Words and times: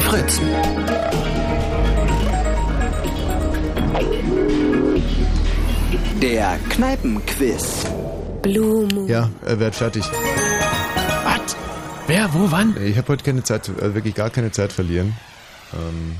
Fritz. 0.00 0.40
Der 6.20 6.58
Kneipenquiz. 6.68 7.86
Blue 8.42 8.86
Moon. 8.92 9.08
Ja, 9.08 9.30
er 9.46 9.60
wird 9.60 9.74
fertig. 9.74 10.04
Was? 10.04 11.56
Wer, 12.06 12.32
wo, 12.34 12.50
wann? 12.50 12.76
Ich 12.82 12.96
habe 12.96 13.08
heute 13.08 13.24
keine 13.24 13.42
Zeit, 13.42 13.68
äh, 13.68 13.94
wirklich 13.94 14.14
gar 14.14 14.30
keine 14.30 14.50
Zeit 14.50 14.72
verlieren. 14.72 15.14
Ähm, 15.72 16.16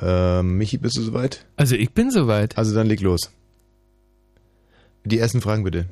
ähm, 0.00 0.56
Michi, 0.58 0.78
bist 0.78 0.96
du 0.96 1.02
soweit? 1.02 1.46
Also 1.56 1.76
ich 1.76 1.92
bin 1.92 2.10
soweit. 2.10 2.58
Also 2.58 2.74
dann 2.74 2.86
leg 2.86 3.00
los. 3.00 3.30
Die 5.04 5.18
ersten 5.18 5.40
Fragen 5.40 5.64
bitte. 5.64 5.86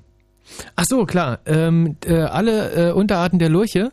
Ach 0.76 0.84
so, 0.88 1.04
klar. 1.06 1.40
Ähm, 1.46 1.96
äh, 2.04 2.14
alle 2.14 2.90
äh, 2.90 2.92
Unterarten 2.92 3.38
der 3.38 3.48
Lurche? 3.48 3.90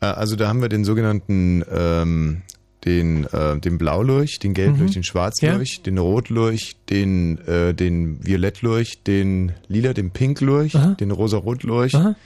Äh, 0.00 0.06
also 0.06 0.36
da 0.36 0.48
haben 0.48 0.60
wir 0.62 0.68
den 0.68 0.84
sogenannten 0.84 1.64
ähm, 1.70 2.42
den, 2.84 3.24
äh, 3.26 3.58
den 3.58 3.76
Blaulurch, 3.76 4.38
den 4.38 4.54
Gelblurch, 4.54 4.90
Mhm. 4.90 4.94
den 4.94 5.04
Schwarzlurch, 5.04 5.82
den 5.82 5.98
Rotlurch, 5.98 6.76
den, 6.88 7.36
äh, 7.46 7.74
den 7.74 8.24
Violettlurch, 8.26 9.02
den 9.02 9.52
Lila, 9.68 9.92
den 9.92 10.10
Pinklurch, 10.12 10.74
Aha. 10.76 10.94
den 10.98 11.10
Rosarotlurch, 11.10 11.94
Aha. 11.94 12.16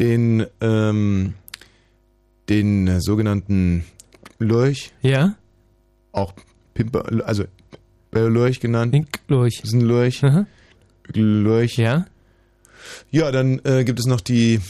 den, 0.00 0.46
ähm, 0.62 1.34
den 2.48 3.00
sogenannten 3.00 3.84
Lurch, 4.38 4.92
Ja. 5.02 5.34
auch 6.12 6.32
Pimper, 6.74 7.04
also 7.26 7.44
Lurch 8.12 8.60
genannt. 8.60 8.92
Pinklurch. 8.92 9.60
Ist 9.62 9.74
ein 9.74 9.82
Lurch. 9.82 10.24
Aha. 10.24 10.46
Lurch. 11.12 11.76
Ja. 11.76 12.06
Ja, 13.10 13.30
dann 13.32 13.60
äh, 13.64 13.84
gibt 13.84 13.98
es 14.00 14.06
noch 14.06 14.20
die 14.20 14.60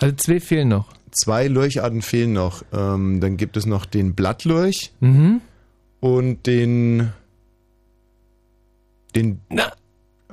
Also 0.00 0.14
zwei 0.16 0.40
fehlen 0.40 0.68
noch. 0.68 0.92
zwei 1.12 1.46
Lurcharten 1.48 2.02
fehlen 2.02 2.32
noch. 2.32 2.64
Ähm, 2.72 3.20
dann 3.20 3.36
gibt 3.36 3.56
es 3.56 3.66
noch 3.66 3.86
den 3.86 4.14
Blattlurch 4.14 4.92
Mhm. 5.00 5.40
und 6.00 6.46
den 6.46 7.12
den 9.14 9.40
Na. 9.48 9.72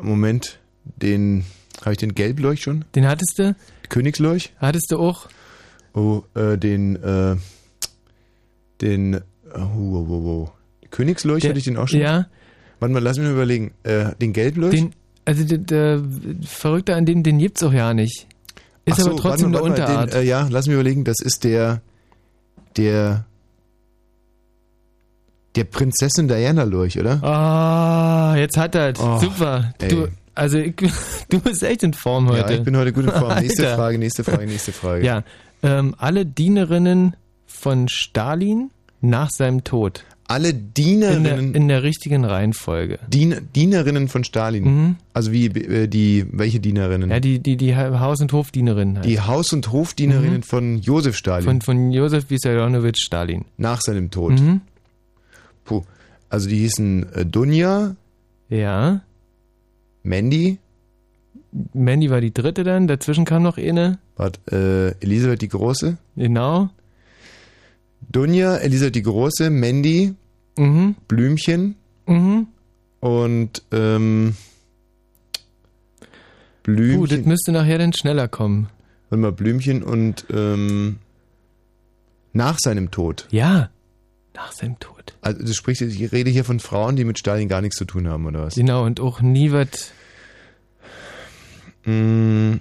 Moment, 0.02 0.60
den 0.98 1.46
habe 1.82 1.92
ich 1.94 1.98
den 1.98 2.14
Gelblurch 2.16 2.62
schon? 2.62 2.86
Den 2.96 3.08
hattest 3.08 3.36
du? 3.40 3.56
Königslurch? 3.90 4.54
Hattest 4.58 4.92
du 4.92 4.98
auch? 4.98 5.28
Oh, 5.94 6.24
äh, 6.36 6.58
den 6.58 6.96
äh, 6.98 7.36
den 8.82 9.16
oh, 9.54 9.60
oh, 9.60 10.06
oh, 10.10 10.48
oh. 10.48 10.52
Königslurch 10.90 11.42
Der- 11.42 11.50
hatte 11.52 11.60
ich 11.60 11.66
den 11.66 11.78
auch 11.78 11.88
schon? 11.88 12.00
Ja. 12.02 12.28
Warte 12.80 12.94
mal, 12.94 13.00
lass 13.02 13.18
mich 13.18 13.26
mal 13.28 13.34
überlegen. 13.34 13.72
Äh, 13.84 14.14
den 14.20 14.34
Gelblurch? 14.34 14.72
Den, 14.76 14.94
also 15.26 15.44
der, 15.44 15.58
der 15.58 16.02
Verrückte 16.46 16.96
an 16.96 17.06
dem, 17.06 17.24
den 17.24 17.40
gibt's 17.40 17.64
auch 17.64 17.74
ja 17.74 17.94
nicht. 17.94 18.28
Ist 18.86 19.00
so, 19.00 19.12
aber 19.12 19.20
trotzdem 19.20 19.54
warte 19.54 19.66
eine 19.66 19.78
warte 19.78 19.82
mal, 19.82 19.88
Unterart. 19.88 20.14
Den, 20.14 20.22
äh, 20.22 20.24
ja, 20.24 20.48
lass 20.50 20.68
mich 20.68 20.74
überlegen, 20.74 21.04
das 21.04 21.20
ist 21.22 21.44
der 21.44 21.82
der 22.78 23.26
der 25.56 25.64
Prinzessin 25.66 26.28
Diana 26.28 26.64
Lurch, 26.64 27.00
oder? 27.00 27.24
Ah, 27.24 28.36
jetzt 28.38 28.58
hat 28.58 28.76
er. 28.76 28.94
Oh, 29.00 29.20
Super. 29.20 29.74
ey. 29.80 29.88
Du, 29.88 30.08
also 30.36 30.58
ich, 30.58 30.76
du 31.30 31.40
bist 31.40 31.64
echt 31.64 31.84
in 31.84 31.94
Form 31.94 32.28
heute. 32.30 32.54
Ja, 32.54 32.58
ich 32.58 32.64
bin 32.64 32.76
heute 32.76 32.92
gut 32.92 33.06
in 33.06 33.12
Form. 33.12 33.36
Nächste 33.40 33.66
Alter. 33.66 33.76
Frage, 33.76 34.00
nächste 34.00 34.24
Frage, 34.24 34.48
nächste 34.48 34.72
Frage. 34.72 35.06
Ja. 35.06 35.24
Ähm, 35.62 35.96
alle 35.98 36.26
Dienerinnen 36.26 37.16
von 37.46 37.88
Stalin 37.88 38.72
nach 39.00 39.30
seinem 39.30 39.64
Tod. 39.64 40.06
Alle 40.34 40.50
In 40.50 40.74
Dienerinnen 40.74 41.54
der, 41.54 41.62
in 41.62 41.68
der 41.68 41.84
richtigen 41.84 42.26
Reihenfolge. 42.26 42.98
Dien, 43.08 43.36
Dienerinnen 43.56 44.08
von 44.08 44.24
Stalin. 44.24 44.64
Mhm. 44.64 44.96
Also 45.14 45.32
wie 45.32 45.46
äh, 45.46 45.88
die 45.88 46.26
welche 46.32 46.60
Dienerinnen? 46.60 47.12
Ja, 47.12 47.20
die, 47.20 47.38
die, 47.40 47.56
die 47.56 47.76
Haus- 47.76 48.20
und 48.22 48.34
Hofdienerinnen 48.34 48.96
halt. 48.98 49.06
die 49.06 49.20
Haus- 49.20 49.54
und 49.54 49.72
Hofdienerinnen 49.72 50.38
Mhm. 50.38 50.44
von 50.44 50.78
Josef 50.80 51.16
Stalin 51.16 51.44
Von, 51.46 51.62
von 51.62 51.92
Josef 51.92 52.30
Vissarionovich 52.30 52.98
Stalin. 52.98 53.46
nach 53.58 53.82
seinem 53.82 54.10
Tod. 54.10 54.40
Mhm. 54.40 54.62
Puh. 55.66 55.84
Also 56.30 56.50
die 56.50 56.58
hießen 56.58 57.14
äh, 57.14 57.26
Dunja, 57.26 57.96
Ja. 58.50 59.02
Mandy, 60.02 60.58
Mandy 61.74 62.10
war 62.10 62.20
die 62.22 62.34
dritte 62.34 62.64
dann, 62.64 62.88
dazwischen 62.88 63.26
kam 63.26 63.44
noch 63.44 63.58
eine. 63.60 64.00
wart, 64.18 64.40
äh, 64.52 64.90
Elisabeth 65.00 65.42
die 65.44 65.50
Große, 65.50 65.98
Genau. 66.16 66.70
Dunja, 68.12 68.58
Elisabeth 68.58 68.96
die 68.96 69.04
Große, 69.04 69.50
Mandy, 69.50 70.14
Mhm. 70.58 70.96
Blümchen 71.08 71.76
Mhm. 72.08 72.48
und 73.00 73.64
ähm, 73.72 74.36
Puh, 75.96 76.06
das 76.66 76.76
Blümchen. 76.76 77.28
müsste 77.28 77.52
nachher 77.52 77.78
dann 77.78 77.94
schneller 77.94 78.28
kommen. 78.28 78.70
Warte 79.10 79.22
mal, 79.22 79.32
Blümchen 79.32 79.84
und 79.84 80.26
ähm, 80.32 80.98
nach 82.34 82.58
seinem 82.60 82.92
Tod. 82.92 83.28
Ja. 83.32 83.70
Nach 84.36 84.52
seinem 84.52 84.80
Tod. 84.80 85.14
Also 85.22 85.44
du 85.44 85.54
sprichst, 85.54 85.82
ich 85.84 86.12
rede 86.12 86.30
hier 86.32 86.44
von 86.44 86.60
Frauen, 86.60 86.96
die 86.96 87.04
mit 87.04 87.20
Stalin 87.20 87.48
gar 87.48 87.62
nichts 87.62 87.78
zu 87.78 87.86
tun 87.86 88.08
haben, 88.08 88.26
oder 88.26 88.44
was? 88.46 88.56
Genau, 88.56 88.84
und 88.86 89.00
auch 89.00 89.22
nie 89.22 89.52
wird. 89.52 89.92
Mm, 91.86 92.54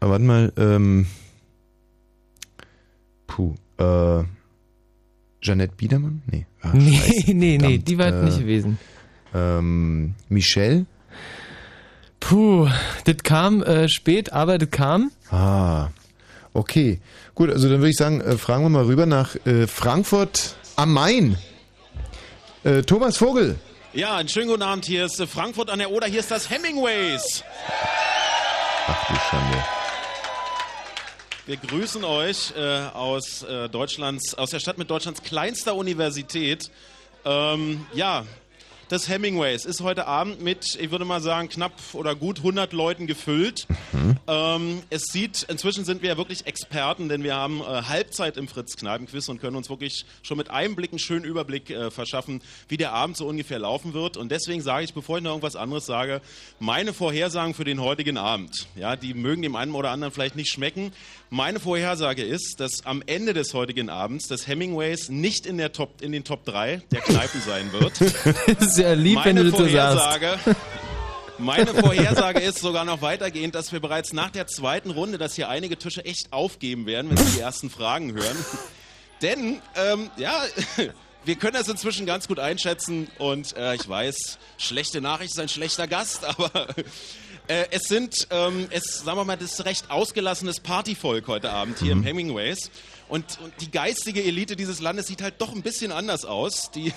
aber 0.00 0.10
warte 0.12 0.24
mal, 0.24 0.52
ähm, 0.56 1.06
puh, 3.26 3.54
äh, 3.78 4.22
Jeanette 5.40 5.74
Biedermann? 5.76 6.22
Nee. 6.30 6.46
Ah, 6.62 6.70
Nee, 6.74 6.96
scheiße, 6.96 7.12
nee, 7.26 7.34
nee, 7.34 7.58
verdammt, 7.58 7.88
die 7.88 7.98
war 7.98 8.06
äh, 8.08 8.22
nicht 8.24 8.38
gewesen. 8.40 8.78
Ähm, 9.34 10.14
Michelle? 10.28 10.86
Puh, 12.20 12.68
das 13.04 13.16
kam 13.22 13.62
äh, 13.62 13.88
spät, 13.88 14.32
aber 14.32 14.58
das 14.58 14.70
kam. 14.70 15.10
Ah, 15.30 15.88
okay. 16.52 17.00
Gut, 17.34 17.50
also 17.50 17.68
dann 17.68 17.78
würde 17.78 17.90
ich 17.90 17.96
sagen, 17.96 18.20
äh, 18.20 18.36
fragen 18.36 18.64
wir 18.64 18.70
mal 18.70 18.84
rüber 18.84 19.06
nach 19.06 19.36
äh, 19.46 19.66
Frankfurt 19.66 20.56
am 20.76 20.92
Main. 20.92 21.38
Äh, 22.64 22.82
Thomas 22.82 23.16
Vogel. 23.16 23.56
Ja, 23.92 24.16
einen 24.16 24.28
schönen 24.28 24.48
guten 24.48 24.62
Abend. 24.62 24.84
Hier 24.84 25.04
ist 25.04 25.20
äh, 25.20 25.26
Frankfurt 25.26 25.70
an 25.70 25.78
der 25.78 25.90
Oder. 25.90 26.06
Hier 26.08 26.20
ist 26.20 26.30
das 26.30 26.50
Hemingways. 26.50 27.44
Ach 28.88 29.06
du 29.08 29.14
Schande. 29.30 29.58
Wir 31.48 31.56
grüßen 31.56 32.04
euch 32.04 32.52
äh, 32.58 32.60
aus 32.92 33.42
äh, 33.42 33.70
Deutschlands, 33.70 34.34
aus 34.34 34.50
der 34.50 34.60
Stadt 34.60 34.76
mit 34.76 34.90
Deutschlands 34.90 35.22
kleinster 35.22 35.76
Universität. 35.76 36.70
Ähm, 37.24 37.86
ja, 37.94 38.26
das 38.90 39.08
Hemingways 39.08 39.66
ist 39.66 39.82
heute 39.82 40.06
Abend 40.06 40.42
mit, 40.42 40.78
ich 40.80 40.90
würde 40.90 41.04
mal 41.06 41.20
sagen, 41.20 41.48
knapp 41.48 41.72
oder 41.92 42.14
gut 42.14 42.38
100 42.38 42.72
Leuten 42.72 43.06
gefüllt. 43.06 43.66
Ähm, 44.26 44.82
es 44.88 45.04
sieht, 45.04 45.42
inzwischen 45.44 45.84
sind 45.84 46.00
wir 46.00 46.10
ja 46.10 46.16
wirklich 46.16 46.46
Experten, 46.46 47.08
denn 47.08 47.22
wir 47.22 47.34
haben 47.34 47.60
äh, 47.60 47.64
Halbzeit 47.64 48.36
im 48.36 48.48
Fritz-Kneipen-Quiz 48.48 49.28
und 49.28 49.40
können 49.40 49.56
uns 49.56 49.68
wirklich 49.68 50.04
schon 50.22 50.38
mit 50.38 50.50
einem 50.50 50.74
Blick 50.74 50.90
einen 50.92 50.98
schönen 50.98 51.24
Überblick 51.24 51.70
äh, 51.70 51.90
verschaffen, 51.90 52.42
wie 52.68 52.78
der 52.78 52.92
Abend 52.92 53.16
so 53.16 53.26
ungefähr 53.26 53.58
laufen 53.58 53.94
wird. 53.94 54.16
Und 54.16 54.30
deswegen 54.32 54.62
sage 54.62 54.84
ich, 54.84 54.94
bevor 54.94 55.18
ich 55.18 55.24
noch 55.24 55.30
irgendwas 55.30 55.56
anderes 55.56 55.84
sage, 55.84 56.22
meine 56.58 56.94
Vorhersagen 56.94 57.52
für 57.54 57.64
den 57.64 57.80
heutigen 57.80 58.16
Abend. 58.16 58.68
Ja, 58.74 58.96
die 58.96 59.12
mögen 59.12 59.42
dem 59.42 59.56
einen 59.56 59.74
oder 59.74 59.90
anderen 59.90 60.12
vielleicht 60.14 60.36
nicht 60.36 60.50
schmecken. 60.50 60.92
Meine 61.30 61.60
Vorhersage 61.60 62.22
ist, 62.22 62.58
dass 62.58 62.86
am 62.86 63.02
Ende 63.04 63.34
des 63.34 63.52
heutigen 63.52 63.90
Abends 63.90 64.28
das 64.28 64.46
Hemingways 64.46 65.10
nicht 65.10 65.44
in, 65.44 65.58
der 65.58 65.72
Top, 65.72 66.00
in 66.00 66.10
den 66.10 66.24
Top 66.24 66.44
3 66.46 66.82
der 66.90 67.00
Kneipen 67.02 67.42
sein 67.42 67.70
wird. 67.72 68.00
Das 68.46 68.68
ist 68.68 68.78
ja 68.78 68.94
lieb, 68.94 69.20
wenn 69.24 69.36
du 69.36 69.44
das 69.44 69.52
so 69.58 69.68
sagst. 69.68 69.98
Vorhersage, 69.98 70.56
meine 71.36 71.74
Vorhersage 71.74 72.40
ist 72.40 72.60
sogar 72.60 72.86
noch 72.86 73.02
weitergehend, 73.02 73.54
dass 73.54 73.72
wir 73.72 73.80
bereits 73.80 74.14
nach 74.14 74.30
der 74.30 74.46
zweiten 74.46 74.90
Runde, 74.90 75.18
dass 75.18 75.34
hier 75.34 75.50
einige 75.50 75.76
Tische 75.76 76.02
echt 76.02 76.32
aufgeben 76.32 76.86
werden, 76.86 77.10
wenn 77.10 77.18
sie 77.18 77.36
die 77.36 77.40
ersten 77.40 77.68
Fragen 77.68 78.14
hören. 78.14 78.36
Denn, 79.20 79.60
ähm, 79.76 80.10
ja, 80.16 80.42
wir 81.26 81.36
können 81.36 81.54
das 81.54 81.68
inzwischen 81.68 82.06
ganz 82.06 82.26
gut 82.26 82.38
einschätzen 82.38 83.08
und 83.18 83.54
äh, 83.54 83.74
ich 83.74 83.86
weiß, 83.86 84.38
schlechte 84.56 85.02
Nachricht 85.02 85.32
ist 85.32 85.40
ein 85.40 85.50
schlechter 85.50 85.86
Gast, 85.86 86.24
aber 86.38 86.68
äh, 87.48 87.66
es 87.70 87.84
sind, 87.84 88.28
ähm, 88.30 88.68
es, 88.70 89.00
sagen 89.00 89.18
wir 89.18 89.24
mal, 89.24 89.36
das 89.36 89.64
recht 89.64 89.90
ausgelassenes 89.90 90.60
Partyvolk 90.60 91.26
heute 91.28 91.50
Abend 91.50 91.78
hier 91.78 91.92
im 91.92 92.02
Hemingways. 92.02 92.70
Und, 93.08 93.24
und 93.42 93.52
die 93.60 93.70
geistige 93.70 94.22
Elite 94.22 94.54
dieses 94.54 94.80
Landes 94.80 95.06
sieht 95.06 95.22
halt 95.22 95.34
doch 95.38 95.54
ein 95.54 95.62
bisschen 95.62 95.92
anders 95.92 96.24
aus. 96.24 96.70
Die, 96.70 96.92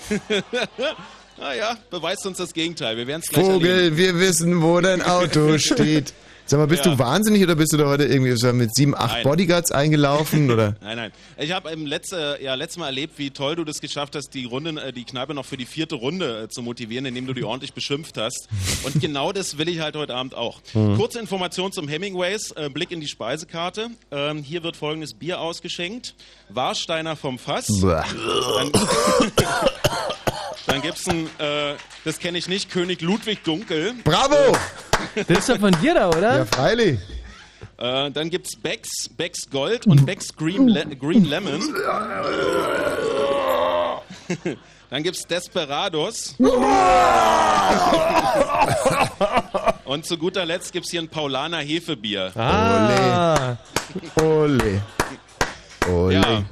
naja, 1.38 1.78
beweist 1.90 2.26
uns 2.26 2.38
das 2.38 2.52
Gegenteil. 2.52 2.96
Wir 2.96 3.06
werden 3.06 3.22
es 3.24 3.30
gleich 3.30 3.46
erleben. 3.46 3.64
Vogel, 3.64 3.96
wir 3.96 4.18
wissen, 4.20 4.62
wo 4.62 4.80
dein 4.80 5.00
Auto 5.02 5.56
steht. 5.58 6.12
Sag 6.52 6.58
mal, 6.58 6.66
bist 6.66 6.84
Ja. 6.84 6.90
du 6.92 6.98
wahnsinnig 6.98 7.42
oder 7.42 7.54
bist 7.54 7.72
du 7.72 7.78
da 7.78 7.86
heute 7.86 8.04
irgendwie 8.04 8.36
so 8.36 8.52
mit 8.52 8.74
sieben, 8.74 8.94
acht 8.94 9.14
Nein. 9.14 9.22
Bodyguards 9.22 9.72
eingelaufen 9.72 10.50
oder? 10.50 10.76
Nein, 10.82 10.98
nein. 10.98 11.12
Ich 11.38 11.50
habe 11.50 11.70
im 11.70 11.86
letzte, 11.86 12.36
ja, 12.42 12.54
letztes 12.56 12.76
Mal 12.76 12.88
erlebt, 12.88 13.14
wie 13.18 13.30
toll 13.30 13.56
du 13.56 13.64
das 13.64 13.80
geschafft 13.80 14.14
hast, 14.16 14.34
die 14.34 14.44
Runde, 14.44 14.78
äh, 14.82 14.92
die 14.92 15.04
Kneipe 15.04 15.32
noch 15.32 15.46
für 15.46 15.56
die 15.56 15.64
vierte 15.64 15.94
Runde 15.94 16.42
äh, 16.42 16.48
zu 16.50 16.60
motivieren, 16.60 17.06
indem 17.06 17.26
du 17.26 17.32
die 17.32 17.42
ordentlich 17.42 17.72
beschimpft 17.72 18.18
hast. 18.18 18.48
Und 18.84 19.00
genau 19.00 19.32
das 19.32 19.56
will 19.56 19.66
ich 19.70 19.80
halt 19.80 19.96
heute 19.96 20.14
Abend 20.14 20.34
auch. 20.34 20.60
Mhm. 20.74 20.98
Kurze 20.98 21.20
Information 21.20 21.72
zum 21.72 21.88
Hemingways, 21.88 22.50
äh, 22.50 22.68
Blick 22.68 22.90
in 22.90 23.00
die 23.00 23.08
Speisekarte. 23.08 23.88
Ähm, 24.10 24.42
hier 24.42 24.62
wird 24.62 24.76
folgendes 24.76 25.14
Bier 25.14 25.40
ausgeschenkt. 25.40 26.14
Warsteiner 26.50 27.16
vom 27.16 27.38
Fass. 27.38 27.66
Dann, 27.80 28.04
Dann 30.66 30.82
gibt's 30.82 31.08
ein, 31.08 31.26
äh, 31.38 31.74
das 32.04 32.18
kenne 32.18 32.36
ich 32.38 32.48
nicht, 32.48 32.70
König 32.70 33.00
Ludwig 33.00 33.44
Dunkel. 33.44 33.94
Bravo! 34.04 34.56
Das 35.14 35.38
ist 35.38 35.48
doch 35.48 35.58
von 35.58 35.72
dir 35.80 35.94
da, 35.94 36.08
oder? 36.08 36.38
Ja, 36.38 36.44
freilich. 36.44 36.98
Äh, 37.78 38.10
dann 38.10 38.28
gibt's 38.30 38.56
Becks, 38.56 39.08
Becks 39.16 39.48
Gold 39.50 39.86
und 39.86 40.04
Becks 40.06 40.34
Green, 40.36 40.68
Le 40.68 40.84
Green 40.96 41.24
Lemon. 41.24 41.60
Dann 44.90 45.02
gibt's 45.02 45.26
Desperados. 45.26 46.34
und 49.86 50.04
zu 50.04 50.18
guter 50.18 50.44
Letzt 50.44 50.70
gibt's 50.72 50.90
hier 50.90 51.00
ein 51.00 51.08
Paulaner 51.08 51.60
Hefebier. 51.60 52.30
Ah, 52.36 53.56
Ole. 54.20 54.82
Ole. 55.88 56.14
Ja, 56.14 56.44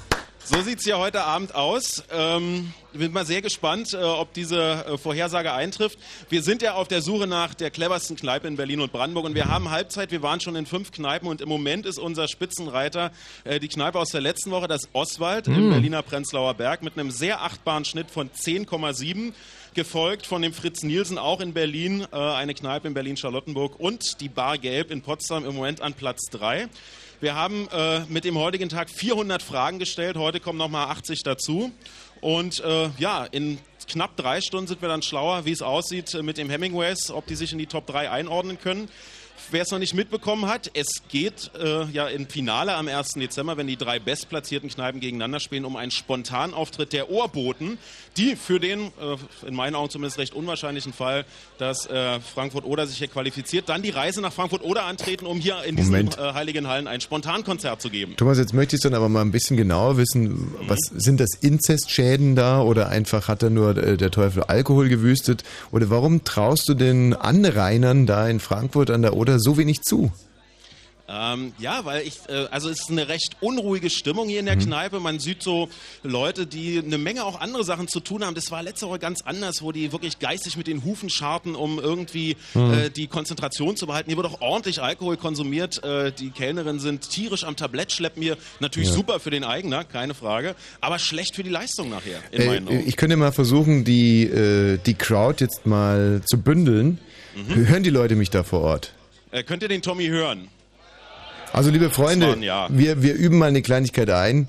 so 0.50 0.62
sieht's 0.62 0.82
hier 0.82 0.98
heute 0.98 1.22
Abend 1.22 1.54
aus. 1.54 2.02
Ähm, 2.10 2.72
bin 2.92 3.12
mal 3.12 3.24
sehr 3.24 3.40
gespannt, 3.40 3.94
äh, 3.94 3.98
ob 3.98 4.32
diese 4.32 4.60
äh, 4.60 4.98
Vorhersage 4.98 5.52
eintrifft. 5.52 5.96
Wir 6.28 6.42
sind 6.42 6.60
ja 6.60 6.74
auf 6.74 6.88
der 6.88 7.02
Suche 7.02 7.28
nach 7.28 7.54
der 7.54 7.70
cleversten 7.70 8.16
Kneipe 8.16 8.48
in 8.48 8.56
Berlin 8.56 8.80
und 8.80 8.90
Brandenburg 8.90 9.26
und 9.26 9.36
wir 9.36 9.46
haben 9.46 9.70
Halbzeit. 9.70 10.10
Wir 10.10 10.22
waren 10.22 10.40
schon 10.40 10.56
in 10.56 10.66
fünf 10.66 10.90
Kneipen 10.90 11.28
und 11.28 11.40
im 11.40 11.48
Moment 11.48 11.86
ist 11.86 11.98
unser 11.98 12.26
Spitzenreiter 12.26 13.12
äh, 13.44 13.60
die 13.60 13.68
Kneipe 13.68 14.00
aus 14.00 14.10
der 14.10 14.22
letzten 14.22 14.50
Woche, 14.50 14.66
das 14.66 14.88
Oswald 14.92 15.46
im 15.46 15.70
Berliner 15.70 16.02
Prenzlauer 16.02 16.54
Berg 16.54 16.82
mit 16.82 16.98
einem 16.98 17.12
sehr 17.12 17.42
achtbaren 17.42 17.84
Schnitt 17.84 18.10
von 18.10 18.28
10,7 18.28 19.32
gefolgt 19.74 20.26
von 20.26 20.42
dem 20.42 20.52
Fritz 20.52 20.82
Nielsen, 20.82 21.16
auch 21.16 21.40
in 21.40 21.52
Berlin, 21.52 22.06
äh, 22.12 22.16
eine 22.16 22.54
Kneipe 22.54 22.88
in 22.88 22.94
Berlin-Charlottenburg 22.94 23.78
und 23.78 24.20
die 24.20 24.28
Bar 24.28 24.58
Gelb 24.58 24.90
in 24.90 25.02
Potsdam 25.02 25.44
im 25.46 25.54
Moment 25.54 25.80
an 25.80 25.94
Platz 25.94 26.24
3. 26.32 26.68
Wir 27.20 27.34
haben 27.34 27.68
äh, 27.68 28.00
mit 28.08 28.24
dem 28.24 28.38
heutigen 28.38 28.70
Tag 28.70 28.88
400 28.88 29.42
Fragen 29.42 29.78
gestellt, 29.78 30.16
heute 30.16 30.40
kommen 30.40 30.56
nochmal 30.58 30.88
80 30.88 31.22
dazu. 31.22 31.70
Und 32.22 32.60
äh, 32.60 32.88
ja, 32.96 33.26
in 33.26 33.58
knapp 33.86 34.16
drei 34.16 34.40
Stunden 34.40 34.68
sind 34.68 34.80
wir 34.80 34.88
dann 34.88 35.02
schlauer, 35.02 35.44
wie 35.44 35.52
es 35.52 35.60
aussieht 35.60 36.14
äh, 36.14 36.22
mit 36.22 36.38
dem 36.38 36.48
Hemingways, 36.48 37.10
ob 37.10 37.26
die 37.26 37.34
sich 37.34 37.52
in 37.52 37.58
die 37.58 37.66
Top 37.66 37.86
3 37.88 38.10
einordnen 38.10 38.58
können. 38.58 38.88
Wer 39.52 39.62
es 39.62 39.70
noch 39.70 39.80
nicht 39.80 39.94
mitbekommen 39.94 40.46
hat, 40.46 40.70
es 40.74 41.02
geht 41.08 41.50
äh, 41.60 41.84
ja 41.86 42.06
im 42.06 42.28
Finale 42.28 42.74
am 42.74 42.86
1. 42.86 43.14
Dezember, 43.14 43.56
wenn 43.56 43.66
die 43.66 43.76
drei 43.76 43.98
bestplatzierten 43.98 44.70
Kneipen 44.70 45.00
gegeneinander 45.00 45.40
spielen, 45.40 45.64
um 45.64 45.74
einen 45.74 45.90
Spontanauftritt 45.90 46.92
der 46.92 47.10
Ohrboten, 47.10 47.78
die 48.16 48.36
für 48.36 48.60
den, 48.60 48.92
äh, 49.00 49.46
in 49.46 49.54
meinen 49.54 49.74
Augen 49.74 49.90
zumindest 49.90 50.18
recht 50.18 50.34
unwahrscheinlichen 50.34 50.92
Fall, 50.92 51.24
dass 51.58 51.86
äh, 51.86 52.20
Frankfurt-Oder 52.20 52.86
sich 52.86 52.98
hier 52.98 53.08
qualifiziert, 53.08 53.68
dann 53.68 53.82
die 53.82 53.90
Reise 53.90 54.20
nach 54.20 54.32
Frankfurt-Oder 54.32 54.84
antreten, 54.84 55.26
um 55.26 55.38
hier 55.40 55.64
in 55.64 55.74
diesen 55.74 55.90
Moment. 55.90 56.16
äh, 56.18 56.32
heiligen 56.32 56.68
Hallen 56.68 56.86
ein 56.86 57.00
Spontankonzert 57.00 57.82
zu 57.82 57.90
geben. 57.90 58.14
Thomas, 58.16 58.38
jetzt 58.38 58.54
möchte 58.54 58.76
ich 58.76 58.82
dann 58.82 58.94
aber 58.94 59.08
mal 59.08 59.22
ein 59.22 59.32
bisschen 59.32 59.56
genauer 59.56 59.96
wissen, 59.96 60.54
was 60.68 60.78
sind 60.94 61.18
das 61.18 61.30
Inzestschäden 61.40 62.36
da 62.36 62.62
oder 62.62 62.88
einfach 62.88 63.26
hat 63.26 63.42
da 63.42 63.50
nur 63.50 63.76
äh, 63.76 63.96
der 63.96 64.12
Teufel 64.12 64.44
Alkohol 64.44 64.88
gewüstet 64.88 65.42
oder 65.72 65.90
warum 65.90 66.22
traust 66.22 66.68
du 66.68 66.74
den 66.74 67.14
Anrainern 67.14 68.06
da 68.06 68.28
in 68.28 68.38
Frankfurt 68.38 68.90
an 68.90 69.02
der 69.02 69.16
Oder 69.16 69.39
so 69.40 69.56
wenig 69.58 69.82
zu? 69.82 70.12
Ähm, 71.12 71.54
ja, 71.58 71.84
weil 71.84 72.06
ich, 72.06 72.20
äh, 72.28 72.46
also 72.52 72.68
es 72.70 72.82
ist 72.82 72.90
eine 72.92 73.08
recht 73.08 73.36
unruhige 73.40 73.90
Stimmung 73.90 74.28
hier 74.28 74.38
in 74.38 74.46
der 74.46 74.54
Kneipe. 74.56 75.00
Man 75.00 75.18
sieht 75.18 75.42
so 75.42 75.68
Leute, 76.04 76.46
die 76.46 76.78
eine 76.78 76.98
Menge 76.98 77.24
auch 77.24 77.40
andere 77.40 77.64
Sachen 77.64 77.88
zu 77.88 77.98
tun 77.98 78.24
haben. 78.24 78.36
Das 78.36 78.52
war 78.52 78.62
letzte 78.62 78.86
Woche 78.86 79.00
ganz 79.00 79.20
anders, 79.22 79.60
wo 79.60 79.72
die 79.72 79.90
wirklich 79.90 80.20
geistig 80.20 80.56
mit 80.56 80.68
den 80.68 80.84
Hufen 80.84 81.10
scharten, 81.10 81.56
um 81.56 81.80
irgendwie 81.80 82.36
äh, 82.54 82.90
die 82.90 83.08
Konzentration 83.08 83.76
zu 83.76 83.88
behalten. 83.88 84.08
Hier 84.08 84.18
wird 84.18 84.28
auch 84.28 84.40
ordentlich 84.40 84.82
Alkohol 84.82 85.16
konsumiert. 85.16 85.82
Äh, 85.82 86.12
die 86.12 86.30
Kellnerinnen 86.30 86.78
sind 86.78 87.10
tierisch 87.10 87.42
am 87.42 87.56
Tablett, 87.56 87.90
schleppen 87.90 88.22
hier 88.22 88.36
natürlich 88.60 88.90
super 88.90 89.18
für 89.18 89.30
den 89.30 89.42
Eigner, 89.42 89.82
keine 89.82 90.14
Frage, 90.14 90.54
aber 90.80 91.00
schlecht 91.00 91.34
für 91.34 91.42
die 91.42 91.50
Leistung 91.50 91.90
nachher, 91.90 92.20
in 92.30 92.46
meinen 92.46 92.68
Äh, 92.68 92.70
Augen. 92.70 92.84
ich 92.86 92.96
könnte 92.96 93.16
mal 93.16 93.32
versuchen, 93.32 93.84
die, 93.84 94.26
äh, 94.26 94.78
die 94.78 94.94
Crowd 94.94 95.42
jetzt 95.42 95.66
mal 95.66 96.22
zu 96.24 96.40
bündeln. 96.40 97.00
Hören 97.48 97.82
die 97.82 97.90
Leute 97.90 98.14
mich 98.14 98.30
da 98.30 98.44
vor 98.44 98.60
Ort? 98.60 98.92
Äh, 99.32 99.42
könnt 99.42 99.62
ihr 99.62 99.68
den 99.68 99.82
Tommy 99.82 100.06
hören? 100.08 100.48
Also 101.52 101.70
liebe 101.70 101.90
Freunde, 101.90 102.36
Ja. 102.40 102.68
wir, 102.70 103.02
wir 103.02 103.14
üben 103.14 103.38
mal 103.38 103.46
eine 103.48 103.62
Kleinigkeit 103.62 104.10
ein, 104.10 104.48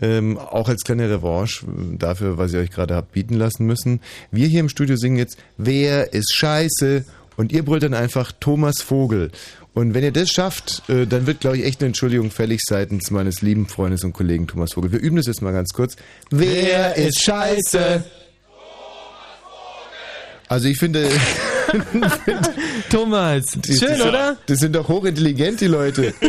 ähm, 0.00 0.38
auch 0.38 0.68
als 0.68 0.82
kleine 0.82 1.08
Revanche 1.10 1.66
äh, 1.66 1.96
dafür, 1.96 2.38
was 2.38 2.52
ihr 2.52 2.60
euch 2.60 2.70
gerade 2.70 2.94
habt 2.94 3.12
bieten 3.12 3.34
lassen 3.34 3.66
müssen. 3.66 4.00
Wir 4.30 4.46
hier 4.48 4.60
im 4.60 4.68
Studio 4.68 4.96
singen 4.96 5.16
jetzt 5.16 5.36
Wer 5.58 6.12
ist 6.12 6.34
scheiße? 6.34 7.04
Und 7.36 7.52
ihr 7.52 7.64
brüllt 7.64 7.82
dann 7.84 7.94
einfach 7.94 8.32
Thomas 8.38 8.82
Vogel. 8.82 9.30
Und 9.72 9.94
wenn 9.94 10.02
ihr 10.02 10.12
das 10.12 10.30
schafft, 10.30 10.82
äh, 10.88 11.06
dann 11.06 11.26
wird, 11.26 11.40
glaube 11.40 11.56
ich, 11.58 11.64
echt 11.64 11.80
eine 11.80 11.86
Entschuldigung 11.88 12.30
fällig 12.30 12.60
seitens 12.66 13.10
meines 13.10 13.40
lieben 13.40 13.66
Freundes 13.68 14.02
und 14.04 14.12
Kollegen 14.12 14.46
Thomas 14.46 14.72
Vogel. 14.72 14.90
Wir 14.92 14.98
üben 15.00 15.16
das 15.16 15.26
jetzt 15.26 15.40
mal 15.42 15.52
ganz 15.52 15.70
kurz. 15.72 15.96
Wer 16.30 16.96
ist 16.96 17.22
scheiße? 17.22 18.04
Also 20.48 20.68
ich 20.68 20.78
finde, 20.78 21.08
Thomas. 22.90 23.46
Schön, 23.64 23.98
das, 23.98 24.00
oder? 24.02 24.36
Das 24.46 24.58
sind 24.58 24.74
doch 24.74 24.88
hochintelligent, 24.88 25.60
die 25.60 25.66
Leute. 25.66 26.14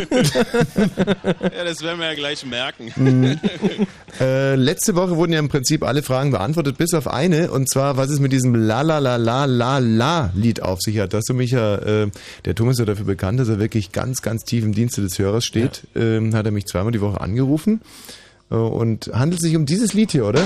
Ja, 1.42 1.64
das 1.64 1.82
werden 1.82 1.98
wir 2.00 2.06
ja 2.06 2.14
gleich 2.14 2.44
merken. 2.44 3.38
Äh, 4.20 4.54
letzte 4.54 4.94
Woche 4.94 5.16
wurden 5.16 5.32
ja 5.32 5.38
im 5.38 5.48
Prinzip 5.48 5.82
alle 5.84 6.02
Fragen 6.02 6.30
beantwortet, 6.30 6.78
bis 6.78 6.94
auf 6.94 7.08
eine, 7.08 7.50
und 7.50 7.68
zwar, 7.70 7.96
was 7.96 8.10
es 8.10 8.20
mit 8.20 8.32
diesem 8.32 8.54
La 8.54 8.82
La 8.82 8.98
La 8.98 9.16
La 9.16 9.44
La 9.44 9.78
La 9.78 10.30
Lied 10.34 10.62
auf 10.62 10.80
sich 10.80 10.98
hat. 10.98 11.12
Da 11.12 11.18
hast 11.18 11.28
du 11.28 11.34
mich 11.34 11.52
ja, 11.52 11.76
äh, 11.76 12.10
der 12.44 12.54
Thomas 12.54 12.74
ist 12.74 12.80
ja 12.80 12.84
dafür 12.86 13.06
bekannt, 13.06 13.40
dass 13.40 13.48
er 13.48 13.58
wirklich 13.58 13.92
ganz, 13.92 14.22
ganz 14.22 14.44
tief 14.44 14.64
im 14.64 14.72
Dienste 14.72 15.02
des 15.02 15.18
Hörers 15.18 15.44
steht. 15.44 15.82
Ähm, 15.94 16.34
hat 16.34 16.46
er 16.46 16.52
mich 16.52 16.66
zweimal 16.66 16.92
die 16.92 17.00
Woche 17.00 17.20
angerufen 17.20 17.80
äh, 18.50 18.54
und 18.54 19.10
handelt 19.12 19.40
sich 19.40 19.56
um 19.56 19.66
dieses 19.66 19.92
Lied 19.94 20.12
hier, 20.12 20.26
oder? 20.26 20.42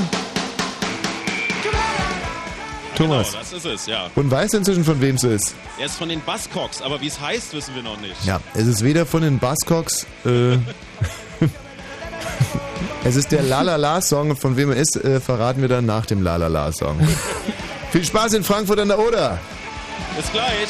Thomas. 2.97 3.31
Genau, 3.31 3.39
das 3.43 3.53
ist 3.53 3.67
es, 3.67 3.87
ja. 3.87 4.11
Und 4.15 4.31
weißt 4.31 4.55
du 4.55 4.59
inzwischen, 4.59 4.85
von 4.85 5.01
wem 5.01 5.17
es 5.17 5.25
ist? 5.25 5.55
Er 5.79 5.87
ist 5.87 5.97
von 5.97 6.09
den 6.09 6.21
Buzzcocks, 6.21 6.83
aber 6.83 7.01
wie 7.01 7.07
es 7.09 7.21
heißt, 7.21 7.53
wissen 7.53 7.75
wir 7.75 7.83
noch 7.83 8.01
nicht. 8.01 8.15
Ja, 8.25 8.41
es 8.55 8.67
ist 8.67 8.83
weder 8.83 9.07
von 9.07 9.23
den 9.23 9.39
Buzzcocks, 9.39 10.07
äh, 10.25 10.55
es 13.05 13.17
ist 13.17 13.31
der 13.33 13.43
La 13.43 13.63
La 13.63 13.77
La 13.77 14.01
Song 14.01 14.31
und 14.31 14.39
von 14.39 14.57
wem 14.57 14.71
er 14.73 14.77
ist, 14.77 14.97
äh, 14.97 15.21
verraten 15.21 15.61
wir 15.61 15.69
dann 15.69 15.87
nach 15.87 16.07
dem 16.07 16.23
La 16.23 16.37
La 16.37 16.49
La 16.49 16.73
Song. 16.73 16.99
Viel 17.93 18.05
Spaß 18.05 18.35
in 18.35 18.45
Frankfurt 18.45 18.81
an 18.81 18.89
der 18.89 18.99
Oder. 18.99 19.39
Bis 20.17 20.33
gleich. 20.33 20.69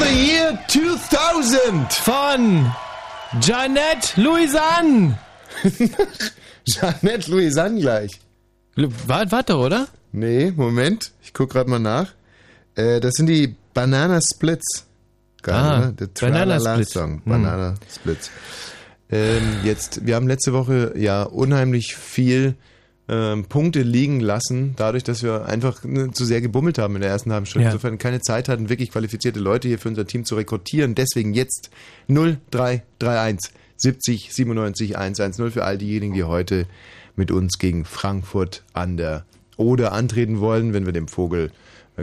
The 0.00 0.14
Year 0.32 0.58
2000 0.68 1.92
Von 1.92 2.72
Janette 3.40 4.16
Louisanne. 4.20 5.18
Jeanette 6.64 7.30
Louisanne 7.30 7.80
gleich. 7.80 8.12
Warte, 8.76 9.32
warte, 9.32 9.56
oder? 9.56 9.88
Nee, 10.12 10.52
Moment, 10.56 11.12
ich 11.22 11.32
guck 11.34 11.50
gerade 11.50 11.68
mal 11.68 11.78
nach. 11.78 12.12
Äh, 12.74 13.00
das 13.00 13.14
sind 13.14 13.26
die 13.26 13.56
Banana 13.74 14.20
Splits. 14.20 14.86
Geil, 15.42 15.54
Ah, 15.54 15.78
oder? 15.78 15.92
Der 15.92 16.06
Banana 16.06 16.60
Splits. 16.60 16.92
Song. 16.92 17.12
Hm. 17.14 17.22
Banana 17.24 17.74
Splits. 17.92 18.30
Ähm, 19.10 19.42
jetzt, 19.64 20.04
wir 20.06 20.14
haben 20.16 20.28
letzte 20.28 20.52
Woche 20.52 20.92
ja 20.96 21.22
unheimlich 21.22 21.96
viel 21.96 22.54
ähm, 23.08 23.44
Punkte 23.44 23.82
liegen 23.82 24.20
lassen, 24.20 24.74
dadurch, 24.76 25.02
dass 25.02 25.22
wir 25.22 25.46
einfach 25.46 25.82
ne, 25.84 26.10
zu 26.12 26.24
sehr 26.24 26.40
gebummelt 26.40 26.78
haben 26.78 26.94
in 26.94 27.00
der 27.00 27.10
ersten 27.10 27.32
halben 27.32 27.46
Stunde. 27.46 27.64
Ja. 27.64 27.70
Insofern 27.72 27.98
keine 27.98 28.20
Zeit 28.20 28.48
hatten, 28.48 28.68
wirklich 28.68 28.90
qualifizierte 28.90 29.40
Leute 29.40 29.68
hier 29.68 29.78
für 29.78 29.88
unser 29.88 30.06
Team 30.06 30.24
zu 30.24 30.36
rekrutieren. 30.36 30.94
Deswegen 30.94 31.32
jetzt 31.32 31.70
0331 32.08 33.52
70 33.76 34.34
97 34.34 34.98
110 34.98 35.50
für 35.50 35.64
all 35.64 35.78
diejenigen, 35.78 36.14
die 36.14 36.24
heute 36.24 36.66
mit 37.16 37.30
uns 37.30 37.58
gegen 37.58 37.84
Frankfurt 37.84 38.62
an 38.72 38.96
der 38.96 39.24
Oder 39.56 39.92
antreten 39.92 40.40
wollen, 40.40 40.72
wenn 40.72 40.86
wir 40.86 40.92
dem 40.92 41.08
Vogel 41.08 41.50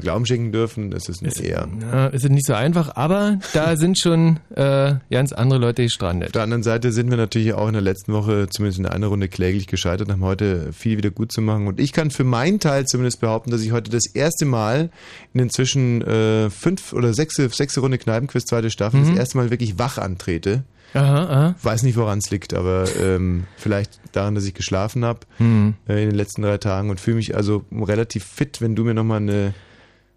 Glauben 0.02 0.26
schenken 0.26 0.52
dürfen. 0.52 0.92
Das 0.92 1.10
ist 1.10 1.22
Ist, 1.22 1.40
eher. 1.42 1.68
ja, 1.82 2.08
ist 2.08 2.30
nicht 2.30 2.46
so 2.46 2.54
einfach, 2.54 2.96
aber 2.96 3.40
da 3.54 3.76
sind 3.78 4.00
schon 4.00 4.40
äh, 4.56 4.96
ganz 5.10 5.32
andere 5.34 5.60
Leute 5.60 5.82
Auf 5.84 5.88
gestrandet. 5.88 6.36
der 6.36 6.44
anderen 6.44 6.64
Seite 6.64 6.92
sind 6.92 7.10
wir 7.10 7.18
natürlich 7.18 7.54
auch 7.54 7.68
in 7.68 7.74
der 7.74 7.82
letzten 7.82 8.14
Woche 8.14 8.48
zumindest 8.50 8.80
in 8.80 8.86
einer 8.86 9.08
Runde 9.08 9.28
kläglich 9.28 9.68
gescheitert, 9.68 10.12
haben 10.12 10.24
heute 10.24 10.72
viel 10.74 10.98
wieder 10.98 11.12
gut 11.12 11.32
zu 11.32 11.42
machen. 11.42 11.68
Und 11.68 11.80
ich 11.80 11.94
kann 11.94 12.12
für 12.12 12.24
meinen 12.24 12.60
Teil 12.60 12.86
zumindest 12.86 13.22
behaupten, 13.22 13.52
dass 13.52 13.62
ich 13.62 13.72
heute 13.72 13.92
das 13.92 14.06
erste 14.14 14.46
Mal 14.46 14.90
in 15.34 15.40
inzwischen 15.42 16.02
äh, 16.02 16.50
fünf 16.50 16.94
oder 16.94 17.14
sechste, 17.14 17.48
sechste 17.50 17.80
Runde 17.80 17.98
Kneipenquiz, 17.98 18.46
zweite 18.46 18.70
Staffel, 18.70 19.00
Mhm. 19.00 19.10
das 19.10 19.18
erste 19.18 19.38
Mal 19.38 19.50
wirklich 19.52 19.78
wach 19.80 19.98
antrete. 19.98 20.64
Aha, 20.94 21.24
aha. 21.26 21.56
Weiß 21.62 21.84
nicht, 21.84 21.98
woran 21.98 22.20
es 22.20 22.30
liegt, 22.32 22.54
aber 22.54 22.86
ähm, 23.02 23.46
vielleicht 23.58 24.00
daran, 24.14 24.34
dass 24.34 24.46
ich 24.46 24.54
geschlafen 24.54 25.04
habe 25.04 25.20
Hm. 25.40 25.74
äh, 25.90 26.02
in 26.04 26.10
den 26.10 26.16
letzten 26.16 26.42
drei 26.42 26.58
Tagen 26.58 26.90
und 26.90 27.02
fühle 27.02 27.18
mich 27.18 27.36
also 27.36 27.66
relativ 27.74 28.24
fit, 28.24 28.62
wenn 28.62 28.76
du 28.76 28.86
mir 28.86 28.94
nochmal 28.94 29.18
eine 29.18 29.54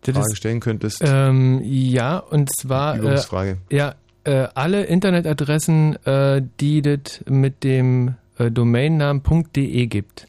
Frage 0.05 0.37
stellen 0.37 0.61
könntest. 0.61 1.03
ähm, 1.05 1.61
ja, 1.65 2.19
und 2.19 2.49
zwar 2.57 2.95
äh, 2.95 2.99
Übungsfrage. 2.99 3.59
ja, 3.71 3.95
äh, 4.25 4.47
alle 4.55 4.85
Internetadressen, 4.85 5.97
äh, 6.07 6.43
die 6.61 6.83
das 6.83 7.25
mit 7.29 7.65
dem 7.65 8.15
äh, 8.39 8.51
Domainnamen 8.51 9.23
.de 9.55 9.87
gibt. 9.87 10.27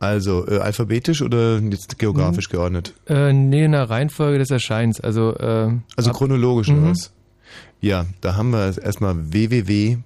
Also 0.00 0.46
äh, 0.46 0.58
alphabetisch 0.58 1.22
oder 1.22 1.58
jetzt 1.60 1.98
geografisch 1.98 2.48
geordnet? 2.50 2.92
Äh, 3.06 3.32
nee, 3.32 3.64
in 3.64 3.72
der 3.72 3.88
Reihenfolge 3.88 4.38
des 4.38 4.50
Erscheinens. 4.50 5.00
Also, 5.00 5.34
äh, 5.36 5.70
Also 5.96 6.12
chronologisch 6.12 6.68
oder 6.68 6.80
Mhm. 6.80 6.90
was? 6.90 7.10
Ja, 7.80 8.04
da 8.20 8.36
haben 8.36 8.50
wir 8.50 8.76
erstmal 8.82 9.14
www.test.de, 9.32 10.00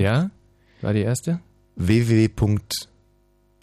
ja, 0.00 0.30
war 0.80 0.92
die 0.92 1.00
erste. 1.02 1.40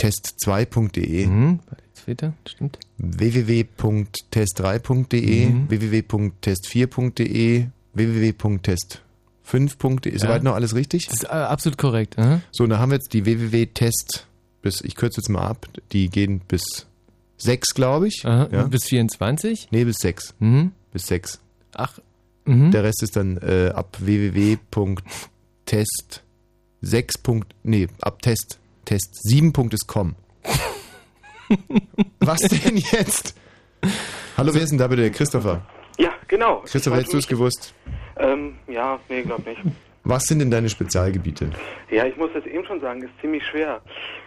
www.test2.de, 0.01 1.27
Mhm, 1.27 1.59
zweite, 1.93 2.33
stimmt. 2.47 2.79
www.test3.de, 2.97 5.49
Mhm. 5.49 5.69
www.test4.de, 5.69 7.67
www.test5.de. 7.93 10.11
Ist 10.11 10.21
Ja. 10.23 10.27
soweit 10.27 10.43
noch 10.43 10.53
alles 10.55 10.75
richtig? 10.75 11.05
Das 11.07 11.15
ist 11.15 11.23
äh, 11.25 11.27
absolut 11.27 11.77
korrekt. 11.77 12.17
aha. 12.17 12.41
So, 12.51 12.65
dann 12.67 12.79
haben 12.79 12.89
wir 12.91 12.95
jetzt 12.95 13.13
die 13.13 13.25
www.test 13.25 14.27
bis, 14.61 14.81
ich 14.81 14.95
kürze 14.95 15.19
jetzt 15.21 15.29
mal 15.29 15.45
ab, 15.47 15.67
die 15.91 16.09
gehen 16.09 16.41
bis 16.47 16.85
6, 17.37 17.73
glaube 17.73 18.07
ich. 18.07 18.21
Aha, 18.25 18.47
Ja? 18.51 18.63
Bis 18.67 18.85
24. 18.85 19.69
Nee, 19.71 19.83
bis 19.85 19.97
6. 19.97 20.35
Mhm. 20.39 20.71
Bis 20.93 21.07
6. 21.07 21.39
Ach, 21.73 21.97
mhm. 22.45 22.69
Der 22.71 22.83
Rest 22.83 23.01
ist 23.01 23.15
dann 23.15 23.37
äh, 23.37 23.71
ab 23.73 23.97
www.test 23.99 25.01
6. 26.81 27.13
Nee, 27.63 27.87
ab 28.01 28.21
Test 28.21 28.59
Test 28.91 29.21
7.com. 29.25 30.15
Was 32.19 32.39
denn 32.41 32.75
jetzt? 32.75 33.33
Hallo, 34.35 34.53
wer 34.53 34.63
ist 34.63 34.71
denn 34.71 34.79
da 34.79 34.87
bitte? 34.89 35.09
Christopher. 35.11 35.61
Ja, 35.97 36.09
genau. 36.27 36.59
Christopher, 36.65 36.97
hättest 36.97 37.13
du 37.13 37.17
es 37.19 37.27
gewusst? 37.27 37.73
Ähm, 38.17 38.55
ja, 38.67 38.99
nee, 39.07 39.21
glaub 39.21 39.45
nicht. 39.45 39.61
Was 40.03 40.23
sind 40.23 40.39
denn 40.39 40.51
deine 40.51 40.67
Spezialgebiete? 40.67 41.51
Ja, 41.89 42.05
ich 42.05 42.17
muss 42.17 42.31
das 42.33 42.45
eben 42.45 42.65
schon 42.65 42.81
sagen, 42.81 43.01
ist 43.01 43.13
ziemlich 43.21 43.41
schwer. 43.45 43.79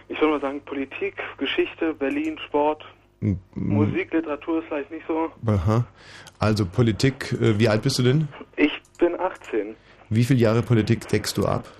Ich 0.09 0.19
würde 0.19 0.33
mal 0.33 0.41
sagen, 0.41 0.59
Politik, 0.65 1.13
Geschichte, 1.37 1.93
Berlin, 1.93 2.39
Sport, 2.47 2.83
M- 3.21 3.39
Musik, 3.53 4.11
Literatur 4.13 4.63
ist 4.63 4.67
vielleicht 4.69 4.89
nicht 4.89 5.05
so. 5.07 5.29
Aha. 5.45 5.85
Also 6.39 6.65
Politik, 6.65 7.33
äh, 7.33 7.59
wie 7.59 7.69
alt 7.69 7.83
bist 7.83 7.99
du 7.99 8.03
denn? 8.03 8.27
Ich 8.55 8.71
bin 8.97 9.13
18. 9.19 9.75
Wie 10.09 10.23
viele 10.23 10.39
Jahre 10.39 10.63
Politik 10.63 11.07
deckst 11.07 11.37
du 11.37 11.45
ab? 11.45 11.71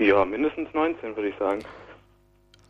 Ja, 0.00 0.24
mindestens 0.24 0.68
19, 0.74 1.14
würde 1.14 1.28
ich 1.28 1.36
sagen. 1.38 1.60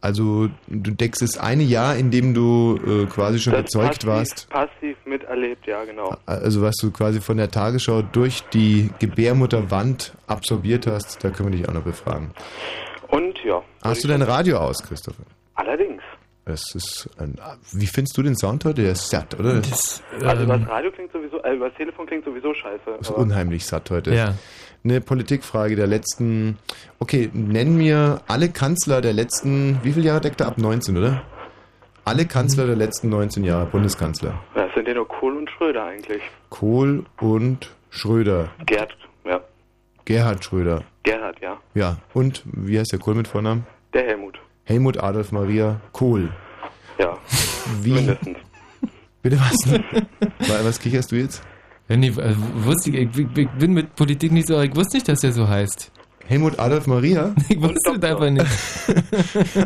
Also 0.02 0.48
du 0.66 0.90
deckst 0.92 1.20
das 1.20 1.36
eine 1.36 1.62
Jahr, 1.62 1.94
in 1.96 2.10
dem 2.10 2.32
du 2.32 2.78
äh, 2.86 3.06
quasi 3.06 3.38
schon 3.38 3.52
Das 3.52 3.62
erzeugt 3.62 4.06
passiv, 4.06 4.06
warst. 4.08 4.48
Passiv 4.48 4.96
miterlebt, 5.04 5.66
ja, 5.66 5.84
genau. 5.84 6.16
Also 6.26 6.62
was 6.62 6.76
du 6.76 6.90
quasi 6.90 7.20
von 7.20 7.36
der 7.36 7.50
Tagesschau 7.50 8.00
durch 8.02 8.42
die 8.54 8.90
Gebärmutterwand 8.98 10.14
absorbiert 10.26 10.86
hast, 10.86 11.22
da 11.22 11.30
können 11.30 11.52
wir 11.52 11.58
dich 11.58 11.68
auch 11.68 11.74
noch 11.74 11.82
befragen. 11.82 12.30
Und 13.08 13.38
ja. 13.44 13.62
Hast 13.82 14.02
du 14.04 14.08
dein 14.08 14.22
Radio 14.22 14.56
aus, 14.58 14.82
Christopher? 14.82 15.24
Allerdings. 15.54 16.00
Das 16.46 16.74
ist 16.74 17.08
ein, 17.18 17.36
wie 17.72 17.86
findest 17.86 18.16
du 18.16 18.22
den 18.22 18.36
Sound 18.36 18.64
heute? 18.64 18.82
Der 18.82 18.92
ist 18.92 19.08
satt, 19.10 19.38
oder? 19.38 19.56
Das 19.60 19.68
das, 19.70 20.02
Also 20.26 20.44
über 20.44 20.54
ähm, 20.54 20.60
das 20.62 20.70
Radio 20.70 20.90
klingt 20.92 21.12
sowieso, 21.12 21.42
äh, 21.42 21.54
über 21.54 21.68
das 21.68 21.76
Telefon 21.76 22.06
klingt 22.06 22.24
sowieso 22.24 22.54
scheiße. 22.54 22.90
ist 23.00 23.10
unheimlich 23.10 23.66
satt 23.66 23.90
heute. 23.90 24.14
ja. 24.14 24.34
Eine 24.82 25.00
Politikfrage 25.00 25.76
der 25.76 25.86
letzten. 25.86 26.58
Okay, 26.98 27.30
nenn 27.34 27.76
mir 27.76 28.22
alle 28.28 28.48
Kanzler 28.48 29.00
der 29.02 29.12
letzten. 29.12 29.78
Wie 29.82 29.92
viele 29.92 30.06
Jahre 30.06 30.22
deckt 30.22 30.40
er 30.40 30.46
ab? 30.46 30.58
19, 30.58 30.96
oder? 30.96 31.22
Alle 32.06 32.24
Kanzler 32.24 32.66
der 32.66 32.76
letzten 32.76 33.10
19 33.10 33.44
Jahre, 33.44 33.66
Bundeskanzler. 33.66 34.40
Das 34.54 34.72
sind 34.74 34.88
ja 34.88 34.94
nur 34.94 35.06
Kohl 35.06 35.36
und 35.36 35.50
Schröder 35.50 35.84
eigentlich. 35.84 36.22
Kohl 36.48 37.04
und 37.20 37.70
Schröder. 37.90 38.48
Gerd, 38.64 38.96
ja. 39.26 39.40
Gerhard 40.06 40.42
Schröder. 40.44 40.82
Gerhard, 41.02 41.40
ja. 41.40 41.58
Ja. 41.74 41.98
Und 42.14 42.42
wie 42.46 42.78
heißt 42.78 42.90
der 42.92 42.98
Kohl 42.98 43.14
mit 43.14 43.28
Vornamen? 43.28 43.66
Der 43.92 44.04
Helmut. 44.04 44.38
Helmut 44.64 44.98
Adolf 45.02 45.30
Maria 45.30 45.80
Kohl. 45.92 46.30
Ja, 46.98 47.18
Wie? 47.82 47.92
mindestens. 47.92 48.38
Bitte 49.22 49.38
was? 49.38 49.56
Wa- 50.48 50.64
was 50.64 50.80
kicherst 50.80 51.12
du 51.12 51.16
jetzt? 51.16 51.42
Nee, 51.96 52.08
äh, 52.08 52.34
wusste 52.64 52.90
ich, 52.90 52.96
ich, 53.16 53.26
ich 53.36 53.48
bin 53.50 53.72
mit 53.74 53.94
Politik 53.96 54.32
nicht 54.32 54.46
so, 54.48 54.60
ich 54.60 54.74
wusste 54.76 54.96
nicht, 54.98 55.08
dass 55.08 55.20
der 55.20 55.32
so 55.32 55.48
heißt. 55.48 55.90
Helmut 56.26 56.58
Adolf 56.60 56.86
Maria? 56.86 57.34
Ich 57.48 57.60
wusste 57.60 57.98
das 57.98 58.10
einfach 58.10 58.30
nicht. 58.30 58.46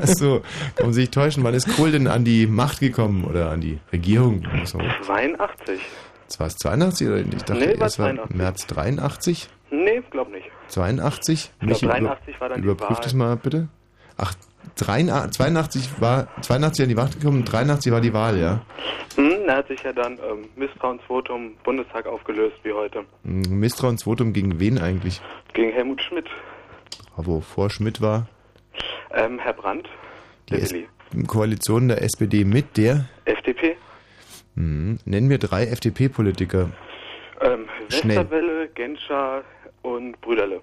Achso, 0.02 0.40
kann 0.76 0.86
man 0.86 0.92
sich 0.94 1.10
täuschen. 1.10 1.44
Wann 1.44 1.52
ist 1.54 1.68
Kohl 1.76 1.92
denn 1.92 2.06
an 2.08 2.24
die 2.24 2.46
Macht 2.46 2.80
gekommen 2.80 3.24
oder 3.24 3.50
an 3.50 3.60
die 3.60 3.78
Regierung? 3.92 4.46
So. 4.64 4.78
82. 5.02 5.80
Das 6.26 6.40
war 6.40 6.46
es 6.46 6.56
82 6.56 7.06
oder 7.08 7.16
ich 7.18 7.28
dachte, 7.44 7.54
Nee, 7.54 7.78
war 7.78 7.86
es 7.86 7.98
war 7.98 8.06
82. 8.14 8.36
März 8.36 8.66
83, 8.66 9.48
Nee, 9.70 10.02
glaub 10.10 10.30
nicht. 10.30 10.46
82? 10.68 11.52
Ich 11.60 11.66
glaub, 11.66 11.80
83 11.80 12.40
war 12.40 12.48
dann 12.48 12.62
die 12.62 12.64
Überprüf 12.68 12.96
Wahl. 12.96 13.02
das 13.04 13.12
mal 13.14 13.36
bitte. 13.36 13.68
Ach, 14.16 14.32
83, 14.76 15.30
82 15.32 16.00
war 16.00 16.28
82 16.42 16.82
an 16.82 16.88
die 16.88 16.94
Macht 16.94 17.20
gekommen, 17.20 17.44
83 17.44 17.92
war 17.92 18.00
die 18.00 18.12
Wahl, 18.12 18.38
ja. 18.38 18.60
Hm, 19.16 19.46
da 19.46 19.56
hat 19.56 19.68
sich 19.68 19.82
ja 19.82 19.92
dann 19.92 20.14
ähm, 20.14 20.48
Misstrauensvotum 20.56 21.54
Bundestag 21.62 22.06
aufgelöst 22.06 22.56
wie 22.62 22.72
heute. 22.72 23.04
Ein 23.24 23.42
Misstrauensvotum 23.60 24.32
gegen 24.32 24.58
wen 24.58 24.78
eigentlich? 24.78 25.20
Gegen 25.52 25.72
Helmut 25.72 26.02
Schmidt. 26.02 26.26
Wo 27.16 27.40
vor 27.40 27.70
Schmidt 27.70 28.00
war. 28.00 28.28
Ähm, 29.12 29.38
Herr 29.38 29.52
Brandt, 29.52 29.88
Die 30.48 30.54
der 30.54 30.62
S. 30.62 30.74
Koalition 31.28 31.88
der 31.88 32.02
SPD 32.02 32.44
mit 32.44 32.76
der. 32.76 33.04
FDP. 33.24 33.76
Hm, 34.56 34.98
nennen 35.04 35.30
wir 35.30 35.38
drei 35.38 35.66
FDP-Politiker. 35.66 36.70
Ähm. 37.40 37.66
Westerwelle, 37.88 38.68
Genscher 38.74 39.42
und 39.82 40.20
Brüderle. 40.20 40.60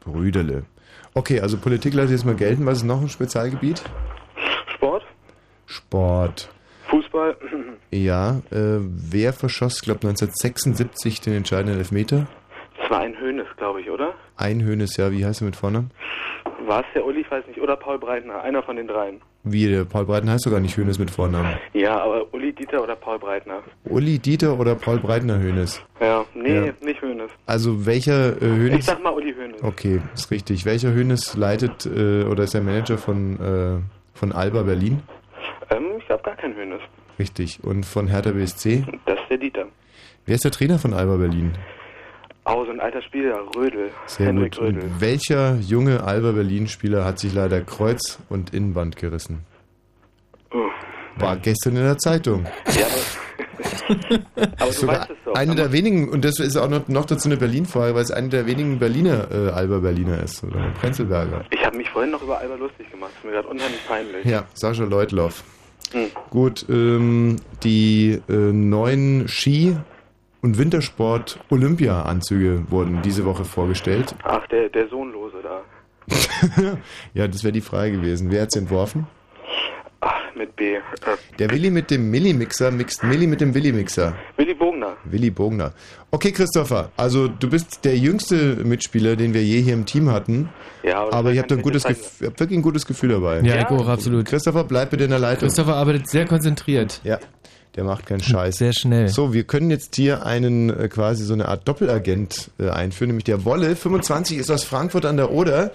Brüderle. 0.00 0.64
Okay, 1.14 1.40
also 1.40 1.56
Politik 1.58 1.94
lasse 1.94 2.06
ich 2.06 2.12
jetzt 2.18 2.24
mal 2.24 2.34
gelten. 2.34 2.66
Was 2.66 2.78
ist 2.78 2.84
noch 2.84 3.00
ein 3.00 3.08
Spezialgebiet? 3.08 3.82
Sport, 4.74 5.04
Sport. 5.66 6.50
Fußball, 6.88 7.36
Ja, 7.90 8.40
äh, 8.50 8.78
wer 8.80 9.32
verschoss, 9.32 9.80
glaube 9.80 10.00
1976 10.06 11.20
den 11.20 11.34
entscheidenden 11.34 11.78
Elfmeter? 11.78 12.26
das 12.80 12.90
war 12.90 13.00
ein 13.00 13.18
Hönes, 13.18 13.46
glaube 13.56 13.80
ich, 13.80 13.88
oder? 13.90 14.12
Ein 14.36 14.62
Hönes, 14.62 14.96
ja, 14.96 15.10
wie 15.10 15.24
heißt 15.24 15.40
er 15.40 15.46
mit 15.46 15.56
Vornamen? 15.56 15.90
War 16.66 16.80
es 16.80 16.86
der 16.94 17.04
Uli, 17.06 17.20
ich 17.20 17.30
weiß 17.30 17.46
nicht, 17.46 17.60
oder 17.60 17.76
Paul 17.76 17.98
Breitner, 17.98 18.42
einer 18.42 18.62
von 18.62 18.76
den 18.76 18.86
dreien. 18.88 19.20
Wie, 19.46 19.68
der 19.68 19.84
Paul 19.84 20.06
Breitner 20.06 20.32
heißt 20.32 20.44
sogar 20.44 20.58
nicht 20.60 20.76
Hönes 20.76 20.98
mit 20.98 21.10
Vornamen. 21.10 21.56
Ja, 21.74 22.00
aber 22.02 22.26
Uli 22.32 22.52
Dieter 22.54 22.82
oder 22.82 22.96
Paul 22.96 23.18
Breitner. 23.18 23.62
Uli 23.84 24.18
Dieter 24.18 24.58
oder 24.58 24.74
Paul 24.74 24.98
Breitner 24.98 25.38
Hönes? 25.38 25.82
Ja, 26.00 26.24
nee, 26.34 26.54
Ja. 26.66 26.72
nicht 26.82 27.02
Hönes. 27.02 27.30
Also 27.44 27.84
welcher 27.84 28.40
äh, 28.40 28.46
Ich 28.46 28.58
Hönes? 28.58 28.86
sag 28.86 29.02
mal 29.02 29.12
Uli 29.12 29.34
Hönes. 29.34 29.62
Okay, 29.62 30.00
ist 30.14 30.30
richtig. 30.30 30.64
Welcher 30.64 30.92
Hönes 30.94 31.36
leitet 31.36 31.84
äh, 31.84 32.24
oder 32.24 32.44
ist 32.44 32.54
der 32.54 32.62
Manager 32.62 32.96
von, 32.96 33.38
äh, 33.38 34.18
von 34.18 34.32
Alba 34.32 34.62
Berlin? 34.62 35.02
Ähm, 35.70 35.84
ich 35.98 36.06
glaube 36.06 36.22
gar 36.22 36.36
kein 36.36 36.56
Hönes. 36.56 36.80
Richtig. 37.18 37.62
Und 37.62 37.84
von 37.84 38.08
Hertha 38.08 38.30
BSC? 38.32 38.84
Das 39.04 39.16
ist 39.20 39.28
der 39.30 39.36
Dieter. 39.38 39.66
Wer 40.24 40.36
ist 40.36 40.44
der 40.44 40.52
Trainer 40.52 40.78
von 40.78 40.94
Alba 40.94 41.16
Berlin? 41.16 41.52
Oh, 42.46 42.64
so 42.66 42.70
ein 42.72 42.80
alter 42.80 43.00
Spieler, 43.02 43.38
Rödel. 43.56 43.90
Sehr 44.06 44.26
Henrik 44.26 44.52
gut. 44.56 44.60
Und 44.68 44.76
Rödel. 44.76 44.90
welcher 44.98 45.56
junge 45.56 46.04
Alba 46.04 46.32
Berlin-Spieler 46.32 47.04
hat 47.04 47.18
sich 47.18 47.32
leider 47.32 47.62
Kreuz 47.62 48.18
und 48.28 48.52
Innenband 48.52 48.96
gerissen? 48.96 49.40
Oh. 50.52 50.68
War 51.16 51.36
gestern 51.36 51.76
in 51.76 51.82
der 51.84 51.96
Zeitung. 51.98 52.44
Ja, 52.76 52.86
aber 54.58 54.72
Sogar 54.72 55.00
weißt 55.00 55.10
es 55.10 55.16
doch. 55.24 55.34
eine 55.34 55.54
der 55.54 55.72
wenigen, 55.72 56.08
und 56.10 56.24
das 56.24 56.38
ist 56.38 56.56
auch 56.56 56.68
noch, 56.68 56.86
noch 56.88 57.06
dazu 57.06 57.28
eine 57.28 57.36
Berlin-Frage, 57.38 57.94
weil 57.94 58.02
es 58.02 58.10
eine 58.10 58.28
der 58.28 58.46
wenigen 58.46 58.78
Berliner, 58.78 59.28
äh, 59.30 59.50
Alba 59.50 59.78
Berliner 59.78 60.22
ist, 60.22 60.42
oder 60.44 60.70
Prenzlberger. 60.80 61.44
Ich 61.50 61.64
habe 61.64 61.76
mich 61.76 61.88
vorhin 61.90 62.10
noch 62.10 62.22
über 62.22 62.38
Alba 62.38 62.56
lustig 62.56 62.90
gemacht. 62.90 63.10
Das 63.14 63.18
ist 63.20 63.24
mir 63.24 63.32
gerade 63.32 63.48
unheimlich 63.48 63.86
peinlich. 63.86 64.24
Ja, 64.26 64.44
Sascha 64.54 64.84
Leutloff. 64.84 65.44
Hm. 65.92 66.08
Gut, 66.30 66.66
ähm, 66.68 67.36
die 67.62 68.20
äh, 68.28 68.32
neuen 68.32 69.28
Ski- 69.28 69.76
und 70.44 70.58
Wintersport-Olympia-Anzüge 70.58 72.64
wurden 72.68 73.00
diese 73.02 73.24
Woche 73.24 73.44
vorgestellt. 73.46 74.14
Ach, 74.22 74.46
der, 74.48 74.68
der 74.68 74.86
Sohnlose 74.88 75.38
da. 75.42 75.62
Ja, 77.14 77.26
das 77.26 77.42
wäre 77.44 77.52
die 77.52 77.62
Frage 77.62 77.92
gewesen. 77.92 78.30
Wer 78.30 78.42
hat's 78.42 78.54
entworfen? 78.54 79.06
Ach, 80.00 80.34
mit 80.36 80.54
B. 80.54 80.74
Äh, 80.74 80.80
Der 81.38 81.50
Willi 81.50 81.70
mit 81.70 81.90
dem 81.90 82.10
Milli-Mixer 82.10 82.70
mixt 82.70 83.02
Milli 83.04 83.26
mit 83.26 83.40
dem 83.40 83.54
Willi-Mixer. 83.54 84.14
Willi 84.36 84.52
Bogner. 84.52 84.98
Willi 85.04 85.30
Bogner. 85.30 85.72
Okay, 86.10 86.30
Christopher, 86.30 86.90
also 86.98 87.26
du 87.26 87.48
bist 87.48 87.82
der 87.86 87.96
jüngste 87.96 88.56
Mitspieler, 88.56 89.16
den 89.16 89.32
wir 89.32 89.42
je 89.42 89.62
hier 89.62 89.72
im 89.72 89.86
Team 89.86 90.10
hatten. 90.10 90.50
Ja, 90.82 91.10
Aber 91.10 91.32
ihr 91.32 91.40
habt 91.40 91.50
ein 91.52 91.62
gutes, 91.62 91.86
ich 91.86 91.88
dir 91.88 91.94
Gef 91.94 92.20
ihr 92.20 92.26
habt 92.26 92.38
wirklich 92.40 92.58
ein 92.58 92.62
gutes 92.62 92.84
Gefühl 92.84 93.08
dabei. 93.08 93.40
Ja, 93.40 93.56
ich 93.62 93.66
auch, 93.66 93.88
absolut. 93.88 94.26
Christopher, 94.26 94.64
bleib 94.64 94.90
bitte 94.90 95.04
in 95.04 95.10
der 95.10 95.20
Leitung. 95.20 95.48
Christopher 95.48 95.76
arbeitet 95.76 96.10
sehr 96.10 96.26
konzentriert. 96.26 97.00
Ja, 97.02 97.18
der 97.76 97.84
macht 97.84 98.06
keinen 98.06 98.20
Scheiß. 98.22 98.56
Sehr 98.58 98.72
schnell. 98.72 99.08
So, 99.08 99.32
wir 99.32 99.44
können 99.44 99.70
jetzt 99.70 99.96
hier 99.96 100.24
einen 100.26 100.70
äh, 100.70 100.88
quasi 100.88 101.24
so 101.24 101.34
eine 101.34 101.48
Art 101.48 101.66
Doppelagent 101.68 102.50
äh, 102.58 102.68
einführen, 102.70 103.08
nämlich 103.08 103.24
der 103.24 103.44
Wolle, 103.44 103.76
25, 103.76 104.38
ist 104.38 104.50
aus 104.50 104.64
Frankfurt 104.64 105.04
an 105.06 105.16
der 105.16 105.30
Oder. 105.32 105.72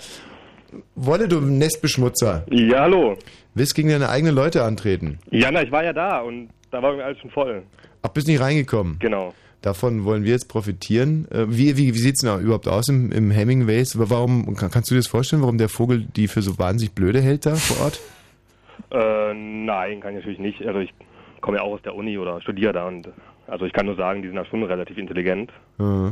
Wolle, 0.96 1.28
du 1.28 1.40
Nestbeschmutzer, 1.42 2.46
Ja, 2.52 2.82
hallo. 2.82 3.18
willst 3.56 3.74
gegen 3.74 3.90
deine 3.90 4.10
eigenen 4.10 4.36
Leute 4.36 4.64
antreten. 4.64 5.18
Ja, 5.32 5.50
na, 5.52 5.64
ich 5.64 5.72
war 5.72 5.84
ja 5.84 5.94
da 5.94 6.20
und 6.20 6.50
da 6.72 6.82
war 6.84 6.90
irgendwie 6.92 7.06
alles 7.06 7.20
schon 7.20 7.32
voll. 7.32 7.64
Ach, 8.04 8.10
bist 8.10 8.28
nicht 8.28 8.40
reingekommen. 8.40 8.98
Genau. 9.00 9.34
Davon 9.62 10.06
wollen 10.06 10.24
wir 10.24 10.32
jetzt 10.32 10.48
profitieren. 10.48 11.28
Äh, 11.32 11.46
Wie, 11.50 11.76
wie, 11.76 11.94
wie 11.94 11.98
sieht's 11.98 12.22
denn 12.22 12.40
überhaupt 12.40 12.68
aus 12.68 12.88
im, 12.88 13.12
im 13.12 13.30
Hemingways? 13.32 13.98
Warum, 13.98 14.56
kann- 14.56 14.70
kannst 14.72 14.90
du 14.92 14.96
dir 14.96 15.00
das 15.00 15.08
vorstellen, 15.08 15.42
warum 15.42 15.58
der 15.58 15.68
Vogel 15.70 16.06
die 16.16 16.28
für 16.30 16.42
so 16.44 16.58
wahnsinnig 16.60 16.94
blöde 16.94 17.20
hält 17.20 17.46
da 17.48 17.56
vor 17.56 17.86
Ort? 17.86 18.00
Äh, 18.92 19.34
nein, 19.34 20.00
kann 20.00 20.12
ich 20.12 20.18
natürlich 20.18 20.40
nicht. 20.40 20.66
Also 20.66 20.80
ich 20.80 20.94
komme 21.42 21.58
ja 21.58 21.64
auch 21.64 21.74
aus 21.74 21.82
der 21.84 21.96
Uni 21.96 22.18
oder 22.18 22.42
studiere 22.42 22.74
da 22.74 22.88
und 22.88 23.08
also 23.48 23.66
ich 23.66 23.74
kann 23.74 23.86
nur 23.86 23.96
sagen, 23.96 24.22
die 24.22 24.28
sind 24.28 24.38
ja 24.38 24.46
schon 24.46 24.64
relativ 24.64 24.98
intelligent. 24.98 25.52
Äh, 25.80 26.12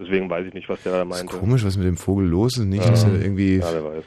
Deswegen 0.00 0.30
weiß 0.30 0.46
ich 0.46 0.54
nicht, 0.54 0.68
was 0.68 0.80
der 0.84 0.92
da 0.92 1.02
ist 1.02 1.08
meinte. 1.08 1.36
komisch, 1.36 1.64
was 1.64 1.76
mit 1.76 1.84
dem 1.86 1.96
Vogel 1.96 2.28
los 2.28 2.56
ist. 2.56 2.64
Nicht, 2.66 2.84
Ja. 2.84 2.90
dass 2.92 3.02
er 3.02 3.20
irgendwie 3.20 3.56
Ja, 3.56 3.66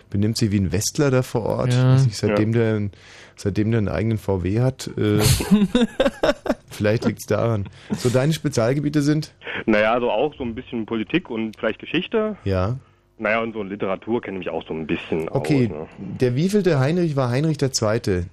benimmt 0.10 0.38
sich 0.38 0.50
wie 0.52 0.60
ein 0.62 0.72
Westler 0.72 1.12
da 1.12 1.22
vor 1.22 1.44
Ort. 1.44 1.74
Ja. 1.74 1.96
Nicht, 1.96 2.16
seitdem, 2.16 2.54
der, 2.54 2.90
seitdem 3.36 3.72
der 3.72 3.80
einen 3.80 3.90
eigenen 3.90 4.18
VW 4.18 4.62
hat. 4.62 4.90
Äh, 4.98 5.20
vielleicht 6.70 7.06
liegt's 7.06 7.26
daran. 7.26 7.68
So, 7.98 8.10
deine 8.10 8.34
Spezialgebiete 8.34 9.02
sind? 9.02 9.34
Naja, 9.66 9.94
also 9.94 10.10
auch 10.10 10.34
so 10.38 10.44
ein 10.44 10.56
bisschen 10.56 10.86
Politik 10.86 11.30
und 11.30 11.58
vielleicht 11.58 11.80
Geschichte. 11.80 12.38
Ja. 12.46 12.78
Naja, 13.18 13.42
und 13.42 13.54
so 13.54 13.62
Literatur 13.62 14.22
kenne 14.22 14.38
ich 14.40 14.46
mich 14.46 14.50
auch 14.50 14.66
so 14.68 14.74
ein 14.74 14.88
bisschen 14.88 15.30
Okay, 15.30 15.66
aus. 15.74 15.88
Ne? 16.00 16.08
der 16.22 16.36
wievielte 16.36 16.80
Heinrich 16.80 17.16
war 17.16 17.30
Heinrich 17.30 17.58
der 17.58 17.72
Zweite? 17.72 18.26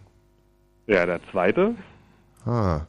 Ja, 0.86 1.04
der 1.04 1.20
zweite. 1.30 1.74
Ah. 2.48 2.86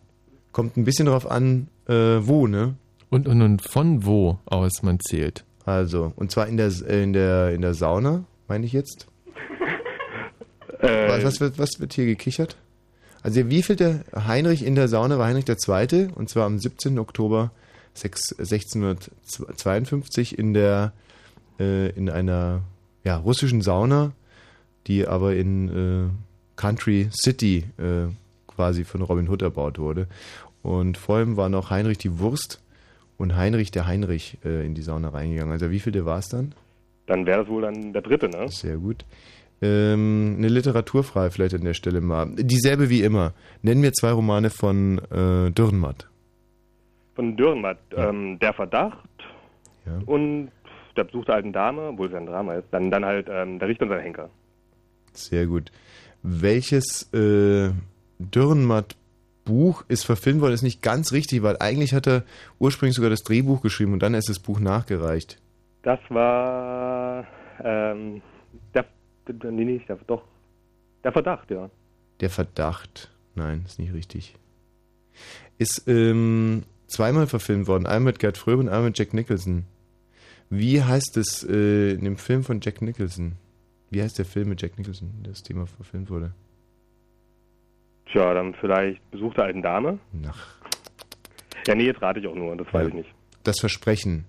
Kommt 0.54 0.78
ein 0.78 0.86
bisschen 0.86 1.06
darauf 1.06 1.30
an, 1.30 1.68
äh, 1.88 1.94
wo, 1.94 2.48
ne? 2.48 2.75
Und, 3.10 3.28
und, 3.28 3.42
und 3.42 3.62
von 3.62 4.06
wo 4.06 4.39
aus 4.46 4.84
man 4.84 5.01
zählt. 5.01 5.44
Also, 5.66 6.13
und 6.16 6.32
zwar 6.32 6.48
in 6.48 6.56
der, 6.56 6.72
äh, 6.88 7.04
in 7.04 7.12
der, 7.12 7.54
in 7.54 7.62
der 7.62 7.74
Sauna, 7.74 8.24
meine 8.48 8.66
ich 8.66 8.74
jetzt. 8.74 9.08
Äh, 10.82 11.10
Was, 11.10 11.25
was, 11.25 11.42
wird, 11.42 11.60
was 11.60 11.82
wird 11.82 11.92
hier 11.92 12.06
gekichert? 12.06 12.56
Also, 13.22 13.42
der 13.42 13.50
wievielte 13.50 14.06
Heinrich 14.16 14.66
in 14.66 14.75
der 14.75 14.88
Sauna 14.88 15.20
war 15.20 15.28
Heinrich 15.28 15.44
der 15.44 15.58
Zweite? 15.58 16.08
Und 16.16 16.30
zwar 16.30 16.46
am 16.46 16.58
17. 16.58 16.98
Oktober 17.00 17.51
6, 17.96 18.39
1652 18.39 20.39
in 20.39 20.54
der, 20.54 20.94
äh, 21.60 21.89
in 21.89 22.10
einer, 22.10 22.62
ja, 23.04 23.18
russischen 23.18 23.62
Sauna, 23.62 24.13
die 24.88 25.06
aber 25.06 25.36
in 25.36 25.68
äh, 25.68 26.10
Country 26.56 27.10
City 27.12 27.66
äh, 27.78 28.08
quasi 28.60 28.84
von 28.84 29.01
Robin 29.01 29.30
Hood 29.30 29.42
erbaut 29.42 29.80
wurde. 29.80 30.08
Und 30.63 30.98
vor 30.98 31.22
ihm 31.22 31.38
war 31.38 31.48
noch 31.48 31.70
Heinrich 31.70 31.98
die 31.98 32.20
Wurst 32.20 32.62
und 33.18 33.38
Heinrich 33.38 33.72
der 33.72 33.88
Heinrich 33.88 34.38
äh, 34.44 34.66
in 34.66 34.75
die 34.75 34.81
Sauna 34.81 35.07
reingegangen. 35.10 35.53
Also 35.53 35.72
wie 35.72 35.79
viel 35.79 35.94
der 35.94 36.03
war 36.05 36.20
es 36.20 36.27
dann? 36.27 36.53
Dann 37.07 37.25
wäre 37.25 37.40
das 37.40 37.48
wohl 37.48 37.62
dann 37.62 37.94
der 37.94 38.01
dritte, 38.01 38.27
ne? 38.27 38.50
Sehr 38.50 38.75
gut. 38.75 39.05
Ähm, 39.62 40.36
eine 40.38 40.50
Literaturfrage 40.50 41.31
vielleicht 41.31 41.55
an 41.55 41.64
der 41.64 41.74
Stelle 41.74 42.01
mal. 42.01 42.27
Dieselbe 42.36 42.90
wie 42.90 43.01
immer. 43.01 43.31
Nennen 43.62 43.81
wir 43.81 43.94
zwei 43.94 44.12
Romane 44.12 44.50
von 44.50 44.98
äh, 45.10 45.51
Dürrenmatt. 45.51 46.10
Von 47.16 47.38
Dürrenmatt. 47.38 47.79
Ähm, 47.96 48.40
der 48.40 48.51
Verdacht 48.53 49.07
Ja. 49.86 50.00
und 50.05 50.50
der 50.98 51.05
Besuch 51.05 51.24
der 51.24 51.36
alten 51.36 51.53
Dame, 51.53 51.83
obwohl 51.92 52.07
es 52.07 52.12
ja 52.14 52.20
ein 52.20 52.25
Drama 52.25 52.55
ist. 52.55 52.68
Dann, 52.72 52.92
dann 52.92 53.05
halt 53.05 53.27
ähm, 53.31 53.57
der 53.60 53.70
Richter 53.70 53.83
und 53.86 53.90
sein 53.92 54.01
Henker. 54.01 54.29
Sehr 55.14 55.46
gut. 55.46 55.72
Welches 56.24 57.12
äh, 57.14 57.72
Dürrenmatt-Buch 58.20 59.84
ist 59.88 60.05
verfilmt 60.05 60.42
worden? 60.42 60.53
Ist 60.53 60.62
nicht 60.62 60.82
ganz 60.82 61.12
richtig, 61.12 61.42
weil 61.42 61.58
eigentlich 61.60 61.94
hat 61.94 62.08
er 62.08 62.24
ursprünglich 62.60 62.96
sogar 62.96 63.10
das 63.10 63.24
Drehbuch 63.24 63.62
geschrieben 63.62 63.94
und 63.94 64.03
dann 64.03 64.14
erst 64.14 64.29
das 64.29 64.40
Buch 64.40 64.60
nachgereicht. 64.60 65.42
Das 65.82 66.00
war 66.10 67.25
ähm, 67.64 68.22
der, 68.74 68.86
der 69.27 69.51
nee, 69.51 69.66
nicht 69.66 69.88
der, 69.88 69.98
doch 70.08 70.24
der 71.03 71.12
Verdacht, 71.12 71.50
ja. 71.51 71.70
Der 72.20 72.29
Verdacht. 72.29 73.10
Nein, 73.36 73.64
ist 73.66 73.79
nicht 73.79 73.94
richtig. 73.94 74.36
Ist 75.58 75.88
ähm, 75.88 76.64
zweimal 76.88 77.27
verfilmt 77.27 77.68
worden. 77.68 77.86
Einmal 77.86 78.12
mit 78.12 78.20
Gerd 78.20 78.38
Fröbe 78.38 78.62
und 78.62 78.68
einmal 78.68 78.90
mit 78.90 79.00
Jack 79.00 79.14
Nicholson. 79.14 79.66
Wie 80.50 80.84
heißt 80.84 81.16
es 81.18 81.44
äh, 81.44 81.94
in 81.94 82.03
dem 82.03 82.18
Film 82.18 82.44
von 82.44 82.60
Jack 82.62 82.82
Nicholson? 82.82 83.34
Wie 83.90 84.01
heißt 84.01 84.18
der 84.18 84.25
Film 84.25 84.50
mit 84.50 84.62
Jack 84.62 84.77
Nicholson, 84.77 85.12
das 85.24 85.44
Thema 85.44 85.66
verfilmt 85.68 86.10
wurde? 86.10 86.34
Tja, 88.11 88.33
dann 88.33 88.53
vielleicht 88.59 89.00
Besuch 89.11 89.33
der 89.35 89.45
alten 89.45 89.61
Dame. 89.61 90.00
Nach 90.13 90.37
Ja, 91.67 91.75
nee, 91.75 91.85
jetzt 91.85 92.01
rate 92.01 92.19
ich 92.19 92.27
auch 92.27 92.35
nur, 92.35 92.55
das 92.55 92.67
weiß 92.74 92.83
Ja. 92.83 92.87
ich 92.89 92.93
nicht. 92.93 93.09
Das 93.43 93.59
Versprechen. 93.59 94.25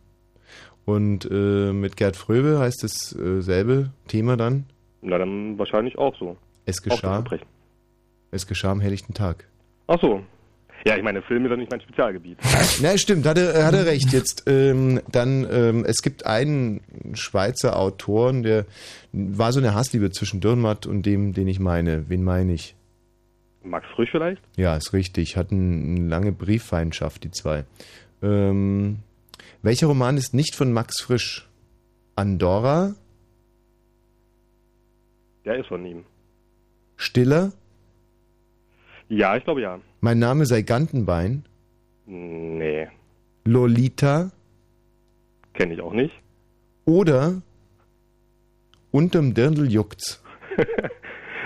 Und 0.85 1.29
äh, 1.31 1.73
mit 1.73 1.97
Gerd 1.97 2.17
Fröbe 2.17 2.59
heißt 2.59 2.85
es 2.85 3.15
äh, 3.17 3.41
selbe 3.43 3.91
Thema 4.09 4.37
dann. 4.37 4.67
Na, 5.03 5.19
dann 5.19 5.59
wahrscheinlich 5.59 5.97
auch 5.99 6.17
so. 6.19 6.37
Es 6.67 6.83
geschah. 6.83 7.25
Es 8.33 8.47
geschah 8.47 8.71
am 8.73 8.81
helllichten 8.81 9.15
Tag. 9.15 9.47
Ach 9.87 9.99
so. 10.01 10.23
Ja, 10.87 10.97
ich 10.97 11.03
meine, 11.03 11.21
Film 11.23 11.45
ist 11.45 11.51
ja 11.51 11.57
nicht 11.57 11.71
mein 11.71 11.81
Spezialgebiet. 11.83 12.39
Na, 12.83 12.97
stimmt, 12.97 13.27
hat 13.27 13.37
er, 13.37 13.67
hat 13.67 13.75
er 13.75 13.85
recht. 13.87 14.13
Jetzt 14.13 14.45
ähm, 14.47 15.01
dann, 15.13 15.47
ähm, 15.51 15.85
es 15.87 16.01
gibt 16.01 16.25
einen 16.27 16.81
Schweizer 17.13 17.79
Autoren, 17.79 18.43
der 18.43 18.65
war 19.13 19.53
so 19.53 19.61
eine 19.61 19.75
Hassliebe 19.75 20.11
zwischen 20.11 20.41
Dürrenmatt 20.41 20.87
und 20.87 21.05
dem, 21.05 21.35
den 21.35 21.49
ich 21.49 21.61
meine. 21.61 22.09
Wen 22.09 22.23
meine 22.25 22.55
ich? 22.55 22.75
Max 23.63 23.87
Frisch 23.95 24.11
vielleicht? 24.11 24.43
Ja, 24.57 24.77
ist 24.77 24.93
richtig. 24.93 25.37
Hatten 25.37 25.97
eine 25.97 26.09
lange 26.09 26.33
Brieffeindschaft, 26.33 27.25
die 27.25 27.31
zwei. 27.31 27.65
Ähm, 28.23 28.99
welcher 29.63 29.87
Roman 29.89 30.17
ist 30.17 30.35
nicht 30.35 30.55
von 30.55 30.73
Max 30.73 31.01
Frisch? 31.03 31.49
Andorra? 32.17 32.95
Der 35.45 35.59
ist 35.59 35.69
von 35.69 35.85
ihm. 35.85 36.05
Stiller? 36.97 37.53
Ja, 39.09 39.37
ich 39.37 39.45
glaube 39.45 39.63
ja. 39.63 39.81
Mein 40.01 40.19
Name 40.19 40.47
sei 40.47 40.63
Gantenbein? 40.63 41.45
Nee, 42.07 42.89
Lolita? 43.45 44.31
kenne 45.55 45.75
ich 45.75 45.81
auch 45.81 45.93
nicht. 45.93 46.15
Oder 46.85 47.43
Unterm 48.91 49.35
Dirndl 49.35 49.71
juckt's? 49.71 50.23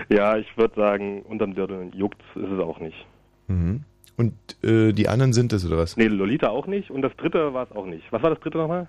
Ja, 0.08 0.36
ich 0.36 0.56
würde 0.56 0.74
sagen, 0.74 1.22
unterm 1.22 1.54
Dirndl 1.54 1.90
juckt 1.94 2.22
ist 2.34 2.50
es 2.50 2.60
auch 2.60 2.78
nicht. 2.80 3.06
Mhm. 3.48 3.82
Und 4.16 4.34
äh, 4.62 4.92
die 4.92 5.08
anderen 5.08 5.32
sind 5.32 5.52
es, 5.52 5.66
oder 5.66 5.78
was? 5.78 5.96
Nee, 5.96 6.06
Lolita 6.06 6.48
auch 6.48 6.66
nicht 6.66 6.90
und 6.90 7.02
das 7.02 7.14
dritte 7.16 7.52
war 7.52 7.68
es 7.68 7.76
auch 7.76 7.86
nicht. 7.86 8.04
Was 8.12 8.22
war 8.22 8.30
das 8.30 8.40
dritte 8.40 8.58
nochmal? 8.58 8.86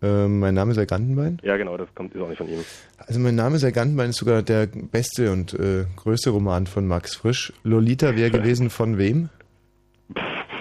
Ähm, 0.00 0.38
mein 0.38 0.54
Name 0.54 0.74
sei 0.74 0.84
Gantenbein? 0.84 1.38
Ja, 1.42 1.56
genau, 1.56 1.76
das 1.76 1.92
kommt 1.94 2.14
ist 2.14 2.20
auch 2.20 2.28
nicht 2.28 2.38
von 2.38 2.48
ihm. 2.48 2.60
Also 2.98 3.18
mein 3.18 3.34
Name 3.34 3.58
sei 3.58 3.72
Gantenbein 3.72 4.10
ist 4.10 4.18
sogar 4.18 4.42
der 4.42 4.66
beste 4.66 5.32
und 5.32 5.54
äh, 5.54 5.86
größte 5.96 6.30
Roman 6.30 6.68
von 6.68 6.86
Max 6.86 7.16
Frisch. 7.16 7.52
Lolita 7.64 8.14
wäre 8.14 8.30
gewesen 8.30 8.70
von 8.70 8.98
wem? 8.98 9.28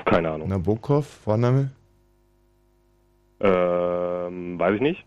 Keine 0.06 0.32
Ahnung. 0.32 0.50
Nabokov, 0.50 1.06
Vorname? 1.24 1.70
Ähm, 3.40 4.58
weiß 4.58 4.76
ich 4.76 4.82
nicht. 4.82 5.06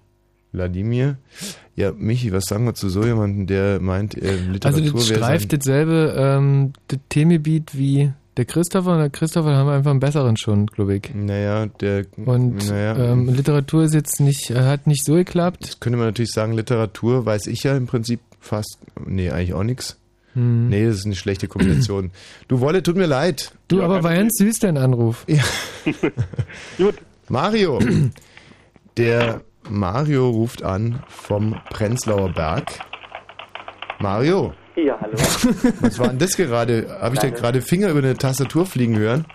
Wladimir. 0.53 1.17
Ja, 1.77 1.93
Michi, 1.93 2.33
was 2.33 2.45
sagen 2.45 2.65
wir 2.65 2.75
zu 2.75 2.89
so 2.89 3.05
jemandem, 3.05 3.47
der 3.47 3.81
meint, 3.81 4.17
äh, 4.17 4.37
Literatur 4.37 4.83
Also 4.83 4.93
das 4.93 5.07
streift 5.07 5.51
sein... 5.51 5.59
dasselbe 5.61 6.15
ähm, 6.17 6.73
das 6.89 6.99
Themengebiet 7.09 7.77
wie 7.77 8.13
der 8.37 8.45
Christopher 8.45 8.93
und 8.93 8.99
der 8.99 9.11
Christopher 9.11 9.55
haben 9.55 9.69
einfach 9.69 9.91
einen 9.91 10.01
besseren 10.01 10.37
schon, 10.37 10.67
glaube 10.67 10.97
ich. 10.97 11.15
Naja, 11.15 11.67
der... 11.67 12.07
Und 12.17 12.69
naja, 12.69 12.97
ähm, 12.97 13.29
Literatur 13.29 13.85
ist 13.85 13.95
jetzt 13.95 14.21
nicht, 14.21 14.51
äh, 14.51 14.63
hat 14.63 14.87
nicht 14.87 15.05
so 15.05 15.15
geklappt. 15.15 15.59
das 15.63 15.81
könnte 15.81 15.99
man 15.99 16.07
natürlich 16.07 16.33
sagen, 16.33 16.53
Literatur 16.53 17.27
weiß 17.27 17.47
ich 17.47 17.63
ja 17.63 17.77
im 17.77 17.87
Prinzip 17.87 18.21
fast... 18.41 18.79
Nee, 19.07 19.31
eigentlich 19.31 19.55
auch 19.55 19.65
nichts. 19.65 19.97
Nee, 20.33 20.87
das 20.87 20.99
ist 20.99 21.07
eine 21.07 21.17
schlechte 21.17 21.49
Kombination. 21.49 22.13
Du 22.49 22.61
Wolle, 22.61 22.83
tut 22.83 22.97
mir 22.97 23.07
leid. 23.07 23.53
Du, 23.67 23.83
aber 23.83 24.03
war 24.05 24.15
ganz 24.15 24.37
süß 24.39 24.61
dein 24.61 24.77
Anruf. 24.77 25.25
Ja. 25.27 25.43
Mario. 27.29 27.81
Der 28.97 29.43
Mario 29.71 30.29
ruft 30.29 30.63
an 30.63 31.03
vom 31.09 31.55
Prenzlauer 31.71 32.31
Berg. 32.33 32.81
Mario, 34.01 34.53
Ja, 34.77 34.99
hallo. 35.01 35.13
was 35.81 35.99
war 35.99 36.09
denn 36.09 36.19
das 36.19 36.37
gerade? 36.37 36.99
Habe 37.01 37.15
ich 37.15 37.21
da 37.21 37.31
gerade 37.31 37.61
Finger 37.63 37.91
über 37.91 37.99
eine 38.01 38.15
Tastatur 38.17 38.67
fliegen 38.67 38.99
hören? 38.99 39.27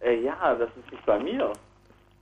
äh, 0.00 0.20
ja, 0.24 0.34
das 0.54 0.68
ist 0.70 0.90
nicht 0.90 1.06
bei 1.06 1.18
mir. 1.18 1.52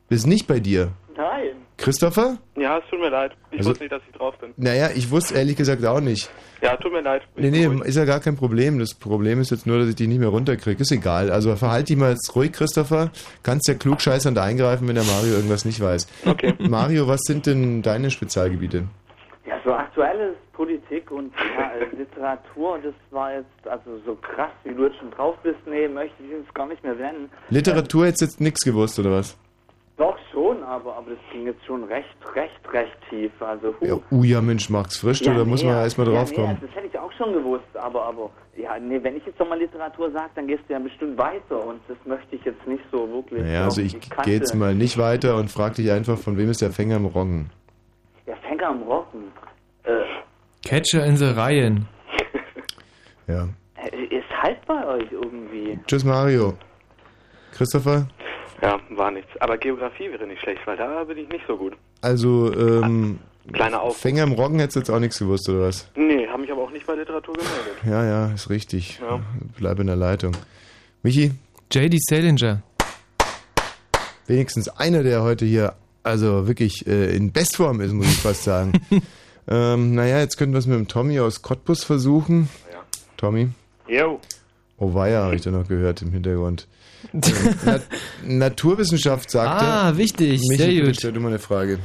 Das 0.09 0.19
ist 0.21 0.27
nicht 0.27 0.47
bei 0.47 0.61
dir. 0.61 0.91
Nein. 1.17 1.57
Christopher? 1.81 2.37
Ja, 2.57 2.79
es 2.79 2.85
tut 2.91 3.01
mir 3.01 3.09
leid. 3.09 3.33
Ich 3.51 3.59
Also- 3.59 3.71
wusste 3.71 3.85
nicht, 3.85 3.93
dass 3.93 4.03
ich 4.09 4.17
drauf 4.17 4.37
bin. 4.39 4.53
Naja, 4.57 4.91
ich 4.95 5.11
wusste 5.11 5.35
ehrlich 5.35 5.57
gesagt 5.57 5.85
auch 5.85 6.01
nicht. 6.01 6.31
Ja, 6.63 6.77
tut 6.77 6.93
mir 6.93 7.01
leid. 7.01 7.23
Nee, 7.37 7.51
nee, 7.51 7.69
ist 7.85 7.97
ja 7.97 8.05
gar 8.05 8.21
kein 8.21 8.37
Problem. 8.37 8.79
Das 8.79 8.95
Problem 8.95 9.41
ist 9.41 9.51
jetzt 9.51 9.67
nur, 9.67 9.79
dass 9.79 9.89
ich 9.89 9.95
dich 9.97 10.07
nicht 10.09 10.19
mehr 10.21 10.29
runterkriege. 10.29 10.81
Ist 10.83 10.93
egal. 10.93 11.31
Also 11.31 11.57
verhalte 11.57 11.87
dich 11.87 11.97
mal 11.97 12.11
jetzt 12.11 12.35
ruhig, 12.37 12.53
Christopher. 12.53 13.11
Kannst 13.43 13.67
ja 13.69 13.75
klugscheißernd 13.75 14.39
eingreifen, 14.39 14.87
wenn 14.89 14.95
der 14.95 15.05
Mario 15.05 15.35
irgendwas 15.35 15.65
nicht 15.65 15.81
weiß. 15.81 16.07
Okay. 16.27 16.55
Mario, 16.59 17.09
was 17.09 17.21
sind 17.23 17.47
denn 17.47 17.81
deine 17.83 18.11
Spezialgebiete? 18.11 18.85
Ja, 19.47 19.55
so 19.65 19.73
aktuelles 19.73 20.37
Politik 20.53 21.11
und 21.11 21.33
ja, 21.59 21.71
äh, 21.73 21.97
Literatur, 21.97 22.79
das 22.85 22.93
war 23.11 23.33
jetzt 23.35 23.67
also 23.67 23.99
so 24.05 24.15
krass, 24.17 24.51
wie 24.65 24.75
du 24.75 24.85
jetzt 24.85 24.99
schon 24.99 25.11
drauf 25.13 25.35
bist. 25.43 25.57
Nee, 25.67 25.89
möchte 25.89 26.23
ich 26.23 26.31
jetzt 26.31 26.55
gar 26.55 26.67
nicht 26.69 26.85
mehr 26.85 26.95
nennen. 26.95 27.31
Literatur 27.49 28.05
hättest 28.07 28.21
jetzt 28.23 28.41
nichts 28.43 28.61
gewusst, 28.61 28.99
oder 28.99 29.13
was? 29.13 29.37
Doch 30.01 30.17
schon, 30.33 30.63
aber, 30.63 30.97
aber 30.97 31.11
das 31.11 31.19
ging 31.31 31.45
jetzt 31.45 31.63
schon 31.67 31.85
recht, 31.85 32.17
recht, 32.35 32.59
recht 32.73 32.97
tief. 33.11 33.31
Also, 33.39 33.75
huh. 33.79 33.85
Ja, 33.87 33.99
uh, 34.11 34.25
ja, 34.25 34.41
Mensch, 34.41 34.71
Max 34.71 34.97
Frisch, 34.97 35.21
du, 35.21 35.35
da 35.35 35.45
muss 35.45 35.63
man 35.63 35.75
ja, 35.75 35.83
erstmal 35.83 36.07
ja, 36.07 36.15
draufkommen. 36.15 36.53
Nee, 36.59 36.67
das 36.67 36.75
hätte 36.75 36.87
ich 36.87 36.99
auch 36.99 37.13
schon 37.13 37.35
gewusst, 37.35 37.67
aber, 37.75 38.05
aber, 38.07 38.31
ja, 38.57 38.79
nee, 38.79 38.99
wenn 39.03 39.19
ich 39.19 39.27
jetzt 39.27 39.39
nochmal 39.39 39.59
Literatur 39.59 40.11
sage, 40.11 40.31
dann 40.37 40.47
gehst 40.47 40.63
du 40.69 40.73
ja 40.73 40.79
bestimmt 40.79 41.19
weiter 41.19 41.67
und 41.67 41.83
das 41.87 41.99
möchte 42.07 42.35
ich 42.35 42.43
jetzt 42.47 42.67
nicht 42.67 42.83
so 42.91 43.07
wirklich. 43.13 43.43
Naja, 43.43 43.65
also 43.65 43.83
ich 43.83 44.01
gehe 44.01 44.37
jetzt 44.37 44.55
mal 44.55 44.75
nicht 44.75 44.97
weiter 44.97 45.37
und 45.37 45.51
frag 45.51 45.75
dich 45.75 45.91
einfach, 45.91 46.17
von 46.17 46.39
wem 46.39 46.49
ist 46.49 46.63
der 46.63 46.71
Fänger 46.71 46.97
im 46.97 47.05
Roggen? 47.05 47.51
Der 48.27 48.39
Fänger 48.39 48.69
am 48.69 48.83
Rocken. 48.85 49.25
Äh, 49.83 49.91
Catcher 50.67 51.05
in 51.05 51.19
the 51.19 51.27
Reihen. 51.27 51.87
Ja. 53.27 53.49
äh, 53.77 54.05
ist 54.07 54.31
halt 54.43 54.65
bei 54.67 54.87
euch 54.87 55.13
irgendwie. 55.13 55.79
Tschüss, 55.87 56.05
Mario. 56.05 56.55
Christopher? 57.53 58.07
Ja, 58.63 58.79
war 58.91 59.11
nichts. 59.11 59.31
Aber 59.41 59.57
Geografie 59.59 60.11
wäre 60.11 60.27
nicht 60.27 60.41
schlecht, 60.41 60.61
weil 60.67 60.77
da 60.77 61.05
bin 61.05 61.19
ich 61.19 61.29
nicht 61.29 61.45
so 61.47 61.57
gut. 61.57 61.75
Also, 62.03 62.53
ähm, 62.55 63.19
Kleiner 63.53 63.81
Auf. 63.81 63.97
Fänger 63.97 64.25
im 64.25 64.33
Roggen 64.33 64.59
hättest 64.59 64.77
du 64.77 64.81
jetzt 64.81 64.91
auch 64.91 65.01
nichts 65.01 65.19
gewusst, 65.19 65.49
oder 65.49 65.63
was? 65.63 65.89
Nee, 65.97 66.27
habe 66.29 66.43
mich 66.43 66.53
aber 66.53 66.63
auch 66.63 66.71
nicht 66.71 66.87
bei 66.87 66.95
Literatur 66.95 67.35
gemeldet. 67.35 67.75
Ja, 67.85 68.05
ja, 68.05 68.33
ist 68.33 68.51
richtig. 68.51 69.01
Ja. 69.01 69.21
Bleib 69.57 69.81
in 69.81 69.87
der 69.87 69.97
Leitung. 69.97 70.37
Michi? 71.03 71.33
J.D. 71.73 71.99
Salinger. 72.01 72.63
Wenigstens 74.27 74.69
einer, 74.69 75.03
der 75.03 75.23
heute 75.23 75.45
hier 75.45 75.75
also 76.03 76.47
wirklich 76.47 76.87
äh, 76.87 77.15
in 77.15 77.33
Bestform 77.33 77.81
ist, 77.81 77.93
muss 77.93 78.07
ich 78.07 78.19
fast 78.19 78.45
sagen. 78.45 78.73
ähm, 79.49 79.95
naja, 79.95 80.21
jetzt 80.21 80.37
könnten 80.37 80.55
wir 80.55 80.59
es 80.59 80.67
mit 80.67 80.79
dem 80.79 80.89
Tommy 80.89 81.21
aus 81.21 81.43
Cottbus 81.43 81.85
versuchen. 81.85 82.49
Ja. 82.73 82.83
Tommy? 83.17 83.49
Jo. 83.89 84.21
Oh 84.81 84.95
weia, 84.95 85.25
habe 85.25 85.37
ich 85.37 85.43
da 85.43 85.51
noch 85.51 85.69
gehört 85.69 86.03
im 86.03 86.11
Hintergrund. 86.11 86.67
Ähm, 87.13 87.81
Na 88.27 88.49
Naturwissenschaft 88.49 89.31
sagte. 89.31 89.65
Ah, 89.65 89.97
wichtig, 89.97 90.43
Michi, 90.49 90.63
sehr 90.63 90.85
gut. 90.85 90.97
Stell 90.97 91.13
du 91.13 91.21
mal 91.21 91.29
eine 91.29 91.39
Frage. 91.39 91.79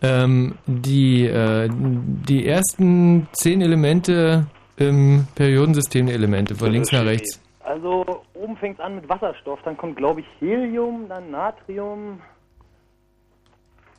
Ähm, 0.00 0.54
die, 0.66 1.26
äh, 1.26 1.68
die 1.70 2.46
ersten 2.46 3.28
zehn 3.32 3.60
Elemente 3.60 4.46
im 4.76 5.26
Periodensystem 5.34 6.06
der 6.06 6.14
Elemente, 6.14 6.54
von 6.54 6.72
links 6.72 6.90
nach 6.90 7.04
rechts. 7.04 7.40
Also 7.60 8.22
oben 8.34 8.56
fängt 8.56 8.78
es 8.78 8.84
an 8.84 8.96
mit 8.96 9.08
Wasserstoff, 9.08 9.60
dann 9.64 9.76
kommt 9.76 9.96
glaube 9.96 10.20
ich 10.20 10.26
Helium, 10.40 11.06
dann 11.08 11.30
Natrium, 11.30 12.20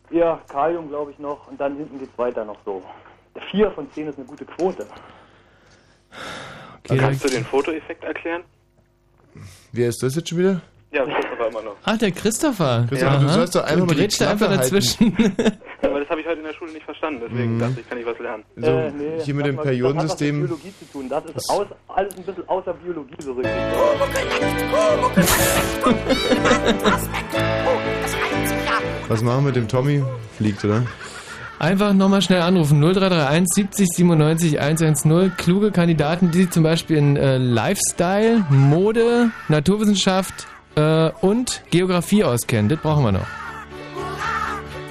ja, 0.10 0.42
Kalium 0.50 0.90
glaube 0.90 1.12
ich 1.12 1.20
noch 1.20 1.48
und 1.48 1.60
dann 1.60 1.78
hinten 1.78 2.00
geht 2.00 2.10
es 2.12 2.18
weiter 2.18 2.46
noch 2.46 2.58
so. 2.66 2.84
Vier 3.52 3.72
von 3.72 3.90
zehn 3.92 4.08
ist 4.08 4.18
eine 4.18 4.28
gute 4.28 4.46
Quote. 4.46 4.86
Okay, 6.90 6.98
Kannst 6.98 7.24
du 7.24 7.30
den 7.30 7.46
Fotoeffekt 7.46 8.04
erklären? 8.04 8.44
Wer 9.72 9.90
ist 9.90 10.04
das 10.04 10.16
jetzt 10.16 10.30
schon 10.30 10.38
wieder? 10.40 10.62
Ja, 10.92 11.04
aber 11.04 11.48
immer 11.48 11.62
noch. 11.64 11.76
Ach, 11.84 11.98
der 11.98 12.12
Christopher. 12.12 12.86
Christopher, 12.88 13.18
du 13.20 13.26
Aha. 13.26 13.34
sollst 13.34 13.56
doch 13.56 13.64
einfach 13.64 13.86
mal 13.88 13.96
die 13.96 14.08
da 14.08 14.30
einfach 14.30 14.48
Klappe 14.48 14.58
dazwischen. 14.62 15.18
Ja, 15.84 15.90
aber 15.90 16.00
das 16.00 16.10
habe 16.10 16.22
ich 16.22 16.28
heute 16.28 16.40
in 16.40 16.46
der 16.46 16.54
Schule 16.54 16.72
nicht 16.72 16.86
verstanden, 16.86 17.24
deswegen 17.30 17.60
dachte 17.60 17.82
ich, 17.82 17.90
kann 17.90 17.98
ich 17.98 18.06
was 18.06 18.18
lernen. 18.20 18.44
So, 18.56 18.68
Äh, 18.68 18.92
nee, 18.92 19.20
hier 19.22 19.34
mit 19.34 19.46
das 19.46 19.56
dem 19.56 19.62
Periodensystem. 19.64 20.42
Das 20.42 20.52
hat 20.52 20.58
was 20.58 20.64
mit 20.64 20.74
Biologie 20.74 20.74
zu 20.80 20.92
tun. 20.94 21.10
Das 21.10 21.26
ist 21.26 21.50
aus, 21.50 21.68
alles 21.90 22.16
ein 22.18 22.24
bisschen 22.24 22.48
außer 22.48 22.74
Biologie 22.74 23.16
so 23.20 23.34
richtig. 23.34 23.52
Was 29.10 29.22
machen 29.22 29.40
wir 29.44 29.48
mit 29.48 29.56
dem 29.58 29.68
Tommy? 29.68 30.04
Fliegt, 30.38 30.64
oder? 30.64 30.84
Einfach 31.64 31.94
nochmal 31.94 32.22
schnell 32.22 32.42
anrufen. 32.42 32.82
0331 32.82 33.48
70 33.56 33.88
97 33.96 34.60
110. 34.60 35.32
Kluge 35.38 35.72
Kandidaten, 35.72 36.30
die 36.30 36.40
sich 36.40 36.50
zum 36.50 36.62
Beispiel 36.62 36.98
in 36.98 37.16
äh, 37.16 37.38
Lifestyle, 37.38 38.46
Mode, 38.50 39.32
Naturwissenschaft 39.48 40.46
äh, 40.76 41.10
und 41.22 41.64
Geografie 41.72 42.26
auskennen. 42.26 42.68
Das 42.68 42.80
brauchen 42.80 43.06
wir 43.06 43.14
noch. 43.14 43.28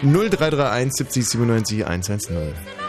0331 0.03 0.93
70 0.95 1.29
97 1.29 1.87
110. 1.87 2.82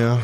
Ja, 0.00 0.18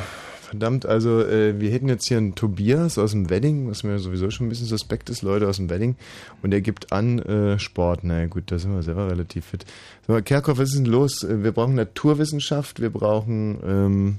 verdammt, 0.49 0.87
also 0.87 1.21
äh, 1.23 1.61
wir 1.61 1.71
hätten 1.71 1.89
jetzt 1.89 2.07
hier 2.09 2.19
einen 2.19 2.35
Tobias 2.35 2.99
aus 2.99 3.11
dem 3.11 3.29
Wedding, 3.31 3.69
was 3.69 3.83
mir 3.83 3.99
sowieso 3.99 4.31
schon 4.31 4.47
ein 4.47 4.49
bisschen 4.49 4.67
suspekt 4.69 5.11
ist, 5.11 5.23
Leute 5.23 5.49
aus 5.49 5.57
dem 5.57 5.69
Wedding, 5.71 5.97
und 6.43 6.51
der 6.53 6.61
gibt 6.61 6.93
an 6.93 7.19
äh, 7.19 7.59
Sport. 7.59 8.01
Na 8.05 8.15
naja, 8.15 8.27
gut, 8.27 8.45
da 8.47 8.59
sind 8.59 8.73
wir 8.73 8.83
selber 8.83 9.11
relativ 9.11 9.45
fit. 9.47 9.65
Sag 10.03 10.09
mal, 10.09 10.23
Kerkhoff, 10.23 10.59
was 10.59 10.69
ist 10.71 10.79
denn 10.79 10.85
los? 10.87 11.23
Äh, 11.25 11.43
Wir 11.43 11.53
brauchen 11.53 11.75
Naturwissenschaft, 11.75 12.81
wir 12.81 12.91
brauchen 12.91 13.59
ähm, 13.67 14.17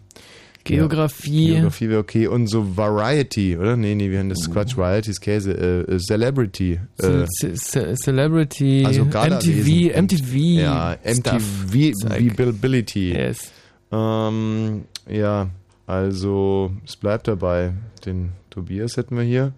Geografie. 0.66 1.46
Ja, 1.48 1.54
Geografie 1.54 1.90
wäre 1.90 2.00
okay. 2.02 2.28
Und 2.28 2.48
so 2.48 2.76
Variety, 2.76 3.56
oder? 3.58 3.78
Nee, 3.78 3.96
nee, 3.96 4.12
wir 4.12 4.20
haben 4.20 4.28
das 4.28 4.52
Quatsch, 4.52 4.76
Variety 4.76 5.12
ist 5.12 5.22
Käse. 5.22 5.54
Äh, 5.54 5.94
äh, 5.96 5.98
Celebrity. 5.98 6.78
Äh, 6.98 7.26
Ce- 7.40 7.54
Ce- 7.56 7.96
Celebrity, 7.96 8.84
also 8.86 9.06
Galawesen 9.06 9.92
MTV, 9.96 10.02
MTV. 10.02 10.36
Ja, 10.36 10.98
Stuff. 11.06 11.42
MTV. 11.64 12.20
Viability. 12.20 13.14
Yes. 13.14 13.52
Ähm, 13.94 14.84
ja, 15.10 15.50
also 15.86 16.72
es 16.86 16.96
bleibt 16.96 17.28
dabei. 17.28 17.74
Den 18.06 18.32
Tobias 18.50 18.98
hätten 18.98 19.16
wir 19.18 19.24
hier. 19.24 19.54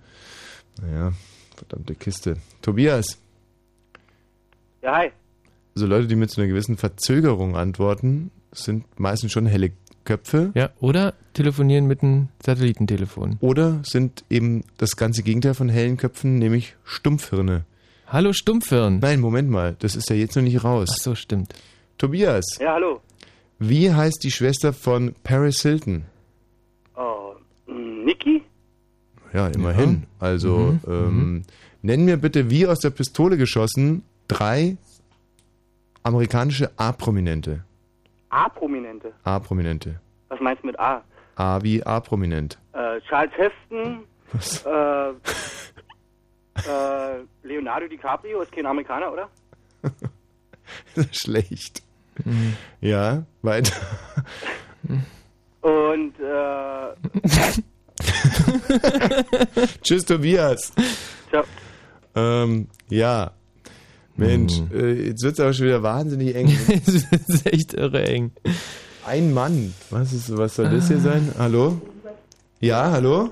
Naja, 0.82 1.14
verdammte 1.56 1.96
Kiste. 1.96 2.38
Tobias, 2.62 3.18
Ja, 4.82 4.96
hi. 4.98 5.12
also 5.76 5.88
Leute, 5.88 6.08
die 6.08 6.16
mit 6.16 6.30
so 6.32 6.42
einer 6.42 6.50
gewissen 6.50 6.78
Verzögerung 6.78 7.56
antworten, 7.58 8.32
sind 8.52 8.86
meistens 9.00 9.32
schon 9.32 9.46
helle 9.46 9.72
Köpfe 10.06 10.52
Ja, 10.56 10.70
oder 10.80 11.14
telefonieren 11.34 11.86
mit 11.86 12.02
einem 12.02 12.30
Satellitentelefon. 12.44 13.38
oder 13.42 13.82
sind 13.84 14.24
eben 14.30 14.64
das 14.78 14.96
ganze 14.96 15.22
Gegenteil 15.24 15.54
von 15.54 15.70
hellen 15.70 15.98
Köpfen, 15.98 16.38
nämlich 16.40 16.76
Stumpfhirne. 16.84 17.66
Hallo 18.08 18.34
Stumpfhirn. 18.34 19.00
Nein, 19.00 19.20
Moment 19.20 19.50
mal, 19.50 19.76
das 19.80 19.96
ist 19.96 20.10
ja 20.10 20.16
jetzt 20.16 20.36
noch 20.36 20.44
nicht 20.44 20.64
raus. 20.64 20.90
Ach 20.94 20.98
so, 21.04 21.16
stimmt. 21.16 21.54
Tobias, 21.98 22.46
Ja, 22.60 22.74
hallo. 22.74 23.02
Wie 23.60 23.92
heißt 23.94 24.24
die 24.24 24.32
Schwester 24.32 24.74
von 24.74 25.14
Paris 25.24 25.62
Hilton? 25.62 26.06
Oh, 26.96 27.34
Niki? 27.68 28.44
Ja, 29.34 29.48
immerhin. 29.48 30.06
Also, 30.20 30.78
Mhm, 30.86 30.92
ähm, 30.92 31.44
nenn 31.82 32.06
mir 32.06 32.18
bitte, 32.18 32.50
wie 32.50 32.66
aus 32.68 32.80
der 32.80 32.90
Pistole 32.90 33.38
geschossen, 33.38 34.04
drei 34.28 34.78
amerikanische 36.04 36.72
A-Prominente. 36.78 37.64
A-Prominente. 38.30 39.12
A-Prominente. 39.24 40.00
Was 40.30 40.40
meinst 40.40 40.64
du 40.64 40.68
mit 40.68 40.80
A? 40.80 41.04
A 41.36 41.62
wie 41.64 41.84
A-Prominent. 41.84 42.58
Äh, 42.74 43.00
Charles 43.08 43.32
Heston, 43.38 44.00
Was? 44.34 44.64
äh, 44.66 45.10
äh, 46.70 47.24
Leonardo 47.44 47.88
DiCaprio 47.88 48.42
ist 48.42 48.52
kein 48.52 48.66
Amerikaner, 48.66 49.12
oder? 49.14 49.30
Schlecht. 51.12 51.82
Ja, 52.82 53.24
weiter. 53.42 53.74
Und, 55.62 56.14
äh, 56.20 56.94
Tschüss, 59.82 60.06
Tobias. 60.06 60.72
Ciao. 61.30 61.44
Ähm, 62.16 62.68
ja. 62.90 63.32
Mensch, 64.16 64.58
Hm. 64.58 64.70
äh, 64.74 64.94
jetzt 65.08 65.24
wird 65.24 65.34
es 65.34 65.40
aber 65.40 65.54
schon 65.54 65.68
wieder 65.68 65.82
wahnsinnig 65.84 66.36
eng. 66.36 66.48
das 66.86 66.96
ist 67.28 67.46
echt 67.46 67.74
irre 67.74 68.06
eng. 68.08 68.32
Ein 69.06 69.34
Mann. 69.34 69.74
Was, 69.90 70.12
ist, 70.14 70.36
was 70.38 70.56
soll 70.56 70.70
das 70.70 70.88
hier 70.88 71.00
sein? 71.00 71.34
Hallo? 71.38 71.80
Ja, 72.60 72.92
hallo? 72.92 73.30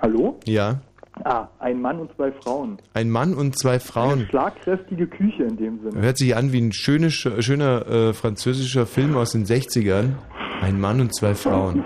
Hallo? 0.00 0.38
Ja. 0.46 0.80
Ah, 1.24 1.48
ein 1.58 1.80
Mann 1.80 1.98
und 2.00 2.14
zwei 2.16 2.32
Frauen. 2.32 2.78
Ein 2.94 3.10
Mann 3.10 3.34
und 3.34 3.58
zwei 3.58 3.72
Eine 3.72 3.80
Frauen. 3.80 4.26
schlagkräftige 4.30 5.06
Küche 5.06 5.44
in 5.44 5.56
dem 5.56 5.80
Sinne. 5.82 6.00
Hört 6.00 6.18
sich 6.18 6.34
an 6.36 6.52
wie 6.52 6.60
ein 6.60 6.72
schönes, 6.72 7.12
schöner 7.14 7.86
äh, 7.86 8.12
französischer 8.12 8.86
Film 8.86 9.16
aus 9.16 9.32
den 9.32 9.44
60ern. 9.44 10.14
Ein 10.60 10.80
Mann 10.80 11.00
und 11.00 11.14
zwei 11.14 11.34
Frauen. 11.34 11.84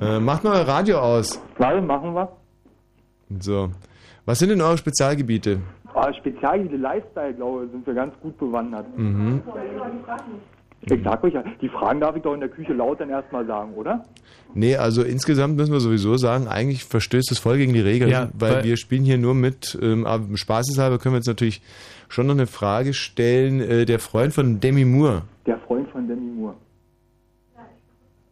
Äh, 0.00 0.18
macht 0.20 0.44
mal 0.44 0.54
euer 0.56 0.68
Radio 0.68 0.98
aus. 0.98 1.40
Warte, 1.58 1.80
machen 1.80 2.14
wir. 2.14 2.28
So. 3.40 3.70
Was 4.24 4.38
sind 4.40 4.48
denn 4.50 4.60
eure 4.60 4.76
Spezialgebiete? 4.78 5.60
Ah, 5.94 6.12
Spezialgebiete 6.12 6.76
Lifestyle, 6.76 7.34
glaube 7.34 7.64
ich, 7.66 7.70
sind 7.70 7.86
wir 7.86 7.94
ganz 7.94 8.12
gut 8.20 8.36
bewandert. 8.38 8.86
Mhm. 8.98 9.42
Ich 10.82 11.02
sag 11.02 11.24
euch, 11.24 11.34
ja, 11.34 11.42
die 11.60 11.68
Fragen 11.68 12.00
darf 12.00 12.14
ich 12.16 12.22
doch 12.22 12.34
in 12.34 12.40
der 12.40 12.48
Küche 12.48 12.72
laut 12.72 13.00
dann 13.00 13.10
erstmal 13.10 13.44
sagen, 13.46 13.74
oder? 13.74 14.04
Nee, 14.54 14.76
also 14.76 15.02
insgesamt 15.02 15.56
müssen 15.56 15.72
wir 15.72 15.80
sowieso 15.80 16.16
sagen, 16.16 16.46
eigentlich 16.46 16.84
verstößt 16.84 17.30
es 17.32 17.38
voll 17.38 17.56
gegen 17.56 17.72
die 17.72 17.80
Regeln, 17.80 18.10
Ja, 18.10 18.28
weil 18.38 18.56
weil- 18.56 18.64
wir 18.64 18.76
spielen 18.76 19.04
hier 19.04 19.18
nur 19.18 19.34
mit, 19.34 19.76
ähm, 19.82 20.06
aber 20.06 20.36
spaßeshalber 20.36 20.98
können 20.98 21.14
wir 21.14 21.18
jetzt 21.18 21.26
natürlich 21.26 21.60
schon 22.08 22.26
noch 22.26 22.34
eine 22.34 22.46
Frage 22.46 22.94
stellen. 22.94 23.60
Äh, 23.60 23.84
der 23.84 23.98
Freund 23.98 24.32
von 24.32 24.60
Demi 24.60 24.84
Moore, 24.84 25.22
Der 25.46 25.58
Freund 25.58 25.90
von 25.90 26.06
Demi 26.06 26.30
Moore. 26.30 26.54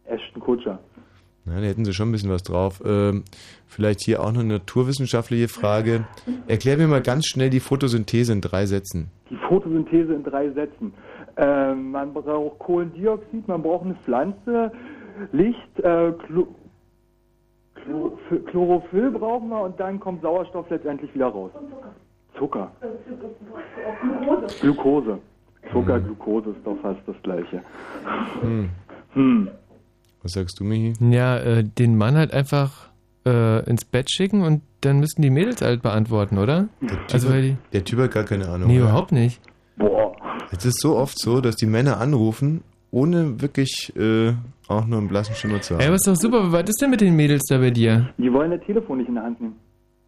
Ashton 0.07 0.39
Kutscher. 0.41 0.79
na, 1.45 1.59
da 1.59 1.65
hätten 1.65 1.83
sie 1.85 1.93
schon 1.93 2.09
ein 2.09 2.11
bisschen 2.11 2.29
was 2.29 2.43
drauf. 2.43 2.81
Ähm, 2.85 3.23
vielleicht 3.67 4.01
hier 4.01 4.21
auch 4.23 4.31
noch 4.31 4.41
eine 4.41 4.53
naturwissenschaftliche 4.53 5.47
Frage. 5.47 6.05
Erklär 6.47 6.77
mir 6.77 6.87
mal 6.87 7.01
ganz 7.01 7.25
schnell 7.27 7.49
die 7.49 7.59
Photosynthese 7.59 8.31
in 8.33 8.41
drei 8.41 8.65
Sätzen. 8.65 9.09
Die 9.29 9.35
Photosynthese 9.47 10.13
in 10.13 10.23
drei 10.23 10.49
Sätzen. 10.51 10.93
Ähm, 11.37 11.91
man 11.91 12.13
braucht 12.13 12.59
Kohlendioxid, 12.59 13.47
man 13.47 13.61
braucht 13.61 13.85
eine 13.85 13.95
Pflanze, 13.95 14.71
Licht, 15.31 15.79
äh, 15.79 16.11
Chlo 16.25 16.47
Chlo 17.83 18.17
Chlorophyll 18.47 19.11
brauchen 19.11 19.49
wir 19.49 19.61
und 19.61 19.79
dann 19.79 19.99
kommt 19.99 20.21
Sauerstoff 20.21 20.69
letztendlich 20.69 21.13
wieder 21.13 21.27
raus. 21.27 21.51
Zucker. 22.37 22.71
Glucose. 24.61 25.19
Zucker, 25.71 25.99
Glucose 25.99 26.49
ist 26.51 26.65
doch 26.65 26.77
fast 26.81 26.99
das 27.05 27.15
gleiche. 27.23 27.61
Hm. 28.41 28.69
Hm. 29.13 29.47
Was 30.23 30.33
sagst 30.33 30.59
du, 30.59 30.65
Michi? 30.65 30.91
Ja, 30.99 31.37
äh, 31.37 31.63
den 31.63 31.97
Mann 31.97 32.17
halt 32.17 32.33
einfach 32.33 32.89
äh, 33.25 33.63
ins 33.69 33.85
Bett 33.85 34.11
schicken 34.11 34.41
und 34.41 34.61
dann 34.81 34.99
müssten 34.99 35.21
die 35.21 35.29
Mädels 35.29 35.61
halt 35.61 35.81
beantworten, 35.81 36.37
oder? 36.37 36.67
Also, 37.13 37.29
weil 37.29 37.41
die, 37.41 37.57
Der 37.71 37.85
Typ 37.85 37.99
hat 37.99 38.11
gar 38.11 38.25
keine 38.25 38.49
Ahnung. 38.49 38.67
nee, 38.67 38.79
oder? 38.79 38.89
überhaupt 38.89 39.13
nicht. 39.13 39.39
Boah. 39.77 40.13
Es 40.57 40.65
ist 40.65 40.81
so 40.81 40.95
oft 40.95 41.19
so, 41.19 41.41
dass 41.41 41.55
die 41.55 41.65
Männer 41.65 41.99
anrufen, 41.99 42.63
ohne 42.91 43.41
wirklich 43.41 43.93
äh, 43.97 44.33
auch 44.67 44.85
nur 44.85 44.99
einen 44.99 45.07
blassen 45.07 45.35
Schimmer 45.35 45.61
zu 45.61 45.73
haben. 45.73 45.81
Ey, 45.81 45.87
aber 45.87 45.95
ist 45.95 46.07
doch 46.07 46.15
super. 46.15 46.51
Was 46.51 46.63
ist 46.69 46.81
denn 46.81 46.89
mit 46.89 47.01
den 47.01 47.15
Mädels 47.15 47.43
da 47.49 47.57
bei 47.57 47.71
dir? 47.71 48.09
Die 48.17 48.31
wollen 48.31 48.51
das 48.51 48.61
Telefon 48.65 48.99
nicht 48.99 49.07
in 49.09 49.15
der 49.15 49.23
Hand 49.23 49.41
nehmen. 49.41 49.55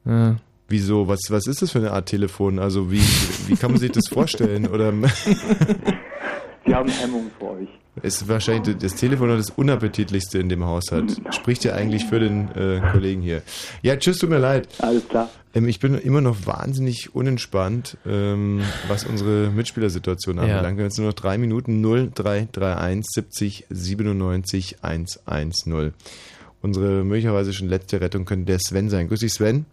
Ja. 0.05 0.35
Wieso? 0.69 1.07
Was, 1.07 1.19
was 1.29 1.47
ist 1.47 1.61
das 1.61 1.71
für 1.71 1.79
eine 1.79 1.91
Art 1.91 2.07
Telefon? 2.07 2.59
Also 2.59 2.91
wie, 2.91 3.01
wie 3.47 3.55
kann 3.55 3.71
man 3.71 3.79
sich 3.79 3.91
das 3.91 4.07
vorstellen? 4.11 4.67
Oder 4.67 4.91
Sie 6.65 6.73
haben 6.73 6.89
Hemmungen 6.89 7.31
vor 7.39 7.51
euch. 7.51 7.69
Ist 8.03 8.27
wahrscheinlich 8.27 8.77
das 8.77 8.95
Telefon 8.95 9.29
das 9.29 9.49
unappetitlichste 9.49 10.39
in 10.39 10.49
dem 10.49 10.63
Haushalt. 10.65 11.21
Spricht 11.31 11.63
ja 11.63 11.73
eigentlich 11.73 12.05
für 12.05 12.19
den 12.19 12.49
äh, 12.55 12.81
Kollegen 12.91 13.21
hier. 13.21 13.41
Ja, 13.81 13.95
tschüss, 13.97 14.19
tut 14.19 14.29
mir 14.29 14.37
leid. 14.39 14.67
Alles 14.79 15.07
klar. 15.07 15.29
Ähm, 15.53 15.67
ich 15.67 15.79
bin 15.79 15.95
immer 15.95 16.21
noch 16.21 16.45
wahnsinnig 16.45 17.15
unentspannt, 17.15 17.97
ähm, 18.05 18.61
was 18.87 19.05
unsere 19.05 19.49
Mitspielersituation 19.51 20.37
Ja. 20.37 20.43
anbelangt. 20.43 20.77
Wir 20.77 20.83
haben 20.83 20.89
jetzt 20.89 20.97
nur 20.97 21.07
noch 21.07 21.13
drei 21.13 21.37
Minuten 21.37 21.81
0331 21.81 23.05
70 23.13 23.65
97 23.69 24.77
110. 24.83 25.93
Unsere 26.61 27.03
möglicherweise 27.03 27.53
schon 27.53 27.67
letzte 27.69 28.01
Rettung 28.01 28.25
könnte 28.25 28.45
der 28.45 28.59
Sven 28.59 28.89
sein. 28.89 29.07
Grüß 29.07 29.19
dich, 29.19 29.33
Sven. 29.33 29.65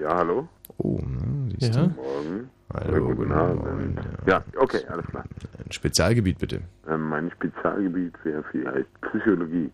Ja, 0.00 0.16
hallo. 0.16 0.48
Oh, 0.78 0.98
siehst 1.58 1.74
Ja. 1.74 1.82
du. 1.86 1.88
Morgen. 1.94 2.50
Hallo, 2.72 3.04
guten 3.06 3.16
guten 3.16 3.32
Abend. 3.32 3.64
Morgen, 3.64 3.96
Ja, 4.26 4.44
okay, 4.56 4.80
alles 4.88 5.06
klar. 5.06 5.24
Ein 5.58 5.72
Spezialgebiet 5.72 6.38
bitte. 6.38 6.60
Ähm, 6.88 7.08
mein 7.08 7.30
Spezialgebiet 7.32 8.14
wäre 8.24 8.44
vielleicht 8.50 8.88
Psychologie. 9.00 9.70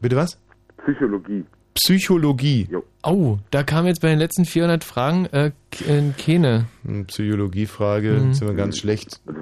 Bitte 0.00 0.16
was? 0.16 0.38
Psychologie. 0.78 1.44
Psychologie. 1.74 2.66
Jo. 2.70 2.82
Oh, 3.04 3.38
da 3.50 3.62
kam 3.62 3.86
jetzt 3.86 4.02
bei 4.02 4.08
den 4.08 4.18
letzten 4.18 4.44
400 4.44 4.84
Fragen 4.84 5.26
äh, 5.26 5.52
äh, 5.86 6.10
keine. 6.18 6.66
Hm, 6.84 7.06
Psychologiefrage, 7.06 8.10
Mhm. 8.12 8.34
sind 8.34 8.46
wir 8.48 8.54
ganz 8.54 8.78
schlecht. 8.78 9.20
Also, 9.26 9.40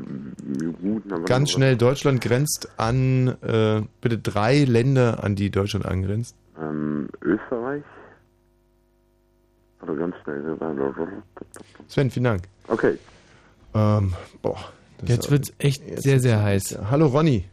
gut, 0.83 1.03
Ganz 1.27 1.51
schnell, 1.51 1.77
Deutschland 1.77 2.21
grenzt 2.21 2.69
an, 2.77 3.29
äh, 3.43 3.83
bitte 4.01 4.19
drei 4.19 4.65
Länder, 4.65 5.25
an 5.25 5.35
die 5.37 5.51
Deutschland 5.51 5.87
angrenzt. 5.87 6.37
Ähm, 6.61 7.09
Österreich. 7.23 7.83
Oder 9.83 9.95
ganz 9.97 10.15
schnell. 10.23 10.59
Sven, 11.89 12.11
vielen 12.11 12.25
Dank. 12.25 12.43
Okay. 12.69 12.99
Ähm, 13.75 14.15
boah. 14.43 14.59
das 14.99 15.09
Jetzt 15.09 15.31
wird's 15.31 15.53
echt 15.59 15.87
jetzt 15.87 16.03
sehr, 16.03 16.21
sehr 16.21 16.43
heiß. 16.43 16.79
Hallo 16.91 17.07
Ronny. 17.07 17.45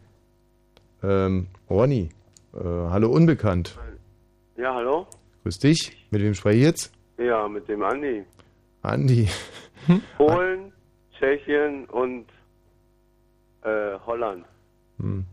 Ähm, 1.04 1.48
Ronny. 1.70 2.10
Äh, 2.54 2.60
hallo 2.63 3.10
Unbekannt. 3.10 3.78
Ja, 4.58 4.74
hallo? 4.74 5.08
Grüß 5.44 5.60
dich. 5.60 6.08
Mit 6.12 6.22
wem 6.22 6.34
spreche 6.34 6.58
ich 6.58 6.63
jetzt? 6.63 6.92
Ja, 7.18 7.48
mit 7.48 7.68
dem 7.68 7.84
Andi. 7.84 8.24
Andi. 8.82 9.28
Polen, 10.18 10.72
Tschechien 11.18 11.86
und 11.86 12.26
äh, 13.63 13.98
Holland. 14.06 14.46
Hm. 15.00 15.26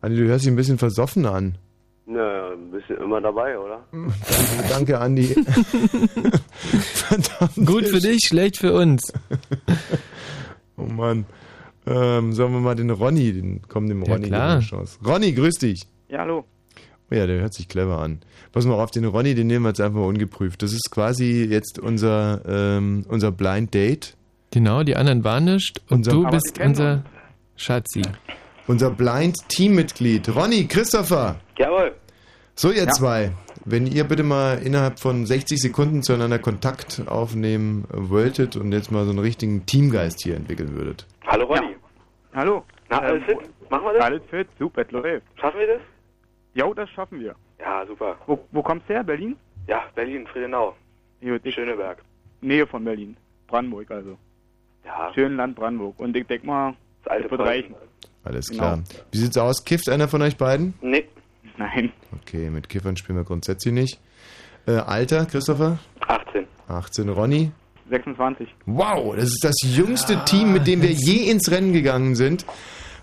Andi, 0.00 0.16
du 0.16 0.26
hörst 0.26 0.44
dich 0.44 0.52
ein 0.52 0.56
bisschen 0.56 0.78
versoffen 0.78 1.26
an. 1.26 1.56
Na, 2.14 2.50
ein 2.52 2.70
bisschen 2.70 2.96
immer 2.98 3.20
dabei, 3.20 3.58
oder? 3.58 3.84
Danke, 4.68 4.98
Andi. 5.00 5.34
Verdammt. 6.52 7.56
Gut 7.66 7.86
für 7.86 8.00
dich, 8.00 8.20
schlecht 8.26 8.58
für 8.58 8.72
uns. 8.74 9.12
Oh 10.78 10.84
Mann. 10.84 11.26
Ähm, 11.86 12.32
sollen 12.32 12.52
wir 12.54 12.60
mal 12.60 12.74
den 12.74 12.88
Ronny, 12.90 13.32
den 13.34 13.60
komm 13.68 13.88
dem 13.88 14.02
Ja, 14.04 14.12
Ronny 14.14 14.28
klar. 14.28 14.52
eine 14.52 14.60
Chance. 14.62 14.98
Ronny, 15.06 15.32
grüß 15.32 15.56
dich. 15.56 15.82
Ja, 16.08 16.20
hallo. 16.20 16.44
Oh 17.10 17.14
ja, 17.14 17.26
der 17.26 17.40
hört 17.42 17.52
sich 17.52 17.68
clever 17.68 17.98
an. 17.98 18.20
Pass 18.52 18.64
mal 18.64 18.74
auf, 18.82 18.90
den 18.90 19.04
Ronny, 19.04 19.34
den 19.34 19.48
nehmen 19.48 19.64
wir 19.66 19.68
jetzt 19.68 19.82
einfach 19.82 19.98
mal 20.00 20.06
ungeprüft. 20.06 20.62
Das 20.62 20.72
ist 20.72 20.90
quasi 20.90 21.44
jetzt 21.44 21.78
unser, 21.78 22.40
ähm, 22.48 23.04
unser 23.08 23.30
Blind 23.32 23.74
Date. 23.74 24.16
Genau, 24.50 24.82
die 24.82 24.96
anderen 24.96 25.24
waren 25.24 25.44
nicht 25.44 25.80
und 25.90 25.98
Unser- 25.98 26.12
du 26.12 26.30
bist 26.30 26.56
die 26.56 26.62
unser 26.62 27.04
Schatzi. 27.56 28.02
Unser 28.66 28.90
Blind 28.90 29.36
Teammitglied. 29.48 30.34
Ronny, 30.34 30.66
Christopher. 30.66 31.36
Jawohl. 31.58 31.94
So, 32.62 32.70
ihr 32.70 32.84
Ja. 32.84 32.90
zwei. 32.92 33.32
Wenn 33.64 33.88
ihr 33.88 34.04
bitte 34.04 34.22
mal 34.22 34.62
innerhalb 34.62 35.00
von 35.00 35.26
60 35.26 35.60
Sekunden 35.60 36.04
zueinander 36.04 36.38
Kontakt 36.38 37.02
aufnehmen 37.08 37.88
wolltet 37.92 38.54
und 38.54 38.70
jetzt 38.70 38.92
mal 38.92 39.02
so 39.04 39.10
einen 39.10 39.18
richtigen 39.18 39.66
Teamgeist 39.66 40.22
hier 40.22 40.36
entwickeln 40.36 40.76
würdet. 40.76 41.04
Hallo 41.26 41.44
Ronny. 41.46 41.74
Hallo. 42.32 42.64
Na, 42.88 43.00
alles 43.00 43.24
fit? 43.24 43.38
Machen 43.68 43.84
wir 43.86 43.94
das? 43.94 44.04
Alles 44.04 44.22
fit, 44.30 44.46
super, 44.60 44.84
läuft. 44.90 45.26
Schaffen 45.40 45.58
wir 45.58 45.66
das? 45.66 45.80
Jo, 46.54 46.72
das 46.72 46.88
schaffen 46.90 47.18
wir. 47.18 47.34
Ja, 47.58 47.84
super. 47.84 48.14
Wo, 48.28 48.38
wo 48.52 48.62
kommst 48.62 48.88
du 48.88 48.94
her, 48.94 49.02
Berlin? 49.02 49.34
Ja, 49.66 49.82
Berlin, 49.96 50.24
Friedenau. 50.32 50.76
Gut, 51.20 51.40
Schöneberg. 51.52 51.98
Nähe 52.42 52.64
von 52.68 52.84
Berlin. 52.84 53.16
Brandenburg 53.48 53.90
also. 53.90 54.16
Ja, 54.84 55.10
Schön 55.16 55.34
Land 55.34 55.56
Brandenburg. 55.56 55.98
Und 55.98 56.16
ich 56.16 56.28
denke 56.28 56.46
mal, 56.46 56.76
das 57.02 57.10
alte 57.10 57.22
das 57.24 57.30
wird 57.32 57.40
reichen. 57.40 57.74
Alles 58.22 58.46
Genau. 58.46 58.62
klar. 58.62 58.78
Wie 59.10 59.18
sieht's 59.18 59.36
aus? 59.36 59.64
Kifft 59.64 59.88
einer 59.88 60.06
von 60.06 60.22
euch 60.22 60.36
beiden? 60.36 60.74
Nee, 60.80 61.08
Nein. 61.56 61.92
Okay, 62.20 62.50
mit 62.50 62.68
Kiffern 62.68 62.96
spielen 62.96 63.18
wir 63.18 63.24
grundsätzlich 63.24 63.72
nicht. 63.74 63.98
Äh, 64.66 64.72
Alter, 64.72 65.26
Christopher? 65.26 65.78
18. 66.06 66.46
18. 66.68 67.08
Ronny? 67.08 67.50
26. 67.90 68.48
Wow, 68.66 69.14
das 69.16 69.24
ist 69.26 69.44
das 69.44 69.56
jüngste 69.62 70.24
Team, 70.24 70.52
mit 70.52 70.66
dem 70.66 70.80
wir 70.82 70.92
je 70.92 71.30
ins 71.30 71.50
Rennen 71.50 71.72
gegangen 71.72 72.14
sind. 72.16 72.46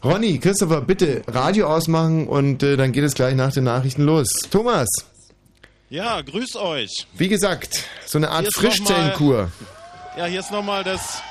Ronny, 0.04 0.40
Christopher, 0.40 0.82
bitte 0.82 1.22
Radio 1.28 1.68
ausmachen 1.68 2.28
und 2.28 2.64
äh, 2.64 2.78
dann 2.78 2.92
geht 2.94 3.04
es 3.04 3.14
gleich 3.14 3.36
nach 3.36 3.52
den 3.52 3.66
Nachrichten 3.66 4.04
los. 4.04 4.30
Thomas, 4.50 4.88
Ja, 5.90 6.22
grüßt 6.22 6.56
euch. 6.56 7.06
wie 7.16 7.28
gesagt, 7.28 7.84
so 8.06 8.18
eine 8.18 8.30
Art 8.30 8.48
Frischzellenkur. 8.56 9.52
Ja, 10.18 10.26
hier 10.26 10.40
ist 10.40 10.52
nochmal 10.52 10.84
das 10.84 11.22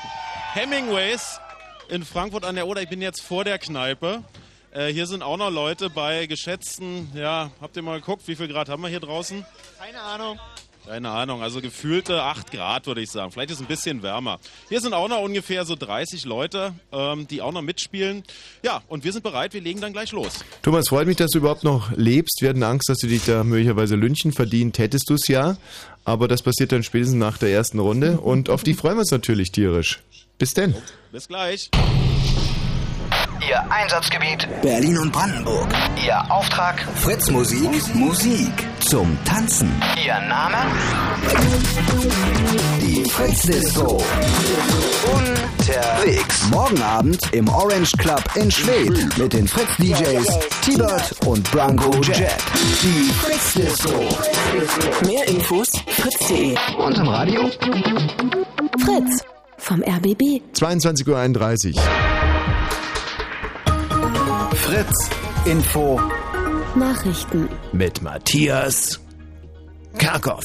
Hemingways 0.52 1.40
in 1.88 2.04
Frankfurt 2.04 2.44
an 2.44 2.54
der 2.54 2.66
Oder. 2.66 2.82
Ich 2.82 2.88
bin 2.90 3.00
jetzt 3.00 3.22
vor 3.22 3.44
der 3.44 3.58
Kneipe. 3.58 4.22
Äh, 4.78 4.92
hier 4.92 5.08
sind 5.08 5.24
auch 5.24 5.36
noch 5.36 5.50
Leute 5.50 5.90
bei 5.90 6.26
geschätzten, 6.26 7.08
ja, 7.12 7.50
habt 7.60 7.76
ihr 7.76 7.82
mal 7.82 7.98
geguckt, 7.98 8.28
wie 8.28 8.36
viel 8.36 8.46
Grad 8.46 8.68
haben 8.68 8.80
wir 8.80 8.88
hier 8.88 9.00
draußen? 9.00 9.44
Keine 9.76 10.00
Ahnung. 10.00 10.38
Keine 10.86 11.10
Ahnung, 11.10 11.42
also 11.42 11.60
gefühlte 11.60 12.22
8 12.22 12.52
Grad 12.52 12.86
würde 12.86 13.00
ich 13.00 13.10
sagen. 13.10 13.32
Vielleicht 13.32 13.50
ist 13.50 13.56
es 13.56 13.62
ein 13.62 13.66
bisschen 13.66 14.04
wärmer. 14.04 14.38
Hier 14.68 14.80
sind 14.80 14.94
auch 14.94 15.08
noch 15.08 15.20
ungefähr 15.20 15.64
so 15.64 15.74
30 15.74 16.24
Leute, 16.26 16.74
ähm, 16.92 17.26
die 17.26 17.42
auch 17.42 17.50
noch 17.50 17.60
mitspielen. 17.60 18.22
Ja, 18.62 18.82
und 18.86 19.02
wir 19.02 19.12
sind 19.12 19.24
bereit, 19.24 19.52
wir 19.52 19.60
legen 19.60 19.80
dann 19.80 19.92
gleich 19.92 20.12
los. 20.12 20.44
Thomas, 20.62 20.88
freut 20.88 21.08
mich, 21.08 21.16
dass 21.16 21.32
du 21.32 21.38
überhaupt 21.38 21.64
noch 21.64 21.90
lebst. 21.96 22.40
Wir 22.40 22.50
hatten 22.50 22.62
Angst, 22.62 22.88
dass 22.88 22.98
du 22.98 23.08
dich 23.08 23.24
da 23.24 23.42
möglicherweise 23.42 23.96
Lünchen 23.96 24.32
verdient 24.32 24.78
hättest 24.78 25.10
du 25.10 25.14
es 25.14 25.26
ja. 25.26 25.56
Aber 26.04 26.28
das 26.28 26.42
passiert 26.42 26.70
dann 26.70 26.84
spätestens 26.84 27.18
nach 27.18 27.36
der 27.36 27.50
ersten 27.50 27.80
Runde 27.80 28.20
und 28.20 28.48
auf 28.48 28.62
die 28.62 28.74
freuen 28.74 28.94
wir 28.94 29.00
uns 29.00 29.10
natürlich 29.10 29.50
tierisch. 29.50 29.98
Bis 30.38 30.54
denn. 30.54 30.76
Bis 31.10 31.26
gleich. 31.26 31.68
Ihr 33.48 33.64
Einsatzgebiet 33.70 34.46
Berlin 34.62 34.98
und 34.98 35.12
Brandenburg. 35.12 35.68
Ihr 36.04 36.30
Auftrag 36.30 36.80
Fritz 36.96 37.30
Musik, 37.30 37.94
Musik 37.94 38.52
zum 38.80 39.16
Tanzen. 39.24 39.70
Ihr 40.04 40.18
Name? 40.28 40.56
Die 42.80 43.04
Fritz 43.08 43.42
Disco. 43.42 44.02
Unterwegs. 45.14 46.48
Morgen 46.50 46.82
Abend 46.82 47.20
im 47.32 47.48
Orange 47.48 47.92
Club 47.98 48.22
in 48.34 48.50
Schwedt 48.50 49.18
mit 49.18 49.32
den 49.32 49.46
Fritz 49.48 49.76
DJs 49.78 50.38
T-Bird 50.62 51.14
und 51.26 51.50
Branko 51.50 51.90
Jet. 52.02 52.36
Die 52.82 53.10
Fritz 53.12 53.54
Disco. 53.54 54.08
Mehr 55.06 55.26
Infos 55.28 55.68
fritz.de 55.86 56.56
Und 56.78 56.98
im 56.98 57.08
Radio? 57.08 57.50
Fritz 58.78 59.24
vom 59.58 59.82
RBB. 59.82 60.42
22.31 60.54 61.74
Uhr. 61.76 61.82
Fritz 64.68 65.08
Info 65.46 65.98
Nachrichten. 66.76 67.48
Mit 67.72 68.02
Matthias 68.02 69.00
Karkow. 69.96 70.44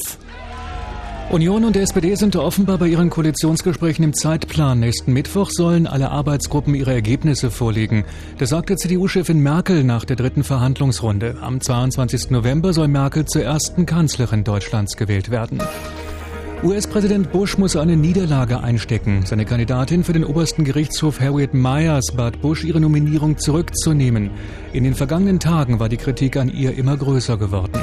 Union 1.30 1.62
und 1.62 1.76
der 1.76 1.82
SPD 1.82 2.14
sind 2.14 2.34
offenbar 2.34 2.78
bei 2.78 2.86
ihren 2.86 3.10
Koalitionsgesprächen 3.10 4.02
im 4.02 4.14
Zeitplan. 4.14 4.80
Nächsten 4.80 5.12
Mittwoch 5.12 5.50
sollen 5.50 5.86
alle 5.86 6.10
Arbeitsgruppen 6.10 6.74
ihre 6.74 6.94
Ergebnisse 6.94 7.50
vorlegen. 7.50 8.06
Das 8.38 8.48
sagte 8.48 8.76
CDU-Chefin 8.76 9.40
Merkel 9.40 9.84
nach 9.84 10.06
der 10.06 10.16
dritten 10.16 10.42
Verhandlungsrunde. 10.42 11.36
Am 11.42 11.60
22. 11.60 12.30
November 12.30 12.72
soll 12.72 12.88
Merkel 12.88 13.26
zur 13.26 13.42
ersten 13.42 13.84
Kanzlerin 13.84 14.42
Deutschlands 14.42 14.96
gewählt 14.96 15.30
werden. 15.30 15.60
US-Präsident 16.64 17.30
Bush 17.30 17.58
muss 17.58 17.76
eine 17.76 17.94
Niederlage 17.94 18.62
einstecken. 18.62 19.26
Seine 19.26 19.44
Kandidatin 19.44 20.02
für 20.02 20.14
den 20.14 20.24
obersten 20.24 20.64
Gerichtshof 20.64 21.20
Harriet 21.20 21.52
Myers 21.52 22.06
bat 22.16 22.40
Bush, 22.40 22.64
ihre 22.64 22.80
Nominierung 22.80 23.36
zurückzunehmen. 23.36 24.30
In 24.72 24.82
den 24.82 24.94
vergangenen 24.94 25.40
Tagen 25.40 25.78
war 25.78 25.90
die 25.90 25.98
Kritik 25.98 26.38
an 26.38 26.48
ihr 26.48 26.74
immer 26.78 26.96
größer 26.96 27.36
geworden. 27.36 27.82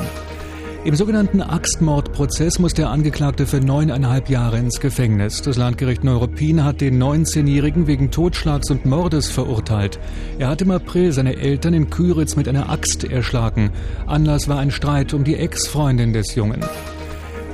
Im 0.83 0.95
sogenannten 0.95 1.43
Axtmordprozess 1.43 2.57
muss 2.57 2.73
der 2.73 2.89
Angeklagte 2.89 3.45
für 3.45 3.59
neuneinhalb 3.59 4.29
Jahre 4.29 4.57
ins 4.57 4.79
Gefängnis. 4.79 5.43
Das 5.43 5.57
Landgericht 5.57 6.03
Neuruppin 6.03 6.63
hat 6.63 6.81
den 6.81 6.99
19-Jährigen 6.99 7.85
wegen 7.85 8.09
Totschlags 8.09 8.71
und 8.71 8.87
Mordes 8.87 9.29
verurteilt. 9.29 9.99
Er 10.39 10.47
hat 10.47 10.63
im 10.63 10.71
April 10.71 11.11
seine 11.11 11.37
Eltern 11.37 11.75
in 11.75 11.91
Küritz 11.91 12.35
mit 12.35 12.47
einer 12.47 12.71
Axt 12.71 13.03
erschlagen. 13.03 13.69
Anlass 14.07 14.49
war 14.49 14.57
ein 14.57 14.71
Streit 14.71 15.13
um 15.13 15.23
die 15.23 15.35
Ex-Freundin 15.35 16.13
des 16.13 16.33
Jungen. 16.33 16.65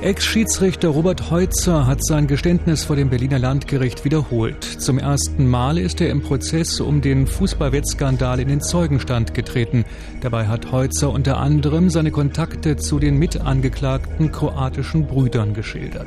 Ex-Schiedsrichter 0.00 0.90
Robert 0.90 1.28
Heutzer 1.32 1.84
hat 1.88 2.04
sein 2.04 2.28
Geständnis 2.28 2.84
vor 2.84 2.94
dem 2.94 3.10
Berliner 3.10 3.40
Landgericht 3.40 4.04
wiederholt. 4.04 4.62
Zum 4.62 4.96
ersten 4.98 5.48
Mal 5.48 5.76
ist 5.76 6.00
er 6.00 6.10
im 6.10 6.22
Prozess 6.22 6.80
um 6.80 7.00
den 7.00 7.26
Fußballwettskandal 7.26 8.38
in 8.38 8.46
den 8.46 8.60
Zeugenstand 8.60 9.34
getreten. 9.34 9.84
Dabei 10.20 10.46
hat 10.46 10.70
Heutzer 10.70 11.10
unter 11.10 11.38
anderem 11.38 11.90
seine 11.90 12.12
Kontakte 12.12 12.76
zu 12.76 13.00
den 13.00 13.18
mitangeklagten 13.18 14.30
kroatischen 14.30 15.06
Brüdern 15.08 15.52
geschildert. 15.52 16.06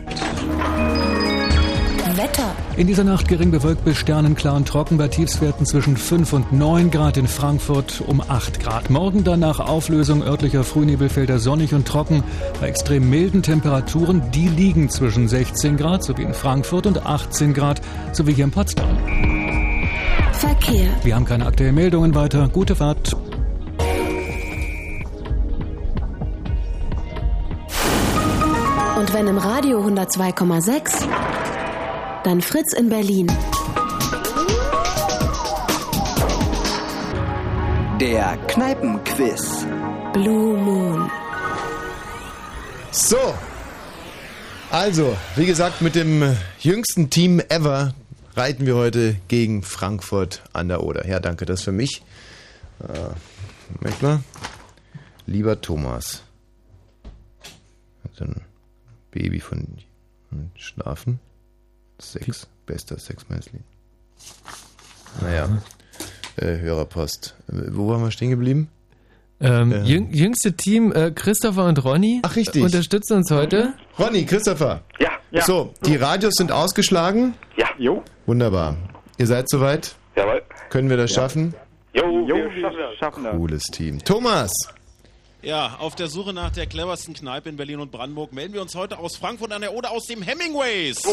Wetter. 2.18 2.56
In 2.78 2.88
dieser 2.88 3.04
Nacht 3.04 3.28
gering 3.28 3.52
bewölkt 3.52 3.86
bis 3.86 3.98
sternenklar 3.98 4.56
und 4.56 4.68
trocken 4.68 4.98
bei 4.98 5.08
Tiefswerten 5.08 5.66
zwischen 5.66 5.98
5 5.98 6.34
und 6.34 6.54
9 6.54 6.92
Grad 6.92 7.18
in 7.18 7.28
Frankfurt 7.28 8.02
um 8.08 8.22
8 8.22 8.60
Grad. 8.60 8.90
Morgen 8.90 9.24
dann 9.24 9.40
nach 9.40 9.60
Auflösung 9.60 10.24
örtlicher 10.24 10.64
Frühnebelfelder 10.64 11.40
sonnig 11.40 11.74
und 11.74 11.88
trocken 11.88 12.24
bei 12.60 12.68
extrem 12.68 13.10
milden 13.10 13.44
Temperaturen. 13.44 14.32
Die 14.32 14.48
liegen 14.48 14.90
zwischen 14.90 15.28
16 15.28 15.78
Grad 15.78 16.04
sowie 16.04 16.24
in 16.24 16.34
Frankfurt 16.34 16.88
und 16.88 17.06
18 17.06 17.54
Grad 17.54 17.82
sowie 18.14 18.34
hier 18.34 18.46
in 18.46 18.52
Potsdam. 18.52 18.88
Verkehr. 20.34 20.90
Wir 21.04 21.16
haben 21.16 21.26
keine 21.26 21.46
aktuellen 21.46 21.76
Meldungen 21.76 22.16
weiter. 22.16 22.50
Gute 22.50 22.76
Fahrt. 22.76 23.16
Und 29.02 29.14
wenn 29.16 29.26
im 29.26 29.40
Radio 29.40 29.80
102,6, 29.84 31.08
dann 32.24 32.42
Fritz 32.42 32.74
in 32.74 32.90
Berlin. 32.90 33.28
Der 38.00 38.38
Kneipenquiz. 38.48 39.66
Blue 40.14 40.58
Moon. 40.58 41.10
So. 42.92 43.34
Also, 44.70 45.16
wie 45.36 45.46
gesagt, 45.46 45.82
mit 45.82 45.96
dem 45.96 46.36
jüngsten 46.60 47.10
Team 47.10 47.42
ever 47.50 47.94
reiten 48.36 48.66
wir 48.66 48.76
heute 48.76 49.18
gegen 49.28 49.64
Frankfurt 49.64 50.42
an 50.54 50.68
der 50.68 50.84
Oder. 50.84 51.08
Ja, 51.08 51.20
danke, 51.20 51.46
das 51.46 51.64
für 51.64 51.72
mich. 51.72 52.02
Äh, 52.80 53.84
möcht 53.84 54.02
mal. 54.02 54.24
Lieber 55.26 55.60
Thomas. 55.60 56.24
Hat 58.04 58.22
ein 58.22 58.42
Baby 59.12 59.40
von 59.40 59.68
Schlafen. 60.56 61.20
Sex. 62.02 62.48
Bester 62.66 62.98
Sex 63.00 63.26
meines 63.30 63.46
Lebens. 63.48 63.66
Naja. 65.22 65.50
Äh, 66.38 66.58
Hörerpost. 66.60 67.36
Wo 67.48 67.90
waren 67.90 68.02
wir 68.04 68.12
stehen 68.12 68.30
geblieben? 68.30 68.70
Ähm, 69.40 69.72
Ähm. 69.72 69.86
jüng, 69.86 70.14
jüngste 70.14 70.54
Team, 70.54 70.92
äh, 70.94 71.12
Christopher 71.12 71.66
und 71.66 71.84
Ronny, 71.84 72.20
Ach, 72.24 72.36
richtig. 72.36 72.64
unterstützen 72.64 73.18
uns 73.18 73.32
heute. 73.32 73.74
Ronny, 73.98 74.24
Christopher. 74.26 74.84
Ja, 75.00 75.10
ja. 75.32 75.42
So, 75.44 75.74
die 75.86 75.96
Radios 75.96 76.36
sind 76.36 76.52
ausgeschlagen. 76.52 77.34
Ja. 77.58 77.68
Jo. 77.80 78.04
Wunderbar. 78.28 78.78
Ihr 79.18 79.26
seid 79.28 79.50
soweit? 79.50 79.96
Jawohl. 80.16 80.44
Können 80.70 80.90
wir 80.90 80.98
das 80.98 81.12
schaffen? 81.12 81.56
Jo, 81.94 82.04
Jo, 82.28 82.36
wir 82.36 82.96
schaffen 83.00 83.24
das. 83.24 83.36
Cooles 83.36 83.64
Team. 83.64 84.00
Thomas. 84.04 84.52
Ja, 85.44 85.78
auf 85.80 85.96
der 85.96 86.08
Suche 86.08 86.34
nach 86.34 86.52
der 86.52 86.68
cleversten 86.68 87.14
Kneipe 87.16 87.50
in 87.50 87.58
Berlin 87.58 87.80
und 87.80 87.92
Brandenburg 87.92 88.32
melden 88.32 88.54
wir 88.54 88.62
uns 88.62 88.76
heute 88.76 89.00
aus 89.00 89.16
Frankfurt 89.18 89.52
an 89.52 89.62
der 89.62 89.74
Oder 89.74 89.90
aus 89.92 90.06
dem 90.06 90.22
Hemingways. 90.22 91.02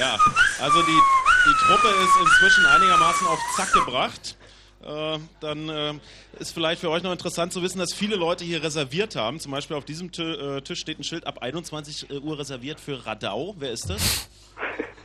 ja, 0.00 0.18
also 0.60 0.82
die, 0.82 0.98
die 1.46 1.54
Truppe 1.66 1.88
ist 1.88 2.16
inzwischen 2.20 2.64
einigermaßen 2.66 3.26
auf 3.26 3.38
Zack 3.56 3.72
gebracht. 3.74 4.36
Äh, 4.82 5.18
dann 5.40 5.68
äh, 5.68 5.94
ist 6.38 6.54
vielleicht 6.54 6.80
für 6.80 6.88
euch 6.90 7.02
noch 7.02 7.12
interessant 7.12 7.52
zu 7.52 7.60
wissen, 7.62 7.78
dass 7.78 7.92
viele 7.92 8.16
Leute 8.16 8.44
hier 8.44 8.62
reserviert 8.62 9.16
haben. 9.16 9.38
Zum 9.40 9.52
Beispiel 9.52 9.76
auf 9.76 9.84
diesem 9.84 10.12
Ti- 10.12 10.22
äh, 10.22 10.62
Tisch 10.62 10.80
steht 10.80 10.98
ein 10.98 11.04
Schild 11.04 11.26
ab 11.26 11.38
21 11.42 12.10
Uhr 12.22 12.38
reserviert 12.38 12.80
für 12.80 13.04
Radau. 13.04 13.54
Wer 13.58 13.72
ist 13.72 13.90
das? 13.90 14.28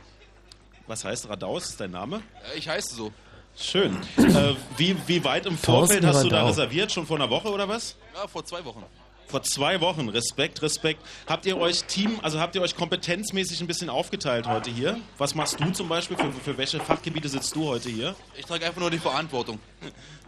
Was 0.86 1.04
heißt 1.04 1.28
Radau? 1.28 1.58
Ist 1.58 1.68
das 1.68 1.76
dein 1.76 1.90
Name? 1.90 2.22
Äh, 2.54 2.58
Ich 2.58 2.66
heiße 2.68 2.94
so. 2.94 3.12
Schön. 3.56 3.96
Äh, 4.16 4.54
wie, 4.76 4.96
wie 5.06 5.22
weit 5.24 5.46
im 5.46 5.56
Vorfeld 5.58 6.04
hast 6.04 6.24
du 6.24 6.28
da 6.28 6.46
reserviert? 6.46 6.90
Schon 6.90 7.06
vor 7.06 7.16
einer 7.16 7.30
Woche 7.30 7.48
oder 7.50 7.68
was? 7.68 7.96
Ja, 8.14 8.26
vor 8.26 8.44
zwei 8.44 8.64
Wochen. 8.64 8.82
Vor 9.28 9.42
zwei 9.42 9.80
Wochen. 9.80 10.08
Respekt, 10.08 10.60
Respekt. 10.62 11.00
Habt 11.26 11.46
ihr 11.46 11.56
euch 11.58 11.84
Team, 11.84 12.18
also 12.22 12.40
habt 12.40 12.54
ihr 12.54 12.62
euch 12.62 12.76
kompetenzmäßig 12.76 13.60
ein 13.60 13.66
bisschen 13.66 13.88
aufgeteilt 13.88 14.46
heute 14.46 14.70
hier? 14.70 14.98
Was 15.18 15.34
machst 15.34 15.60
du 15.60 15.70
zum 15.70 15.88
Beispiel? 15.88 16.16
Für, 16.16 16.32
für 16.32 16.58
welche 16.58 16.80
Fachgebiete 16.80 17.28
sitzt 17.28 17.54
du 17.54 17.66
heute 17.66 17.88
hier? 17.88 18.14
Ich 18.36 18.44
trage 18.44 18.66
einfach 18.66 18.80
nur 18.80 18.90
die 18.90 18.98
Verantwortung. 18.98 19.58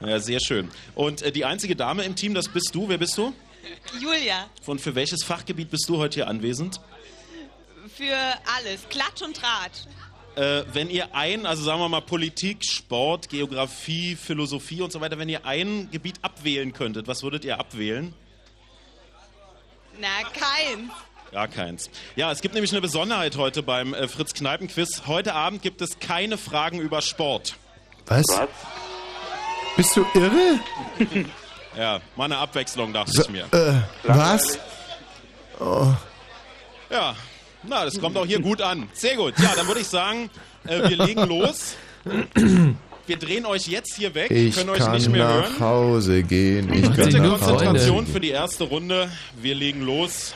Ja, 0.01 0.19
sehr 0.21 0.41
schön. 0.41 0.71
Und 0.95 1.23
äh, 1.23 1.33
die 1.33 1.45
einzige 1.45 1.77
Dame 1.77 2.05
im 2.05 2.17
Team, 2.17 2.35
das 2.35 2.49
bist 2.49 2.75
du. 2.75 2.89
Wer 2.89 2.99
bist 2.99 3.17
du? 3.19 3.33
Julia, 4.01 4.47
Und 4.67 4.81
für 4.81 4.95
welches 4.95 5.25
Fachgebiet 5.25 5.71
bist 5.71 5.89
du 5.89 5.97
heute 5.99 6.15
hier 6.17 6.29
anwesend? 6.29 6.81
für 7.97 8.17
alles. 8.59 8.89
Klatsch 8.89 9.23
und 9.23 9.37
Tratsch. 9.37 9.85
Äh, 10.37 10.65
wenn 10.73 10.91
ihr 10.91 11.15
ein, 11.15 11.47
also 11.47 11.63
sagen 11.63 11.79
wir 11.81 11.89
mal 11.89 12.01
Politik, 12.01 12.65
Sport, 12.65 13.29
Geografie, 13.29 14.17
Philosophie 14.17 14.83
und 14.83 14.91
so 14.93 15.01
weiter, 15.01 15.19
wenn 15.19 15.29
ihr 15.29 15.47
ein 15.47 15.89
Gebiet 15.93 16.17
abwählen 16.23 16.73
könntet, 16.73 17.07
was 17.07 17.23
würdet 17.23 17.45
ihr 17.45 17.59
abwählen? 17.61 18.13
Na, 20.01 20.09
keins. 20.33 20.91
Gar 21.31 21.49
keins. 21.49 21.91
Ja, 22.17 22.31
es 22.33 22.41
gibt 22.41 22.55
nämlich 22.55 22.73
eine 22.73 22.81
Besonderheit 22.81 23.37
heute 23.37 23.63
beim 23.63 23.95
äh, 23.95 24.09
Fritz 24.09 24.35
Kneipen 24.35 24.69
Quiz. 24.69 25.03
Heute 25.07 25.35
Abend 25.35 25.63
gibt 25.63 25.81
es 25.83 25.99
keine 26.01 26.37
Fragen 26.39 26.81
über 26.81 27.01
Sport. 27.01 27.57
Was? 28.07 28.25
Bist 29.77 29.97
du 29.97 30.05
irre? 30.15 30.61
Ja, 31.77 32.01
mal 32.15 32.27
eine 32.27 32.37
Abwechslung, 32.39 32.93
dachte 32.93 33.11
So, 33.11 33.23
ich 33.23 33.31
mir. 33.31 33.47
äh, 33.51 33.83
was? 34.05 34.61
Oh. 35.59 35.89
Ja, 36.89 37.17
na, 37.69 37.85
das 37.85 37.99
kommt 38.01 38.17
auch 38.17 38.27
hier 38.27 38.41
gut 38.41 38.61
an. 38.61 38.89
Sehr 38.93 39.17
gut. 39.17 39.35
Ja, 39.39 39.53
dann 39.57 39.67
würde 39.67 39.81
ich 39.81 39.87
sagen, 39.87 40.31
äh, 40.67 40.89
wir 40.89 41.05
legen 41.05 41.23
los. 41.29 41.77
Wir 43.07 43.17
drehen 43.17 43.45
euch 43.47 43.67
jetzt 43.67 43.97
hier 43.97 44.15
weg, 44.15 44.31
Ich 44.31 44.55
können 44.55 44.71
euch 44.71 44.87
nicht 44.93 45.11
mehr 45.11 45.25
nach 45.27 45.35
hören. 45.51 45.61
Hause 45.61 46.23
gehen. 46.23 46.73
Ich 46.73 46.83
kann 46.83 46.97
Bitte 46.97 47.19
nach 47.21 47.39
Konzentration 47.39 48.03
Hause 48.05 48.13
für 48.13 48.21
die 48.21 48.31
erste 48.31 48.65
Runde. 48.65 49.11
Wir 49.41 49.55
legen 49.55 49.83
los. 49.83 50.35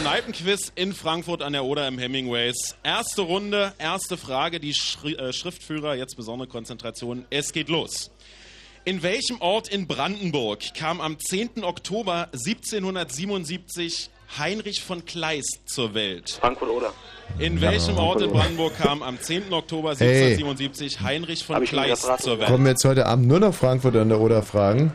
Kneipenquiz 0.00 0.70
in 0.76 0.92
Frankfurt 0.92 1.42
an 1.42 1.52
der 1.52 1.64
Oder 1.64 1.88
im 1.88 1.98
Hemingways. 1.98 2.76
Erste 2.84 3.22
Runde, 3.22 3.74
erste 3.78 4.16
Frage. 4.16 4.60
Die 4.60 4.74
Schri 4.74 5.14
äh, 5.14 5.32
Schriftführer, 5.32 5.94
jetzt 5.94 6.16
besondere 6.16 6.48
Konzentration. 6.48 7.24
Es 7.30 7.52
geht 7.52 7.68
los. 7.68 8.10
In 8.84 9.02
welchem 9.02 9.40
Ort 9.40 9.68
in 9.68 9.86
Brandenburg 9.86 10.74
kam 10.74 11.00
am 11.00 11.18
10. 11.18 11.62
Oktober 11.62 12.28
1777 12.32 14.10
Heinrich 14.38 14.82
von 14.82 15.04
Kleist 15.04 15.60
zur 15.66 15.94
Welt? 15.94 16.38
Frankfurt 16.40 16.70
oder? 16.70 16.92
In 17.38 17.56
Ja, 17.58 17.70
welchem 17.70 17.96
Ort 17.98 18.22
in. 18.22 18.30
Brandenburg 18.30 18.76
kam 18.78 19.02
am 19.02 19.20
10. 19.20 19.52
Oktober 19.52 19.90
Hey. 19.96 20.32
1777 20.34 21.00
Heinrich 21.00 21.44
von 21.44 21.62
Kleist 21.64 22.08
zur 22.22 22.38
Welt? 22.38 22.48
Kommen 22.48 22.66
jetzt 22.66 22.84
heute 22.84 23.06
Abend 23.06 23.26
nur 23.28 23.40
noch 23.40 23.54
Frankfurt 23.54 23.96
an 23.96 24.08
der 24.08 24.20
Oder 24.20 24.42
fragen? 24.42 24.94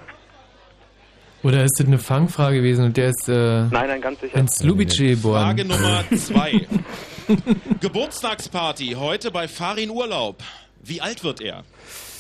Oder 1.43 1.63
ist 1.63 1.75
das 1.79 1.85
eine 1.87 1.99
Fangfrage 1.99 2.57
gewesen 2.57 2.85
und 2.85 2.97
der 2.97 3.09
ist 3.09 3.29
äh, 3.29 3.31
Nein, 3.31 3.69
nein, 3.71 4.01
ganz 4.01 4.19
sicher. 4.19 4.35
in 4.37 4.47
Slubice 4.49 4.97
geboren? 4.97 5.41
Frage 5.43 5.65
Nummer 5.65 6.03
zwei. 6.17 6.67
Geburtstagsparty 7.79 8.95
heute 8.97 9.31
bei 9.31 9.47
Farin 9.47 9.89
Urlaub. 9.91 10.41
Wie 10.83 10.99
alt 11.01 11.23
wird 11.23 11.41
er? 11.41 11.63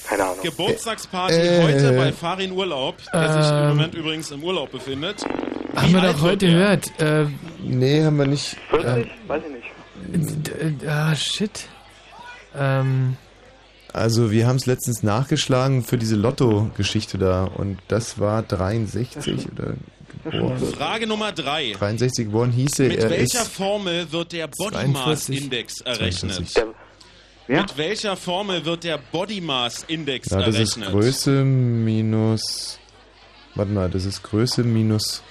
Keine 0.07 0.23
Ahnung. 0.23 0.37
Geburtstagsparty 0.41 1.35
Äh, 1.35 1.63
heute 1.63 1.93
äh, 1.93 1.97
bei 1.97 2.11
Farin 2.13 2.51
Urlaub, 2.51 2.97
der 3.13 3.33
sich 3.43 3.51
im 3.51 3.57
Ähm. 3.57 3.67
Moment 3.69 3.93
übrigens 3.95 4.31
im 4.31 4.43
Urlaub 4.43 4.71
befindet. 4.71 5.23
Haben 5.75 5.93
wir 5.93 6.01
doch 6.01 6.21
heute 6.21 6.47
gehört. 6.47 6.99
Äh, 6.99 7.25
Nee, 7.63 8.03
haben 8.03 8.17
wir 8.17 8.27
nicht. 8.27 8.55
40? 8.69 9.07
Weiß 9.27 9.41
ich 9.45 9.51
nicht. 9.51 10.87
ah, 10.87 11.13
shit. 11.15 11.67
Ähm, 12.55 13.17
Also 13.93 14.31
wir 14.31 14.47
haben 14.47 14.55
es 14.57 14.65
letztens 14.65 15.03
nachgeschlagen 15.03 15.83
für 15.83 15.97
diese 15.97 16.15
Lotto-Geschichte 16.15 17.17
da 17.17 17.43
und 17.45 17.79
das 17.89 18.19
war 18.19 18.43
63 18.43 19.47
oder 19.51 19.73
geboren. 20.23 20.57
Frage 20.77 21.07
Nummer 21.07 21.31
drei. 21.33 21.73
63 21.77 22.25
geboren 22.27 22.51
hieße 22.51 22.83
Mit 22.87 22.99
er 22.99 23.09
welcher 23.09 23.41
ist 23.41 23.47
Formel 23.53 24.11
wird 24.11 24.31
der 24.31 24.47
Body 24.47 24.75
42. 24.75 24.93
Mass 25.05 25.29
Index 25.29 25.81
errechnet? 25.81 26.33
42. 26.33 26.63
Mit 27.47 27.77
welcher 27.77 28.15
Formel 28.17 28.65
wird 28.65 28.83
der 28.83 28.97
Body 28.97 29.39
Mass 29.41 29.83
Index 29.87 30.29
ja, 30.29 30.39
das 30.39 30.57
ist 30.59 30.77
errechnet? 30.77 30.91
Größe 30.91 31.31
minus 31.43 32.79
warte 33.55 33.71
mal, 33.71 33.89
das 33.89 34.05
ist 34.05 34.21
Größe 34.23 34.63
minus 34.63 35.23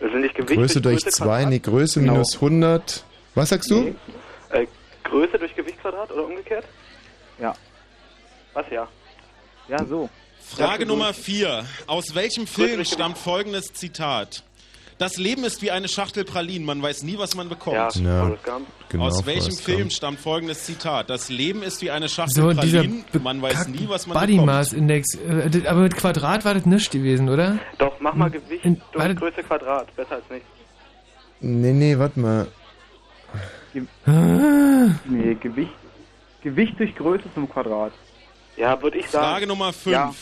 Das 0.00 0.10
sind 0.10 0.20
nicht 0.22 0.34
Gewicht 0.34 0.58
Größe 0.58 0.80
durch 0.80 1.02
Größe 1.04 1.16
2, 1.16 1.24
Quadrat? 1.24 1.48
nee, 1.50 1.58
Größe 1.60 2.00
Genau. 2.00 2.12
minus 2.14 2.34
100. 2.34 3.04
Was 3.34 3.48
sagst 3.50 3.70
du? 3.70 3.80
Nee. 3.82 3.94
Äh, 4.50 4.66
Größe 5.04 5.38
durch 5.38 5.54
Gewichtsquadrat 5.54 6.10
oder 6.10 6.24
umgekehrt? 6.24 6.64
Ja. 7.38 7.54
Was 8.52 8.66
ja? 8.70 8.88
Ja, 9.68 9.84
so. 9.84 10.10
Frage 10.40 10.84
Nummer 10.86 11.14
vier. 11.14 11.64
Aus 11.86 12.14
welchem 12.14 12.46
Film 12.46 12.84
stammt 12.84 13.16
folgendes 13.16 13.72
Zitat? 13.72 14.42
Das 15.02 15.16
Leben 15.16 15.42
ist 15.42 15.62
wie 15.62 15.70
eine 15.72 15.88
Schachtel 15.88 16.24
Pralinen, 16.24 16.64
man 16.64 16.80
weiß 16.80 17.02
nie, 17.02 17.18
was 17.18 17.34
man 17.34 17.48
bekommt. 17.48 17.76
Ja, 17.76 17.88
Ja, 18.00 18.28
Gump. 18.44 18.66
genau, 18.88 19.04
Aus 19.06 19.26
welchem 19.26 19.54
Film 19.56 19.78
Gump. 19.80 19.92
stammt 19.92 20.20
folgendes 20.20 20.64
Zitat? 20.64 21.10
Das 21.10 21.28
Leben 21.28 21.62
ist 21.64 21.82
wie 21.82 21.90
eine 21.90 22.08
Schachtel 22.08 22.34
so, 22.42 22.54
Pralinen, 22.54 23.04
man 23.22 23.42
weiß 23.42 23.66
nie, 23.68 23.88
was 23.88 24.06
man 24.06 24.16
Body 24.18 24.32
bekommt. 24.34 24.46
Mass 24.46 24.72
Index. 24.72 25.14
Äh, 25.16 25.66
aber 25.66 25.80
mit 25.80 25.96
Quadrat 25.96 26.44
war 26.44 26.54
das 26.54 26.66
nicht 26.66 26.90
gewesen, 26.92 27.28
oder? 27.28 27.58
Doch, 27.78 27.94
mach 28.00 28.14
mal 28.14 28.30
Gewicht 28.30 28.64
in- 28.64 28.80
durch 28.92 29.04
warte. 29.04 29.14
Größe 29.16 29.42
Quadrat. 29.42 29.96
Besser 29.96 30.12
als 30.16 30.24
nichts. 30.30 30.46
Nee, 31.40 31.72
nee, 31.72 31.98
warte 31.98 32.20
mal. 32.20 32.46
Nee, 35.06 35.34
Gewicht. 35.40 35.72
Gewicht 36.42 36.78
durch 36.78 36.94
Größe 36.94 37.24
zum 37.34 37.48
Quadrat. 37.48 37.92
Ja, 38.56 38.80
würde 38.82 38.98
ich 38.98 39.08
sagen. 39.08 39.24
Frage 39.26 39.46
Nummer 39.46 39.72
5. 39.72 39.92
Ja. 39.92 40.14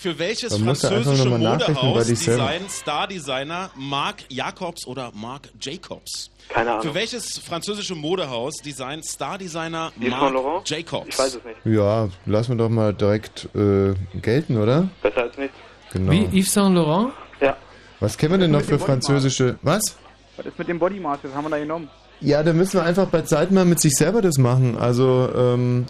Für 0.00 0.18
welches 0.18 0.58
Man 0.58 0.74
französische 0.74 1.28
Modehaus 1.28 2.06
designen 2.06 2.70
Star-Designer 2.70 3.70
Marc 3.76 4.24
Jacobs 4.30 4.86
oder 4.86 5.12
Marc 5.14 5.50
Jacobs? 5.60 6.30
Keine 6.48 6.70
Ahnung. 6.70 6.84
Für 6.84 6.94
welches 6.94 7.38
französische 7.38 7.94
Modehaus 7.94 8.56
designt 8.64 9.04
Star-Designer 9.04 9.92
Yves 9.98 10.08
Saint 10.08 10.20
Marc 10.22 10.32
Laurent? 10.32 10.70
Jacobs? 10.70 11.08
Ich 11.10 11.18
weiß 11.18 11.34
es 11.34 11.44
nicht. 11.44 11.66
Ja, 11.66 12.08
lassen 12.24 12.52
wir 12.52 12.56
doch 12.56 12.70
mal 12.70 12.94
direkt 12.94 13.50
äh, 13.54 13.92
gelten, 14.22 14.56
oder? 14.56 14.88
Besser 15.02 15.24
als 15.24 15.36
nichts. 15.36 15.56
Genau. 15.92 16.12
Wie 16.12 16.40
Yves 16.40 16.50
Saint 16.50 16.74
Laurent? 16.74 17.12
Ja. 17.42 17.58
Was 18.00 18.16
kennen 18.16 18.32
wir 18.32 18.38
denn 18.38 18.52
noch 18.52 18.62
für 18.62 18.78
französische... 18.78 19.58
Was? 19.60 19.98
Was 20.38 20.46
ist 20.46 20.58
mit 20.58 20.68
dem 20.68 20.78
Body 20.78 20.98
Mass? 20.98 21.18
Das 21.22 21.34
haben 21.34 21.44
wir 21.44 21.50
da 21.50 21.58
genommen. 21.58 21.90
Ja, 22.22 22.42
da 22.42 22.54
müssen 22.54 22.80
wir 22.80 22.84
einfach 22.84 23.08
bei 23.08 23.20
Zeit 23.20 23.50
mal 23.50 23.66
mit 23.66 23.80
sich 23.80 23.92
selber 23.94 24.22
das 24.22 24.38
machen. 24.38 24.78
Also, 24.78 25.28
ähm, 25.36 25.84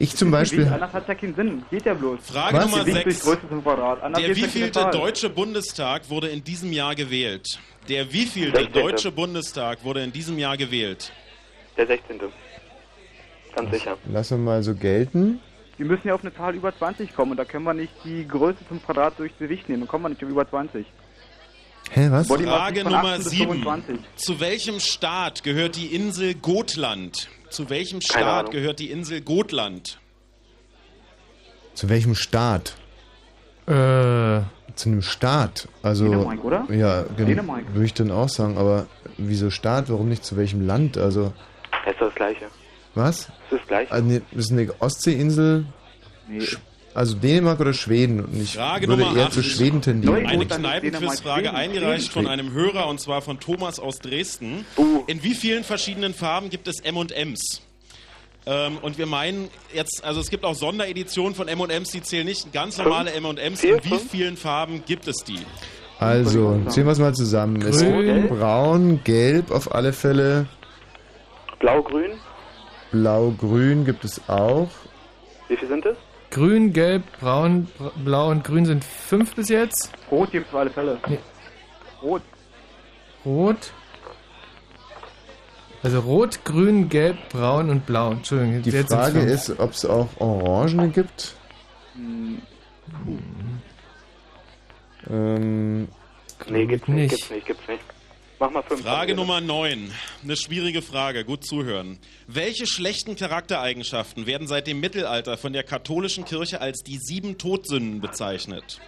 ich 0.00 0.16
zum 0.16 0.30
Beispiel... 0.30 0.66
anders 0.66 0.92
hat 0.92 1.06
ja 1.06 1.14
keinen 1.14 1.34
Sinn. 1.34 1.62
Geht 1.70 1.84
ja 1.84 1.94
bloß. 1.94 2.20
Frage 2.22 2.56
Was? 2.56 2.64
Nummer 2.70 2.84
Gewicht 2.84 3.04
durch 3.04 3.18
6. 3.18 3.26
Größe 3.26 3.48
zum 3.48 3.62
Quadrat. 3.62 4.02
Anders 4.02 4.22
Der 4.22 4.34
wievielte. 4.34 4.90
Deutsche 4.90 5.30
Bundestag 5.30 6.08
wurde 6.08 6.28
in 6.28 6.42
diesem 6.42 6.72
Jahr 6.72 6.94
gewählt? 6.94 7.60
Der 7.88 8.12
wievielte 8.12 8.62
16. 8.62 8.82
Deutsche 8.82 9.12
Bundestag 9.12 9.84
wurde 9.84 10.02
in 10.02 10.10
diesem 10.10 10.38
Jahr 10.38 10.56
gewählt? 10.56 11.12
Der 11.76 11.86
16. 11.86 12.18
Ganz 13.54 13.70
sicher. 13.70 13.96
Lassen 14.10 14.38
wir 14.38 14.44
mal 14.52 14.62
so 14.62 14.74
gelten. 14.74 15.38
Wir 15.76 15.86
müssen 15.86 16.08
ja 16.08 16.14
auf 16.14 16.22
eine 16.22 16.34
Zahl 16.34 16.54
über 16.54 16.76
20 16.76 17.14
kommen 17.14 17.32
und 17.32 17.36
da 17.36 17.44
können 17.44 17.64
wir 17.64 17.74
nicht 17.74 17.92
die 18.04 18.26
Größe 18.26 18.58
zum 18.68 18.82
Quadrat 18.82 19.18
durch 19.18 19.36
Gewicht 19.38 19.68
nehmen. 19.68 19.82
Dann 19.82 19.88
kommen 19.88 20.04
wir 20.04 20.08
nicht 20.10 20.24
auf 20.24 20.30
über 20.30 20.48
20. 20.48 20.86
Hä, 21.90 22.08
was? 22.10 22.26
Frage 22.26 22.84
Nummer 22.84 23.04
18 23.04 23.16
bis 23.18 23.30
7. 23.30 23.52
25. 23.62 23.98
Zu 24.16 24.40
welchem 24.40 24.80
Staat 24.80 25.42
gehört 25.42 25.76
die 25.76 25.94
Insel 25.94 26.34
Gotland? 26.34 27.28
Zu 27.50 27.68
welchem 27.68 28.00
Staat 28.00 28.50
gehört 28.50 28.78
die 28.78 28.90
Insel 28.90 29.20
Gotland? 29.20 29.98
Zu 31.74 31.88
welchem 31.88 32.14
Staat? 32.14 32.76
Äh, 33.66 33.72
Zu 33.72 34.88
einem 34.88 35.02
Staat. 35.02 35.68
Also, 35.82 36.04
Dänemark, 36.08 36.44
oder? 36.44 36.66
Ja, 36.70 37.02
genau. 37.16 37.28
Dänemark. 37.28 37.64
Würde 37.74 37.84
ich 37.86 37.94
dann 37.94 38.10
auch 38.10 38.28
sagen. 38.28 38.56
Aber 38.56 38.86
wieso 39.18 39.50
Staat? 39.50 39.90
Warum 39.90 40.08
nicht 40.08 40.24
zu 40.24 40.36
welchem 40.36 40.66
Land? 40.66 40.96
Also, 40.96 41.32
Das 41.84 41.92
ist 41.94 42.00
das 42.00 42.14
Gleiche. 42.14 42.46
was? 42.94 43.26
Das 43.26 43.32
ist 43.34 43.52
das 43.52 43.66
Gleiche. 43.68 43.92
Also, 43.92 44.20
das 44.32 44.44
ist 44.46 44.52
eine 44.52 44.74
Ostseeinsel. 44.80 45.66
Nee. 46.28 46.46
Also 46.92 47.16
Dänemark 47.16 47.60
oder 47.60 47.72
Schweden? 47.72 48.24
Und 48.24 48.42
ich 48.42 48.54
Frage 48.54 48.88
würde 48.88 49.02
Nummer 49.02 49.16
eher 49.16 49.26
acht. 49.26 49.32
zu 49.32 49.42
Schweden 49.42 49.80
tendieren. 49.80 50.26
Eine 50.26 50.46
Kneipenquizfrage 50.46 51.54
eingereicht 51.54 52.12
von 52.12 52.26
einem 52.26 52.52
Hörer 52.52 52.88
und 52.88 53.00
zwar 53.00 53.22
von 53.22 53.38
Thomas 53.38 53.78
aus 53.78 53.98
Dresden. 54.00 54.66
Uh. 54.76 55.04
In 55.06 55.22
wie 55.22 55.34
vielen 55.34 55.62
verschiedenen 55.62 56.14
Farben 56.14 56.50
gibt 56.50 56.66
es 56.66 56.80
M&M's? 56.80 57.62
Ähm, 58.46 58.78
und 58.82 58.98
wir 58.98 59.06
meinen 59.06 59.48
jetzt, 59.72 60.02
also 60.02 60.20
es 60.20 60.30
gibt 60.30 60.44
auch 60.44 60.54
Sondereditionen 60.54 61.34
von 61.34 61.46
M&M's, 61.46 61.90
die 61.90 62.02
zählen 62.02 62.26
nicht. 62.26 62.52
Ganz 62.52 62.78
normale 62.78 63.12
M&M's. 63.12 63.62
In 63.62 63.84
wie 63.84 63.98
vielen 63.98 64.36
Farben 64.36 64.82
gibt 64.84 65.06
es 65.06 65.18
die? 65.18 65.38
Also, 66.00 66.58
zählen 66.68 66.86
wir 66.86 66.92
es 66.92 66.98
mal 66.98 67.14
zusammen. 67.14 67.60
Es 67.60 67.82
Grün. 67.82 68.28
braun, 68.28 69.00
gelb 69.04 69.50
auf 69.50 69.74
alle 69.74 69.92
Fälle. 69.92 70.46
Blau-Grün. 71.58 72.12
Blau, 72.90 73.32
grün 73.38 73.84
gibt 73.84 74.04
es 74.04 74.20
auch. 74.26 74.70
Wie 75.48 75.56
viel 75.56 75.68
sind 75.68 75.84
es? 75.84 75.96
Grün, 76.30 76.72
gelb, 76.72 77.02
braun, 77.20 77.68
bra- 77.78 77.92
blau 78.04 78.30
und 78.30 78.44
grün 78.44 78.64
sind 78.64 78.84
fünf 78.84 79.34
bis 79.34 79.48
jetzt. 79.48 79.90
Rot 80.10 80.30
gibt 80.30 80.46
es 80.48 80.52
auf 80.54 80.60
alle 80.60 80.70
Fälle. 80.70 80.98
Nee. 81.08 81.18
Rot. 82.02 82.22
Rot. 83.24 83.72
Also 85.82 86.00
rot, 86.00 86.44
grün, 86.44 86.88
gelb, 86.88 87.16
braun 87.30 87.70
und 87.70 87.86
blau. 87.86 88.12
Entschuldigung. 88.12 88.62
Die 88.62 88.70
Frage 88.70 89.20
ist, 89.20 89.58
ob 89.58 89.72
es 89.72 89.84
auch 89.86 90.08
Orangene 90.18 90.88
gibt. 90.88 91.34
Hm, 91.94 92.42
Ähm, 95.08 95.88
Nee, 96.48 96.66
gibt's 96.66 96.88
nicht. 96.88 96.96
nicht. 96.96 97.10
Gibt's 97.10 97.30
nicht, 97.30 97.46
gibt's 97.46 97.68
nicht. 97.68 97.82
Mach 98.40 98.50
mal 98.50 98.62
fünf. 98.62 98.82
Frage 98.82 99.14
Nummer 99.14 99.40
9. 99.42 99.92
Eine 100.24 100.36
schwierige 100.36 100.80
Frage, 100.80 101.26
gut 101.26 101.44
zuhören. 101.44 101.98
Welche 102.26 102.66
schlechten 102.66 103.14
Charaktereigenschaften 103.14 104.24
werden 104.26 104.46
seit 104.48 104.66
dem 104.66 104.80
Mittelalter 104.80 105.36
von 105.36 105.52
der 105.52 105.62
katholischen 105.62 106.24
Kirche 106.24 106.60
als 106.62 106.78
die 106.82 106.96
sieben 106.98 107.36
Todsünden 107.36 108.00
bezeichnet? 108.00 108.80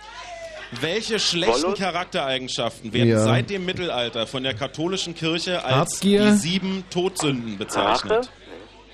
Welche 0.81 1.19
schlechten? 1.21 1.75
Charaktereigenschaften 1.75 2.95
werden 2.95 3.11
Ja. 3.11 3.25
seit 3.25 3.51
dem 3.51 3.67
Mittelalter 3.67 4.27
von 4.27 4.43
der 4.43 4.55
katholischen 4.55 5.15
Kirche 5.15 5.63
als 5.63 5.97
Habgier? 5.97 6.25
die 6.31 6.37
sieben 6.39 6.85
Todsünden 6.89 7.59
bezeichnet? 7.59 8.31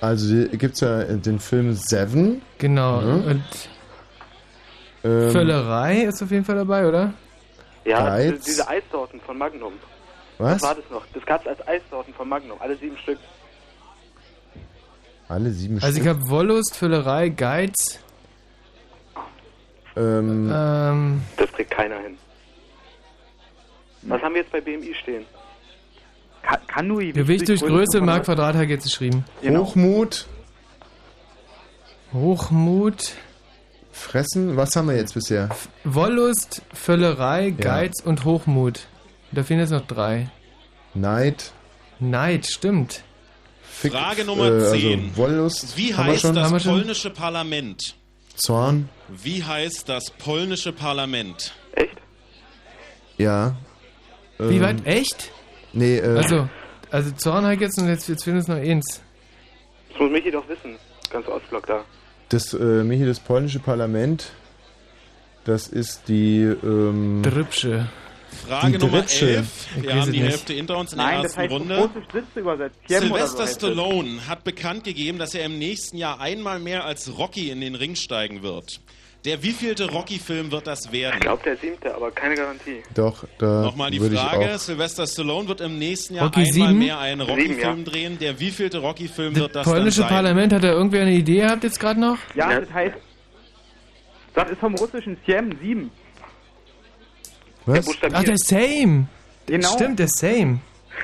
Also 0.01 0.49
gibt 0.49 0.75
es 0.75 0.81
ja 0.81 1.05
den 1.05 1.39
Film 1.39 1.73
Seven. 1.75 2.43
Genau. 2.59 3.01
Mhm. 3.01 3.25
Und 3.25 3.45
Ähm, 5.05 5.31
Völlerei 5.31 6.03
ist 6.03 6.21
auf 6.21 6.33
jeden 6.33 6.45
Fall 6.45 6.57
dabei, 6.57 6.85
oder? 6.89 7.15
Ja, 7.85 8.19
diese, 8.19 8.39
diese 8.45 8.69
Eissorten 8.69 9.21
von 9.21 9.39
Magnum. 9.39 9.75
Was 10.39 10.55
was? 10.55 10.63
war 10.63 10.75
das 10.77 10.85
noch? 10.91 11.05
Das 11.15 11.25
gab's 11.27 11.47
als 11.47 11.67
Eissorten 11.67 12.15
von 12.15 12.29
Magnum. 12.29 12.59
Alle 12.61 12.77
sieben 12.77 12.97
Stück. 12.99 13.19
Alle 15.29 15.51
sieben 15.51 15.77
Also 15.77 15.89
ich 15.89 15.95
Stück. 16.05 16.09
habe 16.09 16.29
Wollust, 16.31 16.77
Völlerei, 16.77 17.29
Geiz. 17.29 17.99
Ähm, 19.97 20.51
Ähm, 20.55 21.23
Das 21.37 21.53
kriegt 21.53 21.71
keiner 21.71 21.99
hin. 22.01 22.17
Was 24.03 24.23
haben 24.23 24.35
wir 24.35 24.43
jetzt 24.43 24.53
bei 24.53 24.61
BMI 24.61 24.95
stehen? 25.03 25.27
Ka- 26.43 26.61
Kanui. 26.69 27.13
Gewicht 27.13 27.49
durch 27.49 27.61
Größe, 27.61 28.01
Mark 28.01 28.25
Quadrat 28.25 28.55
hat 28.55 28.69
jetzt 28.69 28.85
geschrieben. 28.85 29.25
Genau. 29.43 29.65
Hochmut, 29.65 30.27
Hochmut, 32.13 33.13
Fressen. 33.93 34.57
Was 34.57 34.75
haben 34.77 34.89
wir 34.89 34.97
jetzt 34.97 35.15
bisher? 35.15 35.49
Wollust, 35.85 36.63
Völlerei, 36.73 37.51
Geiz 37.51 38.01
und 38.03 38.25
Hochmut. 38.25 38.87
Da 39.33 39.43
fehlen 39.43 39.61
jetzt 39.61 39.71
noch 39.71 39.87
drei. 39.87 40.31
Neid. 40.95 41.53
Neid, 42.01 42.47
stimmt. 42.47 43.03
Fick, 43.63 43.93
Frage 43.93 44.25
Nummer 44.25 44.47
äh, 44.51 44.71
10. 44.71 45.01
Also 45.01 45.17
Wollust. 45.17 45.77
Wie 45.77 45.95
heißt 45.95 46.23
schon? 46.23 46.35
Das 46.35 46.65
polnische 46.65 47.11
Parlament? 47.11 47.95
Zorn. 48.37 48.89
Wie 49.09 49.43
heißt 49.45 49.89
das 49.89 50.11
polnische 50.11 50.73
Parlament? 50.73 51.53
Echt? 51.73 51.97
Ja. 53.19 53.57
Wie 54.39 54.57
Ähm, 54.57 54.61
weit? 54.63 54.87
Echt? 54.87 55.31
Nee, 55.73 55.99
äh, 55.99 56.17
Also, 56.17 56.49
also 56.91 57.11
Zorn 57.13 57.45
hat 57.47 57.61
jetzt 57.61 57.79
und 57.79 57.89
jetzt, 57.89 58.09
jetzt 58.09 58.25
fehlen 58.25 58.37
uns 58.37 58.49
noch 58.49 58.57
eins. 58.57 59.03
Das 59.91 60.01
muss 60.01 60.11
Michi 60.11 60.31
doch 60.31 60.49
wissen. 60.49 60.77
Ganz 61.11 61.27
Ostblock 61.27 61.67
da. 61.67 61.85
das, 62.29 62.53
äh, 62.55 62.85
Michi, 62.85 63.05
das 63.07 63.19
polnische 63.21 63.59
Parlament, 63.59 64.31
das 65.45 65.67
ist 65.69 66.03
die, 66.09 66.43
ähm, 66.43 67.23
Drübsche. 67.23 67.89
Frage 68.47 68.79
die 68.79 68.85
Nummer 68.85 69.03
Dritte. 69.03 69.37
11. 69.37 69.67
Ich 69.77 69.83
Wir 69.83 69.95
haben 69.95 70.13
die 70.13 70.21
nicht. 70.21 70.31
Hälfte 70.31 70.53
hinter 70.53 70.79
uns 70.79 70.93
in 70.93 70.99
Nein, 70.99 71.15
der 71.15 71.23
das 71.23 71.37
ersten 71.37 71.41
heißt 71.41 71.53
Runde. 71.53 71.91
so 72.89 72.99
Sylvester 73.01 73.43
heißt 73.43 73.51
es. 73.51 73.55
Stallone 73.57 74.29
hat 74.29 74.45
bekannt 74.45 74.85
gegeben, 74.85 75.19
dass 75.19 75.35
er 75.35 75.45
im 75.45 75.59
nächsten 75.59 75.97
Jahr 75.97 76.21
einmal 76.21 76.59
mehr 76.59 76.85
als 76.85 77.19
Rocky 77.19 77.51
in 77.51 77.61
den 77.61 77.75
Ring 77.75 77.95
steigen 77.97 78.43
wird. 78.43 78.81
Der 79.25 79.43
wievielte 79.43 79.91
Rocky-Film 79.91 80.53
wird 80.53 80.69
das 80.69 80.93
werden? 80.93 81.15
Ich 81.17 81.21
glaube, 81.21 81.43
der 81.43 81.57
siebte, 81.57 81.93
aber 81.93 82.13
keine 82.13 82.37
Garantie. 82.37 82.83
doch, 82.95 83.25
da 83.39 83.63
Nochmal 83.63 83.91
die 83.91 83.99
Frage, 83.99 84.57
Sylvester 84.59 85.07
Stallone 85.09 85.49
wird 85.49 85.61
im 85.61 85.77
nächsten 85.79 86.15
Jahr 86.15 86.27
Rocky 86.27 86.41
einmal 86.41 86.53
sieben? 86.69 86.79
mehr 86.79 86.99
einen 87.01 87.23
Rocky-Film 87.23 87.79
ja. 87.79 87.85
drehen. 87.85 88.19
Der 88.21 88.39
wievielte 88.39 88.79
Rocky-Film 88.79 89.35
Das 89.35 89.43
wird 89.43 89.57
das 89.57 89.65
polnische 89.67 90.01
dann 90.03 90.09
sein? 90.09 90.17
Parlament, 90.17 90.53
hat 90.53 90.63
da 90.63 90.69
irgendwer 90.71 91.03
eine 91.03 91.13
Idee 91.15 91.41
gehabt 91.41 91.65
jetzt 91.65 91.81
gerade 91.81 91.99
noch? 91.99 92.17
Ja, 92.37 92.61
das 92.61 92.73
heißt, 92.73 92.95
das 94.35 94.51
ist 94.51 94.61
vom 94.61 94.75
russischen 94.77 95.17
Siem 95.27 95.53
7. 95.61 95.91
was? 97.69 97.87
Ach, 98.13 98.25
der 98.25 98.39
Same. 98.39 99.07
Genau. 99.47 99.73
Stimmt, 99.73 99.99
der 99.99 100.09
Same. 100.09 100.61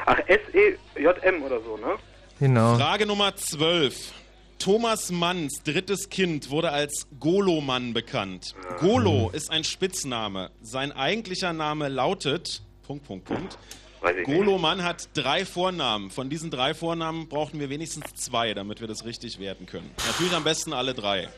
Ach, 0.06 0.18
S-E-J-M 0.26 1.42
oder 1.42 1.60
so, 1.60 1.76
ne? 1.76 1.96
Genau. 2.40 2.76
Frage 2.76 3.06
Nummer 3.06 3.34
12. 3.36 4.12
Thomas 4.58 5.10
Manns 5.10 5.62
drittes 5.62 6.08
Kind 6.08 6.50
wurde 6.50 6.70
als 6.70 7.06
Golo-Mann 7.20 7.92
bekannt. 7.92 8.54
Golo 8.80 9.30
ist 9.30 9.50
ein 9.50 9.64
Spitzname. 9.64 10.50
Sein 10.62 10.92
eigentlicher 10.92 11.52
Name 11.52 11.88
lautet... 11.88 12.62
Punkt, 12.86 13.06
Punkt, 13.06 13.24
Punkt. 13.24 13.58
Weiß 14.00 14.16
ich 14.18 14.24
Golo 14.24 14.58
Mann 14.58 14.82
hat 14.82 15.08
drei 15.14 15.46
Vornamen. 15.46 16.10
Von 16.10 16.28
diesen 16.28 16.50
drei 16.50 16.74
Vornamen 16.74 17.28
brauchten 17.28 17.60
wir 17.60 17.70
wenigstens 17.70 18.12
zwei, 18.14 18.52
damit 18.52 18.80
wir 18.80 18.88
das 18.88 19.06
richtig 19.06 19.38
werten 19.38 19.64
können. 19.64 19.90
Natürlich 20.06 20.34
am 20.34 20.44
besten 20.44 20.74
alle 20.74 20.92
drei. 20.92 21.28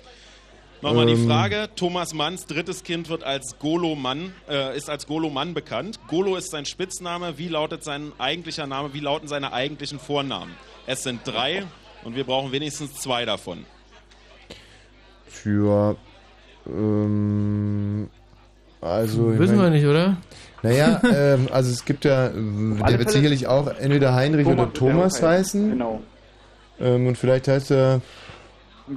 Nochmal 0.82 1.06
die 1.06 1.12
Ähm. 1.14 1.26
Frage. 1.26 1.68
Thomas 1.74 2.12
Manns 2.14 2.46
drittes 2.46 2.84
Kind 2.84 3.08
wird 3.08 3.24
als 3.24 3.58
Golo 3.58 3.94
Mann, 3.94 4.32
äh, 4.48 4.76
ist 4.76 4.90
als 4.90 5.06
Golo 5.06 5.30
Mann 5.30 5.54
bekannt. 5.54 5.98
Golo 6.08 6.36
ist 6.36 6.50
sein 6.50 6.66
Spitzname. 6.66 7.38
Wie 7.38 7.48
lautet 7.48 7.82
sein 7.82 8.12
eigentlicher 8.18 8.66
Name? 8.66 8.92
Wie 8.92 9.00
lauten 9.00 9.26
seine 9.26 9.52
eigentlichen 9.52 9.98
Vornamen? 9.98 10.52
Es 10.86 11.02
sind 11.02 11.20
drei 11.24 11.64
und 12.04 12.14
wir 12.14 12.24
brauchen 12.24 12.52
wenigstens 12.52 12.94
zwei 12.94 13.24
davon. 13.24 13.64
für, 15.28 15.96
ähm, 16.66 18.08
also, 18.80 19.32
ich 19.32 19.38
Wissen 19.38 19.56
wir 19.56 19.64
mein- 19.64 19.72
nicht, 19.72 19.86
oder? 19.86 20.16
Naja, 20.62 21.00
ähm, 21.12 21.48
also 21.52 21.70
es 21.70 21.84
gibt 21.84 22.04
ja, 22.04 22.28
der 22.34 22.84
alle 22.84 22.98
wird 22.98 23.10
Fälle- 23.10 23.12
sicherlich 23.12 23.46
auch 23.46 23.66
entweder 23.68 24.14
Heinrich 24.14 24.46
oder 24.46 24.58
wird 24.58 24.68
der 24.68 24.74
Thomas 24.80 25.22
heißen. 25.22 25.70
Genau. 25.70 26.00
Ähm, 26.80 27.06
und 27.06 27.16
vielleicht 27.18 27.48
heißt 27.48 27.70
er 27.70 28.00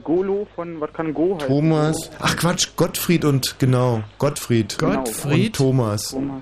Golo 0.04 0.48
von, 0.56 0.80
was 0.82 0.94
kann 0.94 1.14
Go 1.14 1.36
heißen? 1.36 1.48
Thomas. 1.48 2.12
Ach 2.20 2.36
Quatsch, 2.38 2.68
Gottfried 2.76 3.26
und 3.26 3.58
genau, 3.60 4.04
Gottfried. 4.18 4.78
Gottfried? 4.78 5.48
Und 5.48 5.56
Thomas. 5.56 6.10
Thomas. 6.10 6.42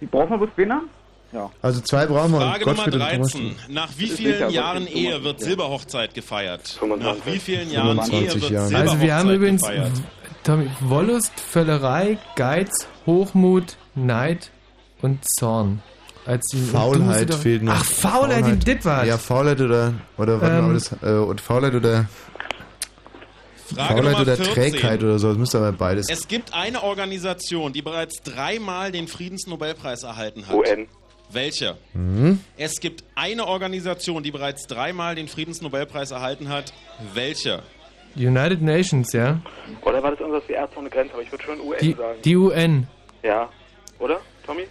Die 0.00 0.06
brauchen 0.06 0.30
wir 0.30 0.38
bloß 0.38 0.50
wen 0.56 0.72
Ja. 1.32 1.50
Also 1.62 1.80
zwei 1.80 2.06
brauchen 2.06 2.32
wir. 2.32 2.40
Frage 2.40 2.64
Nummer 2.64 2.74
Gottfried 2.76 2.94
und 2.94 3.00
13. 3.00 3.20
Thomas. 3.40 3.56
Nach 3.68 3.88
wie 3.96 4.06
vielen 4.08 4.32
sicher, 4.34 4.48
Jahren 4.48 4.86
Ehe 4.86 5.24
wird. 5.24 5.40
Silberhochzeit 5.40 6.14
gefeiert? 6.14 6.66
25. 6.78 7.18
Nach 7.24 7.26
wie 7.34 7.38
vielen 7.38 7.70
Jahren 7.70 7.98
Ehe 7.98 8.02
25 8.04 8.42
wird 8.42 8.50
Jahren. 8.52 8.68
Silberhochzeit 8.68 8.90
Also 8.92 9.02
wir 9.06 9.14
haben 9.14 9.30
übrigens 9.30 9.62
gefeiert? 9.62 9.92
Tommy, 10.44 10.70
Wollust, 10.80 11.32
Völlerei, 11.40 12.18
Geiz, 12.36 12.86
Hochmut, 13.04 13.76
Neid 13.94 14.50
und 15.02 15.18
Zorn. 15.38 15.82
Als 16.24 16.44
die, 16.52 16.58
Faulheit 16.60 17.30
doch- 17.30 17.38
fehlt 17.38 17.62
noch. 17.62 17.74
Ach, 17.74 17.84
Faulheit, 17.84 18.46
die 18.46 18.56
Dit 18.58 18.84
war. 18.84 19.04
Ja, 19.04 19.16
Faulheit 19.18 19.60
oder, 19.60 19.92
oder 20.18 20.42
Ähm. 20.42 20.74
das, 20.74 20.90
äh, 21.02 21.10
und 21.18 21.40
Faulheit 21.40 21.74
oder, 21.74 22.06
Frage 23.74 24.02
Faulheit 24.02 24.04
Nummer 24.04 24.20
oder 24.20 24.36
14. 24.36 24.54
Trägheit 24.54 25.02
oder 25.02 25.18
so, 25.18 25.28
das 25.28 25.38
müsste 25.38 25.58
aber 25.58 25.72
beides. 25.72 26.08
Es 26.08 26.28
gibt 26.28 26.54
eine 26.54 26.82
Organisation, 26.82 27.72
die 27.72 27.82
bereits 27.82 28.22
dreimal 28.22 28.92
den 28.92 29.08
Friedensnobelpreis 29.08 30.02
erhalten 30.02 30.46
hat. 30.46 30.54
UN. 30.54 30.86
Welche? 31.30 31.76
Mhm. 31.92 32.40
Es 32.56 32.80
gibt 32.80 33.02
eine 33.16 33.46
Organisation, 33.46 34.22
die 34.22 34.30
bereits 34.30 34.66
dreimal 34.66 35.16
den 35.16 35.26
Friedensnobelpreis 35.28 36.12
erhalten 36.12 36.48
hat. 36.48 36.72
Welche? 37.14 37.62
United 38.14 38.62
Nations, 38.62 39.12
ja. 39.12 39.40
Oder 39.82 40.02
war 40.02 40.12
das 40.12 40.20
irgendwas 40.20 40.44
wie 40.48 40.52
Ärzte 40.52 40.78
ohne 40.78 40.88
Grenze? 40.88 41.12
Aber 41.14 41.22
ich 41.22 41.30
würde 41.32 41.44
schon 41.44 41.60
UN 41.60 41.78
Die, 41.80 41.92
sagen. 41.92 42.18
die 42.24 42.36
UN. 42.36 42.86
Ja. 43.22 43.48
Oder, 43.98 44.20
Tommy? 44.46 44.62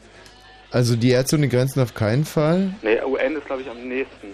Also 0.71 0.95
die 0.95 1.11
Ärzte 1.11 1.35
ohne 1.35 1.47
Grenzen 1.47 1.81
auf 1.81 1.93
keinen 1.93 2.25
Fall. 2.25 2.73
Nee, 2.81 2.99
UN 3.03 3.35
ist, 3.35 3.45
glaube 3.45 3.61
ich, 3.61 3.69
am 3.69 3.87
nächsten. 3.87 4.27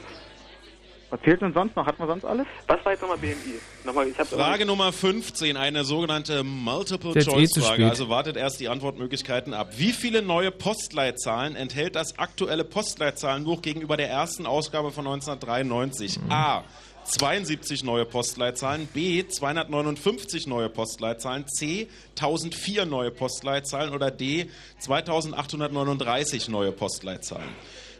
Was 1.12 1.20
fehlt 1.20 1.41
denn 1.41 1.53
sonst 1.53 1.76
noch? 1.76 1.86
Hat 1.86 1.99
man 1.99 2.07
sonst 2.07 2.24
alles? 2.24 2.47
Was 2.68 2.84
war 2.86 2.93
jetzt 2.93 3.01
nochmal 3.01 3.18
BMI? 3.18 3.59
Nochmal, 3.84 4.07
ich 4.07 4.16
Frage 4.16 4.66
Nummer 4.66 4.93
15, 4.93 5.57
eine 5.57 5.84
sogenannte 5.84 6.39
eh 6.39 6.43
Multiple-Choice-Frage. 6.43 7.89
Also 7.89 8.07
wartet 8.07 8.38
erst 8.38 8.62
die 8.62 8.70
Antwortmöglichkeiten 8.70 9.53
ab. 9.53 9.74
Wie 9.76 9.91
viele 9.91 10.22
neue 10.22 10.51
Postleitzahlen 10.51 11.57
enthält 11.57 11.97
das 11.97 12.18
aktuelle 12.18 12.64
Postleitzahlenbuch 12.64 13.62
gegenüber 13.62 13.97
der 13.97 14.09
ersten 14.09 14.45
Ausgabe 14.45 14.91
von 14.91 15.05
1993? 15.05 16.18
A. 16.30 16.64
72 17.03 17.84
neue 17.84 18.05
Postleitzahlen, 18.05 18.88
B 18.88 19.28
259 19.28 20.47
neue 20.47 20.70
Postleitzahlen, 20.70 21.45
C 21.47 21.89
1004 22.12 22.86
neue 22.86 23.12
Postleitzahlen 23.12 23.93
oder 23.93 24.12
D 24.12 24.49
2839 24.80 26.47
neue 26.47 26.72
Postleitzahlen. 26.72 27.49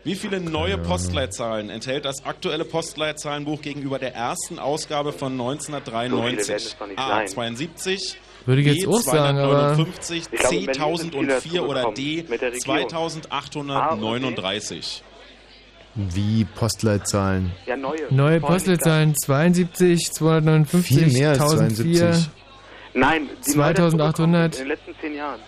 Wie 0.04 0.16
viele 0.16 0.40
neue 0.42 0.80
Postleitzahlen 0.80 1.70
enthält 1.70 2.06
das 2.06 2.26
aktuelle 2.26 2.66
Postleitzahlenbuch 2.66 3.62
gegenüber 3.62 4.00
der 4.00 4.16
ersten 4.16 4.58
Ausgabe 4.58 5.14
von 5.14 5.38
So 5.38 5.44
viele 5.54 5.60
werden 5.60 5.78
1993? 5.78 6.56
es 6.56 6.76
doch 6.78 6.88
nicht 6.88 6.98
A 7.00 7.08
sein. 7.08 7.28
72 7.28 8.18
Würde 8.48 8.62
ich 8.62 8.68
jetzt 8.68 8.82
B 8.86 8.88
auch 8.88 9.02
sagen, 9.02 9.38
aber- 9.38 9.76
259, 9.76 10.20
Ich 10.20 10.30
glaube, 10.32 10.48
C 10.48 10.58
in 10.58 10.66
Berlin 10.66 10.98
sind 10.98 11.12
viele 11.14 11.34
1004 11.36 11.70
oder 11.70 11.92
D 11.94 12.26
mit 12.28 12.42
der 12.42 12.52
Regierung. 12.54 12.90
2839. 12.90 15.04
Wie 15.94 16.46
Postleitzahlen. 16.46 17.52
Ja, 17.68 17.76
neue. 17.76 18.08
Neue 18.10 18.40
Postleitzahlen 18.40 19.14
72, 19.16 20.12
259, 20.14 20.98
Viel 20.98 21.12
mehr 21.20 21.30
als 21.32 21.40
1004. 21.42 22.12
72. 22.14 22.30
Nein, 22.94 23.30
die 23.46 23.52
2800. 23.52 24.56
In 24.56 24.60
den 24.62 24.68
letzten 24.70 24.96
zehn 25.00 25.14
Jahren. 25.16 25.40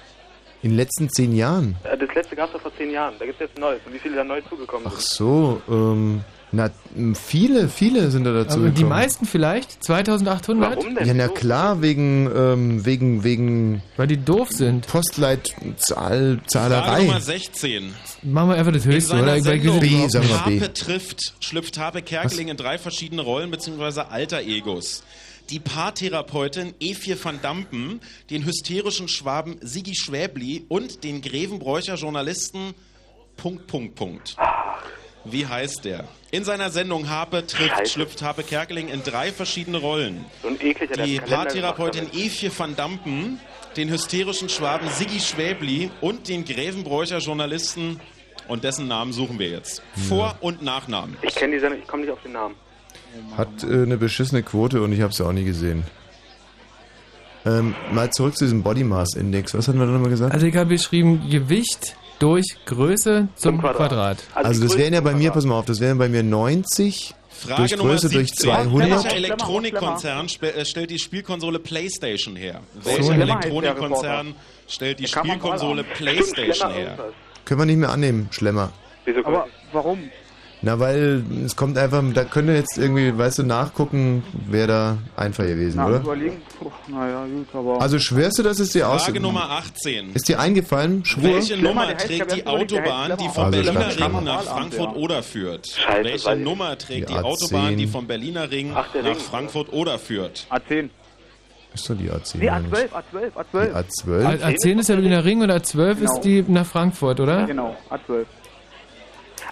In 0.64 0.70
den 0.72 0.78
letzten 0.78 1.09
zehn 1.09 1.36
Jahren. 1.36 1.76
Äh, 1.84 1.97
Das 1.97 2.16
letzte 2.16 2.36
gab 2.36 2.47
es 2.47 2.53
doch 2.53 2.61
vor 2.61 2.72
zehn 2.78 2.89
Jahren. 2.89 3.14
Da 3.20 3.26
gibt 3.26 3.39
es 3.39 3.47
jetzt 3.47 3.57
ein 3.57 3.61
neues. 3.61 3.82
Und 3.86 3.93
wie 3.93 3.99
viele 3.99 4.16
da 4.16 4.24
neu 4.24 4.41
zugekommen 4.49 4.88
Ach 4.89 4.99
so, 4.99 5.61
ähm, 5.70 6.22
na, 6.55 6.70
viele, 7.16 7.68
viele 7.68 8.11
sind 8.11 8.24
da 8.26 8.32
dazu 8.32 8.57
Aber 8.59 8.68
die 8.70 8.74
gekommen. 8.76 8.89
meisten 8.89 9.26
vielleicht? 9.26 9.84
2800? 9.84 10.78
Warum 10.78 10.95
denn? 10.95 11.07
Ja, 11.07 11.14
na 11.16 11.28
klar, 11.28 11.82
wegen, 11.82 12.30
ähm, 12.36 12.86
wegen, 12.86 13.24
wegen 13.24 13.82
Weil 13.97 14.07
die 14.07 14.18
doof 14.24 14.51
sind. 14.51 14.86
Postleitzahl, 14.88 16.36
Frage 16.38 16.47
Zahlerei. 16.47 17.03
Nummer 17.05 17.20
16. 17.22 17.93
Machen 18.24 18.49
wir 18.49 18.55
einfach 18.55 18.72
das 18.72 18.86
höchste, 18.86 19.16
oder? 19.22 19.39
Sendung 19.41 19.80
B, 19.80 20.07
sagen 20.07 20.28
wir. 20.30 20.36
B. 20.45 20.59
Harpe 20.61 20.74
trifft, 20.74 21.34
schlüpft 21.39 21.78
Harpe 21.78 22.01
Kerkeling 22.01 22.47
in 22.49 22.57
drei 22.57 22.78
verschiedene 22.78 23.22
Rollen 23.24 23.51
bzw. 23.51 24.01
Alter-Egos. 24.09 25.03
Die 25.54 25.60
Paartherapeutin 25.60 26.74
E4 26.82 27.24
van 27.24 27.39
Dampen, 27.43 28.01
den 28.32 28.43
hysterischen 28.43 29.08
Schwaben 29.08 29.60
Sigi 29.62 29.93
Schwäbli 29.93 30.66
und 30.68 31.04
den 31.04 31.22
Grevenbräucher 31.22 31.93
Journalisten 31.93 32.74
Punkt, 33.38 33.68
Punkt, 33.68 33.93
Punkt. 33.93 34.36
Wie 35.26 35.45
heißt 35.45 35.86
der? 35.86 36.08
In 36.32 36.43
seiner 36.43 36.72
Sendung 36.72 37.08
Harpe 37.08 37.45
trifft, 37.45 37.70
Scheiße. 37.70 37.91
schlüpft 37.91 38.24
Harpe 38.24 38.41
Kerkeling 38.41 38.88
in 38.88 39.04
drei 39.04 39.32
verschiedene 39.32 39.78
Rollen. 39.78 40.26
So 40.41 40.47
ein 40.47 40.60
ekliger, 40.60 40.95
der 40.95 41.06
Die 41.06 41.20
Paartherapeutin 41.20 42.08
E4 42.08 42.51
van 42.58 42.76
Dampen, 42.76 43.39
den 43.78 43.91
hysterischen 43.91 44.49
Schwaben 44.49 44.89
Siggi 44.89 45.20
Schwäbli 45.20 45.91
und 46.01 46.30
den 46.30 46.45
Grevenbräucher 46.45 47.20
Journalisten 47.20 47.99
und 48.47 48.64
dessen 48.64 48.88
Namen 48.88 49.14
suchen 49.14 49.38
wir 49.38 49.49
jetzt. 49.49 49.84
Vor- 50.10 50.36
und 50.41 50.64
Nachnamen. 50.64 51.16
Ich 51.22 51.36
kenne 51.36 51.54
die 51.54 51.60
Sendung, 51.60 51.80
ich 51.80 51.88
komme 51.88 52.06
nicht 52.06 52.12
auf 52.12 52.24
den 52.24 52.32
Namen. 52.32 52.56
Hat 53.38 53.64
äh, 53.64 53.84
eine 53.84 53.97
beschissene 53.97 54.43
Quote 54.43 54.82
und 54.82 54.91
ich 54.91 55.01
habe 55.01 55.14
sie 55.14 55.26
auch 55.26 55.34
nie 55.34 55.43
gesehen. 55.43 55.84
Ähm, 57.45 57.76
mal 57.91 58.11
zurück 58.11 58.38
zu 58.38 58.45
diesem 58.45 58.64
Body 58.64 58.84
Mass 58.84 59.16
Index. 59.16 59.53
Was 59.53 59.68
hatten 59.68 59.80
wir 59.80 59.86
da 59.86 59.91
nochmal 59.91 60.09
gesagt? 60.09 60.34
Also 60.34 60.45
ich 60.45 60.55
habe 60.55 60.70
geschrieben, 60.70 61.30
Gewicht 61.30 61.95
durch 62.20 62.45
Größe 62.66 63.28
zum, 63.36 63.55
Zum 63.55 63.61
Quadrat. 63.61 63.89
Quadrat. 63.89 64.18
Also, 64.34 64.61
die 64.61 64.68
das 64.68 64.78
wären 64.78 64.93
ja 64.93 65.01
bei 65.01 65.14
mir, 65.14 65.32
pass 65.32 65.45
mal 65.45 65.55
auf, 65.55 65.66
das 65.66 65.82
wären 65.82 65.97
bei 65.97 66.07
mir 66.07 66.24
90 66.24 67.14
Frage 67.30 67.61
durch 67.61 67.78
Nummer 67.78 67.89
Größe 67.91 68.07
17. 68.07 68.20
durch 68.20 68.34
200. 68.34 68.89
Welcher 69.03 69.16
Elektronikkonzern 69.16 70.28
äh, 70.41 70.66
stellt 70.66 70.89
die 70.89 70.99
Spielkonsole 70.99 71.59
PlayStation 71.59 72.36
her? 72.36 72.61
Welcher 72.76 73.16
Elektronikkonzern 73.16 74.36
stellt 74.68 74.99
die 74.99 75.07
Spielkonsole. 75.07 75.84
PlayStation 75.84 76.72
her? 76.72 76.97
Können 77.45 77.59
wir 77.59 77.66
nicht 77.66 77.78
mehr 77.78 77.89
annehmen, 77.89 78.30
Schlemmer. 78.32 78.72
Wieso 79.05 79.26
Aber 79.26 79.47
warum? 79.74 80.09
Na, 80.66 80.80
weil 80.80 81.24
es 81.45 81.57
kommt 81.57 81.78
einfach, 81.78 82.01
da 82.14 82.24
könnte 82.24 82.53
jetzt 82.53 82.78
irgendwie, 82.78 83.18
weißt 83.18 83.39
du, 83.39 83.43
nachgucken, 83.43 84.24
wer 84.49 84.66
da 84.66 84.97
einfach 85.18 85.43
gewesen, 85.43 85.76
Na, 85.78 85.88
oder? 85.88 85.97
überlegen. 85.99 86.41
Puh, 86.57 86.72
naja, 86.88 87.26
gut, 87.26 87.47
aber. 87.53 87.82
Also 87.82 87.99
schwörst 87.99 88.39
du, 88.39 88.43
dass 88.43 88.59
es 88.59 88.72
dir 88.72 88.88
aus... 88.88 89.03
Frage 89.03 89.20
Nummer 89.20 89.49
18. 89.49 90.11
Ist 90.14 90.30
dir 90.30 90.39
eingefallen? 90.39 91.03
Schwur? 91.03 91.24
Welche 91.36 91.57
Nummer 91.57 91.97
trägt 91.97 92.34
die 92.34 92.47
Autobahn, 92.47 93.18
die 93.18 93.28
vom 93.28 93.43
Also 93.45 93.51
Berliner 93.51 93.72
Ring 93.72 93.74
nach 93.84 93.91
Schlemmer. 93.91 94.41
Frankfurt-Oder 94.43 95.22
führt? 95.24 95.68
Scheiße, 95.68 96.03
Welche 96.05 96.36
Nummer 96.38 96.78
trägt 96.78 97.09
die 97.09 97.14
Die 97.14 97.20
Autobahn, 97.20 97.76
die 97.78 97.86
A10. 97.88 97.91
vom 97.91 98.07
Berliner 98.07 98.49
Ring 98.49 98.72
nach 98.74 98.93
Ring. 98.95 99.16
Frankfurt-Oder 99.16 99.99
führt? 99.99 100.47
A10. 100.49 100.89
Ist 101.74 101.89
doch 101.89 101.95
die 101.97 102.09
A10. 102.09 102.38
Nee, 102.38 102.47
oder 102.49 102.59
nicht? 102.61 102.74
A12, 102.74 102.89
A12, 102.93 103.32
A12. 103.34 103.66
Die 103.66 104.07
A12? 104.09 104.26
A- 104.26 104.47
A10 104.47 104.80
ist 104.80 104.88
der 104.89 104.95
Berliner 104.95 105.26
Ring 105.26 105.41
und 105.41 105.51
A12 105.51 105.95
Genau. 105.95 106.14
ist 106.14 106.22
die 106.22 106.45
nach 106.47 106.66
Frankfurt, 106.66 107.20
oder? 107.20 107.45
Genau, 107.47 107.76
A12. 107.89 108.24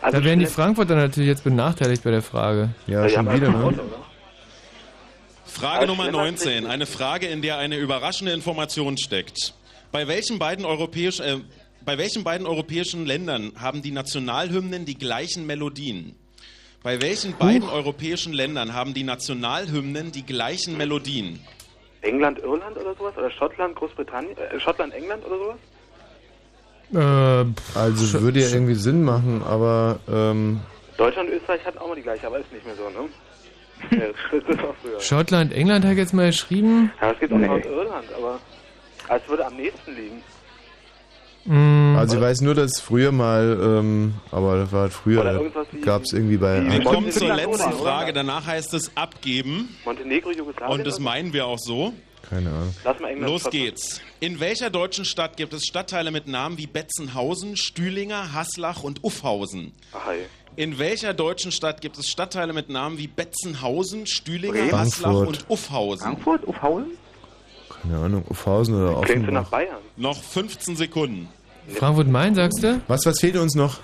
Also 0.01 0.17
Da 0.17 0.23
wären 0.23 0.39
die 0.39 0.47
Frankfurter 0.47 0.95
natürlich 0.95 1.27
jetzt 1.29 1.43
benachteiligt 1.43 2.03
bei 2.03 2.11
der 2.11 2.21
Frage. 2.23 2.69
Ja, 2.87 3.03
Ja, 3.03 3.09
schon 3.09 3.27
aber- 3.27 3.37
wieder, 3.37 3.49
ne? 3.49 3.79
Frage 5.45 5.85
Nummer 5.85 6.03
schlimmer 6.05 6.17
19. 6.23 6.65
Eine 6.65 6.85
Frage, 6.85 7.27
in 7.27 7.41
der 7.41 7.57
eine 7.57 7.77
überraschende 7.77 8.31
Information 8.33 8.97
steckt. 8.97 9.53
Bei 9.91 10.07
welchen 10.07 10.39
beiden, 10.39 10.65
europäisch, 10.65 11.19
äh, 11.19 11.37
bei 11.85 11.97
welchen 11.97 12.23
beiden 12.23 12.47
europäischen 12.47 13.05
Ländern 13.05 13.51
haben 13.59 13.81
die 13.81 13.91
Nationalhymnen 13.91 14.85
die 14.85 14.97
gleichen 14.97 15.45
Melodien? 15.45 16.15
Bei 16.83 16.99
welchen 17.01 17.37
beiden 17.37 17.69
europäischen 17.69 18.33
Ländern 18.33 18.73
haben 18.73 18.93
die 18.95 19.03
Nationalhymnen 19.03 20.11
die 20.11 20.25
gleichen 20.25 20.77
Melodien? 20.77 21.39
England, 22.01 22.39
Irland 22.39 22.75
oder 22.77 22.95
sowas? 22.95 23.15
Oder 23.17 23.29
Schottland, 23.29 23.75
Großbritannien? 23.75 24.35
Äh, 24.37 24.59
Schottland, 24.59 24.93
England 24.93 25.23
oder 25.25 25.37
sowas? 25.37 25.57
Äh, 26.93 27.45
Also 27.75 28.21
würde 28.21 28.39
ja 28.41 28.49
irgendwie 28.49 28.75
Sinn 28.75 29.03
machen, 29.03 29.41
aber 29.47 29.99
ähm, 30.11 30.59
Deutschland 30.97 31.29
und 31.29 31.35
Österreich 31.37 31.65
hatten 31.65 31.77
auch 31.77 31.87
mal 31.87 31.95
die 31.95 32.01
gleiche, 32.01 32.27
aber 32.27 32.39
ist 32.39 32.51
nicht 32.51 32.65
mehr 32.65 32.75
so, 32.75 32.89
ne? 32.89 33.09
ja. 34.93 34.99
Schottland, 34.99 35.53
England 35.53 35.85
hat 35.85 35.97
jetzt 35.97 36.13
mal 36.13 36.27
geschrieben. 36.27 36.91
Ja, 37.01 37.11
es 37.11 37.19
gibt 37.19 37.33
auch 37.33 37.37
Nordirland, 37.37 38.05
aber 38.15 38.39
es 39.09 39.27
würde 39.27 39.45
am 39.45 39.55
nächsten 39.55 39.95
liegen. 39.95 40.21
Mm, 41.45 41.95
also 41.97 42.17
ich 42.17 42.21
weiß 42.21 42.41
nur, 42.41 42.53
dass 42.53 42.79
früher 42.79 43.11
mal, 43.11 43.57
ähm, 43.59 44.13
aber 44.31 44.57
das 44.57 44.71
war 44.71 44.81
halt 44.81 44.93
früher, 44.93 45.51
gab 45.83 46.03
es 46.03 46.13
irgendwie 46.13 46.37
bei... 46.37 46.63
Wir 46.63 46.83
kommen 46.83 47.11
zur 47.11 47.33
letzten? 47.33 47.71
Frage. 47.73 48.13
Danach 48.13 48.45
heißt 48.45 48.75
es 48.75 48.95
abgeben. 48.95 49.75
Montenegro, 49.83 50.31
Jugoslawien? 50.31 50.77
Und 50.79 50.85
das 50.85 50.99
meinen 50.99 51.33
wir 51.33 51.47
auch 51.47 51.57
so. 51.57 51.93
Keine 52.29 52.49
Ahnung. 52.49 52.75
Lass 52.83 52.99
mal 52.99 53.07
England 53.09 53.31
Los 53.31 53.49
geht's. 53.49 54.01
In 54.23 54.39
welcher 54.39 54.69
deutschen 54.69 55.03
Stadt 55.03 55.35
gibt 55.35 55.51
es 55.51 55.65
Stadtteile 55.65 56.11
mit 56.11 56.27
Namen 56.27 56.59
wie 56.59 56.67
Betzenhausen, 56.67 57.57
Stühlinger, 57.57 58.33
Haslach 58.33 58.83
und 58.83 59.03
Uffhausen? 59.03 59.71
Hey. 60.05 60.19
In 60.55 60.77
welcher 60.77 61.15
deutschen 61.15 61.51
Stadt 61.51 61.81
gibt 61.81 61.97
es 61.97 62.07
Stadtteile 62.07 62.53
mit 62.53 62.69
Namen 62.69 62.99
wie 62.99 63.07
Betzenhausen, 63.07 64.05
Stühlinger, 64.05 64.53
Bremen. 64.53 64.71
Haslach 64.77 65.11
Frankfurt. 65.11 65.27
und 65.39 65.45
Uffhausen? 65.49 66.03
Frankfurt, 66.03 66.47
Uffhausen? 66.47 66.91
Keine 67.81 67.97
Ahnung, 67.97 68.23
Uffhausen 68.29 68.75
oder 68.75 69.01
Klingt 69.01 69.25
so 69.25 69.31
nach 69.31 69.41
Offenbach. 69.41 69.49
Bayern. 69.49 69.77
Noch 69.97 70.21
15 70.21 70.75
Sekunden. 70.75 71.27
Frankfurt-Main, 71.69 72.35
sagst 72.35 72.61
du? 72.63 72.79
Was, 72.87 73.03
was 73.07 73.19
fehlt 73.19 73.37
uns 73.37 73.55
noch? 73.55 73.79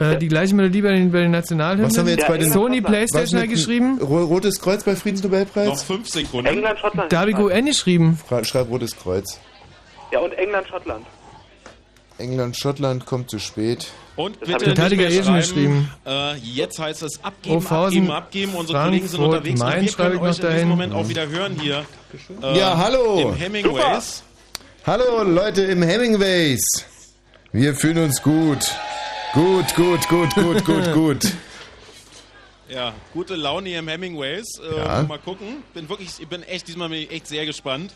Äh, 0.00 0.18
die 0.18 0.26
gleiche 0.26 0.56
Melodie 0.56 0.82
bei 0.82 0.90
den, 0.92 1.12
bei 1.12 1.20
den 1.20 1.30
Nationalhymnen. 1.30 1.88
Was 1.88 1.96
haben 1.98 2.06
wir 2.06 2.14
jetzt 2.14 2.22
Ja, 2.22 2.28
bei 2.30 2.38
den... 2.38 2.50
Sony 2.50 2.80
Playstation 2.80 3.40
hat 3.40 3.48
geschrieben. 3.48 4.00
Ro- 4.00 4.24
Rotes 4.24 4.58
Kreuz 4.60 4.82
bei 4.82 4.94
Noch 4.94 4.98
Friedensnobelpreis? 4.98 5.84
5 5.84 6.08
Sekunden. 6.08 6.46
England, 6.46 6.80
Schottland. 6.80 7.12
Da 7.12 7.20
habe 7.20 7.30
ich 7.30 7.36
UN 7.38 7.66
geschrieben. 7.66 8.18
Schreib 8.42 8.68
Rotes 8.68 8.96
Kreuz. 8.96 9.38
Ja, 10.12 10.20
und 10.20 10.32
England, 10.34 10.68
Schottland. 10.68 11.06
England, 12.18 12.56
Schottland 12.58 13.06
kommt 13.06 13.30
zu 13.30 13.38
spät. 13.38 13.88
Und 14.14 14.36
Das 14.40 14.48
bitte 14.48 14.70
ich- 14.72 14.78
nicht 14.78 14.96
mehr 14.98 15.10
ja 15.10 15.34
eh 15.34 15.38
geschrieben. 15.38 15.90
Äh, 16.06 16.36
jetzt 16.36 16.78
heißt 16.78 17.02
es 17.02 17.24
abgeben, 17.24 17.66
abgeben, 17.66 18.10
abgeben. 18.10 18.54
Unsere 18.54 18.78
Kollegen 18.84 19.08
sind 19.08 19.16
Frankfurt, 19.18 19.36
unterwegs 19.38 19.60
und 19.60 19.66
Main 19.66 19.82
wir 19.82 19.88
schreibe 19.90 20.10
können 20.10 20.14
ich 20.14 20.20
noch 20.20 20.28
euch 20.28 20.28
in 20.28 20.34
diesem 20.42 20.50
dahin. 20.50 20.68
Moment 20.68 20.94
auch 20.94 21.08
wieder 21.08 21.28
hören 21.28 21.58
hier. 21.58 21.86
äh, 22.42 22.58
Ja, 22.58 22.76
hallo. 22.76 23.30
Im 23.30 23.34
Hemingways. 23.34 24.22
Hallo 24.86 25.22
Leute 25.22 25.62
im 25.62 25.82
Hemingways. 25.82 26.62
Wir 27.52 27.74
fühlen 27.74 27.98
uns 28.04 28.22
gut. 28.22 28.70
Gut, 29.32 29.74
gut, 29.74 30.06
gut, 30.08 30.34
gut, 30.34 30.64
gut, 30.66 30.92
gut. 30.94 31.32
Ja, 32.68 32.92
gute 33.14 33.34
Laune 33.34 33.68
hier 33.70 33.78
im 33.78 33.88
Hemingways. 33.88 34.44
Äh, 34.60 34.76
Ja. 34.76 35.02
Mal 35.04 35.18
gucken. 35.18 35.62
Bin 35.74 35.88
wirklich, 35.88 36.10
ich 36.18 36.28
bin 36.28 36.42
echt 36.42 36.68
diesmal 36.68 36.90
bin 36.90 36.98
ich 36.98 37.10
echt 37.10 37.26
sehr 37.28 37.46
gespannt. 37.46 37.92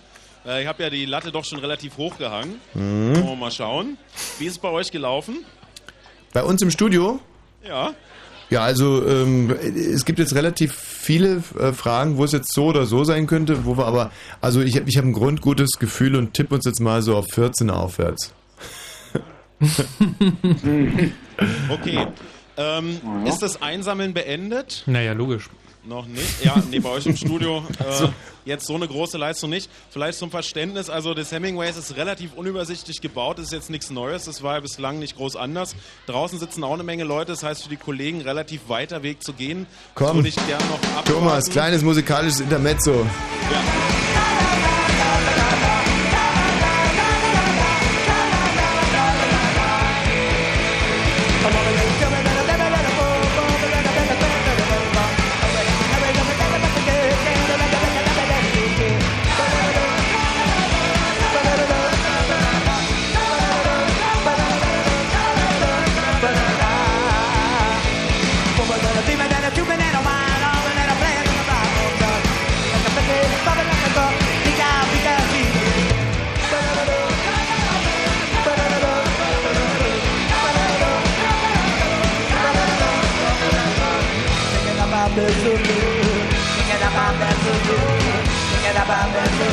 Äh, 0.47 0.63
ich 0.63 0.69
habe 0.69 0.83
ja 0.83 0.91
die 0.91 1.05
Latte 1.07 1.33
doch 1.33 1.45
schon 1.45 1.59
relativ 1.59 1.97
hoch 1.97 2.17
gehangen. 2.19 2.61
Mhm. 2.75 3.17
Wollen 3.17 3.27
wir 3.27 3.37
mal 3.37 3.51
schauen. 3.51 3.99
Wie 4.39 4.47
ist 4.47 4.53
es 4.53 4.59
bei 4.59 4.71
euch 4.71 4.91
gelaufen? 4.91 5.45
Bei 6.33 6.43
uns 6.43 6.63
im 6.63 6.71
Studio? 6.71 7.21
Ja. 7.67 7.95
Ja, 8.49 8.63
also 8.63 9.05
ähm, 9.09 9.51
es 9.51 10.05
gibt 10.05 10.21
jetzt 10.21 10.35
relativ 10.35 10.73
viele 10.73 11.43
äh, 11.59 11.73
Fragen, 11.73 12.17
wo 12.17 12.25
es 12.25 12.31
jetzt 12.31 12.53
so 12.55 12.67
oder 12.67 12.87
so 12.87 13.03
sein 13.03 13.27
könnte, 13.27 13.65
wo 13.65 13.77
wir 13.77 13.87
aber, 13.87 14.13
also 14.41 14.61
ich 14.61 14.77
habe 14.77 14.89
ich 14.89 14.97
hab 14.97 15.05
ein 15.05 15.13
grundgutes 15.13 15.79
Gefühl 15.81 16.15
und 16.15 16.35
tippe 16.35 16.55
uns 16.55 16.65
jetzt 16.65 16.81
mal 16.81 17.03
so 17.03 17.17
auf 17.17 17.27
14 17.33 17.71
aufwärts. 17.71 18.33
Okay. 21.69 22.07
Ähm, 22.57 23.01
ist 23.27 23.41
das 23.41 23.61
Einsammeln 23.61 24.15
beendet? 24.15 24.85
Naja, 24.87 25.13
logisch. 25.13 25.51
Noch 25.87 26.07
nicht? 26.07 26.45
Ja, 26.45 26.61
nee, 26.71 26.81
bei 26.81 26.89
euch 26.89 27.07
im 27.07 27.17
Studio 27.17 27.63
äh, 27.79 28.09
jetzt 28.45 28.67
so 28.67 28.75
eine 28.75 28.89
große 28.89 29.17
Leistung 29.19 29.51
nicht. 29.51 29.71
Vielleicht 29.91 30.19
zum 30.19 30.33
Verständnis, 30.33 30.91
also 30.91 31.15
das 31.15 31.31
Hemingways 31.31 31.77
ist 31.77 31.97
relativ 31.97 32.33
unübersichtlich 32.35 33.01
gebaut, 33.01 33.39
das 33.39 33.47
ist 33.47 33.53
jetzt 33.53 33.71
nichts 33.71 33.91
Neues, 33.91 34.25
das 34.25 34.43
war 34.43 34.55
ja 34.55 34.61
bislang 34.61 34.99
nicht 34.99 35.17
groß 35.17 35.37
anders. 35.37 35.77
Draußen 36.07 36.41
sitzen 36.41 36.65
auch 36.65 36.75
eine 36.75 36.83
Menge 36.83 37.05
Leute, 37.05 37.33
das 37.33 37.45
heißt 37.45 37.63
für 37.63 37.69
die 37.69 37.77
Kollegen 37.77 38.21
relativ 38.21 38.69
weiter 38.69 39.05
Weg 39.05 39.23
zu 39.23 39.33
gehen. 39.33 39.67
Komm. 39.95 40.17
würde 40.17 40.29
ich 40.29 40.37
gern 40.47 40.63
noch 40.69 40.81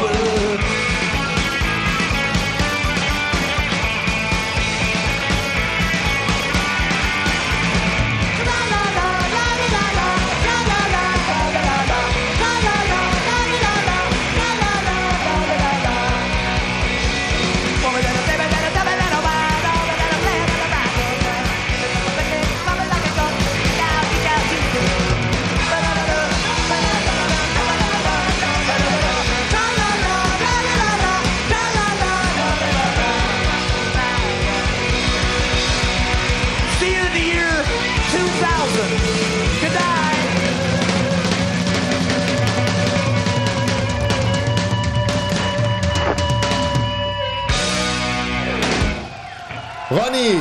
Ronny, 49.91 50.41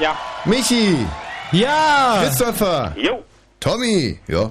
Ja. 0.00 0.14
Michi, 0.46 1.06
Ja! 1.52 2.18
Christopher, 2.22 2.92
Jo. 2.96 3.22
Tommy, 3.60 4.18
ja. 4.28 4.50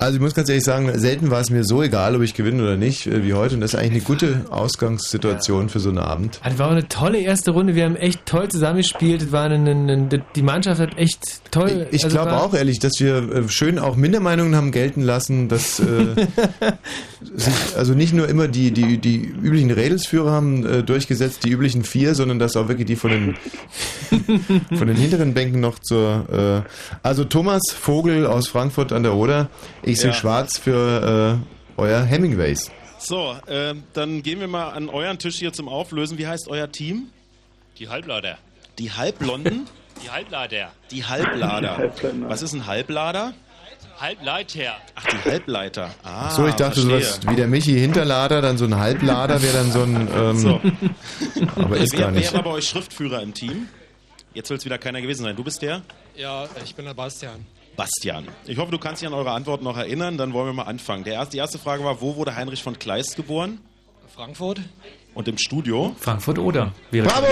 Also 0.00 0.14
ich 0.14 0.20
muss 0.20 0.32
ganz 0.34 0.48
ehrlich 0.48 0.64
sagen, 0.64 0.96
selten 0.96 1.30
war 1.32 1.40
es 1.40 1.50
mir 1.50 1.64
so 1.64 1.82
egal, 1.82 2.14
ob 2.14 2.22
ich 2.22 2.34
gewinne 2.34 2.62
oder 2.62 2.76
nicht, 2.76 3.08
äh, 3.08 3.24
wie 3.24 3.34
heute. 3.34 3.56
Und 3.56 3.62
das 3.62 3.74
ist 3.74 3.80
eigentlich 3.80 3.92
eine 3.92 4.02
gute 4.02 4.44
Ausgangssituation 4.48 5.68
für 5.68 5.80
so 5.80 5.88
einen 5.88 5.98
Abend. 5.98 6.38
Ah, 6.42 6.50
Das 6.50 6.58
war 6.60 6.70
eine 6.70 6.86
tolle 6.86 7.18
erste 7.18 7.50
Runde. 7.50 7.74
Wir 7.74 7.84
haben 7.84 7.96
echt 7.96 8.24
toll 8.24 8.48
zusammengespielt. 8.48 9.32
War 9.32 9.46
eine, 9.46 9.70
eine, 9.70 10.08
die 10.36 10.42
Mannschaft 10.42 10.80
hat 10.80 10.96
echt 10.98 11.20
toll. 11.50 11.88
Ich 11.90 12.04
also 12.04 12.16
glaube 12.16 12.36
auch 12.36 12.54
ehrlich, 12.54 12.78
dass 12.78 12.92
wir 13.00 13.16
äh, 13.16 13.48
schön 13.48 13.80
auch 13.80 13.96
Mindermeinungen 13.96 14.54
haben 14.54 14.70
gelten 14.70 15.02
lassen, 15.02 15.48
dass 15.48 15.80
äh, 15.80 15.84
sich 17.34 17.54
also 17.76 17.94
nicht 17.94 18.14
nur 18.14 18.28
immer 18.28 18.46
die, 18.46 18.70
die, 18.70 18.98
die 18.98 19.24
üblichen 19.24 19.72
Rädelsführer 19.72 20.30
haben 20.30 20.64
äh, 20.64 20.82
durchgesetzt, 20.84 21.44
die 21.44 21.50
üblichen 21.50 21.82
vier, 21.82 22.14
sondern 22.14 22.38
dass 22.38 22.56
auch 22.56 22.68
wirklich 22.68 22.86
die 22.86 22.96
von 22.96 23.10
den, 23.10 23.34
von 24.78 24.86
den 24.86 24.96
hinteren 24.96 25.34
Bänken 25.34 25.60
noch 25.60 25.80
zur... 25.80 26.64
Äh, 26.64 26.68
also 27.02 27.24
Thomas 27.24 27.62
Vogel 27.72 28.26
aus 28.26 28.46
Frankfurt 28.46 28.92
an 28.92 29.02
der 29.02 29.14
Oder, 29.14 29.48
ich 29.88 29.98
sehe 30.00 30.10
Ja. 30.10 30.16
schwarz 30.16 30.58
für 30.58 31.40
äh, 31.76 31.80
euer 31.80 32.02
Hemingways. 32.02 32.70
So, 32.98 33.36
äh, 33.46 33.74
dann 33.94 34.22
gehen 34.22 34.40
wir 34.40 34.48
mal 34.48 34.70
an 34.70 34.88
euren 34.88 35.18
Tisch 35.18 35.36
hier 35.36 35.52
zum 35.52 35.68
Auflösen. 35.68 36.18
Wie 36.18 36.26
heißt 36.26 36.48
euer 36.48 36.70
Team? 36.70 37.08
Die 37.78 37.88
Halblader. 37.88 38.38
Die 38.78 38.90
Halbblonden? 38.92 39.66
Die 40.04 40.10
Halblader. 40.10 40.70
Die 40.92 41.04
Halblader. 41.04 41.90
Was 42.28 42.42
ist 42.42 42.52
ein 42.52 42.66
Halblader? 42.66 43.34
Halbleiter. 44.00 44.76
Ach, 44.94 45.04
die 45.06 45.28
Halbleiter. 45.28 45.90
Ah, 46.04 46.30
so, 46.30 46.46
ich 46.46 46.54
dachte 46.54 46.82
verstehe. 46.82 47.02
sowas 47.02 47.20
wie 47.28 47.34
der 47.34 47.48
Michi 47.48 47.72
Hinterlader, 47.78 48.40
dann 48.40 48.56
so 48.58 48.64
ein 48.66 48.76
Halblader 48.76 49.42
wäre 49.42 49.52
dann 49.54 49.72
so 49.72 49.82
ein... 49.82 50.08
Ähm, 50.14 50.38
So. 50.38 50.60
Aber 51.56 51.76
ist 51.78 51.94
wer, 51.94 52.00
gar 52.00 52.10
nicht. 52.12 52.30
Wer 52.32 52.34
war 52.38 52.44
bei 52.44 52.50
euch 52.50 52.68
Schriftführer 52.68 53.22
im 53.22 53.34
Team? 53.34 53.68
Jetzt 54.34 54.50
will 54.50 54.56
es 54.58 54.64
wieder 54.64 54.78
keiner 54.78 55.00
gewesen 55.02 55.24
sein. 55.24 55.34
Du 55.34 55.42
bist 55.42 55.62
der? 55.62 55.82
Ja, 56.16 56.46
ich 56.64 56.76
bin 56.76 56.84
der 56.84 56.94
Bastian. 56.94 57.44
Bastian. 57.78 58.26
Ich 58.44 58.58
hoffe, 58.58 58.72
du 58.72 58.78
kannst 58.78 59.00
dich 59.00 59.06
an 59.08 59.14
eure 59.14 59.30
Antworten 59.30 59.62
noch 59.64 59.76
erinnern. 59.76 60.18
Dann 60.18 60.32
wollen 60.32 60.48
wir 60.48 60.52
mal 60.52 60.64
anfangen. 60.64 61.04
Der 61.04 61.14
erste, 61.14 61.32
die 61.32 61.38
erste 61.38 61.58
Frage 61.58 61.84
war, 61.84 62.00
wo 62.00 62.16
wurde 62.16 62.34
Heinrich 62.34 62.62
von 62.62 62.76
Kleist 62.78 63.14
geboren? 63.14 63.60
Frankfurt. 64.14 64.60
Und 65.14 65.28
im 65.28 65.38
Studio? 65.38 65.94
Frankfurt 66.00 66.38
oder? 66.40 66.72
Wäre 66.90 67.06
Bravo! 67.06 67.26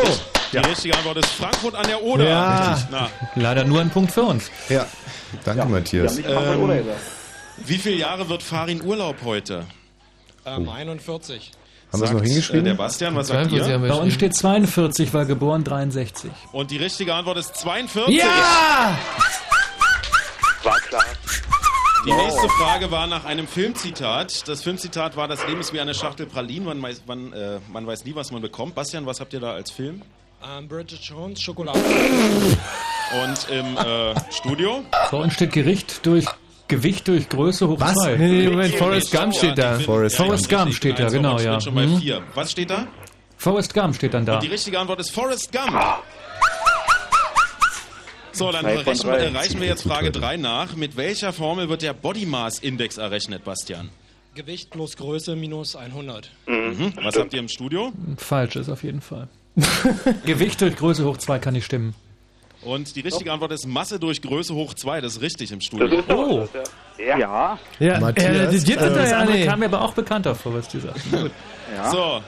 Die 0.53 0.59
richtige 0.59 0.97
Antwort 0.97 1.19
ist 1.19 1.31
Frankfurt 1.31 1.75
an 1.75 1.87
der 1.89 2.01
Oder. 2.01 2.29
Ja. 2.29 3.11
Leider 3.35 3.65
nur 3.65 3.81
ein 3.81 3.91
Punkt 3.91 4.13
für 4.13 4.23
uns. 4.23 4.51
Ja, 4.69 4.87
danke 5.45 5.65
Matthias. 5.67 6.19
ähm, 6.19 6.83
wie 7.65 7.79
viele 7.79 7.97
Jahre 7.97 8.29
wird 8.29 8.43
Farin 8.43 8.83
Urlaub 8.83 9.17
heute? 9.25 9.67
Ähm, 10.45 10.69
41. 10.69 11.51
Haben 11.93 12.01
wir 12.01 12.05
es 12.05 12.11
noch 12.13 12.19
Sagt, 12.19 12.27
hingeschrieben? 12.29 12.61
äh, 12.67 12.69
der 12.71 12.75
Bastian, 12.75 13.17
was 13.17 13.29
sagt 13.29 13.51
ihr? 13.53 13.79
Bei 13.79 13.95
uns 13.95 14.15
steht 14.15 14.35
42, 14.35 15.13
war 15.13 15.25
geboren 15.25 15.65
63. 15.65 16.31
Und 16.53 16.71
die 16.71 16.77
richtige 16.77 17.15
Antwort 17.15 17.39
ist 17.39 17.57
42. 17.57 18.17
Ja! 18.17 18.97
War 20.67 20.79
klar. 20.81 21.05
Die 22.05 22.13
nächste 22.13 22.49
Frage 22.51 22.91
war 22.91 23.07
nach 23.07 23.25
einem 23.25 23.49
Filmzitat. 23.49 24.47
Das 24.49 24.63
Filmzitat 24.63 25.17
war, 25.17 25.27
das 25.29 25.47
Leben 25.47 25.61
ist 25.61 25.73
wie 25.73 25.81
eine 25.81 25.95
Schachtel 25.95 26.27
Pralinen, 26.27 26.65
man 26.67 26.83
weiß, 26.83 27.03
man, 27.07 27.33
äh, 27.33 27.59
man 27.73 27.87
weiß 27.87 28.05
nie, 28.05 28.15
was 28.15 28.31
man 28.31 28.43
bekommt. 28.43 28.75
Bastian, 28.75 29.07
was 29.07 29.21
habt 29.21 29.33
ihr 29.33 29.41
da 29.41 29.53
als 29.53 29.71
Film? 29.71 30.03
Ähm, 30.45 30.69
Bridget 30.69 31.01
Jones, 31.01 31.41
Schokolade. 31.41 31.79
Und 31.79 33.49
im 33.51 33.77
äh, 33.77 34.15
Studio? 34.33 34.85
Bei 35.11 35.17
uns 35.19 35.35
steht 35.35 35.53
Gericht 35.53 36.05
durch 36.07 36.27
Gewicht 36.69 37.07
durch 37.09 37.29
Größe 37.29 37.69
hoch 37.69 37.79
Was? 37.81 37.95
2. 37.95 38.17
Nee, 38.17 38.29
nee, 38.29 38.49
Moment, 38.49 38.75
Forrest 38.75 39.13
Gump 39.13 39.35
steht 39.35 39.57
da. 39.59 39.79
Forrest 39.79 40.17
Forrest 40.17 40.49
Gump 40.49 40.75
steht 40.75 40.99
da, 40.99 41.05
Also, 41.05 41.17
genau, 41.17 41.39
ja. 41.39 41.61
schon 41.61 41.75
bei 41.75 41.87
Mhm. 41.87 41.99
vier. 41.99 42.23
Was 42.35 42.51
steht 42.53 42.71
da? 42.71 42.87
Forrest 43.37 43.73
Gump 43.75 43.95
steht 43.95 44.15
dann 44.15 44.27
da. 44.27 44.35
Und 44.35 44.43
die 44.43 44.49
richtige 44.49 44.79
Antwort 44.79 44.99
ist 45.01 45.13
Forrest 45.13 45.51
Gump. 45.53 45.81
So, 48.37 48.53
dann 48.53 48.65
Drei 48.65 48.77
von 48.77 48.85
reichen, 48.85 49.07
drei. 49.09 49.21
wir- 49.33 49.35
reichen 49.35 49.61
wir 49.61 49.67
jetzt 49.69 49.83
Frage 49.83 50.11
3 50.11 50.37
nach. 50.37 50.77
Mit 50.77 50.97
welcher 50.97 51.33
Formel 51.33 51.69
wird 51.69 51.83
der 51.83 51.95
Body 51.95 52.27
Mass 52.27 52.59
Index 52.59 52.99
errechnet, 52.99 53.45
Bastian? 53.45 53.89
Gewicht 54.35 54.71
plus 54.71 54.97
Größe 54.97 55.35
minus 55.37 55.75
100. 55.77 56.31
Mhm. 56.47 56.93
Was 57.03 57.17
habt 57.17 57.33
ihr 57.33 57.41
im 57.41 57.49
Studio? 57.49 57.93
Falsch 58.19 58.57
ist 58.57 58.69
auf 58.69 58.83
jeden 58.83 59.01
Fall. 59.01 59.29
Gewicht 60.27 60.61
durch 60.61 60.77
Größe 60.77 61.05
hoch 61.07 61.17
2 61.17 61.39
kann 61.39 61.55
nicht 61.55 61.65
stimmen. 61.65 61.95
Und 62.63 62.97
die 62.97 63.01
richtige 63.01 63.33
Antwort 63.33 63.53
ist 63.53 63.67
Masse 63.67 63.99
durch 63.99 64.21
Größe 64.21 64.55
hoch 64.55 64.75
2. 64.75 65.01
Das 65.01 65.15
ist 65.17 65.23
richtig 65.23 65.53
im 65.53 65.61
Studio. 65.63 66.03
Das 66.03 66.17
Oh. 66.17 66.47
ja. 66.99 67.17
ja. 67.19 67.59
Ja, 67.79 68.01
Matthias, 68.01 68.29
äh, 68.37 68.53
das 68.53 68.65
gibt 68.65 68.81
es 68.81 68.87
äh, 68.87 68.89
doch 68.91 68.97
Das 68.97 69.11
ja 69.13 69.19
andere 69.21 69.45
kam 69.47 69.61
mir 69.61 69.67
aber 69.67 69.81
auch 69.81 69.95
bekannter 69.95 70.35
vor, 70.35 70.53
was 70.53 70.69
die 70.69 70.81
sagten. 70.81 71.11
Gut. 71.11 71.31
So. 71.91 72.21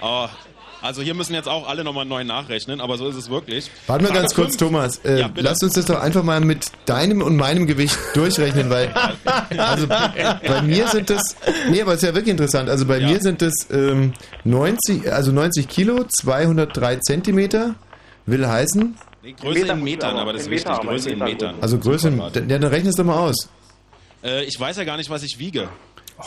Oh, 0.00 0.28
also 0.82 1.02
hier 1.02 1.14
müssen 1.14 1.34
jetzt 1.34 1.48
auch 1.48 1.68
alle 1.68 1.84
nochmal 1.84 2.04
neu 2.04 2.24
nachrechnen, 2.24 2.80
aber 2.80 2.96
so 2.98 3.08
ist 3.08 3.16
es 3.16 3.28
wirklich. 3.30 3.70
Warte 3.86 4.02
mal 4.04 4.08
Frage 4.10 4.20
ganz 4.22 4.34
kurz, 4.34 4.56
fünf. 4.56 4.70
Thomas. 4.70 4.98
Äh, 5.04 5.20
Ja, 5.20 5.30
lass 5.36 5.62
uns 5.62 5.74
das 5.74 5.86
doch 5.86 6.00
einfach 6.00 6.22
mal 6.22 6.40
mit 6.40 6.66
deinem 6.86 7.22
und 7.22 7.36
meinem 7.36 7.66
Gewicht 7.66 7.96
durchrechnen, 8.14 8.70
weil 8.70 8.92
also 9.56 9.86
bei 9.88 10.62
mir 10.62 10.88
sind 10.88 11.10
das, 11.10 11.36
nee, 11.70 11.82
aber 11.82 11.92
es 11.94 12.02
ist 12.02 12.08
ja 12.08 12.14
wirklich 12.14 12.30
interessant. 12.32 12.68
Also 12.68 12.86
bei 12.86 12.98
Ja. 12.98 13.08
mir 13.08 13.20
sind 13.20 13.42
das 13.42 13.52
ähm, 13.70 14.12
90, 14.44 15.12
also 15.12 15.32
90 15.32 15.68
Kilo, 15.68 16.04
203 16.04 16.96
Zentimeter, 16.96 17.74
will 18.26 18.46
heißen, 18.46 18.96
Nee, 19.22 19.32
Größe 19.32 19.58
Meter 19.60 19.72
in 19.74 19.82
Metern, 19.84 20.16
aber- 20.16 20.32
das 20.32 20.42
ist 20.42 20.46
in 20.46 20.52
wichtig. 20.52 20.70
Meter, 20.70 20.84
Größe 20.86 21.08
in 21.10 21.12
in 21.14 21.18
Metern 21.18 21.32
Metern. 21.34 21.50
Größe. 21.54 21.62
also 21.62 21.78
Größe, 21.78 22.10
Quadrat. 22.12 22.36
ja, 22.36 22.58
dann 22.58 22.64
rechnest 22.70 22.98
du 22.98 23.04
mal 23.04 23.18
aus. 23.18 23.48
Äh, 24.24 24.44
ich 24.44 24.58
weiß 24.58 24.76
ja 24.76 24.84
gar 24.84 24.96
nicht, 24.96 25.10
was 25.10 25.22
ich 25.24 25.38
wiege. 25.38 25.68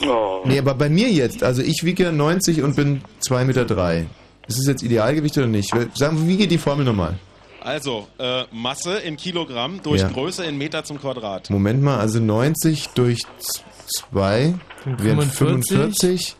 Oh. 0.06 0.42
Nee, 0.46 0.60
aber 0.60 0.74
bei 0.76 0.90
mir 0.90 1.10
jetzt, 1.10 1.42
also 1.44 1.62
ich 1.62 1.84
wiege 1.84 2.12
90 2.12 2.62
und 2.64 2.76
bin 2.76 3.02
2,3 3.28 3.44
Meter. 3.46 3.66
Drei. 3.66 4.06
Ist 4.48 4.60
das 4.60 4.68
jetzt 4.68 4.84
Idealgewicht 4.84 5.38
oder 5.38 5.48
nicht? 5.48 5.70
Sagen 5.96 6.20
wir, 6.22 6.28
wie 6.28 6.38
geht 6.38 6.52
die 6.52 6.58
Formel 6.58 6.86
nochmal? 6.86 7.18
Also, 7.64 8.08
äh, 8.18 8.44
Masse 8.52 8.98
in 8.98 9.18
Kilogramm 9.18 9.82
durch 9.84 10.02
Ja. 10.02 10.10
Größe 10.10 10.44
in 10.46 10.58
Meter 10.58 10.84
zum 10.84 11.00
Quadrat. 11.00 11.50
Moment 11.50 11.82
mal, 11.84 12.00
also 12.00 12.20
90 12.20 12.90
durch 12.96 13.20
2 14.10 14.56
wären 14.86 15.22
45. 15.30 15.68
45 15.70 16.36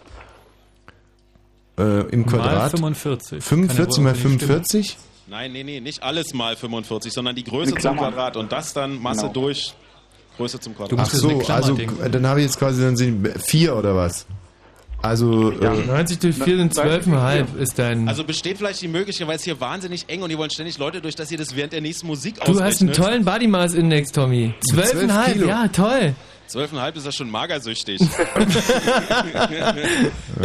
äh, 1.78 2.02
im 2.12 2.22
Mal 2.22 2.28
Quadrat. 2.28 2.72
45. 2.72 3.44
45 3.44 3.78
Kann 3.78 3.96
ja 3.96 4.02
mal 4.02 4.24
wohl 4.24 4.32
nicht 4.32 4.42
stimmen. 4.42 4.50
45? 4.66 4.98
Nein, 5.28 5.52
nee, 5.54 5.64
nee, 5.64 5.80
nicht 5.80 6.04
alles 6.04 6.34
mal 6.34 6.56
45, 6.56 7.14
sondern 7.14 7.36
die 7.36 7.44
Größe 7.44 7.76
zum. 7.76 7.98
Quadrat 7.98 8.36
und 8.36 8.52
das 8.52 8.74
dann 8.74 9.00
Masse 9.02 9.22
Genau. 9.22 9.34
durch 9.34 9.74
Größe 10.38 10.60
zum 10.60 10.74
Du 10.74 10.80
Quadrat. 10.80 10.98
musst 11.00 11.14
Ach 11.16 11.20
so, 11.20 11.54
also 11.54 11.74
denken. 11.76 12.12
dann 12.12 12.28
habe 12.28 12.40
ich 12.42 12.48
jetzt 12.48 12.58
quasi 12.58 12.82
dann 12.82 12.98
sind 12.98 13.28
4 13.46 13.76
oder 13.76 13.96
was? 13.96 14.26
Also 15.02 15.52
äh, 15.52 15.86
90 15.86 16.20
durch 16.20 16.36
4 16.36 16.58
sind 16.58 16.74
12,5 16.76 17.58
ist 17.58 17.80
dein... 17.80 18.08
Also 18.08 18.24
besteht 18.24 18.58
vielleicht 18.58 18.82
die 18.82 18.88
Möglichkeit, 18.88 19.28
weil 19.28 19.38
es 19.38 19.44
hier 19.44 19.60
wahnsinnig 19.60 20.06
eng 20.08 20.22
und 20.22 20.30
ihr 20.30 20.38
wollt 20.38 20.54
ständig 20.54 20.78
Leute 20.78 21.02
durch, 21.02 21.16
dass 21.16 21.32
ihr 21.32 21.40
das 21.40 21.56
während 21.56 21.74
der 21.74 21.82
nächsten 21.82 22.06
Musik 22.06 22.36
du 22.46 22.62
hast 22.62 22.82
einen 22.82 22.94
tollen 22.94 23.26
Body 23.26 23.48
Mass 23.48 23.74
Index, 23.74 24.12
Tommy. 24.12 24.54
12,5, 24.72 25.34
Kilo. 25.34 25.48
ja, 25.48 25.68
toll. 25.70 26.14
12,5 26.50 26.96
ist 26.98 27.08
das 27.08 27.16
schon 27.16 27.32
magersüchtig. 27.32 28.00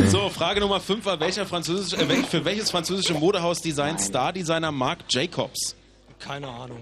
so, 0.09 0.31
Frage 0.31 0.61
Nummer 0.61 0.81
5 0.81 1.05
war, 1.05 1.21
welcher 1.21 1.45
französische, 1.45 1.97
äh, 1.97 2.23
für 2.23 2.45
welches 2.45 2.71
französische 2.71 3.13
Modehaus 3.15 3.61
designt 3.61 4.01
Star-Designer 4.01 4.73
Marc 4.73 5.01
Jacobs? 5.11 5.75
Keine 6.19 6.49
Ahnung. 6.49 6.79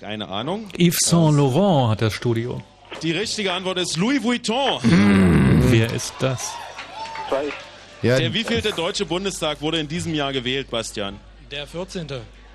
Keine 0.00 0.28
Ahnung. 0.28 0.66
Yves 0.76 0.98
Saint 1.06 1.36
Laurent 1.36 1.92
hat 1.92 2.02
das 2.02 2.12
Studio. 2.12 2.62
Die 3.02 3.12
richtige 3.12 3.52
Antwort 3.52 3.78
ist 3.78 3.96
Louis 3.96 4.22
Vuitton. 4.22 4.80
Wer 5.70 5.92
ist 5.94 6.12
das? 6.18 6.52
Zwei. 7.28 7.44
ja, 8.02 8.18
Der 8.18 8.32
wievielte 8.32 8.70
deutsche 8.72 9.06
Bundestag 9.06 9.60
wurde 9.60 9.78
in 9.78 9.88
diesem 9.88 10.14
Jahr 10.14 10.32
gewählt, 10.32 10.70
Bastian? 10.70 11.16
Der 11.50 11.66
14. 11.66 12.06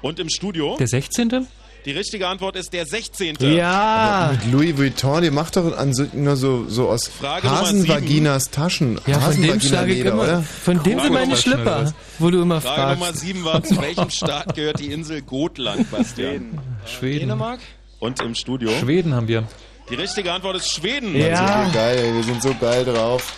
Und 0.01 0.19
im 0.19 0.29
Studio? 0.29 0.75
Der 0.77 0.87
16.? 0.87 1.47
Die 1.83 1.91
richtige 1.91 2.27
Antwort 2.27 2.55
ist 2.57 2.71
der 2.73 2.85
16. 2.85 3.37
Ja. 3.39 4.33
mit 4.33 4.51
Louis 4.53 4.77
Vuitton, 4.77 5.23
die 5.23 5.31
macht 5.31 5.55
doch 5.57 5.75
an 5.75 5.93
so, 5.95 6.05
nur 6.13 6.35
so, 6.35 6.65
so 6.67 6.89
aus 6.89 7.07
Frage 7.07 7.47
Nummer 7.47 7.59
Hasenvaginas 7.61 8.51
Taschen. 8.51 9.01
Ja, 9.07 9.19
von 9.19 9.41
dem 9.41 9.59
schlage 9.59 9.93
ich 9.93 10.05
immer. 10.05 10.21
oder? 10.21 10.41
Von 10.43 10.83
dem 10.83 10.99
sind 10.99 11.11
meine 11.13 11.35
Schlipper, 11.35 11.91
wo 12.19 12.29
du 12.29 12.43
immer 12.43 12.61
Frage 12.61 12.93
Nummer 12.93 13.05
fragst. 13.07 13.21
7 13.21 13.43
war, 13.43 13.63
zu 13.63 13.77
welchem 13.81 14.11
Staat 14.11 14.53
gehört 14.53 14.79
die 14.79 14.91
Insel 14.91 15.23
Gotland, 15.23 15.89
Bastian? 15.89 16.59
Schweden. 16.85 17.21
Dänemark? 17.21 17.59
Und 17.99 18.21
im 18.21 18.35
Studio? 18.35 18.69
Schweden 18.79 19.15
haben 19.15 19.27
wir. 19.27 19.43
Die 19.89 19.95
richtige 19.95 20.31
Antwort 20.31 20.57
ist 20.57 20.71
Schweden. 20.71 21.15
Ja. 21.15 21.65
So 21.65 21.73
geil, 21.73 21.97
ey, 21.97 22.13
wir 22.13 22.23
sind 22.23 22.43
so 22.43 22.53
geil 22.61 22.85
drauf. 22.85 23.33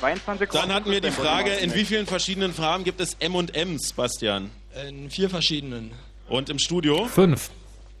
22 0.00 0.48
Dann 0.50 0.72
hatten 0.72 0.90
wir 0.90 1.00
die 1.00 1.10
Frage, 1.10 1.52
in 1.52 1.70
wie 1.74 1.78
viel 1.78 1.86
vielen 1.86 2.06
verschiedenen 2.06 2.54
Farben 2.54 2.84
gibt 2.84 3.00
es 3.00 3.16
M&M's, 3.20 3.92
Bastian? 3.92 4.50
In 4.88 5.10
vier 5.10 5.28
verschiedenen. 5.28 5.92
Und 6.28 6.48
im 6.48 6.58
Studio? 6.58 7.06
Fünf. 7.06 7.50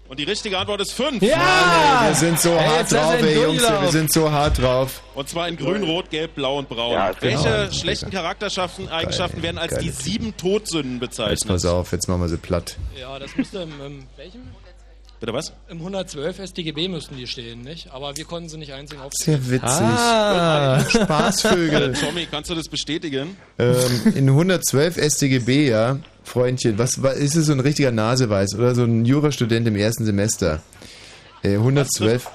Und 0.08 0.18
die 0.18 0.24
richtige 0.24 0.58
Antwort 0.58 0.80
ist 0.80 0.92
5. 0.92 1.22
Ja! 1.22 2.02
Wir 2.06 2.14
sind 2.16 2.40
so 2.40 2.50
Ey, 2.50 2.66
hart 2.66 2.78
jetzt 2.80 2.92
drauf, 2.94 3.14
ey 3.22 3.42
Jungs, 3.42 3.58
Durchlauf. 3.60 3.82
wir 3.82 3.88
sind 3.92 4.12
so 4.12 4.30
hart 4.30 4.58
drauf. 4.60 5.02
Und 5.14 5.28
zwar 5.28 5.46
in 5.46 5.56
grün, 5.56 5.84
rot, 5.84 6.10
gelb, 6.10 6.34
blau 6.34 6.58
und 6.58 6.68
braun. 6.68 6.92
Ja, 6.94 7.12
Welche 7.20 7.44
genau. 7.44 7.70
schlechten 7.70 8.10
Charakterschaften, 8.10 8.88
Eigenschaften 8.88 9.40
werden 9.42 9.58
als 9.58 9.70
Geile 9.72 9.84
die 9.84 9.90
sieben 9.90 10.36
Todsünden 10.36 10.94
Jetzt 10.94 11.10
bezeichnet? 11.10 11.46
pass 11.46 11.64
auf, 11.64 11.92
jetzt 11.92 12.08
machen 12.08 12.22
wir 12.22 12.28
sie 12.28 12.38
platt. 12.38 12.76
Ja, 12.98 13.18
das 13.20 13.36
müsste 13.36 13.58
im, 13.62 13.80
im 13.86 14.06
welchem? 14.16 14.40
Bitte 15.20 15.34
was? 15.34 15.52
Im 15.68 15.78
112 15.78 16.46
StGB 16.48 16.88
müssten 16.88 17.14
die 17.16 17.26
stehen, 17.26 17.60
nicht? 17.60 17.90
Aber 17.92 18.16
wir 18.16 18.24
konnten 18.24 18.48
sie 18.48 18.56
nicht 18.56 18.72
einzeln 18.72 18.98
Sehr 18.98 19.06
aufzählen. 19.06 19.50
witzig. 19.50 19.62
Ah. 19.68 20.82
Spaßvögel. 20.88 21.92
Tommy, 22.00 22.26
kannst 22.30 22.48
du 22.48 22.54
das 22.54 22.68
bestätigen? 22.68 23.36
ähm, 23.58 24.12
in 24.14 24.28
112 24.30 24.96
StGB, 24.96 25.68
ja, 25.68 25.98
Freundchen, 26.24 26.78
was, 26.78 27.02
was 27.02 27.16
ist 27.18 27.36
es 27.36 27.46
so 27.46 27.52
ein 27.52 27.60
richtiger 27.60 27.90
Naseweiß 27.90 28.54
oder 28.54 28.74
so 28.74 28.84
ein 28.84 29.04
Jurastudent 29.04 29.68
im 29.68 29.76
ersten 29.76 30.06
Semester? 30.06 30.62
Äh, 31.42 31.54
112. 31.56 32.26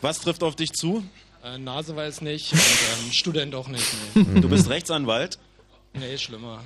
Was 0.00 0.20
trifft 0.20 0.42
auf 0.42 0.56
dich 0.56 0.72
zu? 0.72 1.02
Äh, 1.44 1.58
Nase 1.58 1.94
weiß 1.94 2.22
nicht 2.22 2.52
und 2.52 2.58
ähm, 2.58 3.12
Student 3.12 3.54
auch 3.54 3.68
nicht. 3.68 3.84
Nee. 4.14 4.40
Du 4.40 4.48
bist 4.48 4.70
Rechtsanwalt, 4.70 5.38
nee, 5.92 6.16
schlimmer. 6.16 6.62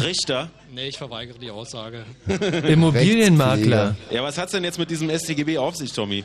Richter. 0.00 0.50
Nee, 0.74 0.88
ich 0.88 0.98
verweigere 0.98 1.38
die 1.38 1.50
Aussage. 1.50 2.04
Immobilienmakler. 2.68 3.94
Ja, 4.10 4.22
was 4.22 4.38
hat's 4.38 4.52
denn 4.52 4.64
jetzt 4.64 4.78
mit 4.78 4.90
diesem 4.90 5.08
StGB 5.10 5.58
auf 5.58 5.76
sich, 5.76 5.92
Tommy? 5.92 6.24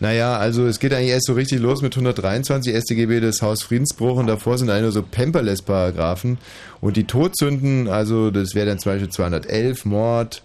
Naja, 0.00 0.38
also 0.38 0.66
es 0.66 0.78
geht 0.78 0.94
eigentlich 0.94 1.10
erst 1.10 1.26
so 1.26 1.34
richtig 1.34 1.60
los 1.60 1.82
mit 1.82 1.94
123 1.94 2.74
StGB 2.74 3.20
des 3.20 3.42
Haus 3.42 3.62
Friedensbruch 3.62 4.16
und 4.16 4.26
davor 4.26 4.56
sind 4.56 4.70
eigentlich 4.70 4.82
nur 4.82 4.92
so 4.92 5.02
Pemperless-Paragraphen. 5.02 6.38
Und 6.80 6.96
die 6.96 7.04
Todsünden, 7.04 7.88
also 7.88 8.30
das 8.30 8.54
wäre 8.54 8.66
dann 8.66 8.78
zum 8.78 8.92
Beispiel 8.92 9.10
211 9.10 9.84
Mord, 9.84 10.42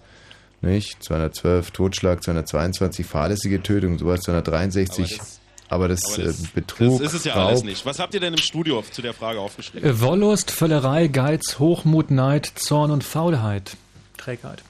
nicht? 0.62 1.02
212 1.04 1.72
Totschlag, 1.72 2.24
222 2.24 3.06
fahrlässige 3.06 3.64
Tötung, 3.64 3.98
sowas, 3.98 4.22
263. 4.22 5.06
Aber 5.06 5.18
das, 5.18 5.40
Aber 5.68 5.88
das- 5.88 6.18
äh, 6.18 6.32
Betrug, 6.54 7.00
Das 7.02 7.08
ist 7.14 7.20
es 7.20 7.24
ja 7.26 7.34
Raub, 7.34 7.48
alles 7.50 7.64
nicht. 7.64 7.86
Was 7.86 8.00
habt 8.00 8.14
ihr 8.14 8.20
denn 8.20 8.34
im 8.34 8.40
Studio 8.40 8.84
zu 8.92 9.02
der 9.02 9.14
Frage 9.14 9.40
aufgeschrieben? 9.40 9.90
Äh, 9.90 10.00
Wollust, 10.02 10.52
Völlerei, 10.52 11.08
Geiz, 11.08 11.58
Hochmut, 11.60 12.12
Neid, 12.12 12.46
Zorn 12.56 12.92
und 12.92 13.04
Faulheit. 13.04 13.76
Trägheit. 14.18 14.62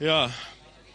Ja, 0.00 0.30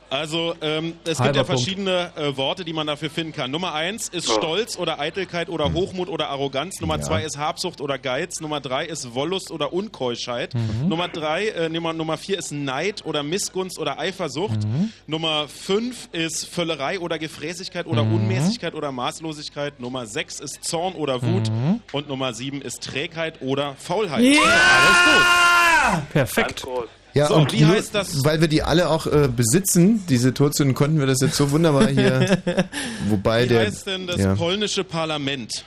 also 0.09 0.55
ähm, 0.61 0.93
es 1.05 1.19
Halber 1.19 1.33
gibt 1.33 1.35
ja 1.35 1.43
verschiedene 1.43 2.11
äh, 2.15 2.35
Worte, 2.37 2.65
die 2.65 2.73
man 2.73 2.87
dafür 2.87 3.09
finden 3.09 3.33
kann. 3.33 3.51
Nummer 3.51 3.73
eins 3.73 4.09
ist 4.09 4.29
Stolz 4.31 4.77
oder 4.77 4.99
Eitelkeit 4.99 5.49
oder 5.49 5.73
Hochmut 5.73 6.09
oder 6.09 6.29
Arroganz. 6.29 6.79
Nummer 6.81 6.95
Ja. 6.97 7.01
zwei 7.01 7.23
ist 7.23 7.37
Habsucht 7.37 7.81
oder 7.81 7.97
Geiz. 7.97 8.39
Nummer 8.41 8.59
drei 8.61 8.85
ist 8.85 9.13
Wollust 9.13 9.51
oder 9.51 9.71
Unkeuschheit. 9.73 10.53
Mhm. 10.53 10.87
Nummer 10.89 11.07
drei, 11.07 11.47
äh, 11.49 11.69
Nummer, 11.69 11.93
Nummer 11.93 12.17
vier 12.17 12.37
ist 12.39 12.51
Neid 12.51 13.05
oder 13.05 13.23
Missgunst 13.23 13.77
oder 13.79 13.99
Eifersucht. 13.99 14.63
Mhm. 14.63 14.91
Nummer 15.07 15.47
fünf 15.47 16.09
ist 16.11 16.45
Völlerei 16.45 16.99
oder 16.99 17.19
Gefräßigkeit 17.19 17.85
oder 17.85 18.03
Mhm. 18.03 18.15
Unmäßigkeit 18.15 18.73
oder 18.75 18.91
Maßlosigkeit. 18.91 19.79
Nummer 19.79 20.05
sechs 20.05 20.39
ist 20.39 20.63
Zorn 20.63 20.93
oder 20.95 21.21
Wut. 21.21 21.49
Mhm. 21.49 21.81
Und 21.91 22.07
Nummer 22.07 22.33
sieben 22.33 22.61
ist 22.61 22.83
Trägheit 22.83 23.41
oder 23.41 23.75
Faulheit. 23.77 24.21
Ja! 24.23 24.41
Alles 24.41 25.99
gut. 26.01 26.09
Perfekt. 26.11 26.65
Ja, 27.13 27.27
So, 27.27 27.35
und 27.35 27.51
wie 27.53 27.61
nur, 27.61 27.69
heißt 27.75 27.95
das? 27.95 28.23
Weil 28.23 28.39
wir 28.41 28.47
die 28.47 28.61
alle 28.61 28.89
auch 28.89 29.07
äh, 29.07 29.27
besitzen, 29.27 30.05
diese 30.07 30.33
Todsünden, 30.33 30.75
konnten 30.75 30.99
wir 30.99 31.07
das 31.07 31.19
jetzt 31.21 31.35
so 31.35 31.49
wunderbar 31.51 31.87
hier. 31.87 32.37
Wobei 33.09 33.43
Wie 33.45 33.47
der. 33.49 33.65
heißt 33.65 33.87
denn 33.87 34.05
das 34.07 34.17
ja. 34.17 34.35
polnische 34.35 34.83
Parlament? 34.83 35.65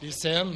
Die 0.00 0.10
Sam. 0.10 0.54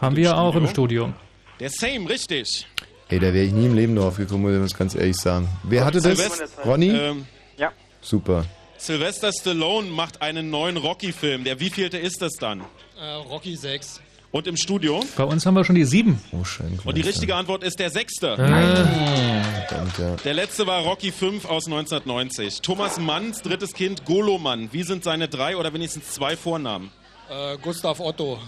Haben 0.00 0.16
wir 0.16 0.24
ja 0.24 0.34
auch 0.36 0.54
im 0.56 0.66
Studio. 0.66 1.12
Der 1.60 1.70
Same, 1.70 2.08
richtig. 2.08 2.66
Ey, 3.08 3.18
da 3.18 3.26
wäre 3.34 3.44
ich 3.44 3.52
nie 3.52 3.66
im 3.66 3.74
Leben 3.74 3.94
drauf 3.96 4.16
gekommen, 4.16 4.42
muss 4.42 4.52
ich 4.54 4.60
was 4.62 4.78
ganz 4.78 4.94
ehrlich 4.94 5.16
sagen. 5.16 5.48
Wer 5.62 5.84
hatte 5.84 6.00
das? 6.00 6.18
Sylvester- 6.18 6.62
Ronny? 6.64 6.88
Ähm, 6.88 7.26
ja. 7.58 7.70
Super. 8.00 8.44
Sylvester 8.78 9.30
Stallone 9.32 9.88
macht 9.90 10.20
einen 10.22 10.50
neuen 10.50 10.76
Rocky-Film. 10.78 11.44
Der 11.44 11.60
wievielte 11.60 11.96
ist 11.98 12.20
das 12.22 12.32
dann? 12.40 12.60
Äh, 13.00 13.12
Rocky 13.28 13.56
6. 13.56 14.00
Und 14.34 14.48
im 14.48 14.56
Studio? 14.56 15.00
Bei 15.16 15.22
uns 15.22 15.46
haben 15.46 15.54
wir 15.54 15.64
schon 15.64 15.76
die 15.76 15.84
sieben. 15.84 16.20
Oh, 16.32 16.42
schön. 16.42 16.80
Und 16.84 16.96
die 16.96 17.02
richtige 17.02 17.36
Antwort 17.36 17.62
ist 17.62 17.78
der 17.78 17.88
sechste. 17.88 18.34
Verdammt, 18.34 19.96
ja. 19.96 20.16
Der 20.24 20.34
letzte 20.34 20.66
war 20.66 20.82
Rocky 20.82 21.12
5 21.12 21.44
aus 21.44 21.66
1990. 21.66 22.60
Thomas 22.60 22.98
Manns 22.98 23.42
drittes 23.42 23.74
Kind 23.74 24.04
Goloman. 24.04 24.70
Wie 24.72 24.82
sind 24.82 25.04
seine 25.04 25.28
drei 25.28 25.56
oder 25.56 25.72
wenigstens 25.72 26.10
zwei 26.10 26.36
Vornamen? 26.36 26.90
Äh, 27.30 27.58
Gustav 27.58 28.00
Otto. 28.00 28.40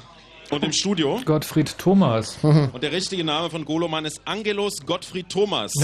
Und 0.51 0.64
im 0.64 0.72
Studio? 0.72 1.20
Gottfried 1.24 1.78
Thomas. 1.78 2.37
Und 2.43 2.82
der 2.82 2.91
richtige 2.91 3.22
Name 3.22 3.49
von 3.49 3.64
Goloman 3.64 4.07
ist 4.07 4.20
Angelos 4.24 4.84
Gottfried 4.84 5.28
Thomas. 5.28 5.72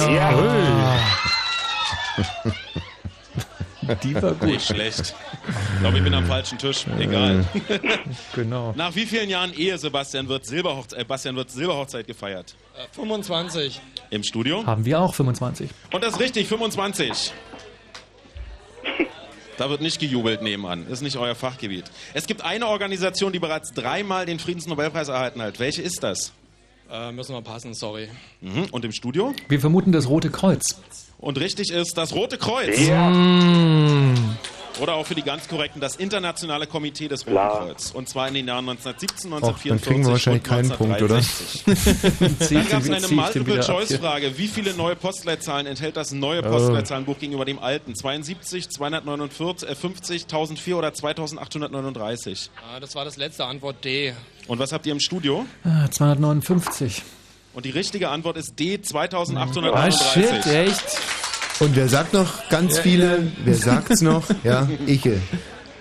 Die 4.03 4.15
war 4.15 4.35
gut. 4.35 4.43
Nicht 4.49 4.67
schlecht. 4.67 5.15
Ich 5.75 5.81
glaube, 5.81 5.99
ich 5.99 6.05
bin 6.05 6.15
am 6.15 6.27
falschen 6.27 6.59
Tisch. 6.59 6.87
Egal. 6.99 7.45
Genau. 8.35 8.73
Nach 8.77 8.95
wie 8.95 9.07
vielen 9.07 9.29
Jahren 9.29 9.53
Ehe, 9.53 9.77
Sebastian, 9.77 10.29
wird 10.29 10.47
Silberhochzeit, 10.47 11.01
äh, 11.01 11.05
Bastian, 11.05 11.37
wird 11.37 11.51
Silberhochzeit 11.51 12.07
gefeiert? 12.07 12.55
Äh, 12.77 12.87
25. 12.95 13.81
Im 14.11 14.23
Studio? 14.23 14.65
Haben 14.65 14.85
wir 14.85 15.01
auch 15.01 15.15
25. 15.15 15.71
Und 15.93 16.05
das 16.05 16.15
ist 16.15 16.21
richtig, 16.21 16.47
25. 16.49 17.33
Da 19.59 19.69
wird 19.71 19.81
nicht 19.81 19.99
gejubelt 20.01 20.43
nebenan. 20.43 20.87
Ist 20.87 21.03
nicht 21.03 21.17
euer 21.17 21.35
Fachgebiet. 21.35 21.85
Es 22.15 22.27
gibt 22.27 22.43
eine 22.43 22.67
Organisation, 22.69 23.33
die 23.33 23.39
bereits 23.39 23.73
dreimal 23.73 24.27
den 24.27 24.39
Friedensnobelpreis 24.39 25.09
erhalten 25.09 25.43
hat. 25.43 25.61
Welche 25.61 25.83
ist 25.83 26.03
das? 26.03 26.33
Äh, 26.91 27.13
müssen 27.13 27.35
wir 27.35 27.43
passen, 27.43 27.75
sorry. 27.75 28.09
Mhm. 28.41 28.67
Und 28.71 28.85
im 28.85 28.93
Studio? 28.93 29.35
Wir 29.49 29.61
vermuten 29.61 29.93
das 29.93 30.09
Rote 30.09 30.31
Kreuz. 30.31 30.63
Und 31.23 31.39
richtig 31.39 31.71
ist 31.71 31.97
das 31.97 32.13
Rote 32.15 32.37
Kreuz. 32.37 32.77
Oder 34.81 34.95
auch 34.95 35.07
für 35.07 35.15
die 35.15 35.23
ganz 35.23 35.47
korrekten 35.47 35.81
das 35.81 35.95
Internationale 35.97 36.67
Komitee 36.67 37.07
des 37.07 37.21
Roten 37.23 37.33
Klar. 37.35 37.59
Kreuz. 37.67 37.93
Und 37.93 38.09
zwar 38.09 38.27
in 38.27 38.35
den 38.35 38.49
Jahren 38.49 38.69
1917, 38.69 39.33
Och, 39.33 39.41
dann 39.41 39.51
1944 39.51 39.89
kriegen 39.89 40.05
wir 40.05 40.11
wahrscheinlich 40.13 40.43
und 40.43 40.49
keinen 40.49 40.71
Punkt, 40.71 41.01
oder? 41.01 41.17
1963. 41.17 42.49
Dann 42.51 42.69
gab 42.69 42.83
es 42.83 42.91
eine. 42.91 43.09
Multiple-Choice-Frage. 43.09 44.37
Wie 44.39 44.49
viele 44.49 44.75
neue 44.75 44.97
Postleitzahlen 44.97 45.67
enthält 45.69 45.97
das 45.97 46.11
neue 46.11 46.41
Oh. 46.45 46.51
Postleitzahlenbuch 46.51 47.19
gegenüber 47.21 47.45
dem 47.45 47.61
alten? 47.61 47.95
72, 47.95 48.69
249, 48.71 49.69
äh, 49.69 49.75
50, 49.77 50.23
1004 50.25 50.77
oder 50.77 50.93
2839? 50.93 52.51
Äh, 52.77 52.81
das 52.81 52.97
war 52.97 53.05
das 53.05 53.17
letzte 53.17 53.45
Antwort 53.45 53.85
D. 53.85 54.13
Und 54.49 54.59
was 54.59 54.73
habt 54.73 54.87
ihr 54.87 54.93
im 54.93 55.01
Studio? 55.01 55.47
Ah, 55.63 55.89
259. 55.89 57.03
Und 57.55 57.65
die 57.65 57.71
richtige 57.71 58.09
Antwort 58.09 58.37
ist 58.37 58.59
D, 58.59 58.79
Ah, 58.79 58.83
2839. 58.83 60.07
shit, 60.13 60.47
echt? 60.47 60.85
Und 61.61 61.77
wer 61.77 61.89
sagt 61.89 62.13
noch 62.15 62.49
ganz 62.49 62.79
viele? 62.79 63.31
Wer 63.45 63.55
sagt's 63.55 64.01
noch? 64.01 64.25
Ja, 64.45 64.69
Iche. 64.87 65.21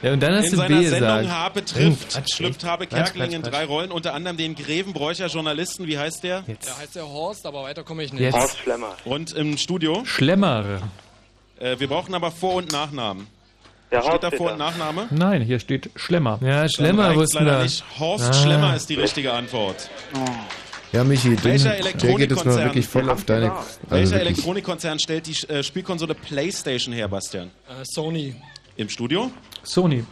Ja, 0.02 0.14
und 0.14 0.20
dann 0.22 0.36
hast 0.36 0.46
In 0.46 0.52
du 0.52 0.58
seiner 0.58 0.78
B 0.80 0.88
Sendung 0.88 1.00
gesagt. 1.20 1.30
Harpe 1.30 1.64
trifft 1.66 2.10
Quatsch, 2.12 2.34
schlüpft 2.36 2.64
Habe 2.64 2.88
Quatsch, 2.88 2.98
Kerkeling 3.14 3.32
in 3.34 3.42
Quatsch, 3.44 3.52
drei 3.54 3.60
Quatsch. 3.60 3.70
Rollen, 3.70 3.92
unter 3.92 4.14
anderem 4.16 4.36
den 4.36 4.56
Grevenbräucher 4.56 5.28
Journalisten, 5.28 5.86
wie 5.88 5.98
heißt 5.98 6.24
der? 6.24 6.42
Da 6.42 6.78
heißt 6.80 6.96
der 6.96 7.08
Horst, 7.08 7.46
aber 7.46 7.64
weiter 7.64 7.84
komme 7.84 8.04
ich 8.04 8.12
nicht. 8.12 8.22
Jetzt. 8.22 8.36
Horst 8.36 8.58
Schlemmer. 8.58 8.96
Und 9.06 9.32
im 9.34 9.58
Studio? 9.58 10.02
Schlemmer. 10.06 10.80
Äh, 11.60 11.80
wir 11.80 11.88
brauchen 11.88 12.16
aber 12.16 12.32
Vor- 12.32 12.56
und 12.56 12.72
Nachnamen. 12.72 13.28
Der 13.92 14.02
Steht 14.02 14.24
da 14.24 14.32
Vor- 14.32 14.54
und 14.54 14.58
Nachname? 14.58 15.08
Nein, 15.12 15.42
hier 15.44 15.60
steht 15.60 15.90
Schlemmer. 15.96 16.40
Ja, 16.42 16.68
Schlemmer 16.68 17.14
wussten 17.16 17.46
wir. 17.46 17.60
nicht. 17.62 17.84
Horst 18.00 18.30
Ah. 18.30 18.34
Schlemmer 18.34 18.76
ist 18.76 18.90
die 18.90 18.96
richtige 18.96 19.34
Antwort. 19.34 19.90
Ja, 20.94 21.04
Michi, 21.06 21.30
den, 21.36 21.44
Welcher 21.44 21.70
der 21.70 21.78
geht 21.82 21.86
jetzt 21.86 22.04
Elektronikkonzern- 22.06 22.46
mal 22.56 22.66
wirklich 22.66 22.88
voll 22.88 23.10
auf 23.10 23.24
deine. 23.24 23.52
Also 23.54 23.66
Welcher 23.90 24.12
wirklich. 24.12 24.22
Elektronikkonzern 24.30 25.00
stellt 25.00 25.28
die 25.28 25.48
äh, 25.48 25.64
Spielkonsole 25.64 26.16
PlayStation 26.16 26.94
her, 26.94 27.08
Bastian? 27.08 27.48
Äh, 27.70 27.84
Sony. 27.84 28.36
Im 28.76 28.90
Studio? 28.90 29.32
Sony. 29.64 30.04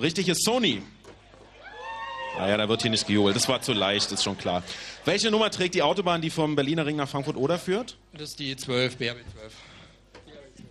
Richtig 0.00 0.28
ist 0.28 0.44
Sony. 0.44 0.82
Naja, 2.38 2.56
da 2.56 2.68
wird 2.68 2.82
hier 2.82 2.90
nicht 2.90 3.06
gejubelt. 3.06 3.36
Das 3.36 3.48
war 3.48 3.62
zu 3.62 3.72
leicht, 3.72 4.10
ist 4.10 4.24
schon 4.24 4.36
klar. 4.36 4.62
Welche 5.04 5.30
Nummer 5.30 5.50
trägt 5.50 5.74
die 5.74 5.82
Autobahn, 5.82 6.20
die 6.20 6.30
vom 6.30 6.56
Berliner 6.56 6.84
Ring 6.84 6.96
nach 6.96 7.08
Frankfurt-Oder 7.08 7.58
führt? 7.58 7.96
Das 8.12 8.30
ist 8.30 8.38
die 8.40 8.56
12, 8.56 8.96
BRB 8.96 9.18
12. 9.32 9.52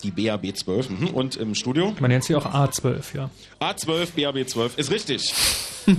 Die 0.04 0.12
BAB 0.12 0.58
12. 0.58 0.89
Mhm. 0.89 1.08
Und 1.10 1.36
im 1.38 1.56
Studio? 1.56 1.96
Man 2.02 2.12
nennt 2.12 2.26
sie 2.26 2.36
auch 2.36 2.46
A12, 2.46 3.02
ja. 3.16 3.30
A12, 3.62 4.08
BAB 4.14 4.46
12. 4.48 4.78
Ist 4.78 4.91
richtig. 4.91 5.34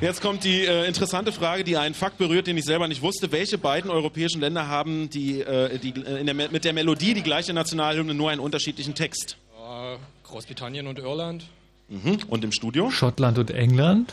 Jetzt 0.00 0.20
kommt 0.20 0.44
die 0.44 0.64
äh, 0.64 0.86
interessante 0.86 1.32
Frage, 1.32 1.64
die 1.64 1.78
einen 1.78 1.94
Fakt 1.94 2.18
berührt, 2.18 2.46
den 2.46 2.58
ich 2.58 2.66
selber 2.66 2.86
nicht 2.86 3.00
wusste. 3.00 3.32
Welche 3.32 3.56
beiden 3.56 3.90
europäischen 3.90 4.40
Länder 4.42 4.68
haben 4.68 5.08
die, 5.08 5.40
äh, 5.40 5.78
die, 5.78 5.90
äh, 5.90 6.20
in 6.20 6.26
der, 6.26 6.34
mit 6.34 6.64
der 6.64 6.74
Melodie 6.74 7.14
die 7.14 7.22
gleiche 7.22 7.54
Nationalhymne, 7.54 8.12
nur 8.12 8.30
einen 8.30 8.40
unterschiedlichen 8.40 8.94
Text? 8.94 9.38
Äh, 9.58 9.96
Großbritannien 10.24 10.86
und 10.86 10.98
Irland. 10.98 11.46
Mhm. 11.88 12.18
Und 12.28 12.44
im 12.44 12.52
Studio? 12.52 12.90
Schottland 12.90 13.38
und 13.38 13.50
England. 13.50 14.12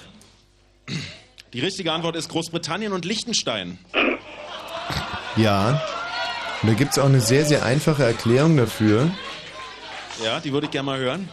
Die 1.51 1.59
richtige 1.59 1.91
Antwort 1.91 2.15
ist 2.15 2.29
Großbritannien 2.29 2.93
und 2.93 3.03
Liechtenstein. 3.03 3.77
Ja. 5.35 5.83
Und 6.61 6.69
da 6.69 6.75
gibt's 6.75 6.97
auch 6.97 7.05
eine 7.07 7.19
sehr, 7.19 7.45
sehr 7.45 7.65
einfache 7.65 8.03
Erklärung 8.03 8.55
dafür. 8.55 9.11
Ja, 10.23 10.39
die 10.39 10.53
würde 10.53 10.65
ich 10.65 10.71
gerne 10.71 10.85
mal 10.85 10.99
hören. 10.99 11.27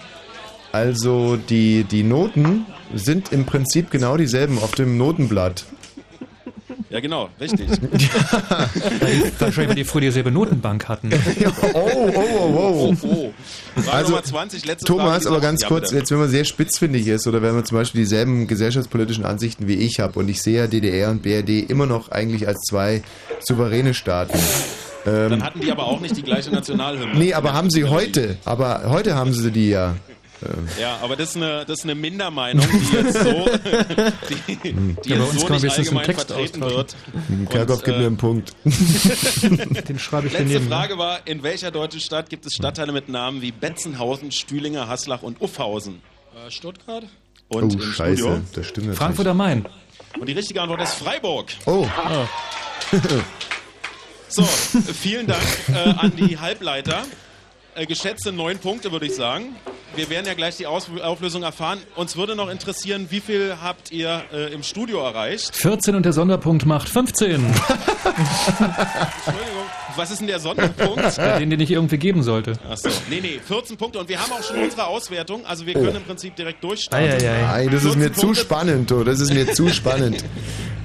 Also 0.73 1.37
die, 1.37 1.85
die 1.85 2.03
Noten 2.03 2.67
sind 2.95 3.33
im 3.33 3.47
Prinzip 3.47 3.91
genau 3.91 4.17
dieselben 4.17 4.59
auf 4.59 4.73
dem 4.73 4.97
Notenblatt. 4.97 5.65
Ja, 6.91 6.99
genau, 6.99 7.29
richtig. 7.41 7.69
Wahrscheinlich, 9.39 9.69
weil 9.69 9.75
die 9.77 9.85
früher 9.85 10.01
dieselbe 10.01 10.33
Notenbank 10.33 10.89
hatten. 10.89 11.11
oh, 11.73 12.11
oh, 12.13 12.13
oh, 12.15 12.97
oh. 13.03 13.07
oh. 13.07 13.33
Frage 13.81 13.97
Also, 13.97 14.11
Nummer 14.11 14.25
20, 14.25 14.65
letzte 14.65 14.87
Thomas, 14.87 15.23
Frage 15.23 15.29
aber 15.29 15.41
ganz 15.41 15.63
Woche. 15.63 15.75
Ja, 15.75 15.81
kurz, 15.81 15.93
jetzt 15.93 16.11
wenn 16.11 16.19
man 16.19 16.29
sehr 16.29 16.45
spitzfindig 16.45 17.07
ist 17.07 17.29
oder 17.29 17.43
wenn 17.43 17.55
man 17.55 17.65
zum 17.65 17.79
Beispiel 17.79 18.01
dieselben 18.01 18.49
gesellschaftspolitischen 18.49 19.25
Ansichten 19.25 19.69
wie 19.69 19.75
ich 19.75 20.01
habe 20.01 20.19
und 20.19 20.29
ich 20.29 20.43
sehe 20.43 20.59
ja 20.59 20.67
DDR 20.67 21.11
und 21.11 21.23
BRD 21.23 21.71
immer 21.71 21.87
noch 21.87 22.11
eigentlich 22.11 22.49
als 22.49 22.61
zwei 22.63 23.03
souveräne 23.39 23.95
Staaten. 23.95 24.37
Ähm, 25.07 25.31
Dann 25.31 25.45
hatten 25.45 25.61
die 25.61 25.71
aber 25.71 25.85
auch 25.85 26.01
nicht 26.01 26.17
die 26.17 26.23
gleiche 26.23 26.51
Nationalhymne. 26.51 27.17
nee, 27.17 27.35
aber 27.35 27.53
haben 27.53 27.71
sie 27.71 27.85
heute. 27.85 28.37
Aber 28.45 28.83
heute 28.87 29.15
haben 29.15 29.33
sie 29.33 29.53
die 29.53 29.71
ja. 29.71 29.95
Ja, 30.81 30.99
aber 31.03 31.17
das 31.17 31.31
ist 31.31 31.37
eine, 31.37 31.65
das 31.67 31.79
ist 31.79 31.85
eine 31.85 31.95
Mindermeinung, 31.95 32.67
die 32.71 32.97
jetzt 32.97 33.15
so, 33.15 33.49
die, 34.29 34.57
die 34.57 35.11
Ja, 35.11 35.17
bei 35.17 35.25
jetzt 35.25 35.33
uns 35.33 35.41
so 35.41 35.49
nicht 35.49 35.79
allgemein 35.79 36.05
Text 36.07 36.27
vertreten 36.29 36.63
austauschen. 36.63 36.97
wird. 37.39 37.51
Kerkhoff 37.51 37.79
Und, 37.79 37.85
gibt 37.85 37.97
äh, 37.97 38.01
mir 38.01 38.07
einen 38.07 38.17
Punkt. 38.17 38.53
Den 38.65 39.99
schreibe 39.99 40.27
ich 40.29 40.33
Letzte 40.33 40.49
daneben. 40.49 40.69
Frage 40.69 40.99
war, 40.99 41.27
in 41.27 41.43
welcher 41.43 41.71
deutschen 41.71 42.01
Stadt 42.01 42.31
gibt 42.31 42.47
es 42.47 42.55
Stadtteile 42.55 42.93
mit 42.93 43.09
Namen 43.09 43.43
wie 43.43 43.53
Betzenhausen, 43.53 44.33
Stühlinger, 44.33 44.89
Haslach 44.89 45.23
und 45.23 45.41
Uffhausen? 45.41 46.01
Äh, 46.47 46.51
Stuttgart? 46.51 47.05
Und 47.49 47.77
oh, 47.77 47.81
scheiße, 47.81 48.17
Studio? 48.19 48.41
das 48.55 48.67
stimmt 48.67 48.87
natürlich. 48.87 48.99
Frankfurt 48.99 49.27
am 49.27 49.37
Main. 49.37 49.67
Und 50.19 50.29
die 50.29 50.33
richtige 50.33 50.63
Antwort 50.63 50.81
ist 50.83 50.95
Freiburg. 50.95 51.49
Oh. 51.67 51.87
So, 54.33 54.45
vielen 54.45 55.27
Dank 55.27 55.43
äh, 55.75 55.89
an 55.99 56.13
die 56.15 56.39
Halbleiter. 56.39 57.03
Äh, 57.75 57.87
geschätzte 57.87 58.33
neun 58.33 58.59
Punkte, 58.59 58.91
würde 58.91 59.07
ich 59.07 59.15
sagen. 59.15 59.55
Wir 59.95 60.09
werden 60.11 60.27
ja 60.27 60.35
gleich 60.35 60.57
die 60.57 60.67
Aus 60.67 60.89
Auflösung 61.03 61.43
erfahren. 61.43 61.79
Uns 61.97 62.17
würde 62.17 62.35
noch 62.37 62.49
interessieren, 62.49 63.07
wie 63.11 63.21
viel 63.21 63.57
habt 63.63 63.91
ihr 63.93 64.23
äh, 64.33 64.53
im 64.53 64.63
Studio 64.63 65.01
erreicht? 65.01 65.55
14 65.57 65.95
und 65.95 66.05
der 66.05 66.13
Sonderpunkt 66.13 66.65
macht 66.67 66.89
15. 66.89 67.31
Entschuldigung, 67.45 67.55
was 69.97 70.11
ist 70.11 70.21
denn 70.21 70.29
der 70.29 70.41
Sonderpunkt? 70.41 71.17
Den, 71.41 71.51
den 71.51 71.61
ich 71.61 71.71
irgendwie 71.71 71.99
geben 71.99 72.23
sollte. 72.23 72.55
Achso, 72.69 72.89
nee, 73.09 73.21
nee, 73.21 73.41
14 73.45 73.77
Punkte. 73.77 73.99
Und 73.99 74.09
wir 74.09 74.21
haben 74.21 74.33
auch 74.33 74.43
schon 74.43 74.59
unsere 74.63 74.87
Auswertung. 74.87 75.45
Also 75.47 75.67
wir 75.67 75.75
können 75.75 75.97
im 75.97 76.05
Prinzip 76.05 76.37
direkt 76.37 76.63
durchstarten. 76.63 77.19
Nein, 77.25 77.69
das 77.71 77.85
ist 77.85 77.97
mir 77.97 78.13
zu 78.13 78.35
spannend, 78.35 78.91
du. 78.91 79.05
Das 79.05 79.21
ist 79.21 79.33
mir 79.33 79.53
zu 79.53 79.69
spannend. 79.69 80.25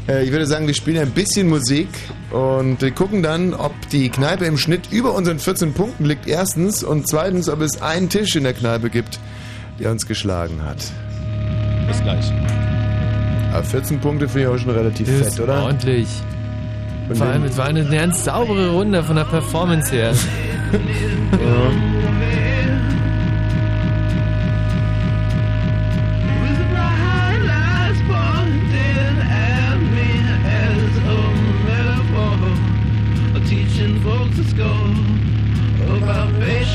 Äh, 0.08 0.24
Ich 0.26 0.32
würde 0.32 0.46
sagen, 0.46 0.68
wir 0.68 0.74
spielen 0.74 0.98
ein 1.00 1.12
bisschen 1.12 1.48
Musik 1.48 1.88
und 2.32 2.82
wir 2.82 2.92
gucken 2.92 3.24
dann, 3.24 3.54
ob 3.54 3.74
die 3.90 4.10
Kneipe 4.10 4.46
im 4.46 4.58
Schnitt 4.58 4.92
über 4.92 5.14
unseren 5.14 5.40
14 5.40 5.74
Punkten 5.74 6.06
liegt, 6.06 6.28
erstens. 6.28 6.84
Und 6.84 7.08
zweitens, 7.08 7.50
ob 7.50 7.62
es 7.62 7.82
einen 7.82 8.10
Tisch 8.10 8.36
in 8.36 8.44
der 8.44 8.54
Kneipe 8.54 8.90
gibt, 8.90 9.20
der 9.80 9.92
uns 9.92 10.06
geschlagen 10.06 10.62
hat. 10.64 10.78
Bis 11.88 12.02
gleich. 12.02 12.26
Aber 13.54 13.64
14 13.64 14.00
Punkte 14.00 14.28
finde 14.28 14.42
ich 14.42 14.48
auch 14.56 14.58
schon 14.60 14.72
relativ 14.72 15.08
Das 15.08 15.30
fett, 15.36 15.40
oder? 15.44 15.64
ordentlich. 15.64 16.08
Und 17.08 17.18
Vor 17.18 17.28
allem, 17.28 17.44
es 17.44 17.56
war 17.58 17.66
eine 17.68 17.86
ganz 17.86 18.24
saubere 18.26 18.70
Runde 18.72 19.04
von 19.04 19.16
der 19.16 19.26
Performance 19.26 19.92
her. 19.92 20.14
Teaching 21.32 22.45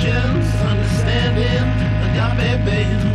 patience, 0.00 0.54
understanding, 0.62 1.66
agape, 2.08 2.64
babe, 2.64 3.09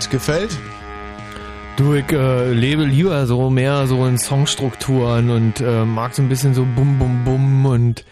Und, 0.00 0.10
gefällt? 0.10 0.58
Du, 1.76 1.92
ich 1.92 2.10
äh, 2.10 2.52
lebe 2.52 2.84
lieber 2.84 3.26
so 3.26 3.50
mehr 3.50 3.86
so 3.86 4.06
in 4.06 4.16
Songstrukturen 4.16 5.28
und 5.28 5.60
äh, 5.60 5.84
mag 5.84 6.14
so 6.14 6.22
ein 6.22 6.28
bisschen 6.30 6.54
so 6.54 6.64
bum 6.64 6.98
bum 6.98 7.22
bum 7.22 7.66
und 7.66 8.06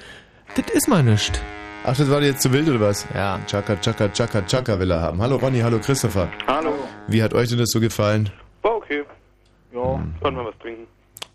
das 0.55 0.66
ist 0.74 0.86
mal 0.86 1.03
nicht. 1.03 1.41
Ach, 1.84 1.97
das 1.97 2.11
war 2.11 2.20
dir 2.20 2.26
jetzt 2.26 2.43
zu 2.43 2.53
wild 2.53 2.68
oder 2.68 2.80
was? 2.80 3.07
Ja. 3.14 3.41
Chaka, 3.47 3.76
Chaka, 3.76 4.11
Chaka, 4.11 4.43
Chaka 4.43 4.78
will 4.78 4.91
er 4.91 5.01
haben. 5.01 5.22
Hallo 5.22 5.36
Ronny, 5.36 5.61
hallo 5.61 5.78
Christopher. 5.78 6.28
Hallo. 6.47 6.74
Wie 7.07 7.22
hat 7.22 7.32
euch 7.32 7.49
denn 7.49 7.59
das 7.59 7.70
so 7.70 7.80
gefallen? 7.80 8.28
War 8.61 8.76
okay. 8.76 9.03
Ja, 9.72 9.80
konnten 10.20 10.41
wir 10.41 10.45
was 10.45 10.59
trinken. 10.61 10.86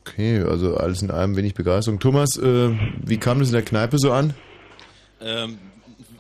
Okay, 0.06 0.40
also 0.44 0.78
alles 0.78 1.02
in 1.02 1.10
allem 1.10 1.36
wenig 1.36 1.56
Begeisterung. 1.56 2.00
Thomas, 2.00 2.38
äh, 2.38 2.70
wie 3.04 3.18
kam 3.18 3.40
das 3.40 3.48
in 3.48 3.54
der 3.54 3.64
Kneipe 3.64 3.98
so 3.98 4.12
an? 4.12 4.36
Ähm, 5.20 5.58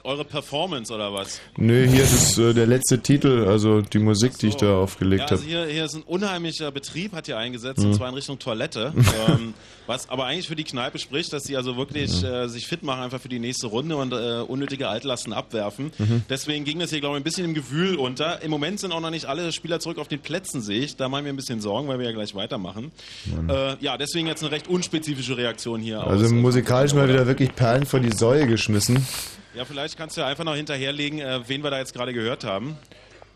eure 0.03 0.25
Performance 0.25 0.93
oder 0.93 1.13
was? 1.13 1.39
Nö, 1.57 1.87
hier 1.87 2.03
ist 2.03 2.37
äh, 2.37 2.53
der 2.53 2.67
letzte 2.67 2.99
Titel, 3.01 3.45
also 3.47 3.81
die 3.81 3.99
Musik, 3.99 4.37
die 4.37 4.47
ich 4.47 4.55
da 4.55 4.75
aufgelegt 4.77 5.21
Ja, 5.21 5.27
also 5.27 5.43
habe. 5.43 5.49
hier, 5.51 5.65
hier 5.65 5.85
ist 5.85 5.95
ein 5.95 6.01
unheimlicher 6.03 6.71
Betrieb, 6.71 7.13
hat 7.13 7.25
hier 7.27 7.37
eingesetzt, 7.37 7.79
Mhm. 7.79 7.87
und 7.87 7.93
zwar 7.95 8.09
in 8.09 8.15
Richtung 8.15 8.37
Toilette. 8.39 8.93
ähm, 9.29 9.53
was 9.87 10.09
aber 10.09 10.25
eigentlich 10.25 10.47
für 10.47 10.55
die 10.55 10.63
Kneipe 10.63 10.97
spricht, 10.99 11.31
dass 11.33 11.43
sie 11.43 11.55
also 11.57 11.77
wirklich 11.77 12.21
Mhm. 12.21 12.27
äh, 12.27 12.47
sich 12.49 12.67
fit 12.67 12.83
machen, 12.83 13.01
einfach 13.03 13.19
für 13.21 13.29
die 13.29 13.39
nächste 13.39 13.67
Runde 13.67 13.95
und 13.95 14.11
äh, 14.13 14.41
unnötige 14.47 14.87
Altlasten 14.89 15.31
abwerfen. 15.33 15.91
Mhm. 15.97 16.23
Deswegen 16.29 16.63
ging 16.65 16.79
das 16.79 16.89
hier, 16.89 16.99
glaube 16.99 17.15
ich, 17.17 17.21
ein 17.21 17.23
bisschen 17.23 17.45
im 17.45 17.53
Gewühl 17.53 17.95
unter. 17.95 18.41
Im 18.41 18.51
Moment 18.51 18.79
sind 18.81 18.91
auch 18.91 18.99
noch 19.01 19.09
nicht 19.09 19.25
alle 19.25 19.51
Spieler 19.51 19.79
zurück 19.79 19.97
auf 19.99 20.07
den 20.09 20.19
Plätzen, 20.19 20.61
sehe 20.61 20.81
ich. 20.81 20.95
Da 20.97 21.07
machen 21.09 21.25
wir 21.25 21.33
ein 21.33 21.37
bisschen 21.37 21.61
Sorgen, 21.61 21.87
weil 21.87 21.99
wir 21.99 22.05
ja 22.07 22.11
gleich 22.11 22.35
weitermachen. 22.35 22.91
Äh, 23.49 23.75
ja, 23.79 23.97
deswegen 23.97 24.27
jetzt 24.27 24.41
eine 24.43 24.51
recht 24.51 24.67
unspezifische 24.67 25.37
Reaktion 25.37 25.81
hier 25.81 26.01
Also 26.01 26.25
aus. 26.25 26.31
äh, 26.31 26.35
musikalisch 26.35 26.93
mal 26.93 27.07
wieder 27.09 27.25
wirklich 27.27 27.55
Perlen 27.55 27.85
vor 27.85 27.99
die 27.99 28.11
Säue 28.11 28.47
geschmissen. 28.47 29.05
Ja, 29.55 29.65
vielleicht 29.65 29.97
kannst 29.97 30.17
du 30.17 30.21
ja 30.21 30.27
einfach 30.27 30.43
noch 30.43 30.55
hinterherlegen, 30.55 31.19
äh, 31.19 31.41
wen 31.47 31.63
wir 31.63 31.69
da 31.69 31.77
jetzt 31.77 31.93
gerade 31.93 32.13
gehört 32.13 32.43
haben. 32.43 32.75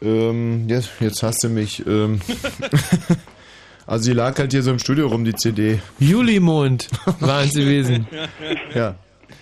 Ähm, 0.01 0.67
jetzt, 0.67 0.89
jetzt 0.99 1.21
hast 1.23 1.43
du 1.43 1.49
mich. 1.49 1.85
Ähm, 1.85 2.19
also 3.87 4.03
sie 4.05 4.13
lag 4.13 4.37
halt 4.37 4.51
hier 4.51 4.63
so 4.63 4.71
im 4.71 4.79
Studio 4.79 5.07
rum, 5.07 5.23
die 5.25 5.35
CD. 5.35 5.79
Julimond 5.99 6.87
waren 7.19 7.49
sie 7.49 7.61
gewesen. 7.63 8.07
Ja. 8.73 8.95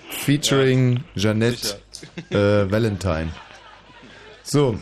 Featuring 0.10 1.04
Jeanette 1.16 1.80
äh, 2.30 2.70
Valentine. 2.72 3.32
So, 4.44 4.78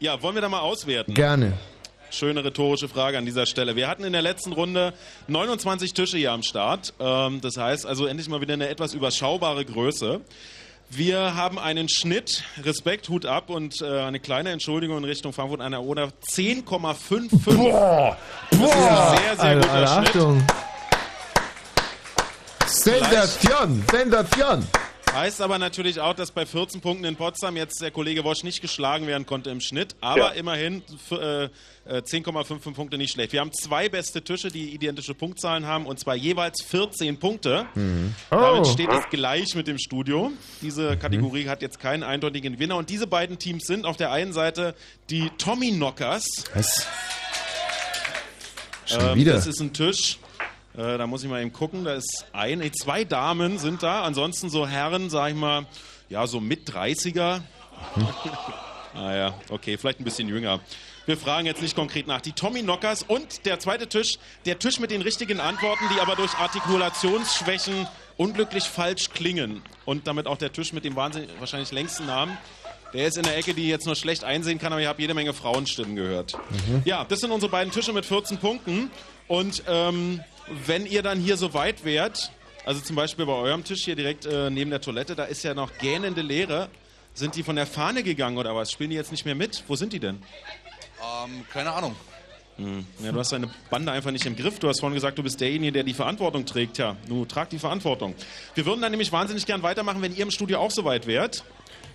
Ja, 0.00 0.20
wollen 0.22 0.34
wir 0.34 0.42
da 0.42 0.48
mal 0.48 0.60
auswerten? 0.60 1.14
gerne. 1.14 1.54
Schöne 2.10 2.42
rhetorische 2.42 2.88
Frage 2.88 3.18
an 3.18 3.26
dieser 3.26 3.44
Stelle. 3.44 3.76
Wir 3.76 3.86
hatten 3.86 4.02
in 4.02 4.12
der 4.14 4.22
letzten 4.22 4.52
Runde 4.52 4.94
29 5.26 5.92
Tische 5.92 6.16
hier 6.16 6.32
am 6.32 6.42
Start. 6.42 6.94
Ähm, 6.98 7.40
das 7.42 7.58
heißt 7.58 7.84
also 7.84 8.06
endlich 8.06 8.28
mal 8.30 8.40
wieder 8.40 8.54
eine 8.54 8.68
etwas 8.68 8.94
überschaubare 8.94 9.64
Größe. 9.66 10.22
Wir 10.90 11.34
haben 11.34 11.58
einen 11.58 11.88
Schnitt, 11.88 12.44
Respekt, 12.62 13.10
Hut 13.10 13.26
ab 13.26 13.50
und 13.50 13.82
äh, 13.82 14.00
eine 14.00 14.20
kleine 14.20 14.50
Entschuldigung 14.50 14.96
in 14.98 15.04
Richtung 15.04 15.34
Frankfurt 15.34 15.60
an 15.60 15.72
der 15.72 15.82
Oder 15.82 16.08
10,55. 16.30 17.56
Boah! 17.56 18.16
Das 18.50 18.58
ist 18.58 18.66
ein 18.66 19.16
sehr, 19.18 19.36
sehr 19.36 19.44
Alter, 19.44 19.60
guter 19.60 19.72
Alter, 19.72 19.94
Schnitt. 19.94 20.08
Achtung. 20.08 20.46
Sensation! 22.66 23.84
Sensation! 23.90 24.66
Heißt 25.12 25.40
aber 25.40 25.58
natürlich 25.58 26.00
auch, 26.00 26.14
dass 26.14 26.30
bei 26.30 26.46
14 26.46 26.80
Punkten 26.80 27.04
in 27.04 27.16
Potsdam 27.16 27.56
jetzt 27.56 27.80
der 27.80 27.90
Kollege 27.90 28.22
Wosch 28.24 28.44
nicht 28.44 28.60
geschlagen 28.60 29.06
werden 29.06 29.26
konnte 29.26 29.50
im 29.50 29.60
Schnitt. 29.60 29.96
Aber 30.00 30.18
Ja. 30.18 30.28
immerhin 30.30 30.82
äh, 31.10 31.44
äh, 31.44 31.48
10,55 32.02 32.72
Punkte 32.74 32.98
nicht 32.98 33.12
schlecht. 33.12 33.32
Wir 33.32 33.40
haben 33.40 33.52
zwei 33.52 33.88
beste 33.88 34.22
Tische, 34.22 34.48
die 34.48 34.70
identische 34.74 35.14
Punktzahlen 35.14 35.66
haben 35.66 35.86
und 35.86 35.98
zwar 35.98 36.14
jeweils 36.14 36.62
14 36.62 37.18
Punkte. 37.18 37.66
Damit 38.30 38.60
Oh. 38.60 38.64
steht 38.64 38.90
es 38.92 39.08
gleich 39.10 39.54
mit 39.54 39.66
dem 39.66 39.78
Studio. 39.78 40.30
Diese 40.62 40.96
Kategorie 40.96 41.48
hat 41.48 41.62
jetzt 41.62 41.80
keinen 41.80 42.02
eindeutigen 42.04 42.52
Gewinner. 42.54 42.76
Und 42.76 42.90
diese 42.90 43.06
beiden 43.06 43.38
Teams 43.38 43.64
sind 43.66 43.86
auf 43.86 43.96
der 43.96 44.12
einen 44.12 44.32
Seite 44.32 44.74
die 45.10 45.30
Tommy 45.38 45.72
Knockers. 45.72 46.26
Was? 46.54 46.86
Schon 48.86 49.00
Ähm, 49.00 49.14
wieder? 49.16 49.32
Das 49.32 49.46
ist 49.46 49.60
ein 49.60 49.72
Tisch. 49.72 50.18
Äh, 50.78 50.96
da 50.96 51.08
muss 51.08 51.24
ich 51.24 51.28
mal 51.28 51.42
eben 51.42 51.52
gucken. 51.52 51.84
Da 51.84 51.94
ist 51.94 52.26
ein, 52.32 52.60
nee, 52.60 52.70
zwei 52.70 53.02
Damen 53.04 53.58
sind 53.58 53.82
da. 53.82 54.02
Ansonsten 54.02 54.48
so 54.48 54.66
Herren, 54.66 55.10
sag 55.10 55.30
ich 55.30 55.34
mal, 55.34 55.66
ja, 56.08 56.26
so 56.28 56.38
mit 56.38 56.70
30er. 56.70 57.40
ah 58.94 59.14
ja, 59.14 59.34
okay, 59.50 59.76
vielleicht 59.76 59.98
ein 59.98 60.04
bisschen 60.04 60.28
jünger. 60.28 60.60
Wir 61.06 61.16
fragen 61.16 61.46
jetzt 61.46 61.62
nicht 61.62 61.74
konkret 61.74 62.06
nach. 62.06 62.20
Die 62.20 62.32
Tommy 62.32 62.62
Knockers 62.62 63.02
und 63.02 63.44
der 63.44 63.58
zweite 63.58 63.88
Tisch, 63.88 64.18
der 64.46 64.60
Tisch 64.60 64.78
mit 64.78 64.92
den 64.92 65.02
richtigen 65.02 65.40
Antworten, 65.40 65.84
die 65.92 66.00
aber 66.00 66.14
durch 66.14 66.34
Artikulationsschwächen 66.34 67.88
unglücklich 68.16 68.64
falsch 68.64 69.10
klingen. 69.10 69.62
Und 69.84 70.06
damit 70.06 70.28
auch 70.28 70.36
der 70.36 70.52
Tisch 70.52 70.72
mit 70.72 70.84
dem 70.84 70.94
wahnsinnig, 70.94 71.28
wahrscheinlich 71.40 71.72
längsten 71.72 72.06
Namen. 72.06 72.38
Der 72.92 73.08
ist 73.08 73.16
in 73.16 73.24
der 73.24 73.36
Ecke, 73.36 73.52
die 73.52 73.62
ich 73.62 73.68
jetzt 73.68 73.86
nur 73.86 73.96
schlecht 73.96 74.22
einsehen 74.22 74.58
kann, 74.58 74.72
aber 74.72 74.80
ich 74.80 74.86
habe 74.86 75.00
jede 75.00 75.12
Menge 75.14 75.34
Frauenstimmen 75.34 75.96
gehört. 75.96 76.34
Ja, 76.84 77.04
das 77.04 77.18
sind 77.18 77.32
unsere 77.32 77.50
beiden 77.50 77.72
Tische 77.72 77.92
mit 77.92 78.06
14 78.06 78.38
Punkten. 78.38 78.90
Und 79.26 79.62
ähm, 79.66 80.20
wenn 80.66 80.86
ihr 80.86 81.02
dann 81.02 81.18
hier 81.20 81.36
so 81.36 81.54
weit 81.54 81.84
wärt, 81.84 82.30
also 82.64 82.80
zum 82.80 82.96
Beispiel 82.96 83.26
bei 83.26 83.32
eurem 83.32 83.64
Tisch 83.64 83.84
hier 83.84 83.96
direkt 83.96 84.26
äh, 84.26 84.50
neben 84.50 84.70
der 84.70 84.80
Toilette, 84.80 85.14
da 85.14 85.24
ist 85.24 85.42
ja 85.42 85.54
noch 85.54 85.76
gähnende 85.78 86.22
Leere. 86.22 86.68
Sind 87.14 87.34
die 87.34 87.42
von 87.42 87.56
der 87.56 87.66
Fahne 87.66 88.02
gegangen 88.02 88.36
oder 88.38 88.54
was? 88.54 88.70
Spielen 88.70 88.90
die 88.90 88.96
jetzt 88.96 89.10
nicht 89.10 89.24
mehr 89.24 89.34
mit? 89.34 89.64
Wo 89.66 89.74
sind 89.74 89.92
die 89.92 89.98
denn? 89.98 90.22
Ähm, 91.02 91.44
keine 91.52 91.72
Ahnung. 91.72 91.96
Hm. 92.56 92.84
Ja, 93.02 93.12
du 93.12 93.18
hast 93.18 93.32
deine 93.32 93.48
Bande 93.70 93.92
einfach 93.92 94.10
nicht 94.10 94.26
im 94.26 94.36
Griff. 94.36 94.58
Du 94.58 94.68
hast 94.68 94.80
vorhin 94.80 94.94
gesagt, 94.94 95.16
du 95.16 95.22
bist 95.22 95.40
derjenige, 95.40 95.72
der 95.72 95.84
die 95.84 95.94
Verantwortung 95.94 96.44
trägt. 96.44 96.78
Ja, 96.78 96.96
du 97.08 97.24
trag 97.24 97.50
die 97.50 97.58
Verantwortung. 97.58 98.14
Wir 98.54 98.66
würden 98.66 98.80
dann 98.82 98.90
nämlich 98.90 99.12
wahnsinnig 99.12 99.46
gern 99.46 99.62
weitermachen, 99.62 100.02
wenn 100.02 100.14
ihr 100.14 100.22
im 100.22 100.30
Studio 100.30 100.58
auch 100.58 100.70
so 100.70 100.84
weit 100.84 101.06
wärt. 101.06 101.44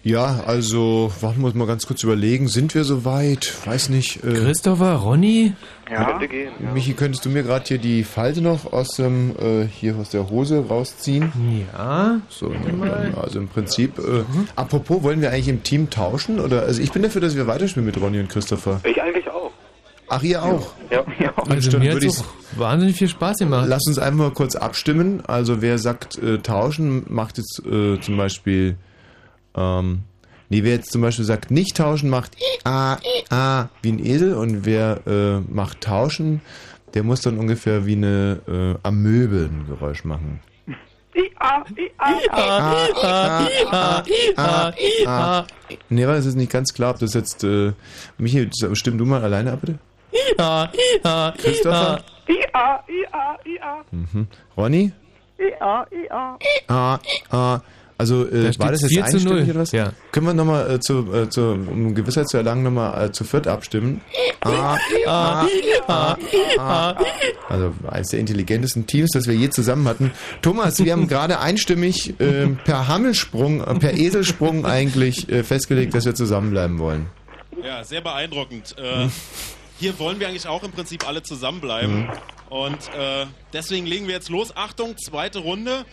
Ja, 0.05 0.43
also, 0.45 1.13
warten 1.21 1.39
wir 1.39 1.45
uns 1.45 1.55
mal 1.55 1.65
ganz 1.65 1.87
kurz 1.87 2.03
überlegen. 2.03 2.49
Sind 2.49 2.75
wir 2.75 2.83
so 2.83 3.05
weit? 3.05 3.53
Weiß 3.65 3.87
nicht. 3.87 4.21
Äh, 4.21 4.33
Christopher, 4.33 4.95
Ronny? 4.95 5.53
Ja. 5.89 6.03
Könnte 6.11 6.27
gehen, 6.27 6.51
ja. 6.61 6.71
Michi, 6.73 6.91
könntest 6.93 7.23
du 7.23 7.29
mir 7.29 7.43
gerade 7.43 7.63
hier 7.65 7.77
die 7.77 8.03
Falte 8.03 8.41
noch 8.41 8.73
aus 8.73 8.97
dem, 8.97 9.31
äh, 9.39 9.65
hier 9.65 9.95
aus 9.95 10.09
der 10.09 10.29
Hose 10.29 10.65
rausziehen? 10.67 11.31
Ja. 11.73 12.19
So, 12.27 12.49
dann, 12.49 13.15
also 13.15 13.39
im 13.39 13.47
Prinzip. 13.47 13.97
Äh, 13.97 14.23
Apropos, 14.57 15.03
wollen 15.03 15.21
wir 15.21 15.29
eigentlich 15.31 15.47
im 15.47 15.63
Team 15.63 15.89
tauschen? 15.89 16.41
Oder? 16.41 16.63
Also 16.63 16.81
ich 16.81 16.91
bin 16.91 17.01
dafür, 17.01 17.21
dass 17.21 17.37
wir 17.37 17.47
weiterspielen 17.47 17.85
mit 17.85 17.95
Ronny 18.01 18.19
und 18.19 18.27
Christopher. 18.27 18.81
Ich 18.83 19.01
eigentlich 19.01 19.29
auch. 19.29 19.51
Ach, 20.09 20.21
ihr 20.21 20.43
auch? 20.43 20.73
Ja, 20.91 21.05
ja. 21.17 21.33
Also 21.47 21.69
Stimmt, 21.69 21.83
mir 21.85 21.93
würde 21.93 22.07
hat 22.07 22.13
ich- 22.13 22.19
auch 22.19 22.59
wahnsinnig 22.59 22.97
viel 22.97 23.07
Spaß 23.07 23.37
gemacht. 23.37 23.67
Lass 23.69 23.87
uns 23.87 23.99
einfach 23.99 24.19
mal 24.19 24.31
kurz 24.31 24.55
abstimmen. 24.57 25.23
Also 25.27 25.61
wer 25.61 25.77
sagt 25.77 26.17
äh, 26.17 26.39
tauschen, 26.39 27.05
macht 27.07 27.37
jetzt 27.37 27.61
äh, 27.65 28.01
zum 28.01 28.17
Beispiel, 28.17 28.75
ähm, 29.55 30.03
nee, 30.49 30.63
wer 30.63 30.73
jetzt 30.73 30.91
zum 30.91 31.01
Beispiel 31.01 31.25
sagt 31.25 31.51
nicht 31.51 31.77
tauschen, 31.77 32.09
macht 32.09 32.35
a, 32.63 32.97
a 33.29 33.69
wie 33.81 33.91
ein 33.91 34.05
Esel 34.05 34.33
und 34.35 34.65
wer 34.65 35.01
äh, 35.07 35.39
macht 35.51 35.81
tauschen, 35.81 36.41
der 36.93 37.03
muss 37.03 37.21
dann 37.21 37.37
ungefähr 37.37 37.85
wie 37.85 37.95
eine 37.95 38.39
äh, 38.47 38.87
Amöbe 38.87 39.49
ein 39.51 39.65
Geräusch 39.67 40.03
machen. 40.03 40.39
Ia, 41.15 41.63
ia, 41.77 41.91
Ah, 44.35 44.73
ah. 45.05 45.45
Nee, 45.89 46.07
weil 46.07 46.15
das 46.15 46.25
ist 46.25 46.35
nicht 46.35 46.51
ganz 46.51 46.73
klar, 46.73 46.91
ob 46.91 46.99
das 46.99 47.13
jetzt, 47.13 47.43
äh, 47.43 47.73
Michi, 48.17 48.49
stimm 48.73 48.97
du 48.97 49.05
mal 49.05 49.21
alleine 49.23 49.51
ab, 49.53 49.59
bitte? 49.61 49.77
ia, 50.11 50.69
ia, 51.03 51.33
Christopher? 51.37 52.03
ia, 52.27 52.83
ia, 52.87 53.37
ia, 53.45 53.83
Mhm. 53.91 54.27
Ronny? 54.57 54.91
ia, 55.39 55.87
ia. 55.91 56.37
Ah, 56.67 56.99
ah. 57.31 57.59
Also 58.03 58.25
Da 58.25 58.35
äh, 58.35 58.41
steht's 58.41 58.59
war 58.59 58.71
das 58.71 58.81
jetzt 58.81 58.91
4 58.91 59.05
zu 59.05 59.11
0. 59.11 59.15
einstimmig 59.15 59.49
oder 59.51 59.59
was? 59.61 59.71
Ja. 59.71 59.93
Können 60.11 60.27
wir 60.27 60.33
nochmal, 60.33 60.71
äh, 60.71 60.79
zu, 60.81 61.13
äh, 61.13 61.29
zu, 61.29 61.41
um 61.51 61.95
Gewissheit 61.95 62.27
zu 62.27 62.35
erlangen, 62.35 62.63
nochmal 62.63 63.05
äh, 63.05 63.11
zu 63.13 63.23
viert 63.23 63.47
abstimmen? 63.47 64.01
Ah, 64.41 64.77
ah, 65.07 65.47
ah, 65.87 66.17
ah. 66.57 66.95
Also 67.47 67.73
eines 67.89 68.09
der 68.09 68.19
intelligentesten 68.19 68.87
Teams, 68.87 69.11
das 69.13 69.25
wir 69.25 69.35
je 69.35 69.49
zusammen 69.49 69.87
hatten. 69.87 70.11
Thomas, 70.41 70.83
wir 70.83 70.91
haben 70.91 71.07
gerade 71.07 71.39
einstimmig 71.39 72.19
äh, 72.19 72.47
per 72.65 72.89
Hammelsprung, 72.89 73.61
äh, 73.61 73.75
per 73.75 73.93
Eselsprung 73.93 74.65
eigentlich 74.65 75.29
äh, 75.29 75.43
festgelegt, 75.45 75.93
dass 75.93 76.03
wir 76.03 76.13
zusammenbleiben 76.13 76.79
wollen. 76.79 77.05
Ja, 77.63 77.85
sehr 77.85 78.01
beeindruckend. 78.01 78.75
Äh, 78.77 79.07
hier 79.79 79.97
wollen 79.97 80.19
wir 80.19 80.27
eigentlich 80.27 80.47
auch 80.47 80.63
im 80.63 80.71
Prinzip 80.71 81.07
alle 81.07 81.23
zusammenbleiben. 81.23 82.01
Mhm. 82.01 82.09
Und 82.49 82.79
äh, 82.99 83.27
deswegen 83.53 83.85
legen 83.85 84.07
wir 84.07 84.15
jetzt 84.15 84.27
los. 84.27 84.53
Achtung, 84.57 84.97
zweite 84.97 85.39
Runde. 85.39 85.85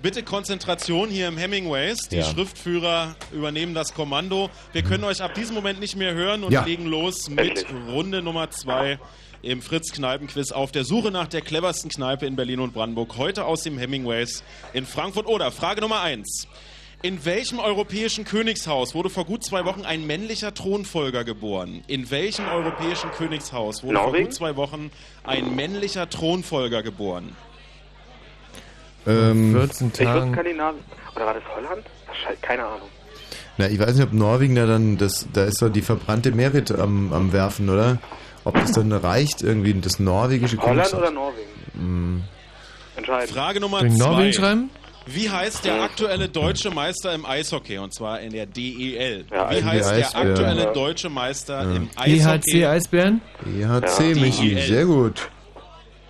Bitte 0.00 0.22
Konzentration 0.22 1.08
hier 1.08 1.26
im 1.26 1.36
Hemingways. 1.36 2.08
Die 2.08 2.18
Ja. 2.18 2.24
Schriftführer 2.24 3.16
übernehmen 3.32 3.74
das 3.74 3.94
Kommando. 3.94 4.48
Wir 4.72 4.82
können 4.82 5.02
euch 5.02 5.20
ab 5.22 5.34
diesem 5.34 5.56
Moment 5.56 5.80
nicht 5.80 5.96
mehr 5.96 6.14
hören 6.14 6.44
und 6.44 6.52
Ja. 6.52 6.64
legen 6.64 6.86
los 6.86 7.28
mit 7.28 7.66
Runde 7.90 8.22
Nummer 8.22 8.48
zwei 8.50 9.00
im 9.42 9.60
Fritz-Kneipen-Quiz 9.60 10.52
auf 10.52 10.70
der 10.70 10.84
Suche 10.84 11.10
nach 11.10 11.26
der 11.26 11.40
cleversten 11.40 11.90
Kneipe 11.90 12.26
in 12.26 12.36
Berlin 12.36 12.60
und 12.60 12.74
Brandenburg. 12.74 13.16
Heute 13.16 13.44
aus 13.44 13.62
dem 13.62 13.76
Hemingways 13.76 14.44
in 14.72 14.86
Frankfurt. 14.86 15.26
Oder 15.26 15.50
Frage 15.50 15.80
Nummer 15.80 16.00
eins. 16.00 16.46
In 17.02 17.24
welchem 17.24 17.58
europäischen 17.60 18.24
Königshaus 18.24 18.94
wurde 18.94 19.08
vor 19.10 19.24
gut 19.24 19.44
zwei 19.44 19.64
Wochen 19.64 19.82
ein 19.84 20.04
männlicher 20.06 20.54
Thronfolger 20.54 21.22
geboren? 21.24 21.82
In 21.88 22.08
welchem 22.10 22.46
europäischen 22.48 23.10
Königshaus 23.12 23.82
wurde 23.84 23.94
vor 23.96 24.06
Norwegen? 24.06 24.24
gut 24.26 24.34
zwei 24.34 24.54
Wochen 24.56 24.90
ein 25.24 25.54
männlicher 25.56 26.08
Thronfolger 26.10 26.82
geboren? 26.82 27.36
Ähm, 29.08 29.52
14 29.54 29.86
Ich 29.88 29.92
wusste 30.00 30.32
Skandinavien. 30.32 30.80
Oder 31.16 31.26
war 31.26 31.34
das 31.34 31.42
Holland? 31.54 31.86
Keine 32.42 32.64
Ahnung. 32.64 32.88
Na, 33.56 33.68
ich 33.68 33.78
weiß 33.78 33.94
nicht, 33.94 34.04
ob 34.04 34.12
Norwegen 34.12 34.54
da 34.54 34.66
dann, 34.66 34.98
das, 34.98 35.26
da 35.32 35.44
ist 35.44 35.60
doch 35.62 35.68
die 35.68 35.82
verbrannte 35.82 36.30
Merit 36.32 36.70
am, 36.70 37.12
am 37.12 37.32
Werfen, 37.32 37.68
oder? 37.70 37.98
Ob 38.44 38.54
das 38.54 38.72
dann 38.72 38.92
reicht, 38.92 39.42
irgendwie 39.42 39.74
das 39.74 39.98
norwegische 39.98 40.56
Holland 40.58 40.86
Königshaus- 40.88 40.98
oder 40.98 41.10
Norwegen? 41.10 41.48
Hm. 41.74 42.22
Entscheidend. 42.96 43.30
Frage 43.30 43.60
Nummer 43.60 43.82
ich 43.82 43.92
zwei. 43.94 43.98
Norwegen 43.98 44.32
schreiben? 44.32 44.70
Wie 45.06 45.30
heißt 45.30 45.64
der 45.64 45.82
aktuelle 45.82 46.28
deutsche 46.28 46.70
Meister 46.70 47.14
im 47.14 47.24
Eishockey? 47.24 47.78
Und 47.78 47.94
zwar 47.94 48.20
in 48.20 48.30
der 48.32 48.44
DEL. 48.46 49.24
Ja, 49.30 49.50
Wie 49.50 49.64
heißt 49.64 49.90
der 49.90 50.16
aktuelle 50.16 50.72
deutsche 50.74 51.08
Meister 51.08 51.62
Ja. 51.64 51.76
im 51.76 51.88
Eishockey? 51.96 52.60
EHC 52.60 52.66
Eisbären? 52.66 53.20
EHC, 53.46 53.58
Ja. 54.14 54.20
Michi, 54.20 54.54
DEL. 54.54 54.66
sehr 54.66 54.84
gut. 54.84 55.30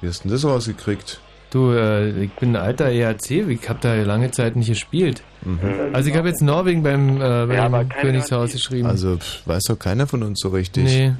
Wie 0.01 0.09
hast 0.09 0.25
du 0.25 0.29
denn 0.29 0.33
das 0.37 0.45
rausgekriegt? 0.45 1.20
Du, 1.51 1.70
äh, 1.73 2.25
ich 2.25 2.33
bin 2.33 2.57
ein 2.57 2.62
alter 2.62 2.91
EHC, 2.91 3.49
ich 3.49 3.69
habe 3.69 3.79
da 3.81 3.95
lange 3.95 4.31
Zeit 4.31 4.57
nicht 4.57 4.69
gespielt. 4.69 5.23
Mhm. 5.43 5.95
Also 5.95 6.11
ich 6.11 6.16
habe 6.16 6.29
jetzt 6.29 6.43
Norwegen 6.43 6.83
beim, 6.83 7.20
äh, 7.20 7.47
beim 7.47 7.89
Königshaus 7.89 8.53
geschrieben. 8.53 8.87
Also 8.87 9.16
pff, 9.16 9.47
weiß 9.47 9.65
doch 9.65 9.79
keiner 9.79 10.07
von 10.07 10.23
uns 10.23 10.41
so 10.41 10.51
richtig. 10.51 10.85
Nee. 10.85 11.12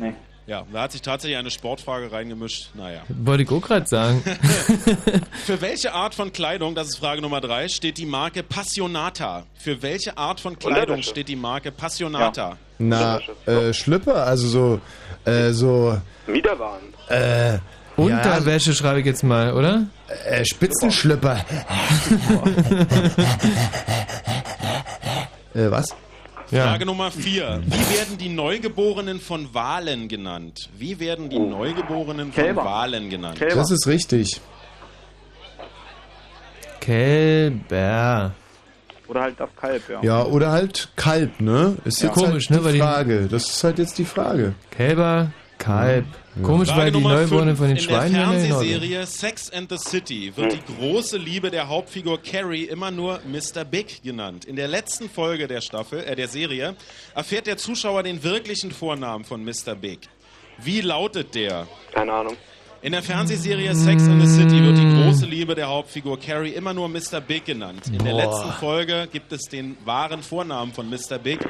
Ja, 0.48 0.64
da 0.72 0.82
hat 0.82 0.92
sich 0.92 1.02
tatsächlich 1.02 1.36
eine 1.38 1.50
Sportfrage 1.50 2.10
reingemischt. 2.10 2.70
Naja. 2.74 3.02
Wollte 3.09 3.42
ich 3.42 3.50
auch 3.50 3.60
gerade 3.60 3.86
sagen. 3.86 4.22
Für 5.44 5.60
welche 5.60 5.92
Art 5.92 6.14
von 6.14 6.32
Kleidung, 6.32 6.74
das 6.74 6.88
ist 6.88 6.96
Frage 6.96 7.20
Nummer 7.20 7.42
drei, 7.42 7.68
steht 7.68 7.98
die 7.98 8.06
Marke 8.06 8.42
Passionata? 8.42 9.44
Für 9.55 9.82
welche 9.82 10.16
Art 10.16 10.40
von 10.40 10.59
Kleidung 10.59 11.02
steht 11.02 11.28
die 11.28 11.36
Marke 11.36 11.70
Passionata? 11.70 12.56
Na, 12.78 13.20
äh, 13.44 13.74
Schlüpper, 13.74 14.24
also 14.24 14.48
so, 14.48 14.80
äh, 15.30 15.50
so, 15.50 15.98
Miederwaren. 16.26 16.94
äh, 17.09 17.59
Unterwäsche 17.98 18.74
schreibe 18.74 19.00
ich 19.00 19.06
jetzt 19.06 19.24
mal, 19.24 19.52
oder? 19.52 19.86
Äh, 20.26 20.44
Spitzenschlüpper. 20.44 21.44
äh, 25.54 25.70
was? 25.70 25.86
Frage 26.50 26.86
Nummer 26.86 27.10
vier. 27.10 27.60
Wie 27.66 27.96
werden 27.98 28.16
die 28.18 28.30
Neugeborenen 28.30 29.20
von 29.20 29.52
Walen 29.52 30.08
genannt? 30.08 30.70
Wie 30.78 30.98
werden 30.98 31.28
die 31.28 31.38
Neugeborenen 31.38 32.32
von 32.32 32.42
Kälber. 32.44 32.64
Walen 32.64 33.10
genannt? 33.10 33.38
Das 33.40 33.70
ist 33.70 33.86
richtig. 33.86 34.40
Kälber. 36.80 38.32
Oder 39.08 39.20
halt 39.22 39.40
das 39.40 39.48
Kalb, 39.60 39.82
ja. 39.90 40.00
Ja, 40.02 40.22
oder 40.24 40.50
halt 40.50 40.88
Kalb, 40.96 41.40
ne? 41.40 41.76
Ist 41.84 42.00
Ja. 42.02 42.08
jetzt 42.08 42.14
Komisch, 42.18 42.48
halt 42.50 42.62
ne, 42.62 42.72
die- 42.72 42.78
Frage. 42.78 43.26
Das 43.30 43.48
ist 43.48 43.64
halt 43.64 43.78
jetzt 43.78 43.98
die 43.98 44.04
Frage. 44.04 44.54
Kälber, 44.70 45.30
Kalb. 45.59 46.06
Ja. 46.36 46.43
Komisch, 46.43 46.68
Frage 46.68 46.82
weil 46.82 46.90
die 46.93 47.01
Neugeborenen 47.01 47.56
fünf. 47.56 47.59
von 47.59 47.68
den 47.68 47.76
In 47.76 47.82
Schweinen 47.82 48.12
der 48.14 48.22
in 48.22 48.28
Ordnung. 48.28 48.51
Fernsehserie 48.51 49.06
Sex 49.06 49.51
and 49.51 49.70
the 49.70 49.76
City 49.76 50.32
wird 50.36 50.52
die 50.52 50.74
große 50.74 51.16
Liebe 51.16 51.51
der 51.51 51.68
Hauptfigur 51.68 52.20
Carrie 52.22 52.64
immer 52.64 52.90
nur 52.90 53.20
Mr. 53.26 53.64
Big 53.64 54.02
genannt. 54.02 54.44
In 54.44 54.56
der 54.56 54.68
letzten 54.68 55.10
Folge 55.10 55.47
der 55.48 55.60
Staffel, 55.60 56.01
äh, 56.05 56.14
der 56.16 56.28
Serie, 56.28 56.76
erfährt 57.14 57.47
der 57.47 57.56
Zuschauer 57.56 58.02
den 58.02 58.22
wirklichen 58.22 58.70
Vornamen 58.70 59.24
von 59.24 59.44
Mr. 59.44 59.74
Big. 59.74 60.01
Wie 60.59 60.80
lautet 60.80 61.35
der? 61.35 61.66
Keine 61.93 62.12
Ahnung. 62.12 62.36
In 62.80 62.93
der 62.93 63.02
Fernsehserie 63.02 63.74
Sex 63.74 64.05
and 64.09 64.22
the 64.22 64.28
City 64.28 64.62
wird 64.62 64.78
die 64.78 64.88
große 65.09 65.26
Liebe 65.26 65.55
der 65.55 65.68
Hauptfigur 65.68 66.18
Carrie 66.18 66.51
immer 66.51 66.74
nur 66.74 66.89
Mr. 66.89 67.20
Big 67.26 67.44
genannt. 67.44 67.86
In 67.86 68.05
der 68.05 68.12
Boah. 68.12 68.24
letzten 68.24 68.52
Folge 68.52 69.09
gibt 69.10 69.32
es 69.32 69.43
den 69.43 69.76
wahren 69.85 70.22
Vornamen 70.22 70.72
von 70.72 70.89
Mr. 70.89 71.18
Big. 71.22 71.40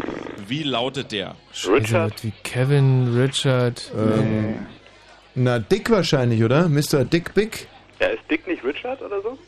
Wie 0.47 0.63
lautet 0.63 1.13
der? 1.13 1.35
Richard. 1.67 2.25
Wie 2.25 2.33
Kevin, 2.43 3.15
Richard. 3.17 3.91
Ähm, 3.97 4.67
na, 5.35 5.59
Dick 5.59 5.91
wahrscheinlich, 5.91 6.43
oder? 6.43 6.69
Mr. 6.69 7.05
Dick 7.05 7.35
Big? 7.35 7.69
Ja, 8.01 8.09
ist 8.09 8.23
Dick 8.31 8.47
nicht 8.47 8.65
Richard 8.65 9.03
oder 9.03 9.21
so? 9.23 9.39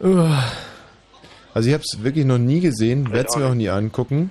Uah. 0.00 0.44
Also 1.54 1.68
ich 1.68 1.74
habe 1.74 1.84
es 1.84 2.02
wirklich 2.02 2.24
noch 2.24 2.38
nie 2.38 2.60
gesehen, 2.60 3.10
werde 3.12 3.28
es 3.28 3.36
mir 3.36 3.46
auch 3.46 3.54
nie 3.54 3.68
angucken. 3.68 4.30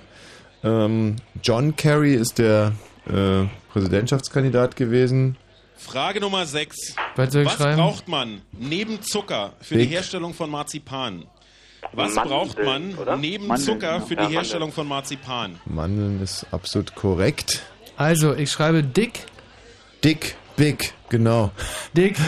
Ähm, 0.64 1.16
John 1.42 1.76
Kerry 1.76 2.14
ist 2.14 2.38
der 2.38 2.72
äh, 3.06 3.44
Präsidentschaftskandidat 3.72 4.76
gewesen. 4.76 5.36
Frage 5.78 6.20
Nummer 6.20 6.44
6. 6.46 6.94
Was 7.16 7.32
schreiben? 7.32 7.76
braucht 7.80 8.08
man 8.08 8.42
neben 8.52 9.00
Zucker 9.02 9.52
für 9.60 9.76
Big. 9.76 9.88
die 9.88 9.94
Herstellung 9.94 10.34
von 10.34 10.50
Marzipan? 10.50 11.24
Was 11.92 12.14
Mandeln, 12.14 12.28
braucht 12.38 12.58
man 12.64 13.20
neben 13.20 13.46
Mandeln, 13.46 13.66
Zucker 13.66 13.92
ja. 13.92 14.00
für 14.00 14.02
Ja, 14.02 14.06
die 14.08 14.14
Mandeln. 14.16 14.32
Herstellung 14.32 14.72
von 14.72 14.88
Marzipan? 14.88 15.60
Mandeln 15.64 16.20
ist 16.22 16.46
absolut 16.50 16.94
korrekt. 16.94 17.62
Also, 17.96 18.34
ich 18.34 18.50
schreibe 18.50 18.82
Dick. 18.82 19.20
Dick 20.04 20.36
Big, 20.56 20.92
genau. 21.08 21.52
Dick. 21.96 22.16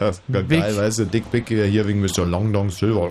Ja, 0.00 0.12
geil, 0.32 0.42
Big. 0.44 0.60
weißt 0.76 0.98
du, 1.00 1.04
Dick 1.06 1.28
Big 1.32 1.50
ja 1.50 1.64
hier 1.64 1.86
wegen 1.88 2.00
Mr. 2.00 2.24
Long 2.24 2.52
Dong 2.52 2.70
Silver. 2.70 3.10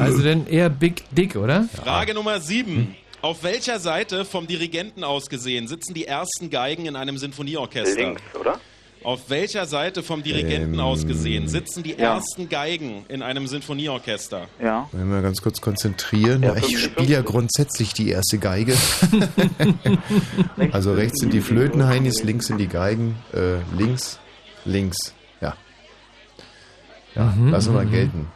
Also 0.00 0.22
dann 0.22 0.46
eher 0.46 0.68
Big 0.68 1.02
Dick, 1.10 1.34
oder? 1.36 1.68
Frage 1.74 2.14
Nummer 2.14 2.38
7. 2.40 2.94
Auf 3.22 3.44
welcher 3.44 3.78
Seite 3.78 4.24
vom 4.24 4.48
Dirigenten 4.48 5.04
aus 5.04 5.28
gesehen 5.28 5.68
sitzen 5.68 5.94
die 5.94 6.06
ersten 6.06 6.50
Geigen 6.50 6.86
in 6.86 6.96
einem 6.96 7.18
Sinfonieorchester? 7.18 8.00
Links, 8.00 8.22
oder? 8.38 8.58
Auf 9.04 9.30
welcher 9.30 9.66
Seite 9.66 10.02
vom 10.02 10.24
Dirigenten 10.24 10.74
Ähm, 10.74 10.80
aus 10.80 11.06
gesehen 11.06 11.46
sitzen 11.46 11.84
die 11.84 11.92
ja. 11.92 12.14
ersten 12.14 12.48
Geigen 12.48 13.04
in 13.08 13.22
einem 13.22 13.46
Sinfonieorchester? 13.46 14.48
Ja. 14.60 14.88
Wenn 14.90 15.08
wir 15.08 15.22
ganz 15.22 15.40
kurz 15.40 15.60
konzentrieren. 15.60 16.42
Ja, 16.42 16.56
ich 16.56 16.76
50, 16.76 16.82
spiele 16.82 17.08
ja 17.08 17.22
grundsätzlich 17.22 17.94
die 17.94 18.10
erste 18.10 18.38
Geige. 18.38 18.74
also 20.72 20.92
rechts 20.92 21.20
sind 21.20 21.32
die 21.32 21.40
Flötenheinis, 21.40 22.24
links 22.24 22.46
sind 22.46 22.58
die 22.58 22.68
Geigen. 22.68 23.16
Äh, 23.32 23.58
links, 23.76 24.18
links. 24.64 25.14
Ja. 25.40 25.56
Ja, 27.14 27.26
Mhm, 27.36 27.50
lassen 27.50 27.70
wir 27.70 27.78
mal 27.78 27.86
mhm. 27.86 27.92
gelten. 27.92 28.26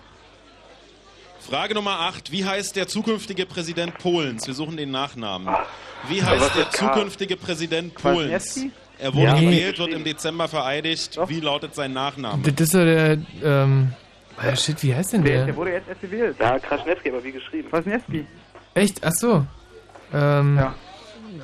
Frage 1.48 1.74
Nummer 1.74 2.01
8. 2.01 2.32
Wie 2.32 2.44
heißt 2.44 2.74
der 2.77 2.89
zukünftige 2.89 3.47
Präsident 3.47 3.98
Polens? 3.98 4.47
Wir 4.47 4.55
suchen 4.55 4.77
den 4.77 4.90
Nachnamen. 4.90 5.55
Wie 6.09 6.23
heißt 6.23 6.56
der 6.56 6.70
zukünftige 6.70 7.36
Präsident 7.36 7.94
Polens? 7.94 8.60
Er 8.98 9.14
wurde 9.14 9.27
Ja. 9.27 9.35
gewählt, 9.39 9.78
wird 9.78 9.90
im 9.93 10.05
Dezember 10.05 10.48
vereidigt. 10.48 11.18
Wie 11.28 11.40
lautet 11.40 11.74
sein 11.74 11.93
Nachname? 11.93 12.43
Das 12.43 12.60
ist 12.66 12.73
so 12.73 12.78
der, 12.85 13.18
ähm, 13.44 13.93
ah, 14.39 14.56
shit, 14.56 14.82
wie 14.82 14.94
heißt 14.94 15.12
denn 15.12 15.23
Der, 15.23 15.47
der? 15.47 15.56
wurde 15.56 15.73
jetzt 15.73 15.89
erst 15.89 16.01
gewählt. 16.01 16.36
Ja, 16.40 16.59
Kraschnewski, 16.59 17.10
aber 17.10 17.23
wie 17.23 17.32
geschrieben? 17.32 17.68
Kwasniewski. 17.68 18.27
Echt? 18.74 19.05
Ach 19.05 19.12
so. 19.12 19.47
Ähm, 20.12 20.56
Ja. 20.56 20.74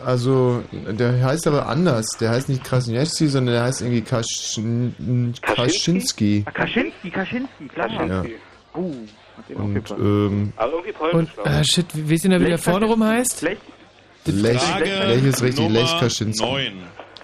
Also, 0.07 0.63
der 0.73 1.23
heißt 1.23 1.47
aber 1.47 1.67
anders. 1.67 2.07
Der 2.19 2.31
heißt 2.31 2.49
nicht 2.49 2.65
Krasniewski, 2.65 3.29
sondern 3.29 3.55
der 3.55 3.65
heißt 3.65 3.83
irgendwie 3.83 4.01
Kaschin, 4.01 5.35
Kaczynski. 5.43 6.45
Ah, 6.47 6.51
Kaczynski, 6.51 7.11
Kaczynski, 7.11 7.69
klar. 7.69 7.89
Oh, 7.93 7.99
hat 7.99 8.25
den 8.25 9.09
Und, 9.55 9.91
ähm, 9.91 10.53
Aber 10.57 10.73
irgendwie 10.73 10.93
polnisch, 10.93 11.15
und, 11.15 11.35
glaube 11.35 11.51
ich. 11.51 11.57
äh, 11.61 11.65
shit, 11.65 11.87
wie 11.95 12.15
ihr 12.15 12.19
denn, 12.21 12.33
wie 12.41 12.45
der 12.45 12.57
Lech 12.57 12.61
vorne 12.61 12.87
rum 12.87 13.05
heißt? 13.05 13.43
Lech? 13.43 13.59
Lech, 14.27 14.55
ist 15.25 15.43
richtig, 15.43 15.65
Nummer 15.65 15.81
Lech 15.81 15.99
Kaczynski. 15.99 16.45
9. 16.45 16.83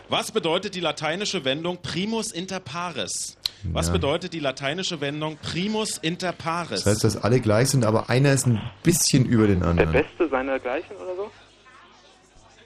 Was 0.09 0.33
bedeutet 0.33 0.75
die 0.75 0.81
lateinische 0.81 1.45
Wendung 1.45 1.79
primus 1.83 2.33
inter 2.33 2.61
pares? 2.61 3.37
Was 3.65 3.87
Ja. 3.89 3.93
bedeutet 3.93 4.33
die 4.33 4.41
lateinische 4.41 5.01
Wendung 5.01 5.37
primus 5.37 5.99
inter 5.99 6.33
pares? 6.33 6.85
Das 6.85 6.87
heißt, 6.95 7.05
dass 7.05 7.17
alle 7.23 7.41
gleich 7.41 7.69
sind, 7.69 7.85
aber 7.85 8.09
einer 8.09 8.33
ist 8.33 8.47
ein 8.47 8.61
bisschen 8.83 9.27
über 9.27 9.47
den 9.47 9.61
Der 9.61 9.69
anderen. 9.69 9.93
Beste 9.93 10.29
seinergleichen 10.29 10.97
oder 10.97 11.15
so? 11.17 11.31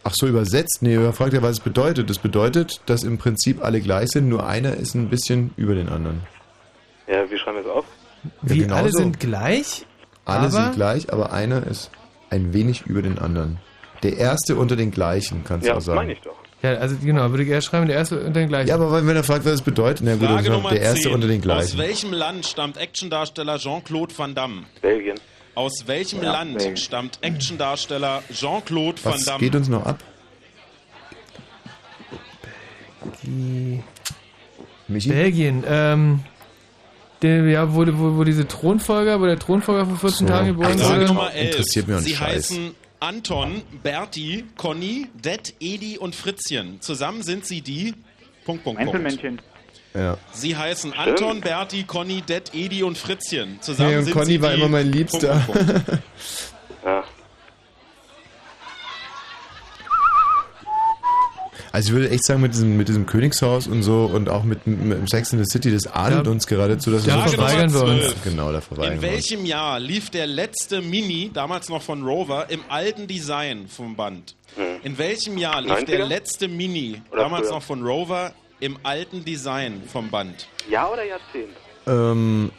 Ach 0.04 0.12
so, 0.14 0.26
übersetzt? 0.26 0.78
Nee, 0.82 0.94
er 0.96 1.12
fragt 1.12 1.32
ja, 1.32 1.42
was 1.42 1.52
es 1.52 1.60
bedeutet. 1.60 2.10
Das 2.10 2.18
bedeutet, 2.18 2.80
dass 2.86 3.02
im 3.04 3.18
Prinzip 3.18 3.62
alle 3.64 3.80
gleich 3.80 4.10
sind, 4.10 4.28
nur 4.28 4.46
einer 4.46 4.74
ist 4.74 4.94
ein 4.94 5.08
bisschen 5.08 5.52
über 5.56 5.74
den 5.74 5.88
anderen. 5.88 6.22
Ja, 7.08 7.28
wie 7.30 7.38
schreiben 7.38 7.58
wir 7.58 7.64
es 7.64 7.70
auf? 7.70 7.84
Ja, 8.24 8.30
Wie, 8.42 8.58
genau 8.58 8.76
alle 8.76 8.90
so. 8.92 8.98
sind 8.98 9.18
gleich? 9.20 9.86
Alle 10.24 10.38
aber- 10.40 10.50
sind 10.50 10.74
gleich, 10.74 11.12
aber 11.12 11.32
einer 11.32 11.66
ist 11.66 11.90
ein 12.30 12.52
wenig 12.52 12.82
über 12.82 13.02
den 13.02 13.18
anderen. 13.18 13.58
Der 14.02 14.16
erste 14.16 14.56
unter 14.56 14.76
den 14.76 14.90
gleichen, 14.90 15.44
kannst 15.44 15.64
du 15.64 15.68
Ja, 15.68 15.74
auch 15.74 15.78
das 15.78 15.84
sagen. 15.86 15.96
meine 15.96 16.12
ich 16.12 16.20
doch. 16.20 16.36
Ja, 16.62 16.74
also 16.74 16.94
genau, 17.02 17.28
würde 17.30 17.42
ich 17.42 17.48
eher 17.48 17.60
schreiben, 17.60 17.88
der 17.88 17.96
erste 17.96 18.20
unter 18.20 18.38
den 18.40 18.48
gleichen. 18.48 18.68
Ja, 18.68 18.76
aber 18.76 19.04
wenn 19.04 19.16
er 19.16 19.24
fragt, 19.24 19.44
was 19.44 19.54
es 19.54 19.62
bedeutet, 19.62 20.02
na 20.06 20.14
gut, 20.14 20.22
dann 20.28 20.44
sagt 20.44 20.70
der 20.70 20.80
erste 20.80 21.00
10. 21.02 21.12
unter 21.14 21.26
den 21.26 21.38
Aus 21.40 21.42
gleichen. 21.42 21.78
welchem 21.78 22.12
Land 22.12 22.46
stammt 22.46 22.76
Actiondarsteller 22.76 23.58
Jean-Claude 23.58 24.16
Van 24.16 24.34
Damme? 24.34 24.62
Belgien. 24.80 25.16
Aus 25.56 25.84
welchem 25.86 26.22
Ja, 26.22 26.32
Land 26.32 26.58
Belgien. 26.58 26.76
stammt 26.76 27.18
Actiondarsteller 27.22 28.22
Jean-Claude 28.32 29.04
Van 29.04 29.14
Was 29.14 29.24
Damme? 29.24 29.38
geht 29.40 29.56
uns 29.56 29.68
noch 29.68 29.84
ab? 29.84 29.98
Michi? 34.88 35.08
Belgien, 35.08 35.64
ähm, 35.66 36.20
der, 37.22 37.44
ja, 37.44 37.74
wo, 37.74 37.86
wo, 37.86 38.18
wo 38.18 38.24
diese 38.24 38.46
Thronfolger, 38.46 39.20
wo 39.20 39.26
der 39.26 39.38
Thronfolger 39.38 39.86
vor 39.86 39.96
14 39.98 40.26
So. 40.26 40.32
Tagen 40.32 40.46
geboren 40.48 40.78
Frage 40.78 40.94
wurde. 41.00 41.06
Nummer 41.06 41.32
11. 41.32 41.50
Interessiert 41.50 41.88
mich 41.88 41.98
Sie 41.98 42.14
Scheiß. 42.14 42.50
heißen 42.50 42.74
Anton, 43.00 43.62
Berti, 43.82 44.44
Conny, 44.56 45.08
Det, 45.22 45.54
Edi 45.60 45.98
und 45.98 46.14
Fritzchen. 46.14 46.80
Zusammen 46.80 47.22
sind 47.22 47.46
sie 47.46 47.60
die... 47.60 47.94
Punkt, 48.44 48.64
Punkt, 48.64 48.80
Punkt. 48.80 48.94
Einzelmännchen. 48.94 49.40
Ja. 49.94 50.16
Sie 50.32 50.56
heißen 50.56 50.92
Anton, 50.92 51.40
Berti, 51.40 51.84
Conny, 51.84 52.22
Det, 52.26 52.54
Edi 52.54 52.82
und 52.82 52.96
Fritzchen. 52.98 53.60
Zusammen 53.60 53.88
Hey, 53.88 53.98
und 53.98 54.04
sind 54.04 54.14
Conny 54.14 54.26
sie 54.26 54.42
war 54.42 54.50
die... 54.50 54.60
immer 54.60 54.68
mein 54.68 54.90
Liebster. 54.90 55.42
Punkt, 55.46 55.66
Punkt, 55.66 55.86
Punkt. 55.86 56.02
Also 61.72 61.88
ich 61.88 61.94
würde 61.94 62.10
echt 62.10 62.24
sagen, 62.26 62.42
mit 62.42 62.52
diesem, 62.52 62.76
mit 62.76 62.88
diesem 62.88 63.06
Königshaus 63.06 63.66
und 63.66 63.82
so 63.82 64.04
und 64.04 64.28
auch 64.28 64.42
mit, 64.44 64.66
mit 64.66 64.98
dem 64.98 65.08
Sex 65.08 65.32
in 65.32 65.38
the 65.42 65.46
City, 65.50 65.72
das 65.72 65.86
adelt 65.86 66.26
Ja. 66.26 66.30
uns 66.32 66.46
geradezu, 66.46 66.90
dass 66.90 67.04
Da 67.04 67.16
wir 67.24 67.28
so 67.30 67.36
verweigern 67.36 67.72
wir 67.72 67.84
uns. 67.84 68.14
Genau, 68.24 68.52
da 68.52 68.60
verweigern 68.60 68.94
In 68.96 69.02
wir 69.02 69.08
uns. 69.08 69.16
welchem 69.30 69.46
Jahr 69.46 69.80
lief 69.80 70.10
der 70.10 70.26
letzte 70.26 70.82
Mini, 70.82 71.30
damals 71.32 71.70
noch 71.70 71.80
von 71.82 72.02
Rover, 72.04 72.46
im 72.50 72.60
alten 72.68 73.06
Design 73.06 73.68
vom 73.68 73.96
Band? 73.96 74.36
In 74.82 74.98
welchem 74.98 75.38
Jahr 75.38 75.62
lief 75.62 75.72
90er? 75.72 75.84
der 75.86 76.04
letzte 76.06 76.46
Mini, 76.48 77.00
Oder 77.10 77.22
damals 77.22 77.46
früher? 77.46 77.54
noch 77.56 77.62
von 77.62 77.82
Rover, 77.82 78.32
im 78.60 78.76
alten 78.82 79.24
Design 79.24 79.82
vom 79.90 80.10
Band? 80.10 80.46
Jahr 80.68 80.92
oder 80.92 81.04
Jahrzehnt? 81.04 81.56
Ähm, 81.86 82.50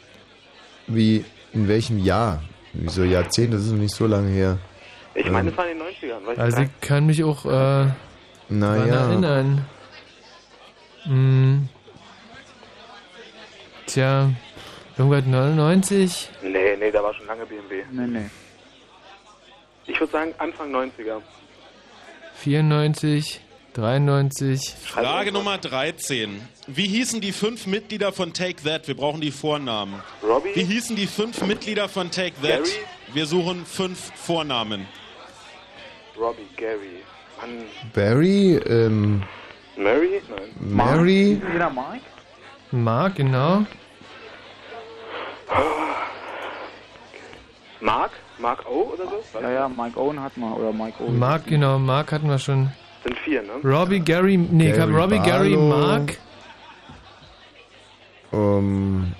wie, 0.88 1.24
in 1.52 1.68
welchem 1.68 1.98
Jahr? 2.04 2.42
Wieso 2.72 3.04
Jahrzehnt? 3.04 3.54
Das 3.54 3.60
ist 3.62 3.70
noch 3.70 3.78
nicht 3.78 3.94
so 3.94 4.08
lange 4.08 4.28
her. 4.30 4.58
Ich 5.14 5.24
meine, 5.30 5.48
Ähm, 5.50 5.52
es 5.52 5.56
war 5.56 5.70
in 5.70 5.78
den 5.78 5.86
90ern, 5.86 6.26
weißt 6.26 6.40
Also 6.40 6.62
ich 6.62 6.68
kann 6.80 7.06
mich 7.06 7.22
auch 7.22 7.46
äh, 7.46 7.86
Naja. 8.48 9.08
erinnern. 9.08 9.64
Hm. 11.04 11.68
Tja, 13.86 14.30
irgendwas 14.96 15.24
99? 15.26 16.30
Nee, 16.42 16.76
nee, 16.78 16.90
da 16.90 17.02
war 17.02 17.14
schon 17.14 17.26
lange 17.26 17.46
BMW. 17.46 17.84
Nee, 17.90 18.06
nee. 18.06 18.30
Ich 19.86 20.00
würde 20.00 20.12
sagen 20.12 20.34
Anfang 20.38 20.74
90er. 20.74 21.20
94, 22.36 23.40
93. 23.74 24.74
Frage 24.82 25.32
Nummer 25.32 25.58
13. 25.58 26.40
Wie 26.66 26.86
hießen 26.86 27.20
die 27.20 27.32
fünf 27.32 27.66
Mitglieder 27.66 28.12
von 28.12 28.32
Take 28.32 28.62
That? 28.64 28.88
Wir 28.88 28.96
brauchen 28.96 29.20
die 29.20 29.30
Vornamen. 29.30 30.02
Robbie? 30.22 30.50
Wie 30.54 30.64
hießen 30.64 30.96
die 30.96 31.06
fünf 31.06 31.42
Mitglieder 31.42 31.88
von 31.88 32.10
Take 32.10 32.34
That? 32.42 32.64
Gary? 32.64 32.70
Wir 33.12 33.26
suchen 33.26 33.66
fünf 33.66 34.12
Vornamen. 34.14 34.86
Robbie, 36.18 36.46
Gary. 36.56 37.02
Mann. 37.44 37.64
Barry, 37.94 38.56
ähm, 38.66 39.22
Mary? 39.76 40.20
Nein. 40.28 40.76
Mary, 40.76 41.40
Jeder 41.52 41.70
Mike? 41.70 42.04
Mark, 42.70 43.16
genau. 43.16 43.64
Mark? 47.80 48.10
Mark 48.38 48.64
O 48.68 48.92
oder 48.94 49.04
so? 49.04 49.40
Ja, 49.40 49.50
ja, 49.50 49.68
Mike 49.68 49.98
Owen 50.00 50.20
hat 50.20 50.36
man, 50.36 50.52
oder 50.54 50.72
Mike 50.72 51.02
Owen. 51.02 51.18
Mark, 51.18 51.46
genau, 51.46 51.78
Mark 51.78 52.12
hatten 52.12 52.28
wir 52.28 52.38
schon. 52.38 52.70
Sind 53.04 53.18
vier, 53.18 53.42
ne? 53.42 53.50
Robbie, 53.62 54.00
Gary, 54.00 54.36
nee, 54.38 54.72
ich 54.72 54.78
hab 54.80 54.88
Gary 54.88 55.00
Robbie, 55.00 55.18
Gary, 55.18 55.54
Barlow. 55.54 55.68
Mark. 55.68 56.16
ähm, 58.32 59.12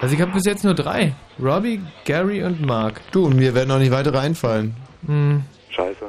Also 0.00 0.14
ich 0.14 0.20
habe 0.20 0.32
bis 0.32 0.44
jetzt 0.44 0.64
nur 0.64 0.74
drei. 0.74 1.14
Robbie, 1.42 1.80
Gary 2.04 2.42
und 2.44 2.60
Mark. 2.64 3.00
du, 3.12 3.24
und 3.26 3.36
mir 3.36 3.54
werden 3.54 3.70
auch 3.70 3.78
nicht 3.78 3.90
weitere 3.92 4.18
einfallen. 4.18 4.76
Hm. 5.06 5.44
Scheiße. 5.74 6.06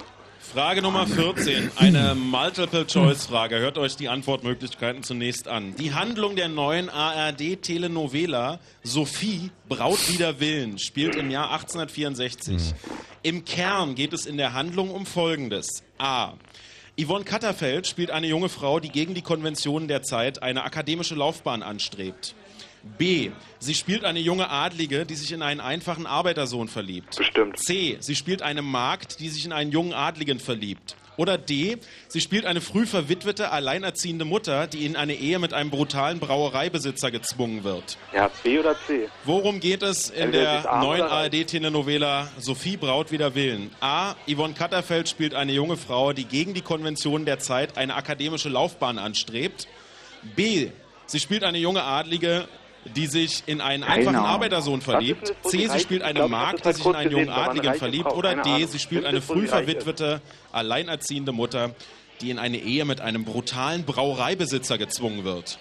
Frage 0.53 0.81
Nummer 0.81 1.07
14. 1.07 1.71
Eine 1.75 2.13
Multiple-Choice-Frage. 2.13 3.57
Hört 3.57 3.77
euch 3.77 3.95
die 3.95 4.09
Antwortmöglichkeiten 4.09 5.01
zunächst 5.01 5.47
an. 5.47 5.75
Die 5.75 5.93
Handlung 5.93 6.35
der 6.35 6.49
neuen 6.49 6.89
ARD-Telenovela 6.89 8.59
Sophie 8.83 9.49
Braut 9.67 10.07
wider 10.07 10.39
Willen 10.39 10.77
spielt 10.77 11.15
im 11.15 11.31
Jahr 11.31 11.51
1864. 11.51 12.75
Im 13.23 13.43
Kern 13.43 13.95
geht 13.95 14.13
es 14.13 14.27
in 14.27 14.37
der 14.37 14.53
Handlung 14.53 14.91
um 14.91 15.07
Folgendes. 15.07 15.83
A. 15.97 16.33
Yvonne 16.97 17.25
Katterfeld 17.25 17.87
spielt 17.87 18.11
eine 18.11 18.27
junge 18.27 18.47
Frau, 18.47 18.79
die 18.79 18.89
gegen 18.89 19.15
die 19.15 19.23
Konventionen 19.23 19.87
der 19.87 20.03
Zeit 20.03 20.43
eine 20.43 20.63
akademische 20.63 21.15
Laufbahn 21.15 21.63
anstrebt. 21.63 22.35
B. 22.97 23.31
Sie 23.59 23.73
spielt 23.73 24.05
eine 24.05 24.19
junge 24.19 24.49
Adlige, 24.49 25.05
die 25.05 25.15
sich 25.15 25.31
in 25.31 25.41
einen 25.41 25.59
einfachen 25.59 26.05
Arbeitersohn 26.05 26.67
verliebt. 26.67 27.17
Bestimmt. 27.17 27.59
C. 27.59 27.97
Sie 27.99 28.15
spielt 28.15 28.41
eine 28.41 28.61
Magd, 28.61 29.19
die 29.19 29.29
sich 29.29 29.45
in 29.45 29.51
einen 29.51 29.71
jungen 29.71 29.93
Adligen 29.93 30.39
verliebt. 30.39 30.95
Oder 31.17 31.37
D. 31.37 31.77
Sie 32.07 32.21
spielt 32.21 32.45
eine 32.45 32.61
früh 32.61 32.85
verwitwete, 32.85 33.51
alleinerziehende 33.51 34.25
Mutter, 34.25 34.67
die 34.67 34.85
in 34.85 34.95
eine 34.95 35.13
Ehe 35.15 35.39
mit 35.39 35.53
einem 35.53 35.69
brutalen 35.69 36.19
Brauereibesitzer 36.19 37.09
gezwungen 37.09 37.63
wird. 37.63 37.97
Ja, 38.13 38.29
B 38.43 38.59
oder 38.59 38.75
C? 38.85 39.09
Worum 39.23 39.59
geht 39.59 39.81
es 39.81 40.09
in 40.09 40.23
Entweder 40.23 40.61
der 40.61 40.77
neuen. 40.79 41.01
ARD-Telenovela 41.01 42.29
Sophie 42.37 42.77
Braut 42.77 43.11
wider 43.11 43.33
Willen? 43.33 43.71
A. 43.79 44.15
Yvonne 44.27 44.53
Katterfeld 44.53 45.07
spielt 45.07 45.33
eine 45.33 45.53
junge 45.53 45.77
Frau, 45.77 46.13
die 46.13 46.25
gegen 46.25 46.53
die 46.53 46.61
Konventionen 46.61 47.25
der 47.25 47.39
Zeit 47.39 47.77
eine 47.77 47.95
akademische 47.95 48.49
Laufbahn 48.49 48.99
anstrebt. 48.99 49.67
B. 50.35 50.69
Sie 51.05 51.19
spielt 51.19 51.43
eine 51.43 51.59
junge 51.59 51.83
Adlige, 51.83 52.47
die 52.95 53.07
sich 53.07 53.43
in 53.47 53.61
einen 53.61 53.83
Keine 53.83 53.95
einfachen 53.95 54.15
Ahnung. 54.15 54.29
Arbeitersohn 54.29 54.81
verliebt. 54.81 55.33
C. 55.43 55.67
sie 55.67 55.79
spielt 55.79 56.03
eine 56.03 56.27
Magd, 56.27 56.65
die 56.65 56.73
sich 56.73 56.85
in 56.85 56.95
einen 56.95 57.11
jungen 57.11 57.29
Adligen 57.29 57.73
verliebt. 57.75 58.11
Oder 58.13 58.35
D. 58.35 58.65
Sie 58.65 58.79
spielt 58.79 59.05
eine 59.05 59.21
früh 59.21 59.47
verwitwete, 59.47 60.21
alleinerziehende 60.51 61.31
Mutter, 61.31 61.73
die 62.21 62.29
in 62.29 62.39
eine 62.39 62.57
Ehe 62.57 62.85
mit 62.85 63.01
einem 63.01 63.25
brutalen 63.25 63.83
Brauereibesitzer 63.85 64.77
gezwungen 64.77 65.23
wird. 65.23 65.57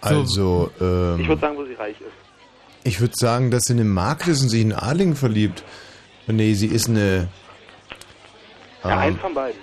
Also, 0.00 0.70
ähm, 0.80 1.20
Ich 1.20 1.28
würde 1.28 1.40
sagen, 1.40 1.56
wo 1.56 1.64
sie 1.64 1.74
reich 1.74 1.96
ist. 2.00 2.08
ich 2.84 3.00
würde 3.00 3.14
sagen, 3.16 3.50
dass 3.50 3.62
sie 3.64 3.74
eine 3.74 3.84
Magd 3.84 4.26
ist 4.28 4.42
und 4.42 4.48
sich 4.48 4.62
in 4.62 4.72
einen 4.72 4.82
Adligen 4.82 5.16
verliebt. 5.16 5.62
Nee, 6.26 6.54
sie 6.54 6.66
ist 6.68 6.88
eine. 6.88 7.28
Ja, 8.82 8.92
ähm, 8.92 8.98
eins 8.98 9.20
von 9.20 9.34
beiden. 9.34 9.60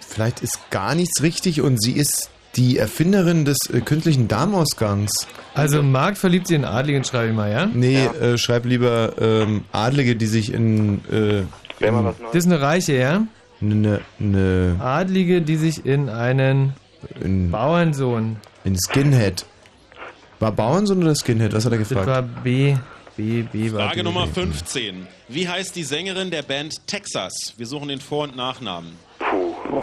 vielleicht 0.00 0.40
ist 0.42 0.58
gar 0.70 0.94
nichts 0.94 1.22
richtig 1.22 1.60
und 1.60 1.80
sie 1.82 1.92
ist 1.92 2.30
die 2.56 2.78
Erfinderin 2.78 3.44
des 3.44 3.58
äh, 3.72 3.80
künstlichen 3.80 4.28
Darmausgangs. 4.28 5.26
Also 5.54 5.82
Mark 5.82 6.16
verliebt 6.16 6.46
sich 6.48 6.56
in 6.56 6.64
Adligen, 6.64 7.04
schreibe 7.04 7.28
ich 7.30 7.34
mal, 7.36 7.50
ja? 7.50 7.66
Nee, 7.72 8.04
äh, 8.04 8.38
schreib 8.38 8.64
lieber 8.64 9.14
ähm, 9.20 9.64
Adlige, 9.72 10.16
die 10.16 10.26
sich 10.26 10.52
in. 10.52 11.00
Äh, 11.10 11.40
in 11.84 12.14
Das 12.32 12.34
ist 12.34 12.46
eine 12.46 12.60
Reiche, 12.60 12.94
ja? 12.94 13.26
eine, 13.60 14.00
eine, 14.18 14.76
Adlige, 14.80 15.42
die 15.42 15.56
sich 15.56 15.84
in 15.84 16.08
einen 16.08 16.72
in, 17.20 17.50
Bauernsohn. 17.50 18.36
in 18.64 18.76
Skinhead. 18.78 19.44
War 20.40 20.52
Bauernsohn 20.52 21.02
oder 21.02 21.14
Skinhead? 21.14 21.52
Was 21.52 21.64
hat 21.66 21.72
er 21.72 21.78
Das 21.78 21.88
gefragt? 21.88 22.06
war 22.08 22.22
B. 22.22 22.76
B, 23.16 23.42
B 23.42 23.70
Frage 23.70 23.96
B. 23.96 24.02
Nummer 24.02 24.26
15. 24.26 25.06
Wie 25.28 25.48
heißt 25.48 25.74
die 25.76 25.84
Sängerin 25.84 26.30
der 26.30 26.42
Band 26.42 26.86
Texas? 26.86 27.54
Wir 27.56 27.66
suchen 27.66 27.88
den 27.88 28.00
Vor- 28.00 28.24
und 28.24 28.36
Nachnamen. 28.36 28.92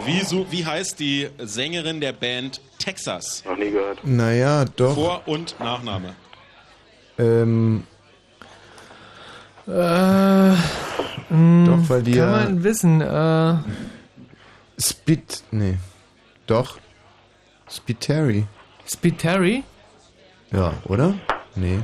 Wie, 0.04 0.20
su- 0.20 0.46
wie 0.50 0.64
heißt 0.66 0.98
die 1.00 1.28
Sängerin 1.38 2.00
der 2.00 2.12
Band 2.12 2.60
Texas? 2.78 3.42
Noch 3.46 3.56
nie 3.56 3.70
gehört. 3.70 3.98
Naja, 4.04 4.64
doch. 4.76 4.94
Vor- 4.94 5.22
und 5.26 5.58
Nachname. 5.60 6.14
Ähm, 7.18 7.84
Äh, 9.66 10.50
mh, 11.30 11.66
Doch, 11.66 11.88
weil 11.88 12.02
die 12.02 12.12
Kann 12.12 12.20
ja- 12.30 12.36
man 12.44 12.64
wissen, 12.64 13.00
äh. 13.00 13.54
Spit. 14.78 15.42
Nee. 15.50 15.76
Doch. 16.46 16.78
Spiteri. 17.70 18.44
Spiteri? 18.86 19.64
Ja, 20.52 20.74
oder? 20.84 21.14
Nee. 21.54 21.78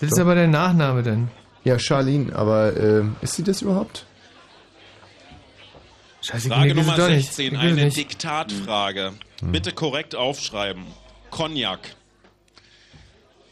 Das 0.00 0.10
ist 0.12 0.18
aber 0.18 0.34
der 0.34 0.46
Nachname 0.48 1.02
dann. 1.02 1.30
Ja, 1.64 1.78
Charlene, 1.78 2.34
aber 2.34 2.74
ähm, 2.76 3.16
ist 3.20 3.34
sie 3.34 3.42
das 3.44 3.60
überhaupt? 3.62 4.06
Scheiße, 6.22 6.48
Frage 6.48 6.74
Nummer 6.74 6.96
doch 6.96 7.08
nicht. 7.08 7.26
16. 7.34 7.46
Ich 7.46 7.52
weiß 7.52 7.60
Eine 7.60 7.84
nicht. 7.84 7.96
Diktatfrage. 7.96 9.12
Hm. 9.40 9.52
Bitte 9.52 9.72
korrekt 9.72 10.14
aufschreiben. 10.14 10.84
Cognac. 11.30 11.80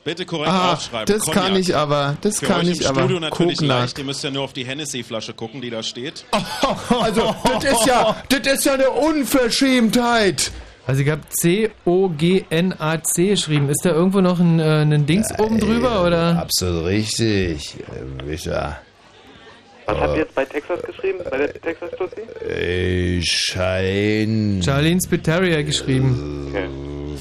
Bitte 0.05 0.25
korrekt 0.25 0.51
Ah, 0.51 0.73
aufschreiben. 0.73 1.15
das 1.15 1.25
Cognac. 1.27 1.45
kann 1.45 1.57
ich 1.57 1.77
aber, 1.77 2.17
das 2.23 2.41
Für 2.41 2.47
kann 2.47 2.61
euch 2.61 2.69
ich 2.71 2.81
im 2.83 2.87
aber. 2.87 3.01
Studio 3.03 3.21
natürlich 3.21 3.59
Cognac. 3.59 3.79
leicht. 3.81 3.99
Ihr 3.99 4.05
müsst 4.05 4.25
ja 4.25 4.31
nur 4.31 4.45
auf 4.45 4.53
die 4.55 4.65
Hennessy-Flasche 4.65 5.35
gucken, 5.35 5.61
die 5.61 5.71
da 5.71 5.83
steht. 5.83 6.25
Also, 6.89 7.35
das 7.61 7.65
ist 7.81 7.87
ja, 7.87 8.17
das 8.29 8.41
ist 8.55 8.65
ja 8.65 8.75
eine 8.75 8.91
Unverschämtheit. 8.91 10.51
Also 10.87 11.03
ich 11.03 11.09
habe 11.11 11.21
C-O-G-N-A-C 11.29 13.29
geschrieben. 13.29 13.69
Ist 13.69 13.85
da 13.85 13.91
irgendwo 13.91 14.21
noch 14.21 14.41
ein, 14.41 14.59
äh, 14.59 14.83
ein 14.83 15.07
Dings 15.07 15.29
oben 15.39 15.61
drüber, 15.61 16.05
oder? 16.05 16.39
Absolut 16.41 16.87
richtig, 16.87 17.77
äh, 17.81 18.27
Wischer. 18.27 18.81
Was 19.91 20.01
habt 20.01 20.15
ihr 20.15 20.21
jetzt 20.21 20.35
bei 20.35 20.45
Texas 20.45 20.83
geschrieben? 20.83 21.19
Bei 21.31 21.37
der 21.39 21.53
Texas 21.53 21.91
Tussi? 21.99 22.23
Ey, 22.49 23.21
Schein. 23.25 24.63
Charlene 24.65 25.01
Spiteri 25.05 25.53
hat 25.53 25.67
geschrieben. 25.67 26.47
Okay. 26.49 26.69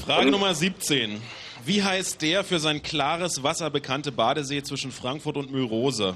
Frage 0.04 0.30
Nummer 0.30 0.54
17. 0.54 1.20
Wie 1.64 1.82
heißt 1.82 2.22
der 2.22 2.42
für 2.44 2.58
sein 2.58 2.82
klares 2.82 3.42
Wasser 3.42 3.70
bekannte 3.70 4.12
Badesee 4.12 4.62
zwischen 4.62 4.92
Frankfurt 4.92 5.36
und 5.36 5.50
Mühlrose? 5.50 6.14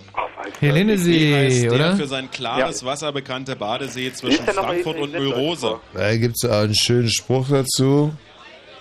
Wie 0.61 1.35
heißt 1.35 1.65
der 1.65 1.73
oder? 1.73 1.97
für 1.97 2.07
sein 2.07 2.31
klares 2.31 2.85
Wasser 2.85 3.13
bekannte 3.13 3.57
Badesee 3.57 4.13
zwischen 4.13 4.47
Frankfurt 4.47 4.97
und 4.99 5.15
in 5.15 5.23
Mühlrose? 5.23 5.81
Da 5.93 6.17
gibt's 6.17 6.45
auch 6.45 6.63
einen 6.63 6.75
schönen 6.75 7.11
Spruch 7.11 7.49
dazu. 7.51 8.15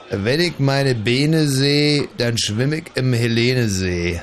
Wenn 0.10 0.40
ich 0.40 0.60
meine 0.60 0.96
Beine 0.96 1.48
sehe, 1.48 2.08
dann 2.18 2.38
schwimme 2.38 2.78
ich 2.78 2.86
im 2.96 3.14
Helenesee. 3.14 4.22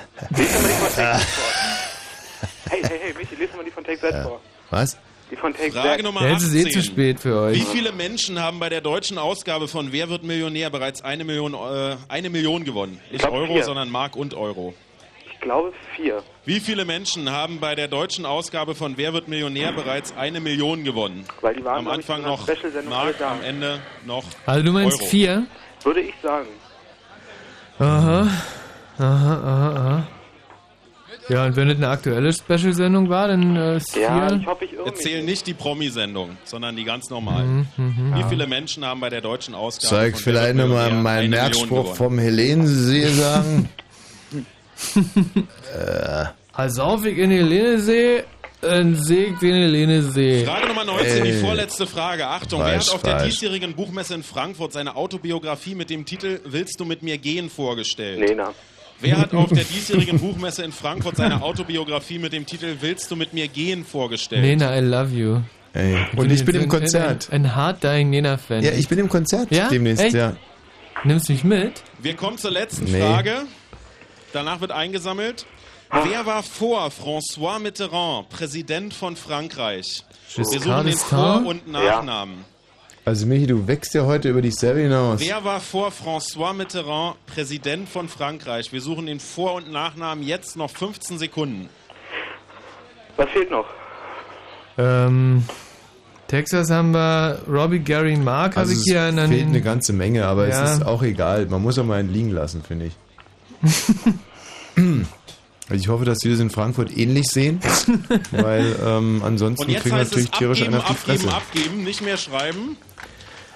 Hey, 2.71 2.83
hey, 2.85 2.99
hey, 3.03 3.15
Michi, 3.19 3.35
lese 3.35 3.57
mal 3.57 3.65
die 3.65 3.71
von 3.73 3.80
Take 3.99 4.13
That 4.13 4.23
vor. 4.23 4.41
Was? 4.71 4.97
Die 5.31 5.37
von 5.37 5.53
Take 5.55 5.73
Frage 5.73 5.89
That. 5.97 6.03
Nummer 6.03 6.23
Ja, 6.25 6.33
jetzt 6.33 6.43
ist 6.43 6.55
eh 6.55 6.61
18. 6.61 6.73
zu 6.73 6.83
spät 6.83 7.21
für 7.21 7.41
euch. 7.41 7.57
Wie 7.57 7.61
viele 7.65 7.93
Menschen 7.93 8.41
haben 8.41 8.59
bei 8.59 8.69
der 8.69 8.81
deutschen 8.81 9.19
Ausgabe 9.19 9.69
von 9.69 9.93
Wer 9.93 10.09
wird 10.09 10.25
Millionär 10.25 10.71
bereits 10.71 11.03
eine 11.03 11.25
Million, 11.25 11.55
äh, 11.55 11.97
eine 12.09 12.31
Million 12.31 12.65
gewonnen? 12.65 13.01
Nicht 13.11 13.23
glaub, 13.23 13.35
Euro, 13.35 13.55
vier. 13.55 13.65
sondern 13.65 13.91
Mark 13.91 14.17
und 14.17 14.35
Euro. 14.35 14.75
Ich 15.33 15.41
glaube 15.41 15.73
vier. 15.97 16.23
Wie 16.45 16.61
viele 16.61 16.85
Menschen 16.85 17.31
haben 17.31 17.61
bei 17.61 17.75
der 17.75 17.89
deutschen 17.89 18.27
Ausgabe 18.27 18.75
von 18.75 18.97
Wer 18.97 19.13
wird 19.13 19.29
Millionär 19.29 19.73
bereits 19.73 20.15
eine 20.17 20.41
Million 20.41 20.85
gewonnen? 20.85 21.25
Weil 21.41 21.55
die 21.55 21.65
waren, 21.65 21.79
Am 21.79 21.89
Anfang 21.89 22.23
noch 22.23 22.47
Mark, 22.89 23.21
am 23.23 23.43
Ende 23.43 23.81
noch 24.05 24.25
Also 24.47 24.65
du 24.65 24.73
meinst 24.73 25.01
Euro. 25.01 25.11
vier? 25.11 25.47
Würde 25.83 26.01
ich 26.01 26.15
sagen. 26.23 26.49
Aha. 27.79 28.29
Aha, 28.99 29.35
aha, 29.35 29.77
aha. 29.77 30.07
Ja, 31.31 31.47
und 31.47 31.55
wenn 31.57 31.71
es 31.71 31.77
eine 31.77 31.89
aktuelle 31.89 32.33
Special-Sendung 32.33 33.09
war, 33.09 33.29
dann 33.29 33.55
äh, 33.57 33.77
ist 33.77 33.95
hier... 33.95 34.43
hoffe, 34.47 34.65
ich 34.65 34.73
Wir 34.73 34.95
zählen 34.95 35.25
nicht 35.25 35.47
die 35.47 35.55
Promi-Sendung, 35.55 36.37
sondern 36.45 36.75
die 36.77 36.85
ganz 36.85 37.09
normalen. 37.09 37.69
Mhm, 37.77 37.85
mhm. 37.85 38.15
Wie 38.17 38.21
Ja. 38.21 38.29
viele 38.29 38.47
Menschen 38.49 38.85
haben 38.85 39.01
bei 39.01 39.11
der 39.11 39.21
deutschen 39.21 39.55
Ausgabe 39.55 39.87
Soll 39.95 40.05
ich 40.09 40.17
vielleicht 40.17 40.57
Wer 40.57 40.67
nochmal 40.67 40.91
meinen 40.93 41.19
eine 41.19 41.29
Merkspruch 41.37 41.95
vom 41.95 42.19
Helensee 42.19 43.07
sagen? 43.09 43.69
äh, 45.77 46.25
Also 46.53 46.83
auf 46.83 47.05
ich 47.05 47.17
in 47.19 47.31
die 47.31 47.37
Helene-See, 47.37 48.25
dann 48.61 48.97
sehe 48.97 49.27
ich 49.27 49.39
den 49.39 49.55
Helene-See. 49.55 50.45
Frage 50.45 50.67
Nummer 50.69 50.85
19, 50.85 51.25
die 51.25 51.31
Ey. 51.31 51.41
vorletzte 51.41 51.87
Frage. 51.87 52.27
Achtung, 52.27 52.61
wer 52.61 52.71
Falsch, 52.73 52.89
hat 52.89 52.95
auf 52.97 53.03
der 53.03 53.19
falsch. 53.19 53.31
diesjährigen 53.31 53.75
Buchmesse 53.75 54.15
in 54.15 54.23
Frankfurt 54.23 54.73
seine 54.73 54.97
Autobiografie 54.97 55.75
mit 55.75 55.91
dem 55.91 56.05
Titel 56.05 56.41
Willst 56.45 56.79
du 56.81 56.85
mit 56.85 57.03
mir 57.03 57.19
gehen 57.19 57.49
vorgestellt? 57.51 58.19
Lena. 58.19 58.53
Wer 59.01 59.19
hat 59.19 59.33
auf 59.35 59.51
der 59.53 59.65
diesjährigen 59.65 60.19
Buchmesse 60.19 60.63
in 60.63 60.73
Frankfurt 60.73 61.17
seine 61.17 61.43
Autobiografie 61.43 62.19
mit 62.19 62.33
dem 62.33 62.45
Titel 62.47 62.77
Willst 62.81 63.11
du 63.11 63.17
mit 63.17 63.33
mir 63.33 63.49
gehen 63.49 63.85
vorgestellt? 63.85 64.43
Nena, 64.43 64.77
I 64.77 64.81
love 64.81 65.15
you. 65.15 65.41
Ey. 65.73 65.97
Und 66.17 66.31
ich 66.31 66.45
bin 66.45 66.57
im 66.57 66.69
Konzert. 66.69 67.29
Ein, 67.31 67.47
ein 67.47 67.57
hard-dying 67.57 68.11
Nena-Fan. 68.11 68.63
Ja, 68.63 68.73
ich 68.73 68.89
bin 68.89 68.99
im 68.99 69.09
Konzert 69.09 69.51
ja? 69.51 69.69
demnächst, 69.69 70.05
Echt? 70.05 70.15
ja. 70.15 70.37
Nimmst 71.05 71.29
du 71.29 71.33
mich 71.33 71.45
mit? 71.45 71.83
Wir 72.01 72.15
kommen 72.15 72.37
zur 72.39 72.51
letzten 72.51 72.85
Nee. 72.85 73.01
Frage. 73.01 73.43
Danach 74.33 74.61
wird 74.61 74.73
eingesammelt. 74.73 75.47
Wer 75.91 76.27
war 76.27 76.43
vor 76.43 76.89
François 76.89 77.59
Mitterrand 77.59 78.29
Präsident 78.29 78.95
von 78.95 79.17
Frankreich? 79.17 80.05
Wir 80.37 80.45
suchen 80.45 80.87
den 80.87 80.93
Vor- 80.97 81.47
und 81.47 81.67
Nachnamen. 81.69 82.45
Also 83.05 83.27
Michi, 83.27 83.47
du 83.47 83.67
wächst 83.67 83.95
ja 83.95 84.05
heute 84.05 84.29
über 84.29 84.43
dich 84.43 84.55
selber 84.57 84.81
hinaus. 84.81 85.21
Wer 85.21 85.43
war 85.43 85.61
vor 85.61 85.91
François 85.91 86.53
Mitterrand 86.53 87.17
Präsident 87.27 87.89
von 87.89 88.09
Frankreich? 88.09 88.73
Wir 88.73 88.81
suchen 88.81 89.07
den 89.07 89.21
Vor- 89.21 89.55
und 89.55 89.71
Nachnamen 89.73 90.23
jetzt 90.25 90.57
noch 90.57 90.71
15 90.71 91.19
Sekunden. 91.19 91.69
Was 93.17 93.29
fehlt 93.31 93.51
noch? 93.51 93.67
Ähm, 94.79 95.45
Texas 96.29 96.71
haben 96.71 96.93
wir 96.93 97.41
Robbie 97.49 97.81
Gary 97.81 98.17
Mark, 98.17 98.53
habe 98.53 98.61
Also 98.61 98.73
ich 98.73 98.79
es 98.79 98.85
hier. 98.85 99.03
Einen, 99.03 99.29
fehlt 99.29 99.47
eine 99.47 99.61
ganze 99.63 99.93
Menge, 99.93 100.27
aber 100.27 100.49
Ja. 100.49 100.65
es 100.65 100.73
ist 100.75 100.87
auch 100.87 101.03
egal. 101.03 101.47
Man 101.47 101.63
muss 101.63 101.79
auch 101.79 101.85
mal 101.85 101.99
einen 102.01 102.13
liegen 102.13 102.31
lassen, 102.31 102.63
finde 102.63 102.87
ich. 102.87 102.93
Also 104.77 105.05
ich 105.75 105.89
hoffe, 105.89 106.05
dass 106.05 106.19
die 106.19 106.31
das 106.31 106.39
in 106.39 106.51
Frankfurt 106.51 106.97
ähnlich 106.97 107.27
sehen, 107.29 107.61
weil 108.31 108.77
ähm, 108.87 109.23
ansonsten 109.25 109.67
kriegen 109.75 109.97
wir 109.97 110.03
es 110.03 110.11
natürlich 110.11 110.31
tierisch 110.31 110.61
abgeben, 110.63 110.75
einen 110.77 110.85
auf 110.85 111.05
die 111.05 111.11
abgeben, 111.13 111.19
Fresse. 111.31 111.35
abgeben, 111.37 111.85
nicht 111.85 112.03
mehr 112.03 112.17
schreiben. 112.19 112.77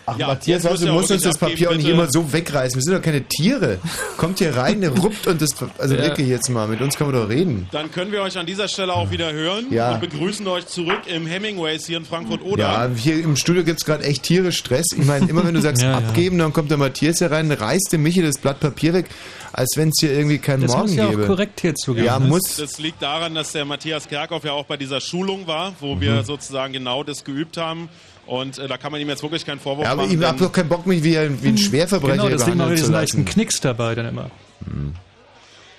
Ach, 0.06 0.18
Ja, 0.18 0.26
Matthias, 0.26 0.62
müsst 0.64 0.82
du, 0.82 0.92
musst 0.92 1.10
auch 1.10 1.14
uns 1.14 1.22
das 1.22 1.38
Papier 1.38 1.70
auch 1.70 1.74
nicht 1.74 1.88
immer 1.88 2.06
so 2.10 2.30
wegreißen. 2.32 2.76
Wir 2.78 2.82
sind 2.82 2.94
doch 2.94 3.00
keine 3.02 3.22
Tiere. 3.24 3.78
Kommt 4.18 4.38
hier 4.38 4.54
rein, 4.54 4.84
ruppt 4.84 5.26
und 5.26 5.40
das... 5.40 5.50
Also 5.78 5.94
Ja. 5.94 6.02
wirklich 6.02 6.28
jetzt 6.28 6.50
mal, 6.50 6.68
mit 6.68 6.80
uns 6.82 6.96
kann 6.96 7.06
man 7.10 7.16
doch 7.20 7.28
reden. 7.28 7.68
Dann 7.72 7.90
können 7.90 8.12
wir 8.12 8.20
euch 8.22 8.36
an 8.36 8.44
dieser 8.44 8.68
Stelle 8.68 8.92
auch 8.92 9.10
wieder 9.10 9.32
hören 9.32 9.66
Ja. 9.70 9.94
und 9.94 10.00
begrüßen 10.00 10.46
euch 10.46 10.66
zurück 10.66 11.00
im 11.06 11.26
Hemingways 11.26 11.86
hier 11.86 11.96
in 11.96 12.04
Frankfurt-Oder. 12.04 12.62
Ja, 12.62 12.90
hier 12.94 13.22
im 13.24 13.36
Studio 13.36 13.64
gibt 13.64 13.80
es 13.80 13.86
gerade 13.86 14.04
echt 14.04 14.24
tierisch 14.24 14.58
Stress. 14.58 14.86
Ich 14.96 15.04
meine, 15.06 15.28
immer 15.30 15.44
wenn 15.46 15.54
du 15.54 15.62
sagst 15.62 15.82
Ja, 15.82 15.96
abgeben, 15.96 16.38
dann 16.38 16.52
kommt 16.52 16.70
der 16.70 16.78
Matthias 16.78 17.18
hier 17.18 17.30
rein, 17.30 17.50
reißt 17.50 17.92
dem 17.92 18.02
Michi 18.02 18.20
das 18.20 18.36
Blatt 18.38 18.60
Papier 18.60 18.92
weg, 18.92 19.06
als 19.52 19.70
wenn 19.76 19.88
es 19.88 19.94
hier 20.00 20.12
irgendwie 20.12 20.38
keinen 20.38 20.62
Das 20.62 20.72
Morgen 20.72 20.88
muss 20.88 20.96
ja 20.96 21.06
auch 21.06 21.10
gäbe. 21.10 21.26
korrekt 21.26 21.60
hier 21.62 21.74
zugeben. 21.74 22.06
Ja, 22.06 22.18
das, 22.18 22.28
muss. 22.28 22.56
Das 22.56 22.78
liegt 22.78 23.00
daran, 23.02 23.34
dass 23.34 23.52
der 23.52 23.64
Matthias 23.64 24.06
Kerkhoff 24.08 24.44
ja 24.44 24.52
auch 24.52 24.66
bei 24.66 24.76
dieser 24.76 25.00
Schulung 25.00 25.46
war, 25.46 25.72
wo 25.80 25.98
wir 26.00 26.12
Mhm. 26.16 26.24
sozusagen 26.24 26.72
genau 26.74 27.02
das 27.04 27.24
geübt 27.24 27.56
haben. 27.56 27.88
Und 28.26 28.58
äh, 28.58 28.66
da 28.68 28.76
kann 28.78 28.90
man 28.92 29.00
ihm 29.00 29.08
jetzt 29.08 29.22
wirklich 29.22 29.44
keinen 29.44 29.60
Vorwurf 29.60 29.84
Ja, 29.84 29.92
aber 29.92 30.02
machen. 30.06 30.18
ich 30.20 30.26
habe 30.26 30.38
doch 30.38 30.52
keinen 30.52 30.68
Bock, 30.68 30.86
mich 30.86 31.02
wie 31.04 31.16
ein, 31.18 31.42
wie 31.42 31.48
ein 31.48 31.58
Schwerverbrecher 31.58 32.14
Genau, 32.16 32.28
deswegen 32.28 32.56
machen 32.56 32.70
wir 32.70 32.76
behandeln 32.76 32.76
zu 32.78 32.82
diesen 32.84 32.92
leichten. 32.94 33.24
Knicks 33.26 33.60
dabei 33.60 33.94
dann 33.94 34.06
immer. 34.06 34.30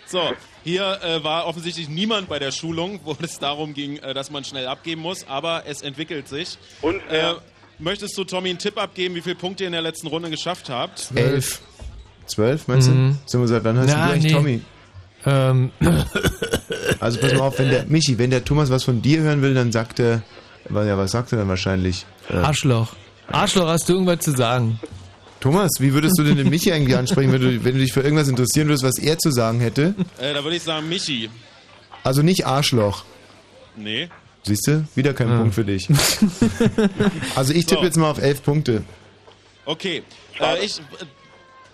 So, 0.07 0.21
hier 0.63 0.99
äh, 1.03 1.23
war 1.23 1.47
offensichtlich 1.47 1.89
niemand 1.89 2.29
bei 2.29 2.37
der 2.39 2.51
Schulung, 2.51 2.99
wo 3.03 3.15
es 3.21 3.39
darum 3.39 3.73
ging, 3.73 3.97
äh, 3.97 4.13
dass 4.13 4.29
man 4.29 4.43
schnell 4.43 4.67
abgeben 4.67 5.01
muss, 5.01 5.27
aber 5.27 5.63
es 5.67 5.81
entwickelt 5.81 6.27
sich. 6.27 6.57
Und 6.81 6.97
äh, 7.09 7.33
möchtest 7.79 8.17
du 8.17 8.23
Tommy 8.23 8.49
einen 8.49 8.59
Tipp 8.59 8.77
abgeben, 8.77 9.15
wie 9.15 9.21
viele 9.21 9.35
Punkte 9.35 9.63
ihr 9.63 9.67
in 9.67 9.73
der 9.73 9.81
letzten 9.81 10.07
Runde 10.07 10.29
geschafft 10.29 10.69
habt? 10.69 11.09
Elf. 11.15 11.61
Zwölf, 12.27 12.67
meinst 12.67 12.89
Mhm. 12.89 13.17
du? 13.25 13.29
So, 13.29 13.45
seit 13.47 13.63
wann 13.63 13.77
heißt 13.79 13.89
Na, 13.89 14.07
du 14.07 14.11
eigentlich 14.13 14.23
nee. 14.25 14.31
Tommy? 14.31 14.61
Ähm, 15.27 15.71
Also 16.99 17.19
pass 17.19 17.33
mal 17.33 17.41
auf, 17.41 17.57
wenn 17.59 17.69
der 17.69 17.85
Michi, 17.85 18.17
wenn 18.17 18.29
der 18.29 18.43
Thomas 18.45 18.69
was 18.69 18.83
von 18.83 19.01
dir 19.01 19.21
hören 19.21 19.41
will, 19.41 19.53
dann 19.55 19.71
sagt 19.71 19.99
er, 19.99 20.21
was- 20.69 20.87
ja, 20.87 20.97
was 20.97 21.11
sagt 21.11 21.31
er 21.31 21.39
dann 21.39 21.47
wahrscheinlich? 21.49 22.05
Äh, 22.29 22.33
Arschloch. 22.37 22.93
Arschloch, 23.31 23.67
hast 23.67 23.89
du 23.89 23.93
irgendwas 23.93 24.19
zu 24.19 24.31
sagen? 24.31 24.79
Thomas, 25.39 25.71
wie 25.79 25.93
würdest 25.93 26.17
du 26.17 26.23
denn 26.23 26.37
den 26.37 26.49
Michi 26.49 26.71
eigentlich 26.71 26.95
ansprechen, 26.97 27.31
wenn 27.31 27.41
du, 27.41 27.63
wenn 27.63 27.73
du 27.73 27.79
dich 27.79 27.93
für 27.93 28.01
irgendwas 28.01 28.27
interessieren 28.27 28.67
würdest, 28.67 28.83
was 28.83 28.97
er 28.97 29.17
zu 29.17 29.31
sagen 29.31 29.59
hätte? 29.59 29.93
Äh, 30.17 30.33
da 30.33 30.43
würde 30.43 30.55
ich 30.57 30.63
sagen, 30.63 30.87
Michi. 30.89 31.29
Also 32.03 32.21
nicht 32.21 32.45
Arschloch. 32.47 33.03
Nee. 33.75 34.09
Siehst 34.43 34.67
du? 34.67 34.85
Wieder 34.95 35.13
kein 35.13 35.27
Punkt 35.27 35.55
für 35.55 35.65
dich. 35.65 35.87
Also 37.35 37.53
ich 37.53 37.65
tippe 37.65 37.81
So. 37.81 37.85
jetzt 37.85 37.97
mal 37.97 38.09
auf 38.11 38.19
elf 38.21 38.43
Punkte. 38.43 38.83
Okay, 39.65 40.03
äh, 40.39 40.63
ich 40.63 40.79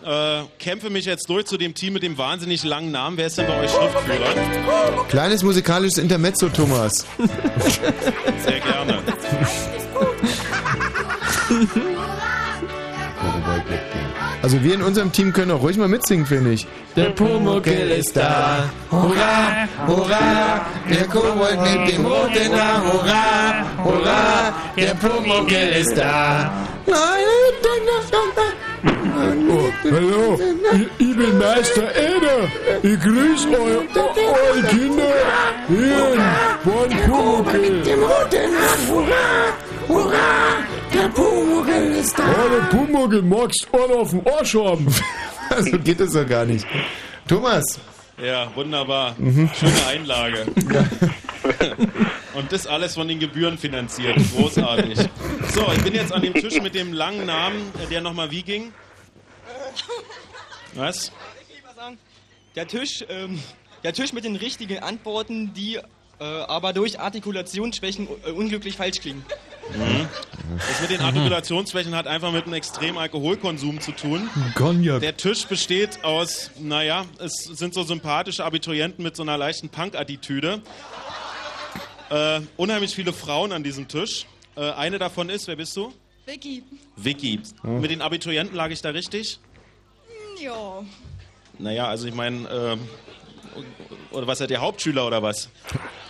äh, 0.06 0.42
kämpfe 0.58 0.90
mich 0.90 1.06
jetzt 1.06 1.30
durch 1.30 1.46
zu 1.46 1.58
dem 1.58 1.74
Team 1.76 1.94
mit 1.94 2.04
dem 2.04 2.18
wahnsinnig 2.18 2.64
langen 2.64 2.92
Namen. 2.92 3.18
Wer 3.18 3.28
ist 3.28 3.38
denn 3.38 3.48
bei 3.48 3.60
euch 3.60 3.70
Schriftführer? 3.72 5.06
Kleines 5.10 5.44
musikalisches 5.44 5.98
Intermezzo, 5.98 6.48
Thomas. 6.50 7.06
Sehr 8.46 8.60
gerne. 8.62 9.00
Also 14.44 14.64
wir 14.64 14.74
in 14.74 14.82
unserem 14.82 15.12
Team 15.12 15.32
können 15.34 15.52
auch 15.52 15.62
ruhig 15.62 15.78
mal 15.78 15.88
mitsingen, 15.88 16.26
finde 16.26 16.54
ich. 16.54 16.66
Der 16.96 17.12
Pumuckl 17.12 17.70
ist 17.70 18.18
da. 18.18 18.70
Hurra, 18.90 19.68
hurra, 19.86 20.66
der 20.90 21.08
Kobold 21.08 21.62
mit 21.62 21.94
dem 21.94 22.06
roten 22.06 22.52
Haar. 22.52 22.84
Hurra, 22.84 23.66
hurra, 23.84 24.54
der 24.76 24.96
Pumuckl 24.96 25.76
ist 25.80 25.96
da. 25.96 26.52
Oh, 29.54 29.70
hallo, 29.92 30.40
ich, 30.74 31.08
ich 31.08 31.16
bin 31.16 31.38
Meister 31.38 31.96
Eder. 31.96 32.48
Ich 32.82 33.00
grüße 33.00 33.48
euch, 33.48 33.96
eure 33.96 34.68
Kinder 34.70 35.14
hier 35.68 36.14
in 36.14 36.22
Bonn-Pumuckl. 36.64 37.60
Mit 37.60 37.86
dem 37.86 38.00
roten 38.00 38.52
Haar, 38.58 38.78
hurra, 38.90 39.26
hurra, 39.88 40.32
der 40.94 41.10
Pumuckl 41.10 41.92
ist 42.00 42.18
da. 42.18 42.24
Oh, 42.24 42.50
der 42.50 42.78
Pumuckl 42.78 43.22
magst 43.22 43.68
einen 43.74 43.94
auf 43.94 44.10
den 44.12 44.28
Arsch 44.28 44.56
haben. 44.56 44.88
Also 45.50 45.78
geht 45.80 46.00
das 46.00 46.14
doch 46.14 46.26
gar 46.26 46.46
nicht. 46.46 46.66
Thomas. 47.28 47.78
Ja, 48.24 48.50
wunderbar. 48.56 49.16
Mhm. 49.18 49.50
Schöne 49.54 49.86
Einlage. 49.86 50.46
Und 52.34 52.54
das 52.54 52.68
alles 52.68 52.94
von 52.94 53.10
den 53.10 53.20
Gebühren 53.20 53.58
finanziert. 53.58 54.16
Großartig. 54.34 54.98
So, 55.54 55.70
ich 55.76 55.84
bin 55.84 55.94
jetzt 55.94 56.14
an 56.14 56.22
dem 56.22 56.34
Tisch 56.34 56.62
mit 56.62 56.74
dem 56.74 56.94
langen 56.94 57.26
Namen, 57.26 57.74
äh, 57.84 57.88
der 57.88 58.00
nochmal 58.00 58.32
wie 58.32 58.44
ging. 58.44 58.72
Was? 60.76 61.12
Der 62.56 62.68
Tisch, 62.68 63.04
ähm, 63.10 63.42
der 63.84 63.92
Tisch 63.92 64.14
mit 64.14 64.24
den 64.24 64.38
richtigen 64.38 64.80
Antworten, 64.80 65.54
die 65.54 65.80
äh, 66.22 66.24
aber 66.24 66.72
durch 66.72 67.00
Artikulationsschwächen 67.00 68.08
äh, 68.26 68.32
unglücklich 68.32 68.78
falsch 68.78 69.02
klingen. 69.02 69.26
Mhm. 69.70 70.08
Das 70.58 70.82
mit 70.82 70.90
den 70.90 71.02
Artikulationsschwächen 71.02 71.96
hat 71.96 72.08
einfach 72.08 72.32
mit 72.32 72.46
einem 72.46 72.54
extremen 72.54 72.98
Alkoholkonsum 72.98 73.80
zu 73.80 73.92
tun. 73.92 74.30
Cognac. 74.56 75.00
Der 75.02 75.16
Tisch 75.16 75.46
besteht 75.46 76.04
aus, 76.04 76.52
naja, 76.60 77.06
es 77.20 77.44
sind 77.44 77.74
so 77.74 77.84
sympathische 77.84 78.44
Abiturienten 78.44 79.04
mit 79.04 79.16
so 79.16 79.24
einer 79.24 79.38
leichten 79.38 79.70
Punk-Attitüde. 79.70 80.62
Äh, 82.10 82.42
unheimlich 82.58 82.94
viele 82.94 83.14
Frauen 83.14 83.54
an 83.54 83.64
diesem 83.64 83.88
Tisch. 83.88 84.26
Äh, 84.58 84.72
eine 84.72 85.00
davon 85.00 85.30
ist, 85.30 85.48
wer 85.48 85.56
bist 85.56 85.76
du? 85.78 85.94
Vicky. 86.26 86.64
Vicky. 86.98 87.40
Hm. 87.62 87.80
Mit 87.80 87.92
den 87.92 88.02
Abiturienten 88.02 88.56
lag 88.56 88.70
ich 88.70 88.82
da 88.82 88.90
richtig? 88.90 89.40
Ja. 90.42 90.84
Naja, 91.58 91.88
also 91.88 92.08
ich 92.08 92.14
meine, 92.14 92.50
ähm, 92.50 92.90
oder 94.12 94.28
was 94.28 94.40
seid 94.40 94.52
ihr 94.52 94.60
Hauptschüler 94.60 95.08
oder 95.08 95.22
was? 95.24 95.50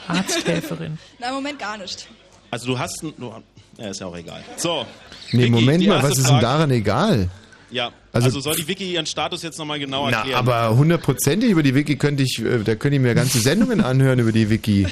Arzthelferin. 0.07 0.97
Na, 1.19 1.29
im 1.29 1.35
Moment 1.35 1.59
gar 1.59 1.77
nicht. 1.77 2.07
Also 2.51 2.67
du 2.67 2.77
hast, 2.79 3.01
du, 3.01 3.33
ja, 3.77 3.89
ist 3.89 3.99
ja 4.01 4.07
auch 4.07 4.15
egal. 4.17 4.43
So. 4.57 4.85
Nee, 5.31 5.43
Vicky, 5.43 5.49
Moment 5.51 5.87
mal, 5.87 6.03
was 6.03 6.09
ist 6.11 6.17
denn 6.19 6.25
Frage. 6.25 6.41
daran 6.41 6.71
egal? 6.71 7.29
Ja, 7.71 7.91
Also- 8.11 8.25
also, 8.25 8.39
soll 8.41 8.55
die 8.57 8.67
Vicky 8.67 8.93
ihren 8.93 9.05
Status 9.05 9.41
jetzt 9.43 9.57
nochmal 9.57 9.79
genau 9.79 10.09
Na, 10.09 10.17
erklären? 10.17 10.37
aber 10.47 10.75
hundertprozentig 10.75 11.49
über 11.51 11.63
die 11.63 11.73
Wiki 11.73 11.95
könnte 11.95 12.23
ich, 12.23 12.39
äh, 12.39 12.59
da 12.63 12.75
könnte 12.75 12.97
ich 12.97 13.01
mir 13.01 13.15
ganze 13.15 13.39
Sendungen 13.39 13.79
anhören 13.81 14.19
über 14.19 14.33
die 14.33 14.49
Wiki. 14.49 14.85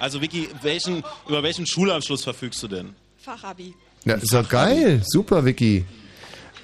Also 0.00 0.20
Vicky, 0.20 0.48
welchen, 0.62 1.04
über 1.28 1.42
welchen 1.44 1.64
Schulabschluss 1.66 2.24
verfügst 2.24 2.60
du 2.64 2.68
denn? 2.68 2.94
Fachabi. 3.18 3.72
Ja, 4.04 4.14
ist 4.16 4.34
doch 4.34 4.48
geil. 4.48 5.00
Super, 5.06 5.44
Wiki. 5.44 5.84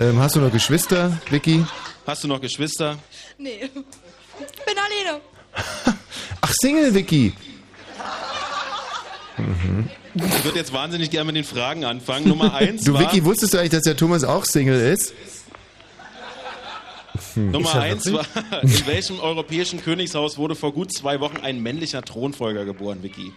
Ähm, 0.01 0.19
hast 0.19 0.35
du 0.35 0.41
noch 0.41 0.51
Geschwister, 0.51 1.17
Wiki? 1.31 1.65
Hast 2.07 2.25
du 2.25 2.29
noch 2.29 2.41
Geschwister? 2.41 2.99
Nee. 3.39 3.71
Bin 3.73 4.75
alleine. 4.77 5.21
Ach, 6.41 6.53
Single, 6.61 6.93
Wiki. 6.95 7.33
Mhm. 9.39 9.89
Ich 10.15 10.45
würde 10.45 10.59
jetzt 10.59 10.73
wahnsinnig 10.73 11.11
gerne 11.11 11.27
mit 11.27 11.37
den 11.37 11.45
Fragen 11.45 11.85
anfangen. 11.85 12.29
Nummer 12.29 12.53
eins 12.61 12.85
Du, 12.85 12.93
war, 12.95 13.01
Wiki, 13.01 13.25
wusstest 13.25 13.55
du 13.55 13.59
eigentlich, 13.59 13.71
dass 13.71 13.83
der 13.83 13.97
Thomas 13.97 14.25
auch 14.25 14.45
Single 14.45 14.81
ist? 14.93 15.15
Hm. 17.35 17.51
Nummer 17.53 17.75
eins 17.75 18.13
war, 18.13 18.25
in 18.63 18.87
welchem 18.87 19.21
europäischen 19.21 19.83
Königshaus 19.83 20.37
wurde 20.39 20.55
vor 20.55 20.73
gut 20.73 20.93
zwei 20.93 21.21
Wochen 21.21 21.37
ein 21.39 21.61
männlicher 21.61 22.03
Thronfolger 22.03 22.65
geboren, 22.65 23.03
Vicky? 23.03 23.33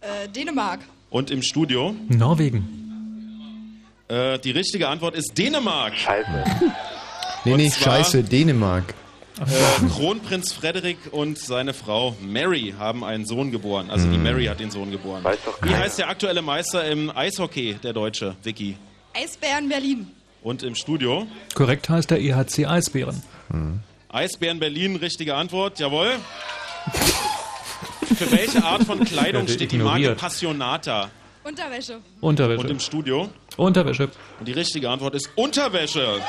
Äh, 0.00 0.28
Dänemark. 0.28 0.80
Und 1.10 1.30
im 1.30 1.42
Studio? 1.42 1.94
Norwegen. 2.08 3.80
Äh, 4.08 4.38
die 4.38 4.50
richtige 4.50 4.88
Antwort 4.88 5.14
ist 5.14 5.36
Dänemark. 5.38 5.96
Scheiße. 5.96 6.28
Nee, 7.44 7.56
nee, 7.56 7.70
zwar- 7.70 7.96
scheiße, 7.96 8.22
Dänemark. 8.22 8.94
Äh, 9.40 9.88
Kronprinz 9.88 10.52
Frederik 10.52 10.96
und 11.10 11.38
seine 11.38 11.74
Frau 11.74 12.16
Mary 12.20 12.74
haben 12.78 13.02
einen 13.04 13.26
Sohn 13.26 13.50
geboren. 13.50 13.90
Also 13.90 14.06
die 14.08 14.14
Hm. 14.14 14.22
Mary 14.22 14.46
hat 14.46 14.60
den 14.60 14.70
Sohn 14.70 14.90
geboren. 14.92 15.24
Wie 15.62 15.74
heißt 15.74 15.98
der 15.98 16.08
aktuelle 16.08 16.40
Meister 16.42 16.84
im 16.88 17.10
Eishockey, 17.14 17.74
der 17.82 17.92
Deutsche, 17.92 18.36
Vicky? 18.44 18.76
Eisbären 19.12 19.68
Berlin. 19.68 20.06
Und 20.42 20.62
im 20.62 20.74
Studio? 20.74 21.26
Korrekt 21.54 21.88
heißt 21.88 22.10
der 22.10 22.20
EHC 22.20 22.66
Eisbären. 22.66 23.22
Eisbären 24.08 24.60
Berlin, 24.60 24.96
richtige 24.96 25.34
Antwort, 25.34 25.80
jawohl. 25.80 26.12
Für 28.16 28.30
welche 28.30 28.62
Art 28.62 28.84
von 28.84 29.02
Kleidung 29.04 29.48
steht 29.48 29.72
die 29.72 29.78
Marke 29.78 29.98
ignoriert. 30.00 30.18
Passionata? 30.20 31.10
Unterwäsche. 31.42 31.98
Unterwäsche. 32.20 32.60
Und 32.60 32.70
im 32.70 32.78
Studio? 32.80 33.28
Unterwäsche. 33.56 34.10
Und 34.38 34.46
die 34.46 34.52
richtige 34.52 34.88
Antwort 34.90 35.14
ist 35.14 35.30
Unterwäsche. 35.34 36.20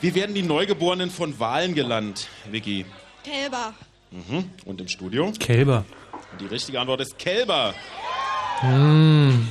Wie 0.00 0.14
werden 0.14 0.34
die 0.34 0.42
Neugeborenen 0.42 1.10
von 1.10 1.38
Walen 1.40 1.74
gelandet, 1.74 2.28
Vicky? 2.50 2.86
Kälber. 3.24 3.74
Mhm. 4.10 4.50
Und 4.64 4.80
im 4.80 4.88
Studio? 4.88 5.32
Kälber. 5.38 5.84
Und 6.32 6.40
die 6.40 6.46
richtige 6.46 6.80
Antwort 6.80 7.00
ist 7.00 7.18
Kälber. 7.18 7.74
Mmh. 8.62 9.48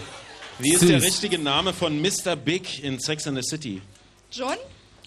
Wie 0.60 0.74
ist 0.74 0.80
Süß. 0.82 0.90
der 0.90 1.02
richtige 1.02 1.38
Name 1.38 1.74
von 1.74 2.02
Mr. 2.02 2.36
Big 2.36 2.84
in 2.84 3.00
Sex 3.00 3.28
and 3.28 3.38
the 3.38 3.44
City? 3.44 3.82
John? 4.32 4.56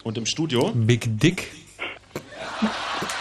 Und 0.05 0.17
im 0.19 0.27
Studio? 0.27 0.71
Big 0.75 1.07
Dick. 1.19 1.49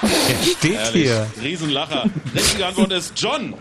Er 0.01 0.43
steht 0.57 0.75
Herrlich. 0.75 1.03
hier. 1.03 1.27
Riesenlacher. 1.41 2.05
Richtige 2.33 2.65
Antwort 2.65 2.91
ist 2.93 3.13
John. 3.17 3.53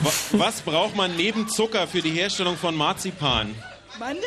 Wa- 0.00 0.12
Was 0.32 0.60
braucht 0.62 0.94
man 0.96 1.16
neben 1.16 1.48
Zucker 1.48 1.86
für 1.86 2.02
die 2.02 2.10
Herstellung 2.10 2.56
von 2.56 2.74
Marzipan? 2.76 3.54
Mandeln? 3.98 4.22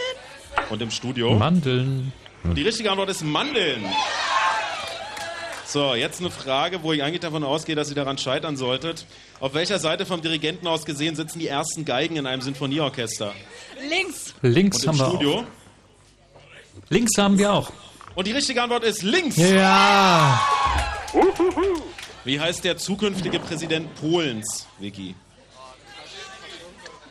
Und 0.69 0.81
im 0.81 0.91
Studio? 0.91 1.33
Mandeln. 1.35 2.11
Und 2.43 2.55
die 2.55 2.63
richtige 2.63 2.89
Antwort 2.91 3.09
ist 3.09 3.23
Mandeln. 3.23 3.83
So, 5.65 5.95
jetzt 5.95 6.21
eine 6.21 6.31
Frage, 6.31 6.81
wo 6.83 6.93
ich 6.93 7.03
eigentlich 7.03 7.19
davon 7.19 7.43
ausgehe, 7.43 7.75
dass 7.75 7.89
ihr 7.89 7.95
daran 7.95 8.17
scheitern 8.17 8.55
solltet. 8.55 9.05
Auf 9.41 9.53
welcher 9.53 9.79
Seite 9.79 10.05
vom 10.05 10.21
Dirigenten 10.21 10.65
aus 10.67 10.85
gesehen 10.85 11.15
sitzen 11.15 11.39
die 11.39 11.47
ersten 11.47 11.83
Geigen 11.83 12.15
in 12.15 12.25
einem 12.25 12.41
Sinfonieorchester? 12.41 13.33
Links. 13.89 14.33
Links 14.41 14.83
Und 14.83 14.87
haben 14.87 14.97
wir 14.99 15.07
Studio? 15.09 15.39
auch. 15.39 15.43
Links 16.89 17.17
haben 17.17 17.37
wir 17.37 17.51
auch. 17.51 17.71
Und 18.15 18.27
die 18.27 18.31
richtige 18.31 18.63
Antwort 18.63 18.83
ist 18.85 19.03
links. 19.03 19.35
Ja. 19.35 20.41
Wie 22.23 22.39
heißt 22.39 22.63
der 22.63 22.77
zukünftige 22.77 23.39
Präsident 23.39 23.93
Polens, 23.95 24.67
Vicky? 24.79 25.15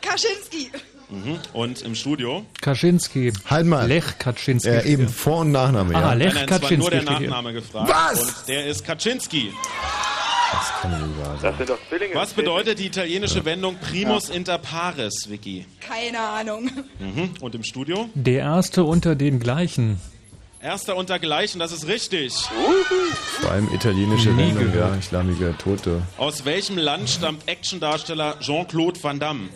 Kaczynski. 0.01 0.71
Mhm. 1.09 1.39
Und 1.53 1.81
im 1.83 1.95
Studio? 1.95 2.45
Kaczynski. 2.61 3.31
Halt 3.45 3.65
mal. 3.65 3.87
Lech 3.87 4.17
Kaczynski. 4.19 4.69
Äh, 4.69 4.85
eben 4.85 5.07
Vor- 5.07 5.39
und 5.41 5.51
Nachname, 5.51 5.93
ja. 5.93 5.99
Ah, 5.99 6.13
Lech 6.13 6.33
Nein, 6.33 6.35
nein, 6.35 6.45
es 6.45 6.51
war 6.51 6.59
Kaczynski 6.59 6.77
nur 6.77 6.89
der. 6.89 7.03
Nachname 7.03 7.53
gefragt. 7.53 7.89
Was? 7.89 8.21
Und 8.21 8.47
der 8.49 8.65
ist 8.67 8.85
Kaczynski. 8.85 9.51
Das 10.51 10.81
kann 10.81 10.91
nicht 10.91 11.19
wahr 11.19 11.37
sein. 11.37 11.51
Das 11.51 11.57
sind 11.57 11.69
doch 11.69 11.77
Zwillinge. 11.89 12.15
Was 12.15 12.33
bedeutet 12.33 12.79
die 12.79 12.85
italienische 12.87 13.43
Wendung 13.45 13.75
Primus 13.79 14.29
inter 14.29 14.57
pares, 14.57 15.29
Vicky? 15.29 15.65
Keine 15.81 16.19
Ahnung. 16.19 16.69
Mhm. 16.99 17.31
Und 17.41 17.55
im 17.55 17.63
Studio? 17.63 18.09
Der 18.13 18.39
erste 18.39 18.83
unter 18.83 19.15
den 19.15 19.39
gleichen. 19.39 19.99
Erster 20.61 20.95
untergleichen, 20.95 21.59
das 21.59 21.71
ist 21.71 21.87
richtig. 21.87 22.33
Vor 23.41 23.51
allem 23.51 23.69
italienische 23.73 24.29
Nie 24.29 24.55
Wendung, 24.55 24.73
ja. 24.75 24.95
Islamige 24.95 25.53
Tote. 25.57 26.01
Aus 26.17 26.45
welchem 26.45 26.77
Land 26.77 27.09
stammt 27.09 27.47
Actiondarsteller 27.47 28.37
Jean-Claude 28.39 29.01
Van 29.03 29.19
Damme? 29.19 29.49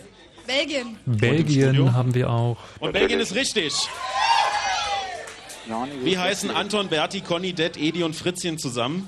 Belgien. 0.52 0.98
Belgien 1.06 1.94
haben 1.94 2.14
wir 2.14 2.30
auch. 2.30 2.58
Und 2.80 2.92
Belgien 2.92 3.20
ist 3.20 3.34
richtig. 3.36 3.74
Wie 6.04 6.18
heißen 6.18 6.52
Anton, 6.52 6.90
Berti, 6.90 7.22
Conny, 7.22 7.54
Det, 7.54 7.78
Edi 7.78 8.04
und 8.04 8.16
Fritzchen 8.16 8.58
zusammen? 8.58 9.08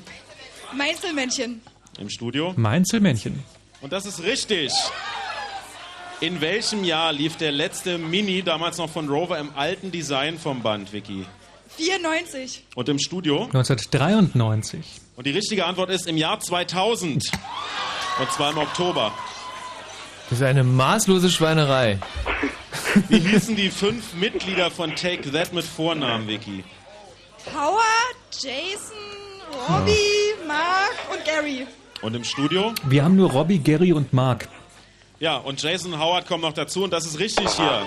Meißelmännchen. 0.73 1.61
Im 1.99 2.09
Studio? 2.09 2.53
Mainzelmännchen. 2.55 3.43
Und 3.81 3.91
das 3.91 4.05
ist 4.05 4.23
richtig. 4.23 4.71
In 6.21 6.39
welchem 6.39 6.85
Jahr 6.85 7.11
lief 7.11 7.35
der 7.35 7.51
letzte 7.51 7.97
Mini, 7.97 8.41
damals 8.43 8.77
noch 8.77 8.89
von 8.89 9.09
Rover, 9.09 9.37
im 9.37 9.49
alten 9.55 9.91
Design 9.91 10.39
vom 10.39 10.61
Band, 10.63 10.93
Vicky? 10.93 11.25
94. 11.75 12.63
Und 12.75 12.87
im 12.87 12.99
Studio? 12.99 13.43
1993. 13.43 14.79
Und 15.17 15.27
die 15.27 15.31
richtige 15.31 15.65
Antwort 15.65 15.89
ist 15.89 16.07
im 16.07 16.15
Jahr 16.15 16.39
2000. 16.39 17.29
Und 18.19 18.31
zwar 18.31 18.51
im 18.51 18.57
Oktober. 18.59 19.11
Das 20.29 20.39
ist 20.39 20.43
eine 20.43 20.63
maßlose 20.63 21.29
Schweinerei. 21.29 21.99
Wie 23.09 23.19
hießen 23.19 23.55
die 23.55 23.69
fünf 23.69 24.13
Mitglieder 24.15 24.71
von 24.71 24.95
Take 24.95 25.31
That 25.31 25.53
mit 25.53 25.65
Vornamen, 25.65 26.27
Vicky? 26.27 26.63
Howard, 27.53 28.15
Jason, 28.31 28.95
Robbie, 29.67 30.47
Mark 30.47 30.95
und 31.11 31.25
Gary. 31.25 31.67
Und 32.01 32.15
im 32.15 32.23
Studio? 32.23 32.73
Wir 32.85 33.03
haben 33.03 33.15
nur 33.15 33.31
Robbie, 33.31 33.59
Gary 33.59 33.93
und 33.93 34.13
Mark. 34.13 34.47
Ja, 35.19 35.37
und 35.37 35.61
Jason 35.61 35.99
Howard 35.99 36.27
kommt 36.27 36.43
noch 36.43 36.53
dazu 36.53 36.83
und 36.83 36.91
das 36.91 37.05
ist 37.05 37.19
richtig 37.19 37.49
hier. 37.49 37.81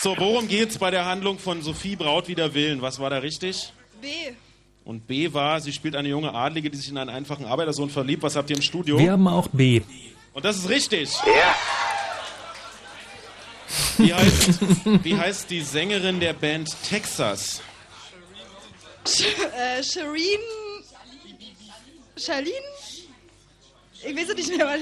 So, 0.00 0.14
worum 0.18 0.48
geht's 0.48 0.78
bei 0.78 0.90
der 0.90 1.06
Handlung 1.06 1.38
von 1.38 1.62
Sophie 1.62 1.96
Braut 1.96 2.28
wider 2.28 2.52
Willen? 2.54 2.82
Was 2.82 2.98
war 2.98 3.10
da 3.10 3.18
richtig? 3.18 3.72
B. 4.00 4.08
Und 4.84 5.06
B 5.06 5.32
war, 5.32 5.60
sie 5.60 5.72
spielt 5.72 5.96
eine 5.96 6.08
junge 6.08 6.34
Adlige, 6.34 6.68
die 6.70 6.76
sich 6.76 6.90
in 6.90 6.98
einen 6.98 7.10
einfachen 7.10 7.46
Arbeitersohn 7.46 7.88
verliebt. 7.88 8.22
Was 8.22 8.36
habt 8.36 8.50
ihr 8.50 8.56
im 8.56 8.62
Studio? 8.62 8.98
Wir 8.98 9.12
haben 9.12 9.26
auch 9.26 9.48
B. 9.48 9.80
Und 10.34 10.44
das 10.44 10.56
ist 10.58 10.68
richtig. 10.68 11.10
Wie 13.98 14.12
heißt, 14.12 14.60
wie 15.04 15.16
heißt 15.16 15.50
die 15.50 15.60
Sängerin 15.62 16.20
der 16.20 16.32
Band 16.32 16.70
Texas? 16.88 17.60
Sh 19.06 19.22
äh, 19.56 19.82
Shireen. 19.82 20.40
Charlene? 22.16 22.50
Ich 24.06 24.16
weiß 24.16 24.28
es 24.30 24.36
nicht 24.36 24.56
mehr. 24.56 24.66
Was 24.66 24.80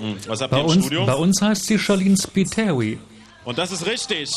Hm, 0.00 0.16
was 0.26 0.40
habt 0.40 0.50
Bei 0.50 0.58
ihr 0.58 0.64
im 0.64 0.70
uns, 0.70 0.80
Studio? 0.86 1.06
bei 1.06 1.14
uns 1.14 1.40
heißt 1.42 1.64
sie 1.66 1.78
Charlene 1.78 2.16
Spiteri. 2.16 2.98
Und 3.44 3.58
das 3.58 3.70
ist 3.72 3.86
richtig. 3.86 4.30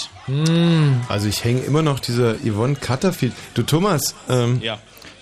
Also 1.09 1.27
ich 1.27 1.43
hänge 1.43 1.61
immer 1.61 1.81
noch 1.81 1.99
dieser 1.99 2.35
Yvonne 2.35 2.75
Cutterfield. 2.75 3.33
Du 3.55 3.63
Thomas, 3.63 4.15
ähm, 4.29 4.61
Ja. 4.61 4.79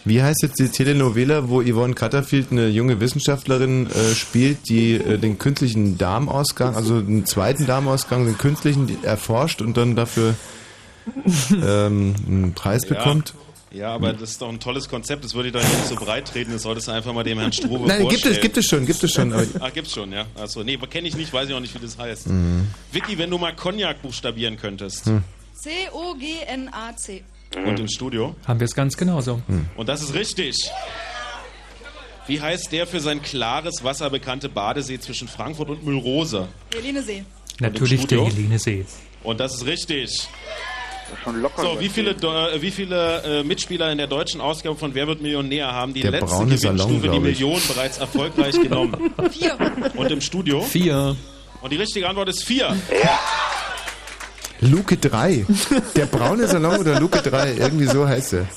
Wie 0.09 0.21
heißt 0.21 0.41
jetzt 0.41 0.59
die 0.59 0.67
Telenovela, 0.67 1.47
wo 1.47 1.61
Yvonne 1.61 1.93
Cutterfield 1.93 2.51
eine 2.51 2.67
junge 2.67 2.99
Wissenschaftlerin 2.99 3.87
äh, 3.89 4.15
spielt, 4.15 4.67
die 4.67 4.95
äh, 4.95 5.17
den 5.17 5.37
künstlichen 5.37 5.97
Darmausgang, 5.97 6.75
also 6.75 6.99
den 6.99 7.25
zweiten 7.25 7.65
Darmausgang, 7.65 8.25
den 8.25 8.37
künstlichen, 8.37 9.01
erforscht 9.03 9.61
und 9.61 9.77
dann 9.77 9.95
dafür 9.95 10.35
ähm, 11.51 12.15
einen 12.27 12.53
Preis 12.53 12.85
bekommt? 12.85 13.33
Ja, 13.71 13.93
aber 13.93 14.13
das 14.13 14.31
ist 14.31 14.41
doch 14.41 14.49
ein 14.49 14.59
tolles 14.59 14.89
Konzept. 14.89 15.23
Das 15.23 15.35
würde 15.35 15.49
ich 15.49 15.53
doch 15.53 15.61
nicht 15.61 15.85
so 15.87 15.95
breit 15.95 16.27
treten. 16.27 16.51
Das 16.51 16.63
solltest 16.63 16.87
du 16.87 16.91
einfach 16.91 17.13
mal 17.13 17.23
dem 17.23 17.37
Herrn 17.37 17.53
Strobe 17.53 17.85
Nein, 17.87 17.99
gibt 17.99 18.23
vorstellen. 18.23 18.35
es, 18.35 18.41
gibt 18.41 18.57
es 18.57 18.65
schon, 18.65 18.85
gibt 18.85 19.03
es 19.03 19.13
schon. 19.13 19.31
Aber, 19.31 19.45
Ah, 19.59 19.69
gibt's 19.69 19.93
schon, 19.93 20.11
ja. 20.11 20.25
Achso, 20.41 20.63
nee, 20.63 20.77
kenne 20.77 21.07
ich 21.07 21.15
nicht, 21.15 21.31
weiß 21.31 21.49
ich 21.49 21.53
auch 21.55 21.59
nicht, 21.59 21.75
wie 21.75 21.79
das 21.79 21.97
heißt. 21.97 22.27
Mhm. 22.29 22.67
Vicky, 22.91 23.17
wenn 23.19 23.29
du 23.29 23.37
mal 23.37 23.55
Cognac 23.55 24.01
buchstabieren 24.01 24.57
könntest. 24.57 25.05
Hm. 25.05 25.23
C-O-G-N-A-C. 25.53 27.23
Und 27.55 27.79
im 27.79 27.87
Studio. 27.87 28.35
Haben 28.47 28.59
wir 28.59 28.65
es 28.65 28.75
ganz 28.75 28.95
genauso. 28.95 29.41
Und 29.75 29.89
das 29.89 30.01
ist 30.01 30.13
richtig. 30.13 30.55
Wie 32.27 32.39
heißt 32.39 32.71
der 32.71 32.85
für 32.85 32.99
sein 32.99 33.21
klares 33.23 33.83
Wasser 33.83 34.09
bekannte 34.11 34.49
Badesee 34.49 34.99
zwischen 34.99 35.27
Frankfurt 35.27 35.69
und 35.69 35.83
Müllrose? 35.83 36.47
Helenesee. 36.75 37.23
Natürlich 37.59 38.05
der? 38.05 38.25
Helenesee. 38.25 38.85
Und 39.23 39.39
das 39.39 39.55
ist 39.55 39.65
richtig. 39.65 40.27
Schon 41.23 41.41
locker. 41.41 41.61
So, 41.63 41.79
wie 41.79 41.89
viele, 41.89 42.11
äh, 42.11 42.61
wie 42.61 42.69
viele 42.69 43.23
äh, 43.39 43.43
Mitspieler 43.43 43.91
in 43.91 43.97
der 43.97 44.05
deutschen 44.05 44.41
Ausgabe 44.41 44.75
von 44.75 44.93
Wer 44.93 45.07
wird 45.07 45.21
Millionär 45.21 45.71
haben 45.71 45.93
die 45.93 46.01
Der 46.01 46.11
letzte 46.11 46.45
Gewinnstufe, 46.45 47.09
die. 47.09 47.19
Million, 47.19 47.59
bereits 47.67 47.97
erfolgreich 47.97 48.61
genommen? 48.61 49.11
Vier. 49.31 49.57
Und 49.95 50.11
im 50.11 50.21
Studio? 50.21 50.61
Vier. 50.61 51.15
Und 51.61 51.71
die 51.73 51.77
richtige 51.77 52.07
Antwort 52.07 52.29
ist 52.29 52.43
vier. 52.43 52.77
Luke 54.61 54.97
3. 54.97 55.45
Der 55.95 56.05
braune 56.05 56.47
Salon 56.47 56.79
oder 56.79 56.99
Luke 56.99 57.21
3, 57.21 57.53
irgendwie 57.53 57.85
so 57.85 58.07
heißt 58.07 58.33
er. 58.33 58.47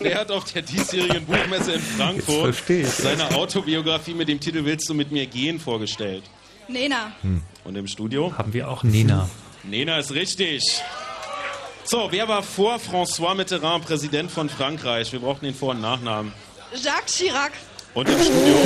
Er 0.00 0.20
hat 0.20 0.30
auf 0.30 0.44
der 0.52 0.62
diesjährigen 0.62 1.24
Buchmesse 1.24 1.72
in 1.72 1.80
Frankfurt 1.80 2.54
seine 2.86 3.34
Autobiografie 3.34 4.14
mit 4.14 4.28
dem 4.28 4.38
Titel 4.40 4.64
Willst 4.64 4.88
du 4.88 4.94
mit 4.94 5.10
mir 5.10 5.26
gehen 5.26 5.58
vorgestellt. 5.58 6.24
Nena. 6.68 7.12
Und 7.64 7.76
im 7.76 7.86
Studio? 7.86 8.32
Haben 8.36 8.52
wir 8.52 8.68
auch 8.68 8.82
Nina. 8.82 9.28
Nena 9.62 9.98
ist 9.98 10.12
richtig. 10.12 10.82
So, 11.84 12.08
wer 12.10 12.28
war 12.28 12.42
vor 12.42 12.76
François 12.76 13.34
Mitterrand 13.34 13.84
Präsident 13.84 14.30
von 14.30 14.48
Frankreich? 14.48 15.12
Wir 15.12 15.20
brauchten 15.20 15.44
den 15.44 15.54
Vor- 15.54 15.70
und 15.70 15.80
Nachnamen. 15.80 16.32
Jacques 16.82 17.14
Chirac. 17.18 17.52
Und 17.94 18.08
im 18.08 18.20
Studio? 18.20 18.56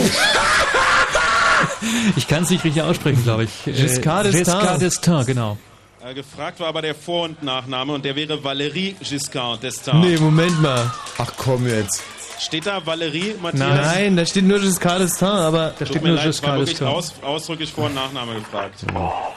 Ich 2.16 2.26
kann 2.28 2.42
es 2.42 2.50
nicht 2.50 2.64
richtig 2.64 2.82
aussprechen, 2.82 3.22
glaube 3.24 3.44
ich. 3.44 3.66
Äh, 3.66 3.72
Giscard 3.72 4.26
d'Estaing. 4.26 4.32
Giscard 4.38 4.82
d'Estaing, 4.82 5.24
genau. 5.24 5.58
Äh, 6.04 6.14
gefragt 6.14 6.60
war 6.60 6.68
aber 6.68 6.82
der 6.82 6.94
Vor- 6.94 7.24
und 7.24 7.42
Nachname 7.42 7.92
und 7.92 8.04
der 8.04 8.14
wäre 8.16 8.34
Valérie 8.34 8.94
Giscard 9.00 9.62
d'Estaing. 9.64 10.00
Nee, 10.00 10.16
Moment 10.18 10.60
mal. 10.62 10.90
Ach 11.18 11.32
komm 11.36 11.66
jetzt. 11.66 12.02
Steht 12.38 12.66
da 12.66 12.78
Valérie, 12.78 13.34
Matthias? 13.40 13.68
Nein, 13.68 14.16
da 14.16 14.24
steht 14.24 14.44
nur 14.44 14.60
Giscard 14.60 15.02
d'Estaing, 15.02 15.26
aber... 15.40 15.74
Da 15.78 15.84
Tut 15.84 16.02
mir 16.02 16.12
leid, 16.12 16.26
es 16.26 16.42
war 16.42 16.58
wirklich 16.58 16.80
aus, 16.82 17.14
ausdrücklich 17.22 17.72
Vor- 17.72 17.86
und 17.86 17.94
Nachname 17.94 18.34
gefragt. 18.34 18.84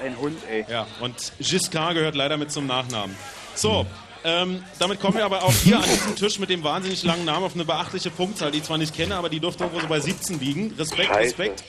Ein 0.03 0.18
Hund, 0.19 0.38
ey. 0.51 0.65
Ja, 0.69 0.85
und 0.99 1.15
Giscard 1.39 1.95
gehört 1.95 2.15
leider 2.15 2.38
mit 2.38 2.51
zum 2.51 2.68
Nachnamen. 2.68 3.15
So, 3.55 3.85
ähm, 4.23 4.64
damit 4.80 4.99
kommen 4.99 5.18
wir 5.18 5.26
aber 5.26 5.43
auch 5.43 5.53
hier 5.53 5.77
an 5.77 5.84
diesem 5.84 6.15
Tisch 6.15 6.39
mit 6.39 6.49
dem 6.49 6.64
wahnsinnig 6.64 7.03
langen 7.03 7.26
Namen 7.26 7.45
auf 7.45 7.56
eine 7.56 7.65
beachtliche 7.65 8.10
Punktzahl, 8.10 8.52
die 8.52 8.60
ich 8.60 8.64
zwar 8.64 8.77
nicht 8.77 8.95
kenne, 8.95 9.15
aber 9.15 9.30
die 9.30 9.39
dürfte 9.39 9.64
irgendwo 9.64 9.81
so 9.81 9.88
bei 9.88 9.99
17 9.99 10.39
liegen. 10.39 10.73
Respekt, 10.77 11.10
Scheiße. 11.10 11.19
Respekt. 11.19 11.64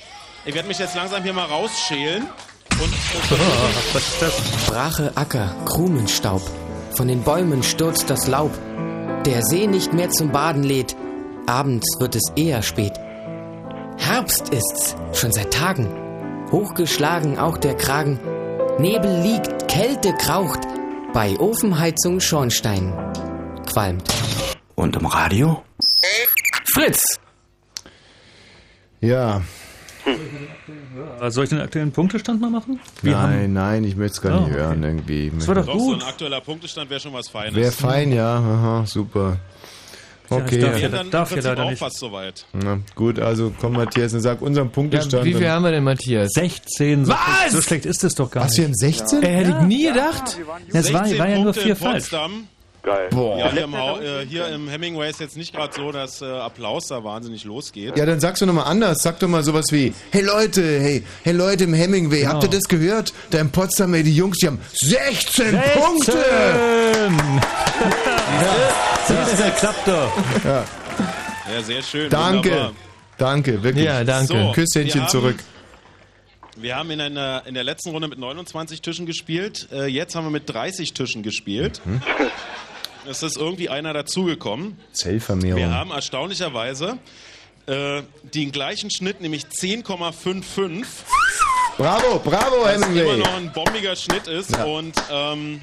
Ich 0.44 0.54
werde 0.54 0.68
mich 0.68 0.78
jetzt 0.78 0.94
langsam 0.94 1.22
hier 1.22 1.32
mal 1.32 1.44
rausschälen. 1.46 2.26
Und 2.80 2.92
Was 3.92 4.02
ist 4.08 4.22
das? 4.22 4.40
Brache 4.66 5.12
Acker, 5.14 5.54
Krumenstaub. 5.66 6.42
Von 6.96 7.08
den 7.08 7.22
Bäumen 7.22 7.62
stürzt 7.62 8.10
das 8.10 8.26
Laub. 8.26 8.50
Der 9.24 9.42
See 9.42 9.66
nicht 9.66 9.92
mehr 9.92 10.10
zum 10.10 10.32
Baden 10.32 10.64
lädt. 10.64 10.96
Abends 11.46 11.86
wird 12.00 12.16
es 12.16 12.32
eher 12.36 12.62
spät. 12.62 12.92
Herbst 13.98 14.48
ist's, 14.50 14.96
schon 15.12 15.32
seit 15.32 15.52
Tagen. 15.52 15.88
Hochgeschlagen 16.50 17.38
auch 17.38 17.56
der 17.56 17.76
Kragen. 17.76 18.18
Nebel 18.78 19.20
liegt, 19.22 19.68
Kälte 19.68 20.12
kraucht. 20.14 20.60
Bei 21.12 21.38
Ofenheizung 21.38 22.20
Schornstein 22.20 22.92
qualmt. 23.66 24.08
Und 24.74 24.96
im 24.96 25.06
Radio? 25.06 25.62
Fritz! 26.74 27.18
Ja. 29.00 29.42
Äh, 31.20 31.30
Soll 31.30 31.44
ich 31.44 31.50
den 31.50 31.60
aktuellen 31.60 31.92
Punktestand 31.92 32.40
mal 32.40 32.50
machen? 32.50 32.80
nein, 33.02 33.52
nein, 33.52 33.84
ich 33.84 33.96
möchte 33.96 34.14
es 34.16 34.20
gar 34.22 34.38
Oh, 34.40 34.44
nicht 34.46 34.54
hören 34.56 34.82
irgendwie. 34.82 35.30
Das 35.36 35.46
war 35.48 35.54
doch 35.56 35.66
doch, 35.66 35.78
so 35.78 35.92
ein 35.94 36.02
aktueller 36.02 36.40
Punktestand 36.40 36.88
wäre 36.90 37.00
schon 37.00 37.12
was 37.12 37.28
Feines. 37.28 37.54
Wäre 37.54 37.72
fein, 37.72 38.12
ja. 38.12 38.36
Aha, 38.36 38.86
super. 38.86 39.38
Okay. 40.36 40.58
darf 40.58 40.72
Ja, 40.76 40.78
ja- 40.82 40.88
dann 40.88 41.10
darf 41.10 41.30
ja 41.36 41.42
leider 41.42 41.64
auch 41.64 41.70
nicht. 41.70 41.78
fast 41.78 41.98
soweit. 41.98 42.46
Na, 42.52 42.78
gut, 42.94 43.18
also 43.18 43.52
komm 43.60 43.72
Matthias 43.74 44.12
und 44.14 44.20
sag 44.20 44.40
unseren 44.42 44.70
Punktestand. 44.70 45.24
wie 45.24 45.34
viel 45.34 45.48
haben 45.48 45.64
wir 45.64 45.70
denn, 45.72 45.84
Matthias? 45.84 46.30
16. 46.32 47.04
So, 47.06 47.12
Was? 47.12 47.52
so 47.52 47.60
schlecht 47.62 47.86
ist 47.86 48.04
es 48.04 48.14
doch 48.14 48.30
gar 48.30 48.44
Was, 48.44 48.56
wir 48.56 48.64
haben 48.64 48.70
nicht. 48.70 48.80
16? 48.80 49.22
Ey, 49.22 49.34
hätte 49.44 49.56
ich 49.60 49.66
nie 49.66 49.84
gedacht. 49.84 50.38
Es 50.72 50.92
war, 50.92 51.02
16 51.04 51.18
war 51.18 51.28
ja 51.28 51.38
nur 51.38 51.54
vier 51.54 51.76
falsch. 51.76 52.04
Potsdam. 52.10 52.48
Geil. 52.82 53.08
Boah. 53.10 53.38
Ja, 53.38 53.52
hier 53.52 53.62
im, 53.64 53.74
äh, 53.74 54.26
hier 54.26 54.48
im 54.48 54.68
Hemingway 54.68 55.08
ist 55.08 55.20
jetzt 55.20 55.36
nicht 55.36 55.54
gerade 55.54 55.72
so, 55.72 55.92
dass 55.92 56.20
äh, 56.20 56.24
Applaus 56.24 56.88
da 56.88 57.04
wahnsinnig 57.04 57.44
losgeht. 57.44 57.96
Ja, 57.96 58.04
dann 58.04 58.18
sagst 58.18 58.42
du 58.42 58.46
nochmal 58.46 58.64
anders. 58.64 58.98
Sag 59.02 59.20
doch 59.20 59.28
mal 59.28 59.44
sowas 59.44 59.66
wie, 59.70 59.94
hey 60.10 60.22
Leute, 60.22 60.80
hey, 60.80 61.04
hey 61.22 61.32
Leute 61.32 61.64
im 61.64 61.74
Hemingway, 61.74 62.22
habt 62.24 62.42
ihr 62.42 62.50
das 62.50 62.64
gehört? 62.64 63.12
Da 63.30 63.38
in 63.38 63.50
Potsdam, 63.52 63.94
ey, 63.94 64.02
die 64.02 64.14
Jungs, 64.16 64.38
die 64.38 64.48
haben 64.48 64.60
16, 64.72 65.60
Punkte! 65.74 66.24
Siehst 69.06 69.40
du, 69.40 69.50
klappt 69.58 69.86
doch. 69.86 70.12
Ja. 70.44 70.64
Ja, 71.54 71.62
sehr 71.62 71.82
schön. 71.82 72.10
Danke, 72.10 72.50
wunderbar. 72.50 72.72
danke, 73.18 73.62
wirklich. 73.62 73.84
Ja, 73.84 74.02
danke. 74.04 74.54
So, 74.54 74.80
haben- 74.96 75.08
zurück. 75.08 75.36
Wir 76.56 76.76
haben 76.76 76.90
in, 76.90 77.00
einer, 77.00 77.42
in 77.46 77.54
der 77.54 77.64
letzten 77.64 77.90
Runde 77.90 78.08
mit 78.08 78.18
29 78.18 78.82
Tischen 78.82 79.06
gespielt. 79.06 79.68
Äh, 79.72 79.86
jetzt 79.86 80.14
haben 80.14 80.24
wir 80.26 80.30
mit 80.30 80.52
30 80.52 80.92
Tischen 80.92 81.22
gespielt. 81.22 81.80
Mhm. 81.84 82.02
Es 83.08 83.22
ist 83.22 83.36
irgendwie 83.36 83.68
einer 83.68 83.92
dazugekommen. 83.92 84.78
Zellvermehrung. 84.92 85.58
Wir 85.60 85.70
haben 85.70 85.90
erstaunlicherweise 85.90 86.98
äh, 87.66 88.02
den 88.22 88.52
gleichen 88.52 88.90
Schnitt, 88.90 89.20
nämlich 89.20 89.44
10,55. 89.46 90.84
Bravo, 91.76 92.18
bravo, 92.18 92.62
Was 92.62 92.76
immer 92.76 92.86
Hemingway. 92.86 93.16
noch 93.18 93.34
ein 93.34 93.52
bombiger 93.52 93.96
Schnitt 93.96 94.26
ist. 94.28 94.50
Ja. 94.52 94.64
Und 94.64 94.94
ähm, 95.10 95.62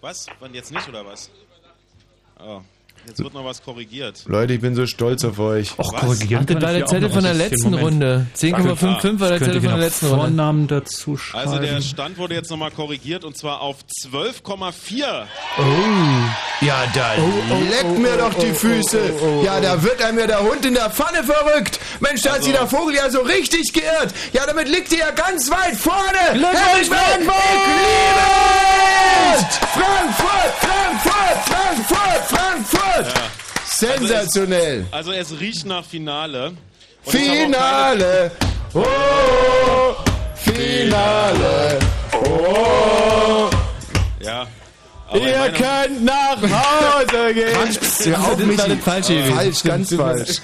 was? 0.00 0.26
Wann 0.40 0.52
jetzt 0.54 0.72
nicht 0.72 0.88
oder 0.88 1.04
was? 1.06 1.30
Oh, 2.38 2.60
jetzt 3.06 3.22
wird 3.22 3.34
noch 3.34 3.44
was 3.44 3.62
korrigiert. 3.62 4.24
Leute, 4.26 4.54
ich 4.54 4.60
bin 4.60 4.74
so 4.74 4.86
stolz 4.86 5.24
auf 5.24 5.38
euch. 5.38 5.78
Och, 5.78 5.92
Was? 5.92 6.02
Ach, 6.02 6.44
das 6.44 6.62
war 6.62 6.72
der 6.72 6.86
Zettel 6.86 7.10
von 7.10 7.22
der 7.22 7.34
letzten. 7.34 7.74
Runde. 7.74 8.26
10,55 8.36 9.20
war 9.20 9.28
der 9.30 9.38
Zettel 9.38 9.60
von 9.60 9.70
der 9.70 9.78
letzten 9.78 10.06
Runde. 10.06 10.20
Vornamen 10.20 10.66
dazu 10.68 11.16
schreiben. 11.16 11.48
Also 11.48 11.60
der 11.60 11.80
Stand 11.80 12.18
wurde 12.18 12.34
jetzt 12.34 12.50
nochmal 12.50 12.70
korrigiert 12.70 13.24
und 13.24 13.36
zwar 13.36 13.60
auf 13.60 13.76
12,4. 14.04 15.24
Oh. 15.58 15.62
Ja, 16.60 16.84
dann. 16.94 17.68
Leck 17.70 17.98
mir 17.98 18.16
doch 18.16 18.34
die 18.34 18.52
Füße. 18.52 18.98
Ja, 19.44 19.60
da 19.60 19.82
wird 19.82 20.02
einem 20.02 20.18
ja 20.18 20.26
der 20.26 20.40
Hund 20.42 20.64
in 20.66 20.74
der 20.74 20.90
Pfanne 20.90 21.24
verrückt. 21.24 21.80
Mensch, 22.00 22.22
da 22.22 22.34
hat 22.34 22.44
sich 22.44 22.52
der 22.52 22.66
Vogel 22.66 22.94
ja 22.94 23.10
so 23.10 23.20
richtig 23.20 23.72
geirrt. 23.72 24.12
Ja, 24.32 24.46
damit 24.46 24.68
liegt 24.68 24.92
ihr 24.92 24.98
ja 24.98 25.10
ganz 25.10 25.50
weit 25.50 25.76
vorne. 25.76 26.18
Glückwunsch, 26.32 26.90
Hemingway, 26.90 27.34
ich 27.54 27.66
liebe 27.66 28.20
es! 29.34 29.40
Frankfurt, 29.72 30.52
Frankfurt, 30.60 31.38
Frankfurt, 31.46 32.24
Frankfurt. 32.28 32.89
Sensationell. 33.66 34.86
Also 34.90 35.12
es 35.12 35.38
riecht 35.40 35.66
nach 35.66 35.84
Finale. 35.84 36.48
Und 37.04 37.14
es 37.14 37.20
Finale. 37.20 38.30
Oh, 38.74 38.82
Finale. 40.34 41.78
Oh. 42.24 43.48
Ja. 44.20 44.46
Aber 45.08 45.18
Ihr 45.18 45.52
könnt 45.52 46.04
nach 46.04 46.36
Hause 46.40 47.34
gehen. 47.34 47.52
Quatsch, 47.52 48.06
hör 48.06 48.18
auf, 48.24 48.38
Michi. 48.38 48.76
falsch 48.76 49.06
gewesen. 49.08 49.34
Falsch, 49.34 49.62
ganz 49.64 49.94
falsch. 49.94 50.40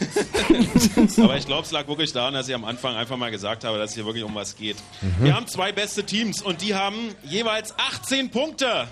Aber 1.19 1.37
ich 1.37 1.47
glaube, 1.47 1.63
es 1.63 1.71
lag 1.71 1.87
wirklich 1.87 2.13
daran, 2.13 2.35
dass 2.35 2.49
ich 2.49 2.55
am 2.55 2.65
Anfang 2.65 2.97
einfach 2.97 3.17
mal 3.17 3.31
gesagt 3.31 3.63
habe, 3.65 3.79
dass 3.79 3.91
es 3.91 3.95
hier 3.95 4.05
wirklich 4.07 4.25
um 4.25 4.35
was 4.35 4.57
geht. 4.57 4.77
Mhm. 5.03 5.25
Wir 5.27 5.37
haben 5.37 5.47
zwei 5.47 5.71
beste 5.71 6.05
Teams 6.05 6.43
und 6.43 6.63
die 6.63 6.75
haben 6.75 7.15
jeweils 7.23 7.75
18 7.79 8.31
Punkte. 8.31 8.89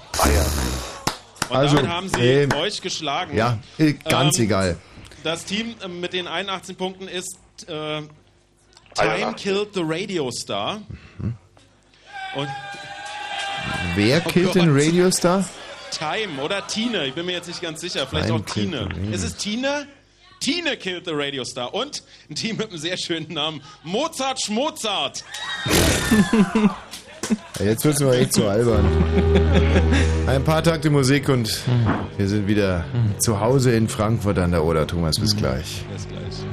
Und 1.48 1.56
Also, 1.56 1.76
damit 1.76 1.90
haben 1.90 2.08
sie 2.08 2.20
ähm, 2.20 2.52
euch 2.54 2.80
geschlagen. 2.80 3.36
Ja, 3.36 3.58
äh, 3.78 3.92
ganz 3.92 4.38
Ähm, 4.38 4.44
egal. 4.44 4.76
Das 5.22 5.44
Team 5.44 5.74
äh, 5.82 5.88
mit 5.88 6.12
den 6.12 6.26
81 6.26 6.76
Punkten 6.76 7.08
ist 7.08 7.36
äh, 7.68 8.02
Time 8.94 9.34
Killed 9.36 9.68
the 9.74 9.82
Radio 9.84 10.30
Star. 10.30 10.80
Mhm. 11.18 11.34
Und 12.36 12.48
Wer 13.94 14.22
Oh 14.24 14.28
killt 14.28 14.54
den 14.54 14.74
Gott. 14.74 14.84
Radiostar? 14.84 15.44
Time 15.90 16.42
oder 16.42 16.66
Tine, 16.66 17.06
ich 17.06 17.14
bin 17.14 17.24
mir 17.26 17.32
jetzt 17.32 17.46
nicht 17.46 17.62
ganz 17.62 17.80
sicher. 17.80 18.06
Vielleicht 18.06 18.26
Time 18.26 18.40
auch 18.40 18.44
Tine. 18.44 18.80
Radio 18.90 19.10
Ist 19.12 19.22
es 19.22 19.36
Tine? 19.36 19.86
Tine 20.40 20.76
Killed 20.76 21.04
the 21.06 21.12
Radio 21.14 21.44
Star. 21.44 21.72
Und 21.72 22.02
ein 22.28 22.34
Team 22.34 22.56
mit 22.56 22.68
einem 22.70 22.78
sehr 22.78 22.96
schönen 22.98 23.32
Namen. 23.32 23.62
Mozart 23.84 24.42
Schmozart. 24.42 25.24
Jetzt 27.60 27.85
wird's 27.85 28.01
mir 28.01 28.12
echt 28.14 28.32
zu 28.32 28.48
albern. 28.48 28.85
Ein 30.26 30.43
paar 30.43 30.62
Takte 30.62 30.90
Musik 30.90 31.28
und 31.28 31.60
wir 32.16 32.28
sind 32.28 32.48
wieder 32.48 32.85
zu 33.18 33.40
Hause 33.40 33.72
in 33.72 33.89
Frankfurt 33.89 34.39
an 34.39 34.51
der 34.51 34.64
Oder. 34.64 34.86
Thomas, 34.86 35.20
bis 35.20 35.36
gleich. 35.36 35.85
Bis 35.93 36.09
gleich. 36.09 36.44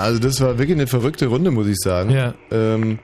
Also 0.00 0.18
das 0.18 0.40
war 0.40 0.58
wirklich 0.58 0.76
eine 0.76 0.86
verrückte 0.86 1.26
Runde, 1.26 1.50
muss 1.50 1.66
ich 1.66 1.76
sagen. 1.78 2.10
Ja. 2.10 2.34
Ähm, 2.50 2.98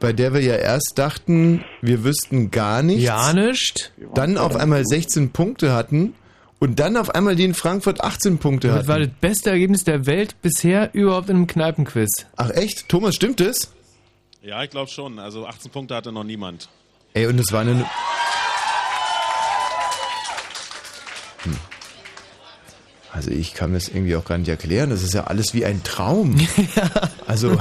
bei 0.00 0.12
der 0.12 0.34
wir 0.34 0.40
ja 0.42 0.56
erst 0.56 0.92
dachten, 0.96 1.64
wir 1.80 2.02
wüssten 2.04 2.50
gar 2.50 2.82
nichts. 2.82 3.04
Ja, 3.04 3.32
nicht. 3.32 3.92
Dann 4.14 4.36
auf 4.36 4.56
einmal 4.56 4.84
16 4.84 5.30
Punkte 5.30 5.72
hatten 5.72 6.14
und 6.58 6.80
dann 6.80 6.96
auf 6.96 7.14
einmal 7.14 7.36
die 7.36 7.44
in 7.44 7.54
Frankfurt 7.54 8.00
18 8.00 8.38
Punkte 8.38 8.68
Das 8.68 8.76
hatten. 8.78 8.88
war 8.88 8.98
das 8.98 9.10
beste 9.20 9.50
Ergebnis 9.50 9.84
der 9.84 10.06
Welt 10.06 10.40
bisher 10.42 10.90
überhaupt 10.92 11.28
in 11.30 11.36
einem 11.36 11.46
Kneipenquiz. 11.46 12.26
Ach 12.36 12.50
echt? 12.50 12.88
Thomas, 12.88 13.14
stimmt 13.14 13.38
das? 13.40 13.72
Ja, 14.42 14.62
ich 14.64 14.70
glaube 14.70 14.90
schon. 14.90 15.18
Also 15.20 15.46
18 15.46 15.70
Punkte 15.70 15.94
hatte 15.94 16.10
noch 16.10 16.24
niemand. 16.24 16.68
Ey, 17.14 17.26
und 17.26 17.38
es 17.38 17.52
war 17.52 17.60
eine... 17.60 17.84
Also 23.12 23.30
ich 23.30 23.52
kann 23.52 23.70
mir 23.70 23.76
das 23.76 23.88
irgendwie 23.88 24.16
auch 24.16 24.24
gar 24.24 24.38
nicht 24.38 24.48
erklären. 24.48 24.88
Das 24.88 25.02
ist 25.02 25.12
ja 25.12 25.24
alles 25.24 25.52
wie 25.52 25.64
ein 25.64 25.82
Traum. 25.84 26.36
Also 27.26 27.56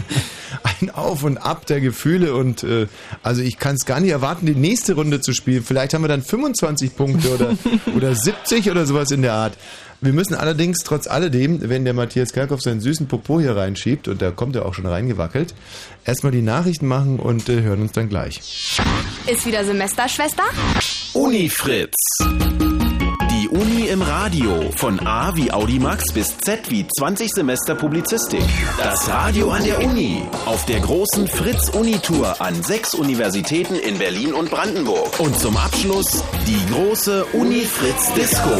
ein 0.80 0.90
Auf 0.90 1.22
und 1.22 1.38
Ab 1.38 1.64
der 1.66 1.80
Gefühle 1.80 2.34
und 2.34 2.64
äh, 2.64 2.86
also 3.22 3.40
ich 3.40 3.58
kann 3.58 3.76
es 3.76 3.86
gar 3.86 4.00
nicht 4.00 4.10
erwarten, 4.10 4.44
die 4.44 4.54
nächste 4.54 4.94
Runde 4.94 5.20
zu 5.20 5.32
spielen. 5.32 5.62
Vielleicht 5.62 5.94
haben 5.94 6.02
wir 6.02 6.08
dann 6.08 6.22
25 6.22 6.96
Punkte 6.96 7.32
oder, 7.32 7.56
oder 7.96 8.14
70 8.14 8.70
oder 8.70 8.84
sowas 8.84 9.10
in 9.10 9.22
der 9.22 9.32
Art. 9.32 9.56
Wir 10.02 10.12
müssen 10.12 10.34
allerdings 10.34 10.80
trotz 10.84 11.06
alledem, 11.06 11.66
wenn 11.70 11.84
der 11.84 11.94
Matthias 11.94 12.32
Kerkhoff 12.34 12.60
seinen 12.60 12.80
süßen 12.80 13.08
Popo 13.08 13.40
hier 13.40 13.56
reinschiebt, 13.56 14.08
und 14.08 14.20
da 14.20 14.32
kommt 14.32 14.54
er 14.54 14.66
auch 14.66 14.74
schon 14.74 14.86
reingewackelt, 14.86 15.54
erstmal 16.04 16.32
die 16.32 16.42
Nachrichten 16.42 16.86
machen 16.86 17.18
und 17.18 17.48
äh, 17.48 17.62
hören 17.62 17.80
uns 17.80 17.92
dann 17.92 18.10
gleich. 18.10 18.78
Ist 19.26 19.46
wieder 19.46 19.64
Semesterschwester? 19.64 20.44
Unifritz. 21.14 21.94
Im 23.88 24.02
Radio. 24.02 24.70
Von 24.76 24.98
A 25.06 25.36
wie 25.36 25.52
Audimax 25.52 26.12
bis 26.12 26.36
Z 26.38 26.70
wie 26.70 26.86
20 26.98 27.30
Semester 27.32 27.76
Publizistik. 27.76 28.42
Das 28.78 29.08
Radio 29.08 29.50
an 29.50 29.62
der 29.62 29.84
Uni. 29.84 30.22
Auf 30.44 30.66
der 30.66 30.80
großen 30.80 31.28
Fritz-Uni-Tour 31.28 32.40
an 32.40 32.62
sechs 32.64 32.94
Universitäten 32.94 33.76
in 33.76 33.98
Berlin 33.98 34.34
und 34.34 34.50
Brandenburg. 34.50 35.20
Und 35.20 35.38
zum 35.38 35.56
Abschluss 35.56 36.24
die 36.46 36.72
große 36.72 37.26
Uni-Fritz-Disco. 37.26 38.50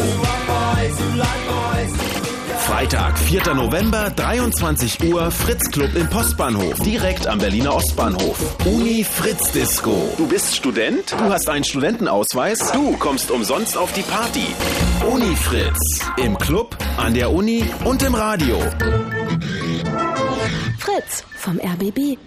Freitag, 2.67 3.17
4. 3.17 3.53
November, 3.53 4.11
23 4.13 5.01
Uhr, 5.11 5.31
Fritz 5.31 5.71
Club 5.71 5.95
im 5.95 6.09
Postbahnhof, 6.09 6.77
direkt 6.79 7.25
am 7.25 7.39
Berliner 7.39 7.73
Ostbahnhof. 7.73 8.57
Uni 8.65 9.05
Fritz 9.05 9.51
Disco. 9.53 10.13
Du 10.17 10.27
bist 10.27 10.53
Student? 10.55 11.11
Du 11.13 11.23
hast 11.31 11.47
einen 11.49 11.63
Studentenausweis? 11.63 12.71
Du 12.73 12.97
kommst 12.97 13.31
umsonst 13.31 13.77
auf 13.77 13.93
die 13.93 14.01
Party. 14.01 14.45
Uni 15.09 15.33
Fritz. 15.35 16.05
Im 16.17 16.37
Club, 16.37 16.77
an 16.97 17.13
der 17.13 17.31
Uni 17.31 17.63
und 17.85 18.03
im 18.03 18.13
Radio. 18.13 18.59
Fritz 20.77 21.23
vom 21.37 21.59
RBB. 21.59 22.17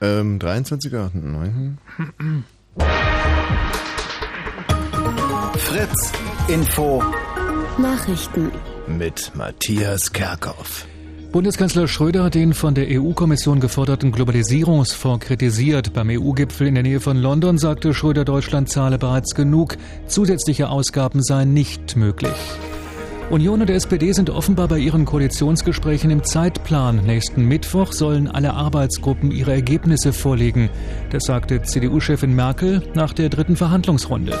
Ähm, 0.00 0.38
23er. 0.40 1.10
neun. 1.14 1.78
Fritz 5.56 6.12
Info 6.48 7.02
Nachrichten. 7.78 8.50
Mit 8.88 9.32
Matthias 9.34 10.12
Kerkhoff. 10.12 10.86
Bundeskanzler 11.32 11.88
Schröder 11.88 12.22
hat 12.22 12.36
den 12.36 12.54
von 12.54 12.74
der 12.74 12.86
EU-Kommission 12.88 13.58
geforderten 13.58 14.12
Globalisierungsfonds 14.12 15.26
kritisiert. 15.26 15.92
Beim 15.92 16.08
EU-Gipfel 16.08 16.68
in 16.68 16.74
der 16.74 16.84
Nähe 16.84 17.00
von 17.00 17.16
London 17.16 17.58
sagte 17.58 17.92
Schröder, 17.94 18.24
Deutschland 18.24 18.70
zahle 18.70 18.96
bereits 18.96 19.34
genug. 19.34 19.76
Zusätzliche 20.06 20.68
Ausgaben 20.68 21.22
seien 21.22 21.52
nicht 21.52 21.96
möglich. 21.96 22.32
Union 23.28 23.60
und 23.60 23.70
SPD 23.70 24.12
sind 24.12 24.30
offenbar 24.30 24.68
bei 24.68 24.78
ihren 24.78 25.04
Koalitionsgesprächen 25.04 26.12
im 26.12 26.22
Zeitplan. 26.22 27.04
Nächsten 27.04 27.44
Mittwoch 27.44 27.90
sollen 27.90 28.28
alle 28.28 28.54
Arbeitsgruppen 28.54 29.32
ihre 29.32 29.52
Ergebnisse 29.52 30.12
vorlegen. 30.12 30.70
Das 31.10 31.24
sagte 31.24 31.60
CDU-Chefin 31.60 32.36
Merkel 32.36 32.82
nach 32.94 33.12
der 33.12 33.30
dritten 33.30 33.56
Verhandlungsrunde. 33.56 34.38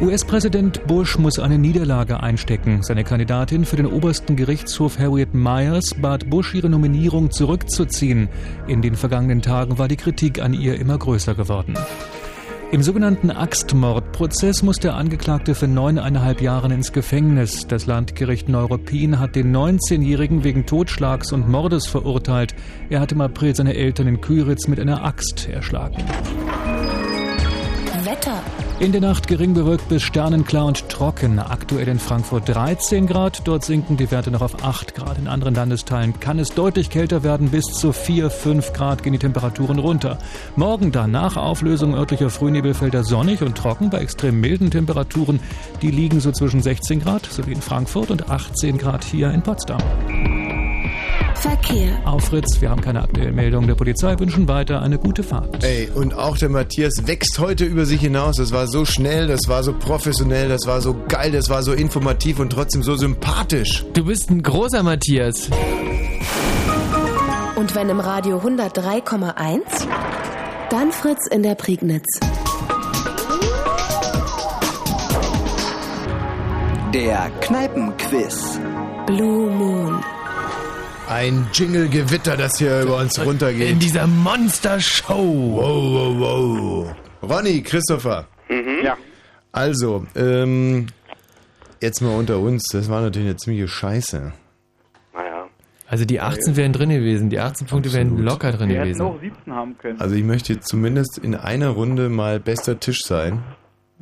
US-Präsident 0.00 0.86
Bush 0.86 1.18
muss 1.18 1.38
eine 1.38 1.58
Niederlage 1.58 2.22
einstecken. 2.22 2.82
Seine 2.82 3.04
Kandidatin 3.04 3.66
für 3.66 3.76
den 3.76 3.84
obersten 3.84 4.34
Gerichtshof 4.34 4.98
Harriet 4.98 5.34
Myers 5.34 5.94
bat 6.00 6.30
Bush, 6.30 6.54
ihre 6.54 6.70
Nominierung 6.70 7.30
zurückzuziehen. 7.30 8.30
In 8.66 8.80
den 8.80 8.94
vergangenen 8.94 9.42
Tagen 9.42 9.78
war 9.78 9.88
die 9.88 9.98
Kritik 9.98 10.40
an 10.40 10.54
ihr 10.54 10.80
immer 10.80 10.96
größer 10.96 11.34
geworden. 11.34 11.74
Im 12.72 12.82
sogenannten 12.82 13.30
Axtmordprozess 13.30 14.62
muss 14.62 14.78
der 14.78 14.94
Angeklagte 14.94 15.54
für 15.54 15.68
neuneinhalb 15.68 16.40
Jahre 16.40 16.72
ins 16.72 16.92
Gefängnis. 16.92 17.66
Das 17.66 17.84
Landgericht 17.84 18.48
Neuruppin 18.48 19.18
hat 19.18 19.36
den 19.36 19.54
19-Jährigen 19.54 20.44
wegen 20.44 20.64
Totschlags 20.64 21.30
und 21.30 21.46
Mordes 21.46 21.86
verurteilt. 21.86 22.54
Er 22.88 23.00
hatte 23.00 23.16
im 23.16 23.20
April 23.20 23.54
seine 23.54 23.74
Eltern 23.74 24.06
in 24.06 24.20
Küritz 24.22 24.66
mit 24.66 24.80
einer 24.80 25.04
Axt 25.04 25.46
erschlagen. 25.46 26.02
In 28.80 28.92
der 28.92 29.02
Nacht 29.02 29.28
gering 29.28 29.52
bewölkt 29.52 29.90
bis 29.90 30.02
sternenklar 30.02 30.64
und 30.64 30.88
trocken. 30.88 31.38
Aktuell 31.38 31.86
in 31.86 31.98
Frankfurt 31.98 32.48
13 32.48 33.06
Grad. 33.06 33.42
Dort 33.46 33.62
sinken 33.62 33.98
die 33.98 34.10
Werte 34.10 34.30
noch 34.30 34.40
auf 34.40 34.64
8 34.64 34.94
Grad. 34.94 35.18
In 35.18 35.28
anderen 35.28 35.54
Landesteilen 35.54 36.18
kann 36.18 36.38
es 36.38 36.48
deutlich 36.48 36.88
kälter 36.88 37.22
werden. 37.22 37.50
Bis 37.50 37.66
zu 37.66 37.92
4, 37.92 38.30
5 38.30 38.72
Grad 38.72 39.02
gehen 39.02 39.12
die 39.12 39.18
Temperaturen 39.18 39.78
runter. 39.78 40.16
Morgen 40.56 40.92
dann 40.92 41.10
nach 41.10 41.36
Auflösung 41.36 41.94
örtlicher 41.94 42.30
Frühnebelfelder 42.30 43.04
sonnig 43.04 43.42
und 43.42 43.58
trocken 43.58 43.90
bei 43.90 43.98
extrem 43.98 44.40
milden 44.40 44.70
Temperaturen. 44.70 45.40
Die 45.82 45.90
liegen 45.90 46.20
so 46.20 46.32
zwischen 46.32 46.62
16 46.62 47.00
Grad 47.00 47.26
sowie 47.26 47.52
in 47.52 47.60
Frankfurt 47.60 48.10
und 48.10 48.30
18 48.30 48.78
Grad 48.78 49.04
hier 49.04 49.30
in 49.30 49.42
Potsdam. 49.42 49.82
Verkehr. 51.34 52.00
Auf 52.04 52.24
Fritz, 52.26 52.60
wir 52.60 52.70
haben 52.70 52.80
keine 52.80 53.02
aktuellen 53.02 53.34
Meldungen 53.34 53.66
der 53.66 53.74
Polizei, 53.74 54.18
wünschen 54.18 54.48
weiter 54.48 54.82
eine 54.82 54.98
gute 54.98 55.22
Fahrt. 55.22 55.62
Ey, 55.64 55.88
und 55.94 56.14
auch 56.14 56.36
der 56.36 56.48
Matthias 56.48 57.06
wächst 57.06 57.38
heute 57.38 57.64
über 57.64 57.86
sich 57.86 58.00
hinaus. 58.00 58.36
Das 58.36 58.52
war 58.52 58.66
so 58.66 58.84
schnell, 58.84 59.26
das 59.26 59.40
war 59.46 59.62
so 59.62 59.72
professionell, 59.72 60.48
das 60.48 60.66
war 60.66 60.80
so 60.80 60.96
geil, 61.08 61.32
das 61.32 61.48
war 61.48 61.62
so 61.62 61.72
informativ 61.72 62.38
und 62.38 62.50
trotzdem 62.50 62.82
so 62.82 62.96
sympathisch. 62.96 63.84
Du 63.94 64.04
bist 64.04 64.30
ein 64.30 64.42
großer 64.42 64.82
Matthias. 64.82 65.48
Und 67.56 67.74
wenn 67.74 67.88
im 67.88 68.00
Radio 68.00 68.38
103,1, 68.38 69.60
dann 70.70 70.92
Fritz 70.92 71.26
in 71.30 71.42
der 71.42 71.54
Prignitz. 71.54 72.06
Der 76.94 77.30
Kneipenquiz. 77.40 78.58
Blue 79.06 79.50
Moon. 79.50 80.02
Ein 81.10 81.48
Jingle-Gewitter, 81.52 82.36
das 82.36 82.56
hier 82.58 82.82
über 82.82 82.98
uns 82.98 83.18
runtergeht. 83.18 83.68
In 83.68 83.80
dieser 83.80 84.06
Monster-Show. 84.06 85.56
Wow, 85.56 86.16
wow, 86.20 86.94
wow. 87.20 87.28
Ronny, 87.28 87.62
Christopher. 87.62 88.28
Ja. 88.84 88.96
Also, 89.50 90.06
ähm, 90.14 90.86
jetzt 91.82 92.00
mal 92.00 92.16
unter 92.16 92.38
uns. 92.38 92.62
Das 92.72 92.88
war 92.88 93.00
natürlich 93.00 93.26
eine 93.26 93.36
ziemliche 93.38 93.66
Scheiße. 93.66 94.32
Naja. 95.12 95.48
Also 95.88 96.04
die 96.04 96.20
18 96.20 96.54
wären 96.56 96.72
drin 96.72 96.90
gewesen. 96.90 97.28
Die 97.28 97.40
18 97.40 97.66
Punkte 97.66 97.92
wären 97.92 98.16
locker 98.18 98.52
drin 98.52 98.68
Wir 98.68 98.76
hätten 98.76 98.90
gewesen. 98.90 99.02
auch 99.02 99.20
17 99.20 99.52
haben 99.52 99.76
können. 99.78 100.00
Also 100.00 100.14
ich 100.14 100.22
möchte 100.22 100.52
jetzt 100.52 100.68
zumindest 100.68 101.18
in 101.18 101.34
einer 101.34 101.70
Runde 101.70 102.08
mal 102.08 102.38
bester 102.38 102.78
Tisch 102.78 103.00
sein. 103.02 103.42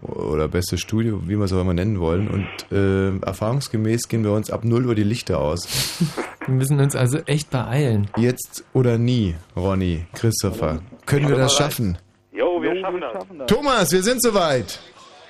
Oder 0.00 0.46
bestes 0.46 0.80
Studio, 0.80 1.22
wie 1.24 1.36
wir 1.36 1.44
es 1.44 1.52
auch 1.52 1.60
immer 1.60 1.74
nennen 1.74 1.98
wollen. 1.98 2.28
Und 2.28 2.46
äh, 2.70 3.18
erfahrungsgemäß 3.24 4.08
gehen 4.08 4.22
wir 4.22 4.32
uns 4.32 4.50
ab 4.50 4.64
0 4.64 4.86
Uhr 4.86 4.94
die 4.94 5.02
Lichter 5.02 5.40
aus. 5.40 5.98
Wir 6.46 6.54
müssen 6.54 6.78
uns 6.80 6.94
also 6.94 7.18
echt 7.26 7.50
beeilen. 7.50 8.08
Jetzt 8.16 8.64
oder 8.72 8.96
nie, 8.96 9.34
Ronny, 9.56 10.06
Christopher. 10.14 10.80
Können 11.04 11.28
wir 11.28 11.36
das 11.36 11.54
schaffen? 11.54 11.98
Jo, 12.32 12.62
wir 12.62 12.80
schaffen 12.80 13.00
das. 13.38 13.46
Thomas, 13.48 13.92
wir 13.92 14.02
sind 14.02 14.22
soweit. 14.22 14.78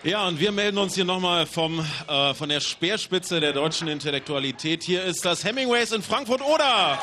Ja, 0.04 0.28
und 0.28 0.38
wir 0.38 0.52
melden 0.52 0.78
uns 0.78 0.94
hier 0.94 1.04
nochmal 1.04 1.46
vom, 1.46 1.84
äh, 2.08 2.32
von 2.34 2.48
der 2.48 2.60
Speerspitze 2.60 3.40
der 3.40 3.52
deutschen 3.52 3.88
Intellektualität. 3.88 4.84
Hier 4.84 5.02
ist 5.04 5.24
das 5.24 5.44
Hemingways 5.44 5.90
in 5.90 6.02
Frankfurt 6.02 6.40
oder 6.40 6.98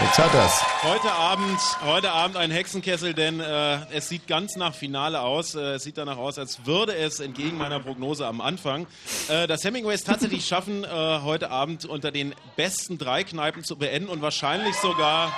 Jetzt 0.00 0.16
hat 0.16 0.32
er's. 0.32 0.64
heute 0.84 1.10
Abend, 1.10 1.58
heute 1.82 2.12
Abend 2.12 2.36
ein 2.36 2.52
Hexenkessel, 2.52 3.14
denn 3.14 3.40
äh, 3.40 3.78
es 3.92 4.08
sieht 4.08 4.28
ganz 4.28 4.54
nach 4.54 4.72
Finale 4.72 5.20
aus. 5.20 5.56
Äh, 5.56 5.74
es 5.74 5.82
sieht 5.82 5.98
danach 5.98 6.18
aus, 6.18 6.38
als 6.38 6.64
würde 6.66 6.94
es 6.94 7.18
entgegen 7.18 7.58
meiner 7.58 7.80
Prognose 7.80 8.24
am 8.24 8.40
Anfang 8.40 8.86
äh, 9.28 9.48
das 9.48 9.64
Hemingways 9.64 10.04
tatsächlich 10.04 10.46
schaffen, 10.46 10.84
äh, 10.84 10.88
heute 10.88 11.50
Abend 11.50 11.84
unter 11.84 12.12
den 12.12 12.32
besten 12.54 12.96
drei 12.96 13.24
Kneipen 13.24 13.64
zu 13.64 13.76
beenden 13.76 14.08
und 14.08 14.22
wahrscheinlich 14.22 14.76
sogar 14.76 15.32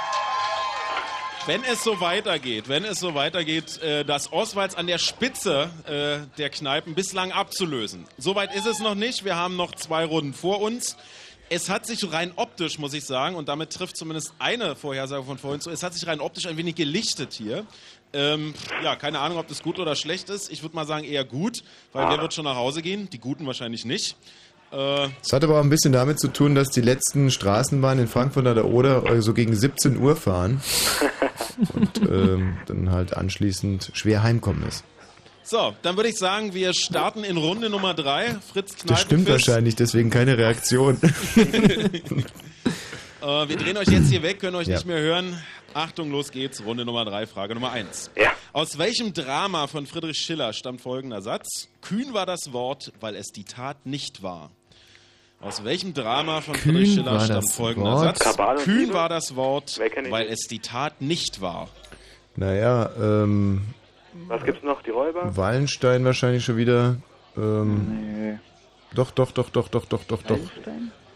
wenn 1.47 1.65
es 1.65 1.83
so 1.83 2.01
weitergeht, 2.03 2.69
wenn 2.69 2.85
es 2.85 3.01
so 3.01 3.15
weitergeht, 3.15 3.81
äh, 3.83 4.05
das 4.05 4.31
Oswalds 4.31 4.75
an 4.75 4.87
der 4.87 4.99
Spitze 4.99 5.71
äh, 5.87 6.27
der 6.37 6.51
Kneipen 6.51 6.95
bislang 6.95 7.33
abzulösen. 7.33 8.05
Soweit 8.19 8.55
ist 8.55 8.67
es 8.67 8.79
noch 8.81 8.95
nicht. 8.95 9.25
Wir 9.25 9.37
haben 9.37 9.57
noch 9.57 9.75
zwei 9.75 10.05
Runden 10.05 10.35
vor 10.35 10.61
uns. 10.61 10.99
Es 11.53 11.69
hat 11.69 11.85
sich 11.85 12.13
rein 12.13 12.33
optisch, 12.37 12.79
muss 12.79 12.95
ich 12.95 13.05
sagen, 13.05 13.35
und 13.35 13.49
damit 13.49 13.71
trifft 13.71 13.97
zumindest 13.97 14.33
eine 14.39 14.77
Vorhersage 14.77 15.25
von 15.25 15.37
vorhin 15.37 15.61
zu, 15.61 15.69
es 15.71 15.83
hat 15.83 15.95
sich 15.95 16.07
rein 16.07 16.21
optisch 16.21 16.47
ein 16.47 16.57
wenig 16.57 16.77
gelichtet 16.77 17.33
hier. 17.33 17.67
Ähm, 18.13 18.55
ja, 18.85 18.95
keine 18.95 19.19
Ahnung, 19.19 19.37
ob 19.37 19.49
das 19.49 19.61
gut 19.61 19.81
oder 19.81 19.97
schlecht 19.97 20.31
ist. 20.31 20.51
Ich 20.51 20.63
würde 20.63 20.77
mal 20.77 20.87
sagen 20.87 21.05
eher 21.05 21.25
gut, 21.25 21.65
weil 21.93 22.09
wer 22.09 22.21
wird 22.21 22.35
schon 22.35 22.45
nach 22.45 22.55
Hause 22.55 22.83
gehen? 22.83 23.11
Die 23.11 23.19
Guten 23.19 23.47
wahrscheinlich 23.47 23.85
nicht. 23.85 24.17
Äh, 24.73 25.09
Es 25.23 25.33
hat 25.33 25.43
aber 25.43 25.59
auch 25.59 25.65
ein 25.65 25.71
bisschen 25.71 25.93
damit 25.93 26.21
zu 26.21 26.29
tun, 26.29 26.55
dass 26.55 26.71
die 26.71 26.81
letzten 26.83 27.33
Straßenbahnen 27.33 28.05
in 28.05 28.09
Frankfurt 28.09 28.47
an 28.47 28.55
der 28.55 28.67
Oder 28.67 29.05
äh, 29.07 29.21
so 29.21 29.35
gegen 29.35 29.55
17 29.57 29.97
Uhr 29.99 30.15
fahren 30.15 30.61
und 31.75 31.99
ähm, 32.09 32.59
dann 32.67 32.93
halt 32.93 33.17
anschließend 33.17 33.91
schwer 33.95 34.23
heimkommen 34.23 34.63
ist. 34.69 34.85
So, 35.51 35.75
dann 35.83 35.97
würde 35.97 36.09
ich 36.09 36.17
sagen, 36.17 36.55
wir 36.55 36.73
starten 36.75 37.25
in 37.25 37.37
Runde 37.37 37.69
Nummer 37.71 37.93
drei. 37.95 38.37
Fritz 38.53 38.75
Kneipenquiz. 38.77 38.87
Das 38.87 39.01
stimmt 39.01 39.29
wahrscheinlich, 39.29 39.75
deswegen 39.77 40.09
keine 40.11 40.39
Reaktion. 40.39 40.99
Äh, 43.23 43.49
wir 43.51 43.57
drehen 43.59 43.77
euch 43.77 43.89
jetzt 43.89 44.09
hier 44.09 44.23
weg, 44.23 44.41
können 44.41 44.57
euch 44.57 44.67
Ja. 44.67 44.77
nicht 44.77 44.87
mehr 44.87 44.99
hören. 44.99 45.37
Achtung, 45.75 46.11
los 46.11 46.31
geht's. 46.31 46.65
Runde 46.65 46.87
Nummer 46.87 47.05
drei, 47.05 47.27
Frage 47.27 47.53
Nummer 47.53 47.71
eins. 47.71 48.11
Ja. 48.17 48.31
Aus 48.55 48.79
welchem 48.79 49.13
Drama 49.13 49.67
von 49.67 49.87
Friedrich 49.87 50.17
Schiller 50.19 50.55
stammt 50.55 50.81
folgender 50.81 51.21
Satz? 51.21 51.69
Kühn 51.83 52.15
war 52.15 52.25
das 52.25 52.55
Wort, 52.55 52.93
weil 52.99 53.15
es 53.17 53.27
die 53.27 53.45
Tat 53.45 53.85
nicht 53.85 54.23
war. 54.23 54.51
Aus 55.39 55.65
welchem 55.65 55.93
Drama 55.93 56.41
von 56.41 56.55
Kühn 56.55 56.73
Friedrich 56.77 56.95
Schiller 56.95 57.21
stammt 57.21 57.51
folgender 57.51 57.93
Wort. 57.93 58.19
Satz? 58.25 58.65
Kühn 58.65 58.95
war 58.95 59.11
das 59.11 59.37
Wort, 59.37 59.79
weil 60.09 60.27
es 60.29 60.49
die 60.49 60.61
Tat 60.61 61.03
nicht 61.03 61.43
war. 61.43 61.69
naja, 62.37 62.89
ähm, 62.99 63.61
Was 64.29 64.45
gibt's 64.45 64.63
noch? 64.63 64.83
Die 64.83 64.91
Räuber? 64.91 65.37
Wallenstein 65.37 66.05
wahrscheinlich 66.05 66.45
schon 66.45 66.57
wieder. 66.57 66.97
Ähm, 67.37 68.15
Nee. 68.17 68.39
Doch, 68.95 69.13
doch, 69.13 69.31
doch, 69.31 69.51
doch, 69.51 69.69
doch, 69.69 69.85
doch, 69.85 70.03
doch, 70.05 70.23
doch. 70.25 70.39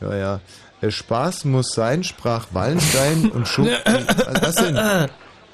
Ja, 0.01 0.16
ja. 0.16 0.41
Der 0.81 0.91
Spaß 0.93 1.45
muss 1.47 1.71
sein, 1.71 2.05
sprach 2.05 2.47
Wallenstein 2.53 3.31
und 3.31 3.49
schob. 3.49 3.66
Was 4.41 4.55
denn? 4.57 4.75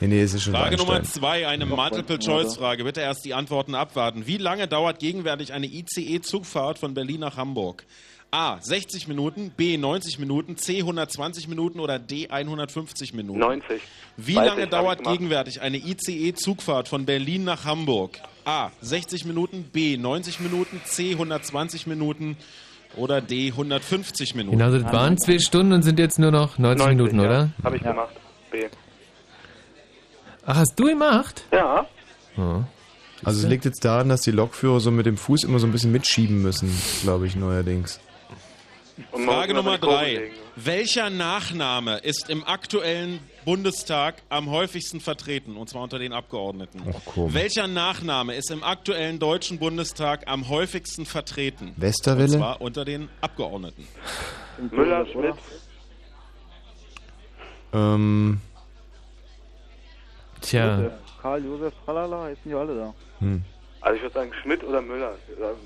Nee, 0.00 0.06
nee, 0.06 0.22
es 0.22 0.34
ist 0.34 0.42
schon 0.44 0.54
Frage 0.54 0.76
Nummer 0.76 1.02
zwei, 1.02 1.46
eine 1.46 1.66
Multiple-Choice-Frage. 1.66 2.84
Bitte 2.84 3.00
erst 3.00 3.24
die 3.24 3.34
Antworten 3.34 3.74
abwarten. 3.74 4.26
Wie 4.26 4.38
lange 4.38 4.66
dauert 4.68 4.98
gegenwärtig 4.98 5.52
eine 5.52 5.66
ICE-Zugfahrt 5.66 6.78
von 6.78 6.94
Berlin 6.94 7.20
nach 7.20 7.36
Hamburg? 7.36 7.84
A. 8.32 8.58
60 8.60 9.08
Minuten, 9.08 9.50
B. 9.56 9.76
90 9.76 10.18
Minuten, 10.18 10.56
C. 10.56 10.78
120 10.78 11.48
Minuten 11.48 11.80
oder 11.80 11.98
D. 11.98 12.28
150 12.28 13.12
Minuten? 13.12 13.40
90. 13.40 13.82
Wie 14.16 14.36
Weiß 14.36 14.46
lange 14.46 14.64
ich, 14.64 14.70
dauert 14.70 15.02
gegenwärtig 15.02 15.60
eine 15.60 15.78
ICE-Zugfahrt 15.78 16.88
von 16.88 17.06
Berlin 17.06 17.44
nach 17.44 17.64
Hamburg? 17.64 18.18
A. 18.44 18.70
60 18.82 19.24
Minuten, 19.24 19.64
B. 19.64 19.96
90 19.96 20.40
Minuten, 20.40 20.80
C. 20.84 21.12
120 21.12 21.88
Minuten 21.88 22.36
oder 22.96 23.20
D. 23.20 23.50
150 23.50 24.34
Minuten? 24.36 24.58
Genau, 24.58 24.70
das 24.70 24.92
waren 24.92 25.18
zwei 25.18 25.38
Stunden 25.38 25.72
und 25.72 25.82
sind 25.82 25.98
jetzt 25.98 26.18
nur 26.18 26.30
noch 26.30 26.56
90, 26.58 26.86
Minuten, 26.88 27.18
ja. 27.18 27.26
oder? 27.26 27.50
Habe 27.64 27.76
ich 27.76 27.82
gemacht. 27.82 28.14
B. 28.52 28.66
Ach, 30.46 30.56
hast 30.56 30.78
du 30.78 30.86
gemacht? 30.86 31.44
Ja. 31.52 31.86
Ja. 32.36 32.64
Also 33.24 33.42
es 33.42 33.48
liegt 33.48 33.64
jetzt 33.64 33.84
daran, 33.84 34.08
dass 34.08 34.22
die 34.22 34.30
Lokführer 34.30 34.80
so 34.80 34.90
mit 34.90 35.04
dem 35.04 35.16
Fuß 35.16 35.44
immer 35.44 35.58
so 35.58 35.66
ein 35.66 35.72
bisschen 35.72 35.92
mitschieben 35.92 36.40
müssen, 36.42 36.70
glaube 37.02 37.26
ich, 37.26 37.36
neuerdings. 37.36 38.00
Frage 39.24 39.54
Nummer 39.54 39.78
drei. 39.78 40.30
Welcher 40.56 41.10
Nachname 41.10 41.98
ist 41.98 42.28
im 42.30 42.44
aktuellen 42.44 43.20
Bundestag 43.44 44.16
am 44.28 44.50
häufigsten 44.50 45.00
vertreten, 45.00 45.56
und 45.56 45.68
zwar 45.68 45.82
unter 45.82 45.98
den 45.98 46.12
Abgeordneten? 46.12 46.82
Ach 46.88 47.00
komm. 47.04 47.32
Welcher 47.34 47.66
Nachname 47.66 48.34
ist 48.34 48.50
im 48.50 48.62
aktuellen 48.62 49.18
Deutschen 49.18 49.58
Bundestag 49.58 50.26
am 50.26 50.48
häufigsten 50.48 51.06
vertreten? 51.06 51.72
Westerwelle? 51.76 52.24
Und 52.32 52.38
zwar 52.38 52.60
unter 52.60 52.84
den 52.84 53.08
Abgeordneten. 53.20 53.86
Müller, 54.70 55.06
Schmidt. 55.06 55.34
Ähm, 57.72 58.40
Tja, 60.40 60.76
Josef, 60.78 60.92
Karl, 61.22 61.44
Josef, 61.44 61.74
Tralala, 61.84 62.28
jetzt 62.30 62.42
sind 62.42 62.52
die 62.52 62.56
alle 62.56 62.74
da. 62.76 62.94
hm. 63.20 63.42
Also 63.82 63.96
ich 63.96 64.02
würde 64.02 64.14
sagen 64.14 64.32
Schmidt 64.42 64.62
oder 64.62 64.82
Müller. 64.82 65.14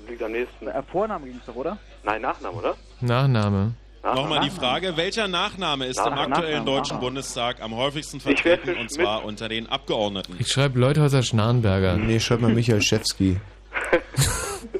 Liegt 0.07 0.23
am 0.23 0.31
nächsten. 0.31 0.65
Na, 0.65 0.81
Vorname 0.83 1.25
ging 1.27 1.37
es 1.37 1.45
doch, 1.45 1.55
oder? 1.55 1.77
Nein, 2.03 2.21
Nachname, 2.21 2.57
oder? 2.57 2.77
Nachname. 3.01 3.73
Nachname. 4.03 4.21
Nochmal 4.21 4.39
die 4.41 4.49
Frage, 4.51 4.97
welcher 4.97 5.27
Nachname 5.27 5.85
ist 5.87 5.97
im 5.97 6.03
Nachname, 6.05 6.21
aktuellen 6.35 6.51
Nachname, 6.59 6.65
Deutschen 6.77 6.81
Nachname. 6.95 7.01
Bundestag 7.01 7.61
am 7.61 7.75
häufigsten 7.75 8.19
vertreten, 8.19 8.69
und 8.69 8.75
Schmidt. 8.75 8.91
zwar 8.91 9.25
unter 9.25 9.49
den 9.49 9.67
Abgeordneten? 9.67 10.35
Ich 10.39 10.49
schreibe 10.51 10.79
Leuthauser 10.79 11.23
Schnarrenberger. 11.23 11.97
nee, 11.97 12.19
schreib 12.19 12.41
mal 12.41 12.53
Michael 12.53 12.81
Schewski. 12.81 13.37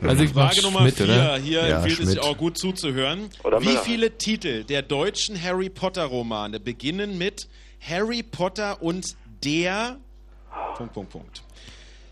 Also 0.02 0.24
ich 0.24 0.32
Frage 0.34 0.62
Nummer 0.62 0.82
Schmidt, 0.82 0.96
vier. 0.96 1.06
oder? 1.06 1.38
Hier 1.38 1.68
Ja, 1.68 1.78
empfiehlt 1.78 2.00
es 2.00 2.06
sich 2.10 2.20
Schmidt. 2.20 2.32
auch 2.32 2.38
gut 2.38 2.58
zuzuhören. 2.60 3.30
Oder 3.44 3.62
Wie 3.62 3.66
Müller. 3.70 3.80
viele 3.82 4.18
Titel 4.18 4.64
der 4.64 4.84
deutschen 4.84 5.42
Harry 5.42 5.70
Potter 5.70 6.04
Romane 6.06 6.60
beginnen 6.60 7.18
mit 7.18 7.48
Harry 7.82 8.22
Potter 8.22 8.82
und 8.84 9.16
der 9.44 9.98
Punkt, 10.78 10.94
Punkt, 10.94 11.12
Punkt. 11.12 11.44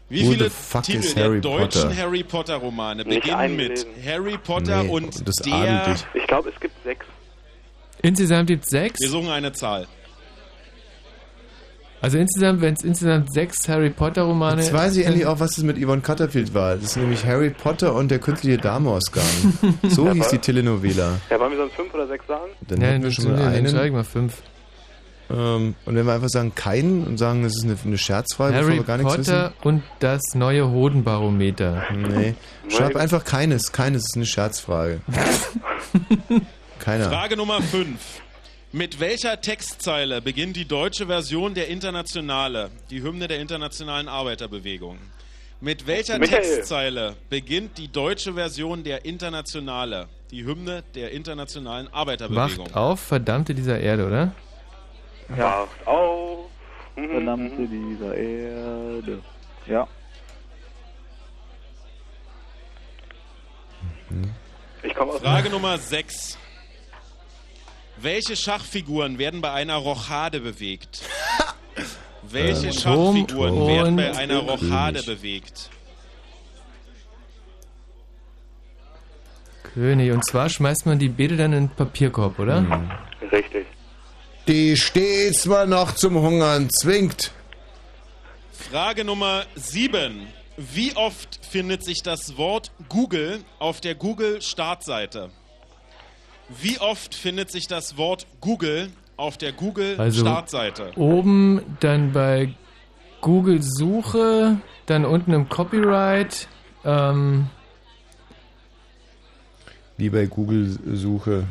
Wie 0.10 0.26
Who 0.26 0.32
viele 0.32 0.52
Titel 0.84 1.14
der 1.16 1.24
Harry 1.24 1.42
deutschen 1.42 1.82
Potter? 1.84 1.98
Harry 1.98 2.24
Potter 2.24 2.56
Romane 2.56 3.04
beginnen 3.06 3.56
mit. 3.56 3.88
Harry 4.06 4.38
Potter 4.38 4.84
Nee, 4.84 4.90
und 4.90 5.28
das 5.28 5.36
der 5.38 5.54
adelt. 5.54 6.08
Ich 6.14 6.28
glaube, 6.28 6.50
es 6.50 6.60
gibt 6.60 6.74
sechs. 6.84 7.06
Insgesamt 8.02 8.48
gibt 8.48 8.64
es 8.66 8.70
sechs. 8.70 9.00
Wir 9.02 9.10
suchen 9.10 9.30
eine 9.30 9.54
Zahl. 9.54 9.88
Also 12.02 12.18
insgesamt, 12.18 12.60
wenn 12.60 12.74
es 12.74 12.84
insgesamt 12.84 13.34
sechs 13.34 13.66
Harry 13.70 13.90
Potter 13.90 14.24
Romane 14.24 14.62
Jetzt 14.62 14.74
weiß 14.74 14.98
ich 14.98 15.06
endlich 15.06 15.26
auch, 15.26 15.40
was 15.40 15.58
es 15.58 15.64
mit 15.64 15.78
Yvonne 15.82 16.02
Cutterfield 16.02 16.54
war. 16.54 16.76
Das 16.76 16.84
ist 16.84 16.98
nämlich 16.98 17.26
Harry 17.26 17.50
Potter 17.50 17.96
und 17.96 18.12
der 18.12 18.20
künstliche 18.20 18.58
Damorsgang. 18.58 19.24
So 19.88 20.12
hieß 20.12 20.28
die 20.28 20.38
Telenovela. 20.40 21.22
Ja, 21.30 21.40
wollen 21.40 21.52
wir 21.52 21.60
sonst 21.60 21.76
fünf 21.76 21.94
oder 21.94 22.06
sechs 22.08 22.28
sagen? 22.28 22.52
Dann 22.68 22.82
Ja, 22.82 22.88
hätten 22.88 23.04
wir 23.04 23.12
schon 23.12 23.32
mal 23.32 23.38
dann 23.38 23.54
einen. 23.54 23.86
ich 23.86 23.92
mal 23.94 24.04
fünf. 24.04 24.42
Ähm, 25.30 25.76
und 25.86 25.96
wenn 25.96 26.06
wir 26.06 26.14
einfach 26.14 26.30
sagen 26.30 26.54
keinen 26.56 27.06
und 27.06 27.18
sagen, 27.18 27.44
das 27.44 27.54
ist 27.56 27.64
eine, 27.64 27.78
eine 27.84 27.98
Scherzfrage, 27.98 28.54
bevor 28.54 28.68
Harry 28.68 28.78
wir 28.78 28.84
gar 28.84 28.98
nichts 28.98 29.16
Potter 29.16 29.54
und 29.64 29.84
das 30.00 30.22
neue 30.34 30.70
Hodenbarometer. 30.70 31.84
wissen. 31.90 32.20
Nee. 32.20 32.36
Schreib 32.70 32.96
einfach 32.96 33.24
keines. 33.24 33.72
Keines 33.72 34.04
ist 34.04 34.16
eine 34.16 34.26
Scherzfrage. 34.26 35.02
Keiner. 36.80 37.10
Frage 37.10 37.38
Nummer 37.38 37.62
5. 37.62 37.98
Mit 38.74 39.00
welcher 39.00 39.40
Textzeile 39.40 40.22
beginnt 40.22 40.56
die 40.56 40.66
deutsche 40.66 41.06
Version 41.06 41.54
der 41.54 41.68
Internationale, 41.70 42.72
die 42.90 43.04
Hymne 43.04 43.28
der 43.28 43.40
internationalen 43.40 44.08
Arbeiterbewegung? 44.08 44.98
Mit 45.62 45.88
welcher 45.88 46.20
Michael. 46.20 46.42
Textzeile 46.42 47.16
beginnt 47.30 47.78
die 47.78 47.88
deutsche 47.88 48.34
Version 48.34 48.84
der 48.84 49.06
Internationale, 49.06 50.10
die 50.30 50.44
Hymne 50.44 50.84
der 50.94 51.12
internationalen 51.12 51.88
Arbeiterbewegung? 51.94 52.66
Wacht 52.66 52.76
auf, 52.76 53.00
verdammte 53.00 53.56
dieser 53.56 53.80
Erde, 53.80 54.08
oder? 54.08 54.34
Ja. 55.38 55.62
Wacht 55.62 55.88
auf. 55.88 56.50
Verdammte 56.96 57.68
dieser 57.68 58.16
Erde. 58.16 59.20
Ja. 59.66 59.88
Ich 64.84 64.94
komme 64.94 65.14
aus 65.14 65.22
Frage 65.22 65.50
Nummer 65.50 65.78
6. 65.78 66.38
Welche 67.98 68.36
Schachfiguren 68.36 69.18
werden 69.18 69.42
bei 69.42 69.52
einer 69.52 69.76
Rochade 69.78 70.40
bewegt? 70.40 71.02
Welche 72.24 72.68
Ähm, 72.68 72.74
Schachfiguren 72.74 73.56
Turm 73.56 73.68
werden 73.68 73.96
bei 73.96 74.16
einer 74.16 74.40
Rochade 74.40 75.00
König. 75.02 75.06
bewegt? 75.06 75.70
König. 79.74 80.12
Und 80.12 80.24
zwar 80.26 80.50
schmeißt 80.50 80.86
man 80.86 81.00
die 81.00 81.10
Beete 81.10 81.38
dann 81.38 81.54
in 81.54 81.68
den 81.68 81.76
Papierkorb, 81.76 82.38
oder? 82.40 82.62
Mhm. 82.62 82.92
Richtig. 83.32 83.66
Die 84.48 84.76
stets 84.76 85.46
mal 85.46 85.68
noch 85.68 85.94
zum 85.94 86.16
Hungern 86.22 86.70
zwingt. 86.70 87.32
Frage 88.52 89.06
Nummer 89.06 89.44
7. 89.56 90.28
Wie 90.58 90.96
oft 90.96 91.40
findet 91.50 91.84
sich 91.84 92.04
das 92.04 92.38
Wort 92.38 92.72
Google 92.90 93.40
auf 93.60 93.82
der 93.82 93.96
Google-Startseite? 93.96 95.30
Wie 96.50 96.78
oft 96.80 97.16
findet 97.16 97.52
sich 97.52 97.68
das 97.68 97.98
Wort 97.98 98.28
Google 98.42 98.90
auf 99.18 99.38
der 99.38 99.50
Also 99.50 99.66
Google-Startseite? 99.66 100.92
oben 100.98 101.78
dann 101.80 102.12
bei 102.12 102.54
Google 103.22 103.62
Suche, 103.64 104.58
dann 104.86 105.06
unten 105.06 105.32
im 105.32 105.48
Copyright. 105.48 106.48
Ähm, 106.84 107.48
Wie 109.98 110.10
bei 110.10 110.26
Google-Suche. 110.26 111.48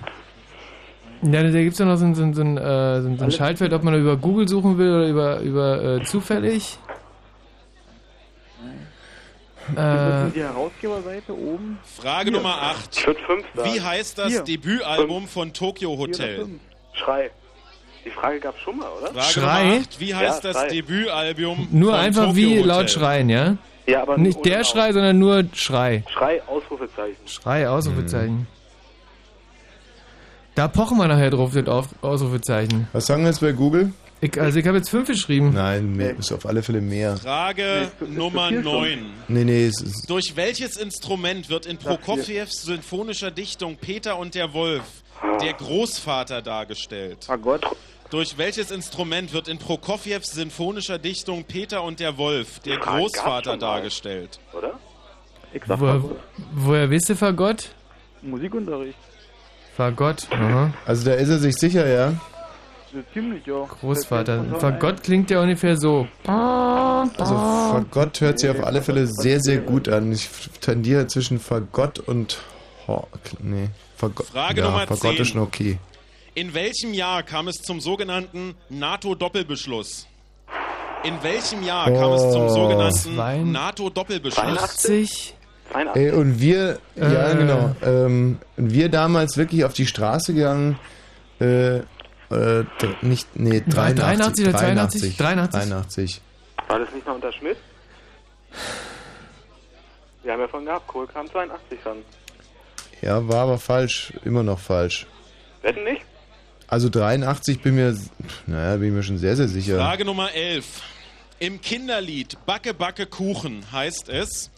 Ja, 1.22 1.42
da 1.42 1.50
gibt 1.50 1.72
es 1.72 1.78
ja 1.78 1.84
noch 1.86 1.96
so 1.96 2.04
ein, 2.04 2.14
so 2.14 2.22
ein, 2.22 2.34
so 2.34 2.42
ein, 2.42 2.56
äh, 2.58 3.00
so 3.02 3.08
ein, 3.08 3.18
so 3.18 3.24
ein 3.24 3.30
Schaltfeld, 3.30 3.72
ob 3.72 3.82
man 3.82 3.94
über 3.94 4.16
Google 4.16 4.48
suchen 4.48 4.78
will 4.78 4.90
oder 4.90 5.06
über, 5.08 5.40
über 5.40 5.82
äh, 6.00 6.04
zufällig. 6.04 6.78
Äh, 9.76 10.30
die 10.34 10.40
Herausgeberseite 10.42 11.32
oben. 11.32 11.78
Frage 11.84 12.30
Hier. 12.30 12.38
Nummer 12.38 12.60
8. 12.62 12.96
Ich 12.98 13.06
würde 13.06 13.20
fünf 13.20 13.44
sagen. 13.54 13.70
Wie 13.72 13.80
heißt 13.80 14.18
das 14.18 14.28
Hier. 14.28 14.42
Debütalbum 14.42 15.28
von 15.28 15.52
Tokyo 15.52 15.96
Hotel? 15.96 16.46
Schrei. 16.94 17.30
Die 18.04 18.10
Frage 18.10 18.40
gab 18.40 18.56
es 18.56 18.60
schon 18.62 18.78
mal, 18.78 18.88
oder? 18.90 19.12
Frage 19.12 19.26
Schrei? 19.26 19.64
Nummer 19.64 19.80
8. 19.82 20.00
Wie 20.00 20.14
heißt 20.14 20.44
Ja, 20.44 20.52
das 20.52 20.62
Schrei. 20.62 20.68
Debütalbum 20.68 21.68
nur 21.70 21.92
von 21.92 22.00
einfach 22.00 22.24
Tokyo 22.26 22.36
wie 22.36 22.56
Hotel? 22.58 22.66
laut 22.66 22.90
schreien, 22.90 23.28
ja? 23.30 23.56
Ja, 23.86 24.02
aber 24.02 24.18
Nicht 24.18 24.44
der. 24.44 24.64
Schrei, 24.64 24.92
sondern 24.92 25.18
nur 25.18 25.44
Schrei. 25.54 26.02
Schrei, 26.08 26.42
Ausrufezeichen. 26.46 27.26
Schrei, 27.26 27.68
Ausrufezeichen. 27.68 28.46
Da 30.54 30.68
pochen 30.68 30.98
wir 30.98 31.08
nachher 31.08 31.30
drauf, 31.30 31.52
das 31.54 31.66
Auf 31.68 31.88
Ausrufezeichen. 32.02 32.88
Was 32.92 33.06
sagen 33.06 33.22
wir 33.22 33.28
jetzt 33.30 33.40
bei 33.40 33.52
Google? 33.52 33.92
Ich, 34.20 34.40
also 34.40 34.58
ich 34.58 34.66
habe 34.66 34.76
jetzt 34.76 34.90
fünf 34.90 35.08
geschrieben. 35.08 35.52
Nein, 35.52 35.96
mehr, 35.96 36.16
ist 36.16 36.30
auf 36.30 36.46
alle 36.46 36.62
Fälle 36.62 36.80
mehr. 36.80 37.16
Frage 37.16 37.90
Nummer 38.06 38.50
9. 38.52 38.98
Nee, 39.28 39.44
nee, 39.44 39.66
es 39.66 39.80
ist 39.80 40.08
Durch 40.08 40.36
welches 40.36 40.76
Instrument 40.76 41.48
wird 41.48 41.66
in 41.66 41.76
Prokofjews 41.78 42.62
sinfonischer 42.62 43.32
Dichtung 43.32 43.76
Peter 43.76 44.16
und 44.18 44.34
der 44.36 44.52
Wolf 44.54 44.84
der 45.40 45.54
Großvater 45.54 46.40
dargestellt? 46.42 47.24
Fagott. 47.24 47.66
Durch 48.10 48.36
welches 48.38 48.70
Instrument 48.70 49.32
wird 49.32 49.48
in 49.48 49.58
Prokofjews 49.58 50.26
sinfonischer 50.26 50.98
Dichtung 50.98 51.42
Peter 51.44 51.82
und 51.82 51.98
der 51.98 52.16
Wolf 52.18 52.60
der 52.60 52.76
gab's 52.76 52.86
Großvater 52.86 53.52
schon 53.52 53.60
mal. 53.60 53.66
dargestellt? 53.66 54.38
Oder? 54.52 54.78
Ich 55.52 55.62
sag 55.66 55.80
Woher, 55.80 56.00
woher 56.52 56.90
wisst 56.90 57.08
ihr 57.08 57.16
Fagott? 57.16 57.70
Musikunterricht. 58.20 58.98
Fagott, 59.76 60.26
aha. 60.30 60.72
Also 60.86 61.04
da 61.10 61.14
ist 61.14 61.28
er 61.28 61.38
sich 61.38 61.54
sicher, 61.56 61.86
ja? 61.86 62.12
Ja, 62.92 63.00
ziemlich, 63.14 63.46
ja. 63.46 63.64
Großvater. 63.64 64.44
Fagott 64.58 65.02
klingt 65.02 65.30
ja 65.30 65.40
ungefähr 65.40 65.76
so. 65.78 66.06
Also 66.26 67.34
Fagott 67.34 68.20
hört 68.20 68.38
sich 68.38 68.50
auf 68.50 68.62
alle 68.62 68.82
Fälle 68.82 69.06
sehr, 69.06 69.40
sehr 69.40 69.58
gut 69.58 69.88
an. 69.88 70.12
Ich 70.12 70.28
tendiere 70.60 71.06
zwischen 71.06 71.40
Fagott 71.40 71.98
und... 72.00 72.38
Ho 72.86 73.06
nee, 73.40 73.68
Fagott. 73.96 74.26
Frage 74.26 74.60
ja, 74.60 74.66
Nummer 74.66 74.80
Fagott 74.86 75.12
10. 75.14 75.16
ist 75.22 75.28
schon 75.28 75.40
okay. 75.40 75.78
In 76.34 76.52
welchem 76.52 76.92
Jahr 76.94 77.22
kam 77.22 77.48
es 77.48 77.56
zum 77.62 77.80
sogenannten 77.80 78.54
NATO-Doppelbeschluss? 78.68 80.06
In 81.04 81.14
welchem 81.22 81.62
Jahr 81.62 81.90
kam 81.90 82.12
es 82.12 82.20
zum 82.32 82.42
Oh. 82.42 82.48
sogenannten 82.48 83.52
NATO-Doppelbeschluss? 83.52 84.58
80? 84.58 85.34
Ey, 85.94 86.10
und 86.10 86.40
wir, 86.40 86.78
ja 86.96 87.30
Äh. 87.32 87.36
genau, 87.36 87.74
ähm, 87.82 88.38
und 88.56 88.72
wir 88.72 88.88
damals 88.88 89.36
wirklich 89.36 89.64
auf 89.64 89.72
die 89.72 89.86
Straße 89.86 90.34
gegangen, 90.34 90.78
äh, 91.40 91.76
äh, 91.78 92.64
nicht, 93.02 93.28
nee, 93.34 93.62
War 93.66 93.92
83, 93.92 94.44
83 94.44 94.48
oder 94.48 94.58
82? 94.58 95.16
83? 95.16 95.60
83. 95.60 96.20
War 96.68 96.78
das 96.78 96.92
nicht 96.94 97.06
noch 97.06 97.14
unter 97.14 97.32
Schmidt? 97.32 97.56
Wir 100.22 100.32
haben 100.32 100.40
ja 100.40 100.48
von 100.48 100.64
gehabt, 100.64 100.86
Kohl 100.86 101.06
kam 101.06 101.28
82 101.30 101.78
ran. 101.84 101.98
Ja, 103.00 103.26
war 103.28 103.40
aber 103.40 103.58
falsch, 103.58 104.12
immer 104.24 104.42
noch 104.42 104.58
falsch. 104.60 105.06
Wetten 105.62 105.84
nicht? 105.84 106.02
Also 106.68 106.88
83 106.88 107.60
bin 107.60 107.74
mir, 107.74 107.96
naja, 108.46 108.76
bin 108.76 108.88
ich 108.88 108.94
mir 108.94 109.02
schon 109.02 109.18
sehr, 109.18 109.36
sehr 109.36 109.48
sicher. 109.48 109.76
Frage 109.76 110.04
Nummer 110.04 110.32
11. 110.32 110.64
Im 111.40 111.60
Kinderlied 111.60 112.38
Backe, 112.46 112.72
Backe, 112.72 113.06
Kuchen 113.06 113.64
heißt 113.72 114.08
es, 114.08 114.50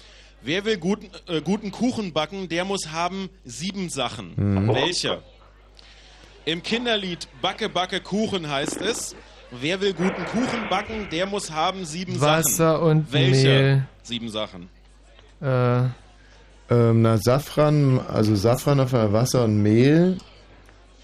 wer 0.45 0.65
will 0.65 0.77
guten, 0.79 1.09
äh, 1.29 1.41
guten 1.41 1.71
Kuchen 1.71 2.13
backen, 2.13 2.49
der 2.49 2.65
muss 2.65 2.93
haben 2.93 3.29
sieben 3.45 3.89
Sachen. 3.89 4.33
Mhm. 4.37 4.69
Welche? 4.75 5.23
Im 6.45 6.63
Kinderlied 6.63 7.27
Backe, 7.41 7.69
Backe, 7.69 8.01
Kuchen 8.01 8.49
heißt 8.51 8.81
es, 8.83 9.17
wer 9.51 9.81
will 9.81 9.95
guten 9.95 10.25
Kuchen 10.27 10.69
backen, 10.69 11.09
der 11.11 11.27
muss 11.27 11.51
haben 11.51 11.85
sieben 11.85 12.21
Wasser 12.21 12.75
Sachen. 12.75 12.83
und 12.83 13.13
Welche? 13.13 13.47
Mehl. 13.49 13.87
Sieben 14.03 14.29
Sachen. 14.29 14.69
Äh, 15.41 15.89
Ähm, 16.71 17.03
na, 17.03 17.19
Safran, 17.19 18.01
also 18.09 18.35
Safran 18.35 18.81
auf 18.81 18.95
Wasser 18.95 19.45
und 19.45 19.63
Mehl, 19.63 20.17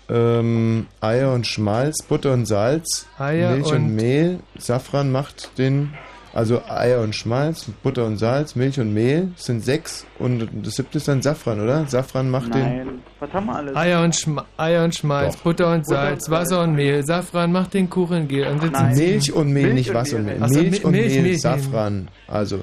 ähm, 0.08 0.86
Eier 1.02 1.34
und 1.34 1.46
Schmalz, 1.46 2.02
Butter 2.02 2.32
und 2.32 2.46
Salz, 2.46 3.06
Eier 3.18 3.50
Milch 3.56 3.66
und, 3.66 3.74
und- 3.76 3.94
Mehl. 3.94 4.40
Safran 4.56 5.12
macht 5.12 5.58
den, 5.58 5.92
also 6.32 6.62
Eier 6.69 7.01
und 7.01 7.15
Schmalz, 7.15 7.66
Butter 7.82 8.05
und 8.07 8.16
Salz, 8.16 8.55
Milch 8.55 8.78
und 8.78 8.94
Mehl, 8.94 9.28
das 9.36 9.47
sind 9.47 9.65
sechs 9.65 10.07
und 10.19 10.48
das 10.62 10.77
siebte 10.77 10.98
ist 10.98 11.09
dann 11.09 11.23
Safran, 11.23 11.61
oder? 11.61 11.86
Safran 11.86 12.31
macht 12.31 12.55
den. 12.55 12.62
Nein, 12.62 12.89
was 13.19 13.32
haben 13.32 13.47
wir 13.47 13.57
alles? 13.57 13.77
Eier 13.77 14.02
und, 14.02 14.15
Schma 14.15 14.44
Eier 14.57 14.85
und 14.85 14.94
Schmalz, 14.94 15.35
Doch. 15.36 15.43
Butter 15.43 15.73
und 15.73 15.85
Butter 15.85 15.97
Salz, 15.97 16.12
und 16.12 16.20
Salz. 16.20 16.31
Wasser 16.31 16.62
und 16.62 16.74
Mehl, 16.74 17.02
Safran 17.05 17.52
macht 17.52 17.74
den 17.74 17.90
Kuchen 17.90 18.28
gel. 18.28 18.47
Und 18.47 18.73
Nein. 18.73 18.97
Milch 18.97 19.32
und 19.32 19.52
Mehl, 19.52 19.62
Milch 19.65 19.74
nicht 19.74 19.89
und 19.90 19.94
Wasser 19.97 20.16
und 20.16 20.27
Mehl. 20.27 20.39
Milch 20.39 20.52
Mi- 20.52 20.85
und 20.85 20.90
Milch, 20.93 21.12
Mehl, 21.15 21.23
Milch, 21.23 21.40
Safran. 21.40 22.09
Also 22.28 22.61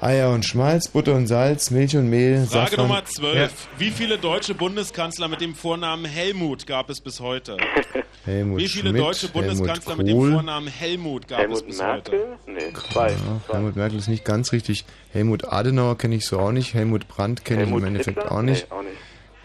Eier 0.00 0.30
und 0.30 0.44
Schmalz, 0.44 0.88
Butter 0.88 1.14
und 1.14 1.26
Salz, 1.26 1.70
Milch 1.70 1.96
und 1.96 2.10
Mehl, 2.10 2.46
Frage 2.46 2.70
Safran. 2.70 2.86
Nummer 2.88 3.04
12. 3.04 3.68
Wie 3.78 3.90
viele 3.90 4.18
deutsche 4.18 4.54
Bundeskanzler 4.54 5.28
mit 5.28 5.40
dem 5.40 5.54
Vornamen 5.54 6.04
Helmut 6.04 6.66
gab 6.66 6.90
es 6.90 7.00
bis 7.00 7.20
heute? 7.20 7.56
Helmut 8.26 8.58
Wie 8.58 8.68
viele 8.68 8.90
Schmidt, 8.90 9.02
deutsche 9.02 9.28
Bundeskanzler 9.28 9.96
Helmut 9.96 10.06
mit 10.06 10.08
dem. 10.08 10.32
Vornamen 10.32 10.68
Helmut 10.68 11.28
gab 11.28 11.38
es 11.38 11.44
Helmut 11.44 11.66
bis 11.66 11.78
Merkel? 11.78 12.20
heute? 12.46 12.50
Nee, 12.50 12.72
zwei. 12.92 13.10
Ja, 13.10 13.16
zwei. 13.46 13.54
Helmut 13.54 13.76
Merkel 13.76 13.98
ist 13.98 14.08
nicht 14.08 14.24
ganz 14.24 14.52
richtig. 14.52 14.84
Helmut 15.12 15.50
Adenauer 15.50 15.96
kenne 15.96 16.16
ich 16.16 16.26
so 16.26 16.40
auch 16.40 16.52
nicht. 16.52 16.74
Helmut 16.74 17.08
Brandt 17.08 17.44
kenne 17.44 17.64
ich 17.64 17.70
im 17.70 17.84
Endeffekt 17.84 18.18
auch 18.30 18.42
nicht. 18.42 18.66
Nee, 18.68 18.76
auch 18.76 18.82
nicht. 18.82 18.96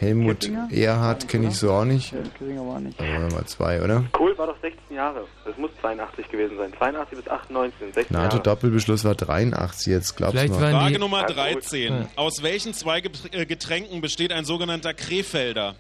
Helmut 0.01 0.39
Kissinger? 0.39 0.67
Erhard 0.71 1.27
kenne 1.27 1.47
ich 1.49 1.55
so 1.57 1.71
auch 1.71 1.85
nicht. 1.85 2.11
Ja, 2.11 2.17
Kissinger 2.37 2.67
war 2.67 2.79
nicht. 2.79 2.99
Aber 2.99 3.35
mal 3.35 3.45
zwei, 3.45 3.81
oder? 3.83 4.03
Kohl 4.11 4.35
war 4.35 4.47
doch 4.47 4.59
16 4.59 4.95
Jahre. 4.95 5.25
Das 5.45 5.55
muss 5.57 5.69
82 5.79 6.27
gewesen 6.29 6.57
sein. 6.57 6.73
82 6.75 7.17
bis 7.19 7.27
98, 7.27 7.79
16 7.93 8.15
Jahre. 8.15 8.27
NATO-Doppelbeschluss 8.27 9.03
war 9.03 9.13
83 9.13 9.87
jetzt, 9.87 10.17
glaubst 10.17 10.43
du 10.43 10.53
Frage 10.53 10.97
Nummer 10.97 11.21
Ja, 11.21 11.27
gut. 11.27 11.37
13. 11.37 12.07
Aus 12.15 12.41
welchen 12.41 12.73
zwei 12.73 13.01
äh, 13.31 13.45
Getränken 13.45 14.01
besteht 14.01 14.31
ein 14.33 14.43
sogenannter 14.43 14.95
Krefelder? 14.95 15.75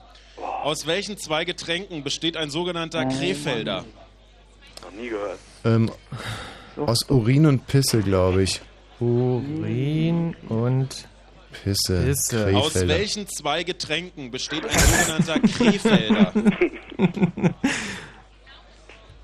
Aus 0.63 0.85
welchen 0.85 1.17
zwei 1.17 1.43
Getränken 1.43 2.03
besteht 2.03 2.37
ein 2.37 2.51
sogenannter 2.51 3.05
Krefelder? 3.05 3.85
Noch 4.83 4.91
nie 5.01 5.09
gehört. 5.09 5.39
Ähm, 5.65 5.91
aus 6.77 7.09
Urin 7.09 7.47
und 7.47 7.65
Pisse, 7.65 8.01
glaube 8.01 8.43
ich. 8.43 8.61
Urin 8.99 10.35
und 10.47 11.07
Pisse. 11.51 12.03
Pisse. 12.05 12.55
Aus 12.55 12.75
welchen 12.75 13.27
zwei 13.27 13.63
Getränken 13.63 14.31
besteht 14.31 14.65
ein 14.65 14.77
sogenannter 14.77 15.39
Krefelder? 15.39 16.33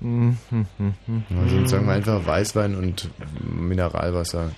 Also 0.00 1.66
sagen 1.66 1.86
wir 1.86 1.94
einfach 1.94 2.24
Weißwein 2.24 2.76
und 2.76 3.10
Mineralwasser. 3.40 4.52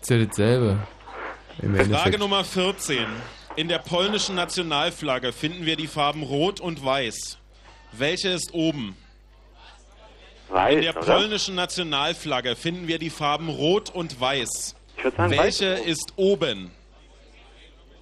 ist 0.00 0.10
ja 0.10 0.24
dasselbe. 0.24 0.78
Frage. 1.90 2.18
Nummer 2.18 2.42
14. 2.44 3.06
In 3.54 3.68
der 3.68 3.78
polnischen 3.78 4.34
Nationalflagge 4.34 5.32
finden 5.32 5.66
wir 5.66 5.76
die 5.76 5.86
Farben 5.86 6.22
Rot 6.22 6.60
und 6.60 6.84
Weiß. 6.84 7.38
Welche 7.92 8.30
ist 8.30 8.54
oben? 8.54 8.96
Weiß, 10.48 10.74
In 10.74 10.82
der 10.82 10.96
oder? 10.96 11.06
polnischen 11.06 11.54
Nationalflagge 11.54 12.56
finden 12.56 12.88
wir 12.88 12.98
die 12.98 13.10
Farben 13.10 13.48
Rot 13.48 13.90
und 13.90 14.20
Weiß. 14.20 14.74
Ich 14.96 15.04
würd 15.04 15.16
sagen, 15.16 15.30
Welche 15.32 15.72
weiß. 15.72 15.86
ist 15.86 16.12
oben? 16.16 16.70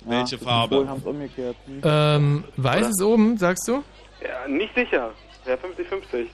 Welche 0.05 0.39
Die 0.39 0.45
Farbe? 0.45 0.81
Umgekehrt. 1.05 1.57
Hm. 1.67 1.81
Ähm, 1.85 2.45
weiß 2.57 2.89
ist 2.89 3.03
oben, 3.03 3.37
sagst 3.37 3.69
du? 3.69 3.83
Ja, 4.23 4.49
nicht 4.49 4.75
sicher. 4.75 5.12
Ja, 5.47 5.55
50-50. 5.55 6.27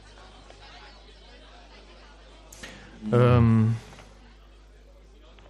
Ähm, 3.13 3.77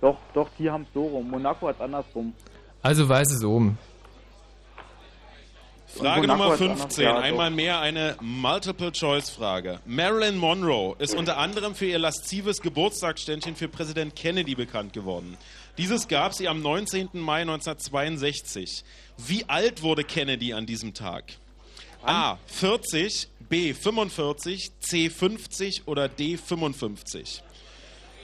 Doch, 0.00 0.18
doch, 0.34 0.48
die 0.58 0.70
haben 0.70 0.82
es 0.82 0.88
so 0.92 1.04
rum. 1.04 1.30
Monaco 1.30 1.68
hat 1.68 1.76
es 1.76 1.80
andersrum. 1.80 2.34
also 2.82 3.08
weiß 3.08 3.30
ist 3.32 3.44
oben. 3.44 3.78
Frage 5.98 6.26
Nummer 6.26 6.50
hat's 6.50 6.60
anders- 6.60 6.80
15, 6.82 7.04
ja, 7.04 7.12
doch. 7.14 7.22
einmal 7.22 7.50
mehr 7.50 7.80
eine 7.80 8.16
Multiple-Choice-Frage. 8.20 9.80
Marilyn 9.86 10.36
Monroe 10.36 10.94
ist 10.98 11.14
unter 11.14 11.38
anderem 11.38 11.74
für 11.74 11.86
ihr 11.86 11.98
laszives 11.98 12.60
Geburtstagsständchen 12.60 13.56
für 13.56 13.68
Präsident 13.68 14.14
Kennedy 14.16 14.54
bekannt 14.54 14.92
geworden. 14.92 15.36
Dieses 15.78 16.08
gab 16.08 16.34
sie 16.34 16.48
am 16.48 16.62
19. 16.62 17.08
Mai 17.14 17.42
1962. 17.42 18.84
Wie 19.18 19.48
alt 19.48 19.82
wurde 19.82 20.04
Kennedy 20.04 20.52
an 20.52 20.66
diesem 20.66 20.94
Tag? 20.94 21.24
A. 22.02 22.38
40, 22.46 23.28
B. 23.48 23.74
45, 23.74 24.70
C. 24.80 25.10
50 25.10 25.82
oder 25.86 26.08
D. 26.08 26.36
55? 26.36 27.42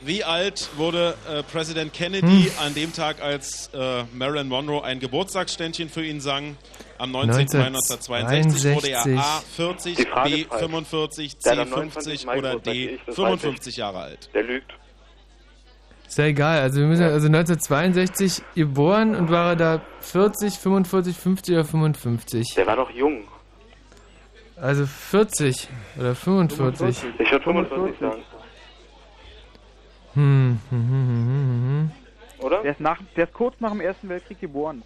Wie 0.04 0.24
alt 0.24 0.68
wurde 0.76 1.14
äh, 1.30 1.42
Präsident 1.44 1.92
Kennedy 1.92 2.26
Hm. 2.26 2.50
an 2.66 2.74
dem 2.74 2.92
Tag, 2.92 3.22
als 3.22 3.70
äh, 3.72 4.02
Marilyn 4.12 4.48
Monroe 4.48 4.82
ein 4.82 4.98
Geburtstagsständchen 4.98 5.88
für 5.88 6.04
ihn 6.04 6.20
sang? 6.20 6.56
Am 6.98 7.10
19. 7.12 7.46
Mai 7.58 7.66
1962 7.66 8.74
wurde 8.76 8.90
er 8.90 9.18
A 9.18 9.42
40, 9.56 9.96
Die 9.96 10.02
Frage 10.04 10.30
B 10.30 10.40
ist 10.42 10.48
falsch. 10.48 10.60
45, 10.62 11.32
Der 11.32 11.40
C 11.40 11.50
hat 11.50 11.58
am 11.58 11.70
29. 11.70 12.12
50 12.12 12.26
Mai 12.26 12.38
oder 12.38 12.58
D 12.58 12.70
ich, 12.94 13.00
das 13.06 13.18
weiß 13.18 13.26
55 13.40 13.76
Jahre 13.76 13.98
alt. 13.98 14.30
Der 14.34 14.42
lügt. 14.42 14.72
Ist 16.08 16.18
ja 16.18 16.24
egal. 16.26 16.60
Also 16.60 16.80
wir 16.80 16.86
müssen 16.86 17.04
also 17.04 17.26
1962 17.26 18.42
geboren 18.54 19.14
und 19.16 19.30
war 19.30 19.50
er 19.50 19.56
da 19.56 19.82
40, 20.00 20.54
45, 20.58 21.16
50 21.16 21.54
oder 21.54 21.64
55? 21.64 22.54
Der 22.54 22.66
war 22.66 22.76
doch 22.76 22.90
jung. 22.90 23.24
Also 24.56 24.84
40 24.86 25.68
oder 25.98 26.14
45. 26.14 27.04
Ich 27.18 27.30
würde 27.32 27.44
45 27.44 27.98
sagen. 27.98 28.22
Hm, 30.14 30.60
hm, 30.70 30.78
hm, 30.78 30.88
hm, 30.88 31.26
hm, 31.26 31.90
hm. 32.38 32.44
Oder? 32.44 32.62
Der 32.62 32.72
ist, 32.72 32.80
nach, 32.80 33.00
der 33.16 33.24
ist 33.24 33.32
kurz 33.32 33.54
nach 33.60 33.70
dem 33.70 33.80
Ersten 33.80 34.08
Weltkrieg 34.08 34.40
geboren. 34.40 34.82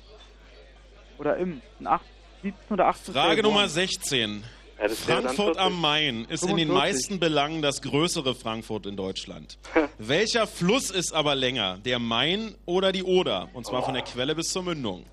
Oder 1.19 1.37
im. 1.37 1.61
in 1.81 1.87
acht- 1.87 2.05
17 2.43 2.75
oder 2.75 2.87
18. 2.89 3.15
Frage. 3.15 3.43
Nummer 3.43 3.69
16. 3.69 4.45
Ja, 4.79 4.89
Frankfurt 4.91 5.57
40. 5.57 5.59
am 5.63 5.81
Main 5.81 6.27
ist 6.29 6.43
in 6.43 6.57
den 6.57 6.69
45. 6.69 6.69
meisten 6.69 7.19
Belangen 7.19 7.63
das 7.63 7.81
größere 7.81 8.35
Frankfurt 8.35 8.85
in 8.87 8.95
Deutschland. 8.97 9.59
Welcher 9.99 10.47
Fluss 10.47 10.91
ist 10.91 11.15
aber 11.15 11.35
länger? 11.35 11.79
Der 11.85 11.99
Main 11.99 12.55
oder 12.67 12.93
die 12.93 13.03
Oder? 13.03 13.49
Und 13.55 13.67
zwar 13.67 13.83
von 13.83 13.95
der 13.95 14.03
Quelle 14.03 14.35
bis 14.35 14.49
zur 14.53 14.63
Mündung. 14.65 15.07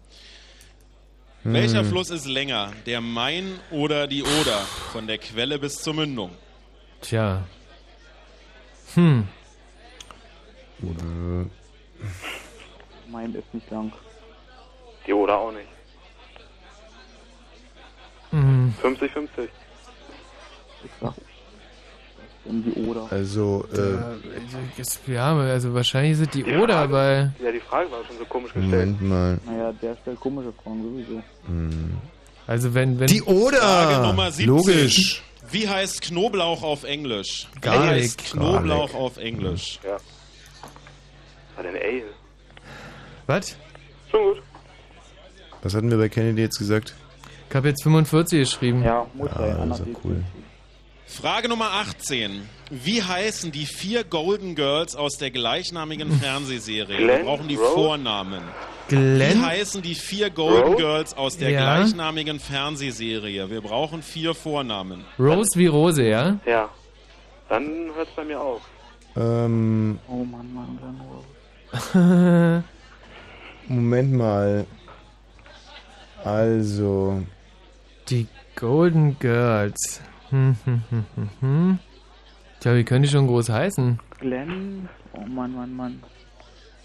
Hm. 1.43 1.53
Welcher 1.53 1.85
Fluss 1.85 2.09
ist 2.09 2.25
länger? 2.25 2.73
Der 2.85 2.99
Main 2.99 3.59
oder 3.71 4.05
die 4.07 4.23
Oder? 4.23 4.57
Von 4.91 5.07
der 5.07 5.17
Quelle 5.17 5.57
bis 5.57 5.81
zur 5.81 5.93
Mündung. 5.93 6.31
Tja. 7.01 7.43
Hm. 8.95 9.27
Äh, 10.89 11.45
Mein 13.11 13.33
ist 13.35 13.53
nicht 13.53 13.69
lang. 13.71 13.91
Die 15.07 15.13
Oder 15.13 15.37
auch 15.37 15.51
nicht. 15.51 15.67
Hm. 18.31 18.73
50-50. 18.81 19.47
Ich 20.85 20.91
sag. 21.01 21.13
In 22.45 22.61
die 22.63 22.73
Oder. 22.87 23.07
Also, 23.09 23.65
äh, 23.73 24.77
Jetzt- 24.77 24.99
Ja, 25.07 25.33
also 25.37 25.73
wahrscheinlich 25.73 26.17
sind 26.17 26.33
die 26.33 26.43
Oder, 26.43 26.91
weil. 26.91 27.31
Ja, 27.41 27.51
die 27.51 27.59
Frage 27.61 27.89
war 27.91 28.03
schon 28.05 28.17
so 28.17 28.25
komisch 28.25 28.51
gestellt. 28.53 28.99
Moment 28.99 29.01
mal. 29.01 29.39
Naja, 29.45 29.71
der 29.81 29.95
stellt 30.01 30.19
komische 30.19 30.51
Fragen 30.61 30.83
sowieso. 30.83 31.23
Hm. 31.45 31.97
Also 32.45 32.73
wenn, 32.73 32.99
wenn. 32.99 33.07
Die 33.07 33.21
Oder! 33.21 33.57
Frage 33.59 34.07
Nummer 34.07 34.29
17. 34.31 34.47
Logisch. 34.53 35.23
Wie 35.51 35.69
heißt 35.69 36.01
Knoblauch 36.01 36.63
auf 36.63 36.83
Englisch? 36.83 37.47
Wie 37.53 37.59
Garlic. 37.61 38.03
heißt 38.03 38.23
Knoblauch 38.31 38.91
Garlic. 38.91 38.95
auf 38.95 39.17
Englisch? 39.17 39.79
Ja. 39.83 39.97
War 41.55 41.63
denn 41.63 41.75
Ale? 41.75 42.03
Was? 43.27 43.57
Schon 44.11 44.21
gut. 44.33 44.41
Was 45.61 45.73
hatten 45.75 45.89
wir 45.89 45.97
bei 45.97 46.09
Kennedy 46.09 46.41
jetzt 46.41 46.57
gesagt? 46.57 46.93
Ich 47.49 47.55
habe 47.55 47.69
jetzt 47.69 47.83
45 47.83 48.39
geschrieben. 48.39 48.83
Ja, 48.83 49.05
muss 49.13 49.29
Ah, 49.31 49.39
sein. 49.39 49.49
das 49.49 49.59
Anders 49.59 49.79
ist 49.79 49.85
ja 49.87 49.93
geht's 49.93 50.05
cool. 50.05 50.23
Frage 51.05 51.47
Nummer 51.47 51.71
18. 51.73 52.49
Wie 52.71 53.03
heißen 53.03 53.51
die 53.51 53.67
vier 53.67 54.03
Golden 54.03 54.55
Girls 54.55 54.95
aus 54.95 55.17
der 55.17 55.29
gleichnamigen 55.29 56.11
Fernsehserie? 56.11 56.97
Wir 56.97 57.05
Glenn, 57.05 57.25
brauchen 57.25 57.47
die 57.47 57.55
Rose? 57.55 57.71
Vornamen. 57.73 58.41
Wie 58.89 58.95
Glenn? 58.95 59.45
heißen 59.45 59.83
die 59.83 59.93
vier 59.93 60.31
Golden 60.31 60.69
Rose? 60.73 60.77
Girls 60.77 61.13
aus 61.15 61.37
der 61.37 61.51
Ja. 61.51 61.59
gleichnamigen 61.77 62.39
Fernsehserie? 62.39 63.47
Wir 63.51 63.61
brauchen 63.61 64.01
vier 64.01 64.33
Vornamen. 64.33 65.05
Rose 65.19 65.51
wie 65.59 65.67
Rose, 65.67 66.03
ja? 66.03 66.39
Ja. 66.47 66.69
Dann 67.47 67.91
hört 67.95 68.07
es 68.09 68.15
bei 68.15 68.23
mir 68.25 68.41
auf. 68.41 68.61
Ähm, 69.15 69.99
Oh 70.07 70.23
Mann, 70.23 70.51
Mann, 70.53 70.79
Glenn 70.81 70.99
Rose. 71.09 71.27
Moment 73.67 74.13
mal. 74.13 74.65
Also, 76.23 77.23
Die 78.09 78.27
Golden 78.55 79.17
Girls. 79.19 80.01
Hm, 80.29 80.55
hm, 80.65 80.83
hm, 80.89 81.05
hm, 81.15 81.29
hm. 81.39 81.79
Tja, 82.59 82.75
wie 82.75 82.83
können 82.83 83.03
die 83.03 83.09
schon 83.09 83.27
groß 83.27 83.49
heißen? 83.49 83.99
Glenn. 84.19 84.87
Oh 85.13 85.21
Mann, 85.21 85.53
Mann, 85.53 85.73
Mann. 85.75 86.03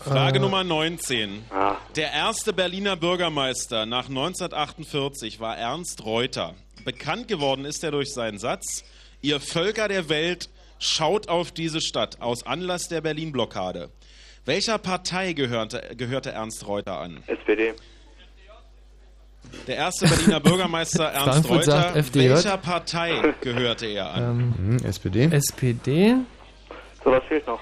Frage 0.00 0.38
Äh. 0.38 0.42
Nummer 0.42 0.64
19. 0.64 1.42
Ah, 1.50 1.76
Der 1.96 2.12
erste 2.12 2.52
Berliner 2.52 2.96
Bürgermeister 2.96 3.86
nach 3.86 4.08
1948 4.08 5.40
war 5.40 5.56
Ernst 5.56 6.04
Reuter. 6.04 6.54
Bekannt 6.84 7.28
geworden 7.28 7.64
ist 7.64 7.82
er 7.84 7.90
durch 7.90 8.12
seinen 8.12 8.38
Satz, 8.38 8.84
ihr 9.22 9.40
Völker 9.40 9.88
der 9.88 10.08
Welt, 10.08 10.48
schaut 10.78 11.28
auf 11.28 11.50
diese 11.52 11.80
Stadt 11.80 12.20
aus 12.20 12.46
Anlass 12.46 12.88
der 12.88 13.00
Berlin-Blockade. 13.00 13.90
Welcher 14.48 14.78
Partei 14.78 15.34
gehörte, 15.34 15.90
gehörte 15.94 16.30
Ernst 16.30 16.66
Reuter 16.66 16.98
an? 17.00 17.22
SPD. 17.26 17.74
Der 19.66 19.76
erste 19.76 20.08
Berliner 20.08 20.40
Bürgermeister 20.40 21.04
Ernst 21.12 21.46
Frankfurt 21.46 21.64
sagt 21.64 21.88
Reuter. 21.90 21.98
FDJ. 21.98 22.28
Welcher 22.30 22.56
Partei 22.56 23.34
gehörte 23.42 23.84
er 23.84 24.10
an? 24.10 24.22
Ähm, 24.22 24.78
hm, 24.80 24.86
SPD? 24.86 25.24
SPD? 25.30 26.14
So, 27.04 27.10
was 27.10 27.22
fehlt 27.24 27.46
noch? 27.46 27.60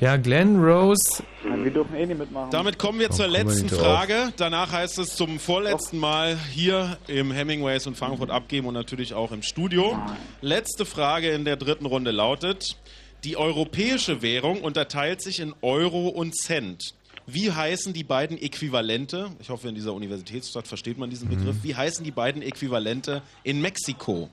Ja, 0.00 0.16
Glenn 0.16 0.58
Rose. 0.58 1.22
Wir 1.44 1.70
dürfen 1.70 1.94
eh 1.96 2.06
nicht 2.06 2.18
mitmachen. 2.18 2.50
Damit 2.50 2.78
kommen 2.78 2.98
wir 2.98 3.10
zur 3.10 3.26
kommen 3.26 3.36
wir 3.36 3.44
letzten 3.44 3.68
drauf. 3.68 3.80
Frage. 3.80 4.32
Danach 4.38 4.72
heißt 4.72 5.00
es 5.00 5.14
zum 5.14 5.38
vorletzten 5.38 5.98
Mal 5.98 6.38
hier 6.50 6.96
im 7.08 7.30
Hemingways 7.30 7.86
und 7.86 7.98
Frankfurt 7.98 8.30
abgeben 8.30 8.68
und 8.68 8.74
natürlich 8.74 9.12
auch 9.12 9.32
im 9.32 9.42
Studio. 9.42 10.00
Letzte 10.40 10.86
Frage 10.86 11.28
in 11.28 11.44
der 11.44 11.56
dritten 11.56 11.84
Runde 11.84 12.10
lautet: 12.10 12.78
Die 13.24 13.36
europäische 13.36 14.20
Währung 14.20 14.62
unterteilt 14.62 15.22
sich 15.22 15.38
in 15.38 15.54
Euro 15.62 16.08
und 16.08 16.34
Cent. 16.34 16.94
Wie 17.26 17.52
heißen 17.52 17.92
die 17.92 18.02
beiden 18.02 18.36
Äquivalente? 18.36 19.30
Ich 19.40 19.48
hoffe, 19.48 19.68
in 19.68 19.76
dieser 19.76 19.94
Universitätsstadt 19.94 20.66
versteht 20.66 20.98
man 20.98 21.08
diesen 21.08 21.28
Begriff. 21.28 21.54
Wie 21.62 21.76
heißen 21.76 22.04
die 22.04 22.10
beiden 22.10 22.42
Äquivalente 22.42 23.22
in 23.44 23.60
Mexiko? 23.60 24.28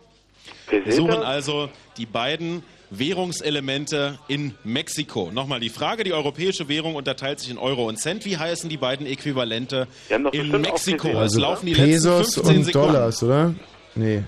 Wir 0.70 0.91
suchen 0.91 1.22
also 1.22 1.70
die 1.98 2.07
beiden 2.07 2.64
Währungselemente 2.90 4.18
in 4.28 4.56
Mexiko. 4.64 5.30
Nochmal 5.32 5.60
die 5.60 5.70
Frage, 5.70 6.03
die 6.03 6.14
europäische 6.14 6.68
Währung 6.68 6.95
unterteilt 6.95 7.40
sich 7.40 7.52
in 7.52 7.60
Euro 7.60 7.88
und 7.88 7.99
Cent. 7.99 8.26
Wie 8.26 8.38
heißen 8.38 8.70
die 8.70 8.78
beiden 8.78 9.06
Äquivalente 9.06 9.88
in 10.32 10.49
Mexiko? 10.49 11.10
Es 11.22 11.36
laufen 11.36 11.68
die 11.68 11.74
Pesos 11.74 12.38
letzten 12.38 12.41
15 12.41 12.57
und 12.57 12.64
Sekunden. 12.64 12.88
Dollars, 12.88 13.22
oder? 13.22 13.53
Nee. 13.94 14.24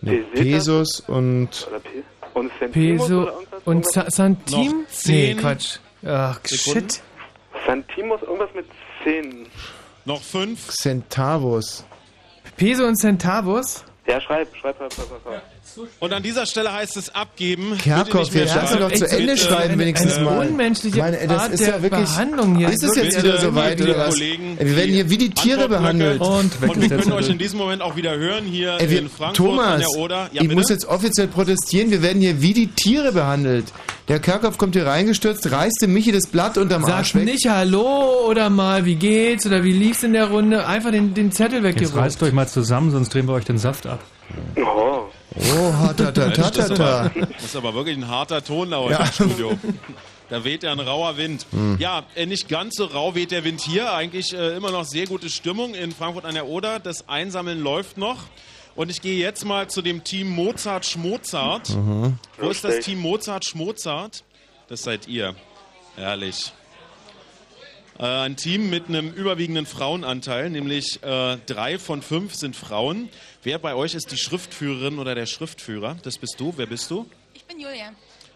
nee? 0.00 0.16
Pesos 0.34 0.98
und 0.98 1.68
Oder 1.68 1.78
P 1.78 2.02
und 2.34 2.50
Centimos 2.58 3.02
Peso 3.08 3.22
oder 3.22 3.32
irgendwas? 3.32 3.62
und? 3.64 3.92
Sa 3.92 4.10
Santim? 4.10 4.56
Noch 4.56 4.72
Nee, 4.78 4.84
zehn 4.88 5.36
Quatsch. 5.38 5.78
Ach, 6.04 6.40
Sekunden. 6.44 6.90
shit. 6.90 7.02
Santimos, 7.66 8.22
irgendwas 8.22 8.50
mit 8.54 8.66
10. 9.04 9.46
Noch 10.04 10.20
fünf. 10.22 10.68
Centavos. 10.68 11.84
Peso 12.56 12.84
und 12.86 12.96
Centavos? 12.96 13.84
Ja, 14.06 14.20
schreib, 14.20 14.48
schreib, 14.56 14.76
schreib, 14.76 14.92
schreib, 14.92 15.06
schreib. 15.22 15.42
Und 16.00 16.12
an 16.12 16.22
dieser 16.22 16.46
Stelle 16.46 16.72
heißt 16.72 16.96
es 16.96 17.14
abgeben. 17.14 17.76
Kerkhoff, 17.78 18.34
jetzt 18.34 18.54
lass 18.54 18.72
ihn 18.72 18.78
doch 18.80 18.92
zu 18.92 19.08
Ende 19.08 19.36
schreiben, 19.36 19.78
wenigstens 19.78 20.14
eine 20.16 20.24
mal. 20.24 20.46
unmenschliche 20.46 20.98
Meine, 20.98 21.26
das 21.26 21.42
Art 21.42 21.52
ist 21.52 21.60
ja 21.60 21.82
wirklich, 21.82 22.08
Behandlung 22.08 22.56
hier. 22.56 22.68
Ist 22.68 22.82
es 22.82 22.96
jetzt 22.96 23.22
wieder 23.22 23.38
so 23.38 23.54
weit, 23.54 23.80
oder 23.80 23.98
was? 23.98 24.14
Kollegen, 24.14 24.56
wir 24.58 24.76
werden 24.76 24.92
hier 24.92 25.10
wie 25.10 25.18
die 25.18 25.30
Tiere 25.30 25.68
behandelt. 25.68 26.20
Und 26.20 26.50
Und 26.60 26.80
wir 26.80 26.88
können 26.96 27.12
euch 27.12 27.28
in 27.28 27.38
diesem 27.38 27.58
Moment 27.58 27.82
auch 27.82 27.96
wieder 27.96 28.16
hören 28.16 28.44
hier 28.44 28.76
Ey, 28.78 28.90
wir, 28.90 28.98
in 29.00 29.08
Frankfurt 29.08 29.36
Thomas, 29.36 29.66
an 29.66 29.80
der 29.80 29.88
Oder. 29.90 30.16
Ja, 30.16 30.28
ich 30.32 30.40
bitte? 30.40 30.54
muss 30.54 30.68
jetzt 30.68 30.84
offiziell 30.86 31.28
protestieren, 31.28 31.90
wir 31.90 32.02
werden 32.02 32.20
hier 32.20 32.40
wie 32.42 32.52
die 32.52 32.68
Tiere 32.68 33.12
behandelt. 33.12 33.66
Der 34.08 34.18
Kerkhoff 34.18 34.58
kommt 34.58 34.74
hier 34.74 34.86
reingestürzt, 34.86 35.50
reißt 35.50 35.78
dem 35.82 35.92
Michi 35.92 36.12
das 36.12 36.26
Blatt 36.26 36.58
unterm 36.58 36.84
Arsch 36.84 37.12
Sagt 37.12 37.24
weg. 37.24 37.32
nicht 37.32 37.48
Hallo 37.48 38.26
oder 38.28 38.50
mal, 38.50 38.84
wie 38.84 38.96
geht's 38.96 39.46
oder 39.46 39.62
wie 39.64 39.72
lief's 39.72 40.02
in 40.02 40.12
der 40.12 40.26
Runde. 40.26 40.66
Einfach 40.66 40.90
den, 40.90 41.14
den 41.14 41.30
Zettel 41.32 41.62
Jetzt 41.64 41.76
weggerückt. 41.76 41.96
reißt 41.96 42.22
euch 42.22 42.32
mal 42.32 42.48
zusammen, 42.48 42.90
sonst 42.90 43.14
drehen 43.14 43.26
wir 43.28 43.34
euch 43.34 43.44
den 43.44 43.58
Saft 43.58 43.86
ab. 43.86 44.00
Oh. 44.56 45.04
Oh, 45.36 45.72
Mensch, 45.72 46.36
das, 46.36 46.56
ist 46.58 46.70
aber, 46.72 47.10
das 47.32 47.44
ist 47.44 47.56
aber 47.56 47.74
wirklich 47.74 47.96
ein 47.96 48.08
harter 48.08 48.42
Ton 48.44 48.70
da 48.70 48.78
heute 48.78 48.92
Ja. 48.94 49.00
im 49.04 49.12
Studio. 49.12 49.58
Da 50.28 50.44
weht 50.44 50.62
ja 50.62 50.72
ein 50.72 50.80
rauer 50.80 51.16
Wind. 51.18 51.46
Hm. 51.50 51.76
Ja, 51.78 52.04
äh, 52.14 52.24
nicht 52.26 52.48
ganz 52.48 52.76
so 52.76 52.86
rau 52.86 53.14
weht 53.14 53.30
der 53.32 53.44
Wind 53.44 53.60
hier. 53.60 53.92
Eigentlich 53.92 54.32
äh, 54.32 54.56
immer 54.56 54.70
noch 54.70 54.84
sehr 54.84 55.06
gute 55.06 55.28
Stimmung 55.28 55.74
in 55.74 55.92
Frankfurt 55.92 56.24
an 56.24 56.34
der 56.34 56.46
Oder. 56.46 56.78
Das 56.78 57.08
Einsammeln 57.08 57.60
läuft 57.60 57.98
noch. 57.98 58.16
Und 58.74 58.90
ich 58.90 59.02
gehe 59.02 59.18
jetzt 59.18 59.44
mal 59.44 59.68
zu 59.68 59.82
dem 59.82 60.04
Team 60.04 60.30
Mozart 60.30 60.86
Schmozart. 60.86 61.68
Mhm. 61.70 62.18
Wo 62.38 62.48
ist 62.48 62.64
das. 62.64 62.80
Team 62.80 63.00
Mozart 63.00 63.44
Schmozart? 63.44 64.24
Das 64.68 64.82
seid 64.82 65.06
ihr. 65.06 65.34
Ehrlich. 65.98 66.52
Äh, 68.02 68.06
ein 68.06 68.34
Team 68.34 68.68
mit 68.68 68.88
einem 68.88 69.12
überwiegenden 69.12 69.64
Frauenanteil, 69.64 70.50
nämlich 70.50 71.00
äh, 71.04 71.36
drei 71.46 71.78
von 71.78 72.02
fünf 72.02 72.34
sind 72.34 72.56
Frauen. 72.56 73.08
Wer 73.44 73.60
bei 73.60 73.76
euch 73.76 73.94
ist 73.94 74.10
die 74.10 74.16
Schriftführerin 74.16 74.98
oder 74.98 75.14
der 75.14 75.26
Schriftführer? 75.26 75.96
Das 76.02 76.18
bist 76.18 76.34
du. 76.40 76.52
Wer 76.56 76.66
bist 76.66 76.90
du? 76.90 77.06
Ich 77.32 77.44
bin 77.44 77.60
Julia. 77.60 77.92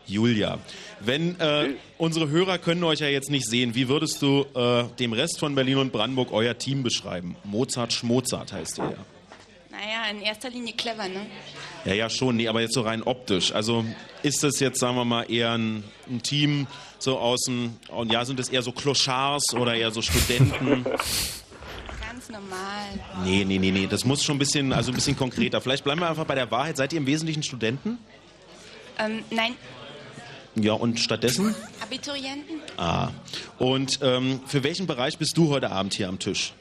Julia. 0.06 0.60
Wenn 1.01 1.40
äh, 1.40 1.70
unsere 1.98 2.28
Hörer 2.28 2.59
können 2.59 2.84
euch 2.84 3.01
ja 3.01 3.09
jetzt 3.09 3.28
nicht 3.28 3.48
sehen, 3.48 3.74
wie 3.74 3.88
würdest 3.88 4.22
du 4.22 4.47
äh, 4.55 4.84
dem 5.01 5.12
Rest 5.12 5.40
von 5.40 5.56
Berlin 5.56 5.78
und 5.78 5.90
Brandenburg 5.90 6.30
euer 6.30 6.56
Team 6.56 6.84
beschreiben? 6.84 7.34
Mozart 7.43 7.93
Schmozart 7.93 8.52
heißt 8.52 8.78
ihr 8.78 8.84
ja. 8.84 9.05
Naja, 9.72 10.10
in 10.12 10.22
erster 10.22 10.48
Linie 10.48 10.74
clever, 10.74 11.09
ne? 11.09 11.26
Ja, 11.84 11.93
ja, 11.93 12.09
schon, 12.09 12.36
nee, 12.36 12.47
aber 12.47 12.60
jetzt 12.60 12.74
so 12.74 12.82
rein 12.82 13.02
optisch. 13.02 13.51
Also 13.51 13.84
ist 14.22 14.44
das 14.44 14.60
jetzt, 14.60 14.78
sagen 14.78 14.94
wir 14.94 15.05
mal, 15.05 15.30
eher 15.30 15.52
ein, 15.52 15.82
ein 16.09 16.22
Team 16.22 16.68
so 16.98 17.18
aus 17.18 17.43
dem, 17.43 17.77
und 17.89 18.12
ja, 18.12 18.24
sind 18.24 18.39
das 18.39 18.48
eher 18.48 18.62
so 18.62 18.73
Clochards 18.73 19.55
oder 19.55 19.74
eher 19.74 19.90
so 19.90 20.02
Studenten? 20.02 20.85
Ganz 22.01 22.28
normal. 22.31 22.86
nee, 23.24 23.44
nee, 23.44 23.59
nee, 23.59 23.70
nee, 23.70 23.86
das 23.86 24.05
muss 24.05 24.24
schon 24.24 24.36
ein 24.36 24.39
bisschen, 24.39 24.73
also 24.73 24.90
ein 24.90 24.94
bisschen 24.94 25.16
konkreter. 25.16 25.60
Vielleicht 25.60 25.85
bleiben 25.85 26.01
wir 26.01 26.09
einfach 26.09 26.24
bei 26.24 26.35
der 26.35 26.51
Wahrheit. 26.51 26.77
Seid 26.77 26.93
ihr 26.93 26.98
im 26.98 27.06
Wesentlichen 27.06 27.43
Studenten? 27.43 27.98
Ähm, 28.98 29.23
nein, 29.31 29.55
Ja, 30.55 30.73
und 30.73 30.98
stattdessen? 30.98 31.55
Abiturienten? 31.82 32.60
Ah. 32.78 33.09
Und 33.59 33.98
ähm, 34.02 34.40
für 34.47 34.64
welchen 34.64 34.86
Bereich 34.86 35.18
bist 35.18 35.36
du 35.36 35.51
heute 35.51 35.70
Abend 35.70 35.93
hier 35.94 36.09
am 36.09 36.18
Tisch? 36.18 36.55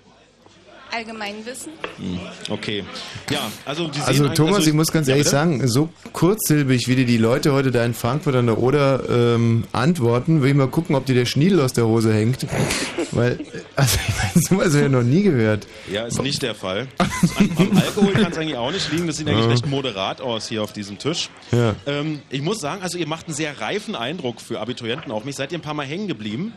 Allgemeinwissen? 0.96 1.74
Hm, 1.98 2.20
okay. 2.50 2.84
Ja, 3.30 3.52
also 3.66 3.88
die 3.88 3.96
sehen 4.00 4.04
Also 4.08 4.24
eigentlich- 4.24 4.38
Thomas, 4.38 4.68
ich 4.68 4.74
muss 4.74 4.92
ganz 4.92 5.08
Ja, 5.08 5.14
ehrlich 5.16 5.26
bitte? 5.26 5.36
sagen, 5.36 5.68
so 5.68 5.90
kurzsilbig, 6.14 6.88
wie 6.88 6.96
dir 6.96 7.06
die 7.06 7.18
Leute 7.18 7.52
heute 7.54 7.72
da 7.72 7.84
in 7.84 7.94
Frankfurt 7.94 8.36
an 8.36 8.46
der 8.46 8.58
Oder 8.58 9.04
ähm, 9.10 9.66
antworten, 9.74 10.42
will 10.42 10.50
ich 10.52 10.56
mal 10.56 10.68
gucken, 10.68 10.96
ob 10.96 11.06
dir 11.06 11.16
der 11.16 11.26
Schniedel 11.26 11.60
aus 11.60 11.74
der 11.74 11.86
Hose 11.86 12.14
hängt. 12.14 12.46
Weil, 13.12 13.40
also 13.76 13.98
ich 14.08 14.16
meine, 14.16 14.32
sowas 14.46 14.66
habe 14.68 14.76
ich 14.78 14.82
ja 14.84 14.90
noch 14.90 15.04
nie 15.04 15.24
gehört. 15.24 15.68
Ja, 15.92 16.06
ist 16.06 16.22
nicht 16.22 16.42
der 16.42 16.56
Fall. 16.56 16.88
An, 16.98 17.10
am 17.58 17.78
Alkohol 17.78 18.14
kann 18.14 18.32
es 18.32 18.38
eigentlich 18.38 18.58
auch 18.58 18.72
nicht 18.72 18.92
liegen. 18.92 19.08
Das 19.08 19.18
sieht 19.18 19.28
eigentlich 19.28 19.46
Ja. 19.46 19.52
recht 19.52 19.66
moderat 19.68 20.22
aus 20.22 20.48
hier 20.48 20.64
auf 20.64 20.74
diesem 20.74 20.98
Tisch. 20.98 21.30
Ja. 21.52 21.76
Ähm, 21.86 22.22
ich 22.30 22.42
muss 22.42 22.60
sagen, 22.60 22.82
also 22.82 22.98
ihr 22.98 23.08
macht 23.08 23.28
einen 23.28 23.36
sehr 23.36 23.60
reifen 23.60 23.96
Eindruck 23.96 24.40
für 24.42 24.60
Abiturienten 24.60 25.12
auf 25.12 25.24
mich. 25.26 25.36
Seid 25.36 25.52
ihr 25.52 25.58
ein 25.60 25.62
paar 25.62 25.74
Mal 25.74 25.86
hängen 25.86 26.08
geblieben? 26.08 26.54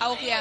Auch 0.00 0.18
ja. 0.20 0.36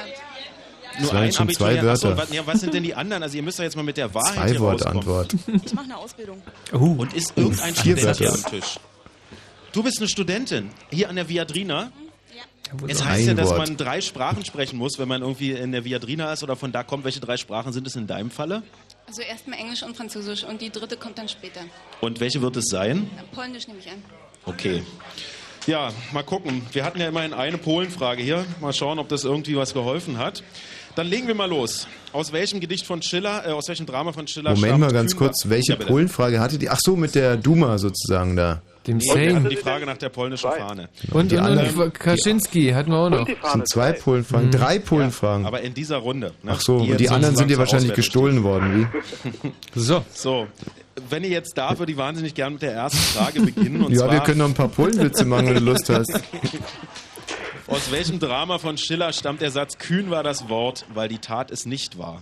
Das 1.00 1.14
waren 1.14 1.26
jetzt 1.26 1.38
schon 1.38 1.50
zwei 1.50 1.72
Abiturient- 1.80 1.90
Achso, 1.90 2.08
Wörter. 2.10 2.22
was, 2.24 2.34
ja, 2.34 2.46
was 2.48 2.60
sind 2.60 2.74
denn 2.74 2.84
die 2.84 2.94
anderen? 2.94 3.24
Also 3.24 3.38
ihr 3.38 3.44
müsst 3.44 3.58
ja 3.60 3.66
jetzt 3.66 3.76
mal 3.76 3.84
mit 3.84 3.98
der 3.98 4.14
Wahrheit 4.14 4.36
Zwei 4.36 4.50
hier 4.50 4.60
Worte. 4.60 4.88
Antwort. 4.88 5.36
Ich 5.66 5.74
mache 5.74 5.86
eine 5.86 5.98
Ausbildung. 5.98 6.42
Und 6.72 7.14
ist 7.14 7.34
irgendein 7.38 7.74
Vier 7.76 7.98
Student 7.98 8.18
hier 8.18 8.28
Wörter. 8.30 8.46
am 8.46 8.52
Tisch? 8.52 8.80
Du 9.72 9.84
bist 9.84 10.00
eine 10.00 10.10
Studentin 10.10 10.70
hier 10.90 11.10
an 11.10 11.16
der 11.16 11.30
Viadrina. 11.30 11.92
Es 12.88 13.02
Ein 13.02 13.10
heißt 13.10 13.28
ja, 13.28 13.34
dass 13.34 13.50
Wort. 13.50 13.58
man 13.58 13.78
drei 13.78 14.00
Sprachen 14.00 14.46
sprechen 14.46 14.78
muss, 14.78 14.98
wenn 14.98 15.08
man 15.08 15.22
irgendwie 15.22 15.52
in 15.52 15.72
der 15.74 15.84
Viadrina 15.84 16.32
ist 16.32 16.42
oder 16.44 16.56
von 16.56 16.72
da 16.72 16.84
kommt. 16.84 17.04
Welche 17.04 17.20
drei 17.20 17.36
Sprachen 17.36 17.74
sind 17.74 17.86
es 17.86 17.96
in 17.98 18.08
deinem 18.08 18.32
Falle? 18.32 18.64
Also 19.08 19.22
erstmal 19.22 19.60
Englisch 19.60 19.84
und 19.84 19.98
Französisch 19.98 20.46
und 20.46 20.62
die 20.62 20.70
dritte 20.70 20.96
kommt 20.96 21.18
dann 21.18 21.28
später. 21.28 21.62
Und 22.00 22.22
welche 22.22 22.42
wird 22.42 22.56
es 22.56 22.66
sein? 22.70 23.10
Polnisch 23.34 23.68
nehme 23.68 23.80
ich 23.80 23.90
an. 23.90 24.02
Okay. 24.46 24.84
Ja, 25.68 25.92
mal 26.14 26.24
gucken. 26.24 26.62
Wir 26.72 26.86
hatten 26.86 27.00
ja 27.02 27.10
immerhin 27.10 27.34
eine 27.34 27.58
Polenfrage 27.58 28.24
hier. 28.24 28.46
Mal 28.62 28.72
schauen, 28.74 29.00
ob 29.00 29.10
das 29.10 29.26
irgendwie 29.26 29.56
was 29.58 29.74
geholfen 29.74 30.18
hat. 30.18 30.42
Dann 30.96 31.08
legen 31.08 31.28
wir 31.28 31.36
mal 31.36 31.50
los. 31.50 31.88
Aus 32.14 32.32
welchem 32.34 32.60
Gedicht 32.60 32.86
von 32.86 33.02
Schiller, 33.02 33.44
äh, 33.48 33.52
aus 33.52 33.68
welchem 33.70 33.86
Drama 33.86 34.12
von 34.12 34.28
Schiller 34.28 34.52
Moment 34.56 34.80
mal 34.80 34.92
ganz 34.92 35.16
kurz, 35.16 35.48
welche 35.48 35.72
Ja, 35.74 35.76
bitte. 35.78 35.90
Polenfrage 35.90 36.40
hattet 36.40 36.62
ihr? 36.64 36.72
Ach 36.74 36.80
so, 36.84 36.96
mit 36.96 37.16
der 37.16 37.38
Duma 37.38 37.78
sozusagen 37.78 38.36
da. 38.36 38.62
Dem 38.88 38.96
Und 38.96 39.04
Sejm. 39.04 39.48
die 39.48 39.56
Frage 39.58 39.86
nach 39.86 39.98
der 39.98 40.10
polnischen 40.10 40.50
Fahne. 40.52 40.90
Und, 41.12 41.32
Die 41.32 41.36
und, 41.38 41.44
anderen- 41.44 41.76
und 41.80 41.94
Kaczynski 41.94 42.72
hatten 42.72 42.90
wir 42.92 42.98
auch 42.98 43.10
noch. 43.12 43.28
Das 43.42 43.52
sind 43.54 43.70
zwei 43.70 43.94
Polenfragen, 43.94 44.48
Mhm. 44.48 44.52
drei 44.52 44.80
Polenfragen. 44.80 45.46
Aber 45.46 45.62
in 45.62 45.74
dieser 45.76 45.98
Runde. 45.98 46.32
Ne? 46.42 46.54
Ach 46.56 46.62
so, 46.62 46.78
und 46.78 46.86
jetzt 46.88 47.00
die 47.00 47.10
anderen 47.10 47.36
sind 47.36 47.50
dir 47.52 47.60
wahrscheinlich 47.60 47.94
gestohlen 47.94 48.44
worden, 48.44 48.90
wie? 49.44 49.52
So. 49.80 50.04
So, 50.12 50.48
wenn 51.10 51.24
ihr 51.24 51.30
jetzt 51.30 51.56
darf, 51.56 51.78
würde 51.78 51.92
ich 51.92 51.98
wahnsinnig 51.98 52.34
gern 52.34 52.54
mit 52.54 52.64
der 52.64 52.74
ersten 52.74 52.98
Frage 52.98 53.42
beginnen. 53.42 53.84
Und 53.84 53.92
ja, 53.94 54.00
zwar, 54.00 54.12
wir 54.14 54.20
können 54.22 54.40
noch 54.40 54.48
ein 54.48 54.54
paar 54.56 54.68
Polenwitze 54.68 55.26
machen, 55.26 55.46
wenn 55.48 55.54
du 55.56 55.62
Lust 55.62 55.88
hast. 55.90 56.12
aus 57.72 57.92
welchem 57.92 58.20
Drama 58.20 58.58
von 58.58 58.78
Schiller 58.78 59.14
stammt 59.14 59.42
der 59.42 59.52
Satz, 59.52 59.78
kühn 59.78 60.12
war 60.12 60.24
das 60.24 60.50
Wort, 60.50 60.86
weil 60.94 61.08
die 61.08 61.20
Tat 61.20 61.52
es 61.52 61.66
nicht 61.66 61.98
war? 61.98 62.22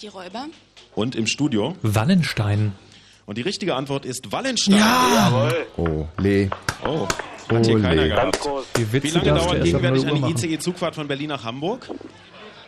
Die 0.00 0.08
Räuber? 0.08 0.46
Und 0.94 1.14
im 1.14 1.26
Studio? 1.26 1.76
Wallenstein. 1.82 2.72
Und 3.26 3.38
die 3.38 3.42
richtige 3.42 3.74
Antwort 3.74 4.04
ist 4.04 4.32
Wallenstein. 4.32 4.78
Jawohl. 4.78 5.66
Oh, 5.76 6.06
Lee. 6.18 6.48
Oh, 6.84 7.06
hat 7.48 7.66
hier 7.66 7.74
Ole. 7.74 7.82
keiner 7.82 8.08
gehabt. 8.08 8.48
Witze 8.76 9.02
Wie 9.02 9.10
lange 9.10 9.40
dauert 9.40 9.62
gegenwärtig 9.62 10.04
0 10.04 10.12
Uhr 10.12 10.24
eine. 10.24 10.34
ICE-Zugfahrt 10.34 10.94
von 10.94 11.06
Berlin 11.06 11.28
nach 11.28 11.44
Hamburg? 11.44 11.88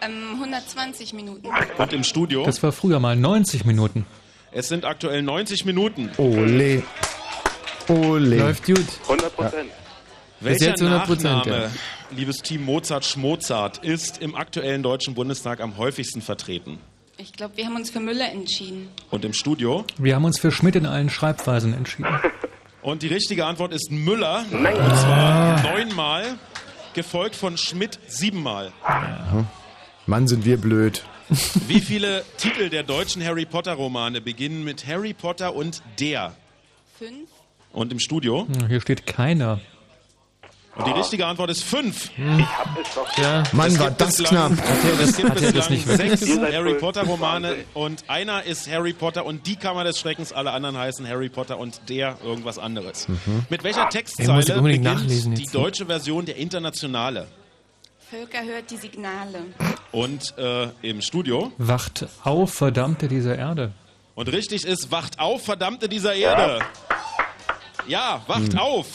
Ähm, 0.00 0.34
120 0.34 1.14
Minuten. 1.14 1.48
Und 1.78 1.92
im 1.92 2.04
Studio? 2.04 2.44
Das 2.44 2.62
war 2.62 2.72
früher 2.72 3.00
mal 3.00 3.16
90 3.16 3.64
Minuten. 3.64 4.06
Es 4.52 4.68
sind 4.68 4.84
aktuell 4.84 5.22
90 5.22 5.64
Minuten. 5.64 6.10
Ole. 6.18 6.82
Ole. 7.88 8.38
Läuft 8.38 8.66
gut. 8.66 8.86
100 9.08 9.36
Prozent. 9.36 9.70
Welcher 10.44 10.66
jetzt 10.66 10.82
100%, 10.82 10.88
Nachname, 11.22 11.50
ja. 11.50 11.70
liebes 12.10 12.38
Team 12.38 12.64
Mozart 12.64 13.04
Schmozart, 13.04 13.78
ist 13.78 14.20
im 14.20 14.34
aktuellen 14.34 14.82
Deutschen 14.82 15.14
Bundestag 15.14 15.60
am 15.60 15.78
häufigsten 15.78 16.20
vertreten? 16.20 16.78
Ich 17.16 17.32
glaube, 17.32 17.56
wir 17.56 17.64
haben 17.66 17.76
uns 17.76 17.90
für 17.90 18.00
Müller 18.00 18.30
entschieden. 18.30 18.88
Und 19.10 19.24
im 19.24 19.32
Studio? 19.32 19.84
Wir 19.98 20.16
haben 20.16 20.24
uns 20.24 20.38
für 20.38 20.50
Schmidt 20.50 20.76
in 20.76 20.84
allen 20.84 21.08
Schreibweisen 21.10 21.72
entschieden. 21.72 22.08
Und 22.82 23.02
die 23.02 23.08
richtige 23.08 23.46
Antwort 23.46 23.72
ist 23.72 23.90
Müller. 23.90 24.44
Und 24.50 24.66
zwar 24.66 25.62
neunmal, 25.62 26.34
gefolgt 26.92 27.34
von 27.34 27.56
Schmidt 27.56 27.98
siebenmal. 28.08 28.72
Mann, 30.06 30.28
sind 30.28 30.44
wir 30.44 30.58
blöd. 30.58 31.02
Wie 31.66 31.80
viele 31.80 32.22
Titel 32.36 32.68
der 32.68 32.82
deutschen 32.82 33.24
Harry 33.24 33.46
Potter 33.46 33.72
Romane 33.72 34.20
beginnen 34.20 34.64
mit 34.64 34.86
Harry 34.86 35.14
Potter 35.14 35.54
und 35.54 35.82
der? 35.98 36.34
Fünf? 36.98 37.30
Und 37.72 37.90
im 37.90 37.98
Studio? 37.98 38.46
Hier 38.68 38.82
steht 38.82 39.06
keiner. 39.06 39.60
Und 40.76 40.86
die 40.88 40.90
richtige 40.92 41.24
Antwort 41.26 41.50
ist 41.50 41.62
fünf. 41.62 42.10
Ich 42.16 42.44
hab 42.46 42.76
es 42.80 42.94
doch. 42.94 43.18
Ja. 43.18 43.44
Mann, 43.52 43.78
war 43.78 43.88
gibt 43.88 44.00
das 44.00 44.16
bislang- 44.16 44.56
knapp. 44.56 44.68
Es 45.00 45.16
gibt 45.16 45.34
bislang 45.34 45.78
sechs 45.96 46.38
Harry. 46.38 46.74
Potter 46.74 47.04
Romane 47.04 47.64
und 47.74 48.04
einer 48.08 48.42
ist 48.42 48.68
Harry 48.68 48.92
Potter 48.92 49.24
und 49.24 49.46
die 49.46 49.54
Kammer 49.56 49.84
des 49.84 50.00
Schreckens, 50.00 50.32
alle 50.32 50.50
anderen 50.50 50.76
heißen 50.76 51.06
Harry 51.08 51.28
Potter 51.28 51.58
und 51.58 51.88
der 51.88 52.16
irgendwas 52.24 52.58
anderes. 52.58 53.06
Mit 53.50 53.62
welcher 53.62 53.88
Textzeile 53.88 54.60
beginnt 54.62 55.08
die 55.10 55.14
jetzt, 55.14 55.26
ne? 55.26 55.44
deutsche 55.52 55.86
Version 55.86 56.24
der 56.26 56.36
Internationale? 56.36 57.28
Völker 58.10 58.42
hört 58.44 58.70
die 58.70 58.76
Signale. 58.76 59.42
Und 59.92 60.34
äh, 60.38 60.68
im 60.82 61.00
Studio? 61.02 61.52
Wacht 61.58 62.06
auf, 62.24 62.52
verdammte 62.52 63.06
dieser 63.08 63.38
Erde. 63.38 63.72
Und 64.16 64.28
richtig 64.32 64.64
ist, 64.64 64.90
wacht 64.90 65.18
auf, 65.20 65.44
verdammte 65.44 65.88
dieser 65.88 66.14
Erde. 66.14 66.60
Ja, 67.86 68.22
wacht 68.26 68.58
auf. 68.58 68.86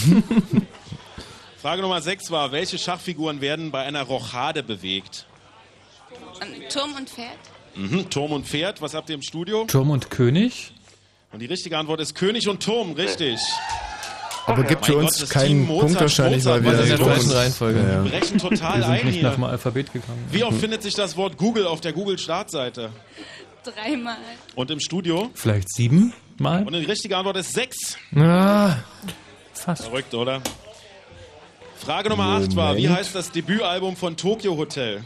Frage 1.60 1.82
Nummer 1.82 2.00
6 2.00 2.30
war, 2.30 2.52
welche 2.52 2.78
Schachfiguren 2.78 3.40
werden 3.40 3.70
bei 3.70 3.82
einer 3.82 4.02
Rochade 4.02 4.62
bewegt? 4.62 5.26
Turm 6.70 6.94
und 6.94 7.10
Pferd? 7.10 7.38
Mhm, 7.74 8.10
Turm 8.10 8.32
und 8.32 8.46
Pferd, 8.46 8.80
was 8.80 8.94
habt 8.94 9.10
ihr 9.10 9.14
im 9.14 9.22
Studio? 9.22 9.64
Turm 9.66 9.90
und 9.90 10.10
König? 10.10 10.72
Und 11.32 11.40
die 11.40 11.46
richtige 11.46 11.76
Antwort 11.78 12.00
ist 12.00 12.14
König 12.14 12.48
und 12.48 12.62
Turm, 12.62 12.92
richtig. 12.92 13.38
Aber 14.46 14.64
gibt 14.64 14.86
für 14.86 14.96
uns 14.96 15.20
Gott, 15.20 15.30
keinen 15.30 15.66
Mozart, 15.66 15.86
Punkt 15.86 16.00
wahrscheinlich, 16.00 16.44
weil 16.44 16.64
wir 16.64 16.72
Mozart, 16.72 16.88
in 16.90 16.96
der 16.96 17.06
falschen 17.06 17.28
los? 17.28 17.36
Reihenfolge. 17.36 17.78
Ja. 17.80 18.04
Wir 18.04 18.10
brechen 18.10 18.38
total 18.38 18.78
Wir 18.78 18.84
sind 18.84 18.92
ein 18.92 19.06
nicht 19.06 19.22
nach 19.22 19.34
dem 19.34 19.42
hier. 19.44 19.52
Alphabet 19.52 19.92
gegangen. 19.92 20.24
Wie 20.30 20.42
oft 20.42 20.58
findet 20.58 20.82
sich 20.82 20.94
das 20.94 21.16
Wort 21.16 21.36
Google 21.36 21.66
auf 21.66 21.80
der 21.80 21.92
Google-Startseite? 21.92 22.90
Dreimal. 23.62 24.16
Und 24.56 24.70
im 24.70 24.80
Studio? 24.80 25.30
Vielleicht 25.34 25.72
sieben 25.72 26.14
Mal? 26.38 26.64
Und 26.64 26.72
die 26.72 26.84
richtige 26.84 27.16
Antwort 27.16 27.36
ist 27.36 27.52
sechs. 27.52 27.96
Ah, 28.16 28.76
fast. 29.76 29.84
Verrückt, 29.88 30.14
oder? 30.14 30.40
Frage 31.76 32.10
Nummer 32.10 32.24
8 32.36 32.56
war, 32.56 32.76
wie 32.76 32.88
heißt 32.88 33.14
das 33.14 33.30
Debütalbum 33.30 33.96
von 33.96 34.16
Tokyo 34.16 34.56
Hotel? 34.56 35.02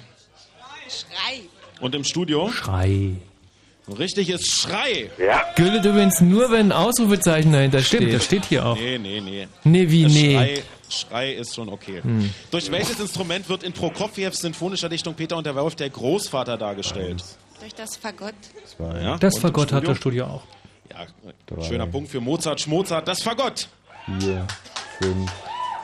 Schrei. 0.89 1.41
Und 1.81 1.95
im 1.95 2.05
Studio? 2.05 2.51
Schrei. 2.51 3.13
Richtig 3.99 4.31
ist 4.31 4.51
Schrei. 4.51 5.11
Ja. 5.19 5.43
Gilt 5.57 5.85
übrigens 5.85 6.21
nur, 6.21 6.51
wenn 6.51 6.69
ein 6.69 6.73
Ausrufezeichen 6.73 7.53
dahinter 7.53 7.83
Stimmt, 7.83 8.05
steht. 8.05 8.15
das 8.15 8.25
steht 8.25 8.45
hier 8.47 8.65
auch. 8.67 8.77
Nee, 8.77 8.99
nee, 8.99 9.21
nee. 9.21 9.47
Nee, 9.65 9.91
wie, 9.91 10.05
Das 10.05 10.13
nee. 10.13 10.33
Schrei, 10.35 10.63
Schrei 10.89 11.33
ist 11.35 11.55
schon 11.55 11.69
okay. 11.69 12.01
Hm. 12.03 12.33
Durch 12.51 12.71
welches 12.71 12.99
Instrument 12.99 13.49
wird 13.49 13.63
in 13.63 13.73
Prokofjews 13.73 14.39
sinfonischer 14.39 14.89
Dichtung 14.89 15.15
Peter 15.15 15.37
und 15.37 15.45
der 15.47 15.55
Wolf 15.55 15.75
der 15.77 15.91
Großvater 15.91 16.57
dargestellt? 16.57 17.23
Durch 17.61 17.75
das 17.75 17.97
Fagott. 17.97 18.35
Ja, 18.79 19.17
Das 19.19 19.35
und 19.35 19.39
im 19.39 19.43
Fagott 19.43 19.73
hat 19.73 19.87
das 19.87 19.99
Studio 19.99 20.27
auch. 20.27 20.43
Ja, 20.91 21.63
schöner 21.63 21.87
Punkt 21.87 22.11
für 22.11 22.21
Mozart, 22.21 22.61
Schmozart, 22.61 23.07
das 23.07 23.23
Fagott. 23.23 23.69
Vier, 24.07 24.47
fünf. 25.01 25.31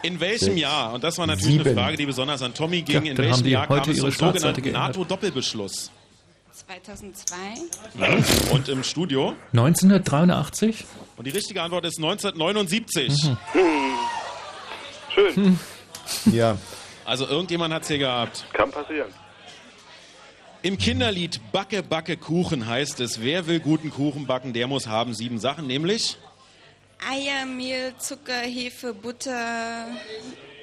In 0.02 0.18
welchem 0.20 0.44
Sechs, 0.46 0.60
Jahr, 0.60 0.94
und 0.94 1.04
das 1.04 1.18
war 1.18 1.26
natürlich 1.26 1.56
eine 1.56 1.64
sieben. 1.64 1.76
Frage, 1.76 1.96
die 1.96 2.06
besonders 2.06 2.40
an 2.42 2.54
Tommy 2.54 2.82
ging, 2.82 3.04
Ja, 3.04 3.10
in 3.12 3.18
welchem 3.18 3.46
Jahr 3.46 3.66
kam 3.66 3.78
es 3.90 3.98
zum 3.98 4.10
sogenannten. 4.10 4.72
NATO-Doppelbeschluss? 4.72 5.90
2002. 6.52 7.34
Und 8.52 8.68
im 8.68 8.82
Studio? 8.82 9.34
1983? 9.52 10.84
Und 11.16 11.26
die 11.26 11.30
richtige 11.30 11.62
Antwort 11.62 11.84
ist 11.84 11.98
1979. 11.98 13.30
Mhm. 13.54 13.60
Schön. 15.14 15.58
Ja. 16.32 16.56
Also 17.04 17.26
irgendjemand 17.26 17.74
hat 17.74 17.82
es 17.82 17.88
hier 17.88 17.98
gehabt. 17.98 18.44
Kann 18.52 18.70
passieren. 18.70 19.08
Im 20.62 20.76
Kinderlied 20.78 21.40
Backe, 21.52 21.82
Backe, 21.82 22.16
Kuchen 22.16 22.66
heißt 22.66 23.00
es, 23.00 23.20
wer 23.22 23.46
will 23.46 23.60
guten 23.60 23.90
Kuchen 23.90 24.26
backen, 24.26 24.52
der 24.52 24.66
muss 24.66 24.86
haben 24.86 25.14
sieben 25.14 25.38
Sachen, 25.38 25.66
nämlich 25.66 26.18
Eier, 27.08 27.46
Mehl, 27.46 27.92
Zucker, 27.98 28.40
Hefe, 28.42 28.92
Butter, 28.94 29.86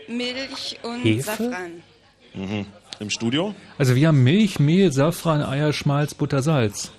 Milch 0.07 0.77
und 0.83 1.03
Hefe? 1.03 1.23
Safran. 1.23 1.83
mhm. 2.33 2.65
im 2.99 3.09
Studio. 3.09 3.53
Also 3.77 3.95
wir 3.95 4.07
haben 4.07 4.23
Milch, 4.23 4.59
Mehl, 4.59 4.91
Safran, 4.91 5.41
Eier, 5.41 5.73
Schmalz, 5.73 6.13
Butter, 6.13 6.41
Salz. 6.41 6.91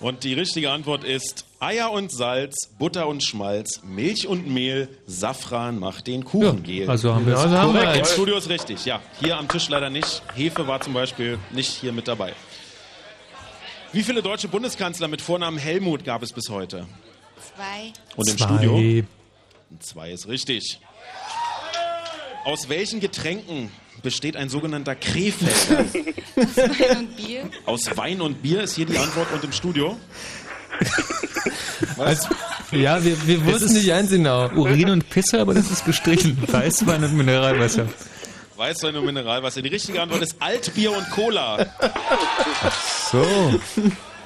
Und 0.00 0.22
die 0.22 0.34
richtige 0.34 0.70
Antwort 0.70 1.02
ist 1.02 1.44
Eier 1.58 1.90
und 1.90 2.12
Salz, 2.12 2.68
Butter 2.78 3.08
und 3.08 3.22
Schmalz, 3.24 3.80
Milch 3.82 4.28
und 4.28 4.46
Mehl, 4.48 4.88
Safran 5.06 5.78
macht 5.80 6.06
den 6.06 6.24
Kuchengel. 6.24 6.88
also 6.88 7.12
haben 7.14 7.26
wir 7.26 7.34
es 7.34 7.42
Ja, 7.42 7.48
so 7.48 7.58
haben 7.58 7.74
wir 7.74 7.80
Korrekt, 7.82 7.98
im. 7.98 8.04
Studio 8.04 8.36
ist 8.36 8.48
richtig, 8.48 8.84
ja. 8.84 9.00
Hier 9.20 9.36
am 9.36 9.48
Tisch 9.48 9.68
leider 9.68 9.90
nicht. 9.90 10.22
Hefe 10.34 10.66
war 10.68 10.80
zum 10.80 10.92
Beispiel 10.94 11.38
nicht 11.50 11.70
hier 11.70 11.92
mit 11.92 12.06
dabei. 12.06 12.32
Wie 13.92 14.02
viele 14.04 14.22
deutsche 14.22 14.46
Bundeskanzler 14.48 15.08
mit 15.08 15.20
Vornamen 15.20 15.58
Helmut 15.58 16.04
gab 16.04 16.22
es 16.22 16.32
bis 16.32 16.48
heute? 16.48 16.86
Zwei. 17.58 17.92
Und 18.14 18.28
im 18.30 18.38
Zwei. 18.38 18.46
Studio? 18.46 19.04
Zwei 19.80 20.12
ist 20.12 20.28
richtig. 20.28 20.78
Aus 22.44 22.68
welchen 22.68 23.00
Getränken 23.00 23.72
besteht 24.00 24.36
ein 24.36 24.48
sogenannter 24.48 24.94
Krefelder? 24.94 25.84
Wein 26.36 26.98
und 26.98 27.16
Bier. 27.16 27.50
Aus 27.66 27.96
Wein 27.96 28.20
und 28.20 28.42
Bier 28.42 28.62
ist 28.62 28.76
hier 28.76 28.86
die 28.86 28.96
Antwort 28.96 29.32
und 29.32 29.42
im 29.42 29.52
Studio? 29.52 29.96
Also, 31.96 32.28
ja, 32.70 33.02
wir, 33.02 33.26
wir 33.26 33.44
wussten 33.44 33.72
nicht 33.72 33.88
ganz 33.88 34.10
genau. 34.10 34.48
Urin 34.50 34.90
und 34.90 35.10
Pisse, 35.10 35.40
aber 35.40 35.54
das 35.54 35.68
ist 35.70 35.84
gestrichen. 35.84 36.38
Weißwein 36.46 37.02
und 37.02 37.16
Mineralwasser. 37.16 37.88
Weißwein 38.56 38.94
und 38.96 39.04
Mineralwasser. 39.06 39.62
Die 39.62 39.68
richtige 39.68 40.00
Antwort 40.00 40.22
ist 40.22 40.36
Altbier 40.40 40.92
und 40.92 41.10
Cola. 41.10 41.66
So. 43.10 43.24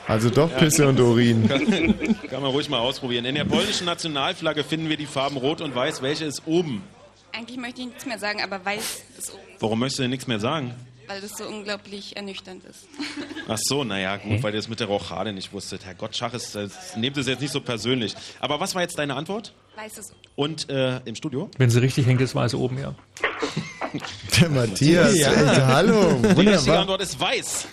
Also 0.09 0.31
doch 0.31 0.55
Pisse 0.57 0.89
und 0.89 0.99
Urin. 1.01 1.49
Kann, 1.49 2.17
kann 2.31 2.43
man 2.43 2.51
ruhig 2.51 2.69
mal 2.69 2.79
ausprobieren. 2.81 3.25
In 3.25 3.35
der 3.35 3.45
polnischen 3.45 3.85
Nationalflagge 3.87 4.65
finden 4.65 4.89
wir 4.89 4.97
die 4.97 5.07
Farben 5.07 5.37
Rot 5.37 5.61
und 5.61 5.75
Weiß. 5.75 6.03
Welche 6.03 6.25
ist 6.25 6.43
oben? 6.47 6.83
Eigentlich 7.33 7.57
möchte 7.59 7.81
ich 7.81 7.87
nichts 7.89 8.05
mehr 8.05 8.19
sagen, 8.19 8.43
aber 8.43 8.65
weiß 8.65 9.03
ist 9.19 9.33
oben, 9.33 9.41
Warum 9.61 9.79
möchtest 9.79 10.01
du 10.01 10.03
denn 10.03 10.11
nichts 10.11 10.27
mehr 10.27 10.41
sagen? 10.41 10.75
weil 11.09 11.21
das 11.21 11.37
so 11.37 11.45
unglaublich 11.45 12.17
ernüchternd 12.17 12.65
ist. 12.65 12.87
Ach 13.49 13.59
so, 13.61 13.85
naja, 13.85 14.17
gut, 14.17 14.31
Hä? 14.33 14.43
weil 14.43 14.55
ihr 14.55 14.59
das 14.61 14.69
mit 14.69 14.81
der 14.81 14.87
Rochade 14.87 15.33
nicht 15.33 15.53
wusstet. 15.53 15.85
Herr 15.85 15.95
Gott, 15.95 16.17
Schach 16.17 16.33
ist, 16.33 16.55
das, 16.55 16.97
nehmt 16.97 17.17
es 17.19 17.27
jetzt 17.27 17.41
nicht 17.41 17.53
so 17.53 17.61
persönlich. 17.61 18.15
Aber 18.41 18.61
was 18.61 18.75
war 18.75 18.83
jetzt 18.83 18.99
deine 18.99 19.15
Antwort? 19.17 19.53
Weiß 19.77 19.99
ist 19.99 20.15
Und 20.37 20.71
äh, 20.71 21.01
im 21.05 21.15
Studio? 21.17 21.51
Wenn 21.59 21.69
sie 21.71 21.81
richtig 21.81 22.07
hängt, 22.07 22.21
ist 22.23 22.35
weiß 22.35 22.55
oben, 22.55 22.79
ja. 22.79 22.95
Der 24.41 24.49
Matthias, 24.49 25.19
Ja. 25.19 25.33
echt, 25.33 25.61
hallo. 25.63 25.93
Die 25.93 26.27
richtige 26.29 26.37
Wunderbar. 26.37 26.79
Antwort 26.81 27.03
ist 27.03 27.19
weiß. 27.21 27.67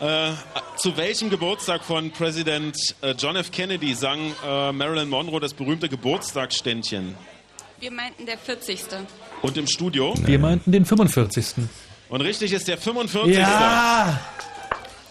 Äh, 0.00 0.32
zu 0.76 0.96
welchem 0.96 1.28
Geburtstag 1.28 1.84
von 1.84 2.10
Präsident 2.10 2.74
äh, 3.02 3.10
John 3.18 3.36
F. 3.36 3.50
Kennedy 3.50 3.92
sang 3.92 4.18
äh, 4.46 4.72
Marilyn 4.72 5.10
Monroe 5.10 5.40
das 5.40 5.52
berühmte 5.52 5.90
Geburtstagsständchen? 5.90 7.14
Wir 7.80 7.90
meinten 7.90 8.24
der 8.24 8.38
40. 8.38 8.80
Und 9.42 9.58
im 9.58 9.66
Studio? 9.66 10.14
Wir 10.24 10.38
meinten 10.38 10.72
den 10.72 10.86
45. 10.86 11.54
Und 12.08 12.20
richtig 12.22 12.52
ist 12.54 12.66
der 12.68 12.78
45. 12.78 13.36
Ja! 13.36 14.18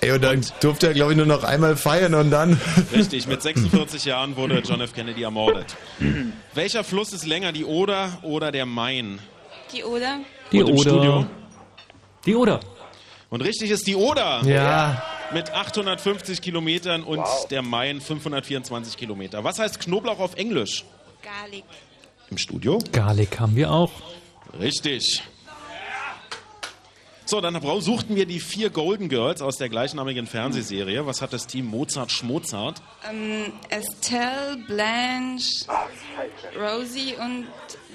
Ey, 0.01 0.11
und 0.11 0.23
dann 0.23 0.43
durfte 0.61 0.87
er, 0.87 0.93
glaube 0.93 1.11
ich, 1.11 1.17
nur 1.17 1.25
noch 1.27 1.43
einmal 1.43 1.75
feiern 1.75 2.15
und 2.15 2.31
dann. 2.31 2.59
Richtig, 2.93 3.27
mit 3.27 3.41
46 3.43 4.05
Jahren 4.05 4.37
wurde 4.37 4.59
John 4.65 4.79
F. 4.81 4.93
Kennedy 4.93 5.23
ermordet. 5.23 5.75
Welcher 6.53 6.83
Fluss 6.83 7.11
ist 7.13 7.27
länger, 7.27 7.51
die 7.51 7.65
Oder 7.65 8.17
oder 8.23 8.51
der 8.51 8.65
Main? 8.65 9.19
Die 9.73 9.83
Oder? 9.83 10.19
Die 10.51 10.61
Und 10.63 10.69
im 10.69 10.75
Oder. 10.77 10.89
Studio? 10.89 11.25
Die 12.25 12.35
Oder. 12.35 12.59
Und 13.29 13.41
richtig 13.41 13.69
ist 13.69 13.85
die 13.87 13.95
Oder. 13.95 14.43
Ja. 14.43 15.03
Mit 15.33 15.51
850 15.51 16.41
Kilometern 16.41 17.03
und 17.03 17.23
der 17.51 17.61
Main 17.61 18.01
524 18.01 18.97
Kilometer. 18.97 19.43
Was 19.43 19.59
heißt 19.59 19.79
Knoblauch 19.79 20.19
auf 20.19 20.35
Englisch? 20.35 20.85
Garlic. 21.21 21.63
Im 22.31 22.37
Studio? 22.37 22.79
Garlic 22.91 23.39
haben 23.39 23.55
wir 23.55 23.71
auch. 23.71 23.91
Richtig. 24.59 25.23
So, 27.29 27.41
dann 27.41 27.61
suchten 27.81 28.15
wir 28.15 28.25
die 28.25 28.39
vier 28.39 28.71
Golden 28.71 29.07
Girls 29.07 29.43
aus 29.43 29.57
der 29.57 29.69
gleichnamigen 29.69 30.25
Fernsehserie. 30.25 31.05
Was 31.05 31.21
hat 31.21 31.31
das 31.31 31.45
Team 31.45 31.67
Mozart 31.67 32.11
Schmozart? 32.11 32.81
Ähm, 33.07 33.53
Estelle, 33.69 34.57
Blanche, 34.65 35.67
Rosie 36.59 37.13
und 37.23 37.45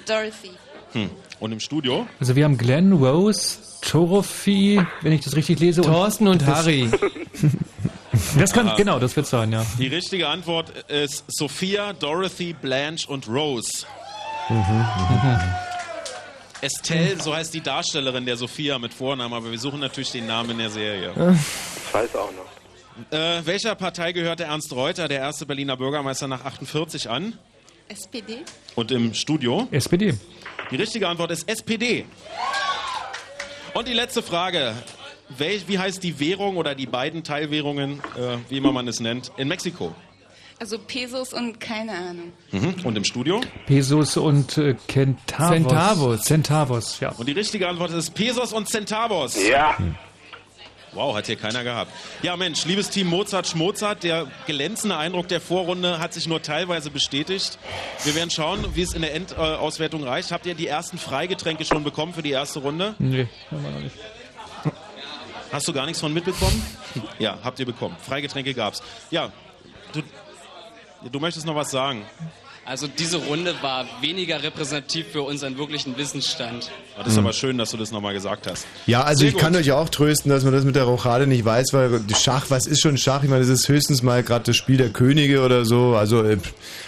Dorothy. 0.07 0.51
Hm. 0.93 1.09
Und 1.41 1.51
im 1.51 1.59
Studio? 1.59 2.07
Also 2.21 2.37
wir 2.37 2.45
haben 2.45 2.57
Glenn, 2.57 2.93
Rose, 2.93 3.57
Dorothy, 3.91 4.81
wenn 5.01 5.11
ich 5.11 5.21
das 5.21 5.35
richtig 5.35 5.59
lese. 5.59 5.81
Thorsten 5.81 6.27
und 6.27 6.45
Harry. 6.45 6.89
Das 8.39 8.53
kann, 8.53 8.67
Aha. 8.67 8.75
genau, 8.75 8.97
das 8.97 9.15
wird 9.15 9.27
sein, 9.27 9.51
ja. 9.51 9.65
Die 9.77 9.87
richtige 9.87 10.27
Antwort 10.27 10.69
ist 10.89 11.25
Sophia, 11.27 11.93
Dorothy, 11.93 12.53
Blanche 12.53 13.07
und 13.07 13.27
Rose. 13.27 13.85
Estelle, 16.61 17.21
so 17.21 17.35
heißt 17.35 17.53
die 17.53 17.61
Darstellerin 17.61 18.25
der 18.25 18.37
Sophia 18.37 18.79
mit 18.79 18.93
Vornamen, 18.93 19.33
aber 19.33 19.51
wir 19.51 19.59
suchen 19.59 19.79
natürlich 19.79 20.11
den 20.11 20.27
Namen 20.27 20.51
in 20.51 20.57
der 20.59 20.69
Serie. 20.69 21.11
Ich 21.87 21.93
weiß 21.93 22.15
auch 22.15 22.31
noch. 22.31 23.17
Äh, 23.17 23.45
welcher 23.45 23.75
Partei 23.75 24.13
gehörte 24.13 24.45
Ernst 24.45 24.71
Reuter, 24.73 25.07
der 25.07 25.19
erste 25.19 25.45
Berliner 25.45 25.75
Bürgermeister 25.75 26.27
nach 26.27 26.45
48 26.45 27.09
an? 27.09 27.37
SPD? 27.89 28.39
Und 28.75 28.91
im 28.91 29.13
Studio? 29.13 29.67
SPD. 29.71 30.13
Die 30.71 30.75
richtige 30.77 31.07
Antwort 31.07 31.31
ist 31.31 31.47
SPD. 31.47 32.05
Und 33.75 33.89
die 33.89 33.93
letzte 33.93 34.23
Frage. 34.23 34.73
Wel 35.37 35.59
wie 35.67 35.77
heißt 35.77 36.01
die 36.01 36.17
Währung 36.19 36.55
oder 36.55 36.75
die 36.75 36.85
beiden 36.85 37.25
Teilwährungen, 37.25 37.99
äh, 38.15 38.37
wie 38.47 38.57
immer 38.57 38.71
man 38.71 38.87
es 38.87 39.01
nennt, 39.01 39.33
in 39.35 39.49
Mexiko? 39.49 39.93
Also 40.61 40.77
Pesos 40.79 41.33
und 41.33 41.59
keine 41.59 41.91
Ahnung. 41.91 42.31
Mhm. 42.51 42.75
Und 42.85 42.95
im 42.95 43.03
Studio? 43.03 43.41
Pesos 43.65 44.15
und 44.15 44.57
äh, 44.57 44.75
Centavos. 44.87 45.49
Centavos. 45.49 46.21
Centavos, 46.23 46.99
ja. 47.01 47.09
Und 47.17 47.27
die 47.27 47.33
richtige 47.33 47.67
Antwort 47.67 47.91
ist 47.91 48.11
Pesos 48.13 48.53
und 48.53 48.69
Centavos. 48.69 49.35
Ja. 49.45 49.75
Wow, 50.95 51.13
hat 51.15 51.27
hier 51.27 51.35
keiner 51.35 51.63
gehabt. 51.63 51.91
Ja, 52.21 52.37
Mensch, 52.37 52.65
liebes 52.65 52.89
Team 52.89 53.07
Mozart 53.07 53.47
Schmozart, 53.47 54.03
der 54.03 54.27
glänzende 54.47 54.97
Eindruck 54.97 55.27
der 55.27 55.41
Vorrunde 55.41 55.99
hat 55.99 56.13
sich 56.13 56.25
nur 56.25 56.41
teilweise 56.41 56.89
bestätigt. 56.89 57.59
Wir 58.05 58.15
werden 58.15 58.29
schauen, 58.29 58.65
wie 58.75 58.81
es 58.81 58.93
in 58.93 59.01
der 59.01 59.13
Endauswertung 59.13 60.05
reicht. 60.05 60.31
Habt 60.31 60.45
ihr 60.45 60.55
die 60.55 60.67
ersten 60.67 60.97
Freigetränke 60.97 61.65
schon 61.65 61.83
bekommen 61.83 62.13
für 62.13 62.23
die 62.23 62.31
erste 62.31 62.59
Runde? 62.59 62.95
Nee, 62.97 63.27
haben 63.51 63.63
wir 63.63 63.71
noch 63.71 63.79
nicht. 63.81 63.95
Hast 65.51 65.67
du 65.67 65.73
gar 65.73 65.85
nichts 65.85 65.99
von 65.99 66.13
mitbekommen? 66.13 66.65
Ja, 67.19 67.37
habt 67.43 67.59
ihr 67.59 67.65
bekommen. 67.65 67.95
Freigetränke 68.01 68.53
gab's. 68.53 68.81
Ja, 69.11 69.31
du, 69.91 70.01
du 71.11 71.19
möchtest 71.19 71.45
noch 71.45 71.55
was 71.55 71.71
sagen. 71.71 72.05
Also 72.67 72.87
diese 72.87 73.17
Runde 73.17 73.53
war 73.61 73.85
weniger 74.01 74.41
repräsentativ 74.41 75.05
für 75.11 75.21
unseren 75.21 75.55
wirklichen 75.57 75.97
Wissensstand. 75.97 76.71
Das 76.97 77.07
ist 77.07 77.17
aber 77.17 77.31
schön, 77.33 77.57
dass 77.59 77.71
du 77.71 77.77
das 77.77 77.91
nochmal 77.91 78.13
gesagt 78.13 78.47
hast. 78.49 78.65
Ja, 78.87 79.03
also 79.03 79.19
Sehr 79.19 79.29
ich 79.29 79.37
kann 79.37 79.53
gut. 79.53 79.61
euch 79.61 79.71
auch 79.71 79.89
trösten, 79.89 80.31
dass 80.31 80.43
man 80.43 80.51
das 80.53 80.63
mit 80.63 80.75
der 80.75 80.85
Rochade 80.85 81.27
nicht 81.27 81.45
weiß, 81.45 81.73
weil 81.73 82.01
Schach, 82.17 82.45
was 82.49 82.65
ist 82.65 82.81
schon 82.81 82.97
Schach? 82.97 83.21
Ich 83.23 83.29
meine, 83.29 83.41
das 83.41 83.49
ist 83.49 83.67
höchstens 83.69 84.01
mal 84.01 84.23
gerade 84.23 84.45
das 84.45 84.55
Spiel 84.55 84.77
der 84.77 84.89
Könige 84.89 85.43
oder 85.43 85.63
so. 85.65 85.95
Also, 85.95 86.23
äh, 86.23 86.37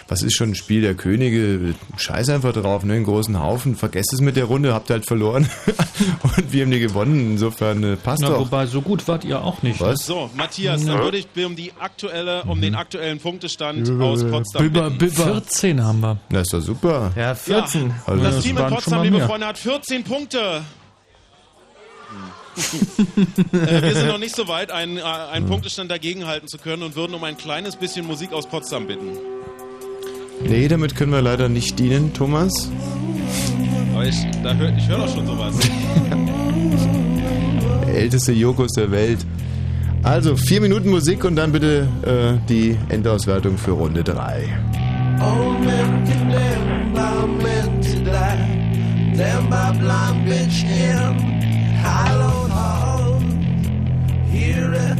was 0.07 0.23
ist 0.23 0.33
schon 0.35 0.51
ein 0.51 0.55
Spiel 0.55 0.81
der 0.81 0.95
Könige? 0.95 1.75
Scheiß 1.97 2.29
einfach 2.29 2.53
drauf, 2.53 2.83
ne? 2.83 2.93
Einen 2.93 3.03
großen 3.03 3.39
Haufen. 3.39 3.75
Vergesst 3.75 4.13
es 4.13 4.21
mit 4.21 4.35
der 4.37 4.45
Runde, 4.45 4.73
habt 4.73 4.89
ihr 4.89 4.93
halt 4.93 5.05
verloren. 5.05 5.47
Und 6.37 6.53
wir 6.53 6.63
haben 6.63 6.71
die 6.71 6.79
gewonnen. 6.79 7.33
Insofern 7.33 7.83
äh, 7.83 7.95
passt 7.97 8.21
Na, 8.23 8.29
doch. 8.29 8.39
wobei, 8.39 8.65
so 8.65 8.81
gut 8.81 9.07
wart 9.07 9.25
ihr 9.25 9.43
auch 9.43 9.61
nicht. 9.61 9.79
Was? 9.81 10.05
So, 10.05 10.29
Matthias, 10.35 10.85
dann 10.85 10.99
würde 11.03 11.17
ich 11.17 11.27
um 11.45 11.55
die 11.55 11.73
aktuelle, 11.79 12.43
um 12.43 12.57
Mhm. 12.57 12.61
den 12.61 12.75
aktuellen 12.75 13.19
Punktestand 13.19 13.89
aus 14.01 14.23
Potsdam 14.23 14.71
bitten. 14.71 15.11
14 15.11 15.66
haben 15.75 15.99
wir. 16.01 16.17
Das 16.29 16.43
ist 16.43 16.53
doch 16.53 16.61
super. 16.61 17.11
Ja, 17.15 17.35
14. 17.35 17.93
Also, 18.05 18.23
das 18.23 18.43
Team 18.43 18.57
in 18.57 18.67
Potsdam, 18.67 19.03
liebe 19.03 19.17
mehr. 19.17 19.27
Freunde, 19.27 19.47
hat 19.47 19.57
14 19.57 20.03
Punkte. 20.03 20.61
äh, 23.53 23.81
wir 23.81 23.93
sind 23.93 24.07
noch 24.07 24.17
nicht 24.17 24.35
so 24.35 24.47
weit, 24.47 24.71
einen, 24.71 24.97
äh, 24.97 25.01
einen 25.01 25.45
Punktestand 25.45 25.91
dagegenhalten 25.91 26.47
zu 26.47 26.57
können 26.57 26.83
und 26.83 26.95
würden 26.95 27.13
um 27.13 27.23
ein 27.23 27.37
kleines 27.37 27.75
bisschen 27.75 28.07
Musik 28.07 28.33
aus 28.33 28.47
Potsdam 28.47 28.87
bitten. 28.87 29.11
nee, 30.41 30.67
damit 30.67 30.95
können 30.95 31.11
wir 31.11 31.21
leider 31.21 31.49
nicht 31.49 31.77
dienen, 31.77 32.13
Thomas. 32.13 32.69
Aber 33.93 34.05
ich, 34.05 34.15
da 34.43 34.53
hör, 34.53 34.75
ich 34.75 34.87
höre 34.87 34.97
doch 34.99 35.13
schon 35.13 35.27
sowas. 35.27 35.55
Älteste 37.93 38.31
Jokos 38.31 38.71
der 38.73 38.91
Welt. 38.91 39.25
Also, 40.03 40.37
vier 40.37 40.61
Minuten 40.61 40.89
Musik 40.89 41.25
und 41.25 41.35
dann 41.35 41.51
bitte 41.51 41.87
äh, 42.05 42.47
die 42.47 42.77
Endauswertung 42.89 43.57
für 43.57 43.71
Runde 43.71 44.03
3. 44.03 44.76
Old 45.19 45.61
men 45.61 46.05
condemned 46.05 46.93
by 46.93 47.25
men 47.25 47.81
to 47.81 48.03
die. 48.03 49.13
Damned 49.15 49.49
by 49.49 49.71
blind 49.77 50.27
bitch 50.27 50.63
in 50.63 51.19
hallowed 51.83 52.51
hall. 52.51 53.19
Hear 54.29 54.73
it, 54.73 54.99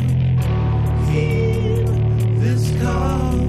hear 1.10 1.86
this 2.40 2.82
call. 2.82 3.47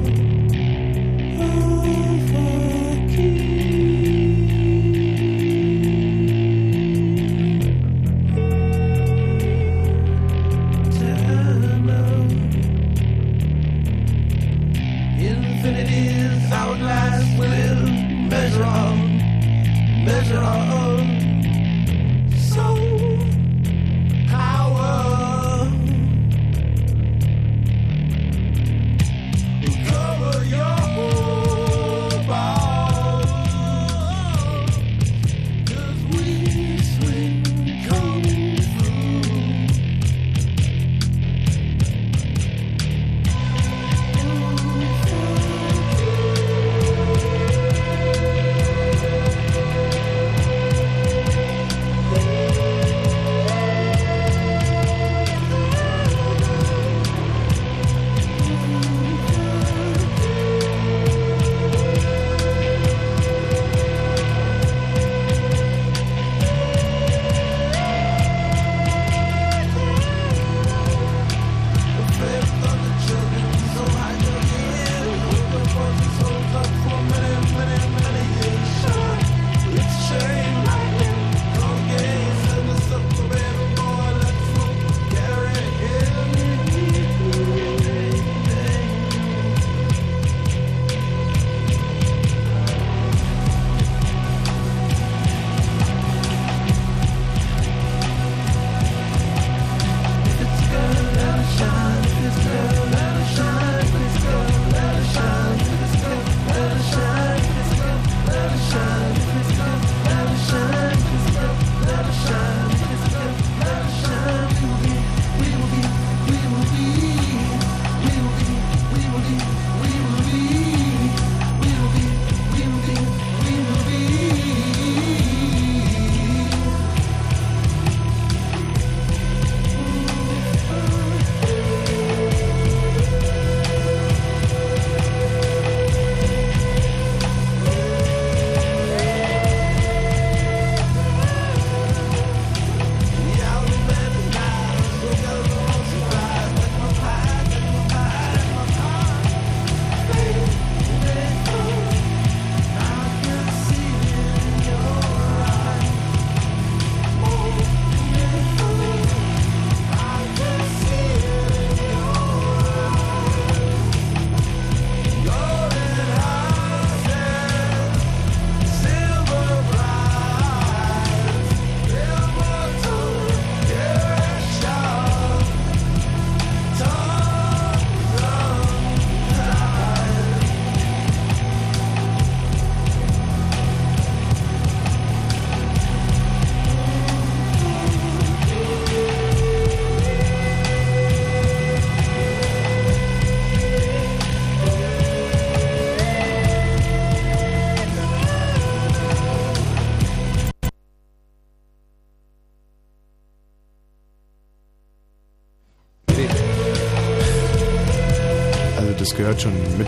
measure 18.58 20.38
of, 20.38 20.42
measure. 20.42 21.07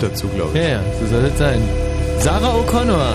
Mit 0.01 0.11
dazu, 0.13 0.29
glaube 0.29 0.51
ich. 0.57 0.63
Ja, 0.65 0.69
ja, 0.71 0.81
so 1.01 1.07
soll 1.07 1.25
es 1.25 1.39
sein. 1.39 1.61
Sarah 2.19 2.55
O'Connor 2.55 3.15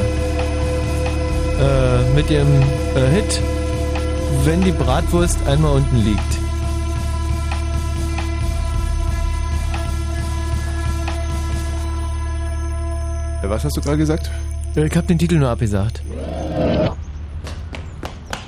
äh, 1.60 2.16
mit 2.16 2.30
ihrem 2.30 2.48
äh, 2.96 3.10
Hit 3.14 3.42
Wenn 4.44 4.62
die 4.62 4.72
Bratwurst 4.72 5.38
einmal 5.48 5.74
unten 5.78 5.98
liegt. 5.98 6.22
was 13.48 13.64
hast 13.64 13.78
du 13.78 13.82
gerade 13.82 13.98
gesagt? 13.98 14.32
Äh, 14.76 14.88
Ich 14.88 14.96
habe 14.96 15.06
den 15.06 15.20
Titel 15.20 15.36
nur 15.38 15.50
abgesagt. 15.50 16.02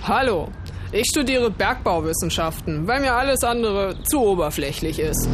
Hallo, 0.03 0.47
ich 0.91 1.05
studiere 1.07 1.51
Bergbauwissenschaften, 1.51 2.88
weil 2.88 3.01
mir 3.01 3.14
alles 3.14 3.43
andere 3.43 3.95
zu 4.09 4.19
oberflächlich 4.22 4.97
ist. 4.99 5.30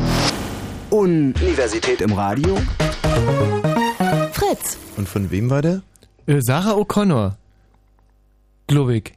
Universität 0.90 2.02
im 2.02 2.12
Radio. 2.14 2.58
Fritz. 4.32 4.78
Und 4.98 5.10
von 5.10 5.32
wem 5.32 5.50
war 5.50 5.62
der? 5.62 5.82
Äh, 6.26 6.40
Sarah 6.42 6.74
O'Connor. 6.74 7.36
Globig. 8.68 9.14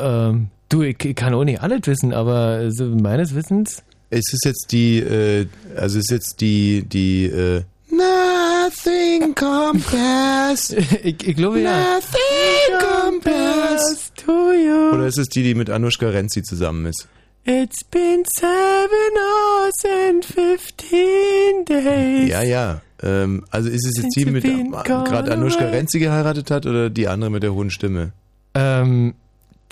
Ähm, 0.00 0.48
du, 0.68 0.82
ich, 0.82 1.04
ich 1.04 1.16
kann 1.16 1.34
auch 1.34 1.44
nicht 1.44 1.60
alles 1.60 1.80
wissen, 1.86 2.12
aber 2.12 2.70
so 2.70 2.84
meines 2.86 3.34
Wissens. 3.34 3.82
Es 4.10 4.32
ist 4.32 4.44
jetzt 4.44 4.72
die, 4.72 4.98
äh, 4.98 5.46
also 5.76 5.98
es 5.98 6.04
ist 6.04 6.10
jetzt 6.10 6.40
die, 6.40 6.82
die, 6.82 7.26
äh, 7.26 7.62
Nothing 7.90 9.34
compares. 9.34 10.70
ich, 11.02 11.26
ich 11.26 11.36
glaube 11.36 11.60
ja. 11.60 11.94
Nothing 11.94 13.20
compares 13.20 14.12
to 14.14 14.52
you. 14.52 14.94
Oder 14.94 15.06
ist 15.06 15.18
es 15.18 15.28
die, 15.28 15.42
die 15.42 15.54
mit 15.54 15.70
Anushka 15.70 16.08
Renzi 16.08 16.42
zusammen 16.42 16.86
ist? 16.86 17.08
It's 17.50 17.82
been 17.82 18.24
seven 18.36 19.14
hours 19.16 19.82
and 20.06 20.22
fifteen 20.22 21.64
days. 21.64 22.28
Ja, 22.28 22.42
ja. 22.42 22.82
Ähm, 23.02 23.46
also 23.50 23.70
ist 23.70 23.86
es 23.86 24.02
jetzt 24.02 24.14
die 24.14 24.26
mit 24.26 24.44
gerade 24.44 25.32
Anushka. 25.32 25.64
Renzi 25.64 25.98
geheiratet 25.98 26.50
hat 26.50 26.66
oder 26.66 26.90
die 26.90 27.08
andere 27.08 27.30
mit 27.30 27.42
der 27.42 27.54
hohen 27.54 27.70
Stimme? 27.70 28.12
Ähm, 28.52 29.14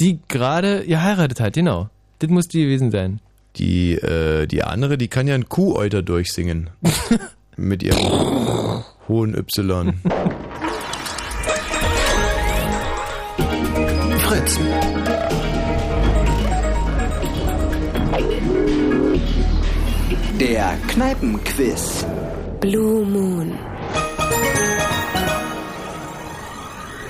die 0.01 0.21
gerade 0.27 0.87
geheiratet 0.87 1.39
hat, 1.39 1.53
genau. 1.53 1.91
Das 2.21 2.31
muss 2.31 2.47
die 2.47 2.63
gewesen 2.63 2.91
sein. 2.91 3.21
Die, 3.57 3.93
äh, 3.93 4.47
die 4.47 4.63
andere, 4.63 4.97
die 4.97 5.09
kann 5.09 5.29
ja 5.29 5.35
ein 5.35 5.51
Kuhäuter 5.51 6.01
durchsingen. 6.01 6.71
mit 7.59 7.83
ihrem 7.83 8.85
hohen 9.07 9.35
Y. 9.37 9.93
Fritz. 14.21 14.59
Der 20.49 20.79
Kneipenquiz. 20.87 22.07
Blue 22.61 23.05
Moon. 23.05 23.59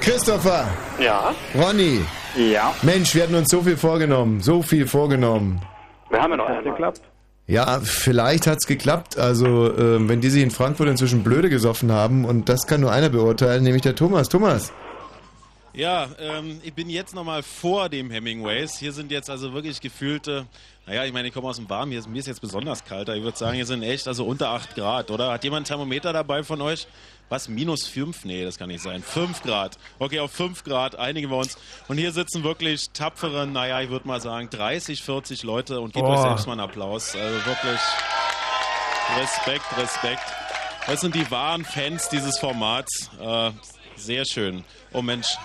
Christopher! 0.00 0.66
Ja? 0.98 1.34
Ronny! 1.54 2.00
Ja. 2.34 2.74
Mensch, 2.80 3.14
wir 3.14 3.24
hatten 3.24 3.34
uns 3.34 3.50
so 3.50 3.60
viel 3.60 3.76
vorgenommen, 3.76 4.40
so 4.40 4.62
viel 4.62 4.86
vorgenommen. 4.86 5.60
Wir 6.08 6.18
haben 6.22 6.30
ja 6.30 6.38
noch 6.38 6.46
einmal. 6.46 6.64
geklappt. 6.64 7.02
Ja, 7.46 7.80
vielleicht 7.82 8.46
hat's 8.46 8.66
geklappt. 8.66 9.18
Also, 9.18 9.70
ähm, 9.76 10.08
wenn 10.08 10.22
die 10.22 10.30
sich 10.30 10.42
in 10.42 10.50
Frankfurt 10.50 10.88
inzwischen 10.88 11.22
blöde 11.22 11.50
gesoffen 11.50 11.92
haben, 11.92 12.24
und 12.24 12.48
das 12.48 12.66
kann 12.66 12.80
nur 12.80 12.90
einer 12.90 13.10
beurteilen, 13.10 13.64
nämlich 13.64 13.82
der 13.82 13.96
Thomas. 13.96 14.30
Thomas! 14.30 14.72
Ja, 15.76 16.08
ähm, 16.18 16.58
ich 16.64 16.72
bin 16.72 16.88
jetzt 16.88 17.14
nochmal 17.14 17.42
vor 17.42 17.90
dem 17.90 18.10
Hemingways. 18.10 18.78
Hier 18.78 18.92
sind 18.92 19.12
jetzt 19.12 19.28
also 19.28 19.52
wirklich 19.52 19.78
gefühlte, 19.78 20.46
naja, 20.86 21.04
ich 21.04 21.12
meine, 21.12 21.28
ich 21.28 21.34
komme 21.34 21.48
aus 21.48 21.56
dem 21.56 21.68
Warmen, 21.68 21.92
hier 21.92 22.00
ist, 22.00 22.08
mir 22.08 22.18
ist 22.18 22.28
jetzt 22.28 22.40
besonders 22.40 22.82
kalt. 22.82 23.10
Ich 23.10 23.22
würde 23.22 23.36
sagen, 23.36 23.56
hier 23.56 23.66
sind 23.66 23.82
echt 23.82 24.08
also 24.08 24.24
unter 24.24 24.48
8 24.48 24.74
Grad, 24.74 25.10
oder? 25.10 25.32
Hat 25.32 25.44
jemand 25.44 25.64
ein 25.64 25.68
Thermometer 25.68 26.14
dabei 26.14 26.42
von 26.44 26.62
euch? 26.62 26.86
Was, 27.28 27.48
minus 27.48 27.86
5? 27.88 28.24
Nee, 28.24 28.46
das 28.46 28.56
kann 28.56 28.68
nicht 28.68 28.82
sein. 28.82 29.02
5 29.02 29.42
Grad. 29.42 29.76
Okay, 29.98 30.20
auf 30.20 30.32
5 30.32 30.64
Grad 30.64 30.96
einigen 30.96 31.28
wir 31.28 31.36
uns. 31.36 31.58
Und 31.88 31.98
hier 31.98 32.12
sitzen 32.12 32.42
wirklich 32.42 32.88
tapfere, 32.94 33.46
naja, 33.46 33.82
ich 33.82 33.90
würde 33.90 34.08
mal 34.08 34.22
sagen, 34.22 34.48
30, 34.48 35.02
40 35.02 35.42
Leute 35.42 35.82
und 35.82 35.92
gebt 35.92 36.06
Boah. 36.06 36.14
euch 36.14 36.22
selbst 36.22 36.46
mal 36.46 36.52
einen 36.52 36.62
Applaus. 36.62 37.14
Also 37.14 37.44
wirklich 37.44 37.80
Respekt, 39.18 39.76
Respekt. 39.76 40.22
Das 40.86 41.02
sind 41.02 41.14
die 41.14 41.30
wahren 41.30 41.66
Fans 41.66 42.08
dieses 42.08 42.38
Formats. 42.38 43.10
Äh, 43.20 43.50
sehr 43.96 44.24
schön. 44.24 44.64
Oh 44.92 45.02
Mensch. 45.02 45.36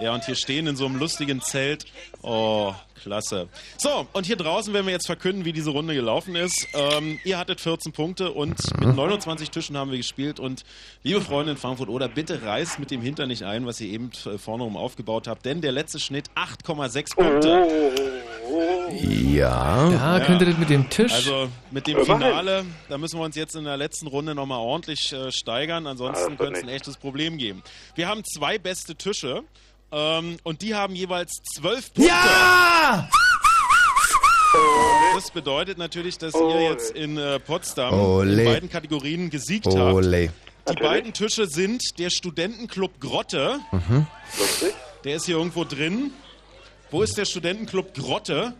Ja, 0.00 0.12
und 0.12 0.24
hier 0.24 0.34
stehen 0.34 0.66
in 0.66 0.76
so 0.76 0.86
einem 0.86 0.96
lustigen 0.96 1.40
Zelt. 1.40 1.86
Oh, 2.22 2.74
klasse. 3.00 3.48
So, 3.78 4.06
und 4.12 4.26
hier 4.26 4.36
draußen 4.36 4.72
werden 4.74 4.86
wir 4.86 4.92
jetzt 4.92 5.06
verkünden, 5.06 5.44
wie 5.44 5.52
diese 5.52 5.70
Runde 5.70 5.94
gelaufen 5.94 6.34
ist. 6.34 6.66
Ähm, 6.74 7.20
ihr 7.24 7.38
hattet 7.38 7.60
14 7.60 7.92
Punkte 7.92 8.32
und 8.32 8.58
mit 8.80 8.94
29 8.94 9.50
Tischen 9.50 9.76
haben 9.76 9.90
wir 9.90 9.98
gespielt. 9.98 10.40
Und 10.40 10.64
liebe 11.02 11.20
Freunde 11.20 11.52
in 11.52 11.58
Frankfurt 11.58 11.88
oder 11.88 12.08
bitte 12.08 12.42
reißt 12.42 12.78
mit 12.78 12.90
dem 12.90 13.02
Hintern 13.02 13.28
nicht 13.28 13.44
ein, 13.44 13.66
was 13.66 13.80
ihr 13.80 13.88
eben 13.88 14.10
äh, 14.26 14.38
vorne 14.38 14.64
rum 14.64 14.76
aufgebaut 14.76 15.28
habt. 15.28 15.44
Denn 15.44 15.60
der 15.60 15.72
letzte 15.72 16.00
Schnitt 16.00 16.28
8,6 16.34 17.14
Punkte. 17.14 17.92
Ja. 18.90 19.90
Ja, 19.90 20.20
könnte 20.20 20.44
das 20.44 20.58
mit 20.58 20.70
dem 20.70 20.88
Tisch. 20.90 21.12
Also 21.12 21.48
mit 21.70 21.86
dem 21.86 22.04
Finale, 22.04 22.64
da 22.88 22.98
müssen 22.98 23.18
wir 23.18 23.24
uns 23.24 23.36
jetzt 23.36 23.56
in 23.56 23.64
der 23.64 23.76
letzten 23.76 24.06
Runde 24.06 24.34
nochmal 24.34 24.58
ordentlich 24.58 25.12
äh, 25.12 25.30
steigern. 25.32 25.86
Ansonsten 25.86 26.36
könnte 26.36 26.58
es 26.58 26.62
ein 26.62 26.68
echtes 26.68 26.96
Problem 26.96 27.38
geben. 27.38 27.62
Wir 27.94 28.08
haben 28.08 28.22
zwei 28.24 28.58
beste 28.58 28.94
Tische 28.94 29.42
ähm, 29.92 30.36
und 30.42 30.62
die 30.62 30.74
haben 30.74 30.94
jeweils 30.94 31.32
zwölf 31.54 31.92
Punkte. 31.92 32.12
Ja! 32.12 33.08
Das 35.14 35.30
bedeutet 35.30 35.78
natürlich, 35.78 36.18
dass 36.18 36.34
ihr 36.34 36.62
jetzt 36.62 36.92
in 36.92 37.16
äh, 37.16 37.38
Potsdam 37.40 37.94
Ole. 37.94 38.42
in 38.42 38.44
beiden 38.44 38.70
Kategorien 38.70 39.30
gesiegt 39.30 39.66
Ole. 39.66 40.30
habt. 40.66 40.78
Die 40.78 40.82
beiden 40.82 41.12
Tische 41.12 41.46
sind 41.46 41.98
der 41.98 42.10
Studentenclub 42.10 43.00
Grotte. 43.00 43.60
Mhm. 43.72 44.06
Der 45.04 45.16
ist 45.16 45.26
hier 45.26 45.36
irgendwo 45.36 45.64
drin. 45.64 46.12
Wo 46.90 47.02
ist 47.02 47.18
der 47.18 47.24
Studentenclub 47.24 47.94
Grotte? 47.94 48.54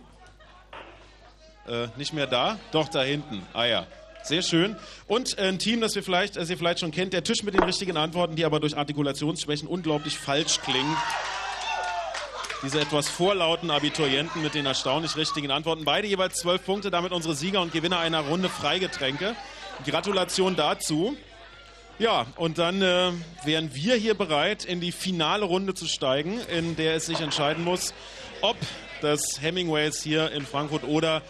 Äh, 1.66 1.88
nicht 1.96 2.12
mehr 2.12 2.26
da? 2.26 2.58
Doch, 2.72 2.88
da 2.88 3.02
hinten. 3.02 3.42
Ah 3.52 3.64
ja. 3.64 3.86
Sehr 4.24 4.40
schön. 4.40 4.74
Und 5.06 5.36
äh, 5.38 5.48
ein 5.48 5.58
Team, 5.58 5.82
das, 5.82 5.94
wir 5.94 6.02
vielleicht, 6.02 6.36
das 6.36 6.48
ihr 6.48 6.56
vielleicht 6.56 6.80
schon 6.80 6.90
kennt, 6.90 7.12
der 7.12 7.22
Tisch 7.22 7.42
mit 7.42 7.52
den 7.52 7.62
richtigen 7.62 7.98
Antworten, 7.98 8.36
die 8.36 8.46
aber 8.46 8.58
durch 8.58 8.74
Artikulationsschwächen 8.74 9.68
unglaublich 9.68 10.18
falsch 10.18 10.60
klingen. 10.62 10.96
Diese 12.62 12.80
etwas 12.80 13.06
vorlauten 13.06 13.70
Abiturienten 13.70 14.42
mit 14.42 14.54
den 14.54 14.64
erstaunlich 14.64 15.16
richtigen 15.16 15.50
Antworten. 15.50 15.84
Beide 15.84 16.08
jeweils 16.08 16.36
zwölf 16.36 16.64
Punkte, 16.64 16.90
damit 16.90 17.12
unsere 17.12 17.34
Sieger 17.34 17.60
und 17.60 17.74
Gewinner 17.74 17.98
einer 17.98 18.20
Runde 18.20 18.48
Freigetränke. 18.48 19.36
Gratulation 19.84 20.56
dazu. 20.56 21.14
Ja, 21.98 22.24
und 22.36 22.56
dann 22.56 22.80
äh, 22.80 23.12
wären 23.44 23.74
wir 23.74 23.94
hier 23.96 24.14
bereit, 24.14 24.64
in 24.64 24.80
die 24.80 24.92
finale 24.92 25.44
Runde 25.44 25.74
zu 25.74 25.86
steigen, 25.86 26.40
in 26.48 26.76
der 26.76 26.94
es 26.94 27.04
sich 27.04 27.20
entscheiden 27.20 27.62
muss, 27.62 27.92
ob 28.40 28.56
das 29.02 29.42
Hemingways 29.42 30.02
hier 30.02 30.32
in 30.32 30.46
Frankfurt 30.46 30.84
oder 30.84 31.20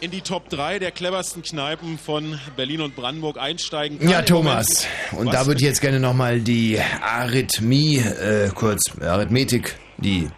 in 0.00 0.10
die 0.10 0.20
Top 0.20 0.48
3 0.48 0.78
der 0.78 0.90
cleversten 0.90 1.42
Kneipen 1.42 1.98
von 1.98 2.38
Berlin 2.56 2.80
und 2.80 2.94
Brandenburg 2.94 3.38
einsteigen 3.38 3.98
kann. 3.98 4.08
Ja, 4.08 4.22
Thomas. 4.22 4.86
Und 5.12 5.26
Was? 5.26 5.34
da 5.34 5.46
würde 5.46 5.60
ich 5.60 5.66
jetzt 5.66 5.80
gerne 5.80 6.00
nochmal 6.00 6.40
die 6.40 6.78
Arrhythmie, 7.02 7.98
äh, 7.98 8.50
kurz, 8.54 8.82
Arithmetik, 9.00 9.76
die 9.98 10.28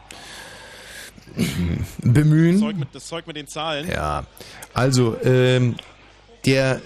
bemühen. 1.99 2.55
Das 2.55 2.61
Zeug 2.61 2.77
mit, 2.77 2.89
das 2.93 3.07
Zeug 3.07 3.27
mit 3.27 3.37
den 3.37 3.49
Zahlen. 3.49 3.89
Ja, 3.89 4.25
also 4.75 5.17
ähm, 5.23 5.77
der 6.47 6.81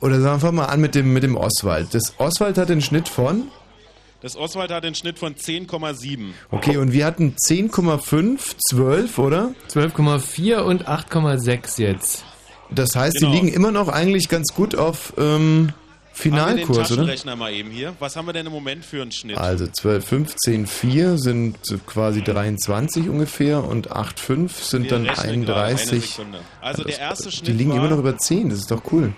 oder 0.00 0.20
sagen 0.20 0.42
wir 0.42 0.52
mal 0.52 0.66
an 0.66 0.80
mit 0.80 0.94
dem 0.94 1.12
mit 1.12 1.22
dem 1.22 1.36
Oswald. 1.36 1.94
Das 1.94 2.14
Oswald 2.18 2.58
hat 2.58 2.68
den 2.68 2.82
Schnitt 2.82 3.08
von 3.08 3.48
Das 4.24 4.38
Oswald 4.38 4.70
hat 4.70 4.84
den 4.84 4.94
Schnitt 4.94 5.18
von 5.18 5.34
10,7. 5.34 6.30
okay 6.50 6.78
und 6.78 6.94
wir 6.94 7.04
hatten 7.04 7.34
10,5, 7.36 8.54
12, 8.70 9.18
oder? 9.18 9.54
12,4 9.68 10.60
und 10.60 10.88
8,6 10.88 11.78
jetzt. 11.78 12.24
Das 12.70 12.96
heißt, 12.96 13.18
Genau. 13.18 13.30
die 13.32 13.36
liegen 13.36 13.48
immer 13.48 13.70
noch 13.70 13.88
eigentlich 13.88 14.30
ganz 14.30 14.54
gut 14.54 14.76
auf 14.76 15.12
ähm, 15.18 15.24
Haben 15.24 15.26
wir 15.26 15.66
den 15.66 15.74
Finalkurs, 16.14 16.78
oder? 16.78 16.84
Taschenrechner 16.86 17.36
mal 17.36 17.52
eben 17.52 17.70
hier. 17.70 17.92
Was 17.98 18.16
haben 18.16 18.26
wir 18.26 18.32
denn 18.32 18.46
im 18.46 18.52
Moment 18.52 18.82
für 18.86 19.02
einen 19.02 19.12
Schnitt? 19.12 19.36
Also 19.36 19.66
12, 19.66 20.06
15, 20.06 20.66
4 20.68 21.18
sind 21.18 21.58
quasi 21.84 22.22
23 22.22 23.10
ungefähr 23.10 23.62
und 23.62 23.92
8, 23.92 24.18
5 24.18 24.64
sind 24.64 24.84
Wir 24.84 24.90
dann 24.90 25.06
rechnen 25.06 25.44
gerade, 25.44 25.60
eine 25.60 25.68
31. 25.76 26.10
Sekunde. 26.14 26.38
Also 26.62 26.82
der 26.82 26.98
erste 26.98 27.28
Die 27.28 27.36
Schnitt 27.36 27.58
liegen 27.58 27.70
war, 27.72 27.76
immer 27.76 27.90
noch 27.90 27.98
über 27.98 28.16
10, 28.16 28.48
das 28.48 28.60
ist 28.60 28.70
doch 28.70 28.90
cool. 28.90 29.12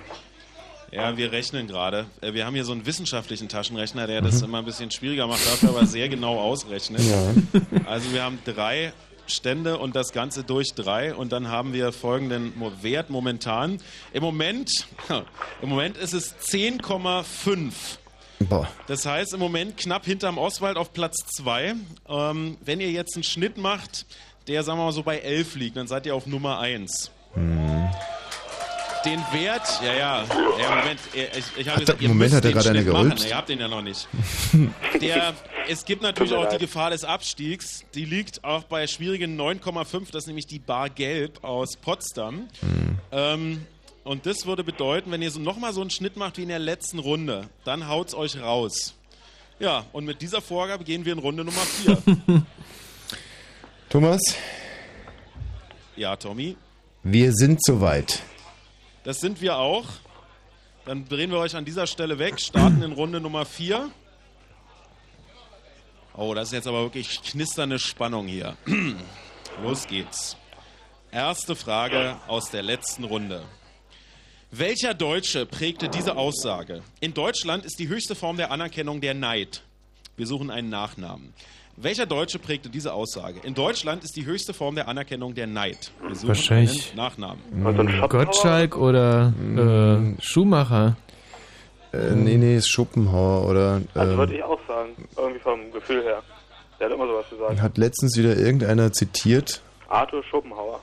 Ja, 0.97 1.17
wir 1.17 1.31
rechnen 1.33 1.67
gerade. 1.67 2.07
Äh, 2.21 2.33
Wir 2.33 2.47
haben 2.47 2.55
hier 2.55 2.65
so 2.65 2.73
einen 2.73 2.87
wissenschaftlichen 2.87 3.49
Taschenrechner, 3.49 4.07
der 4.07 4.23
das 4.23 4.39
Mhm. 4.41 4.45
immer 4.49 4.59
ein 4.59 4.65
bisschen 4.65 4.91
schwieriger 4.91 5.27
macht, 5.27 5.47
dafür 5.47 5.71
aber 5.71 5.87
sehr 5.87 6.09
genau 6.09 6.39
ausrechnet. 6.41 7.01
Ja. 7.03 7.35
Also 7.87 8.13
wir 8.13 8.23
haben 8.25 8.39
drei 8.45 8.93
Stände 9.29 9.79
und 9.79 9.95
das 9.97 10.13
Ganze 10.13 10.43
durch 10.45 10.69
drei 10.75 11.15
und 11.15 11.33
dann 11.33 11.49
haben 11.49 11.73
wir 11.73 11.93
folgenden 11.93 12.53
Wert 12.83 13.11
momentan. 13.11 13.79
Im 14.13 14.23
Moment, 14.23 14.87
im 15.63 15.69
Moment 15.69 15.97
ist 15.97 16.15
es 16.15 16.35
10,5. 16.39 17.73
Boah. 18.49 18.69
Das 18.87 19.07
heißt 19.07 19.33
im 19.35 19.41
Moment 19.41 19.77
knapp 19.77 20.05
hinterm 20.05 20.39
Oswald 20.39 20.77
auf 20.77 20.93
Platz 20.93 21.17
2. 21.37 21.75
Ähm, 22.09 22.57
wenn 22.65 22.81
ihr 22.81 22.91
jetzt 22.91 23.15
einen 23.17 23.25
Schnitt 23.25 23.57
macht, 23.57 24.07
der 24.47 24.63
sagen 24.63 24.79
wir 24.79 24.85
mal 24.85 24.93
so 24.93 25.03
bei 25.03 25.19
11 25.19 25.55
liegt, 25.57 25.77
dann 25.77 25.87
seid 25.89 26.07
ihr 26.07 26.15
auf 26.15 26.27
Nummer 26.27 26.59
1. 26.59 27.11
Hm. 27.35 27.89
Den 29.07 29.21
Wert, 29.33 29.63
ja, 29.85 29.95
ja, 29.95 30.25
ja 30.61 30.75
Moment, 30.77 31.01
ich, 31.15 31.61
ich 31.61 31.69
habe 31.69 31.81
gesagt, 31.81 32.03
ihr 32.03 32.09
Moment, 32.09 32.33
müsst 32.33 32.35
hat 32.35 32.45
er 32.45 32.51
den 32.51 32.53
gerade 32.55 32.71
eine 32.71 32.79
Schnitt 32.81 32.93
machen. 32.93 33.03
gerülpst? 33.05 33.29
Ihr 33.29 33.37
habt 33.37 33.49
den 33.49 33.61
ja 33.61 33.69
noch 33.69 33.83
nicht. 33.83 34.09
Der, 35.01 35.35
es 35.69 35.85
gibt 35.85 36.03
natürlich 36.03 36.35
auch 36.35 36.49
die. 36.49 36.59
Gefahr 36.59 36.91
des 36.91 37.05
Abstiegs. 37.05 37.85
Die 37.95 38.05
liegt 38.05 38.43
auch 38.43 38.65
bei 38.65 38.87
schwierigen 38.89 39.41
9,5. 39.41 40.11
Das 40.11 40.25
ist 40.25 40.27
nämlich 40.27 40.47
die 40.47 40.59
Bar 40.59 40.91
Gelb 40.91 41.45
aus 41.45 41.77
Potsdam. 41.77 42.49
Hm. 42.61 42.99
Ähm, 43.13 43.67
Und 44.03 44.27
das 44.27 44.45
würde 44.45 44.65
bedeuten, 44.65 45.11
wenn 45.13 45.23
ihr 45.23 45.31
so 45.31 45.39
nochmal 45.41 45.73
so 45.73 45.81
einen 45.83 45.91
Schnitt 45.91 46.17
macht 46.17 46.37
wie 46.39 46.43
in 46.43 46.49
der 46.49 46.59
letzten 46.59 46.99
Runde, 46.99 47.49
dann 47.65 47.87
haut's 47.89 48.13
euch 48.15 48.41
raus. 48.41 48.95
Ja, 49.61 49.85
und 49.93 50.05
mit 50.05 50.21
dieser 50.21 50.43
Vorgabe 50.43 50.83
gehen 50.85 51.05
wir 51.05 51.13
in 51.13 51.19
Runde 51.21 51.45
Nummer 51.45 51.61
4. 51.61 52.03
Thomas, 53.89 54.21
ja, 55.97 56.17
Tommy, 56.17 56.57
wir 57.05 57.33
sind 57.33 57.65
soweit. 57.65 58.21
Das 59.07 59.21
sind 59.21 59.41
wir 59.41 59.57
auch. 59.57 59.87
Dann 60.85 61.09
drehen 61.09 61.31
wir 61.31 61.39
euch 61.39 61.55
an 61.55 61.65
dieser 61.65 61.87
Stelle 61.87 62.19
weg, 62.19 62.41
starten 62.41 62.83
in 62.83 62.91
Runde 62.91 63.21
Nummer 63.21 63.47
4. 63.47 63.89
Oh, 66.17 66.35
das 66.35 66.49
ist 66.49 66.55
jetzt 66.55 66.67
aber 66.67 66.83
wirklich 66.83 67.23
knisternde 67.23 67.79
Spannung 67.79 68.27
hier. 68.27 68.57
Los 69.63 69.87
geht's. 69.87 70.37
Erste 71.13 71.55
Frage 71.55 72.17
aus 72.27 72.51
der 72.51 72.65
letzten 72.65 73.05
Runde. 73.05 73.45
Welcher 74.51 74.93
Deutsche 74.93 75.47
prägte 75.47 75.89
diese 75.89 76.17
Aussage? 76.17 76.83
In 76.99 77.15
Deutschland 77.15 77.65
ist 77.65 77.79
die 77.79 77.87
höchste 77.87 78.17
Form 78.17 78.37
der 78.37 78.51
Anerkennung 78.51 79.01
der 79.01 79.15
Neid. 79.15 79.63
Wir 80.17 80.27
suchen 80.27 80.51
einen 80.51 80.69
Nachnamen. 80.69 81.33
Welcher 81.79 82.07
Deutsche 82.07 82.39
prägte 82.39 82.71
diese 82.71 82.93
Aussage? 82.95 83.41
In 83.43 83.53
Deutschland 83.55 84.03
ist 84.03 84.17
die 84.17 84.25
höchste 84.25 84.55
Form 84.55 84.75
der 84.77 84.89
Anerkennung 84.89 85.35
der 85.35 85.47
Neid. 85.47 85.91
Wir 86.07 86.15
suchen 86.15 86.29
Wahrscheinlich- 86.29 86.89
einen 86.89 86.97
Nachnamen. 86.97 87.43
Mm, 87.53 88.09
Gottschalk 88.09 88.77
oder 88.79 89.35
äh, 89.57 90.23
Schumacher. 90.23 90.97
Äh, 91.93 92.13
nee, 92.13 92.37
nee, 92.39 92.57
ist 92.57 92.69
Schopenhauer 92.71 93.47
oder 93.49 93.83
Also 93.95 94.13
ähm, 94.13 94.19
würde 94.19 94.37
ich 94.37 94.43
auch 94.43 94.59
sagen, 94.67 94.91
irgendwie 95.19 95.41
vom 95.41 95.71
Gefühl 95.73 96.03
her. 96.03 96.23
Der 96.81 96.87
hat 96.89 96.95
immer 96.95 97.07
sowas 97.07 97.27
gesagt. 97.29 97.61
hat 97.61 97.77
letztens 97.79 98.17
wieder 98.17 98.37
irgendeiner 98.37 98.93
zitiert. 98.93 99.61
Arthur 99.89 100.23
Schopenhauer. 100.25 100.81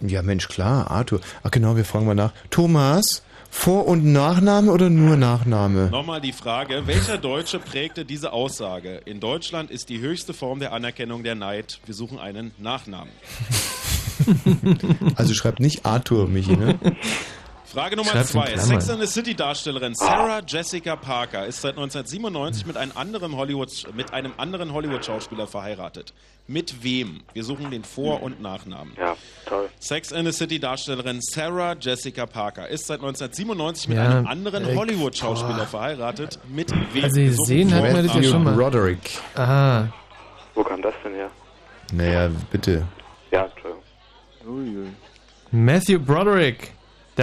Ja, 0.00 0.22
Mensch, 0.22 0.48
klar, 0.48 0.90
Arthur. 0.90 1.20
Ach 1.44 1.50
genau, 1.50 1.76
wir 1.76 1.84
fragen 1.84 2.06
mal 2.06 2.14
nach. 2.14 2.32
Thomas, 2.50 3.22
Vor- 3.50 3.86
und 3.86 4.04
Nachname 4.04 4.70
oder 4.72 4.88
nur 4.88 5.16
Nachname? 5.16 5.90
Nochmal 5.90 6.20
die 6.20 6.32
Frage, 6.32 6.86
welcher 6.86 7.18
Deutsche 7.18 7.58
prägte 7.58 8.04
diese 8.04 8.32
Aussage? 8.32 9.02
In 9.04 9.20
Deutschland 9.20 9.70
ist 9.70 9.88
die 9.88 10.00
höchste 10.00 10.32
Form 10.32 10.60
der 10.60 10.72
Anerkennung 10.72 11.24
der 11.24 11.34
Neid. 11.34 11.80
Wir 11.84 11.94
suchen 11.94 12.18
einen 12.18 12.52
Nachnamen. 12.58 13.12
Also 15.16 15.32
schreibt 15.32 15.60
nicht 15.60 15.86
Arthur, 15.86 16.28
Michi, 16.28 16.54
ne? 16.54 16.78
Frage 17.72 17.94
Nummer 17.96 18.14
in 18.16 18.24
zwei. 18.24 18.56
Sex 18.56 18.90
and 18.90 19.00
the 19.00 19.06
City 19.06 19.32
Darstellerin 19.34 19.94
Sarah 19.94 20.40
Jessica 20.44 20.96
Parker 20.96 21.46
ist 21.46 21.60
seit 21.60 21.76
1997 21.76 22.66
mit 22.66 22.76
einem 22.76 22.90
anderen 22.96 23.36
Hollywood 23.36 23.70
mit 23.94 24.12
einem 24.12 24.32
anderen 24.38 24.72
Hollywood 24.72 25.04
Schauspieler 25.04 25.46
verheiratet. 25.46 26.12
Mit 26.48 26.82
wem? 26.82 27.20
Wir 27.32 27.44
suchen 27.44 27.70
den 27.70 27.84
Vor- 27.84 28.24
und 28.24 28.40
Nachnamen. 28.42 28.92
Ja, 28.98 29.16
toll. 29.46 29.68
Sex 29.78 30.12
and 30.12 30.26
the 30.26 30.32
City 30.32 30.58
Darstellerin 30.58 31.20
Sarah 31.22 31.76
Jessica 31.78 32.26
Parker 32.26 32.68
ist 32.68 32.86
seit 32.88 32.98
1997 33.00 33.88
mit 33.88 33.98
Ja, 33.98 34.04
einem 34.10 34.26
anderen 34.26 34.68
äh, 34.68 34.74
Hollywood 34.74 35.16
Schauspieler 35.16 35.58
boah. 35.58 35.66
verheiratet. 35.66 36.40
Mit 36.48 36.72
wem? 36.92 37.04
Also 37.04 37.16
Wir 37.20 37.26
gesehen 37.28 37.72
hat 37.72 37.82
man 37.92 38.04
das 38.04 38.16
ja 38.16 38.22
schon 38.24 38.42
mal. 38.42 38.54
Broderick. 38.56 39.10
Aha. 39.36 39.92
Wo 40.56 40.64
kam 40.64 40.82
das 40.82 40.94
denn 41.04 41.14
her? 41.14 41.30
Naja, 41.92 42.30
bitte. 42.50 42.84
Ja, 43.30 43.44
Entschuldigung. 43.46 44.96
Matthew 45.52 46.00
Broderick. 46.00 46.72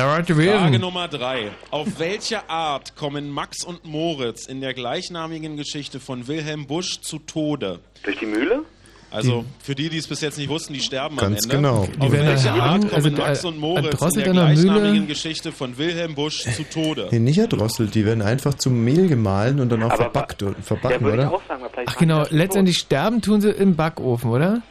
Frage. 0.02 0.80
Nummer 0.80 1.08
drei. 1.08 1.52
Auf 1.72 1.88
welche 2.00 2.50
Art 2.50 2.96
kommen 2.96 3.30
Max 3.30 3.64
und 3.64 3.86
Moritz 3.86 4.46
in 4.46 4.62
der 4.62 4.74
gleichnamigen 4.74 5.58
Geschichte 5.58 6.00
von 6.00 6.28
Wilhelm 6.28 6.68
Busch 6.68 7.00
zu 7.02 7.20
Tode? 7.20 7.80
Durch 8.04 8.18
die 8.20 8.26
Mühle? 8.26 8.64
Also 9.10 9.46
für 9.64 9.74
die, 9.74 9.88
die 9.90 9.98
es 10.00 10.08
bis 10.08 10.20
jetzt 10.20 10.38
nicht 10.38 10.50
wussten, 10.50 10.74
die 10.74 10.82
sterben 10.82 11.16
Ganz 11.16 11.46
am 11.46 11.52
Ende. 11.52 11.56
genau. 11.56 11.78
Auf 11.84 11.90
Die 11.96 12.12
werden 12.12 12.28
welche 12.28 12.52
Art 12.52 12.82
kommen 12.82 12.94
also 12.94 13.10
Max 13.12 13.42
der- 13.42 13.50
und 13.50 13.58
Moritz 13.58 14.02
in 14.02 14.10
der 14.10 14.24
der 14.26 14.34
Mühle. 14.34 14.54
gleichnamigen 14.56 15.08
Geschichte 15.08 15.52
von 15.54 15.78
Wilhelm 15.78 16.14
Busch 16.14 16.44
zu 16.44 16.64
Tode? 16.64 17.08
Nee, 17.12 17.20
nicht 17.20 17.38
erdrosselt, 17.38 17.96
die 17.96 18.06
werden 18.06 18.22
einfach 18.22 18.56
zum 18.56 18.84
Mehl 18.84 19.08
gemahlen 19.08 19.62
und 19.62 19.70
dann 19.72 19.82
auch 19.84 19.92
Aber 19.92 20.04
verbackt 20.04 20.42
Ja, 20.42 20.52
verbacken, 20.62 21.08
ich 21.08 21.14
oder? 21.14 21.32
auch 21.32 21.42
sagen, 21.48 21.64
Ach 21.86 21.96
genau, 21.98 22.26
letztendlich 22.32 22.78
sterben 22.80 23.22
tun 23.22 23.40
sie 23.40 23.50
im 23.52 23.78
Backofen, 23.78 24.30
oder? 24.30 24.62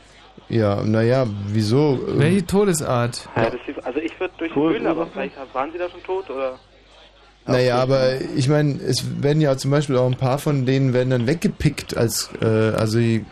Ja, 0.49 0.83
naja, 0.83 1.27
wieso? 1.49 1.95
äh, 2.07 2.19
Welche 2.19 2.47
Todesart? 2.47 3.29
Ja, 3.37 3.51
das 3.51 3.61
ist, 3.67 3.85
also 3.85 3.99
ich 4.01 4.19
würde 4.21 4.33
durch 4.39 4.53
die 4.53 4.59
Mühle, 4.59 4.91
aber 4.91 5.07
vielleicht 5.09 5.35
waren 5.53 5.73
sie 5.73 5.79
da 5.79 5.89
schon 5.89 6.03
tot 6.05 6.31
oder? 6.31 6.59
Naja, 7.49 7.77
aber 7.79 8.21
ich 8.37 8.49
meine, 8.49 8.75
es 8.81 9.23
werden 9.23 9.41
ja 9.41 9.57
zum 9.57 9.71
Beispiel 9.71 9.97
auch 9.97 10.07
ein 10.07 10.17
paar 10.17 10.39
von 10.39 10.67
denen 10.67 10.93
werden 10.93 11.11
dann 11.11 11.27
weggepickt 11.27 11.97
als, 11.97 12.31
äh, 12.43 12.47
also 12.47 12.99
die- 12.99 13.25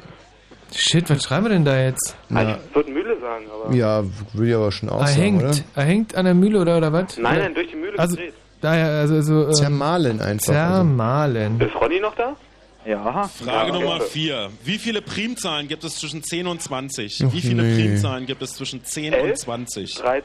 Shit, 0.76 1.08
was 1.08 1.22
schreiben 1.22 1.44
wir 1.44 1.50
denn 1.50 1.64
da 1.64 1.80
jetzt? 1.80 2.16
na, 2.28 2.58
Ich 2.68 2.74
würde 2.74 2.90
Mühle 2.90 3.16
sagen, 3.20 3.44
aber. 3.52 3.74
ja, 3.74 4.02
würde 4.32 4.48
ich 4.48 4.54
aber 4.56 4.72
schon 4.72 4.88
auch 4.88 5.00
Er 5.02 5.06
sagen, 5.06 5.20
hängt. 5.22 5.42
oder? 5.42 5.52
Er 5.76 5.82
hängt 5.84 6.14
an 6.16 6.24
der 6.24 6.34
Mühle 6.34 6.60
oder, 6.60 6.78
oder 6.78 6.92
was? 6.92 7.16
Nein, 7.16 7.38
nein, 7.38 7.54
durch 7.54 7.68
die 7.70 7.76
Mühle 7.76 7.96
Also, 7.96 8.16
gedreht. 8.16 8.34
daher, 8.60 8.88
also, 8.88 9.14
also 9.14 9.46
ähm, 9.46 9.52
Zermahlen 9.52 10.20
einfach. 10.20 10.52
Also. 10.52 10.52
Zermahlen. 10.52 11.60
Ist 11.60 11.74
Ronny 11.80 12.00
noch 12.00 12.14
da? 12.16 12.34
Ja. 12.86 13.28
Frage 13.28 13.68
Ja, 13.68 13.72
Nummer 13.72 13.96
okay. 13.96 14.08
4. 14.10 14.50
Wie 14.64 14.78
viele 14.78 15.00
Primzahlen 15.02 15.68
gibt 15.68 15.84
es 15.84 15.96
zwischen 15.96 16.22
10 16.22 16.46
und 16.46 16.60
20? 16.62 17.24
Och, 17.24 17.32
Wie 17.32 17.40
viele 17.40 17.62
nee. 17.62 17.74
Primzahlen 17.82 18.26
gibt 18.26 18.42
es 18.42 18.54
zwischen 18.54 18.84
10 18.84 19.14
und 19.14 19.20
Elf? 19.20 19.38
20? 19.40 19.94
13. 19.94 20.24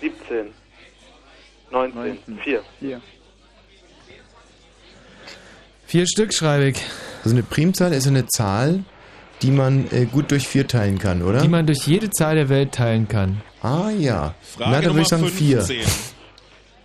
17. 0.00 0.46
19. 1.70 2.38
4. 2.42 2.62
Hier. 2.80 3.00
Vier 5.86 6.06
Stück 6.06 6.32
schreibe 6.34 6.68
ich. 6.70 6.82
Also 7.22 7.36
eine 7.36 7.42
Primzahl 7.42 7.92
ist 7.92 8.06
eine 8.06 8.26
Zahl, 8.26 8.84
die 9.42 9.50
man 9.50 9.86
äh, 9.92 10.06
gut 10.06 10.30
durch 10.30 10.48
vier 10.48 10.66
teilen 10.66 10.98
kann, 10.98 11.22
oder? 11.22 11.40
Die 11.42 11.48
man 11.48 11.66
durch 11.66 11.86
jede 11.86 12.10
Zahl 12.10 12.34
der 12.36 12.48
Welt 12.48 12.72
teilen 12.72 13.08
kann. 13.08 13.42
ah 13.62 13.90
ja. 13.90 14.34
Frage 14.40 14.70
Na, 14.70 14.70
dann 14.70 14.72
würde 14.72 14.88
Nummer 14.88 15.00
ich 15.02 15.08
sagen 15.08 15.28
vier. 15.28 15.66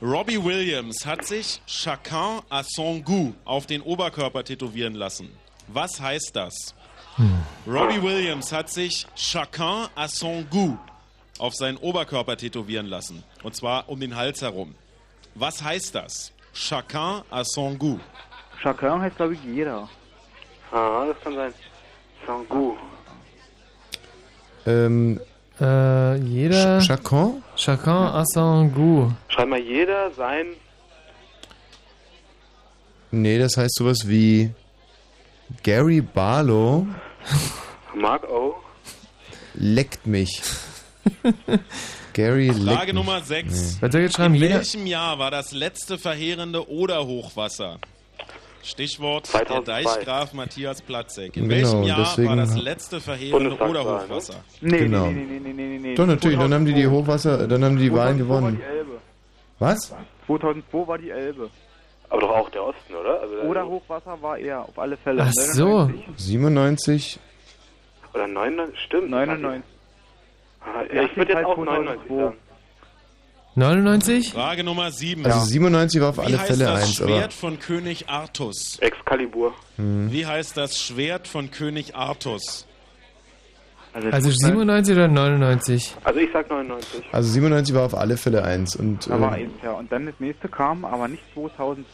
15. 0.01 0.07
Robbie 0.09 0.43
Williams 0.43 1.05
hat 1.05 1.25
sich 1.25 1.61
Chacun 1.67 2.41
à 2.49 2.63
son 2.63 3.03
goût 3.03 3.35
auf 3.45 3.67
den 3.67 3.81
Oberkörper 3.81 4.43
tätowieren 4.43 4.95
lassen. 4.95 5.29
Was 5.67 6.01
heißt 6.01 6.35
das? 6.35 6.73
Robbie 7.67 8.01
Williams 8.01 8.51
hat 8.51 8.69
sich 8.69 9.05
Chacun 9.15 9.87
à 9.95 10.07
son 10.07 10.47
goût 10.49 10.79
auf 11.37 11.53
seinen 11.53 11.77
Oberkörper 11.77 12.35
tätowieren 12.35 12.87
lassen. 12.87 13.23
Und 13.43 13.55
zwar 13.55 13.87
um 13.89 13.99
den 13.99 14.15
Hals 14.15 14.41
herum. 14.41 14.73
Was 15.35 15.61
heißt 15.61 15.93
das? 15.93 16.31
Chacun 16.53 17.21
à 17.29 17.43
son 17.43 17.77
goût. 17.77 17.99
Chacun 18.63 19.01
heißt, 19.01 19.17
glaube 19.17 19.35
ich, 19.35 19.43
jeder. 19.43 19.87
Ah, 20.71 21.05
das 21.05 21.19
kann 21.23 21.35
sein. 21.35 21.53
Sangu. 22.25 22.75
Ähm, 24.65 25.19
Äh, 25.61 26.15
jeder. 26.15 26.79
Ch- 26.79 26.87
Chacun? 26.87 27.43
Chacun 27.55 28.07
à 28.07 28.23
son 28.25 28.67
goût. 28.73 29.11
Schreib 29.29 29.47
mal 29.49 29.59
jeder 29.59 30.11
sein. 30.11 30.47
Nee, 33.11 33.37
das 33.39 33.57
heißt 33.57 33.75
sowas 33.75 34.07
wie 34.07 34.51
Gary 35.63 36.01
Barlow 36.01 36.87
Mark 37.93 38.23
O. 38.29 38.55
leckt 39.53 40.07
mich. 40.07 40.41
Gary 42.13 42.47
leckt 42.47 42.61
Frage 42.77 42.93
mich. 42.93 42.95
Nummer 42.95 43.21
6. 43.21 43.81
Was 43.81 43.91
soll 43.91 44.01
ich 44.01 44.05
jetzt 44.07 44.15
schreiben? 44.15 44.35
In 44.35 44.41
welchem 44.41 44.85
Jahr 44.87 45.19
war 45.19 45.29
das 45.29 45.51
letzte 45.51 45.97
verheerende 45.97 46.69
Oder-Hochwasser? 46.69 47.79
Stichwort 48.63 49.25
2002. 49.27 49.53
der 49.83 49.83
Deichgraf 49.95 50.33
Matthias 50.33 50.81
Platzek. 50.81 51.35
In 51.37 51.49
Genau, 51.49 51.55
welchem 51.55 51.83
Jahr 51.83 51.99
deswegen 51.99 52.29
war 52.29 52.35
das 52.35 52.55
letzte 52.57 53.01
verheerende 53.01 53.49
Bundestagswahl, 53.55 53.73
ne? 53.73 53.91
Oder-Hochwasser? 54.05 54.35
Nee, 54.61 54.77
Genau. 54.79 55.05
nee, 55.07 55.13
nee, 55.13 55.23
nee, 55.23 55.39
nee, 55.39 55.53
nee, 55.53 55.63
nee, 55.67 55.79
nee. 55.79 55.95
Doch, 55.95 56.05
natürlich, 56.05 56.37
dann 56.39 56.53
haben 56.53 56.65
die 56.65 56.73
die 56.73 56.83
2002. 56.83 57.01
Hochwasser, 57.01 57.47
dann 57.47 57.63
haben 57.65 57.77
die 57.77 57.83
die 57.83 57.93
Wahlen 57.93 58.17
2002 58.17 58.29
war 58.29 58.39
gewonnen. 58.39 58.57
die 58.57 58.77
Elbe. 58.77 58.91
Was? 59.59 59.95
2002 60.27 60.87
war 60.87 60.97
die 60.97 61.09
Elbe. 61.09 61.49
Aber 62.09 62.21
doch 62.21 62.29
auch 62.31 62.49
der 62.49 62.63
Osten, 62.63 62.93
oder? 62.93 63.21
Also 63.21 63.35
der- 63.35 63.45
Oder 63.45 63.65
Hochwasser 63.67 64.21
war 64.21 64.37
er, 64.37 64.61
auf 64.63 64.77
alle 64.77 64.97
Fälle. 64.97 65.23
Ach 65.25 65.31
so. 65.33 65.65
99. 65.87 66.05
97. 66.17 67.19
Oder 68.13 68.27
99. 68.27 68.79
Stimmt. 68.81 69.09
99. 69.09 69.63
Ah, 70.61 70.83
Ja, 70.93 71.03
ich 71.03 71.15
würde 71.17 71.33
jetzt 71.33 71.45
auch 71.45 71.57
99 71.57 72.07
sagen. 72.09 72.37
99? 73.55 74.31
Frage 74.31 74.63
Nummer 74.63 74.91
7. 74.91 75.25
Also 75.25 75.39
97 75.45 76.01
war 76.01 76.09
auf 76.09 76.17
Wie 76.17 76.21
alle 76.21 76.37
heißt 76.39 76.47
Fälle 76.51 76.65
das 76.65 76.83
eins, 76.83 77.01
aber 77.01 77.09
Schwert 77.11 77.33
von 77.33 77.59
König 77.59 78.07
Artus? 78.09 78.77
Excalibur. 78.79 79.53
Wie 79.77 80.25
heißt 80.25 80.55
das 80.55 80.79
Schwert 80.79 81.27
von 81.27 81.51
König 81.51 81.95
Artus? 81.95 82.65
Also, 83.93 84.09
Also 84.09 84.31
97 84.31 84.95
oder 84.95 85.07
99? 85.09 85.95
Also 86.05 86.19
ich 86.21 86.29
sag 86.31 86.49
99. 86.49 87.03
also 87.11 87.29
97 87.29 87.75
war 87.75 87.85
auf 87.85 87.93
alle 87.95 88.15
Fälle 88.15 88.43
eins 88.43 88.75
und 88.77 89.09
Da 89.09 89.19
war 89.19 89.37
äh, 89.37 89.41
eins, 89.43 89.53
ja. 89.61 89.71
Und 89.73 89.91
dann 89.91 90.05
das 90.05 90.15
nächste 90.19 90.47
kam, 90.47 90.85
aber 90.85 91.09
nicht 91.09 91.23
2002. 91.33 91.85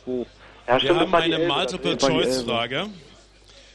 Ja, 0.68 0.74
Wir 0.74 0.80
stimmt, 0.80 0.92
das 0.92 1.08
haben 1.08 1.16
eine 1.16 1.40
das. 1.40 1.48
Multiple-Choice-Frage. 1.48 2.86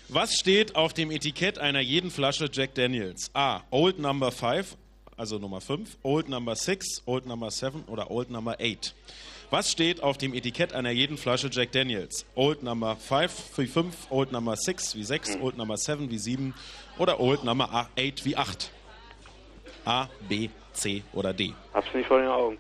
Was 0.08 0.34
steht 0.34 0.76
auf 0.76 0.92
dem 0.92 1.10
Etikett 1.10 1.58
einer 1.58 1.80
jeden 1.80 2.10
Flasche 2.12 2.48
Jack 2.52 2.74
Daniels? 2.76 3.30
A. 3.34 3.62
Old 3.70 3.98
Number 3.98 4.30
5, 4.30 4.76
also 5.16 5.38
Nummer 5.38 5.60
5, 5.60 5.98
Old 6.02 6.28
Number 6.28 6.54
6, 6.56 7.02
Old 7.06 7.26
Number 7.26 7.50
7 7.50 7.84
oder 7.86 8.10
Old 8.10 8.30
Number 8.30 8.56
8. 8.60 8.94
Was 9.50 9.70
steht 9.70 10.02
auf 10.02 10.16
dem 10.16 10.32
Etikett 10.32 10.72
einer 10.72 10.90
jeden 10.90 11.18
Flasche 11.18 11.48
Jack 11.52 11.72
Daniels? 11.72 12.24
Old 12.34 12.62
Number 12.62 12.96
5 12.96 13.30
wie 13.58 13.66
5, 13.66 13.94
Old 14.10 14.32
Number 14.32 14.56
6 14.56 14.96
wie 14.96 15.04
6, 15.04 15.38
Old 15.40 15.56
Number 15.58 15.76
7 15.76 16.10
wie 16.10 16.18
7 16.18 16.54
oder 16.98 17.20
Old 17.20 17.44
Number 17.44 17.68
8 17.96 18.24
wie 18.24 18.36
8? 18.36 18.70
A, 19.84 20.06
B 20.28 20.48
C 20.72 21.02
oder 21.12 21.32
D? 21.32 21.52
Hab's 21.74 21.92
nicht 21.92 22.06
vor 22.06 22.18
den 22.18 22.28
Augen. 22.28 22.58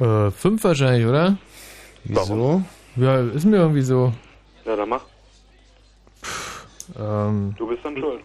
Äh, 0.00 0.30
fünf 0.32 0.64
wahrscheinlich, 0.64 1.06
oder? 1.06 1.36
Wieso? 2.04 2.62
Ja, 2.96 3.20
ist 3.20 3.44
mir 3.44 3.56
irgendwie 3.58 3.82
so. 3.82 4.12
Ja, 4.64 4.76
dann 4.76 4.88
mach. 4.88 5.04
Ähm, 6.98 7.54
Du 7.56 7.66
bist 7.66 7.84
dann 7.84 7.96
schuld. 7.96 8.20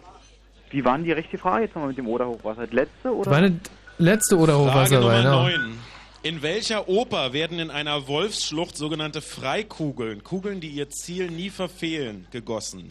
Wie 0.70 0.84
waren 0.84 1.04
die 1.04 1.12
richtige 1.12 1.38
Frage 1.38 1.64
jetzt 1.64 1.74
nochmal 1.74 1.88
mit 1.88 1.98
dem 1.98 2.06
Oder-Hochwasser? 2.08 2.66
Letzte 2.70 3.14
oder? 3.14 3.30
war 3.30 3.38
eine 3.38 3.58
letzte 3.98 4.36
oder 4.36 4.54
Frage 4.70 4.94
Nummer 5.00 5.18
genau. 5.18 5.42
9. 5.44 5.78
In 6.24 6.42
welcher 6.42 6.88
Oper 6.88 7.32
werden 7.32 7.58
in 7.60 7.70
einer 7.70 8.06
Wolfsschlucht 8.08 8.76
sogenannte 8.76 9.20
Freikugeln, 9.20 10.24
Kugeln, 10.24 10.60
die 10.60 10.68
ihr 10.68 10.90
Ziel 10.90 11.30
nie 11.30 11.48
verfehlen, 11.48 12.26
gegossen? 12.32 12.88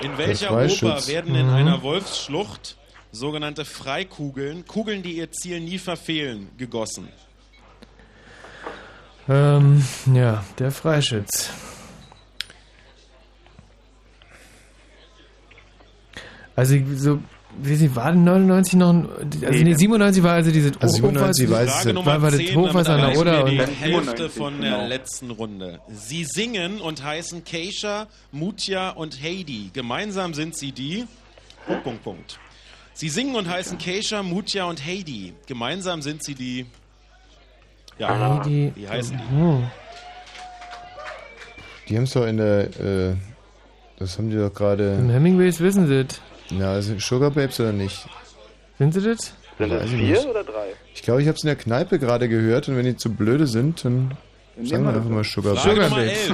In 0.00 0.16
welcher. 0.16 0.52
Oper 0.52 1.06
werden 1.08 1.34
in 1.34 1.48
Mhm. 1.48 1.54
einer 1.54 1.82
Wolfsschlucht 1.82 2.76
sogenannte 3.10 3.64
Freikugeln, 3.64 4.64
Kugeln, 4.66 5.02
die 5.02 5.12
ihr 5.12 5.30
Ziel 5.32 5.60
nie 5.60 5.78
verfehlen, 5.78 6.48
gegossen? 6.56 7.08
Ähm, 9.28 9.84
ja, 10.12 10.44
der 10.58 10.70
Freischütz. 10.70 11.50
Also 16.56 16.76
so, 16.96 17.18
wie 17.60 17.74
sie 17.76 17.94
war 17.96 18.12
denn 18.12 18.24
99 18.24 18.74
noch, 18.74 18.90
ein- 18.90 19.08
also 19.44 19.64
nee, 19.64 19.74
97 19.74 20.22
war 20.22 20.32
also 20.34 20.50
diese 20.50 20.72
Also 20.80 20.96
97 20.96 21.46
Hochwasser- 21.48 21.52
weiß 21.52 21.70
Frage. 21.70 21.92
Nummer 21.94 22.06
war, 22.06 22.22
war 22.22 22.30
das 22.30 22.40
10, 22.40 22.56
Hochwasser 22.56 22.92
an 22.94 23.00
damit 23.00 23.14
der 23.14 23.20
Oder 23.20 23.44
die 23.44 23.58
Hälfte 23.58 23.74
97, 23.84 24.30
von 24.32 24.60
der 24.60 24.70
genau. 24.72 24.86
letzten 24.88 25.30
Runde. 25.30 25.80
Sie 25.90 26.24
singen 26.24 26.80
und 26.80 27.02
heißen 27.04 27.44
Keisha, 27.44 28.06
Mutja 28.32 28.90
und 28.90 29.22
Heidi. 29.22 29.70
Gemeinsam 29.72 30.34
sind 30.34 30.56
sie 30.56 30.72
die... 30.72 31.06
Punkt, 31.66 31.84
Punkt, 31.84 32.02
Punkt. 32.04 32.38
Sie 32.94 33.08
singen 33.08 33.34
und 33.36 33.48
heißen 33.48 33.78
Keisha, 33.78 34.22
Mutja 34.22 34.64
und 34.64 34.84
Heidi. 34.84 35.32
Gemeinsam 35.46 36.02
sind 36.02 36.22
sie 36.24 36.34
die... 36.34 36.66
Ja, 37.98 38.38
Heidi. 38.40 38.72
wie 38.74 38.88
heißen 38.88 39.16
die? 39.18 39.36
Oh. 39.42 39.60
Die 41.88 41.96
haben 41.96 42.04
es 42.04 42.12
doch 42.12 42.26
in 42.26 42.36
der, 42.38 42.64
äh, 42.80 43.14
das 43.98 44.16
haben 44.18 44.30
die 44.30 44.36
doch 44.36 44.46
Im 44.48 44.54
gerade, 44.54 44.96
Hemingways 45.12 45.60
wissen 45.60 45.86
sie 45.86 46.04
das. 46.04 46.20
Na, 46.58 46.80
sind 46.82 47.00
Sugar 47.02 47.30
Babes 47.30 47.58
oder 47.60 47.72
nicht? 47.72 48.06
Sind 48.78 48.94
sie 48.94 49.00
das? 49.02 49.32
Sind 49.58 49.72
es 49.72 49.84
ich 49.84 49.90
vier 49.90 50.06
nicht. 50.16 50.26
oder 50.26 50.44
drei? 50.44 50.68
Ich 50.94 51.02
glaube, 51.02 51.22
ich 51.22 51.28
habe 51.28 51.36
es 51.36 51.42
in 51.44 51.48
der 51.48 51.56
Kneipe 51.56 51.98
gerade 51.98 52.28
gehört 52.28 52.68
und 52.68 52.76
wenn 52.76 52.84
die 52.84 52.96
zu 52.96 53.12
blöde 53.14 53.46
sind, 53.46 53.84
dann 53.84 54.16
Dann 54.56 54.66
sagen 54.66 54.84
wir 54.84 54.94
einfach 54.94 55.08
mal 55.08 55.24
Sugar 55.24 55.54
Babes. 55.54 55.66
Nummer 55.66 55.88
Babes. 55.90 56.30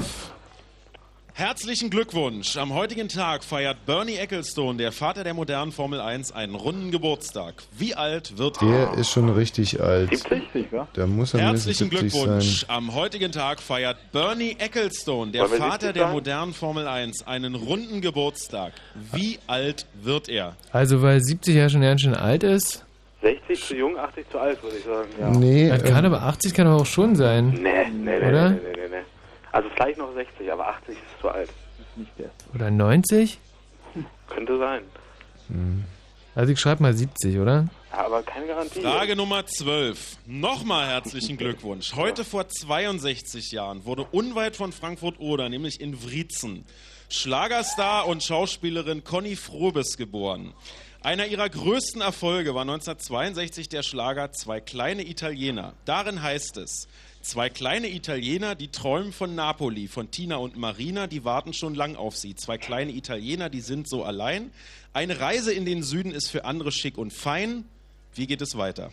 11. 1.39 1.49
Herzlichen 1.49 1.91
Glückwunsch. 1.91 2.57
Am 2.57 2.75
heutigen 2.75 3.09
Tag 3.09 3.45
feiert 3.45 3.87
Bernie 3.87 4.17
Ecclestone, 4.17 4.77
der 4.77 4.93
Vater 4.93 5.23
der 5.23 5.35
modernen 5.35 5.71
Formel 5.73 6.01
1, 6.01 6.33
einen 6.33 6.55
runden 6.55 6.91
Geburtstag. 6.91 7.55
Wie 7.77 7.95
alt 7.95 8.37
wird 8.39 8.61
er? 8.61 8.69
Der 8.69 8.99
ist 8.99 9.11
schon 9.11 9.29
richtig 9.31 9.81
alt. 9.81 10.11
70, 10.17 10.73
wa? 10.73 10.89
Da 10.95 11.07
muss 11.07 11.35
er 11.35 11.41
Herzlichen 11.41 11.91
70 11.91 12.13
Glückwunsch. 12.13 12.61
sein. 12.67 12.77
Am 12.77 12.95
heutigen 12.95 13.31
Tag 13.33 13.61
feiert 13.61 13.97
Bernie 14.13 14.57
Ecclestone, 14.59 15.31
der 15.31 15.47
Vater 15.47 15.87
70 15.87 15.93
der 15.95 16.09
modernen 16.09 16.53
Formel 16.53 16.87
1, 16.89 17.27
einen 17.27 17.55
runden 17.55 18.01
Geburtstag. 18.01 18.73
Wie 19.13 19.39
alt 19.47 19.87
wird 20.03 20.29
er? 20.29 20.57
Also 20.73 21.03
weil 21.03 21.21
70 21.21 21.55
ja 21.55 21.69
schon 21.69 21.83
ganz 21.83 22.01
schön 22.01 22.15
alt 22.15 22.43
ist. 22.43 22.85
60 23.23 23.65
zu 23.65 23.77
jung, 23.77 23.97
80 23.97 24.31
zu 24.31 24.39
alt, 24.39 24.63
würde 24.63 24.77
ich 24.77 24.85
sagen. 24.85 25.09
Ja. 25.21 25.31
Nee, 25.31 25.69
Das 25.69 25.85
kann 25.85 26.05
ähm, 26.05 26.13
aber 26.13 26.23
80 26.25 26.55
kann 26.55 26.67
aber 26.67 26.77
auch 26.77 26.87
schon 26.87 27.17
sein. 27.17 27.51
Nee, 27.51 27.89
nee, 27.93 28.19
nee, 28.19 28.29
Oder? 28.29 28.51
nee, 28.51 28.57
nee, 28.57 28.73
nee, 28.75 28.89
nee. 28.91 29.03
Also 29.51 29.69
vielleicht 29.75 29.99
noch 29.99 30.13
60, 30.15 30.53
aber 30.53 30.69
80 30.69 30.97
zu 31.21 31.29
alt. 31.29 31.51
Oder 32.55 32.71
90? 32.71 33.39
Könnte 34.29 34.59
sein. 34.59 34.83
Also 36.35 36.53
ich 36.53 36.61
schreibe 36.61 36.83
mal 36.83 36.95
70, 36.95 37.39
oder? 37.39 37.69
Ja, 37.91 38.07
aber 38.07 38.23
keine 38.23 38.47
Garantie. 38.47 38.81
Frage 38.81 39.17
Nummer 39.17 39.47
12. 39.47 40.19
Nochmal 40.27 40.87
herzlichen 40.87 41.37
Glückwunsch. 41.37 41.95
Heute 41.97 42.25
vor 42.25 42.49
62 42.49 43.51
Jahren 43.51 43.85
wurde 43.85 44.05
unweit 44.05 44.55
von 44.55 44.73
Frankfurt-Oder, 44.73 45.49
nämlich 45.49 45.81
in 45.81 46.05
Wriezen, 46.05 46.65
Schlagerstar 47.09 48.07
und 48.07 48.23
Schauspielerin 48.23 49.03
Conny 49.03 49.35
Frobes 49.35 49.97
geboren. 49.97 50.53
Einer 51.01 51.27
ihrer 51.27 51.49
größten 51.49 52.03
Erfolge 52.03 52.55
war 52.55 52.63
1962 52.63 53.69
der 53.69 53.83
Schlager 53.83 54.33
Zwei 54.33 54.61
kleine 54.61 55.09
Italiener. 55.09 55.75
Darin 55.85 56.23
heißt 56.23 56.59
es, 56.59 56.89
Zwei 57.21 57.51
kleine 57.51 57.89
Italiener, 57.89 58.55
die 58.55 58.69
träumen 58.69 59.13
von 59.13 59.35
Napoli, 59.35 59.87
von 59.89 60.11
Tina 60.11 60.37
und 60.37 60.57
Marina, 60.57 61.07
die 61.07 61.25
warten 61.25 61.53
schon 61.53 61.75
lang 61.75 61.97
auf 61.97 62.17
sie. 62.17 62.35
Zwei 62.35 62.57
kleine 62.59 62.93
Italiener, 62.93 63.51
die 63.51 63.61
sind 63.61 63.89
so 63.89 64.05
allein. 64.05 64.51
Eine 64.95 65.21
Reise 65.21 65.53
in 65.53 65.65
den 65.67 65.83
Süden 65.83 66.13
ist 66.13 66.29
für 66.31 66.45
andere 66.45 66.73
schick 66.73 66.97
und 66.97 67.13
fein. 67.13 67.65
Wie 68.15 68.27
geht 68.27 68.41
es 68.41 68.57
weiter? 68.57 68.91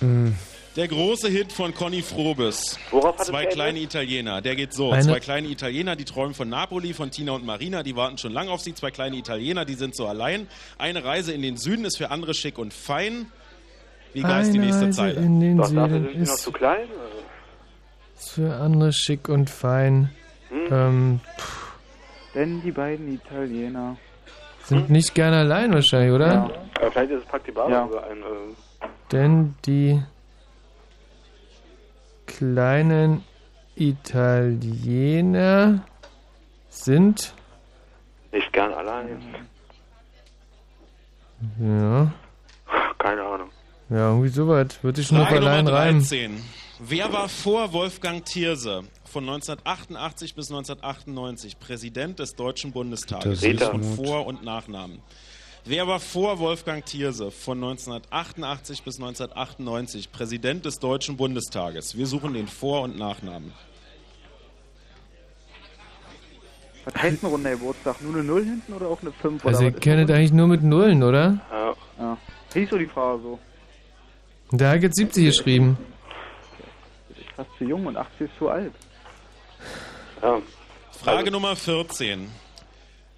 mh, 0.00 0.32
Der 0.76 0.86
große 0.86 1.28
Hit 1.28 1.50
von 1.52 1.74
Conny 1.74 2.02
Frobes. 2.02 2.78
Worauf 2.92 3.16
Zwei 3.16 3.46
kleine 3.46 3.80
Italiener. 3.80 4.40
Der 4.40 4.54
geht 4.54 4.72
so. 4.72 4.92
Eine- 4.92 5.02
Zwei 5.02 5.18
kleine 5.20 5.48
Italiener, 5.48 5.96
die 5.96 6.04
träumen 6.04 6.34
von 6.34 6.48
Napoli, 6.48 6.94
von 6.94 7.10
Tina 7.10 7.32
und 7.32 7.44
Marina, 7.44 7.82
die 7.82 7.96
warten 7.96 8.16
schon 8.18 8.32
lang 8.32 8.48
auf 8.48 8.60
sie. 8.60 8.74
Zwei 8.74 8.92
kleine 8.92 9.16
Italiener, 9.16 9.64
die 9.64 9.74
sind 9.74 9.96
so 9.96 10.06
allein. 10.06 10.46
Eine 10.78 11.02
Reise 11.02 11.32
in 11.32 11.42
den 11.42 11.56
Süden 11.56 11.84
ist 11.84 11.96
für 11.98 12.10
andere 12.12 12.34
schick 12.34 12.58
und 12.58 12.72
fein. 12.72 13.26
Wie 14.18 14.24
heißt 14.24 14.52
die 14.54 14.58
nächste 14.58 14.86
Reise 14.86 14.96
Zeile? 14.98 15.20
In 15.20 15.40
den 15.40 15.56
Doch, 15.58 15.70
dafür 15.72 15.88
sind 15.88 16.08
sie 16.12 16.18
noch 16.18 16.24
ist 16.34 16.42
zu 16.42 16.52
klein. 16.52 16.88
Ist 18.16 18.30
für 18.32 18.54
andere 18.56 18.92
schick 18.92 19.28
und 19.28 19.48
fein. 19.50 20.10
Hm? 20.50 20.58
Ähm, 20.70 21.20
Denn 22.34 22.62
die 22.62 22.72
beiden 22.72 23.14
Italiener. 23.14 23.96
sind 24.64 24.90
nicht 24.90 25.14
gerne 25.14 25.38
allein 25.38 25.72
wahrscheinlich, 25.72 26.12
oder? 26.12 26.26
Ja. 26.26 26.50
aber 26.76 26.90
vielleicht 26.92 27.10
ist 27.12 27.22
es 27.22 27.28
praktikabel 27.28 27.72
Ja. 27.72 27.86
sogar 27.86 28.04
ein. 28.04 28.18
Äh, 28.18 28.86
Denn 29.12 29.54
die 29.66 30.02
kleinen 32.26 33.24
Italiener 33.76 35.80
sind 36.68 37.32
nicht 38.32 38.52
gern 38.52 38.72
allein. 38.74 39.08
ja, 41.60 42.10
Keine 42.98 43.22
Ahnung. 43.22 43.48
Ja 43.90 44.10
irgendwie 44.10 44.28
sowas. 44.28 44.66
Wird 44.82 44.96
sich 44.96 45.06
schon 45.06 45.18
auf 45.18 45.28
Frage 45.28 45.40
Nummer 45.40 45.52
allein 45.52 45.66
reimen. 45.68 46.00
13. 46.00 46.42
Wer 46.80 47.12
war 47.12 47.28
vor 47.28 47.72
Wolfgang 47.72 48.24
Thierse 48.24 48.84
von 49.04 49.24
1988 49.24 50.34
bis 50.34 50.50
1998 50.50 51.58
Präsident 51.58 52.18
des 52.18 52.36
Deutschen 52.36 52.72
Bundestages? 52.72 53.40
Das 53.40 53.42
ist 53.42 53.62
Von. 53.62 53.82
Vor- 53.82 54.26
und 54.26 54.44
Nachnamen. 54.44 55.00
Wer 55.64 55.86
war 55.86 56.00
vor 56.00 56.38
Wolfgang 56.38 56.84
Thierse 56.86 57.30
von 57.30 57.58
1988 57.58 58.84
bis 58.84 58.96
1998 59.00 60.12
Präsident 60.12 60.64
des 60.64 60.78
Deutschen 60.78 61.16
Bundestages? 61.16 61.96
Wir 61.96 62.06
suchen 62.06 62.34
den 62.34 62.46
Vor- 62.46 62.82
und 62.82 62.96
Nachnamen. 62.96 63.52
Was 66.84 67.02
heißt 67.02 67.22
ein 67.22 67.26
runder 67.26 67.50
Geburtstag? 67.50 68.00
Nur 68.00 68.14
eine 68.14 68.24
0 68.24 68.44
hinten 68.44 68.72
oder 68.72 68.86
auch 68.86 69.02
eine 69.02 69.12
5? 69.12 69.44
Also 69.44 69.58
oder 69.58 69.66
ihr 69.66 69.72
kennt 69.72 70.10
eigentlich 70.10 70.32
nur 70.32 70.46
mit 70.46 70.62
Nullen, 70.62 71.02
oder? 71.02 71.38
Ja. 71.50 71.74
Ja. 71.98 72.16
Hieß 72.54 72.70
so 72.70 72.78
die 72.78 72.86
Frage 72.86 73.20
so. 73.22 73.38
Und 74.50 74.60
Da 74.60 74.70
hat 74.70 74.82
jetzt 74.82 74.96
70 74.96 75.24
geschrieben. 75.26 75.76
Ist 77.10 77.18
fast 77.36 77.50
zu 77.58 77.64
jung 77.64 77.86
und 77.86 77.96
80 77.96 78.20
ist 78.22 78.38
zu 78.38 78.48
alt. 78.48 78.72
Ja. 80.22 80.40
Frage 80.92 81.30
Nummer 81.30 81.54
14. 81.54 82.28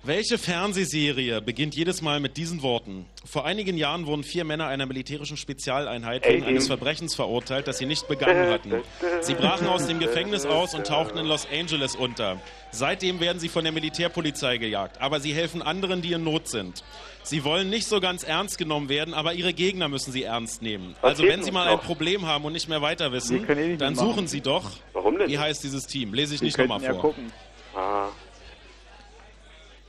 Welche 0.03 0.39
Fernsehserie 0.39 1.43
beginnt 1.43 1.75
jedes 1.75 2.01
Mal 2.01 2.21
mit 2.21 2.39
diesen 2.39 2.63
Worten? 2.63 3.05
Vor 3.27 3.45
einigen 3.45 3.77
Jahren 3.77 4.07
wurden 4.07 4.25
vier 4.25 4.45
Männer 4.45 4.67
einer 4.67 4.87
militärischen 4.87 5.37
Spezialeinheit 5.37 6.27
wegen 6.27 6.47
eines 6.47 6.69
Verbrechens 6.69 7.15
verurteilt, 7.15 7.69
das 7.69 7.77
sie 7.77 7.85
nicht 7.85 8.09
begangen 8.09 8.49
hatten. 8.51 8.73
Sie 9.21 9.35
brachen 9.35 9.67
aus 9.67 9.87
dem 9.87 9.99
Gefängnis 9.99 10.47
aus 10.47 10.75
und 10.75 10.87
tauchten 10.87 11.19
in 11.19 11.27
Los 11.27 11.47
Angeles 11.53 11.97
unter. 11.97 12.41
Seitdem 12.71 13.21
werden 13.21 13.41
sie 13.41 13.51
von 13.51 13.63
der 13.63 13.75
Militärpolizei 13.75 14.57
gejagt, 14.57 14.99
aber 15.03 15.21
sie 15.21 15.35
helfen 15.35 15.61
anderen, 15.61 16.01
die 16.01 16.13
in 16.13 16.25
Not 16.25 16.49
sind. 16.49 16.83
Sie 17.23 17.45
wollen 17.45 17.71
nicht 17.71 17.87
so 17.87 18.01
ganz 18.01 18.23
ernst 18.25 18.59
genommen 18.59 18.89
werden, 18.89 19.15
aber 19.15 19.35
ihre 19.35 19.53
Gegner 19.53 19.89
müssen 19.89 20.11
sie 20.11 20.25
ernst 20.25 20.63
nehmen. 20.63 20.95
Was 21.01 21.11
Also 21.11 21.25
wenn 21.25 21.43
sie 21.43 21.53
mal 21.53 21.69
ein 21.69 21.77
noch? 21.77 21.85
Problem 21.85 22.27
haben 22.27 22.45
und 22.45 22.53
nicht 22.53 22.69
mehr 22.69 22.83
weiter 22.83 23.13
wissen, 23.13 23.49
eh 23.49 23.77
dann 23.77 23.95
suchen 23.95 24.27
sie 24.27 24.41
doch. 24.41 24.71
Warum 24.93 25.19
denn? 25.19 25.29
Wie 25.29 25.39
heißt 25.39 25.63
dieses 25.63 25.87
Team? 25.87 26.15
Lese 26.15 26.35
ich 26.35 26.41
Wir 26.41 26.47
nicht 26.47 26.59
nochmal 26.59 26.81
könnten 26.81 27.01
vor. 27.01 27.11
ja 27.11 27.15
gucken. 27.15 27.33
Ah. 27.77 28.09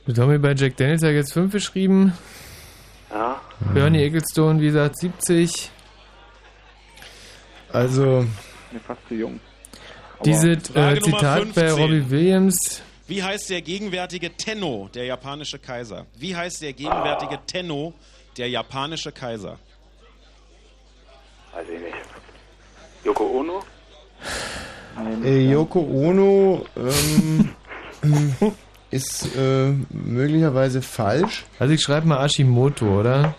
Wir 0.04 0.38
bei 0.38 0.52
Jack 0.54 0.76
Daniels 0.76 1.02
ja 1.02 1.10
jetzt 1.10 1.32
5 1.32 1.52
geschrieben. 1.52 2.12
Ja. 3.10 3.40
Bernie 3.72 4.02
Ecclestone, 4.02 4.60
wie 4.60 4.66
gesagt, 4.66 4.98
70. 4.98 5.70
Also, 7.72 8.26
Mir 8.72 8.80
fast 8.86 9.00
zu 9.08 9.14
jung. 9.14 9.40
Dieses 10.24 10.68
Frage 10.68 10.96
äh, 10.98 11.00
Zitat 11.00 11.54
bei 11.54 11.68
15. 11.68 11.78
Robbie 11.78 12.10
Williams. 12.10 12.82
Wie 13.12 13.22
heißt 13.22 13.50
der 13.50 13.60
gegenwärtige 13.60 14.30
Tenno, 14.34 14.88
der 14.94 15.04
japanische 15.04 15.58
Kaiser? 15.58 16.06
Wie 16.16 16.34
heißt 16.34 16.62
der 16.62 16.72
gegenwärtige 16.72 17.38
Tenno, 17.46 17.92
der 18.38 18.48
japanische 18.48 19.12
Kaiser? 19.12 19.58
Weiß 21.52 21.66
ich 21.68 21.78
nicht. 21.78 21.94
Yoko 23.04 23.24
Ono? 23.40 23.62
äh, 25.22 25.50
Yoko 25.50 25.80
Ono 25.80 26.64
ähm, 26.74 27.50
ist 28.90 29.36
äh, 29.36 29.74
möglicherweise 29.90 30.80
falsch. 30.80 31.44
Also 31.58 31.74
ich 31.74 31.82
schreibe 31.82 32.08
mal 32.08 32.24
Ashimoto, 32.24 33.00
oder? 33.00 33.34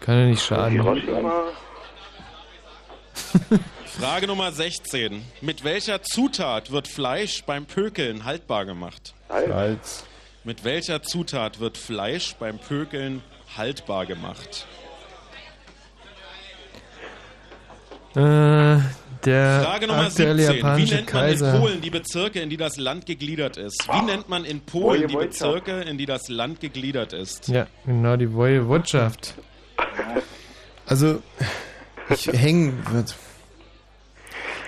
Kann 0.00 0.20
ja 0.20 0.24
nicht 0.24 0.42
schaden. 0.42 0.72
Hiroshima. 0.72 1.48
Frage 3.98 4.26
Nummer 4.26 4.52
16. 4.52 5.22
Mit 5.40 5.64
welcher 5.64 6.02
Zutat 6.02 6.70
wird 6.70 6.86
Fleisch 6.86 7.42
beim 7.44 7.64
Pökeln 7.64 8.24
haltbar 8.24 8.66
gemacht? 8.66 9.14
Salz. 9.28 10.04
Mit 10.44 10.64
welcher 10.64 11.02
Zutat 11.02 11.60
wird 11.60 11.78
Fleisch 11.78 12.34
beim 12.38 12.58
Pökeln 12.58 13.22
haltbar 13.56 14.04
gemacht? 14.04 14.66
Äh, 18.14 18.18
der 19.24 19.62
Frage 19.62 19.86
Nummer 19.86 20.02
aktuelle 20.02 20.42
17. 20.42 20.76
Wie 20.76 20.84
nennt 20.94 21.12
man 21.14 21.28
in. 21.30 21.60
Polen 21.60 21.80
die 21.80 21.90
Bezirke, 21.90 22.40
in 22.40 22.50
die 22.50 22.58
das 22.58 22.76
Land 22.76 23.06
gegliedert 23.06 23.56
ist? 23.56 23.88
Wie 23.90 24.02
nennt 24.02 24.28
man 24.28 24.44
in 24.44 24.60
Polen 24.60 25.08
die. 25.08 25.16
Bezirke, 25.16 25.80
in 25.80 25.96
die 25.96 26.06
das 26.06 26.28
Land 26.28 26.60
gegliedert 26.60 27.14
ist? 27.14 27.48
Ja, 27.48 27.66
genau, 27.86 28.16
die 28.16 28.30
Wojewodschaft. 28.32 29.34
Also, 30.88 31.20
ich 32.08 32.28
hänge. 32.28 32.74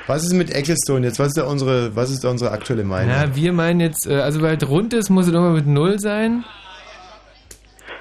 Was 0.08 0.24
ist 0.24 0.32
mit 0.32 0.50
Ecclestone 0.50 1.06
jetzt? 1.06 1.18
Was 1.20 1.28
ist 1.28 1.36
da 1.38 1.44
unsere, 1.44 1.94
was 1.94 2.10
ist 2.10 2.24
da 2.24 2.30
unsere 2.30 2.50
aktuelle 2.50 2.82
Meinung? 2.82 3.14
Na, 3.14 3.36
wir 3.36 3.52
meinen 3.52 3.78
jetzt, 3.80 4.06
äh, 4.06 4.14
also 4.16 4.40
weil 4.42 4.56
es 4.56 4.68
rund 4.68 4.92
ist, 4.94 5.10
muss 5.10 5.26
es 5.28 5.32
immer 5.32 5.50
mit 5.50 5.66
Null 5.66 6.00
sein. 6.00 6.44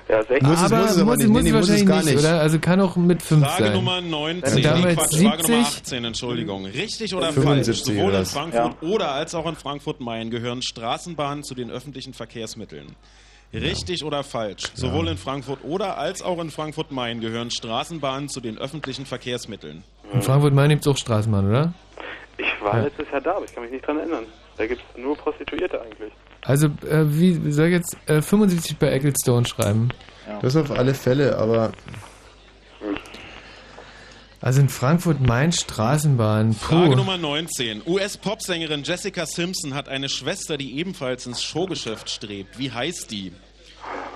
Ja, 0.10 0.24
16. 0.24 0.48
Muss 0.48 0.58
es- 0.58 0.64
aber 0.72 0.78
muss 0.84 0.92
es 0.92 0.98
aber 0.98 1.06
muss, 1.06 1.18
nicht. 1.18 1.28
muss 1.28 1.44
Nee, 1.44 1.52
muss 1.52 1.62
es 1.64 1.70
wahrscheinlich 1.70 1.86
gar 1.86 2.04
nicht, 2.04 2.18
oder? 2.20 2.40
Also 2.40 2.60
kann 2.60 2.80
auch 2.80 2.96
mit 2.96 3.22
5 3.22 3.46
Frage 3.46 3.64
sein. 3.66 3.74
Nummer 3.74 4.00
19. 4.00 4.44
Und 4.50 4.56
Nee, 4.56 4.62
damals 4.62 4.96
Quatsch, 4.96 5.10
Frage 5.22 5.42
Nummer 5.44 5.64
70. 5.66 5.78
18, 5.82 6.06
Entschuldigung. 6.06 6.66
Richtig 6.66 7.14
oder 7.14 7.34
75 7.34 7.76
falsch? 7.86 7.98
Sowohl 7.98 8.10
oder 8.10 8.20
in? 8.20 8.26
Frankfurt 8.26 8.76
oder 8.82 9.12
als 9.12 9.36
auch 9.36 9.46
in 9.48 9.56
Frankfurt-Main 9.56 10.30
gehören 10.30 10.62
Straßenbahnen 10.62 11.44
zu 11.44 11.56
den 11.56 11.70
öffentlichen 11.70 12.14
Verkehrsmitteln. 12.14 12.96
Richtig 13.54 14.04
oder 14.04 14.24
falsch? 14.24 14.64
Sowohl 14.74 15.08
in 15.08 15.18
Frankfurt 15.18 15.60
oder 15.64 15.98
als 15.98 16.22
auch 16.22 16.40
in 16.40 16.52
Frankfurt-Main 16.52 17.22
gehören 17.22 17.50
Straßenbahnen 17.50 18.28
zu 18.30 18.42
den 18.42 18.58
öffentlichen 18.58 19.06
Verkehrsmitteln. 19.06 19.84
In 20.14 20.22
Frankfurt-Main 20.22 20.70
gibt 20.70 20.82
es 20.86 20.88
auch 20.92 20.98
Straßenbahn, 20.98 21.48
oder? 21.50 21.74
Ich 22.38 22.46
war 22.62 22.78
Ja. 22.78 22.84
letztes 22.84 23.10
Jahr 23.12 23.22
da, 23.22 23.36
aber 23.38 23.46
ich 23.46 23.54
kann 23.54 23.64
mich 23.64 23.72
nicht 23.72 23.88
dran 23.88 23.98
erinnern. 24.00 24.26
Da 24.58 24.68
gibt 24.68 24.82
es 24.96 25.02
nur 25.02 25.16
Prostituierte 25.16 25.82
eigentlich. 25.82 26.12
Also, 26.44 26.68
äh, 26.90 27.04
wie 27.06 27.52
soll 27.52 27.68
ich 27.68 27.74
jetzt 27.74 27.98
äh, 28.08 28.22
75 28.22 28.78
bei 28.78 28.88
Ecclestone 28.90 29.46
schreiben? 29.48 29.90
Das 30.42 30.56
auf 30.58 30.72
alle 30.72 30.94
Fälle, 30.94 31.38
aber 31.38 31.72
Also 34.40 34.62
in 34.62 34.70
Frankfurt-Main 34.70 35.52
Straßenbahn. 35.52 36.54
Frage 36.54 36.90
Puh. 36.92 36.96
Nummer 36.96 37.18
19. 37.18 37.82
US-Popsängerin 37.88 38.84
Jessica 38.84 39.26
Simpson 39.26 39.74
hat 39.74 39.90
eine 39.90 40.10
Schwester, 40.10 40.58
die 40.58 40.78
ebenfalls 40.78 41.26
ins 41.26 41.44
Showgeschäft 41.44 42.10
strebt. 42.10 42.60
Wie 42.60 42.72
heißt 42.72 43.10
die? 43.10 43.32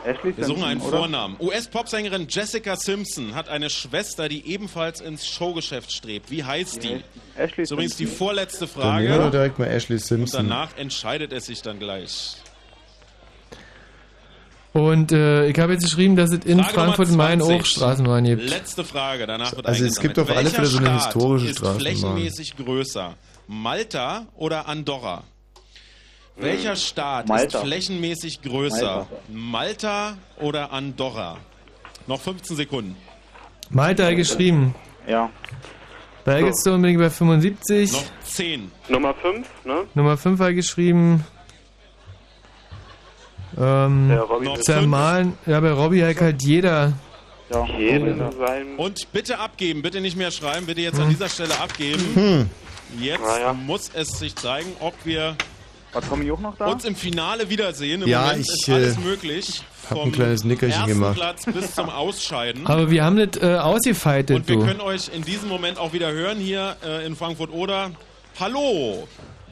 Ashley 0.05 0.35
Wir 0.35 0.45
suchen 0.45 0.57
Simpson, 0.57 0.63
einen 0.63 0.81
oder? 0.81 0.97
Vornamen. 0.97 1.35
US-Popsängerin 1.39 2.27
Jessica 2.29 2.75
Simpson 2.75 3.33
hat 3.35 3.49
eine 3.49 3.69
Schwester, 3.69 4.29
die 4.29 4.45
ebenfalls 4.47 4.99
ins 5.01 5.25
Showgeschäft 5.27 5.91
strebt. 5.91 6.29
Wie 6.29 6.43
heißt 6.43 6.83
die? 6.83 7.01
Ashley 7.35 7.57
Das 7.57 7.57
ist 7.57 7.71
übrigens 7.71 7.95
die 7.97 8.05
Simpson. 8.05 8.17
vorletzte 8.27 8.67
dann 8.67 8.95
nehmen 8.97 9.07
wir 9.07 9.13
Frage. 9.15 9.23
doch 9.25 9.31
direkt 9.31 9.59
mal 9.59 9.65
Ashley 9.67 9.95
Und 9.97 10.03
Simpson. 10.03 10.47
danach 10.49 10.75
entscheidet 10.77 11.31
es 11.33 11.45
sich 11.45 11.61
dann 11.61 11.79
gleich. 11.79 12.35
Und 14.73 15.11
äh, 15.11 15.47
ich 15.47 15.59
habe 15.59 15.73
jetzt 15.73 15.83
geschrieben, 15.83 16.15
dass 16.15 16.29
es 16.31 16.45
in 16.45 16.57
Frage 16.57 16.57
Nummer 16.57 16.69
Frankfurt-Main 16.69 17.41
auch 17.41 17.47
20. 17.47 17.67
Straßenbahn 17.67 18.23
gibt. 18.23 18.49
Letzte 18.49 18.83
Frage, 18.85 19.27
danach 19.27 19.53
wird 19.55 19.65
Also 19.65 19.85
es 19.85 19.99
gibt 19.99 20.17
auf 20.17 20.29
alle 20.29 20.49
Fälle 20.49 20.67
so 20.67 20.77
eine 20.77 20.87
Welcher 20.87 20.99
Staat 20.99 21.13
historische 21.13 21.45
ist 21.47 21.57
Straßenbahn. 21.57 21.79
flächenmäßig 21.81 22.55
größer? 22.55 23.13
Malta 23.47 24.27
oder 24.35 24.67
Andorra? 24.67 25.23
Welcher 26.37 26.75
Staat 26.77 27.27
Malta. 27.27 27.57
ist 27.59 27.65
flächenmäßig 27.65 28.41
größer? 28.41 29.07
Malta 29.27 30.17
oder 30.39 30.71
Andorra? 30.71 31.37
Noch 32.07 32.21
15 32.21 32.55
Sekunden. 32.55 32.95
Malta 33.69 34.05
hat 34.05 34.15
geschrieben. 34.15 34.73
Ja. 35.05 35.29
Bei 36.23 36.39
Ecclestone 36.39 36.79
bin 36.81 36.91
ich 36.91 36.97
bei 36.97 37.09
75. 37.09 37.91
Noch 37.91 38.03
10. 38.23 38.71
Nummer 38.89 39.13
5, 39.13 39.47
ne? 39.65 39.83
Nummer 39.95 40.17
5 40.17 40.39
hat 40.39 40.55
geschrieben. 40.55 41.25
Ähm, 43.59 44.11
Robby 44.11 44.45
Noch 44.45 44.59
zermahlen. 44.59 45.37
Ja, 45.45 45.59
bei 45.59 45.71
Robbie 45.71 46.03
halt 46.03 46.19
halt 46.21 46.41
jeder. 46.43 46.93
Ja. 47.49 47.65
Jeden 47.77 48.17
sein. 48.39 48.75
Und 48.77 49.11
bitte 49.11 49.39
abgeben, 49.39 49.81
bitte 49.81 49.99
nicht 49.99 50.15
mehr 50.15 50.31
schreiben, 50.31 50.65
bitte 50.65 50.81
jetzt 50.81 50.99
an 50.99 51.09
dieser 51.09 51.27
Stelle 51.27 51.59
abgeben. 51.59 52.01
Hm. 52.13 52.49
Jetzt 52.99 53.21
Naja. 53.21 53.53
muss 53.53 53.89
es 53.93 54.19
sich 54.19 54.35
zeigen, 54.35 54.69
ob 54.79 54.93
wir 55.03 55.35
War 55.93 56.01
Tommy 56.01 56.31
auch 56.31 56.39
noch 56.39 56.55
da? 56.57 56.67
uns 56.67 56.85
im 56.85 56.95
Finale 56.95 57.49
wiedersehen. 57.49 58.01
Im 58.03 58.07
Ja, 58.07 58.21
Moment 58.21 58.39
ich, 58.45 58.47
ist 58.53 58.69
alles 58.69 58.95
äh, 58.97 58.99
möglich. 59.01 59.63
hab 59.89 59.97
ein 59.97 60.01
Vom 60.03 60.11
kleines 60.13 60.43
Nickerchen 60.45 60.87
gemacht. 60.87 61.15
Platz 61.15 61.43
bis 61.45 61.75
zum 61.75 61.89
Ausscheiden. 61.89 62.65
Aber 62.67 62.89
wir 62.89 63.03
haben 63.03 63.17
das 63.17 63.41
äh, 63.43 63.55
ausgefeitet, 63.57 64.35
Und 64.37 64.47
wir 64.47 64.55
du. 64.57 64.65
können 64.65 64.79
euch 64.81 65.09
in 65.13 65.23
diesem 65.23 65.49
Moment 65.49 65.77
auch 65.77 65.91
wieder 65.91 66.11
hören 66.11 66.37
hier 66.37 66.77
äh, 66.85 67.05
in 67.05 67.15
Frankfurt 67.17 67.51
oder. 67.51 67.91
Hallo! 68.39 69.07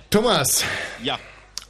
Thomas, 0.09 0.63
Ja, 1.03 1.19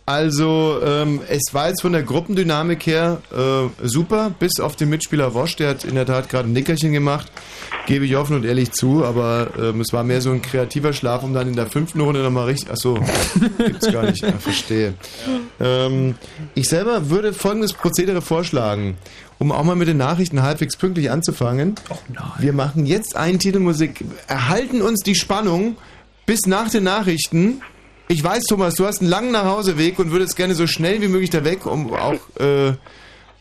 also 0.09 0.79
ähm, 0.83 1.21
es 1.29 1.53
war 1.53 1.67
jetzt 1.67 1.83
von 1.83 1.91
der 1.91 2.01
Gruppendynamik 2.01 2.87
her 2.87 3.21
äh, 3.31 3.69
super, 3.87 4.31
bis 4.39 4.59
auf 4.59 4.75
den 4.75 4.89
Mitspieler 4.89 5.35
Wosch, 5.35 5.55
der 5.55 5.69
hat 5.69 5.83
in 5.83 5.93
der 5.93 6.07
Tat 6.07 6.29
gerade 6.29 6.49
ein 6.49 6.53
Nickerchen 6.53 6.93
gemacht, 6.93 7.31
gebe 7.85 8.05
ich 8.05 8.17
offen 8.17 8.35
und 8.35 8.43
ehrlich 8.43 8.71
zu, 8.71 9.05
aber 9.05 9.51
ähm, 9.59 9.81
es 9.81 9.93
war 9.93 10.03
mehr 10.03 10.19
so 10.21 10.31
ein 10.31 10.41
kreativer 10.41 10.93
Schlaf, 10.93 11.21
um 11.21 11.35
dann 11.35 11.47
in 11.47 11.55
der 11.55 11.67
fünften 11.67 12.01
Runde 12.01 12.23
nochmal 12.23 12.45
richtig, 12.45 12.71
achso, 12.71 12.97
gibt's 13.59 13.91
gar 13.91 14.01
nicht, 14.01 14.23
ja, 14.23 14.31
verstehe. 14.31 14.95
Ähm, 15.59 16.15
ich 16.55 16.67
selber 16.67 17.11
würde 17.11 17.31
folgendes 17.31 17.73
Prozedere 17.73 18.23
vorschlagen, 18.23 18.97
um 19.37 19.51
auch 19.51 19.63
mal 19.63 19.75
mit 19.75 19.89
den 19.89 19.97
Nachrichten 19.97 20.41
halbwegs 20.41 20.75
pünktlich 20.75 21.11
anzufangen. 21.11 21.75
Wir 22.39 22.53
machen 22.53 22.87
jetzt 22.87 23.15
einen 23.15 23.37
Titelmusik, 23.37 24.03
erhalten 24.25 24.81
uns 24.81 25.03
die 25.03 25.13
Spannung 25.13 25.77
bis 26.25 26.47
nach 26.47 26.71
den 26.71 26.85
Nachrichten. 26.85 27.61
Ich 28.11 28.23
weiß, 28.23 28.45
Thomas, 28.45 28.73
du 28.73 28.87
hast 28.87 29.01
einen 29.01 29.09
langen 29.09 29.31
Nachhauseweg 29.31 29.99
und 29.99 30.09
würdest 30.09 30.35
gerne 30.35 30.55
so 30.55 30.65
schnell 30.65 30.99
wie 31.01 31.07
möglich 31.07 31.29
da 31.29 31.43
weg, 31.43 31.67
um 31.67 31.93
auch 31.93 32.15
äh, 32.39 32.69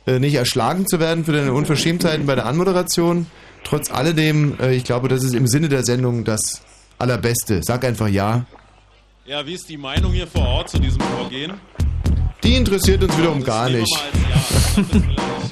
äh, 0.06 0.18
nicht 0.18 0.34
erschlagen 0.34 0.86
zu 0.86 1.00
werden 1.00 1.24
für 1.24 1.32
deine 1.32 1.54
Unverschämtheiten 1.54 2.26
bei 2.26 2.34
der 2.34 2.44
Anmoderation. 2.44 3.26
Trotz 3.64 3.90
alledem, 3.90 4.58
äh, 4.60 4.74
ich 4.74 4.84
glaube, 4.84 5.08
das 5.08 5.24
ist 5.24 5.34
im 5.34 5.46
Sinne 5.46 5.70
der 5.70 5.84
Sendung 5.84 6.24
das 6.24 6.60
Allerbeste. 6.98 7.62
Sag 7.62 7.82
einfach 7.86 8.08
ja. 8.08 8.44
ja, 9.24 9.46
wie 9.46 9.54
ist 9.54 9.70
die 9.70 9.78
Meinung 9.78 10.12
hier 10.12 10.26
vor 10.26 10.46
Ort 10.46 10.68
zu 10.68 10.78
diesem 10.78 11.00
Vorgehen? 11.00 11.54
Die 12.44 12.54
interessiert 12.54 13.02
uns 13.02 13.16
wiederum 13.16 13.42
gar 13.42 13.70
Nehmen 13.70 13.76
wir 13.76 13.80
nicht. 13.80 13.96
mal 13.96 14.84
als 14.84 14.92
Ja. 15.16 15.47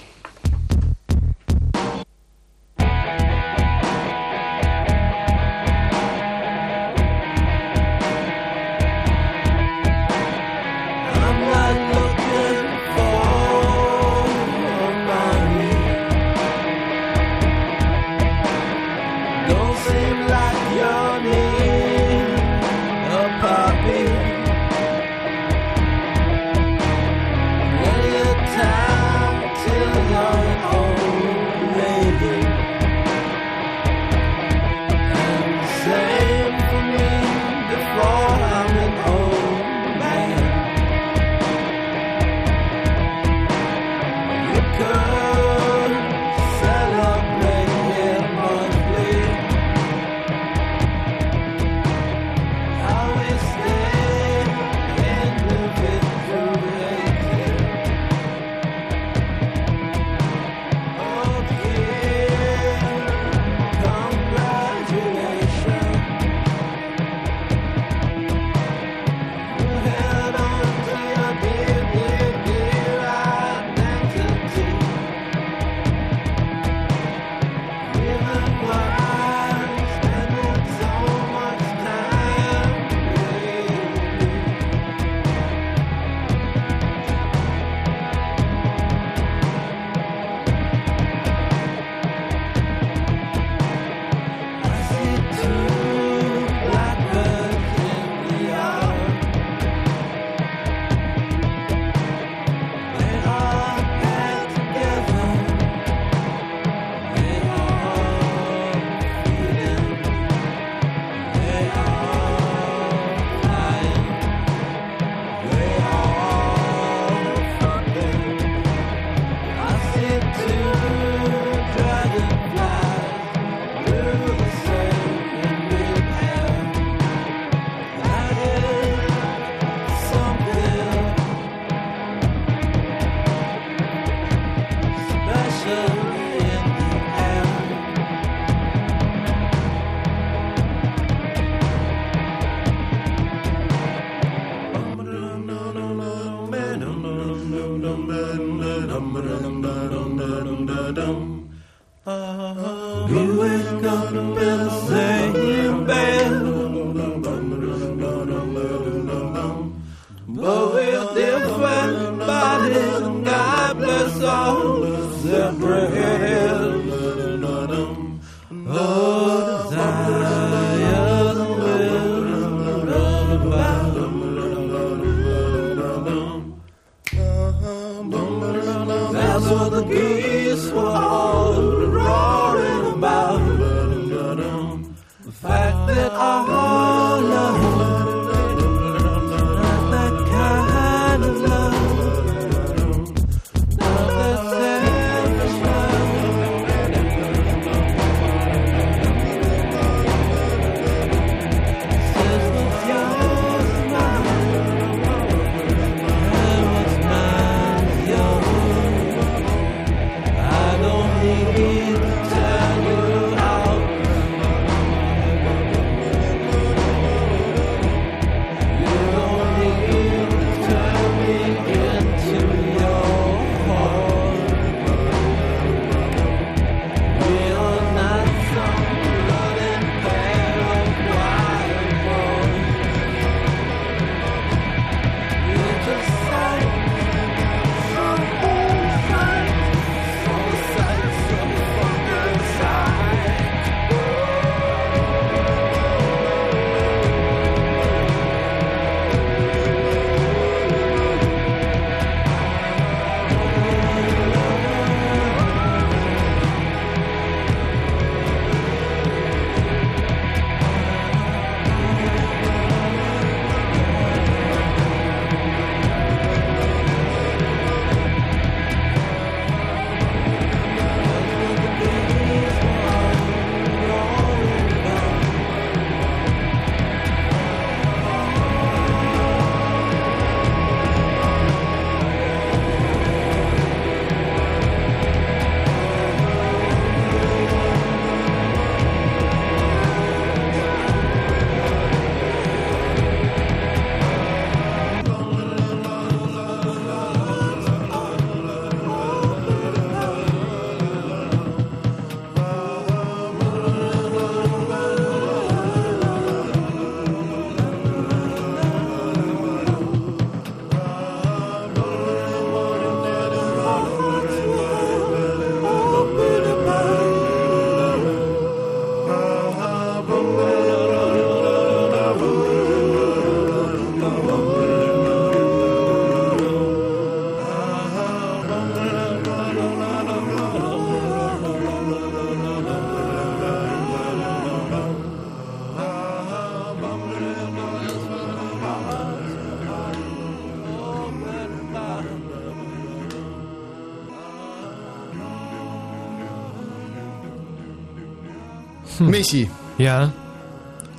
Michi. 349.00 349.50
Ja. 349.78 350.12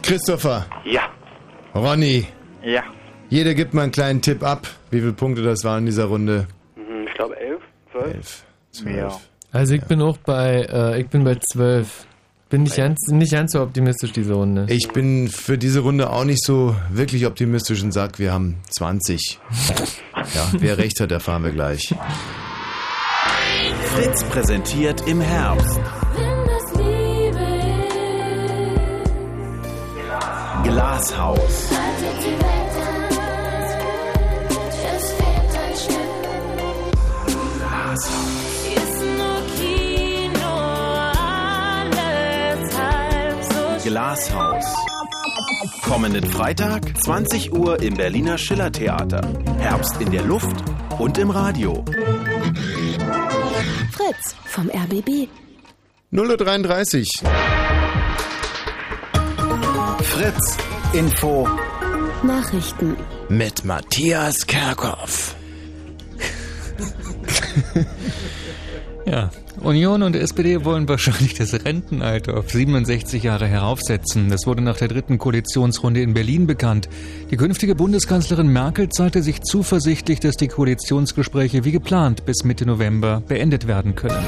Christopher. 0.04 0.66
Ja. 0.86 1.02
Ronny. 1.76 2.26
Ja. 2.64 2.84
Jeder 3.30 3.54
gibt 3.54 3.74
mal 3.74 3.84
einen 3.84 3.92
kleinen 3.92 4.22
Tipp 4.22 4.44
ab, 4.44 4.68
wie 4.90 5.00
viele 5.00 5.14
Punkte 5.14 5.42
das 5.44 5.64
waren 5.64 5.80
in 5.80 5.86
dieser 5.88 6.06
Runde. 6.06 6.48
Mhm, 6.76 7.08
Ich 7.08 7.14
glaube 7.14 7.38
elf, 7.40 7.62
zwölf. 7.92 8.14
Elf. 8.16 8.44
Mehr. 8.84 9.20
Also 9.52 9.74
ich 9.74 9.84
bin 9.84 10.02
auch 10.02 10.18
bei, 10.18 10.62
äh, 10.70 11.02
ich 11.02 11.08
bin 11.08 11.24
bei 11.24 11.36
12. 11.52 12.06
Bin 12.50 12.64
nicht 12.64 12.78
ganz, 12.78 12.98
nicht 13.10 13.32
ganz 13.34 13.52
so 13.52 13.62
optimistisch 13.62 14.14
diese 14.14 14.34
Runde. 14.34 14.68
Ich 14.70 14.88
bin 14.94 15.28
für 15.28 15.58
diese 15.58 15.82
Runde 15.82 16.10
auch 16.10 16.24
nicht 16.24 16.42
so 16.46 16.76
wirklich 16.90 17.26
optimistisch 17.26 17.84
und 17.84 17.92
sag, 17.92 18.20
wir 18.20 18.32
haben 18.32 18.58
20. 18.70 19.38
Ja, 20.34 20.48
wer 20.54 20.78
recht 20.78 21.00
hat, 21.02 21.12
erfahren 21.12 21.44
wir 21.44 21.52
gleich. 21.52 21.94
Fritz 23.94 24.24
präsentiert 24.26 25.06
im 25.08 25.20
Herbst 25.20 25.80
Glashaus. 30.68 31.70
Glashaus. 43.84 44.66
Kommenden 45.84 46.26
Freitag, 46.26 46.82
20 47.02 47.54
Uhr 47.54 47.82
im 47.82 47.94
Berliner 47.96 48.38
Schillertheater. 48.38 49.22
Herbst 49.60 50.02
in 50.02 50.12
der 50.12 50.24
Luft 50.24 50.66
und 51.00 51.18
im 51.18 51.30
Radio. 51.30 51.86
Fritz 53.94 54.36
vom 54.46 54.70
RBB. 54.70 55.30
0.33 56.12 57.57
Fritz 60.18 60.58
Info 60.94 61.48
Nachrichten. 62.24 62.98
mit 63.30 63.64
Matthias 63.66 64.48
Kerkhoff. 64.48 65.36
Ja, 69.06 69.30
Union 69.62 70.04
und 70.04 70.18
SPD 70.18 70.66
wollen 70.66 70.90
wahrscheinlich 70.90 71.34
das 71.36 71.54
Rentenalter 71.54 72.36
auf 72.36 72.50
67 72.50 73.24
Jahre 73.24 73.48
heraufsetzen. 73.48 74.28
Das 74.30 74.46
wurde 74.46 74.62
nach 74.62 74.76
der 74.76 74.90
dritten 74.90 75.18
Koalitionsrunde 75.18 76.02
in 76.02 76.14
Berlin 76.14 76.46
bekannt. 76.46 76.90
Die 77.32 77.38
künftige 77.38 77.76
Bundeskanzlerin 77.76 78.52
Merkel 78.52 78.90
zeigte 78.90 79.24
sich 79.24 79.44
zuversichtlich, 79.44 80.20
dass 80.20 80.36
die 80.36 80.50
Koalitionsgespräche 80.50 81.64
wie 81.64 81.72
geplant 81.72 82.26
bis 82.26 82.44
Mitte 82.44 82.66
November 82.66 83.22
beendet 83.26 83.66
werden 83.66 83.96
können. 83.96 84.26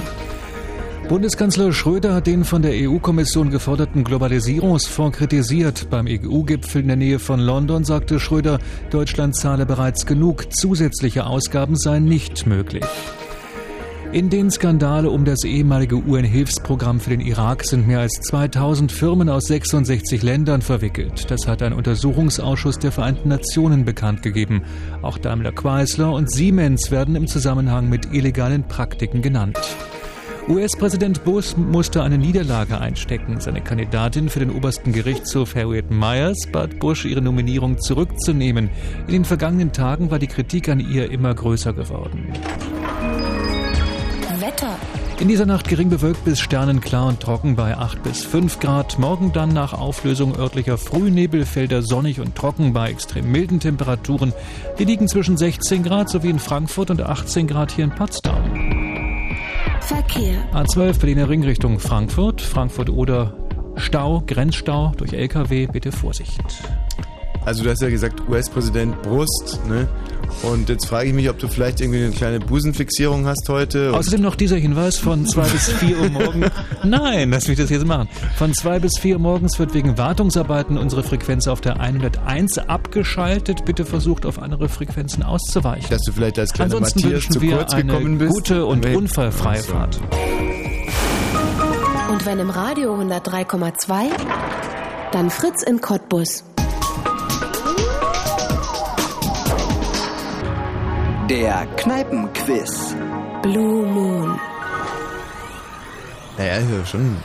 Bundeskanzler 1.09 1.73
Schröder 1.73 2.13
hat 2.13 2.27
den 2.27 2.45
von 2.45 2.61
der 2.61 2.73
EU-Kommission 2.75 3.49
geforderten 3.49 4.03
Globalisierungsfonds 4.03 5.17
kritisiert. 5.17 5.89
Beim 5.89 6.05
EU-Gipfel 6.07 6.83
in 6.83 6.87
der 6.87 6.97
Nähe 6.97 7.17
von 7.17 7.39
London 7.39 7.83
sagte 7.83 8.19
Schröder, 8.19 8.59
Deutschland 8.91 9.35
zahle 9.35 9.65
bereits 9.65 10.05
genug, 10.05 10.53
zusätzliche 10.53 11.25
Ausgaben 11.25 11.75
seien 11.75 12.05
nicht 12.05 12.45
möglich. 12.45 12.85
In 14.11 14.29
den 14.29 14.51
Skandale 14.51 15.09
um 15.09 15.25
das 15.25 15.43
ehemalige 15.45 15.95
UN-Hilfsprogramm 15.95 16.99
für 16.99 17.09
den 17.09 17.21
Irak 17.21 17.65
sind 17.65 17.87
mehr 17.87 18.01
als 18.01 18.13
2000 18.21 18.91
Firmen 18.91 19.29
aus 19.29 19.45
66 19.45 20.21
Ländern 20.21 20.61
verwickelt. 20.61 21.31
Das 21.31 21.47
hat 21.47 21.63
ein 21.63 21.73
Untersuchungsausschuss 21.73 22.77
der 22.77 22.91
Vereinten 22.91 23.29
Nationen 23.29 23.83
bekannt 23.83 24.21
gegeben. 24.21 24.61
Auch 25.01 25.17
Daimler 25.17 25.53
Chrysler 25.53 26.13
und 26.13 26.31
Siemens 26.31 26.91
werden 26.91 27.15
im 27.15 27.25
Zusammenhang 27.25 27.89
mit 27.89 28.13
illegalen 28.13 28.67
Praktiken 28.67 29.23
genannt. 29.23 29.57
US-Präsident 30.47 31.23
Bush 31.23 31.55
musste 31.57 32.01
eine 32.01 32.17
Niederlage 32.17 32.79
einstecken. 32.79 33.39
Seine 33.39 33.61
Kandidatin 33.61 34.29
für 34.29 34.39
den 34.39 34.51
obersten 34.51 34.93
Gerichtshof 34.93 35.55
Harriet 35.55 35.91
Myers 35.91 36.37
bat 36.51 36.79
Bush, 36.79 37.05
ihre 37.05 37.21
Nominierung 37.21 37.79
zurückzunehmen. 37.79 38.69
In 39.07 39.13
den 39.13 39.25
vergangenen 39.25 39.71
Tagen 39.71 40.11
war 40.11 40.19
die 40.19 40.27
Kritik 40.27 40.69
an 40.69 40.79
ihr 40.79 41.11
immer 41.11 41.33
größer 41.35 41.73
geworden. 41.73 42.33
Wetter. 44.41 44.77
In 45.19 45.27
dieser 45.27 45.45
Nacht 45.45 45.67
gering 45.67 45.89
bewölkt 45.89 46.23
bis 46.23 46.39
sternenklar 46.39 47.07
und 47.07 47.19
trocken 47.19 47.55
bei 47.55 47.75
8 47.75 48.03
bis 48.03 48.23
5 48.23 48.59
Grad. 48.59 48.97
Morgen 48.99 49.33
dann 49.33 49.49
nach 49.49 49.73
Auflösung 49.73 50.37
örtlicher 50.37 50.77
Frühnebelfelder 50.77 51.81
sonnig 51.81 52.21
und 52.21 52.35
trocken 52.35 52.71
bei 52.71 52.89
extrem 52.89 53.31
milden 53.31 53.59
Temperaturen. 53.59 54.33
Die 54.79 54.85
liegen 54.85 55.07
zwischen 55.07 55.35
16 55.35 55.83
Grad 55.83 56.09
sowie 56.09 56.29
in 56.29 56.39
Frankfurt 56.39 56.89
und 56.89 57.01
18 57.01 57.47
Grad 57.47 57.71
hier 57.71 57.83
in 57.83 57.91
Potsdam. 57.91 58.58
Verkehr. 59.81 60.47
A12 60.53 60.99
Berliner 60.99 61.29
Ring 61.29 61.43
Richtung 61.43 61.79
Frankfurt. 61.79 62.41
Frankfurt 62.41 62.89
oder 62.89 63.33
Stau, 63.75 64.23
Grenzstau 64.25 64.91
durch 64.97 65.13
LKW. 65.13 65.67
Bitte 65.67 65.91
Vorsicht. 65.91 66.43
Also 67.45 67.63
du 67.63 67.69
hast 67.69 67.81
ja 67.81 67.89
gesagt, 67.89 68.21
US-Präsident 68.29 69.01
Brust, 69.01 69.59
ne? 69.67 69.87
Und 70.43 70.69
jetzt 70.69 70.85
frage 70.87 71.07
ich 71.07 71.13
mich, 71.15 71.27
ob 71.29 71.39
du 71.39 71.47
vielleicht 71.47 71.81
irgendwie 71.81 72.03
eine 72.03 72.11
kleine 72.13 72.39
Busenfixierung 72.39 73.25
hast 73.25 73.49
heute. 73.49 73.91
Außerdem 73.95 74.21
noch 74.21 74.35
dieser 74.35 74.57
Hinweis 74.57 74.97
von 74.97 75.25
2 75.25 75.41
bis 75.47 75.71
4 75.71 75.97
Uhr 75.99 76.09
morgens. 76.09 76.51
Nein, 76.83 77.31
lass 77.31 77.47
mich 77.47 77.57
das 77.57 77.71
jetzt 77.71 77.85
machen. 77.85 78.07
Von 78.37 78.53
2 78.53 78.79
bis 78.79 78.99
4 78.99 79.15
Uhr 79.15 79.21
morgens 79.21 79.57
wird 79.57 79.73
wegen 79.73 79.97
Wartungsarbeiten 79.97 80.77
unsere 80.77 81.01
Frequenz 81.01 81.47
auf 81.47 81.61
der 81.61 81.79
101 81.79 82.59
abgeschaltet. 82.59 83.65
Bitte 83.65 83.85
versucht 83.85 84.25
auf 84.27 84.39
andere 84.39 84.69
Frequenzen 84.69 85.23
auszuweichen. 85.23 85.89
Dass 85.89 86.03
du 86.03 86.11
vielleicht 86.11 86.37
als 86.37 86.53
kleiner 86.53 86.75
Ansonsten 86.75 87.01
Matthias 87.01 87.27
zu 87.29 87.41
wir 87.41 87.57
kurz 87.57 87.73
eine 87.73 87.91
gekommen 87.93 88.17
bist. 88.19 88.31
gute 88.33 88.65
und 88.67 88.83
Nee. 88.85 88.95
unfallfreie 88.95 89.59
Ach 89.61 89.65
so. 89.65 89.71
Fahrt. 89.73 89.99
Und 92.11 92.25
wenn 92.25 92.39
im 92.39 92.49
Radio 92.51 92.93
103,2, 92.95 94.09
dann 95.11 95.29
Fritz 95.31 95.63
in 95.63 95.81
Cottbus. 95.81 96.43
Der 101.29 101.65
Kneipenquiz. 101.77 102.95
Blue 103.41 103.85
Moon. 103.85 104.39
Naja, 106.37 106.59
ja, 106.59 106.85
schon, 106.85 107.17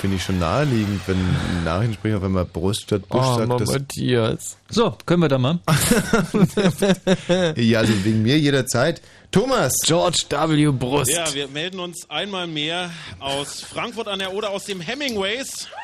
finde 0.00 0.16
ich 0.16 0.22
schon 0.24 0.38
naheliegend, 0.38 1.00
wenn 1.06 1.16
ein 1.18 1.64
Nachrichtensprecher 1.64 2.16
auf 2.16 2.24
einmal 2.24 2.44
Brust 2.46 2.82
statt 2.82 3.06
Busch 3.08 3.20
Oh, 3.24 3.36
sagt. 3.36 3.48
Mann, 3.48 3.58
dass- 3.58 3.68
Matthias. 3.70 4.56
So, 4.68 4.96
können 5.06 5.22
wir 5.22 5.28
da 5.28 5.38
mal? 5.38 5.58
ja, 7.56 7.78
also 7.80 8.04
wegen 8.04 8.22
mir 8.22 8.38
jederzeit. 8.38 9.00
Thomas! 9.30 9.72
George 9.84 10.24
W. 10.28 10.70
Brust. 10.72 11.10
Ja, 11.12 11.32
wir 11.34 11.48
melden 11.48 11.78
uns 11.80 12.08
einmal 12.10 12.46
mehr 12.46 12.90
aus 13.20 13.60
Frankfurt 13.60 14.08
an 14.08 14.18
der 14.18 14.32
Oder 14.32 14.50
aus 14.50 14.64
dem 14.64 14.80
Hemingways. 14.80 15.68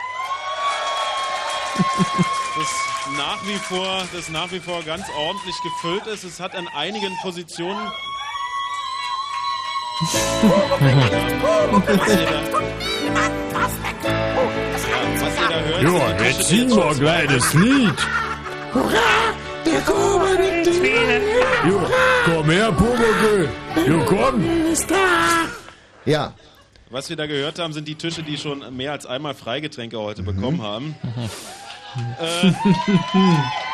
Das 2.58 2.68
nach 3.16 3.46
wie 3.46 3.56
vor, 3.56 4.04
das 4.12 4.28
nach 4.28 4.50
wie 4.52 4.60
vor 4.60 4.82
ganz 4.82 5.04
ordentlich 5.16 5.54
gefüllt 5.62 6.06
ist. 6.06 6.24
Es 6.24 6.40
hat 6.40 6.54
an 6.54 6.68
einigen 6.68 7.16
Positionen. 7.22 7.90
was 15.20 15.40
ihr 15.40 15.48
da, 15.48 15.60
ja, 15.80 16.12
die 16.18 16.24
jetzt 16.24 16.38
die 16.38 16.56
singen 16.56 16.78
jetzt 16.78 16.78
wir 16.78 16.94
gleich 17.00 17.26
das 17.28 17.54
Lied. 17.54 17.94
Der 19.64 19.80
Kuba 19.80 20.30
mit 20.38 20.66
dem 20.66 21.70
Jo, 21.70 21.80
komm 22.24 22.50
her, 22.50 22.72
Pumuckl. 22.72 23.48
Jo, 23.88 24.04
komm. 24.04 24.44
Ja. 26.04 26.34
Was 26.90 27.08
wir 27.08 27.16
da 27.16 27.26
gehört 27.26 27.58
haben, 27.58 27.72
sind 27.72 27.88
die 27.88 27.96
Tische, 27.96 28.22
die 28.22 28.38
schon 28.38 28.76
mehr 28.76 28.92
als 28.92 29.06
einmal 29.06 29.34
Freigetränke 29.34 29.98
heute 29.98 30.22
bekommen 30.22 30.62
haben. 30.62 30.94
Äh, 32.20 32.52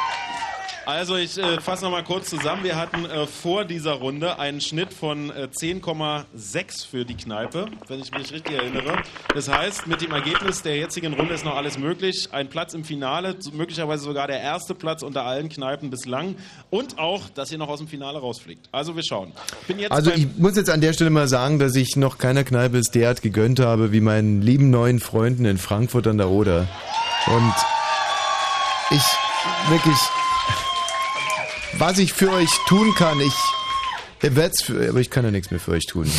also 0.86 1.16
ich 1.16 1.38
äh, 1.38 1.60
fasse 1.60 1.84
nochmal 1.84 2.04
kurz 2.04 2.30
zusammen. 2.30 2.64
Wir 2.64 2.76
hatten 2.76 3.04
äh, 3.04 3.26
vor 3.26 3.64
dieser 3.64 3.92
Runde 3.92 4.38
einen 4.38 4.60
Schnitt 4.60 4.92
von 4.92 5.30
äh, 5.30 5.48
10,6 5.52 6.86
für 6.88 7.04
die 7.04 7.16
Kneipe, 7.16 7.66
wenn 7.88 8.00
ich 8.00 8.12
mich 8.12 8.32
richtig 8.32 8.56
erinnere. 8.56 8.96
Das 9.34 9.48
heißt, 9.48 9.86
mit 9.86 10.02
dem 10.02 10.12
Ergebnis 10.12 10.62
der 10.62 10.76
jetzigen 10.76 11.14
Runde 11.14 11.34
ist 11.34 11.44
noch 11.44 11.56
alles 11.56 11.78
möglich. 11.78 12.28
Ein 12.32 12.48
Platz 12.48 12.74
im 12.74 12.84
Finale, 12.84 13.36
möglicherweise 13.52 14.04
sogar 14.04 14.26
der 14.26 14.40
erste 14.40 14.74
Platz 14.74 15.02
unter 15.02 15.24
allen 15.24 15.48
Kneipen 15.48 15.90
bislang. 15.90 16.36
Und 16.70 16.98
auch, 16.98 17.28
dass 17.30 17.50
ihr 17.50 17.58
noch 17.58 17.68
aus 17.68 17.78
dem 17.78 17.88
Finale 17.88 18.18
rausfliegt. 18.18 18.68
Also 18.72 18.96
wir 18.96 19.02
schauen. 19.02 19.32
Also 19.90 20.10
ich 20.12 20.26
muss 20.36 20.56
jetzt 20.56 20.70
an 20.70 20.80
der 20.80 20.92
Stelle 20.92 21.10
mal 21.10 21.28
sagen, 21.28 21.58
dass 21.58 21.74
ich 21.74 21.96
noch 21.96 22.18
keiner 22.18 22.44
Kneipe 22.44 22.78
es 22.78 22.90
derart 22.90 23.22
gegönnt 23.22 23.60
habe 23.60 23.92
wie 23.92 24.00
meinen 24.00 24.42
lieben 24.42 24.70
neuen 24.70 25.00
Freunden 25.00 25.44
in 25.44 25.58
Frankfurt 25.58 26.06
an 26.06 26.18
der 26.18 26.28
Oder. 26.28 26.68
Und 27.26 27.54
ich 28.92 29.70
wirklich, 29.70 29.98
was 31.74 31.98
ich 31.98 32.12
für 32.12 32.30
euch 32.32 32.50
tun 32.68 32.94
kann, 32.94 33.20
ich 33.20 33.32
werde 34.20 34.52
es 34.56 34.62
für, 34.64 34.88
aber 34.88 35.00
ich 35.00 35.10
kann 35.10 35.24
ja 35.24 35.30
nichts 35.30 35.50
mehr 35.50 35.60
für 35.60 35.72
euch 35.72 35.86
tun. 35.86 36.10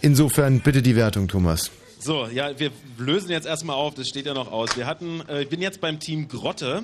Insofern 0.00 0.60
bitte 0.60 0.82
die 0.82 0.96
Wertung, 0.96 1.28
Thomas. 1.28 1.70
So, 1.98 2.26
ja, 2.26 2.58
wir 2.58 2.70
lösen 2.98 3.30
jetzt 3.30 3.46
erstmal 3.46 3.76
auf, 3.76 3.94
das 3.94 4.08
steht 4.08 4.26
ja 4.26 4.34
noch 4.34 4.50
aus. 4.52 4.76
Wir 4.76 4.86
hatten, 4.86 5.22
äh, 5.28 5.42
ich 5.42 5.48
bin 5.48 5.62
jetzt 5.62 5.80
beim 5.80 6.00
Team 6.00 6.28
Grotte. 6.28 6.82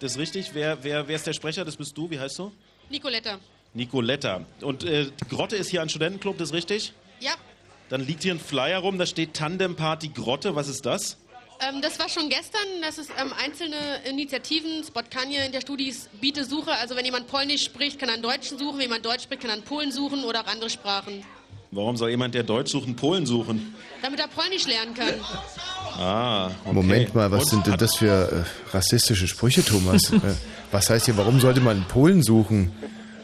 Das 0.00 0.12
ist 0.12 0.18
richtig. 0.18 0.50
Wer, 0.54 0.82
wer, 0.82 1.06
wer 1.08 1.16
ist 1.16 1.26
der 1.26 1.32
Sprecher? 1.32 1.64
Das 1.64 1.76
bist 1.76 1.96
du. 1.96 2.10
Wie 2.10 2.18
heißt 2.18 2.38
du? 2.38 2.52
Nicoletta. 2.90 3.38
Nicoletta. 3.74 4.40
Und 4.62 4.84
äh, 4.84 5.06
Grotte 5.28 5.56
ist 5.56 5.68
hier 5.68 5.82
ein 5.82 5.88
Studentenclub, 5.88 6.38
das 6.38 6.48
ist 6.48 6.54
richtig? 6.54 6.92
Ja, 7.20 7.32
Dann 7.88 8.00
liegt 8.04 8.22
hier 8.24 8.34
ein 8.34 8.40
Flyer 8.40 8.78
rum, 8.78 8.98
da 8.98 9.06
steht 9.06 9.34
Tandem 9.34 9.76
Party 9.76 10.08
Grotte. 10.08 10.54
Was 10.56 10.68
ist 10.68 10.84
das? 10.86 11.16
Ähm, 11.60 11.80
das 11.82 11.98
war 11.98 12.08
schon 12.08 12.28
gestern. 12.28 12.60
Das 12.82 12.98
ist 12.98 13.10
ähm, 13.20 13.32
einzelne 13.42 13.76
Initiativen. 14.08 14.84
Spotkanie 14.84 15.36
in 15.46 15.52
der 15.52 15.60
Studis 15.60 16.08
biete 16.20 16.44
Suche. 16.44 16.72
Also 16.72 16.96
wenn 16.96 17.04
jemand 17.04 17.26
Polnisch 17.26 17.64
spricht, 17.64 17.98
kann 17.98 18.08
er 18.08 18.14
einen 18.14 18.22
Deutschen 18.22 18.58
suchen. 18.58 18.74
Wenn 18.74 18.82
jemand 18.82 19.04
Deutsch 19.04 19.24
spricht, 19.24 19.42
kann 19.42 19.50
er 19.50 19.54
einen 19.54 19.64
Polen 19.64 19.92
suchen 19.92 20.24
oder 20.24 20.40
auch 20.42 20.46
andere 20.46 20.70
Sprachen. 20.70 21.24
Warum 21.72 21.96
soll 21.96 22.10
jemand, 22.10 22.34
der 22.34 22.42
Deutsch 22.42 22.70
sucht, 22.70 22.86
einen 22.86 22.96
Polen 22.96 23.26
suchen? 23.26 23.74
Damit 24.00 24.20
er 24.20 24.28
Polnisch 24.28 24.66
lernen 24.66 24.94
kann. 24.94 25.14
Ah, 25.98 26.46
okay. 26.64 26.72
Moment 26.72 27.14
mal, 27.14 27.30
was 27.30 27.44
Und 27.44 27.50
sind 27.50 27.66
denn 27.66 27.76
das 27.76 27.96
für 27.96 28.06
äh, 28.70 28.74
rassistische 28.74 29.26
Sprüche, 29.26 29.64
Thomas? 29.64 30.10
äh, 30.12 30.18
was 30.70 30.88
heißt 30.88 31.06
hier, 31.06 31.16
warum 31.16 31.40
sollte 31.40 31.60
man 31.60 31.78
einen 31.78 31.86
Polen 31.86 32.22
suchen? 32.22 32.72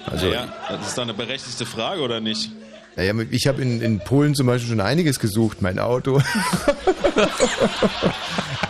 Also, 0.06 0.26
Naja, 0.26 0.52
das 0.68 0.88
ist 0.88 0.98
doch 0.98 1.02
eine 1.04 1.14
berechtigte 1.14 1.64
Frage, 1.64 2.02
oder 2.02 2.20
nicht? 2.20 2.50
Naja, 2.96 3.14
ich 3.30 3.46
habe 3.46 3.62
in, 3.62 3.80
in 3.80 3.98
Polen 4.00 4.34
zum 4.34 4.46
Beispiel 4.46 4.70
schon 4.70 4.80
einiges 4.80 5.18
gesucht, 5.18 5.62
mein 5.62 5.78
Auto. 5.78 6.16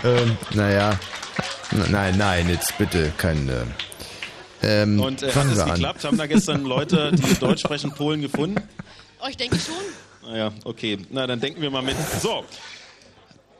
ähm, 0.05 0.37
naja, 0.55 0.99
nein, 1.91 2.17
nein, 2.17 2.49
jetzt 2.49 2.77
bitte 2.79 3.13
kein. 3.17 3.49
Äh, 3.49 3.65
ähm, 4.63 5.01
Und 5.01 5.23
äh, 5.23 5.27
hat 5.27 5.33
fangen 5.33 5.51
es 5.51 5.57
wir 5.57 5.65
an. 5.65 5.71
geklappt? 5.73 6.05
Haben 6.05 6.19
da 6.19 6.27
gestern 6.27 6.65
Leute, 6.65 7.13
die 7.13 7.35
Deutsch 7.41 7.61
sprechen, 7.61 7.93
Polen 7.93 8.23
gefunden? 8.23 8.61
Oh, 9.21 9.27
ich 9.29 9.37
denke 9.37 9.59
schon. 9.59 10.31
Naja, 10.31 10.53
okay. 10.65 10.99
Na, 11.11 11.27
dann 11.27 11.41
denken 11.41 11.61
wir 11.61 11.71
mal 11.71 11.83
mit. 11.83 11.97
So. 12.21 12.45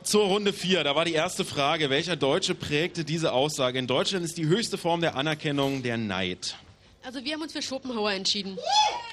Zur 0.03 0.25
Runde 0.25 0.51
4, 0.51 0.83
da 0.83 0.95
war 0.95 1.05
die 1.05 1.13
erste 1.13 1.45
Frage, 1.45 1.89
welcher 1.89 2.17
Deutsche 2.17 2.55
prägte 2.55 3.05
diese 3.05 3.31
Aussage? 3.31 3.79
In 3.79 3.87
Deutschland 3.87 4.25
ist 4.25 4.37
die 4.37 4.45
höchste 4.45 4.77
Form 4.77 4.99
der 4.99 5.15
Anerkennung 5.15 5.81
der 5.81 5.97
Neid. 5.97 6.57
Also 7.05 7.23
wir 7.23 7.33
haben 7.33 7.41
uns 7.41 7.51
für 7.51 7.61
Schopenhauer 7.61 8.11
entschieden. 8.11 8.57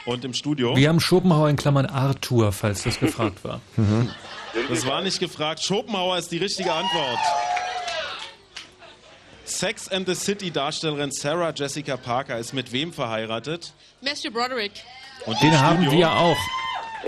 Und 0.06 0.24
im 0.24 0.32
Studio? 0.32 0.76
Wir 0.76 0.88
haben 0.88 1.00
Schopenhauer 1.00 1.48
in 1.48 1.56
Klammern 1.56 1.86
Arthur, 1.86 2.52
falls 2.52 2.84
das 2.84 2.98
gefragt 2.98 3.42
war. 3.44 3.60
Das 4.68 4.84
war 4.84 5.00
nicht 5.00 5.20
gefragt. 5.20 5.62
Schopenhauer 5.62 6.18
ist 6.18 6.32
die 6.32 6.38
richtige 6.38 6.72
Antwort. 6.72 7.18
Sex 9.44 9.86
and 9.88 10.08
the 10.08 10.14
City 10.16 10.50
Darstellerin 10.50 11.12
Sarah 11.12 11.52
Jessica 11.54 11.96
Parker 11.96 12.36
ist 12.36 12.52
mit 12.52 12.72
wem 12.72 12.92
verheiratet? 12.92 13.72
Matthew 14.00 14.32
Broderick. 14.32 14.72
Und 15.24 15.40
Den 15.40 15.56
haben 15.60 15.82
Studio? 15.82 15.98
wir 16.00 16.12
auch. 16.12 16.36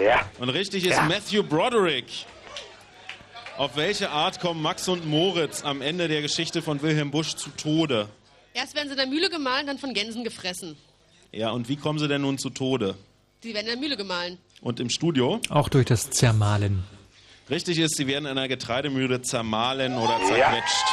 Ja. 0.01 0.25
Und 0.39 0.51
richtig 0.51 0.85
ist 0.87 0.97
Ja. 0.97 1.03
Matthew 1.03 1.43
Broderick. 1.43 2.07
Auf 3.59 3.75
welche 3.75 4.11
Art 4.11 4.39
kommen 4.39 4.63
Max 4.63 4.89
und 4.89 5.05
Moritz 5.05 5.65
am 5.65 5.83
Ende 5.83 6.07
der 6.07 6.23
Geschichte 6.23 6.63
von 6.63 6.81
Wilhelm 6.81 7.11
Busch 7.11 7.35
zu 7.35 7.51
Tode? 7.51 8.09
Erst 8.55 8.75
werden 8.75 8.89
sie 8.89 8.93
in 8.93 8.99
der 8.99 9.07
Mühle 9.07 9.31
gemahlen, 9.31 9.67
dann 9.67 9.79
von 9.79 9.95
Gänsen 9.95 10.25
gefressen. 10.25 10.77
Ja, 11.33 11.51
und 11.51 11.69
wie 11.69 11.77
kommen 11.77 11.99
sie 11.99 12.09
denn 12.09 12.23
nun 12.23 12.39
zu 12.39 12.51
Tode? 12.51 12.97
Sie 13.43 13.55
werden 13.55 13.67
in 13.67 13.73
der 13.73 13.81
Mühle 13.81 13.97
gemahlen. 13.97 14.39
Und 14.61 14.79
im 14.79 14.91
Studio? 14.91 15.41
Auch 15.49 15.69
durch 15.69 15.87
das 15.87 16.11
Zermahlen. 16.11 16.85
Richtig 17.51 17.79
ist, 17.79 17.97
sie 17.97 18.07
werden 18.07 18.27
in 18.27 18.33
einer 18.33 18.49
Getreidemühle 18.49 19.23
zermahlen 19.23 19.97
oder 19.97 20.19
zerquetscht. 20.27 20.85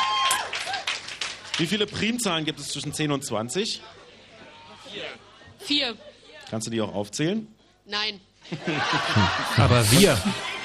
Wie 1.58 1.68
viele 1.68 1.86
Primzahlen 1.86 2.46
gibt 2.46 2.60
es 2.60 2.70
zwischen 2.70 2.94
10 2.94 3.12
und 3.12 3.24
20? 3.26 3.82
Vier. 5.60 5.96
Kannst 6.50 6.68
du 6.68 6.72
die 6.72 6.82
auch 6.82 6.94
aufzählen? 6.94 7.48
Nein. 7.86 8.22
Aber 9.58 9.92
wir, 9.92 10.18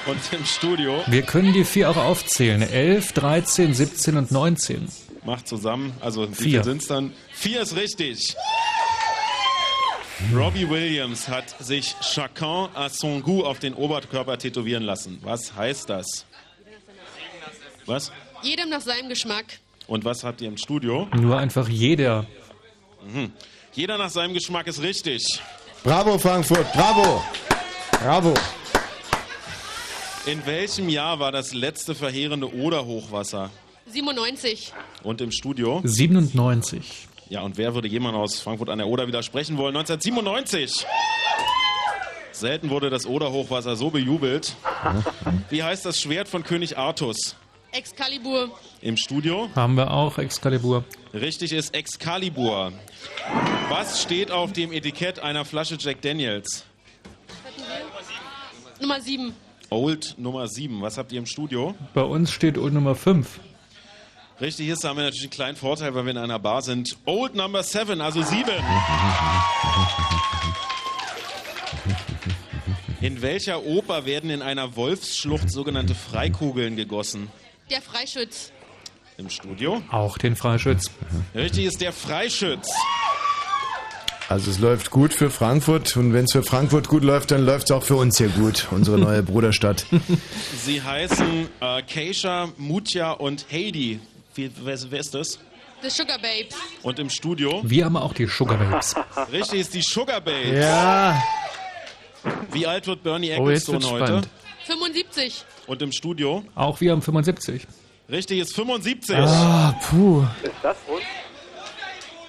Und 0.07 0.17
im 0.31 0.45
Studio 0.45 1.03
wir 1.05 1.21
können 1.21 1.53
die 1.53 1.65
vier 1.65 1.89
auch 1.89 1.97
aufzählen. 1.97 2.61
11, 2.61 3.11
13, 3.11 3.73
17 3.73 4.17
und 4.17 4.31
19. 4.31 4.87
macht 5.25 5.47
zusammen, 5.47 5.93
also 6.01 6.27
Vier. 6.27 6.63
sind 6.63 6.81
es 6.81 6.87
dann? 6.87 7.13
Vier 7.33 7.61
ist 7.61 7.75
richtig. 7.75 8.35
Robbie 10.33 10.69
Williams 10.69 11.27
hat 11.27 11.49
sich 11.59 11.95
Chacun 12.01 12.69
à 12.73 12.89
son 12.89 13.21
goût 13.21 13.43
auf 13.45 13.59
den 13.59 13.73
Oberkörper 13.73 14.37
tätowieren 14.37 14.83
lassen. 14.83 15.19
Was 15.21 15.53
heißt 15.55 15.89
das? 15.89 16.25
Was? 17.85 18.11
Jedem 18.41 18.69
nach 18.69 18.81
seinem 18.81 19.09
Geschmack. 19.09 19.45
Und 19.87 20.05
was 20.05 20.23
habt 20.23 20.41
ihr 20.41 20.47
im 20.47 20.57
Studio? 20.57 21.07
Nur 21.15 21.37
einfach 21.37 21.67
jeder. 21.67 22.25
Mhm. 23.05 23.31
Jeder 23.73 23.97
nach 23.97 24.09
seinem 24.09 24.33
Geschmack 24.33 24.67
ist 24.67 24.81
richtig. 24.81 25.23
Bravo, 25.83 26.17
Frankfurt, 26.17 26.71
bravo. 26.73 27.23
Bravo. 27.91 28.33
In 30.25 30.43
welchem 30.45 30.89
Jahr 30.89 31.19
war 31.19 31.31
das 31.31 31.53
letzte 31.53 31.93
verheerende 31.93 32.51
Oder-Hochwasser? 32.51 33.51
97. 33.87 34.73
Und 35.03 35.21
im 35.21 35.31
Studio? 35.31 35.81
97. 35.83 37.07
Ja, 37.29 37.41
und 37.41 37.57
wer 37.57 37.73
würde 37.75 37.87
jemand 37.87 38.15
aus 38.15 38.39
Frankfurt 38.39 38.69
an 38.69 38.79
der 38.79 38.87
Oder 38.87 39.07
widersprechen 39.07 39.57
wollen? 39.57 39.75
1997. 39.75 40.85
Selten 42.31 42.69
wurde 42.69 42.89
das 42.89 43.05
Oder-Hochwasser 43.05 43.75
so 43.75 43.89
bejubelt. 43.89 44.55
Wie 45.49 45.63
heißt 45.63 45.85
das 45.85 45.99
Schwert 45.99 46.27
von 46.27 46.43
König 46.43 46.77
Artus? 46.77 47.35
Excalibur. 47.71 48.49
Im 48.81 48.97
Studio? 48.97 49.49
Haben 49.55 49.75
wir 49.75 49.91
auch 49.91 50.17
Excalibur. 50.17 50.83
Richtig 51.13 51.53
ist 51.53 51.73
Excalibur. 51.73 52.73
Was 53.69 54.01
steht 54.01 54.31
auf 54.31 54.51
dem 54.53 54.71
Etikett 54.71 55.19
einer 55.19 55.45
Flasche 55.45 55.77
Jack 55.79 56.01
Daniels? 56.01 56.65
Nummer 58.81 58.99
7. 58.99 59.33
Old 59.69 60.15
Nummer 60.17 60.47
7. 60.47 60.81
Was 60.81 60.97
habt 60.97 61.11
ihr 61.11 61.19
im 61.19 61.25
Studio? 61.25 61.73
Bei 61.93 62.03
uns 62.03 62.31
steht 62.31 62.57
Old 62.57 62.73
Nummer 62.73 62.95
5. 62.95 63.39
Richtig 64.41 64.67
ist, 64.67 64.83
da 64.83 64.89
haben 64.89 64.97
wir 64.97 65.03
natürlich 65.03 65.23
einen 65.23 65.31
kleinen 65.31 65.55
Vorteil, 65.55 65.95
weil 65.95 66.03
wir 66.03 66.11
in 66.11 66.17
einer 66.17 66.39
Bar 66.39 66.61
sind. 66.61 66.97
Old 67.05 67.35
Number 67.35 67.63
7, 67.63 68.01
also 68.01 68.21
7. 68.21 68.51
In 72.99 73.21
welcher 73.21 73.63
Oper 73.63 74.05
werden 74.05 74.29
in 74.29 74.41
einer 74.41 74.75
Wolfsschlucht 74.75 75.49
sogenannte 75.49 75.95
Freikugeln 75.95 76.75
gegossen? 76.75 77.29
Der 77.69 77.81
Freischütz. 77.81 78.51
Im 79.17 79.29
Studio? 79.29 79.81
Auch 79.89 80.17
den 80.17 80.35
Freischütz. 80.35 80.91
Richtig 81.33 81.65
ist 81.65 81.79
der 81.79 81.93
Freischütz. 81.93 82.67
Also 84.27 84.51
es 84.51 84.59
läuft 84.59 84.89
gut 84.89 85.13
für 85.13 85.29
Frankfurt 85.29 85.95
und 85.95 86.11
wenn 86.11 86.25
es 86.25 86.33
für 86.33 86.43
Frankfurt 86.43 86.89
gut 86.89 87.03
läuft, 87.03 87.31
dann 87.31 87.45
läuft 87.45 87.65
es 87.65 87.71
auch 87.71 87.83
für 87.83 87.95
uns 87.95 88.17
hier 88.17 88.29
gut, 88.29 88.67
unsere 88.71 88.97
neue 88.97 89.23
Bruderstadt. 89.23 89.85
Sie 90.65 90.81
heißen 90.81 91.47
äh, 91.61 91.83
Keisha, 91.83 92.49
Mutja 92.57 93.11
und 93.11 93.45
Heidi. 93.51 93.99
Wie, 94.35 94.51
wer, 94.63 94.77
wer 94.91 94.99
ist 94.99 95.13
das? 95.13 95.39
The 95.81 95.89
Sugar 95.89 96.17
Babes. 96.19 96.55
Und 96.83 96.99
im 96.99 97.09
Studio? 97.09 97.61
Wir 97.63 97.85
haben 97.85 97.97
auch 97.97 98.13
die 98.13 98.25
Sugar 98.27 98.57
Babes. 98.57 98.95
Richtig 99.31 99.59
ist 99.61 99.73
die 99.73 99.81
Sugar 99.81 100.21
Babes. 100.21 100.51
Ja. 100.63 101.21
Wie 102.51 102.65
alt 102.65 102.87
wird 102.87 103.03
Bernie 103.03 103.31
Oh, 103.37 103.41
Ecclestone 103.43 103.79
wird's 103.81 103.91
heute? 103.91 104.05
spannend. 104.05 104.29
75. 104.65 105.45
Und 105.67 105.81
im 105.81 105.91
Studio? 105.91 106.43
Auch 106.55 106.79
wir 106.81 106.91
haben 106.91 107.01
75. 107.01 107.67
Richtig 108.09 108.39
ist 108.39 108.55
75. 108.55 109.15
Ah, 109.17 109.73
puh. 109.89 110.23
Ist 110.43 110.51
das 110.63 110.77
rund? 110.87 111.01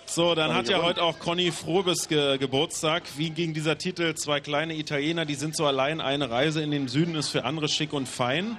So, 0.07 0.35
dann 0.35 0.55
hat 0.55 0.68
ja 0.68 0.83
heute 0.83 1.02
auch 1.02 1.18
Conny 1.18 1.51
Frobes 1.52 2.09
ge 2.09 2.39
Geburtstag. 2.39 3.02
Wie 3.17 3.28
ging 3.31 3.52
dieser 3.52 3.76
Titel? 3.76 4.15
Zwei 4.15 4.41
kleine 4.41 4.75
Italiener, 4.75 5.26
die 5.26 5.35
sind 5.35 5.55
so 5.57 5.67
allein. 5.67 6.01
Eine 6.01 6.31
Reise 6.31 6.62
in 6.62 6.70
den 6.70 6.89
Süden 6.89 7.15
ist 7.17 7.28
für 7.28 7.44
andere 7.44 7.68
schick 7.68 7.93
und 7.93 8.09
fein. 8.09 8.57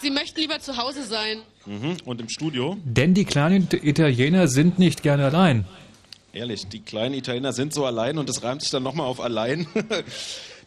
Sie 0.00 0.10
möchten 0.10 0.40
lieber 0.40 0.60
zu 0.60 0.76
Hause 0.76 1.04
sein. 1.04 1.38
Mhm. 1.64 1.96
Und 2.04 2.20
im 2.20 2.28
Studio? 2.28 2.76
Denn 2.84 3.14
die 3.14 3.24
kleinen 3.24 3.68
Italiener 3.70 4.46
sind 4.48 4.78
nicht 4.78 5.02
gerne 5.02 5.24
allein. 5.26 5.64
Ehrlich, 6.32 6.68
die 6.68 6.80
kleinen 6.80 7.14
Italiener 7.14 7.52
sind 7.52 7.72
so 7.72 7.86
allein 7.86 8.18
und 8.18 8.28
das 8.28 8.42
reimt 8.42 8.60
sich 8.62 8.70
dann 8.70 8.82
nochmal 8.82 9.06
auf 9.06 9.20
allein. 9.20 9.66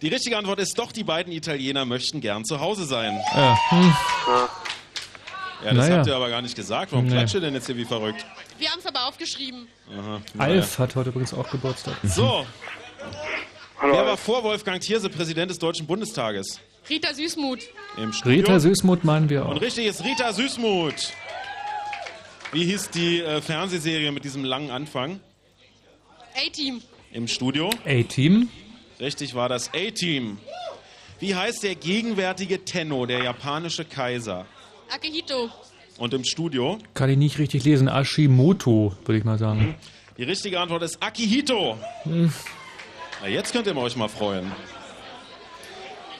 Die 0.01 0.07
richtige 0.07 0.37
Antwort 0.37 0.59
ist 0.59 0.79
doch, 0.79 0.93
die 0.93 1.03
beiden 1.03 1.33
Italiener 1.33 1.83
möchten 1.83 2.21
gern 2.21 2.45
zu 2.45 2.61
Hause 2.61 2.85
sein. 2.85 3.19
Äh, 3.35 3.53
hm. 3.69 3.93
Ja, 5.65 5.73
das 5.73 5.73
Naja. 5.75 5.97
habt 5.97 6.07
ihr 6.07 6.15
aber 6.15 6.29
gar 6.29 6.41
nicht 6.41 6.55
gesagt. 6.55 6.93
Warum 6.93 7.05
Nee. 7.07 7.11
klatscht 7.11 7.35
ihr 7.35 7.41
denn 7.41 7.53
jetzt 7.53 7.65
hier 7.65 7.75
wie 7.75 7.83
verrückt? 7.83 8.25
Wir 8.57 8.69
haben 8.69 8.79
es 8.79 8.85
aber 8.85 9.05
aufgeschrieben. 9.09 9.67
Aha, 9.91 10.21
naja. 10.33 10.53
Alf 10.53 10.79
hat 10.79 10.95
heute 10.95 11.09
übrigens 11.09 11.33
auch 11.33 11.49
Geburtstag. 11.51 11.95
So. 12.03 12.45
Hallo, 13.81 13.93
Wer 13.93 14.05
war 14.05 14.15
vor 14.17 14.41
Wolfgang 14.43 14.79
Thierse 14.81 15.09
Präsident 15.09 15.51
des 15.51 15.59
Deutschen 15.59 15.85
Bundestages? 15.85 16.61
Rita 16.89 17.13
Süßmuth. 17.13 17.69
Im 17.97 18.13
Studio? 18.13 18.39
Rita 18.39 18.59
Süßmuth 18.59 19.03
meinen 19.03 19.29
wir 19.29 19.45
Und 19.45 19.57
auch. 19.57 19.61
richtig 19.61 19.85
ist 19.85 20.03
Rita 20.03 20.33
Süßmuth. 20.33 21.13
Wie 22.51 22.65
hieß 22.65 22.89
die 22.89 23.21
äh, 23.21 23.41
Fernsehserie 23.41 24.11
mit 24.11 24.23
diesem 24.25 24.43
langen 24.43 24.71
Anfang? 24.71 25.19
A-Team. 26.35 26.81
Im 27.11 27.27
Studio? 27.27 27.69
A-Team. 27.85 28.49
Richtig 28.99 29.35
war 29.35 29.49
das 29.49 29.69
A-Team. 29.73 30.39
Wie 31.19 31.35
heißt 31.35 31.63
der 31.63 31.75
gegenwärtige 31.75 32.63
Tenno, 32.65 33.05
der 33.05 33.23
japanische 33.23 33.85
Kaiser? 33.85 34.45
Akihito. 34.89 35.49
Und 35.97 36.13
im 36.13 36.23
Studio? 36.23 36.79
Kann 36.93 37.09
ich 37.09 37.17
nicht 37.17 37.37
richtig 37.39 37.65
lesen. 37.65 37.87
Ashimoto, 37.87 38.95
würde 39.05 39.17
ich 39.19 39.25
mal 39.25 39.37
sagen. 39.37 39.75
Die 40.17 40.23
richtige 40.23 40.59
Antwort 40.59 40.81
ist 40.83 41.03
Akihito. 41.03 41.77
Hm. 42.03 42.33
Na, 43.21 43.27
jetzt 43.27 43.51
könnt 43.51 43.67
ihr 43.67 43.75
euch 43.75 43.95
mal 43.95 44.07
freuen. 44.07 44.51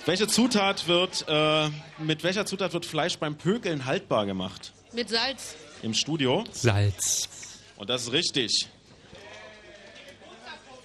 Welche 0.10 0.26
Zutat 0.26 0.88
wird, 0.88 1.24
äh, 1.28 1.70
mit 2.00 2.24
welcher 2.24 2.44
Zutat 2.48 2.74
wird 2.74 2.84
Fleisch 2.84 3.20
beim 3.20 3.38
Pökeln 3.38 3.86
haltbar 3.86 4.26
gemacht? 4.26 4.74
Mit 4.92 5.08
Salz. 5.08 5.56
Im 5.84 5.94
Studio? 5.94 6.46
Salz. 6.52 7.30
Und 7.78 7.92
das 7.92 8.06
ist 8.06 8.12
richtig. 8.12 8.70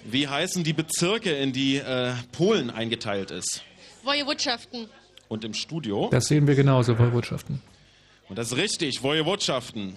Wie 0.04 0.28
heißen 0.28 0.62
die 0.62 0.74
Bezirke, 0.74 1.32
in 1.32 1.54
die 1.54 1.76
äh, 1.76 2.12
Polen 2.32 2.68
eingeteilt 2.68 3.30
ist? 3.30 3.62
Wojewodschaften. 4.02 4.90
Und 5.28 5.42
im 5.42 5.54
Studio? 5.54 6.10
Das 6.10 6.26
sehen 6.26 6.46
wir 6.46 6.54
genauso, 6.54 6.98
Woiwodschaften. 6.98 7.62
Und 8.28 8.36
das 8.36 8.48
ist 8.52 8.58
richtig, 8.58 9.02
Wojewodschaften. 9.02 9.96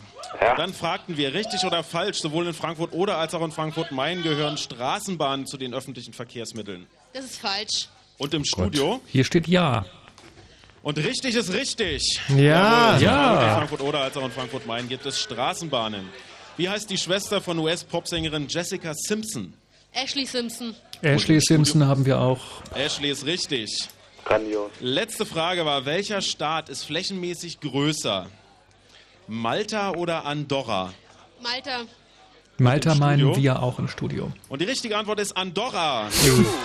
Dann 0.56 0.74
fragten 0.74 1.18
wir, 1.18 1.34
richtig 1.34 1.66
oder 1.66 1.84
falsch, 1.84 2.20
sowohl 2.20 2.48
in 2.48 2.54
Frankfurt 2.54 2.94
oder 2.94 3.18
als 3.18 3.34
auch 3.34 3.44
in 3.44 3.52
Frankfurt-Main 3.52 4.24
gehören 4.24 4.58
Straßenbahnen 4.58 5.48
zu 5.48 5.58
den 5.58 5.74
öffentlichen 5.74 6.14
Verkehrsmitteln. 6.14 6.88
Das 7.12 7.26
ist 7.26 7.40
falsch. 7.40 7.90
Und 8.18 8.34
im 8.34 8.44
Studio? 8.46 9.02
Hier 9.08 9.24
steht 9.24 9.48
Ja. 9.48 9.86
Und 10.84 10.98
richtig 11.00 11.36
ist 11.36 11.52
richtig. 11.54 12.20
Ja. 12.30 12.98
Jawohl, 12.98 13.04
Ja. 13.04 13.30
sowohl 13.34 13.44
in 13.50 13.56
Frankfurt 13.56 13.82
oder 13.82 14.00
als 14.00 14.18
auch 14.18 14.26
in 14.26 14.32
Frankfurt-Main 14.32 14.88
gibt 14.88 15.06
es 15.06 15.20
Straßenbahnen. 15.20 16.08
Wie 16.56 16.70
heißt 16.70 16.90
die 16.90 16.98
Schwester 16.98 17.42
von 17.42 17.60
US-Popsängerin 17.60 18.48
Jessica 18.48 18.94
Simpson? 18.96 19.54
Ashley 19.94 20.26
Simpson. 20.26 20.74
Ashley 21.02 21.40
Simpson 21.42 21.86
haben 21.86 22.06
wir 22.06 22.20
auch. 22.20 22.40
Ashley 22.74 23.10
ist 23.12 23.26
richtig. 23.26 23.88
Grandios. 24.26 24.72
Letzte 24.80 25.26
Frage 25.26 25.66
war, 25.66 25.86
welcher 25.86 26.22
Staat 26.22 26.70
ist 26.70 26.84
flächenmäßig 26.86 27.60
größer? 27.60 28.28
Malta 29.28 29.92
oder 29.92 30.26
Andorra? 30.26 30.94
Malta. 31.42 31.82
Malta 32.60 32.96
meinen 32.96 33.36
wir 33.36 33.62
auch 33.62 33.78
im 33.78 33.88
Studio. 33.88 34.32
Und 34.50 34.62
die 34.62 34.66
richtige 34.66 34.98
Antwort 34.98 35.20
ist 35.20 35.38
Andorra. 35.38 36.10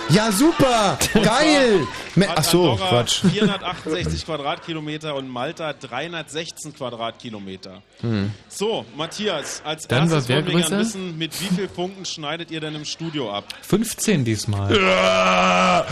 Ja, 0.09 0.31
super! 0.31 0.97
Geil! 1.13 1.87
Ach 2.35 2.43
so, 2.43 2.71
Andorra 2.71 2.89
Quatsch. 2.89 3.21
468 3.21 4.25
Quadratkilometer 4.25 5.15
und 5.15 5.27
Malta 5.29 5.73
316 5.73 6.73
Quadratkilometer. 6.75 7.81
Hm. 8.01 8.31
So, 8.49 8.85
Matthias, 8.95 9.61
als 9.63 9.87
Dann 9.87 10.09
erstes 10.09 10.29
wollen 10.29 10.47
wir 10.47 10.59
gerne 10.61 10.79
wissen, 10.79 11.17
mit 11.17 11.39
wie 11.39 11.53
vielen 11.53 11.69
Punkten 11.69 12.05
schneidet 12.05 12.49
ihr 12.49 12.59
denn 12.59 12.75
im 12.75 12.85
Studio 12.85 13.31
ab? 13.31 13.45
15 13.61 14.25
diesmal. 14.25 14.69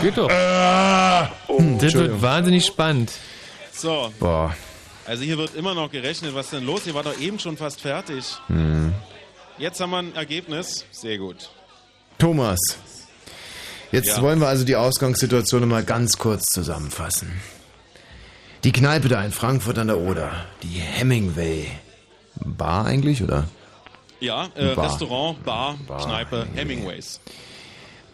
Geht 0.02 0.16
doch. 0.18 0.30
Hm, 1.46 1.78
das 1.78 1.94
wird 1.94 2.20
wahnsinnig 2.20 2.66
spannend. 2.66 3.12
So, 3.72 4.12
Boah. 4.18 4.54
also 5.06 5.22
hier 5.22 5.38
wird 5.38 5.54
immer 5.54 5.74
noch 5.74 5.90
gerechnet. 5.90 6.34
Was 6.34 6.46
ist 6.46 6.52
denn 6.54 6.66
los? 6.66 6.86
Ihr 6.86 6.94
war 6.94 7.02
doch 7.04 7.18
eben 7.20 7.38
schon 7.38 7.56
fast 7.56 7.80
fertig. 7.80 8.24
Hm. 8.48 8.92
Jetzt 9.58 9.80
haben 9.80 9.90
wir 9.90 9.98
ein 9.98 10.14
Ergebnis. 10.14 10.84
Sehr 10.90 11.18
gut. 11.18 11.50
Thomas, 12.18 12.58
jetzt 13.90 14.08
Ja. 14.16 14.22
wollen 14.22 14.40
wir 14.40 14.48
also 14.48 14.64
die 14.64 14.76
Ausgangssituation 14.76 15.60
nochmal 15.62 15.84
ganz 15.84 16.18
kurz 16.18 16.44
zusammenfassen. 16.46 17.30
Die 18.64 18.72
Kneipe 18.72 19.08
da 19.08 19.24
in 19.24 19.32
Frankfurt 19.32 19.78
an 19.78 19.88
der 19.88 19.98
Oder, 19.98 20.46
die 20.62 20.78
Hemingway. 20.78 21.66
Bar 22.44 22.86
eigentlich, 22.86 23.22
oder? 23.22 23.48
Ja, 24.20 24.48
äh, 24.54 24.74
Bar. 24.74 24.86
Restaurant, 24.86 25.44
Bar, 25.44 25.76
Kneipe, 26.00 26.46
Hemingways. 26.54 27.20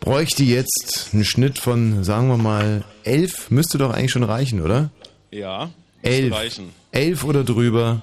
Bräuchte 0.00 0.42
jetzt 0.44 1.10
einen 1.12 1.25
Schnitt 1.25 1.58
von, 1.58 2.02
sagen 2.02 2.28
wir 2.28 2.39
mal, 2.39 2.84
elf, 3.05 3.50
müsste 3.50 3.76
doch 3.78 3.92
eigentlich 3.92 4.12
schon 4.12 4.23
reichen, 4.23 4.62
oder? 4.62 4.91
Ja, 5.31 5.70
Elf. 6.02 6.33
reichen. 6.34 6.70
Elf 6.92 7.25
oder 7.25 7.44
drüber, 7.44 8.00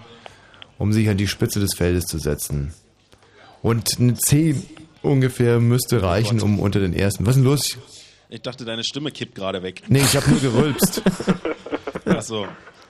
um 0.78 0.94
sich 0.94 1.10
an 1.10 1.18
die 1.18 1.28
Spitze 1.28 1.60
des 1.60 1.74
Feldes 1.76 2.06
zu 2.06 2.20
setzen. 2.20 2.74
Und 3.66 4.00
eine 4.00 4.14
10 4.14 4.62
ungefähr 5.02 5.60
müsste 5.60 6.04
reichen, 6.04 6.40
um 6.40 6.60
unter 6.60 6.80
den 6.80 6.94
ersten. 6.94 7.26
Was 7.26 7.36
ist 7.36 7.42
denn 7.42 7.50
los? 7.50 7.78
Ich 8.30 8.44
dachte, 8.44 8.64
deine 8.64 8.84
Stimme 8.84 9.10
kippt 9.10 9.34
gerade 9.34 9.64
weg. 9.64 9.82
Nee, 9.88 10.02
ich 10.02 10.16
habe 10.16 10.30
nur 10.30 10.40
gerülpst. 10.40 11.02
Ach 12.06 12.22
so. 12.22 12.46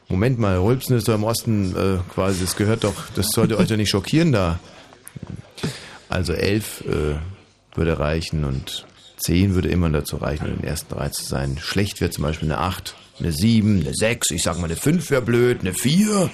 Moment 0.09 0.37
mal, 0.37 0.57
Rülpsen 0.57 0.97
ist 0.97 1.07
doch 1.07 1.15
im 1.15 1.23
Osten 1.23 1.73
äh, 1.77 2.13
quasi, 2.13 2.41
das 2.41 2.57
gehört 2.57 2.83
doch, 2.83 2.93
das 3.15 3.27
sollte 3.27 3.57
euch 3.57 3.69
doch 3.69 3.77
nicht 3.77 3.89
schockieren 3.89 4.33
da. 4.33 4.59
Also 6.09 6.33
elf 6.33 6.81
äh, 6.81 7.15
würde 7.73 7.97
reichen 7.97 8.43
und 8.43 8.85
zehn 9.15 9.55
würde 9.55 9.69
immer 9.69 9.89
dazu 9.89 10.17
reichen, 10.17 10.47
in 10.47 10.55
den 10.57 10.65
ersten 10.65 10.93
drei 10.93 11.07
zu 11.07 11.23
sein. 11.23 11.57
Schlecht 11.57 12.01
wäre 12.01 12.11
zum 12.11 12.25
Beispiel 12.25 12.51
eine 12.51 12.59
acht, 12.59 12.95
eine 13.17 13.31
sieben, 13.31 13.79
eine 13.79 13.93
sechs, 13.93 14.29
ich 14.29 14.43
sag 14.43 14.57
mal 14.57 14.65
eine 14.65 14.75
fünf 14.75 15.09
wäre 15.09 15.21
blöd, 15.21 15.61
eine 15.61 15.73
vier, 15.73 16.29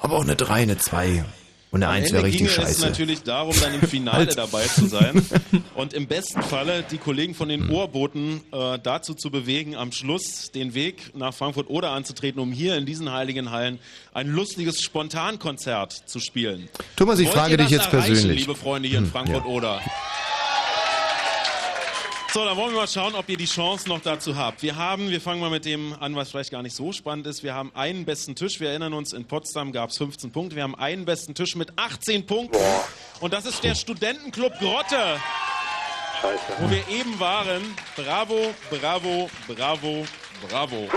aber 0.00 0.16
auch 0.16 0.24
eine 0.24 0.36
drei, 0.36 0.62
eine 0.62 0.78
zwei 0.78 1.26
und 1.70 1.82
eine 1.82 1.92
eins 1.92 2.12
wäre 2.12 2.24
richtig 2.24 2.38
ginge 2.38 2.50
es 2.50 2.56
scheiße. 2.56 2.80
natürlich 2.86 3.22
darum, 3.22 3.54
dann 3.60 3.74
im 3.74 3.82
Finale 3.82 4.18
Halt. 4.26 4.38
dabei 4.38 4.66
zu 4.66 4.86
sein 4.86 5.22
und 5.74 5.92
im 5.94 6.06
besten 6.06 6.42
Falle 6.42 6.84
die 6.90 6.98
Kollegen 6.98 7.34
von 7.34 7.50
Hm. 7.50 7.60
den 7.66 7.70
Ohrboten 7.70 8.40
äh, 8.52 8.78
dazu 8.82 9.14
zu 9.14 9.30
bewegen, 9.30 9.76
am 9.76 9.92
Schluss 9.92 10.50
den 10.50 10.74
Weg 10.74 11.14
nach 11.14 11.34
Frankfurt-Oder 11.34 11.90
anzutreten, 11.90 12.40
um 12.40 12.52
hier 12.52 12.76
in 12.76 12.86
diesen 12.86 13.12
heiligen 13.12 13.50
Hallen 13.50 13.78
ein 14.14 14.28
lustiges 14.28 14.80
Spontankonzert 14.82 15.92
zu 16.06 16.20
spielen. 16.20 16.68
Thomas, 16.96 17.18
ich 17.18 17.26
Wollt 17.26 17.36
frage 17.36 17.50
ihr 17.52 17.56
dich 17.58 17.66
das 17.68 17.72
jetzt 17.86 17.90
persönlich. 17.90 18.40
liebe 18.40 18.54
Freunde 18.54 18.88
hier 18.88 18.98
in 18.98 19.04
Hm, 19.04 19.10
Frankfurt-Oder? 19.12 19.80
So, 22.38 22.44
dann 22.44 22.56
wollen 22.56 22.70
wir 22.70 22.82
mal 22.82 22.86
schauen, 22.86 23.16
ob 23.16 23.28
ihr 23.30 23.36
die 23.36 23.46
Chance 23.46 23.88
noch 23.88 24.00
dazu 24.00 24.36
habt. 24.36 24.62
Wir 24.62 24.76
haben, 24.76 25.10
wir 25.10 25.20
fangen 25.20 25.40
mal 25.40 25.50
mit 25.50 25.64
dem 25.64 25.92
an, 25.98 26.14
was 26.14 26.30
vielleicht 26.30 26.52
gar 26.52 26.62
nicht 26.62 26.76
so 26.76 26.92
spannend 26.92 27.26
ist. 27.26 27.42
Wir 27.42 27.52
haben 27.52 27.72
einen 27.74 28.04
besten 28.04 28.36
Tisch. 28.36 28.60
Wir 28.60 28.68
erinnern 28.68 28.92
uns, 28.92 29.12
in 29.12 29.24
Potsdam 29.24 29.72
gab 29.72 29.90
es 29.90 29.98
15 29.98 30.30
Punkte. 30.30 30.54
Wir 30.54 30.62
haben 30.62 30.76
einen 30.76 31.04
besten 31.04 31.34
Tisch 31.34 31.56
mit 31.56 31.72
18 31.74 32.26
Punkten. 32.26 32.60
Und 33.18 33.32
das 33.32 33.44
ist 33.44 33.64
der 33.64 33.74
Studentenclub 33.74 34.56
Grotte, 34.60 35.20
Scheiße. 36.22 36.44
wo 36.60 36.70
wir 36.70 36.88
eben 36.88 37.18
waren. 37.18 37.74
Bravo, 37.96 38.54
bravo, 38.70 39.28
bravo, 39.48 40.06
bravo. 40.48 40.88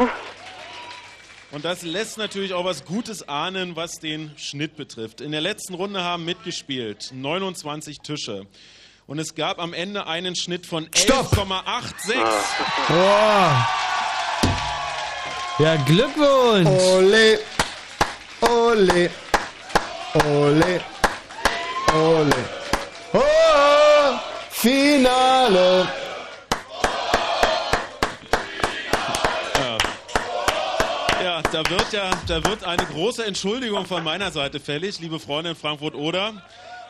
Und 1.50 1.66
das 1.66 1.82
lässt 1.82 2.20
natürlich 2.20 2.54
auch 2.54 2.66
was 2.66 2.86
Gutes 2.86 3.28
ahnen, 3.28 3.76
was 3.76 3.94
den 3.94 4.30
Schnitt 4.38 4.76
betrifft. 4.76 5.22
In 5.22 5.32
der 5.32 5.42
letzten 5.42 5.74
Runde 5.74 6.04
haben 6.04 6.24
mitgespielt 6.24 7.10
29 7.16 8.02
Tische. 8.02 8.46
Und 9.12 9.20
es 9.20 9.36
gab 9.36 9.60
am 9.60 9.74
Ende 9.74 10.08
einen 10.08 10.38
Schnitt 10.38 10.66
von 10.66 10.88
11,86. 10.88 12.14
Boah. 12.88 13.68
Ja, 15.60 15.76
Glückwunsch. 15.84 16.70
Ole, 16.70 17.40
ole, 18.40 19.12
ole, 20.14 20.82
ole. 21.94 22.36
Oh, 23.12 23.20
Finale. 24.50 25.90
Ja, 31.22 31.42
da 31.52 31.70
wird 31.70 31.92
ja, 31.92 32.12
da 32.28 32.46
wird 32.46 32.64
eine 32.64 32.86
große 32.86 33.26
Entschuldigung 33.26 33.86
von 33.86 34.06
meiner 34.06 34.32
Seite 34.32 34.62
fällig, 34.62 35.02
liebe 35.02 35.20
Freunde 35.20 35.50
in 35.50 35.58
Frankfurt-Oder. 35.58 36.42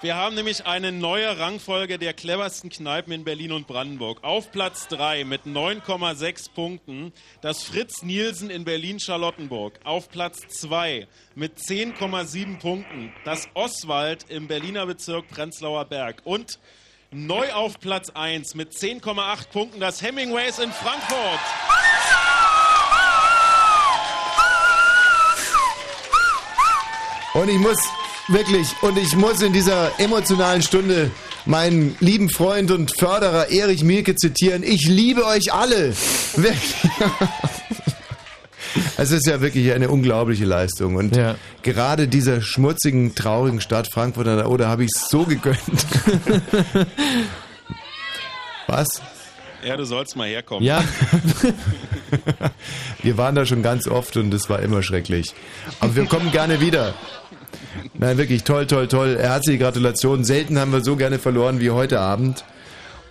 Wir 0.02 0.16
haben 0.16 0.34
nämlich 0.34 0.66
eine 0.66 0.92
neue 0.92 1.38
Rangfolge 1.38 2.00
der 2.00 2.14
cleversten 2.14 2.72
Kneipen 2.72 3.14
in 3.14 3.24
Berlin 3.24 3.52
und 3.52 3.68
Brandenburg. 3.68 4.24
Auf 4.24 4.52
Platz 4.52 4.88
3 4.88 5.26
mit 5.26 5.46
9,6 5.46 6.52
Punkten 6.56 7.14
das 7.42 7.62
Fritz 7.62 8.02
Nielsen 8.02 8.50
in 8.50 8.64
Berlin-Charlottenburg. 8.64 9.80
Auf 9.84 10.10
Platz 10.10 10.40
2 10.60 11.08
mit 11.36 11.60
10,7 11.60 12.58
Punkten 12.58 13.14
das 13.26 13.48
Oswald 13.54 14.26
im 14.28 14.48
Berliner 14.48 14.88
Bezirk 14.88 15.28
Prenzlauer 15.28 15.86
Berg. 15.86 16.24
Und 16.24 16.58
neu 17.12 17.54
auf 17.54 17.80
Platz 17.80 18.10
1 18.10 18.56
mit 18.56 18.74
10,8 18.74 19.50
Punkten 19.50 19.80
das 19.80 20.02
Hemingways 20.02 20.58
in 20.58 20.72
Frankfurt. 20.72 21.40
Und 27.36 27.50
ich 27.50 27.60
muss 27.60 28.01
wirklich, 28.32 28.68
und 28.82 28.98
ich 28.98 29.16
muss 29.16 29.42
in 29.42 29.54
dieser 29.54 30.00
emotionalen 30.00 30.62
Stunde 30.62 31.12
meinen 31.46 31.96
lieben 32.00 32.30
Freund 32.30 32.72
und 32.72 32.98
Förderer 32.98 33.50
Erich 33.50 33.84
Mielke 33.84 34.16
zitieren. 34.16 34.64
Ich 34.64 34.88
liebe 34.88 35.26
euch 35.26 35.54
alle. 35.54 35.94
Wirklich. 36.36 36.76
Es 38.96 39.12
ist 39.12 39.28
ja 39.28 39.42
wirklich 39.42 39.74
eine 39.74 39.90
unglaubliche 39.90 40.46
Leistung. 40.46 40.96
Und 40.96 41.20
gerade 41.62 42.08
dieser 42.08 42.42
schmutzigen, 42.42 43.16
traurigen 43.16 43.60
Stadt 43.60 43.92
Frankfurt 43.92 44.28
an 44.28 44.38
der 44.38 44.50
Oder 44.50 44.70
habe 44.70 44.86
ich 44.86 44.92
so 44.94 45.24
gegönnt. 45.24 45.58
Was? 48.68 49.02
Ja, 49.64 49.78
du 49.78 49.86
sollst 49.86 50.16
mal 50.16 50.28
herkommen. 50.28 50.64
Ja. 50.64 50.84
Wir 53.04 53.18
waren 53.18 53.36
da 53.36 53.46
schon 53.46 53.62
ganz 53.62 53.88
oft 53.88 54.18
und 54.18 54.34
es 54.34 54.50
war 54.50 54.60
immer 54.62 54.82
schrecklich. 54.84 55.34
Aber 55.80 55.96
wir 55.96 56.06
kommen 56.06 56.32
gerne 56.32 56.62
wieder. 56.62 56.94
Nein, 57.94 58.18
wirklich 58.18 58.44
toll, 58.44 58.68
toll, 58.68 58.88
toll. 58.88 59.18
Herzliche 59.20 59.60
Gratulation. 59.60 60.24
Selten 60.24 60.60
haben 60.60 60.72
wir 60.72 60.84
so 60.84 60.96
gerne 60.96 61.20
verloren 61.20 61.60
wie 61.60 61.72
heute 61.72 62.00
Abend. 62.00 62.44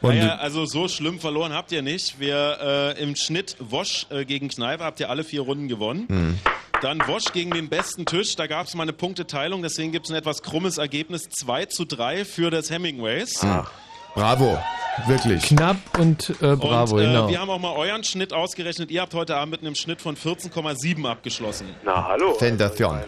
Und 0.02 0.17
naja, 0.17 0.36
also 0.36 0.65
so 0.65 0.89
schlimm 0.89 1.20
verloren 1.20 1.52
habt 1.52 1.73
ihr 1.73 1.83
nicht. 1.83 2.19
Wir 2.19 2.94
äh, 2.97 3.02
im 3.02 3.17
Schnitt 3.17 3.57
Wosch 3.59 4.07
äh, 4.10 4.25
gegen 4.25 4.49
Kneipe 4.49 4.85
habt 4.85 4.99
ihr 5.01 5.10
alle 5.10 5.25
vier 5.25 5.43
Runden 5.43 5.69
gewonnen. 5.69 6.07
Hm. 6.09 6.39
Dann 6.81 7.07
Wosch 7.07 7.33
gegen 7.33 7.51
den 7.51 7.69
besten 7.69 8.07
Tisch. 8.07 8.36
Da 8.36 8.47
gab 8.47 8.67
es 8.67 8.75
mal 8.75 8.85
eine 8.85 8.94
Punkteteilung, 8.94 9.62
deswegen 9.62 9.93
gibt 9.93 10.07
es 10.07 10.10
ein 10.10 10.17
etwas 10.17 10.43
krummes 10.43 10.78
Ergebnis. 10.78 11.28
2 11.28 11.67
zu 11.67 11.85
3 11.85 12.25
für 12.25 12.51
das 12.51 12.70
Hemingways. 12.70 13.44
Ah, 13.44 13.67
bravo, 14.15 14.59
wirklich. 15.07 15.43
Knapp 15.43 15.77
und 15.99 16.31
äh, 16.41 16.57
bravo, 16.57 16.97
und, 16.97 17.02
äh, 17.02 17.05
genau. 17.05 17.28
Wir 17.28 17.39
haben 17.39 17.51
auch 17.51 17.59
mal 17.59 17.77
euren 17.77 18.02
Schnitt 18.02 18.33
ausgerechnet. 18.33 18.91
Ihr 18.91 19.02
habt 19.02 19.12
heute 19.12 19.36
Abend 19.36 19.52
mit 19.52 19.60
einem 19.60 19.75
Schnitt 19.75 20.01
von 20.01 20.17
14,7 20.17 21.07
abgeschlossen. 21.07 21.67
Na, 21.85 22.09
hallo. 22.09 22.36
Sensation. 22.39 23.01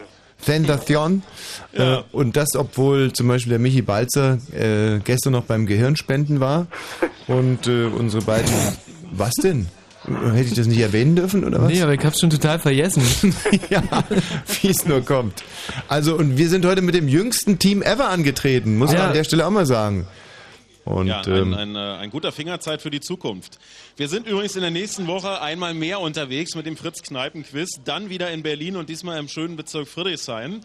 Sensation. 0.45 1.23
Äh, 1.73 1.99
und 2.13 2.37
das, 2.37 2.49
obwohl 2.57 3.13
zum 3.13 3.29
Beispiel 3.29 3.51
der 3.51 3.59
Michi 3.59 3.83
Balzer 3.83 4.39
äh, 4.53 4.99
gestern 5.05 5.33
noch 5.33 5.45
beim 5.45 5.67
Gehirnspenden 5.67 6.41
war. 6.41 6.67
Und 7.29 7.67
äh, 7.67 7.85
unsere 7.87 8.23
beiden. 8.23 8.51
Was 9.13 9.33
denn? 9.43 9.67
Hätte 10.05 10.49
ich 10.49 10.55
das 10.55 10.67
nicht 10.67 10.81
erwähnen 10.81 11.15
dürfen, 11.15 11.45
oder 11.45 11.63
was? 11.63 11.71
Nee, 11.71 11.81
aber 11.81 11.95
ich 11.95 12.05
hab's 12.05 12.19
schon 12.19 12.31
total 12.31 12.59
vergessen. 12.59 13.03
ja, 13.71 13.83
wie 14.61 14.69
es 14.71 14.85
nur 14.85 15.01
kommt. 15.05 15.45
Also, 15.87 16.17
und 16.17 16.37
wir 16.39 16.49
sind 16.49 16.65
heute 16.67 16.83
mit 16.83 16.97
dem 16.97 17.07
jüngsten 17.07 17.61
Team 17.61 17.83
ever 17.83 18.09
angetreten, 18.09 18.79
muss 18.79 18.91
man 18.91 18.99
Ja. 18.99 19.07
an 19.09 19.13
der 19.15 19.23
Stelle 19.23 19.47
auch 19.47 19.51
mal 19.53 19.65
sagen. 19.67 20.07
Und 20.85 21.07
ja, 21.07 21.21
ein, 21.21 21.33
ähm, 21.33 21.55
ein, 21.55 21.77
äh, 21.77 21.79
ein 21.79 22.11
guter 22.11 22.33
Fingerzeit 22.33 22.83
für 22.83 22.91
die 22.91 23.01
Zukunft. 23.01 23.59
Wir 23.97 24.09
sind 24.09 24.27
übrigens 24.27 24.57
in 24.57 24.63
der 24.63 24.71
nächsten 24.71 25.07
Woche 25.07 25.41
einmal 25.41 25.75
mehr 25.75 26.01
unterwegs 26.01 26.55
mit 26.55 26.67
dem 26.67 26.77
Fritz-Kneipen-Quiz, 26.77 27.83
dann 27.85 28.11
wieder 28.11 28.31
in 28.31 28.43
Berlin 28.43 28.77
und 28.77 28.89
diesmal 28.89 29.19
im 29.19 29.29
schönen 29.29 29.57
Bezirk 29.57 29.87
Friedrichshain. 29.87 30.65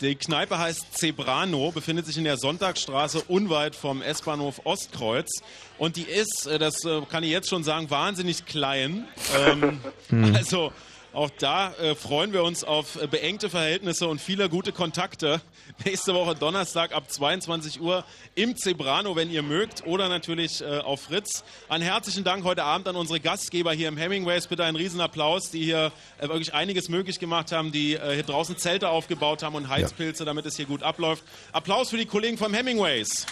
Die 0.00 0.14
Kneipe 0.14 0.58
heißt 0.58 0.96
Zebrano, 0.96 1.72
befindet 1.72 2.06
sich 2.06 2.16
in 2.16 2.24
der 2.24 2.38
Sonntagsstraße 2.38 3.20
unweit 3.28 3.76
vom 3.76 4.00
S-Bahnhof 4.00 4.62
Ostkreuz. 4.64 5.42
Und 5.76 5.96
die 5.96 6.04
ist, 6.04 6.46
äh, 6.46 6.58
das 6.58 6.82
äh, 6.86 7.02
kann 7.10 7.22
ich 7.22 7.30
jetzt 7.30 7.50
schon 7.50 7.64
sagen, 7.64 7.90
wahnsinnig 7.90 8.46
klein. 8.46 9.04
Ähm, 9.38 9.80
Hm. 10.08 10.34
Also 10.34 10.72
auch 11.12 11.30
da 11.38 11.72
äh, 11.74 11.96
freuen 11.96 12.32
wir 12.32 12.44
uns 12.44 12.62
auf 12.62 13.00
äh, 13.00 13.08
beengte 13.08 13.50
Verhältnisse 13.50 14.06
und 14.06 14.20
viele 14.20 14.48
gute 14.48 14.70
Kontakte. 14.70 15.40
Nächste 15.84 16.14
Woche 16.14 16.36
Donnerstag 16.36 16.92
ab 16.92 17.10
22 17.10 17.80
Uhr 17.80 18.04
im 18.36 18.56
Zebrano, 18.56 19.16
wenn 19.16 19.28
ihr 19.28 19.42
mögt, 19.42 19.84
oder 19.86 20.08
natürlich 20.08 20.60
äh, 20.60 20.78
auf 20.78 21.02
Fritz. 21.02 21.42
Einen 21.68 21.82
herzlichen 21.82 22.22
Dank 22.22 22.44
heute 22.44 22.62
Abend 22.62 22.86
an 22.86 22.94
unsere 22.94 23.18
Gastgeber 23.18 23.72
hier 23.72 23.88
im 23.88 23.96
Hemingways. 23.96 24.46
Bitte 24.46 24.62
einen 24.62 24.76
Riesenapplaus, 24.76 25.50
die 25.50 25.64
hier 25.64 25.90
äh, 26.18 26.28
wirklich 26.28 26.54
einiges 26.54 26.88
möglich 26.88 27.18
gemacht 27.18 27.50
haben, 27.50 27.72
die 27.72 27.94
äh, 27.94 28.14
hier 28.14 28.22
draußen 28.22 28.56
Zelte 28.56 28.88
aufgebaut 28.88 29.42
haben 29.42 29.56
und 29.56 29.68
Heizpilze, 29.68 30.24
damit 30.24 30.46
es 30.46 30.56
hier 30.56 30.66
gut 30.66 30.84
abläuft. 30.84 31.24
Applaus 31.50 31.90
für 31.90 31.96
die 31.96 32.06
Kollegen 32.06 32.38
vom 32.38 32.54
Hemingways. 32.54 33.26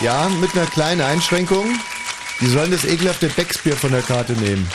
ja, 0.00 0.28
mit 0.40 0.54
einer 0.56 0.66
kleinen 0.66 1.02
Einschränkung. 1.02 1.78
Die 2.40 2.46
sollen 2.46 2.70
das 2.70 2.84
ekelhafte 2.84 3.28
Becksbier 3.28 3.76
von 3.76 3.92
der 3.92 4.02
Karte 4.02 4.32
nehmen. 4.32 4.66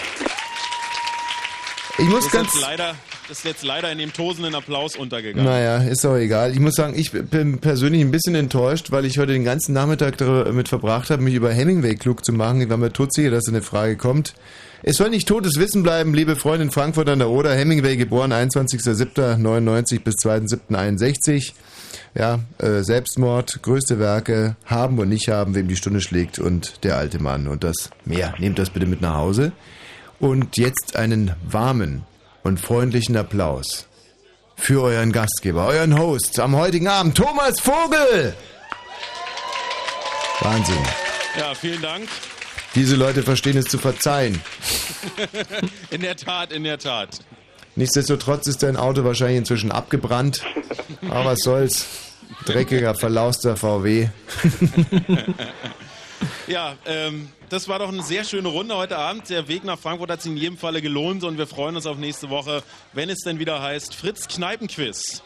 Ich 2.02 2.10
muss 2.10 2.24
das, 2.24 2.34
ganz. 2.34 2.48
ist 2.48 2.54
jetzt 2.56 2.62
leider, 2.64 2.96
das 3.30 3.38
ist 3.38 3.46
jetzt 3.46 3.64
leider 3.64 3.92
in 3.92 4.00
dem 4.00 4.12
tosenden 4.12 4.56
Applaus 4.56 4.96
untergegangen. 4.96 5.46
Naja, 5.46 5.78
ist 5.78 6.04
doch 6.04 6.16
egal. 6.16 6.52
Ich 6.52 6.60
muss 6.60 6.74
sagen, 6.74 6.98
ich 6.98 7.12
bin 7.12 7.60
persönlich 7.60 8.02
ein 8.02 8.10
bisschen 8.10 8.34
enttäuscht, 8.34 8.92
weil 8.92 9.06
ich 9.06 9.20
heute 9.20 9.34
den 9.34 9.44
ganzen 9.44 9.74
Nachmittag 9.74 10.18
damit 10.18 10.68
verbracht 10.68 11.12
habe, 11.12 11.22
mich 11.22 11.36
über 11.36 11.52
Hemingway 11.52 11.96
klug 11.96 12.26
zu 12.26 12.34
machen. 12.34 12.60
Ich 12.60 12.70
war 12.70 12.78
mir 12.78 12.92
todsicher, 12.92 13.30
dass 13.30 13.48
eine 13.48 13.62
Frage 13.62 13.98
kommt. 13.98 14.34
Es 14.82 14.98
soll 14.98 15.12
nicht 15.12 15.28
totes 15.28 15.60
Wissen 15.60 15.84
bleiben, 15.84 16.16
liebe 16.16 16.36
Freunde 16.36 16.64
in 16.64 16.72
Frankfurt 16.72 17.08
an 17.08 17.20
der 17.20 17.30
Oder. 17.30 17.54
Hemingway 17.54 17.98
geboren 17.98 18.34
21.07.99 18.34 20.00
bis 20.00 20.16
2.07.61. 20.16 21.54
Ja, 22.16 22.40
äh, 22.58 22.82
Selbstmord, 22.82 23.62
größte 23.62 24.00
Werke, 24.00 24.56
haben 24.66 24.98
und 24.98 25.08
nicht 25.10 25.30
haben, 25.30 25.54
wem 25.54 25.68
die 25.68 25.76
Stunde 25.76 26.02
schlägt 26.02 26.40
und 26.40 26.84
der 26.84 26.98
alte 26.98 27.20
Mann 27.20 27.48
und 27.48 27.64
das 27.64 27.92
mehr. 28.06 28.34
Nehmt 28.40 28.58
das 28.58 28.72
bitte 28.72 28.88
mit 28.88 29.02
nach 29.02 29.16
Hause. 29.16 29.52
Und 30.22 30.58
jetzt 30.58 30.96
einen 30.96 31.36
warmen 31.44 32.06
und 32.44 32.60
freundlichen 32.60 33.18
Applaus 33.18 33.88
für 34.56 34.82
euren 34.84 35.12
Gastgeber, 35.12 35.66
euren 35.66 35.98
Host 35.98 36.40
am 36.40 36.56
heutigen 36.56 36.88
Abend, 36.88 37.18
Thomas 37.18 37.60
Vogel. 37.60 38.34
Wahnsinn. 40.40 40.78
Ja, 41.38 41.54
vielen 41.54 41.82
Dank. 41.82 42.08
Diese 42.76 42.96
Leute 42.96 43.24
verstehen 43.24 43.58
es 43.58 43.66
zu 43.66 43.78
verzeihen. 43.78 44.40
in 45.90 46.02
der 46.02 46.16
Tat, 46.16 46.52
in 46.52 46.64
der 46.64 46.78
Tat. 46.78 47.20
Nichtsdestotrotz 47.76 48.48
ist 48.48 48.64
dein 48.64 48.78
Auto 48.78 49.04
wahrscheinlich 49.04 49.40
inzwischen 49.40 49.72
abgebrannt. 49.72 50.42
Aber 51.10 51.26
was 51.26 51.40
soll's? 51.40 51.88
Dreckiger, 52.46 52.96
verlauster 52.96 53.58
VW. 53.58 54.08
Ja, 56.48 56.76
ähm, 56.86 57.30
das 57.52 57.68
war 57.68 57.80
doch 57.80 57.90
eine 57.90 58.02
sehr 58.02 58.24
schöne 58.24 58.48
Runde 58.48 58.78
heute 58.78 58.98
Abend. 58.98 59.30
Der 59.30 59.50
Weg 59.50 59.66
nach 59.66 59.78
Frankfurt 59.78 60.10
hat 60.10 60.22
sich 60.22 60.32
in 60.32 60.38
jedem 60.38 60.58
Falle 60.58 60.82
gelohnt 60.82 61.26
und 61.26 61.38
wir 61.38 61.48
freuen 61.48 61.76
uns 61.76 61.86
auf 61.86 61.98
nächste 61.98 62.30
Woche, 62.30 62.64
wenn 62.94 63.10
es 63.10 63.20
denn 63.20 63.40
wieder 63.40 63.62
heißt 63.62 63.94
Fritz 63.94 64.30
Kneipenquiz. 64.30 65.22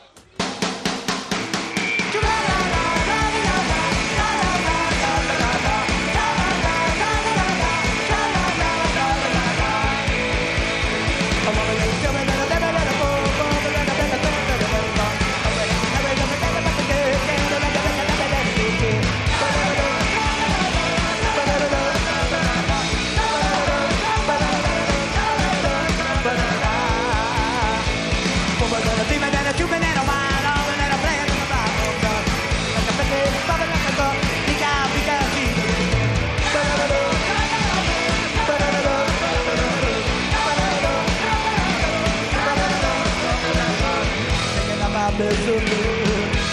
this 45.18 45.38
so 45.46 45.54
good. 45.54 45.64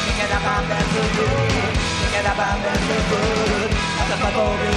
Thinking 0.07 0.33
about 0.39 0.63
that 0.71 0.87
so 0.95 1.03
good. 1.19 1.51
Thinking 1.99 2.27
about 2.31 2.59
that 2.63 2.79
so 2.87 2.97
good. 3.11 3.71
That's 3.99 4.13
a 4.15 4.72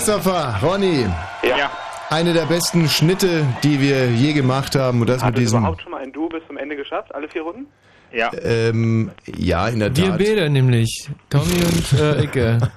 Christopher, 0.00 0.58
Ronny. 0.62 1.04
Ja. 1.42 1.70
Eine 2.08 2.32
der 2.32 2.46
besten 2.46 2.88
Schnitte, 2.88 3.44
die 3.62 3.82
wir 3.82 4.10
je 4.10 4.32
gemacht 4.32 4.74
haben. 4.74 5.02
Und 5.02 5.10
das 5.10 5.22
Hat 5.22 5.34
mit 5.34 5.36
es 5.36 5.40
diesem. 5.44 5.58
überhaupt 5.58 5.82
schon 5.82 5.92
mal 5.92 6.00
ein 6.02 6.10
Duo 6.10 6.26
bis 6.30 6.40
zum 6.46 6.56
Ende 6.56 6.74
geschafft? 6.74 7.14
Alle 7.14 7.28
vier 7.28 7.42
Runden? 7.42 7.66
Ja. 8.10 8.30
Ähm, 8.42 9.10
ja, 9.26 9.68
in 9.68 9.78
der 9.78 9.94
Wir 9.94 10.06
Tat. 10.08 10.18
beide 10.18 10.48
nämlich. 10.48 11.10
Tommy 11.28 11.52
und 11.52 12.00
äh, 12.00 12.22
Icke. 12.24 12.70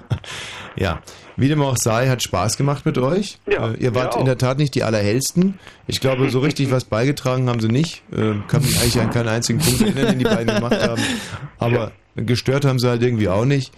Ja, 0.76 1.00
wie 1.38 1.48
dem 1.48 1.62
auch 1.62 1.78
sei, 1.78 2.08
hat 2.08 2.22
Spaß 2.22 2.58
gemacht 2.58 2.84
mit 2.84 2.98
euch. 2.98 3.38
Ja, 3.50 3.70
äh, 3.70 3.76
ihr 3.78 3.94
wart 3.94 4.16
in 4.16 4.26
der 4.26 4.36
Tat 4.36 4.58
nicht 4.58 4.74
die 4.74 4.82
allerhellsten. 4.82 5.58
Ich 5.86 6.02
glaube, 6.02 6.28
so 6.28 6.40
richtig 6.40 6.70
was 6.70 6.84
beigetragen 6.84 7.48
haben 7.48 7.60
sie 7.60 7.68
nicht. 7.68 8.02
Äh, 8.12 8.34
kann 8.48 8.60
mich 8.60 8.78
eigentlich 8.78 9.00
an 9.00 9.08
keinen 9.10 9.28
einzigen 9.28 9.60
Punkt 9.60 9.80
erinnern, 9.80 10.08
den 10.08 10.18
die 10.18 10.24
beiden 10.26 10.54
gemacht 10.56 10.86
haben. 10.86 11.00
Aber 11.58 11.92
gestört 12.16 12.66
haben 12.66 12.78
sie 12.78 12.86
halt 12.86 13.02
irgendwie 13.02 13.30
auch 13.30 13.46
nicht. 13.46 13.72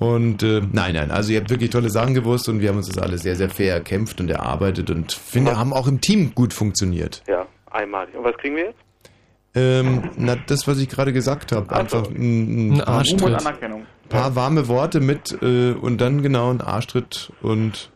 Und 0.00 0.42
äh, 0.42 0.62
nein, 0.72 0.94
nein, 0.94 1.10
also 1.10 1.30
ihr 1.30 1.40
habt 1.40 1.50
wirklich 1.50 1.68
tolle 1.70 1.90
Sachen 1.90 2.14
gewusst 2.14 2.48
und 2.48 2.60
wir 2.60 2.70
haben 2.70 2.78
uns 2.78 2.88
das 2.88 2.96
alles 2.98 3.20
sehr, 3.22 3.36
sehr 3.36 3.50
fair 3.50 3.74
erkämpft 3.74 4.18
und 4.20 4.30
erarbeitet 4.30 4.88
und 4.90 5.12
finde, 5.12 5.58
haben 5.58 5.74
auch 5.74 5.86
im 5.86 6.00
Team 6.00 6.34
gut 6.34 6.54
funktioniert. 6.54 7.22
Ja, 7.28 7.46
einmalig. 7.70 8.14
Und 8.16 8.24
was 8.24 8.34
kriegen 8.38 8.56
wir 8.56 8.64
jetzt? 8.64 8.78
Ähm, 9.54 10.10
na, 10.16 10.36
das, 10.46 10.66
was 10.66 10.78
ich 10.78 10.88
gerade 10.88 11.12
gesagt 11.12 11.52
habe. 11.52 11.74
Einfach 11.76 12.08
ein, 12.08 12.72
Ein 12.74 12.80
Arschtritt. 12.80 13.34
Anerkennung. 13.34 13.84
paar 14.08 14.34
warme 14.36 14.68
Worte 14.68 15.00
mit 15.00 15.36
äh, 15.42 15.72
und 15.72 16.00
dann 16.00 16.22
genau 16.22 16.50
ein 16.50 16.62
Arschtritt 16.62 17.30
und 17.42 17.90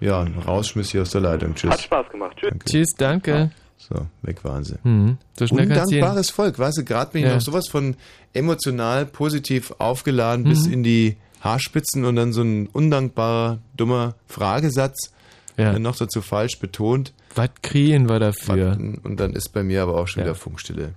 ja, 0.00 0.20
ein 0.22 0.34
Rausschmiss 0.44 0.90
hier 0.90 1.02
aus 1.02 1.10
der 1.10 1.20
Leitung. 1.20 1.54
Tschüss. 1.54 1.70
Hat 1.70 1.80
Spaß 1.82 2.08
gemacht. 2.10 2.36
Tschüss. 2.36 2.52
Tschüss, 2.68 2.88
danke. 2.98 3.52
So, 3.76 3.94
weg 4.22 4.42
waren 4.44 4.64
sie. 4.64 4.74
Mhm. 4.82 5.18
So. 5.38 5.54
Undankbares 5.54 6.30
Volk, 6.30 6.58
weißt 6.58 6.78
du, 6.78 6.84
gerade 6.84 7.12
bin 7.12 7.22
ich 7.22 7.28
Ja. 7.28 7.34
noch 7.34 7.40
sowas 7.42 7.68
von 7.68 7.94
emotional 8.32 9.06
positiv 9.06 9.72
aufgeladen 9.78 10.44
bis 10.44 10.66
Mhm. 10.66 10.72
in 10.72 10.82
die 10.82 11.16
Haarspitzen 11.44 12.04
und 12.04 12.16
dann 12.16 12.32
so 12.32 12.42
ein 12.42 12.66
undankbarer, 12.68 13.58
dummer 13.76 14.14
Fragesatz, 14.26 15.12
der 15.58 15.78
noch 15.78 15.94
dazu 15.96 16.20
falsch 16.22 16.58
betont. 16.58 17.12
Was 17.34 17.50
kriegen 17.62 18.08
wir 18.08 18.18
dafür? 18.18 18.76
Und 19.04 19.20
dann 19.20 19.34
ist 19.34 19.52
bei 19.52 19.62
mir 19.62 19.82
aber 19.82 19.96
auch 20.00 20.08
schon 20.08 20.22
wieder 20.24 20.34
Funkstille. 20.34 20.94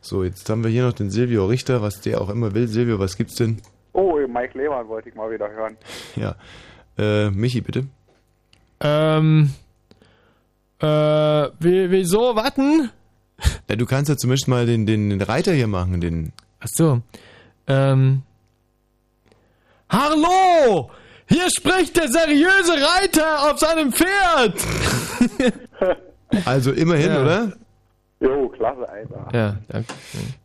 So, 0.00 0.24
jetzt 0.24 0.48
haben 0.48 0.62
wir 0.64 0.70
hier 0.70 0.84
noch 0.84 0.94
den 0.94 1.10
Silvio 1.10 1.44
Richter, 1.46 1.82
was 1.82 2.00
der 2.00 2.20
auch 2.22 2.30
immer 2.30 2.54
will. 2.54 2.68
Silvio, 2.68 2.98
was 2.98 3.16
gibt's 3.18 3.34
denn? 3.34 3.60
Oh, 3.92 4.16
Mike 4.26 4.56
Lehmann 4.56 4.88
wollte 4.88 5.08
ich 5.10 5.14
mal 5.14 5.30
wieder 5.30 5.50
hören. 5.50 5.76
Ja. 6.16 6.36
Äh, 6.96 7.30
Michi, 7.30 7.60
bitte. 7.60 7.86
Ähm. 8.80 9.50
Äh, 10.80 10.86
wie- 10.86 11.90
wieso? 11.90 12.34
Warten? 12.36 12.90
Ja, 13.68 13.76
du 13.76 13.84
kannst 13.86 14.08
ja 14.08 14.16
zumindest 14.16 14.48
mal 14.48 14.64
den, 14.66 14.86
den, 14.86 15.10
den 15.10 15.20
Reiter 15.20 15.52
hier 15.52 15.66
machen, 15.66 16.00
den. 16.00 16.32
Ach 16.60 16.68
so. 16.72 17.02
Ähm. 17.66 18.22
Hallo! 19.90 20.90
Hier 21.28 21.48
spricht 21.56 21.96
der 21.96 22.08
seriöse 22.08 22.72
Reiter 22.72 23.50
auf 23.50 23.58
seinem 23.58 23.92
Pferd! 23.92 24.54
Also 26.44 26.70
immerhin, 26.70 27.08
Ja. 27.10 27.22
oder? 27.22 27.52
Jo, 28.20 28.48
klasse, 28.50 28.88
Alter. 28.88 29.28
Ja, 29.32 29.56
danke. 29.66 29.92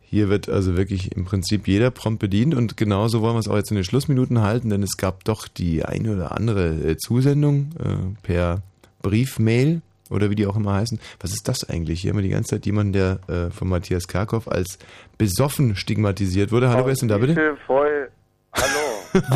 Hier 0.00 0.28
wird 0.28 0.48
also 0.48 0.76
wirklich 0.76 1.14
im 1.14 1.24
Prinzip 1.24 1.68
jeder 1.68 1.92
prompt 1.92 2.18
bedient 2.18 2.56
und 2.56 2.76
genauso 2.76 3.22
wollen 3.22 3.34
wir 3.36 3.38
es 3.38 3.46
auch 3.46 3.54
jetzt 3.56 3.70
in 3.70 3.76
den 3.76 3.84
Schlussminuten 3.84 4.42
halten, 4.42 4.68
denn 4.70 4.82
es 4.82 4.96
gab 4.96 5.22
doch 5.22 5.46
die 5.46 5.84
eine 5.84 6.16
oder 6.16 6.32
andere 6.36 6.70
äh, 6.70 6.96
Zusendung 6.96 7.70
äh, 7.78 8.16
per 8.26 8.62
Briefmail 9.02 9.80
oder 10.10 10.28
wie 10.28 10.34
die 10.34 10.46
auch 10.48 10.56
immer 10.56 10.74
heißen. 10.74 10.98
Was 11.20 11.30
ist 11.32 11.46
das 11.46 11.62
eigentlich? 11.70 12.00
Hier 12.00 12.10
haben 12.10 12.18
wir 12.18 12.22
die 12.24 12.30
ganze 12.30 12.56
Zeit 12.56 12.66
jemanden, 12.66 12.92
der 12.92 13.20
äh, 13.28 13.50
von 13.50 13.68
Matthias 13.68 14.08
Karkow 14.08 14.48
als 14.48 14.78
besoffen 15.18 15.76
stigmatisiert 15.76 16.50
wurde. 16.50 16.68
Hallo, 16.70 16.86
wer 16.86 16.92
ist 16.94 17.02
denn 17.02 17.08
da 17.08 17.18
bitte? 17.18 17.34
Bitte 17.34 17.56
voll. 17.64 17.95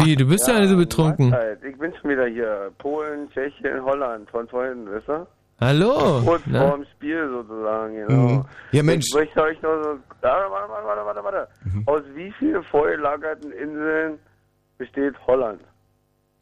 Wie, 0.05 0.17
du 0.17 0.26
bist 0.26 0.49
ja, 0.49 0.67
so 0.67 0.76
betrunken. 0.76 1.31
Mahlzeit. 1.31 1.65
Ich 1.65 1.78
bin 1.78 1.92
schon 2.00 2.10
wieder 2.10 2.26
hier. 2.26 2.70
Polen, 2.78 3.31
Tschechien, 3.31 3.83
Holland, 3.84 4.28
von 4.31 4.49
vorhin, 4.49 4.86
wisst 4.91 5.09
ihr? 5.09 5.26
Hallo. 5.60 6.23
Kurz 6.25 6.42
Na? 6.47 6.68
vorm 6.68 6.86
Spiel 6.97 7.28
sozusagen, 7.28 7.94
genau. 7.94 8.15
Mhm. 8.15 8.44
Ja, 8.73 8.83
Mensch. 8.83 9.07
Ich 9.09 9.15
möchte 9.15 9.42
euch 9.42 9.60
noch 9.60 9.83
so. 9.83 9.99
Warte, 10.23 10.50
warte, 10.50 10.84
warte, 10.84 11.05
warte, 11.05 11.25
warte. 11.25 11.49
Mhm. 11.65 11.83
Aus 11.86 12.02
wie 12.15 12.33
vielen 12.39 12.62
vorgelagerten 12.65 13.52
Inseln 13.52 14.18
besteht 14.78 15.15
Holland? 15.26 15.60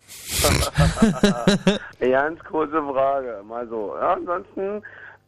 Ganz 2.00 2.38
kurze 2.44 2.80
Frage, 2.80 3.42
mal 3.44 3.66
so. 3.68 3.96
Ja, 4.00 4.14
ansonsten 4.14 4.82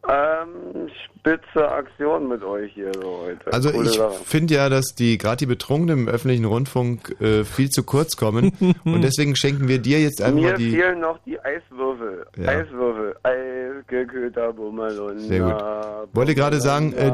ähm, 0.08 0.88
spitze 1.18 1.70
Aktion 1.70 2.28
mit 2.28 2.42
euch 2.42 2.72
hier 2.72 2.90
so 2.94 3.22
heute. 3.26 3.52
Also 3.52 3.70
Coole 3.70 3.90
ich 3.90 4.00
finde 4.26 4.54
ja, 4.54 4.68
dass 4.70 4.94
die 4.94 5.18
gerade 5.18 5.36
die 5.36 5.46
Betrunkenen 5.46 6.00
im 6.00 6.08
öffentlichen 6.08 6.46
Rundfunk 6.46 7.20
äh, 7.20 7.44
viel 7.44 7.68
zu 7.68 7.82
kurz 7.82 8.16
kommen 8.16 8.52
und 8.84 9.02
deswegen 9.02 9.36
schenken 9.36 9.68
wir 9.68 9.78
dir 9.78 10.00
jetzt 10.00 10.22
einfach 10.22 10.40
Mir 10.40 10.52
mal 10.52 10.56
die. 10.56 10.70
fehlen 10.70 11.00
noch 11.00 11.18
die 11.26 11.38
Eiswürfel. 11.38 12.26
Ja. 12.38 12.48
Eiswürfel. 12.48 13.14
Eisgeköter 13.22 14.52
Bummerlunder. 14.54 15.20
Sehr 15.20 15.40
gut. 15.40 16.14
Wollte 16.14 16.34
gerade 16.34 16.60
sagen, 16.60 16.92
äh, 16.94 17.12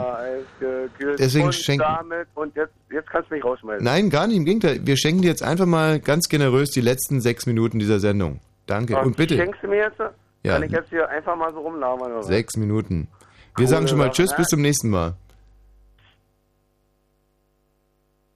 deswegen 1.19 1.47
und 1.47 1.55
schenken- 1.55 1.83
damit, 1.85 2.29
und 2.35 2.55
jetzt, 2.57 2.73
jetzt 2.93 3.11
kannst 3.11 3.31
du 3.31 3.35
mich 3.35 3.45
rausschmeißen. 3.45 3.85
Nein, 3.85 4.11
gar 4.11 4.27
nicht, 4.29 4.37
im 4.37 4.45
Gegenteil. 4.45 4.81
Wir 4.85 4.97
schenken 4.97 5.23
dir 5.23 5.29
jetzt 5.29 5.43
einfach 5.43 5.67
mal 5.67 5.99
ganz 5.99 6.29
generös 6.29 6.71
die 6.71 6.81
letzten 6.81 7.21
sechs 7.21 7.47
Minuten 7.47 7.79
dieser 7.79 7.99
Sendung. 7.99 8.41
Danke. 8.67 8.97
Und 8.97 9.17
bitte. 9.17 9.37
Schenkst 9.37 9.63
du 9.63 9.69
mir 9.69 9.77
jetzt? 9.79 10.01
Ja. 10.43 10.55
Kann 10.55 10.63
ich 10.63 10.73
jetzt 10.73 10.91
hier 10.91 11.09
einfach 11.09 11.37
mal 11.37 11.53
so 11.53 11.61
rumlabern? 11.61 12.13
Oder? 12.13 12.23
Sechs 12.23 12.57
Minuten. 12.57 13.09
Wir 13.57 13.65
Coole 13.65 13.69
sagen 13.69 13.89
schon 13.89 13.99
mal 13.99 14.11
Tschüss, 14.11 14.31
ne? 14.31 14.37
bis 14.37 14.49
zum 14.49 14.61
nächsten 14.61 14.91
Mal. 14.91 15.15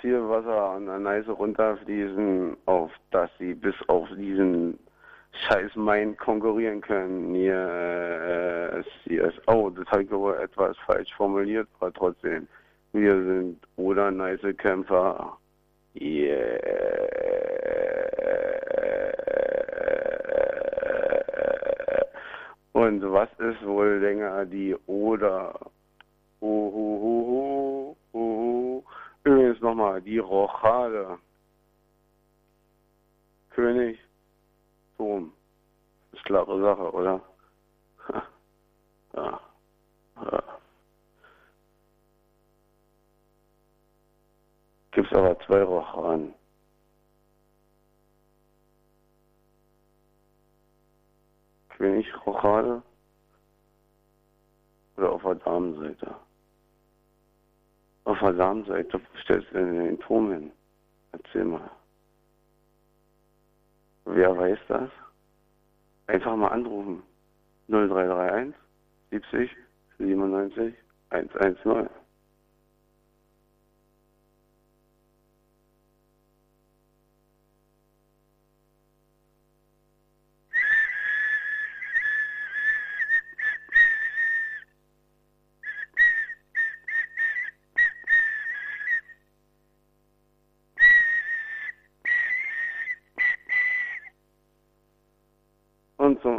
Viel 0.00 0.28
Wasser 0.28 0.70
an 0.70 0.86
der 0.86 0.98
Neiße 0.98 1.30
runterfließen, 1.30 2.56
auf 2.66 2.90
dass 3.10 3.30
sie 3.38 3.54
bis 3.54 3.74
auf 3.88 4.08
diesen 4.16 4.78
scheiß 5.32 5.76
Main 5.76 6.16
konkurrieren 6.16 6.80
können. 6.80 7.34
Hier, 7.34 7.54
äh, 7.54 8.82
CSO, 9.04 9.70
das 9.70 9.86
habe 9.88 10.02
ich 10.02 10.10
wohl 10.10 10.34
etwas 10.36 10.76
falsch 10.86 11.12
formuliert, 11.14 11.68
aber 11.80 11.92
trotzdem. 11.92 12.48
Wir 12.92 13.14
sind 13.14 13.58
oder 13.76 14.10
nice 14.10 14.40
Kämpfer. 14.56 15.36
Yeah. 15.94 16.58
Und 22.72 23.02
was 23.12 23.28
ist 23.38 23.66
wohl 23.66 23.98
länger 23.98 24.46
die 24.46 24.74
Oder? 24.86 25.52
Die 30.08 30.18
Rochade. 30.18 31.18
König, 33.50 33.98
Turm. 34.96 35.32
Ist 36.12 36.24
klare 36.24 36.60
Sache, 36.60 36.92
oder? 36.92 37.20
Ja. 39.14 39.40
ja. 40.16 40.42
Gibt's 44.92 45.12
aber 45.12 45.38
zwei 45.40 45.62
Rochaden. 45.62 46.34
König 51.70 52.06
Rochade 52.26 52.82
oder 54.96 55.12
auf 55.12 55.22
der 55.22 55.36
Damenseite? 55.36 56.16
Auf 58.04 58.18
der 58.18 58.32
Damenseite 58.34 59.00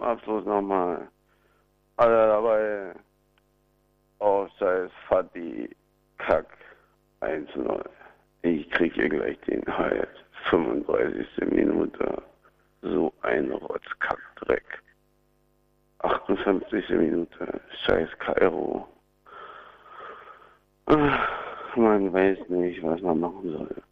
Abschluss 0.09 0.45
nochmal. 0.45 1.07
Alle 1.97 2.27
dabei. 2.27 2.95
Scheiß 4.57 4.91
Fatih 5.07 5.69
Kack 6.17 6.47
1-0. 7.21 7.85
Ich 8.41 8.69
krieg 8.71 8.93
hier 8.93 9.09
gleich 9.09 9.39
den 9.41 9.65
Hals. 9.65 10.09
35. 10.49 11.27
Minute. 11.51 12.23
So 12.81 13.13
ein 13.21 13.51
Rotzkackdreck. 13.51 14.81
58. 15.99 16.89
Minute. 16.89 17.61
Scheiß 17.85 18.09
Kairo. 18.19 18.87
Man 21.75 22.11
weiß 22.11 22.49
nicht, 22.49 22.81
was 22.83 23.01
man 23.01 23.19
machen 23.19 23.51
soll. 23.51 23.83